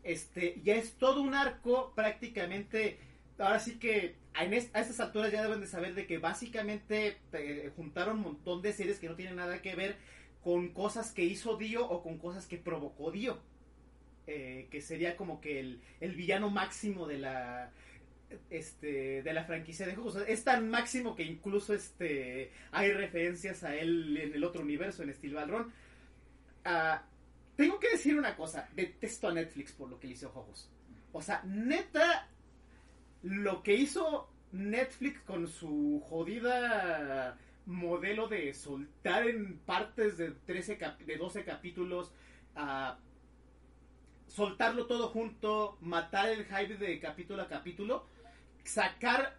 Este, 0.04 0.60
ya 0.64 0.76
es 0.76 0.94
todo 0.94 1.22
un 1.22 1.34
arco 1.34 1.94
prácticamente. 1.96 3.00
Ahora 3.38 3.60
sí 3.60 3.80
que 3.80 4.16
en 4.40 4.54
a 4.54 4.58
estas 4.58 5.00
alturas 5.00 5.32
ya 5.32 5.44
deben 5.44 5.62
de 5.62 5.68
saber 5.68 5.96
de 5.96 6.06
que 6.06 6.18
básicamente 6.18 7.18
eh, 7.34 7.72
juntaron 7.76 8.18
un 8.18 8.24
montón 8.24 8.62
de 8.62 8.74
series 8.74 9.00
que 9.00 9.08
no 9.08 9.16
tienen 9.16 9.36
nada 9.36 9.62
que 9.62 9.76
ver 9.76 9.98
con 10.44 10.70
cosas 10.70 11.12
que 11.12 11.24
hizo 11.24 11.58
Dio 11.58 11.88
o 11.88 12.04
con 12.04 12.18
cosas 12.18 12.48
que 12.48 12.58
provocó 12.58 13.12
Dio. 13.12 13.40
Eh, 14.26 14.68
que 14.72 14.82
sería 14.82 15.18
como 15.18 15.42
que 15.42 15.60
el, 15.60 15.82
el 16.00 16.16
villano 16.16 16.50
máximo 16.50 17.08
de 17.08 17.18
la 17.18 17.72
este 18.50 19.22
de 19.24 19.34
la 19.34 19.44
franquicia 19.46 19.86
de 19.86 19.96
juegos. 19.96 20.18
Es 20.28 20.44
tan 20.44 20.70
máximo 20.70 21.16
que 21.16 21.24
incluso 21.24 21.74
este 21.74 22.52
hay 22.72 22.92
referencias 22.92 23.64
a 23.64 23.76
él 23.76 24.18
en 24.18 24.34
el 24.34 24.44
otro 24.44 24.62
universo, 24.62 25.04
en 25.04 25.14
Steel 25.14 25.34
Ballroom. 25.34 25.72
Ah, 26.66 27.04
tengo 27.56 27.80
que 27.80 27.92
decir 27.92 28.18
una 28.18 28.36
cosa, 28.36 28.70
detesto 28.76 29.28
a 29.28 29.34
Netflix 29.34 29.72
por 29.74 29.90
lo 29.90 30.00
que 30.00 30.08
le 30.08 30.14
hizo 30.14 30.30
Jojos. 30.30 30.70
O 31.12 31.22
sea, 31.22 31.42
neta, 31.46 32.28
lo 33.22 33.62
que 33.64 33.76
hizo 33.76 34.30
Netflix 34.52 35.20
con 35.22 35.48
su 35.48 36.02
jodida 36.08 37.38
modelo 37.66 38.28
de 38.28 38.54
soltar 38.54 39.28
en 39.28 39.58
partes 39.60 40.18
de 40.18 40.32
13 40.32 40.78
cap- 40.78 41.00
de 41.00 41.16
12 41.18 41.44
capítulos 41.46 42.12
soltarlo 44.28 44.88
todo 44.88 45.10
junto, 45.10 45.78
matar 45.82 46.30
el 46.30 46.46
hype 46.46 46.78
de 46.78 47.00
capítulo 47.00 47.42
a 47.44 47.48
capítulo, 47.48 48.06
sacar 48.64 49.38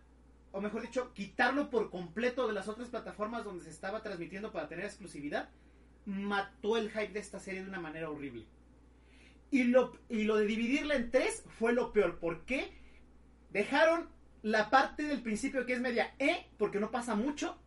o 0.54 0.60
mejor 0.60 0.82
dicho, 0.82 1.12
quitarlo 1.14 1.68
por 1.68 1.90
completo 1.90 2.46
de 2.46 2.52
las 2.52 2.68
otras 2.68 2.88
plataformas 2.88 3.42
donde 3.42 3.64
se 3.64 3.70
estaba 3.70 4.04
transmitiendo 4.04 4.52
para 4.52 4.68
tener 4.68 4.84
exclusividad, 4.84 5.48
mató 6.06 6.76
el 6.76 6.90
hype 6.90 7.08
de 7.08 7.18
esta 7.18 7.40
serie 7.40 7.62
de 7.64 7.68
una 7.68 7.80
manera 7.80 8.08
horrible. 8.08 8.46
Y 9.50 9.64
lo, 9.64 9.98
y 10.08 10.22
lo 10.22 10.36
de 10.36 10.46
dividirla 10.46 10.94
en 10.94 11.10
tres 11.10 11.42
fue 11.58 11.72
lo 11.72 11.92
peor. 11.92 12.20
¿Por 12.20 12.44
qué? 12.44 12.70
Dejaron 13.50 14.08
la 14.42 14.70
parte 14.70 15.02
del 15.02 15.22
principio 15.22 15.66
que 15.66 15.72
es 15.72 15.80
media 15.80 16.14
E, 16.20 16.46
porque 16.56 16.78
no 16.78 16.92
pasa 16.92 17.16
mucho. 17.16 17.58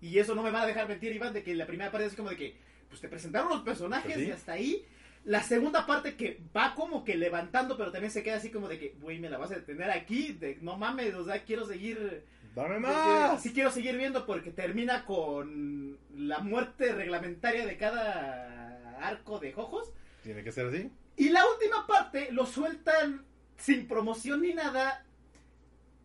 Y 0.00 0.18
eso 0.18 0.34
no 0.34 0.42
me 0.42 0.50
va 0.50 0.62
a 0.62 0.66
dejar 0.66 0.88
mentir, 0.88 1.14
Iván, 1.14 1.34
de 1.34 1.42
que 1.42 1.54
la 1.54 1.66
primera 1.66 1.92
parte 1.92 2.06
es 2.06 2.16
como 2.16 2.30
de 2.30 2.36
que, 2.38 2.56
pues 2.88 3.02
te 3.02 3.08
presentaron 3.10 3.50
los 3.50 3.60
personajes 3.60 4.14
Pues 4.14 4.24
sí. 4.24 4.28
y 4.28 4.32
hasta 4.32 4.52
ahí. 4.52 4.86
La 5.24 5.42
segunda 5.42 5.86
parte 5.86 6.16
que 6.16 6.40
va 6.56 6.74
como 6.74 7.04
que 7.04 7.16
levantando, 7.16 7.76
pero 7.76 7.92
también 7.92 8.10
se 8.10 8.22
queda 8.22 8.36
así 8.36 8.50
como 8.50 8.68
de 8.68 8.78
que, 8.78 8.96
güey, 9.00 9.18
me 9.18 9.28
la 9.28 9.38
vas 9.38 9.50
a 9.50 9.56
detener 9.56 9.90
aquí, 9.90 10.32
de 10.32 10.58
no 10.62 10.76
mames, 10.78 11.14
o 11.14 11.24
sea, 11.24 11.44
quiero 11.44 11.66
seguir 11.66 12.24
¡Dame 12.54 12.80
más! 12.80 13.42
Sí 13.42 13.52
quiero 13.52 13.70
seguir 13.70 13.96
viendo 13.96 14.26
porque 14.26 14.50
termina 14.50 15.04
con 15.04 15.98
la 16.16 16.40
muerte 16.40 16.92
reglamentaria 16.92 17.64
de 17.64 17.76
cada 17.76 18.98
arco 19.00 19.38
de 19.38 19.52
Jojos. 19.52 19.92
Tiene 20.22 20.42
que 20.42 20.52
ser 20.52 20.66
así. 20.66 20.90
Y 21.16 21.28
la 21.28 21.44
última 21.46 21.86
parte 21.86 22.32
lo 22.32 22.46
sueltan 22.46 23.24
sin 23.56 23.86
promoción 23.86 24.42
ni 24.42 24.52
nada. 24.52 25.04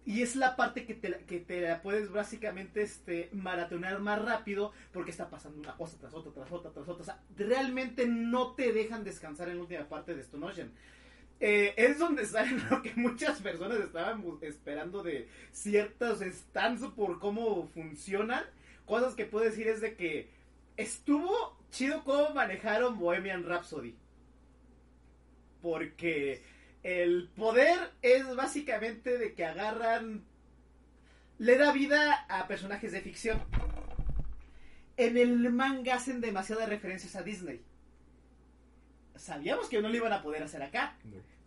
Y 0.06 0.22
es 0.22 0.36
la 0.36 0.56
parte 0.56 0.86
que 0.86 0.94
te, 0.94 1.18
que 1.26 1.40
te 1.40 1.61
la 1.61 1.82
puedes 1.82 2.11
básicamente 2.11 2.84
este, 2.84 3.30
maratonear 3.34 3.99
más 3.99 4.23
rápido 4.23 4.72
porque 4.94 5.10
está 5.10 5.32
pasando 5.32 5.60
una 5.60 5.76
cosa 5.76 5.98
tras 5.99 6.14
otra, 6.14 6.32
tras 6.32 6.52
otra, 6.52 6.72
tras 6.72 6.88
otra. 6.88 7.02
O 7.02 7.06
sea, 7.06 7.23
realmente 7.36 8.06
no 8.06 8.53
te 8.53 8.72
dejan 8.72 9.03
descansar 9.03 9.49
en 9.49 9.56
la 9.56 9.64
última 9.64 9.90
parte 9.90 10.14
de 10.14 10.22
Stone 10.22 10.45
Ocean. 10.45 10.72
Eh, 11.40 11.73
es 11.77 11.98
donde 11.98 12.26
sale 12.27 12.52
lo 12.69 12.84
que 12.84 12.94
muchas 12.95 13.41
personas 13.41 13.80
estaban 13.80 14.23
esperando 14.41 15.02
de 15.02 15.27
ciertos 15.52 16.19
stands 16.19 16.86
por 16.91 17.19
cómo 17.19 17.68
funcionan. 17.73 18.44
Cosas 18.86 19.15
que 19.15 19.26
puedo 19.26 19.45
decir 19.45 19.68
es 19.68 19.82
de 19.82 19.95
que 19.95 20.30
estuvo 20.77 21.57
chido 21.72 22.03
cómo 22.03 22.30
manejaron 22.36 22.99
Bohemian 22.99 23.44
Rhapsody. 23.44 23.95
Porque 25.64 26.44
el 26.86 27.30
poder 27.36 27.94
es 28.03 28.36
básicamente 28.36 29.18
de 29.18 29.34
que 29.34 29.44
agarran... 29.44 30.24
Le 31.40 31.57
da 31.57 31.72
vida 31.72 32.14
a 32.30 32.48
personajes 32.48 32.91
de 32.91 33.02
ficción. 33.02 33.41
En 34.95 35.18
el 35.18 35.52
manga 35.52 35.95
hacen 35.95 36.22
demasiadas 36.22 36.70
referencias 36.70 37.16
a 37.16 37.24
Disney. 37.24 37.66
Sabíamos 39.16 39.68
que 39.68 39.82
no 39.82 39.90
lo 39.90 39.95
iban 39.95 40.14
a 40.14 40.22
poder 40.22 40.44
hacer 40.44 40.62
acá. 40.62 40.95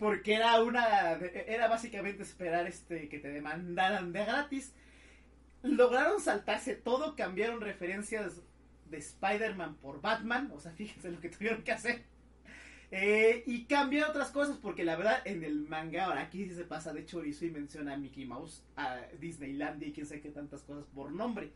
Porque 0.01 0.35
era 0.35 0.60
una. 0.60 1.12
Era 1.47 1.69
básicamente 1.69 2.24
esperar 2.24 2.66
este 2.66 3.09
que 3.09 3.20
te 3.20 3.28
demandaran 3.28 4.12
de 4.12 4.24
gratis. 4.24 4.74
Lograron 5.62 6.20
saltarse 6.20 6.74
todo, 6.74 7.15
cambiaron 7.15 7.60
referencias 7.60 8.43
de 8.86 8.98
Spider-Man 8.98 9.77
por 9.77 10.01
Batman. 10.01 10.51
O 10.52 10.59
sea, 10.59 10.73
fíjense 10.77 11.12
lo 11.12 11.20
que 11.20 11.28
tuvieron 11.28 11.62
que 11.62 11.73
hacer. 11.73 12.05
Eh, 12.90 13.43
y 13.47 13.65
cambia 13.66 14.09
otras 14.09 14.31
cosas, 14.31 14.56
porque 14.56 14.82
la 14.85 14.97
verdad 14.97 15.20
en 15.27 15.44
el 15.44 15.60
manga, 15.69 16.06
ahora 16.06 16.23
aquí 16.23 16.47
sí 16.48 16.55
se 16.55 16.65
pasa 16.65 16.93
de 16.94 17.05
chorizo 17.05 17.44
y 17.44 17.51
menciona 17.51 17.94
a 17.94 17.97
Mickey 17.98 18.24
Mouse, 18.24 18.62
a 18.77 18.97
Disneylandia 19.20 19.89
y 19.89 19.93
quién 19.93 20.06
sabe 20.06 20.23
qué 20.23 20.31
tantas 20.31 20.62
cosas 20.62 20.85
por 20.94 21.12
nombre. 21.12 21.51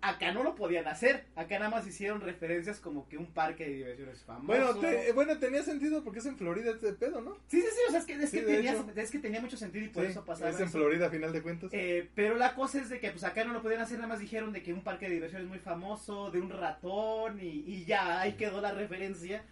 Acá 0.00 0.32
no 0.32 0.44
lo 0.44 0.54
podían 0.54 0.86
hacer, 0.86 1.24
acá 1.34 1.58
nada 1.58 1.72
más 1.72 1.84
hicieron 1.86 2.20
referencias 2.20 2.78
como 2.78 3.08
que 3.08 3.18
un 3.18 3.26
parque 3.26 3.64
de 3.68 3.74
diversiones 3.74 4.22
famoso. 4.22 4.46
Bueno, 4.46 4.74
te- 4.76 5.08
eh, 5.08 5.12
bueno, 5.12 5.36
tenía 5.38 5.62
sentido 5.64 6.04
porque 6.04 6.20
es 6.20 6.26
en 6.26 6.36
Florida 6.38 6.70
este 6.70 6.92
pedo, 6.92 7.20
¿no? 7.20 7.34
Sí, 7.48 7.60
sí, 7.60 7.66
sí, 7.68 7.80
o 7.88 7.90
sea, 7.90 7.98
es 8.00 8.06
que, 8.06 8.12
es 8.14 8.30
Sí, 8.30 8.38
que, 8.38 8.44
de 8.46 8.56
tenía, 8.58 8.72
hecho. 8.74 8.86
es 8.94 9.10
que 9.10 9.18
tenía 9.18 9.40
mucho 9.40 9.56
sentido 9.56 9.84
y 9.86 9.88
por 9.88 10.04
Sí, 10.04 10.12
eso 10.12 10.24
pasaba 10.24 10.50
es 10.50 10.60
en 10.60 10.68
eso. 10.68 10.78
Florida 10.78 11.08
a 11.08 11.10
final 11.10 11.32
de 11.32 11.42
cuentas. 11.42 11.70
Eh, 11.74 12.08
pero 12.14 12.36
la 12.36 12.54
cosa 12.54 12.80
es 12.80 12.88
de 12.90 13.00
que 13.00 13.10
pues 13.10 13.24
acá 13.24 13.44
no 13.44 13.52
lo 13.52 13.60
podían 13.60 13.80
hacer, 13.80 13.96
nada 13.98 14.06
más 14.08 14.20
dijeron 14.20 14.52
de 14.52 14.62
que 14.62 14.72
un 14.72 14.82
parque 14.82 15.06
de 15.08 15.14
diversiones 15.14 15.48
muy 15.48 15.58
famoso, 15.58 16.30
de 16.30 16.40
un 16.40 16.50
ratón 16.50 17.40
y, 17.40 17.64
y 17.66 17.84
ya, 17.84 18.20
ahí 18.20 18.34
quedó 18.34 18.60
la 18.60 18.72
referencia. 18.72 19.42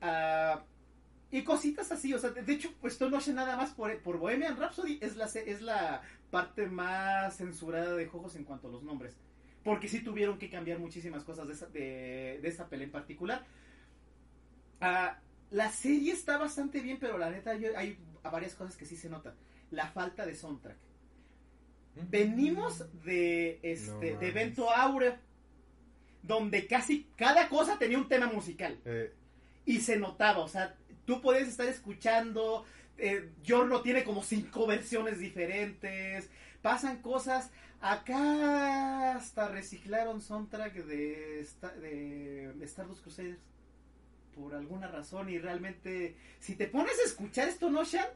Ah, 0.00 0.64
y 1.30 1.42
cositas 1.44 1.90
así, 1.92 2.14
o 2.14 2.18
sea, 2.18 2.30
de 2.30 2.52
hecho, 2.52 2.72
pues 2.80 2.94
Stone 2.94 3.16
Ocean 3.16 3.36
nada 3.36 3.56
más 3.56 3.70
por, 3.72 3.96
por 4.02 4.18
Bohemian 4.18 4.56
Rhapsody 4.56 4.98
es 5.02 5.16
la, 5.16 5.26
es 5.26 5.60
la 5.60 6.02
parte 6.30 6.66
más 6.66 7.36
censurada 7.36 7.94
de 7.94 8.06
juegos 8.06 8.34
en 8.36 8.44
cuanto 8.44 8.68
a 8.68 8.70
los 8.70 8.82
nombres. 8.82 9.14
Porque 9.64 9.88
sí 9.88 10.00
tuvieron 10.00 10.38
que 10.38 10.48
cambiar 10.48 10.78
muchísimas 10.78 11.24
cosas 11.24 11.46
de 11.48 11.52
esa, 11.54 11.66
de, 11.66 12.38
de 12.40 12.48
esa 12.48 12.68
pelea 12.68 12.86
en 12.86 12.92
particular. 12.92 13.44
Ah, 14.80 15.18
la 15.50 15.70
serie 15.70 16.12
está 16.12 16.38
bastante 16.38 16.80
bien, 16.80 16.98
pero 17.00 17.18
la 17.18 17.30
neta 17.30 17.54
yo- 17.56 17.76
hay 17.76 17.98
varias 18.22 18.54
cosas 18.54 18.76
que 18.76 18.86
sí 18.86 18.96
se 18.96 19.08
notan. 19.10 19.34
La 19.70 19.88
falta 19.88 20.24
de 20.24 20.34
soundtrack. 20.34 20.76
Venimos 22.08 22.84
de 23.04 23.58
este 23.62 24.12
No 24.12 24.20
de 24.20 24.28
evento 24.28 24.70
Aura 24.70 25.20
donde 26.22 26.66
casi 26.66 27.08
cada 27.16 27.48
cosa 27.48 27.78
tenía 27.78 27.98
un 27.98 28.08
tema 28.08 28.26
musical 28.26 28.78
Eh, 28.84 29.12
y 29.68 29.80
se 29.80 29.98
notaba, 29.98 30.38
o 30.38 30.48
sea, 30.48 30.74
tú 31.04 31.20
podías 31.20 31.46
estar 31.46 31.68
escuchando 31.68 32.64
eh, 32.96 33.30
Giorno 33.42 33.82
tiene 33.82 34.02
como 34.02 34.22
cinco 34.22 34.66
versiones 34.66 35.18
diferentes, 35.18 36.30
pasan 36.62 37.02
cosas, 37.02 37.50
acá 37.80 39.14
hasta 39.14 39.48
reciclaron 39.48 40.20
soundtrack 40.22 40.74
de, 40.86 41.40
Sta- 41.44 41.74
de, 41.76 42.54
Stardust 42.62 43.02
Crusaders 43.02 43.38
por 44.34 44.54
alguna 44.54 44.88
razón 44.88 45.28
y 45.28 45.38
realmente 45.38 46.16
si 46.40 46.54
te 46.54 46.66
pones 46.66 46.98
a 46.98 47.06
escuchar 47.06 47.48
esto 47.48 47.66
Ocean 47.66 48.06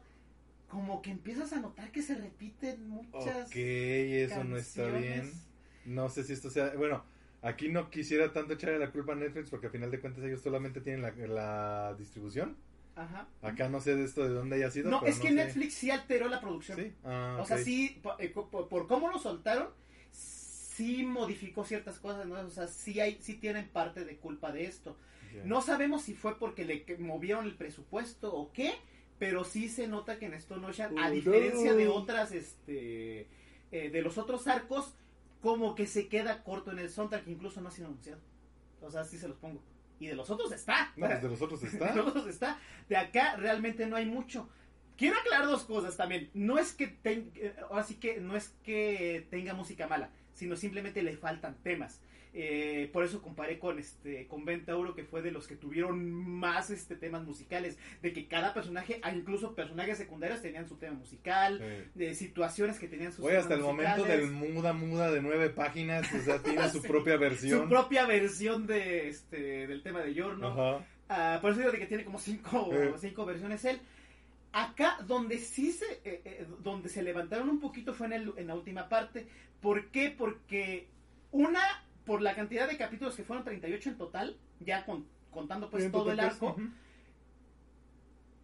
como 0.69 1.01
que 1.03 1.11
empiezas 1.11 1.53
a 1.53 1.59
notar 1.59 1.91
que 1.91 2.01
se 2.01 2.15
repiten 2.15 2.89
muchas 2.89 3.47
ok, 3.47 3.55
eso 3.55 4.43
no 4.43 4.57
está 4.57 4.87
bien. 4.87 5.03
canciones. 5.03 5.47
No 5.85 6.09
sé 6.09 6.23
si 6.23 6.33
esto 6.33 6.49
sea. 6.49 6.73
Bueno, 6.75 7.03
aquí 7.43 7.69
no 7.69 7.89
quisiera 7.91 8.33
tanto 8.33 8.53
echarle 8.53 8.79
la 8.79 8.91
culpa 8.91 9.13
a 9.13 9.15
Netflix 9.15 9.49
porque 9.51 9.67
a 9.67 9.69
final 9.69 9.91
de 9.91 9.99
cuentas 9.99 10.23
ellos 10.23 10.41
solamente 10.41 10.81
tienen 10.81 11.01
la, 11.03 11.11
la 11.27 11.95
distribución. 11.95 12.57
Ajá. 12.95 13.27
Acá 13.41 13.69
no 13.69 13.79
sé 13.79 13.95
de 13.95 14.03
esto 14.05 14.23
de 14.23 14.29
dónde 14.29 14.55
haya 14.55 14.71
sido. 14.71 14.89
No, 14.89 14.99
pero 15.01 15.11
es 15.11 15.19
que 15.19 15.27
sé. 15.29 15.33
Netflix 15.35 15.73
sí 15.75 15.91
alteró 15.91 16.27
la 16.27 16.39
producción. 16.41 16.77
Sí. 16.79 16.93
Ah, 17.03 17.37
O 17.41 17.45
sea, 17.45 17.57
sí, 17.57 17.99
eh, 18.19 18.29
por, 18.29 18.49
por 18.67 18.87
cómo 18.87 19.09
lo 19.09 19.19
soltaron, 19.19 19.69
sí 20.11 21.03
modificó 21.03 21.63
ciertas 21.63 21.99
cosas, 21.99 22.25
¿no? 22.27 22.39
O 22.39 22.49
sea, 22.49 22.67
sí, 22.67 22.99
hay, 22.99 23.17
sí 23.21 23.35
tienen 23.35 23.67
parte 23.69 24.05
de 24.05 24.17
culpa 24.17 24.51
de 24.51 24.65
esto. 24.65 24.95
No 25.45 25.63
sabemos 25.63 26.03
si 26.03 26.13
fue 26.13 26.37
porque 26.37 26.63
le 26.63 26.85
movieron 26.99 27.45
el 27.45 27.55
presupuesto 27.55 28.31
o 28.31 28.51
qué, 28.53 28.73
pero 29.17 29.43
sí 29.43 29.67
se 29.67 29.87
nota 29.87 30.19
que 30.19 30.27
en 30.27 30.35
Stone 30.35 30.67
Ocean, 30.67 30.95
a 30.99 31.07
Oh, 31.07 31.11
diferencia 31.11 31.71
no. 31.71 31.77
de 31.77 31.87
otras, 31.87 32.31
este, 32.31 33.25
eh, 33.71 33.89
de 33.89 34.01
los 34.03 34.19
otros 34.19 34.47
arcos, 34.47 34.93
como 35.43 35.75
que 35.75 35.85
se 35.85 36.07
queda 36.07 36.41
corto 36.43 36.71
en 36.71 36.79
el 36.79 36.89
soundtrack, 36.89 37.27
incluso 37.27 37.59
no 37.61 37.67
ha 37.67 37.71
sido 37.71 37.87
anunciado. 37.89 38.21
O 38.81 38.89
sea, 38.89 39.03
sí 39.03 39.17
se 39.19 39.27
los 39.27 39.37
pongo. 39.37 39.61
Y 39.99 40.07
de 40.07 40.15
los 40.15 40.29
otros 40.29 40.51
está. 40.53 40.91
No, 40.95 41.05
pues 41.07 41.21
de 41.21 41.29
los 41.29 41.41
otros 41.41 41.61
De 41.61 41.67
está. 41.67 41.93
los 41.93 42.07
otros 42.07 42.27
está. 42.27 42.57
De 42.89 42.95
acá 42.97 43.35
realmente 43.35 43.85
no 43.85 43.97
hay 43.97 44.05
mucho. 44.05 44.49
Quiero 44.97 45.17
aclarar 45.19 45.45
dos 45.47 45.63
cosas 45.63 45.97
también. 45.97 46.29
No 46.33 46.57
es 46.57 46.71
que 46.73 46.87
ten- 46.87 47.31
eh, 47.35 47.53
ahora 47.69 47.83
sí 47.83 47.95
que 47.95 48.21
no 48.21 48.35
es 48.37 48.53
que 48.63 49.27
tenga 49.29 49.53
música 49.53 49.85
mala, 49.87 50.09
sino 50.33 50.55
simplemente 50.55 51.03
le 51.03 51.17
faltan 51.17 51.55
temas. 51.61 51.99
Eh, 52.35 52.89
por 52.91 53.03
eso 53.03 53.21
comparé 53.21 53.59
con 53.59 53.77
este 53.77 54.25
con 54.27 54.43
Ventauro 54.43 54.95
que 54.95 55.03
fue 55.03 55.21
de 55.21 55.29
los 55.31 55.45
que 55.47 55.55
tuvieron 55.55 56.11
más 56.11 56.71
este 56.71 56.95
temas 56.95 57.23
musicales, 57.23 57.77
de 58.01 58.11
que 58.11 58.27
cada 58.27 58.55
personaje, 58.55 58.99
ah, 59.03 59.11
incluso 59.13 59.53
personajes 59.53 59.99
secundarios 59.99 60.41
tenían 60.41 60.67
su 60.67 60.77
tema 60.77 60.95
musical, 60.97 61.59
Sí. 61.59 61.91
de 61.99 62.15
situaciones 62.15 62.79
que 62.79 62.87
tenían 62.87 63.11
sus 63.13 63.23
Oye, 63.25 63.37
hasta 63.37 63.53
el 63.53 63.59
temas 63.59 63.75
momento 63.75 64.03
del 64.05 64.31
muda 64.31 64.73
muda 64.73 65.11
de 65.11 65.21
nueve 65.21 65.51
páginas, 65.51 66.11
o 66.11 66.21
sea, 66.21 66.41
tiene 66.41 66.67
su 66.71 66.81
Sí. 66.81 66.87
propia 66.87 67.13
su 67.15 67.19
versión. 67.19 67.69
propia 67.69 68.05
versión 68.07 68.65
de 68.65 69.09
este 69.09 69.67
del 69.67 69.83
tema 69.83 70.01
de 70.01 70.15
Yorno. 70.15 70.47
Ajá. 70.47 70.85
Ah, 71.09 71.37
por 71.39 71.51
eso 71.51 71.59
digo 71.59 71.71
de 71.71 71.77
que 71.77 71.85
tiene 71.85 72.03
como 72.03 72.17
cinco, 72.17 72.71
Eh. 72.73 72.93
cinco 72.99 73.25
versiones 73.25 73.63
él. 73.65 73.79
Acá 74.51 74.97
donde 75.07 75.37
sí 75.39 75.71
se, 75.71 75.85
eh, 76.03 76.21
eh, 76.25 76.47
donde 76.63 76.89
se 76.89 77.01
levantaron 77.03 77.49
un 77.49 77.59
poquito 77.59 77.93
fue 77.93 78.07
en, 78.07 78.13
el- 78.13 78.33
en 78.37 78.47
la 78.47 78.55
última 78.55 78.87
parte. 78.89 79.27
¿Por 79.61 79.89
qué? 79.89 80.13
Porque 80.15 80.87
una, 81.31 81.61
por 82.05 82.21
la 82.21 82.35
cantidad 82.35 82.67
de 82.67 82.77
capítulos 82.77 83.15
que 83.15 83.23
fueron 83.23 83.43
38 83.45 83.89
en 83.89 83.97
total, 83.97 84.37
ya 84.59 84.85
con- 84.85 85.05
contando 85.31 85.69
pues 85.69 85.83
todo 85.91 86.11
el 86.11 86.19
arco, 86.19 86.55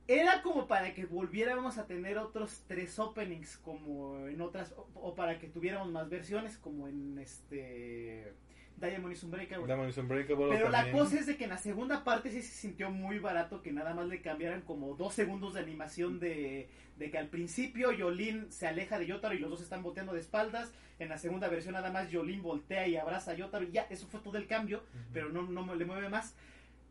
era 0.07 0.41
como 0.41 0.67
para 0.67 0.93
que 0.93 1.05
volviéramos 1.05 1.77
a 1.77 1.85
tener 1.85 2.17
otros 2.17 2.63
tres 2.67 2.97
openings 2.97 3.57
como 3.57 4.27
en 4.27 4.41
otras, 4.41 4.71
o, 4.75 4.87
o 4.95 5.13
para 5.15 5.37
que 5.37 5.47
tuviéramos 5.47 5.91
más 5.91 6.09
versiones 6.09 6.57
como 6.57 6.87
en 6.87 7.17
este 7.19 8.33
Diamond 8.79 9.13
is 9.13 9.23
Unbreakable. 9.23 9.67
Diamond 9.67 9.89
is 9.89 9.97
Unbreakable 9.97 10.49
Pero 10.49 10.69
la 10.69 10.91
cosa 10.91 11.19
es 11.19 11.25
de 11.25 11.37
que 11.37 11.45
en 11.45 11.49
la 11.49 11.57
segunda 11.57 12.03
parte 12.03 12.31
sí 12.31 12.41
se 12.41 12.53
sintió 12.53 12.89
muy 12.89 13.19
barato 13.19 13.61
que 13.61 13.71
nada 13.71 13.93
más 13.93 14.07
le 14.07 14.21
cambiaran 14.21 14.61
como 14.61 14.95
dos 14.95 15.13
segundos 15.13 15.53
de 15.53 15.61
animación 15.61 16.19
de, 16.19 16.69
de 16.97 17.11
que 17.11 17.17
al 17.17 17.27
principio 17.27 17.91
Yolín 17.91 18.51
se 18.51 18.67
aleja 18.67 18.99
de 18.99 19.07
Yotaro 19.07 19.35
y 19.35 19.39
los 19.39 19.49
dos 19.49 19.61
están 19.61 19.83
volteando 19.83 20.13
de 20.13 20.19
espaldas. 20.19 20.71
En 20.99 21.09
la 21.09 21.17
segunda 21.17 21.47
versión 21.47 21.73
nada 21.73 21.91
más 21.91 22.09
Yolín 22.09 22.41
voltea 22.41 22.87
y 22.87 22.97
abraza 22.97 23.31
a 23.31 23.35
Yotaro 23.35 23.65
y 23.65 23.71
ya, 23.71 23.87
eso 23.89 24.07
fue 24.07 24.19
todo 24.19 24.37
el 24.37 24.47
cambio, 24.47 24.83
pero 25.13 25.29
no, 25.29 25.43
no 25.43 25.75
le 25.75 25.85
mueve 25.85 26.09
más. 26.09 26.35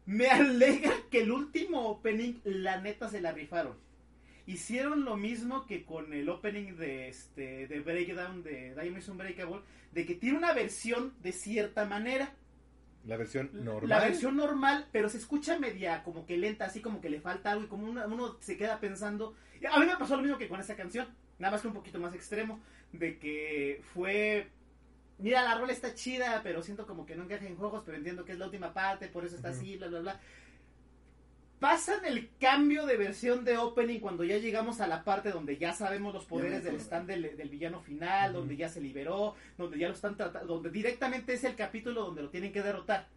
Me 0.06 0.26
alegra 0.30 0.92
que 1.10 1.22
el 1.22 1.30
último 1.30 1.88
opening, 1.88 2.40
la 2.44 2.80
neta, 2.80 3.08
se 3.08 3.20
la 3.20 3.32
rifaron. 3.32 3.87
Hicieron 4.48 5.04
lo 5.04 5.18
mismo 5.18 5.66
que 5.66 5.84
con 5.84 6.14
el 6.14 6.26
opening 6.30 6.74
de 6.76 7.08
este 7.08 7.68
de 7.68 7.80
Breakdown 7.80 8.42
de 8.42 8.74
Diamond 8.74 8.96
is 8.96 9.08
Unbreakable, 9.10 9.60
de 9.92 10.06
que 10.06 10.14
tiene 10.14 10.38
una 10.38 10.54
versión 10.54 11.12
de 11.20 11.32
cierta 11.32 11.84
manera. 11.84 12.32
La 13.04 13.18
versión 13.18 13.50
normal. 13.52 13.90
La 13.90 14.00
versión 14.00 14.38
normal, 14.38 14.88
pero 14.90 15.10
se 15.10 15.18
escucha 15.18 15.58
media 15.58 16.02
como 16.02 16.24
que 16.24 16.38
lenta, 16.38 16.64
así 16.64 16.80
como 16.80 17.02
que 17.02 17.10
le 17.10 17.20
falta 17.20 17.52
algo 17.52 17.66
y 17.66 17.68
como 17.68 17.90
uno, 17.90 18.02
uno 18.06 18.38
se 18.40 18.56
queda 18.56 18.80
pensando. 18.80 19.34
A 19.70 19.80
mí 19.80 19.84
me 19.84 19.98
pasó 19.98 20.16
lo 20.16 20.22
mismo 20.22 20.38
que 20.38 20.48
con 20.48 20.60
esta 20.60 20.76
canción, 20.76 21.08
nada 21.38 21.52
más 21.52 21.60
que 21.60 21.68
un 21.68 21.74
poquito 21.74 22.00
más 22.00 22.14
extremo, 22.14 22.58
de 22.92 23.18
que 23.18 23.82
fue... 23.92 24.48
Mira, 25.18 25.42
la 25.42 25.58
rola 25.58 25.74
está 25.74 25.92
chida, 25.92 26.40
pero 26.42 26.62
siento 26.62 26.86
como 26.86 27.04
que 27.04 27.16
no 27.16 27.24
encaja 27.24 27.46
en 27.46 27.56
juegos, 27.56 27.82
pero 27.84 27.98
entiendo 27.98 28.24
que 28.24 28.32
es 28.32 28.38
la 28.38 28.46
última 28.46 28.72
parte, 28.72 29.08
por 29.08 29.26
eso 29.26 29.36
está 29.36 29.50
así, 29.50 29.76
bla, 29.76 29.88
bla, 29.88 30.00
bla. 30.00 30.20
Pasan 31.60 32.04
el 32.04 32.30
cambio 32.38 32.86
de 32.86 32.96
versión 32.96 33.44
de 33.44 33.58
opening 33.58 33.98
cuando 33.98 34.22
ya 34.22 34.38
llegamos 34.38 34.80
a 34.80 34.86
la 34.86 35.02
parte 35.02 35.32
donde 35.32 35.56
ya 35.56 35.72
sabemos 35.72 36.14
los 36.14 36.24
poderes 36.24 36.62
del 36.62 36.76
stand 36.76 37.08
del, 37.08 37.36
del 37.36 37.48
villano 37.48 37.80
final, 37.80 38.32
donde 38.32 38.56
ya 38.56 38.68
se 38.68 38.80
liberó, 38.80 39.34
donde 39.56 39.76
ya 39.78 39.88
lo 39.88 39.94
están 39.94 40.16
tratando, 40.16 40.54
donde 40.54 40.70
directamente 40.70 41.32
es 41.32 41.42
el 41.42 41.56
capítulo 41.56 42.02
donde 42.04 42.22
lo 42.22 42.30
tienen 42.30 42.52
que 42.52 42.62
derrotar. 42.62 43.08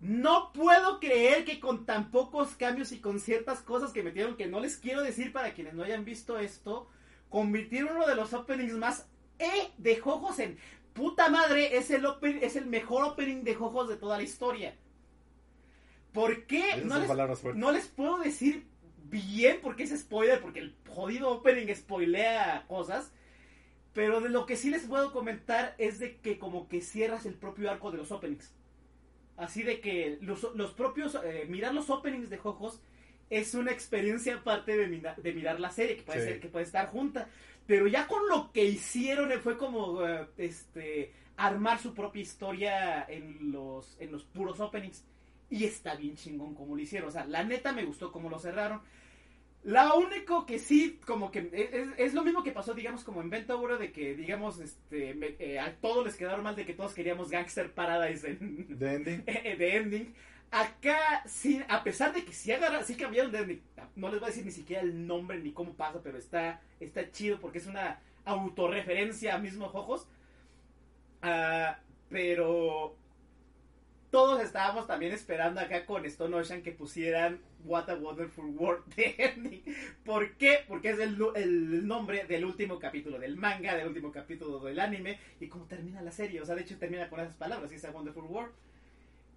No 0.00 0.52
puedo 0.52 1.00
creer 1.00 1.44
que 1.44 1.58
con 1.58 1.84
tan 1.84 2.10
pocos 2.12 2.54
cambios 2.54 2.92
y 2.92 3.00
con 3.00 3.18
ciertas 3.18 3.60
cosas 3.60 3.92
que 3.92 4.02
metieron 4.04 4.36
que 4.36 4.46
no 4.46 4.60
les 4.60 4.76
quiero 4.76 5.02
decir 5.02 5.32
para 5.32 5.52
quienes 5.52 5.74
no 5.74 5.82
hayan 5.82 6.04
visto 6.04 6.38
esto, 6.38 6.88
convirtieron 7.28 7.96
uno 7.96 8.06
de 8.06 8.14
los 8.14 8.32
openings 8.34 8.74
más 8.74 9.08
E 9.38 9.72
de 9.78 9.96
Jojos 9.96 10.38
en 10.38 10.58
puta 10.92 11.28
madre, 11.28 11.76
es 11.76 11.90
el 11.90 12.04
open- 12.06 12.38
es 12.42 12.56
el 12.56 12.66
mejor 12.66 13.04
opening 13.04 13.42
de 13.42 13.54
Jojos 13.54 13.88
de 13.88 13.96
toda 13.96 14.16
la 14.16 14.22
historia. 14.22 14.76
¿Por 16.16 16.46
qué? 16.46 16.82
No 16.84 16.98
les, 16.98 17.08
no 17.54 17.70
les 17.72 17.86
puedo 17.86 18.18
decir 18.18 18.66
bien 19.04 19.58
porque 19.62 19.84
es 19.84 19.90
spoiler, 19.96 20.40
porque 20.40 20.58
el 20.58 20.74
jodido 20.88 21.30
opening 21.30 21.72
spoilea 21.74 22.64
cosas. 22.66 23.12
Pero 23.92 24.20
de 24.20 24.28
lo 24.28 24.44
que 24.46 24.56
sí 24.56 24.68
les 24.70 24.82
puedo 24.84 25.12
comentar 25.12 25.74
es 25.78 25.98
de 25.98 26.16
que 26.18 26.38
como 26.38 26.68
que 26.68 26.80
cierras 26.82 27.24
el 27.24 27.34
propio 27.34 27.70
arco 27.70 27.90
de 27.90 27.98
los 27.98 28.10
openings. 28.12 28.52
Así 29.36 29.62
de 29.62 29.80
que 29.80 30.18
los, 30.20 30.42
los 30.54 30.72
propios, 30.72 31.18
eh, 31.24 31.46
mirar 31.48 31.72
los 31.74 31.88
openings 31.90 32.28
de 32.30 32.38
Jojos 32.38 32.80
es 33.30 33.54
una 33.54 33.72
experiencia 33.72 34.36
aparte 34.36 34.76
de, 34.76 34.86
mina- 34.86 35.14
de 35.16 35.32
mirar 35.32 35.60
la 35.60 35.70
serie, 35.70 35.96
que 35.96 36.02
puede, 36.02 36.20
Sí. 36.20 36.26
ser, 36.26 36.40
que 36.40 36.48
puede 36.48 36.64
estar 36.64 36.88
junta. 36.88 37.28
Pero 37.66 37.86
ya 37.86 38.06
con 38.06 38.28
lo 38.28 38.52
que 38.52 38.64
hicieron 38.64 39.32
eh, 39.32 39.38
fue 39.38 39.56
como 39.56 40.06
eh, 40.06 40.26
este 40.38 41.12
armar 41.38 41.78
su 41.78 41.92
propia 41.94 42.22
historia 42.22 43.04
en 43.08 43.50
los, 43.52 43.96
en 44.00 44.12
los 44.12 44.24
puros 44.24 44.60
openings. 44.60 45.04
Y 45.48 45.64
está 45.64 45.94
bien 45.94 46.16
chingón 46.16 46.54
como 46.54 46.74
lo 46.74 46.82
hicieron. 46.82 47.08
O 47.08 47.12
sea, 47.12 47.24
la 47.26 47.44
neta 47.44 47.72
me 47.72 47.84
gustó 47.84 48.10
como 48.12 48.28
lo 48.28 48.38
cerraron. 48.38 48.80
Lo 49.64 49.98
único 49.98 50.46
que 50.46 50.58
sí, 50.60 51.00
como 51.06 51.30
que 51.32 51.50
es, 51.52 51.88
es- 51.98 52.14
lo 52.14 52.24
mismo 52.24 52.42
que 52.44 52.52
pasó, 52.52 52.74
digamos, 52.74 53.04
como 53.04 53.20
en 53.22 53.30
Ventauro, 53.30 53.78
de 53.78 53.92
que, 53.92 54.14
digamos, 54.16 54.60
este, 54.60 55.14
me- 55.14 55.36
eh, 55.40 55.58
a 55.60 55.74
todos 55.76 56.04
les 56.06 56.16
quedaron 56.16 56.44
mal 56.44 56.56
de 56.56 56.66
que 56.66 56.74
todos 56.74 56.94
queríamos 56.94 57.30
Gangster 57.30 57.72
Paradise 57.74 58.28
en, 58.30 58.68
The 58.78 58.94
Ending. 58.94 59.24
de 59.26 59.76
ending. 59.76 60.14
Acá, 60.50 61.22
sí, 61.26 61.62
a 61.68 61.82
pesar 61.84 62.14
de 62.14 62.24
que 62.24 62.32
sí, 62.32 62.52
agarra, 62.52 62.82
sí 62.84 62.96
cambiaron 62.96 63.32
de... 63.32 63.60
No 63.96 64.08
les 64.10 64.20
voy 64.20 64.26
a 64.28 64.30
decir 64.30 64.44
ni 64.44 64.52
siquiera 64.52 64.82
el 64.82 65.06
nombre 65.06 65.38
ni 65.40 65.52
cómo 65.52 65.74
pasa, 65.74 66.00
pero 66.02 66.18
está, 66.18 66.60
está 66.80 67.10
chido 67.10 67.40
porque 67.40 67.58
es 67.58 67.66
una 67.66 68.00
autorreferencia 68.24 69.34
a 69.34 69.38
mismos 69.38 69.74
ojos. 69.74 70.08
Ah, 71.22 71.78
pero 72.08 72.96
todos 74.10 74.42
estábamos 74.42 74.86
también 74.86 75.12
esperando 75.12 75.60
acá 75.60 75.84
con 75.84 76.04
Stone 76.06 76.36
Ocean 76.36 76.62
que 76.62 76.72
pusieran 76.72 77.40
What 77.64 77.90
a 77.90 77.94
Wonderful 77.94 78.54
World 78.56 78.94
de 78.94 79.14
ending. 79.18 79.62
¿Por 80.04 80.34
qué? 80.36 80.60
Porque 80.68 80.90
es 80.90 80.98
el, 80.98 81.18
el, 81.34 81.86
nombre 81.86 82.24
del 82.24 82.44
último 82.44 82.78
capítulo 82.78 83.18
del 83.18 83.36
manga, 83.36 83.74
del 83.74 83.88
último 83.88 84.12
capítulo 84.12 84.60
del 84.60 84.78
anime 84.80 85.18
y 85.40 85.48
cómo 85.48 85.64
termina 85.66 86.02
la 86.02 86.12
serie. 86.12 86.40
O 86.40 86.46
sea, 86.46 86.54
de 86.54 86.62
hecho 86.62 86.78
termina 86.78 87.08
con 87.08 87.20
esas 87.20 87.34
palabras, 87.34 87.72
es 87.72 87.84
Wonderful 87.92 88.24
World. 88.24 88.52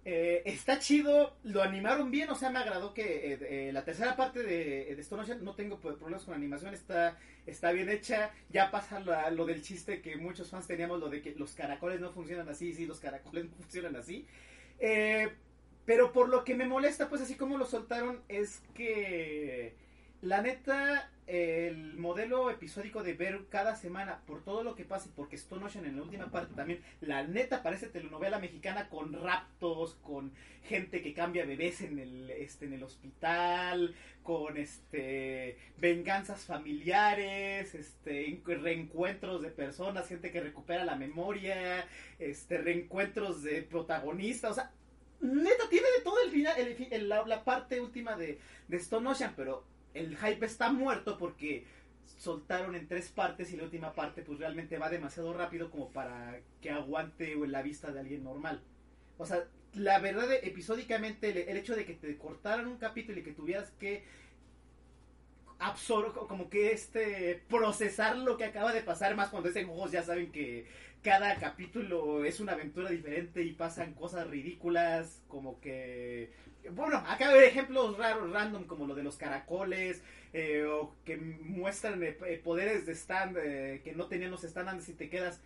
Eh, 0.02 0.42
está 0.46 0.78
chido, 0.78 1.36
lo 1.44 1.62
animaron 1.62 2.10
bien, 2.10 2.30
o 2.30 2.34
sea, 2.34 2.48
me 2.48 2.58
agradó 2.58 2.94
que 2.94 3.34
eh, 3.34 3.68
eh, 3.68 3.70
la 3.72 3.84
tercera 3.84 4.16
parte 4.16 4.42
de, 4.42 4.90
Stone 5.00 5.22
Ocean, 5.22 5.44
no 5.44 5.54
tengo 5.54 5.78
problemas 5.78 6.24
con 6.24 6.32
la 6.32 6.38
animación, 6.38 6.72
está, 6.72 7.18
está 7.44 7.70
bien 7.72 7.90
hecha, 7.90 8.30
ya 8.48 8.70
pasa 8.70 9.00
lo, 9.00 9.44
del 9.44 9.62
chiste 9.62 10.00
que 10.00 10.16
muchos 10.16 10.48
fans 10.48 10.66
teníamos, 10.66 11.00
lo 11.00 11.10
de 11.10 11.20
que 11.20 11.34
los 11.34 11.52
caracoles 11.52 12.00
no 12.00 12.12
funcionan 12.12 12.48
así, 12.48 12.72
sí, 12.72 12.86
los 12.86 12.98
caracoles 12.98 13.44
no 13.50 13.50
funcionan 13.56 13.94
así. 13.96 14.26
Pero 14.80 16.12
por 16.12 16.28
lo 16.28 16.44
que 16.44 16.54
me 16.54 16.66
molesta, 16.66 17.08
pues 17.08 17.22
así 17.22 17.34
como 17.34 17.58
lo 17.58 17.66
soltaron, 17.66 18.20
es 18.28 18.62
que 18.74 19.74
la 20.22 20.42
neta, 20.42 21.10
el 21.26 21.94
modelo 21.96 22.50
episódico 22.50 23.02
de 23.02 23.14
ver 23.14 23.46
cada 23.48 23.74
semana 23.74 24.20
por 24.26 24.44
todo 24.44 24.62
lo 24.62 24.74
que 24.74 24.84
pasa 24.84 25.08
y 25.08 25.12
porque 25.16 25.36
Stone 25.36 25.64
Ocean 25.64 25.86
en 25.86 25.96
la 25.96 26.02
última 26.02 26.30
parte 26.30 26.54
también, 26.54 26.82
la 27.00 27.22
neta 27.22 27.62
parece 27.62 27.86
telenovela 27.86 28.38
mexicana 28.38 28.88
con 28.88 29.14
raptos, 29.14 29.94
con 30.02 30.32
gente 30.64 31.00
que 31.00 31.14
cambia 31.14 31.46
bebés 31.46 31.80
en 31.80 31.98
el, 31.98 32.30
este, 32.30 32.66
en 32.66 32.74
el 32.74 32.82
hospital, 32.82 33.94
con 34.22 34.56
este 34.56 35.56
venganzas 35.78 36.44
familiares, 36.44 37.74
este 37.74 38.40
reencuentros 38.44 39.42
de 39.42 39.50
personas, 39.50 40.08
gente 40.08 40.30
que 40.30 40.40
recupera 40.40 40.84
la 40.84 40.96
memoria, 40.96 41.86
este 42.18 42.58
reencuentros 42.58 43.42
de 43.42 43.62
protagonistas, 43.62 44.52
o 44.52 44.54
sea, 44.54 44.72
neta 45.20 45.68
tiene 45.68 45.86
de 45.96 46.04
todo 46.04 46.22
el 46.22 46.30
final, 46.30 46.54
el, 46.58 47.08
la, 47.08 47.44
parte 47.44 47.80
última 47.80 48.16
de, 48.16 48.38
de 48.68 48.76
Stone 48.76 49.08
Ocean, 49.08 49.34
pero 49.36 49.64
el 49.94 50.16
hype 50.16 50.46
está 50.46 50.72
muerto 50.72 51.18
porque 51.18 51.64
soltaron 52.18 52.74
en 52.74 52.86
tres 52.86 53.08
partes 53.08 53.52
y 53.52 53.56
la 53.56 53.64
última 53.64 53.94
parte 53.94 54.22
pues 54.22 54.38
realmente 54.38 54.78
va 54.78 54.90
demasiado 54.90 55.32
rápido 55.32 55.70
como 55.70 55.88
para 55.90 56.40
que 56.60 56.70
aguante 56.70 57.34
la 57.46 57.62
vista 57.62 57.92
de 57.92 58.00
alguien 58.00 58.24
normal. 58.24 58.62
O 59.18 59.26
sea, 59.26 59.44
la 59.74 59.98
verdad 59.98 60.32
episódicamente 60.32 61.50
el, 61.50 61.56
hecho 61.56 61.76
de 61.76 61.84
que 61.84 61.94
te 61.94 62.16
cortaran 62.16 62.66
un 62.66 62.78
capítulo 62.78 63.20
y 63.20 63.22
que 63.22 63.32
tuvieras 63.32 63.70
que 63.78 64.04
absorber, 65.58 66.12
como 66.12 66.48
que 66.48 66.72
este 66.72 67.42
procesar 67.48 68.16
lo 68.16 68.36
que 68.36 68.44
acaba 68.44 68.72
de 68.72 68.82
pasar 68.82 69.14
más 69.14 69.28
cuando 69.28 69.48
es 69.48 69.56
en 69.56 69.68
juegos 69.68 69.92
ya 69.92 70.02
saben 70.02 70.32
que 70.32 70.66
cada 71.02 71.36
capítulo 71.36 72.24
es 72.24 72.40
una 72.40 72.52
aventura 72.52 72.90
diferente 72.90 73.42
y 73.42 73.52
pasan 73.52 73.94
cosas 73.94 74.28
ridículas 74.28 75.22
como 75.28 75.60
que 75.60 76.30
bueno, 76.68 76.98
acá 76.98 77.30
hay 77.30 77.44
ejemplos 77.44 77.96
raros, 77.96 78.30
random, 78.30 78.64
como 78.64 78.86
lo 78.86 78.94
de 78.94 79.02
los 79.02 79.16
caracoles, 79.16 80.02
eh, 80.32 80.64
o 80.64 80.94
que 81.04 81.16
muestran 81.16 82.02
eh, 82.02 82.40
poderes 82.44 82.86
de 82.86 82.92
stand 82.92 83.36
eh, 83.38 83.80
que 83.82 83.92
no 83.92 84.06
tenían 84.06 84.30
los 84.30 84.44
stand 84.44 84.88
y 84.88 84.92
te 84.92 85.08
quedas. 85.08 85.40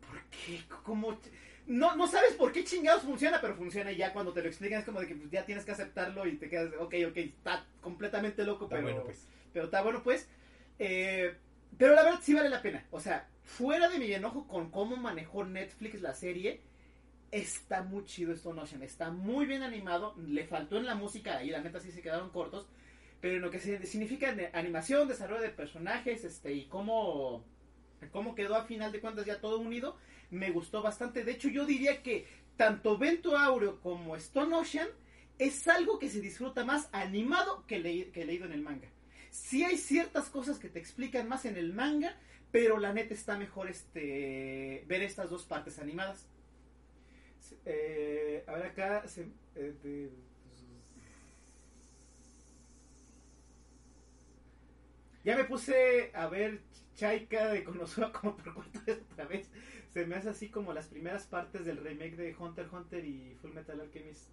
¿Por 0.00 0.22
qué? 0.30 0.60
¿Cómo? 0.84 1.18
No, 1.66 1.94
no 1.96 2.06
sabes 2.06 2.34
por 2.34 2.52
qué 2.52 2.64
chingados 2.64 3.02
funciona, 3.02 3.40
pero 3.40 3.54
funciona 3.54 3.92
y 3.92 3.96
ya 3.96 4.12
cuando 4.12 4.32
te 4.32 4.42
lo 4.42 4.48
explican 4.48 4.80
es 4.80 4.84
como 4.84 5.00
de 5.00 5.06
que 5.06 5.14
pues, 5.14 5.30
ya 5.30 5.46
tienes 5.46 5.64
que 5.64 5.72
aceptarlo 5.72 6.26
y 6.26 6.36
te 6.36 6.48
quedas, 6.48 6.72
ok, 6.78 6.94
ok, 7.08 7.16
está 7.16 7.64
completamente 7.80 8.44
loco, 8.44 8.68
pero, 8.68 8.82
bueno, 8.82 9.04
pues. 9.04 9.26
pero 9.52 9.66
está 9.66 9.82
bueno 9.82 10.02
pues. 10.02 10.28
pero 10.76 11.94
la 11.94 12.02
verdad 12.02 12.20
sí 12.22 12.34
vale 12.34 12.48
la 12.48 12.62
pena. 12.62 12.84
O 12.90 13.00
sea, 13.00 13.28
fuera 13.44 13.88
de 13.88 13.98
mi 13.98 14.12
enojo 14.12 14.46
con 14.48 14.70
cómo 14.70 14.96
manejó 14.96 15.44
Netflix 15.44 16.00
la 16.00 16.14
serie, 16.14 16.60
está 17.32 17.82
muy 17.82 18.04
chido 18.04 18.32
Stone 18.32 18.60
Ocean, 18.60 18.82
está 18.82 19.10
muy 19.10 19.46
bien 19.46 19.62
animado, 19.62 20.14
le 20.18 20.46
faltó 20.46 20.76
en 20.76 20.86
la 20.86 20.94
música 20.94 21.42
y 21.42 21.50
la 21.50 21.60
neta 21.60 21.80
sí 21.80 21.90
se 21.90 22.02
quedaron 22.02 22.30
cortos, 22.30 22.68
pero 23.20 23.36
en 23.36 23.42
lo 23.42 23.50
que 23.50 23.58
significa 23.58 24.34
animación, 24.52 25.08
desarrollo 25.08 25.42
de 25.42 25.48
personajes, 25.48 26.24
este, 26.24 26.52
y 26.52 26.66
cómo, 26.66 27.44
cómo 28.10 28.34
quedó 28.34 28.56
a 28.56 28.64
final 28.64 28.92
de 28.92 29.00
cuentas 29.00 29.26
ya 29.26 29.40
todo 29.40 29.58
unido, 29.58 29.96
me 30.30 30.50
gustó 30.50 30.82
bastante. 30.82 31.24
De 31.24 31.32
hecho, 31.32 31.48
yo 31.48 31.66
diría 31.66 32.02
que 32.02 32.26
tanto 32.56 32.98
Vento 32.98 33.36
Aureo 33.36 33.80
como 33.80 34.16
Stone 34.16 34.54
Ocean 34.54 34.88
es 35.38 35.66
algo 35.68 35.98
que 35.98 36.08
se 36.08 36.20
disfruta 36.20 36.64
más 36.64 36.88
animado 36.92 37.64
que, 37.66 38.10
que 38.12 38.24
leído 38.24 38.46
en 38.46 38.52
el 38.52 38.62
manga. 38.62 38.88
Sí 39.30 39.64
hay 39.64 39.78
ciertas 39.78 40.28
cosas 40.28 40.58
que 40.58 40.68
te 40.68 40.78
explican 40.78 41.28
más 41.28 41.44
en 41.46 41.56
el 41.56 41.72
manga, 41.72 42.16
pero 42.50 42.78
la 42.78 42.92
neta 42.92 43.14
está 43.14 43.38
mejor 43.38 43.68
este 43.70 44.84
ver 44.86 45.02
estas 45.02 45.30
dos 45.30 45.44
partes 45.44 45.78
animadas. 45.78 46.28
Eh, 47.64 48.44
a 48.46 48.52
ver 48.52 48.66
acá. 48.66 49.04
Eh, 49.54 50.10
ya 55.24 55.36
me 55.36 55.44
puse 55.44 56.10
a 56.14 56.26
ver 56.26 56.60
Chaika 56.94 57.48
de 57.48 57.64
Konosuba 57.64 58.12
como 58.20 58.36
por 58.36 58.54
cuarta 58.54 58.80
vez 58.86 59.00
otra 59.12 59.24
vez. 59.26 59.50
Se 59.92 60.06
me 60.06 60.16
hace 60.16 60.30
así 60.30 60.48
como 60.48 60.72
las 60.72 60.86
primeras 60.86 61.26
partes 61.26 61.64
del 61.64 61.78
remake 61.78 62.16
de 62.16 62.34
Hunter 62.38 62.66
Hunter 62.72 63.04
y 63.04 63.36
Full 63.40 63.52
Metal 63.52 63.80
Alchemist. 63.80 64.28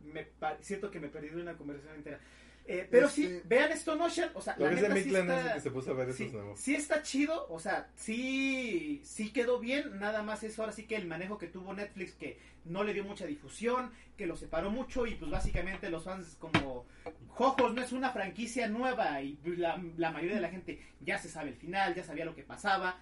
Me 0.00 0.28
siento 0.60 0.90
que 0.90 1.00
me 1.00 1.08
perdí 1.08 1.30
de 1.30 1.42
una 1.42 1.56
conversación 1.56 1.96
entera. 1.96 2.20
Eh, 2.66 2.88
pero 2.90 3.10
sí, 3.10 3.24
Este- 3.26 3.42
vean 3.46 3.72
Stone 3.72 4.02
Ocean, 4.02 4.30
o 4.32 4.40
sea, 4.40 4.56
Lo 4.56 4.64
la 4.64 4.70
ves 4.70 4.80
de 4.80 4.88
neta 4.88 5.02
sí 5.02 5.14
está- 5.14 5.54
que 5.54 5.60
se 5.60 5.70
puso 5.70 5.90
a 5.90 5.94
ver 5.94 6.08
esos 6.08 6.16
sí, 6.18 6.30
nuevos. 6.32 6.58
sí 6.58 6.74
está 6.74 7.02
chido, 7.02 7.46
o 7.50 7.60
sea, 7.60 7.90
sí, 7.94 9.02
sí 9.04 9.32
quedó 9.32 9.58
bien, 9.60 9.98
nada 9.98 10.22
más 10.22 10.42
eso 10.44 10.62
ahora 10.62 10.72
sí 10.72 10.84
que 10.86 10.96
el 10.96 11.06
manejo 11.06 11.36
que 11.36 11.46
tuvo 11.46 11.74
Netflix 11.74 12.12
que 12.14 12.38
no 12.64 12.82
le 12.82 12.94
dio 12.94 13.04
mucha 13.04 13.26
difusión, 13.26 13.92
que 14.16 14.26
lo 14.26 14.36
separó 14.36 14.70
mucho 14.70 15.06
y 15.06 15.14
pues 15.16 15.30
básicamente 15.30 15.90
los 15.90 16.04
fans 16.04 16.36
como 16.38 16.86
Jojos 17.28 17.74
no 17.74 17.82
es 17.82 17.92
una 17.92 18.10
franquicia 18.12 18.66
nueva 18.68 19.20
y 19.20 19.34
pues, 19.34 19.58
la, 19.58 19.82
la 19.98 20.10
mayoría 20.10 20.36
de 20.36 20.40
la 20.42 20.48
gente 20.48 20.80
ya 21.00 21.18
se 21.18 21.28
sabe 21.28 21.50
el 21.50 21.56
final, 21.56 21.94
ya 21.94 22.02
sabía 22.04 22.24
lo 22.24 22.34
que 22.34 22.44
pasaba. 22.44 22.98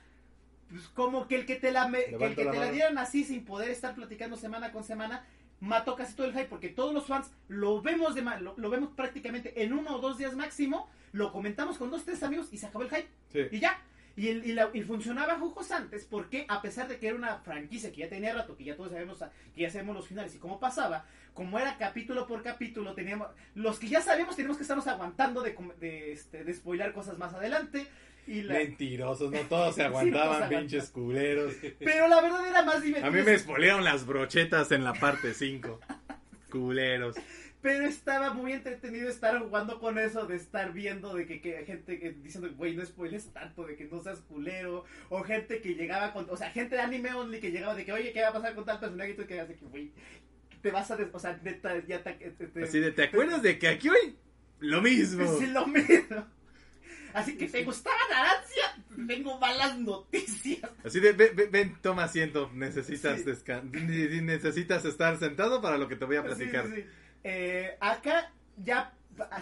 Pues 0.70 0.88
como 0.88 1.28
que 1.28 1.36
el 1.36 1.44
que 1.46 1.56
te 1.56 1.70
la, 1.70 1.86
me- 1.86 2.04
que 2.04 2.14
el 2.24 2.34
que 2.34 2.44
la 2.44 2.50
te 2.50 2.58
la 2.58 2.70
dieran 2.72 2.98
así 2.98 3.24
sin 3.24 3.44
poder 3.44 3.70
estar 3.70 3.94
platicando 3.94 4.36
semana 4.36 4.72
con 4.72 4.82
semana 4.84 5.24
mató 5.62 5.94
casi 5.96 6.14
todo 6.14 6.26
el 6.26 6.32
hype 6.32 6.46
porque 6.46 6.68
todos 6.68 6.92
los 6.92 7.06
fans 7.06 7.30
lo 7.48 7.80
vemos 7.80 8.14
de 8.16 8.22
lo, 8.22 8.54
lo 8.56 8.68
vemos 8.68 8.90
prácticamente 8.96 9.62
en 9.62 9.72
uno 9.72 9.96
o 9.96 10.00
dos 10.00 10.18
días 10.18 10.34
máximo, 10.34 10.90
lo 11.12 11.30
comentamos 11.32 11.78
con 11.78 11.90
dos 11.90 12.04
tres 12.04 12.22
amigos 12.24 12.48
y 12.52 12.58
se 12.58 12.66
acabó 12.66 12.84
el 12.84 12.90
hype 12.90 13.08
Sí. 13.32 13.38
y 13.56 13.60
ya. 13.60 13.80
Y, 14.14 14.28
el- 14.28 14.44
y, 14.44 14.52
la- 14.52 14.68
y 14.74 14.82
funcionaba 14.82 15.38
Jujos 15.38 15.70
antes 15.70 16.04
porque 16.04 16.44
a 16.48 16.60
pesar 16.60 16.86
de 16.88 16.98
que 16.98 17.06
era 17.06 17.16
una 17.16 17.36
franquicia 17.38 17.90
que 17.92 18.00
ya 18.00 18.08
tenía 18.10 18.34
rato, 18.34 18.56
que 18.56 18.64
ya 18.64 18.76
todos 18.76 18.90
sabemos, 18.90 19.18
que 19.54 19.62
ya 19.62 19.70
sabemos 19.70 19.94
los 19.96 20.06
finales 20.06 20.34
y 20.34 20.38
cómo 20.38 20.60
pasaba, 20.60 21.06
como 21.32 21.58
era 21.58 21.78
capítulo 21.78 22.26
por 22.26 22.42
capítulo, 22.42 22.92
teníamos, 22.94 23.28
los 23.54 23.78
que 23.78 23.88
ya 23.88 24.02
sabíamos 24.02 24.36
teníamos 24.36 24.58
que 24.58 24.64
estarnos 24.64 24.86
aguantando 24.86 25.40
de, 25.42 25.56
de, 25.80 26.12
este, 26.12 26.44
de 26.44 26.52
spoilar 26.52 26.92
cosas 26.92 27.16
más 27.16 27.32
adelante. 27.32 27.86
Y 28.26 28.42
la- 28.42 28.54
Mentirosos, 28.54 29.30
no 29.32 29.40
todos 29.48 29.74
se 29.74 29.80
Sí, 29.82 29.86
aguantaban, 29.86 30.48
pinches 30.48 30.90
culeros. 30.90 31.54
pero 31.80 32.08
la 32.08 32.20
verdad 32.20 32.48
era 32.48 32.62
más 32.62 32.80
divertido. 32.82 33.08
A 33.08 33.10
mí 33.10 33.22
me 33.22 33.34
espolearon 33.34 33.84
las 33.84 34.06
brochetas 34.06 34.70
en 34.72 34.84
la 34.84 34.92
parte 34.94 35.34
5. 35.34 35.80
Culeros. 36.50 37.16
Pero 37.62 37.86
estaba 37.86 38.34
muy 38.34 38.52
entretenido 38.52 39.08
estar 39.08 39.38
jugando 39.38 39.78
con 39.78 39.96
eso, 39.98 40.26
de 40.26 40.34
estar 40.36 40.72
viendo 40.72 41.14
de 41.14 41.26
que, 41.26 41.40
que 41.40 41.64
gente 41.64 41.98
que, 42.00 42.10
diciendo, 42.10 42.50
güey, 42.56 42.74
no 42.74 42.84
spoiles 42.84 43.32
tanto, 43.32 43.64
de 43.64 43.76
que 43.76 43.84
no 43.84 44.02
seas 44.02 44.18
culero, 44.20 44.84
o 45.08 45.22
gente 45.22 45.60
que 45.60 45.74
llegaba 45.74 46.12
con, 46.12 46.26
o 46.28 46.36
sea, 46.36 46.50
gente 46.50 46.74
de 46.74 46.82
anime 46.82 47.14
only 47.14 47.38
que 47.40 47.52
llegaba 47.52 47.76
de 47.76 47.84
que, 47.84 47.92
oye, 47.92 48.12
¿qué 48.12 48.20
va 48.22 48.28
a 48.30 48.32
pasar 48.32 48.54
con 48.56 48.64
tal 48.64 48.80
personaje? 48.80 49.12
Y 49.12 49.14
tú 49.14 49.26
que 49.26 49.34
de 49.44 49.54
que, 49.54 49.64
güey, 49.66 49.92
te 50.60 50.70
vas 50.72 50.90
a, 50.90 50.96
des- 50.96 51.08
o 51.12 51.18
sea, 51.20 51.38
neta, 51.44 51.78
ya 51.86 52.02
te, 52.02 52.12
te- 52.14 52.46
te- 52.48 52.64
Así 52.64 52.80
de, 52.80 52.90
¿te 52.90 53.04
acuerdas 53.04 53.42
de 53.42 53.56
que 53.60 53.68
aquí 53.68 53.88
hoy? 53.88 54.16
Lo 54.58 54.82
mismo. 54.82 55.38
Sí, 55.38 55.46
lo 55.46 55.64
mismo. 55.66 56.26
Así 57.14 57.36
que 57.36 57.48
te 57.48 57.64
gustaba 57.64 57.96
Narancia, 58.10 59.06
tengo 59.06 59.38
malas 59.38 59.78
noticias. 59.78 60.70
Así 60.84 61.00
de, 61.00 61.12
ven, 61.12 61.50
ven, 61.50 61.76
toma 61.82 62.04
asiento. 62.04 62.50
Necesitas, 62.54 63.20
Sí. 63.20 64.20
necesitas 64.22 64.84
estar 64.84 65.16
sentado 65.18 65.60
para 65.60 65.78
lo 65.78 65.88
que 65.88 65.96
te 65.96 66.04
voy 66.04 66.16
a 66.16 66.22
platicar. 66.24 66.66
Sí, 66.66 66.74
sí, 66.76 66.82
sí. 66.82 66.88
Eh, 67.24 67.76
acá 67.80 68.32
ya, 68.56 68.92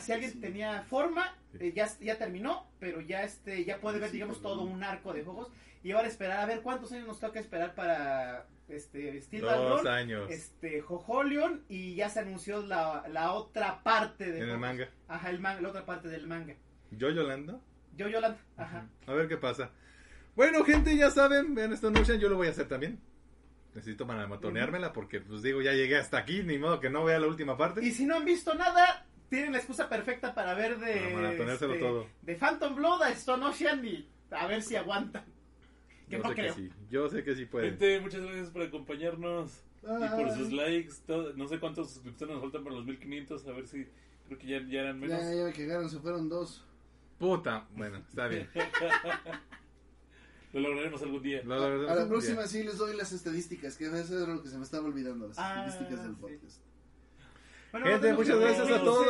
si 0.01 0.13
alguien 0.13 0.41
tenía 0.41 0.83
forma, 0.83 1.35
eh, 1.59 1.73
ya, 1.75 1.89
ya 2.01 2.19
terminó, 2.19 2.67
pero 2.79 3.01
ya 3.01 3.23
este 3.23 3.65
ya 3.65 3.79
puede 3.81 3.99
ver, 3.99 4.11
digamos, 4.11 4.39
perdón. 4.39 4.59
todo 4.59 4.67
un 4.67 4.83
arco 4.85 5.13
de 5.13 5.23
juegos. 5.25 5.49
Y 5.83 5.93
ahora 5.93 6.09
esperar 6.09 6.41
a 6.41 6.47
ver 6.47 6.61
cuántos 6.61 6.93
años 6.93 7.07
nos 7.07 7.21
toca 7.21 7.41
esperar 7.41 7.75
para 7.75 8.47
este 8.69 9.21
Steel 9.23 9.41
Dos 9.43 9.87
años. 9.87 10.31
este 10.31 10.81
Jojolion 10.83 11.65
y 11.69 11.95
ya 11.95 12.09
se 12.11 12.21
anunció 12.21 12.63
la, 12.65 13.05
la 13.09 13.33
otra 13.33 13.83
parte 13.83 14.25
de 14.31 14.37
En 14.39 14.43
el 14.43 14.49
juegos. 14.51 14.61
manga. 14.61 14.89
Ajá, 15.09 15.31
el 15.31 15.41
manga, 15.41 15.61
la 15.63 15.69
otra 15.71 15.87
parte 15.87 16.09
del 16.09 16.27
manga. 16.27 16.55
¿Yo, 16.91 17.11
Yolanda? 17.11 17.61
Yo 17.97 18.09
Yolanda, 18.09 18.39
ajá. 18.57 18.89
A 19.07 19.13
ver 19.13 19.29
qué 19.29 19.37
pasa. 19.37 19.71
Bueno, 20.37 20.65
gente, 20.65 20.97
ya 20.97 21.11
saben, 21.11 21.55
vean 21.55 21.73
Stone 21.73 21.99
Ocean, 22.01 22.19
yo 22.21 22.29
lo 22.29 22.37
voy 22.37 22.47
a 22.47 22.51
hacer 22.51 22.69
también. 22.69 22.99
necesito 23.75 24.07
maratoneármela 24.07 24.93
porque, 24.93 25.21
pues 25.21 25.43
digo, 25.43 25.61
ya 25.63 25.73
llegué 25.73 25.97
hasta 25.97 26.19
aquí, 26.19 26.43
ni 26.43 26.59
modo 26.59 26.81
que 26.81 26.91
no 26.91 27.05
vea 27.05 27.19
la 27.21 27.27
última 27.27 27.57
parte. 27.57 27.85
Y 27.85 27.91
si 27.93 28.05
no 28.07 28.17
han 28.17 28.25
visto 28.25 28.55
nada, 28.55 29.07
tienen 29.29 29.53
la 29.53 29.59
excusa 29.59 29.89
perfecta 29.89 30.35
para 30.35 30.55
ver 30.55 30.79
de, 30.79 30.95
Para 30.95 31.15
maratoneárselo 31.15 31.75
este, 31.75 31.85
todo. 31.87 32.07
de 32.23 32.35
Phantom 32.37 32.75
Blood 32.75 33.03
a 33.03 33.11
Stone 33.11 33.45
Ocean 33.47 33.85
y 33.85 34.09
a 34.31 34.47
ver 34.47 34.63
si 34.63 34.77
aguantan. 34.77 35.25
Que 36.09 36.17
Yo 36.17 36.23
no 36.23 36.29
sé 36.31 36.35
creo. 36.35 36.55
que 36.55 36.61
sí, 36.61 36.71
yo 36.91 37.09
sé 37.09 37.23
que 37.23 37.35
sí 37.37 37.45
pueden. 37.47 37.71
Gente, 37.71 38.01
muchas 38.01 38.23
gracias 38.23 38.51
por 38.51 38.63
acompañarnos 38.63 39.63
y 39.83 40.09
por 40.17 40.31
sus 40.33 40.53
likes. 40.53 40.95
todo- 41.07 41.33
no 41.35 41.47
sé 41.47 41.61
cuántos 41.61 41.93
suscriptores 41.93 42.35
nos 42.35 42.43
faltan 42.43 42.65
para 42.65 42.77
los 42.77 42.85
1500. 42.87 43.47
A 43.47 43.53
ver 43.53 43.67
si 43.69 43.87
creo 44.27 44.39
que 44.39 44.47
ya, 44.47 44.61
ya 44.67 44.81
eran 44.81 44.99
menos. 44.99 45.21
Ya, 45.21 45.35
ya 45.35 45.45
me 45.45 45.53
cagaron, 45.53 45.89
se 45.91 45.99
fueron 46.01 46.29
dos. 46.29 46.67
Puta, 47.21 47.69
bueno, 47.77 47.99
está 47.99 48.27
bien. 48.29 48.49
Lo 50.55 50.61
lograremos 50.61 51.01
algún 51.03 51.23
día. 51.23 51.43
A 51.45 51.95
la 51.95 52.09
próxima 52.09 52.47
sí 52.47 52.65
les 52.65 52.79
doy 52.79 52.97
las 52.97 53.13
estadísticas, 53.13 53.77
que 53.77 53.85
eso 53.87 54.19
era 54.25 54.35
lo 54.35 54.43
que 54.43 54.49
se 54.49 54.57
me 54.57 54.65
estaba 54.65 54.87
olvidando, 54.87 55.29
las 55.29 55.39
Ah, 55.39 55.67
estadísticas 55.69 56.03
del 56.03 56.15
sí. 56.15 56.21
podcast. 56.21 56.61
Bueno, 57.73 57.87
Gente, 57.87 58.13
muchas 58.15 58.41
gracias 58.41 58.71
a 58.71 58.81
todos. 58.81 59.07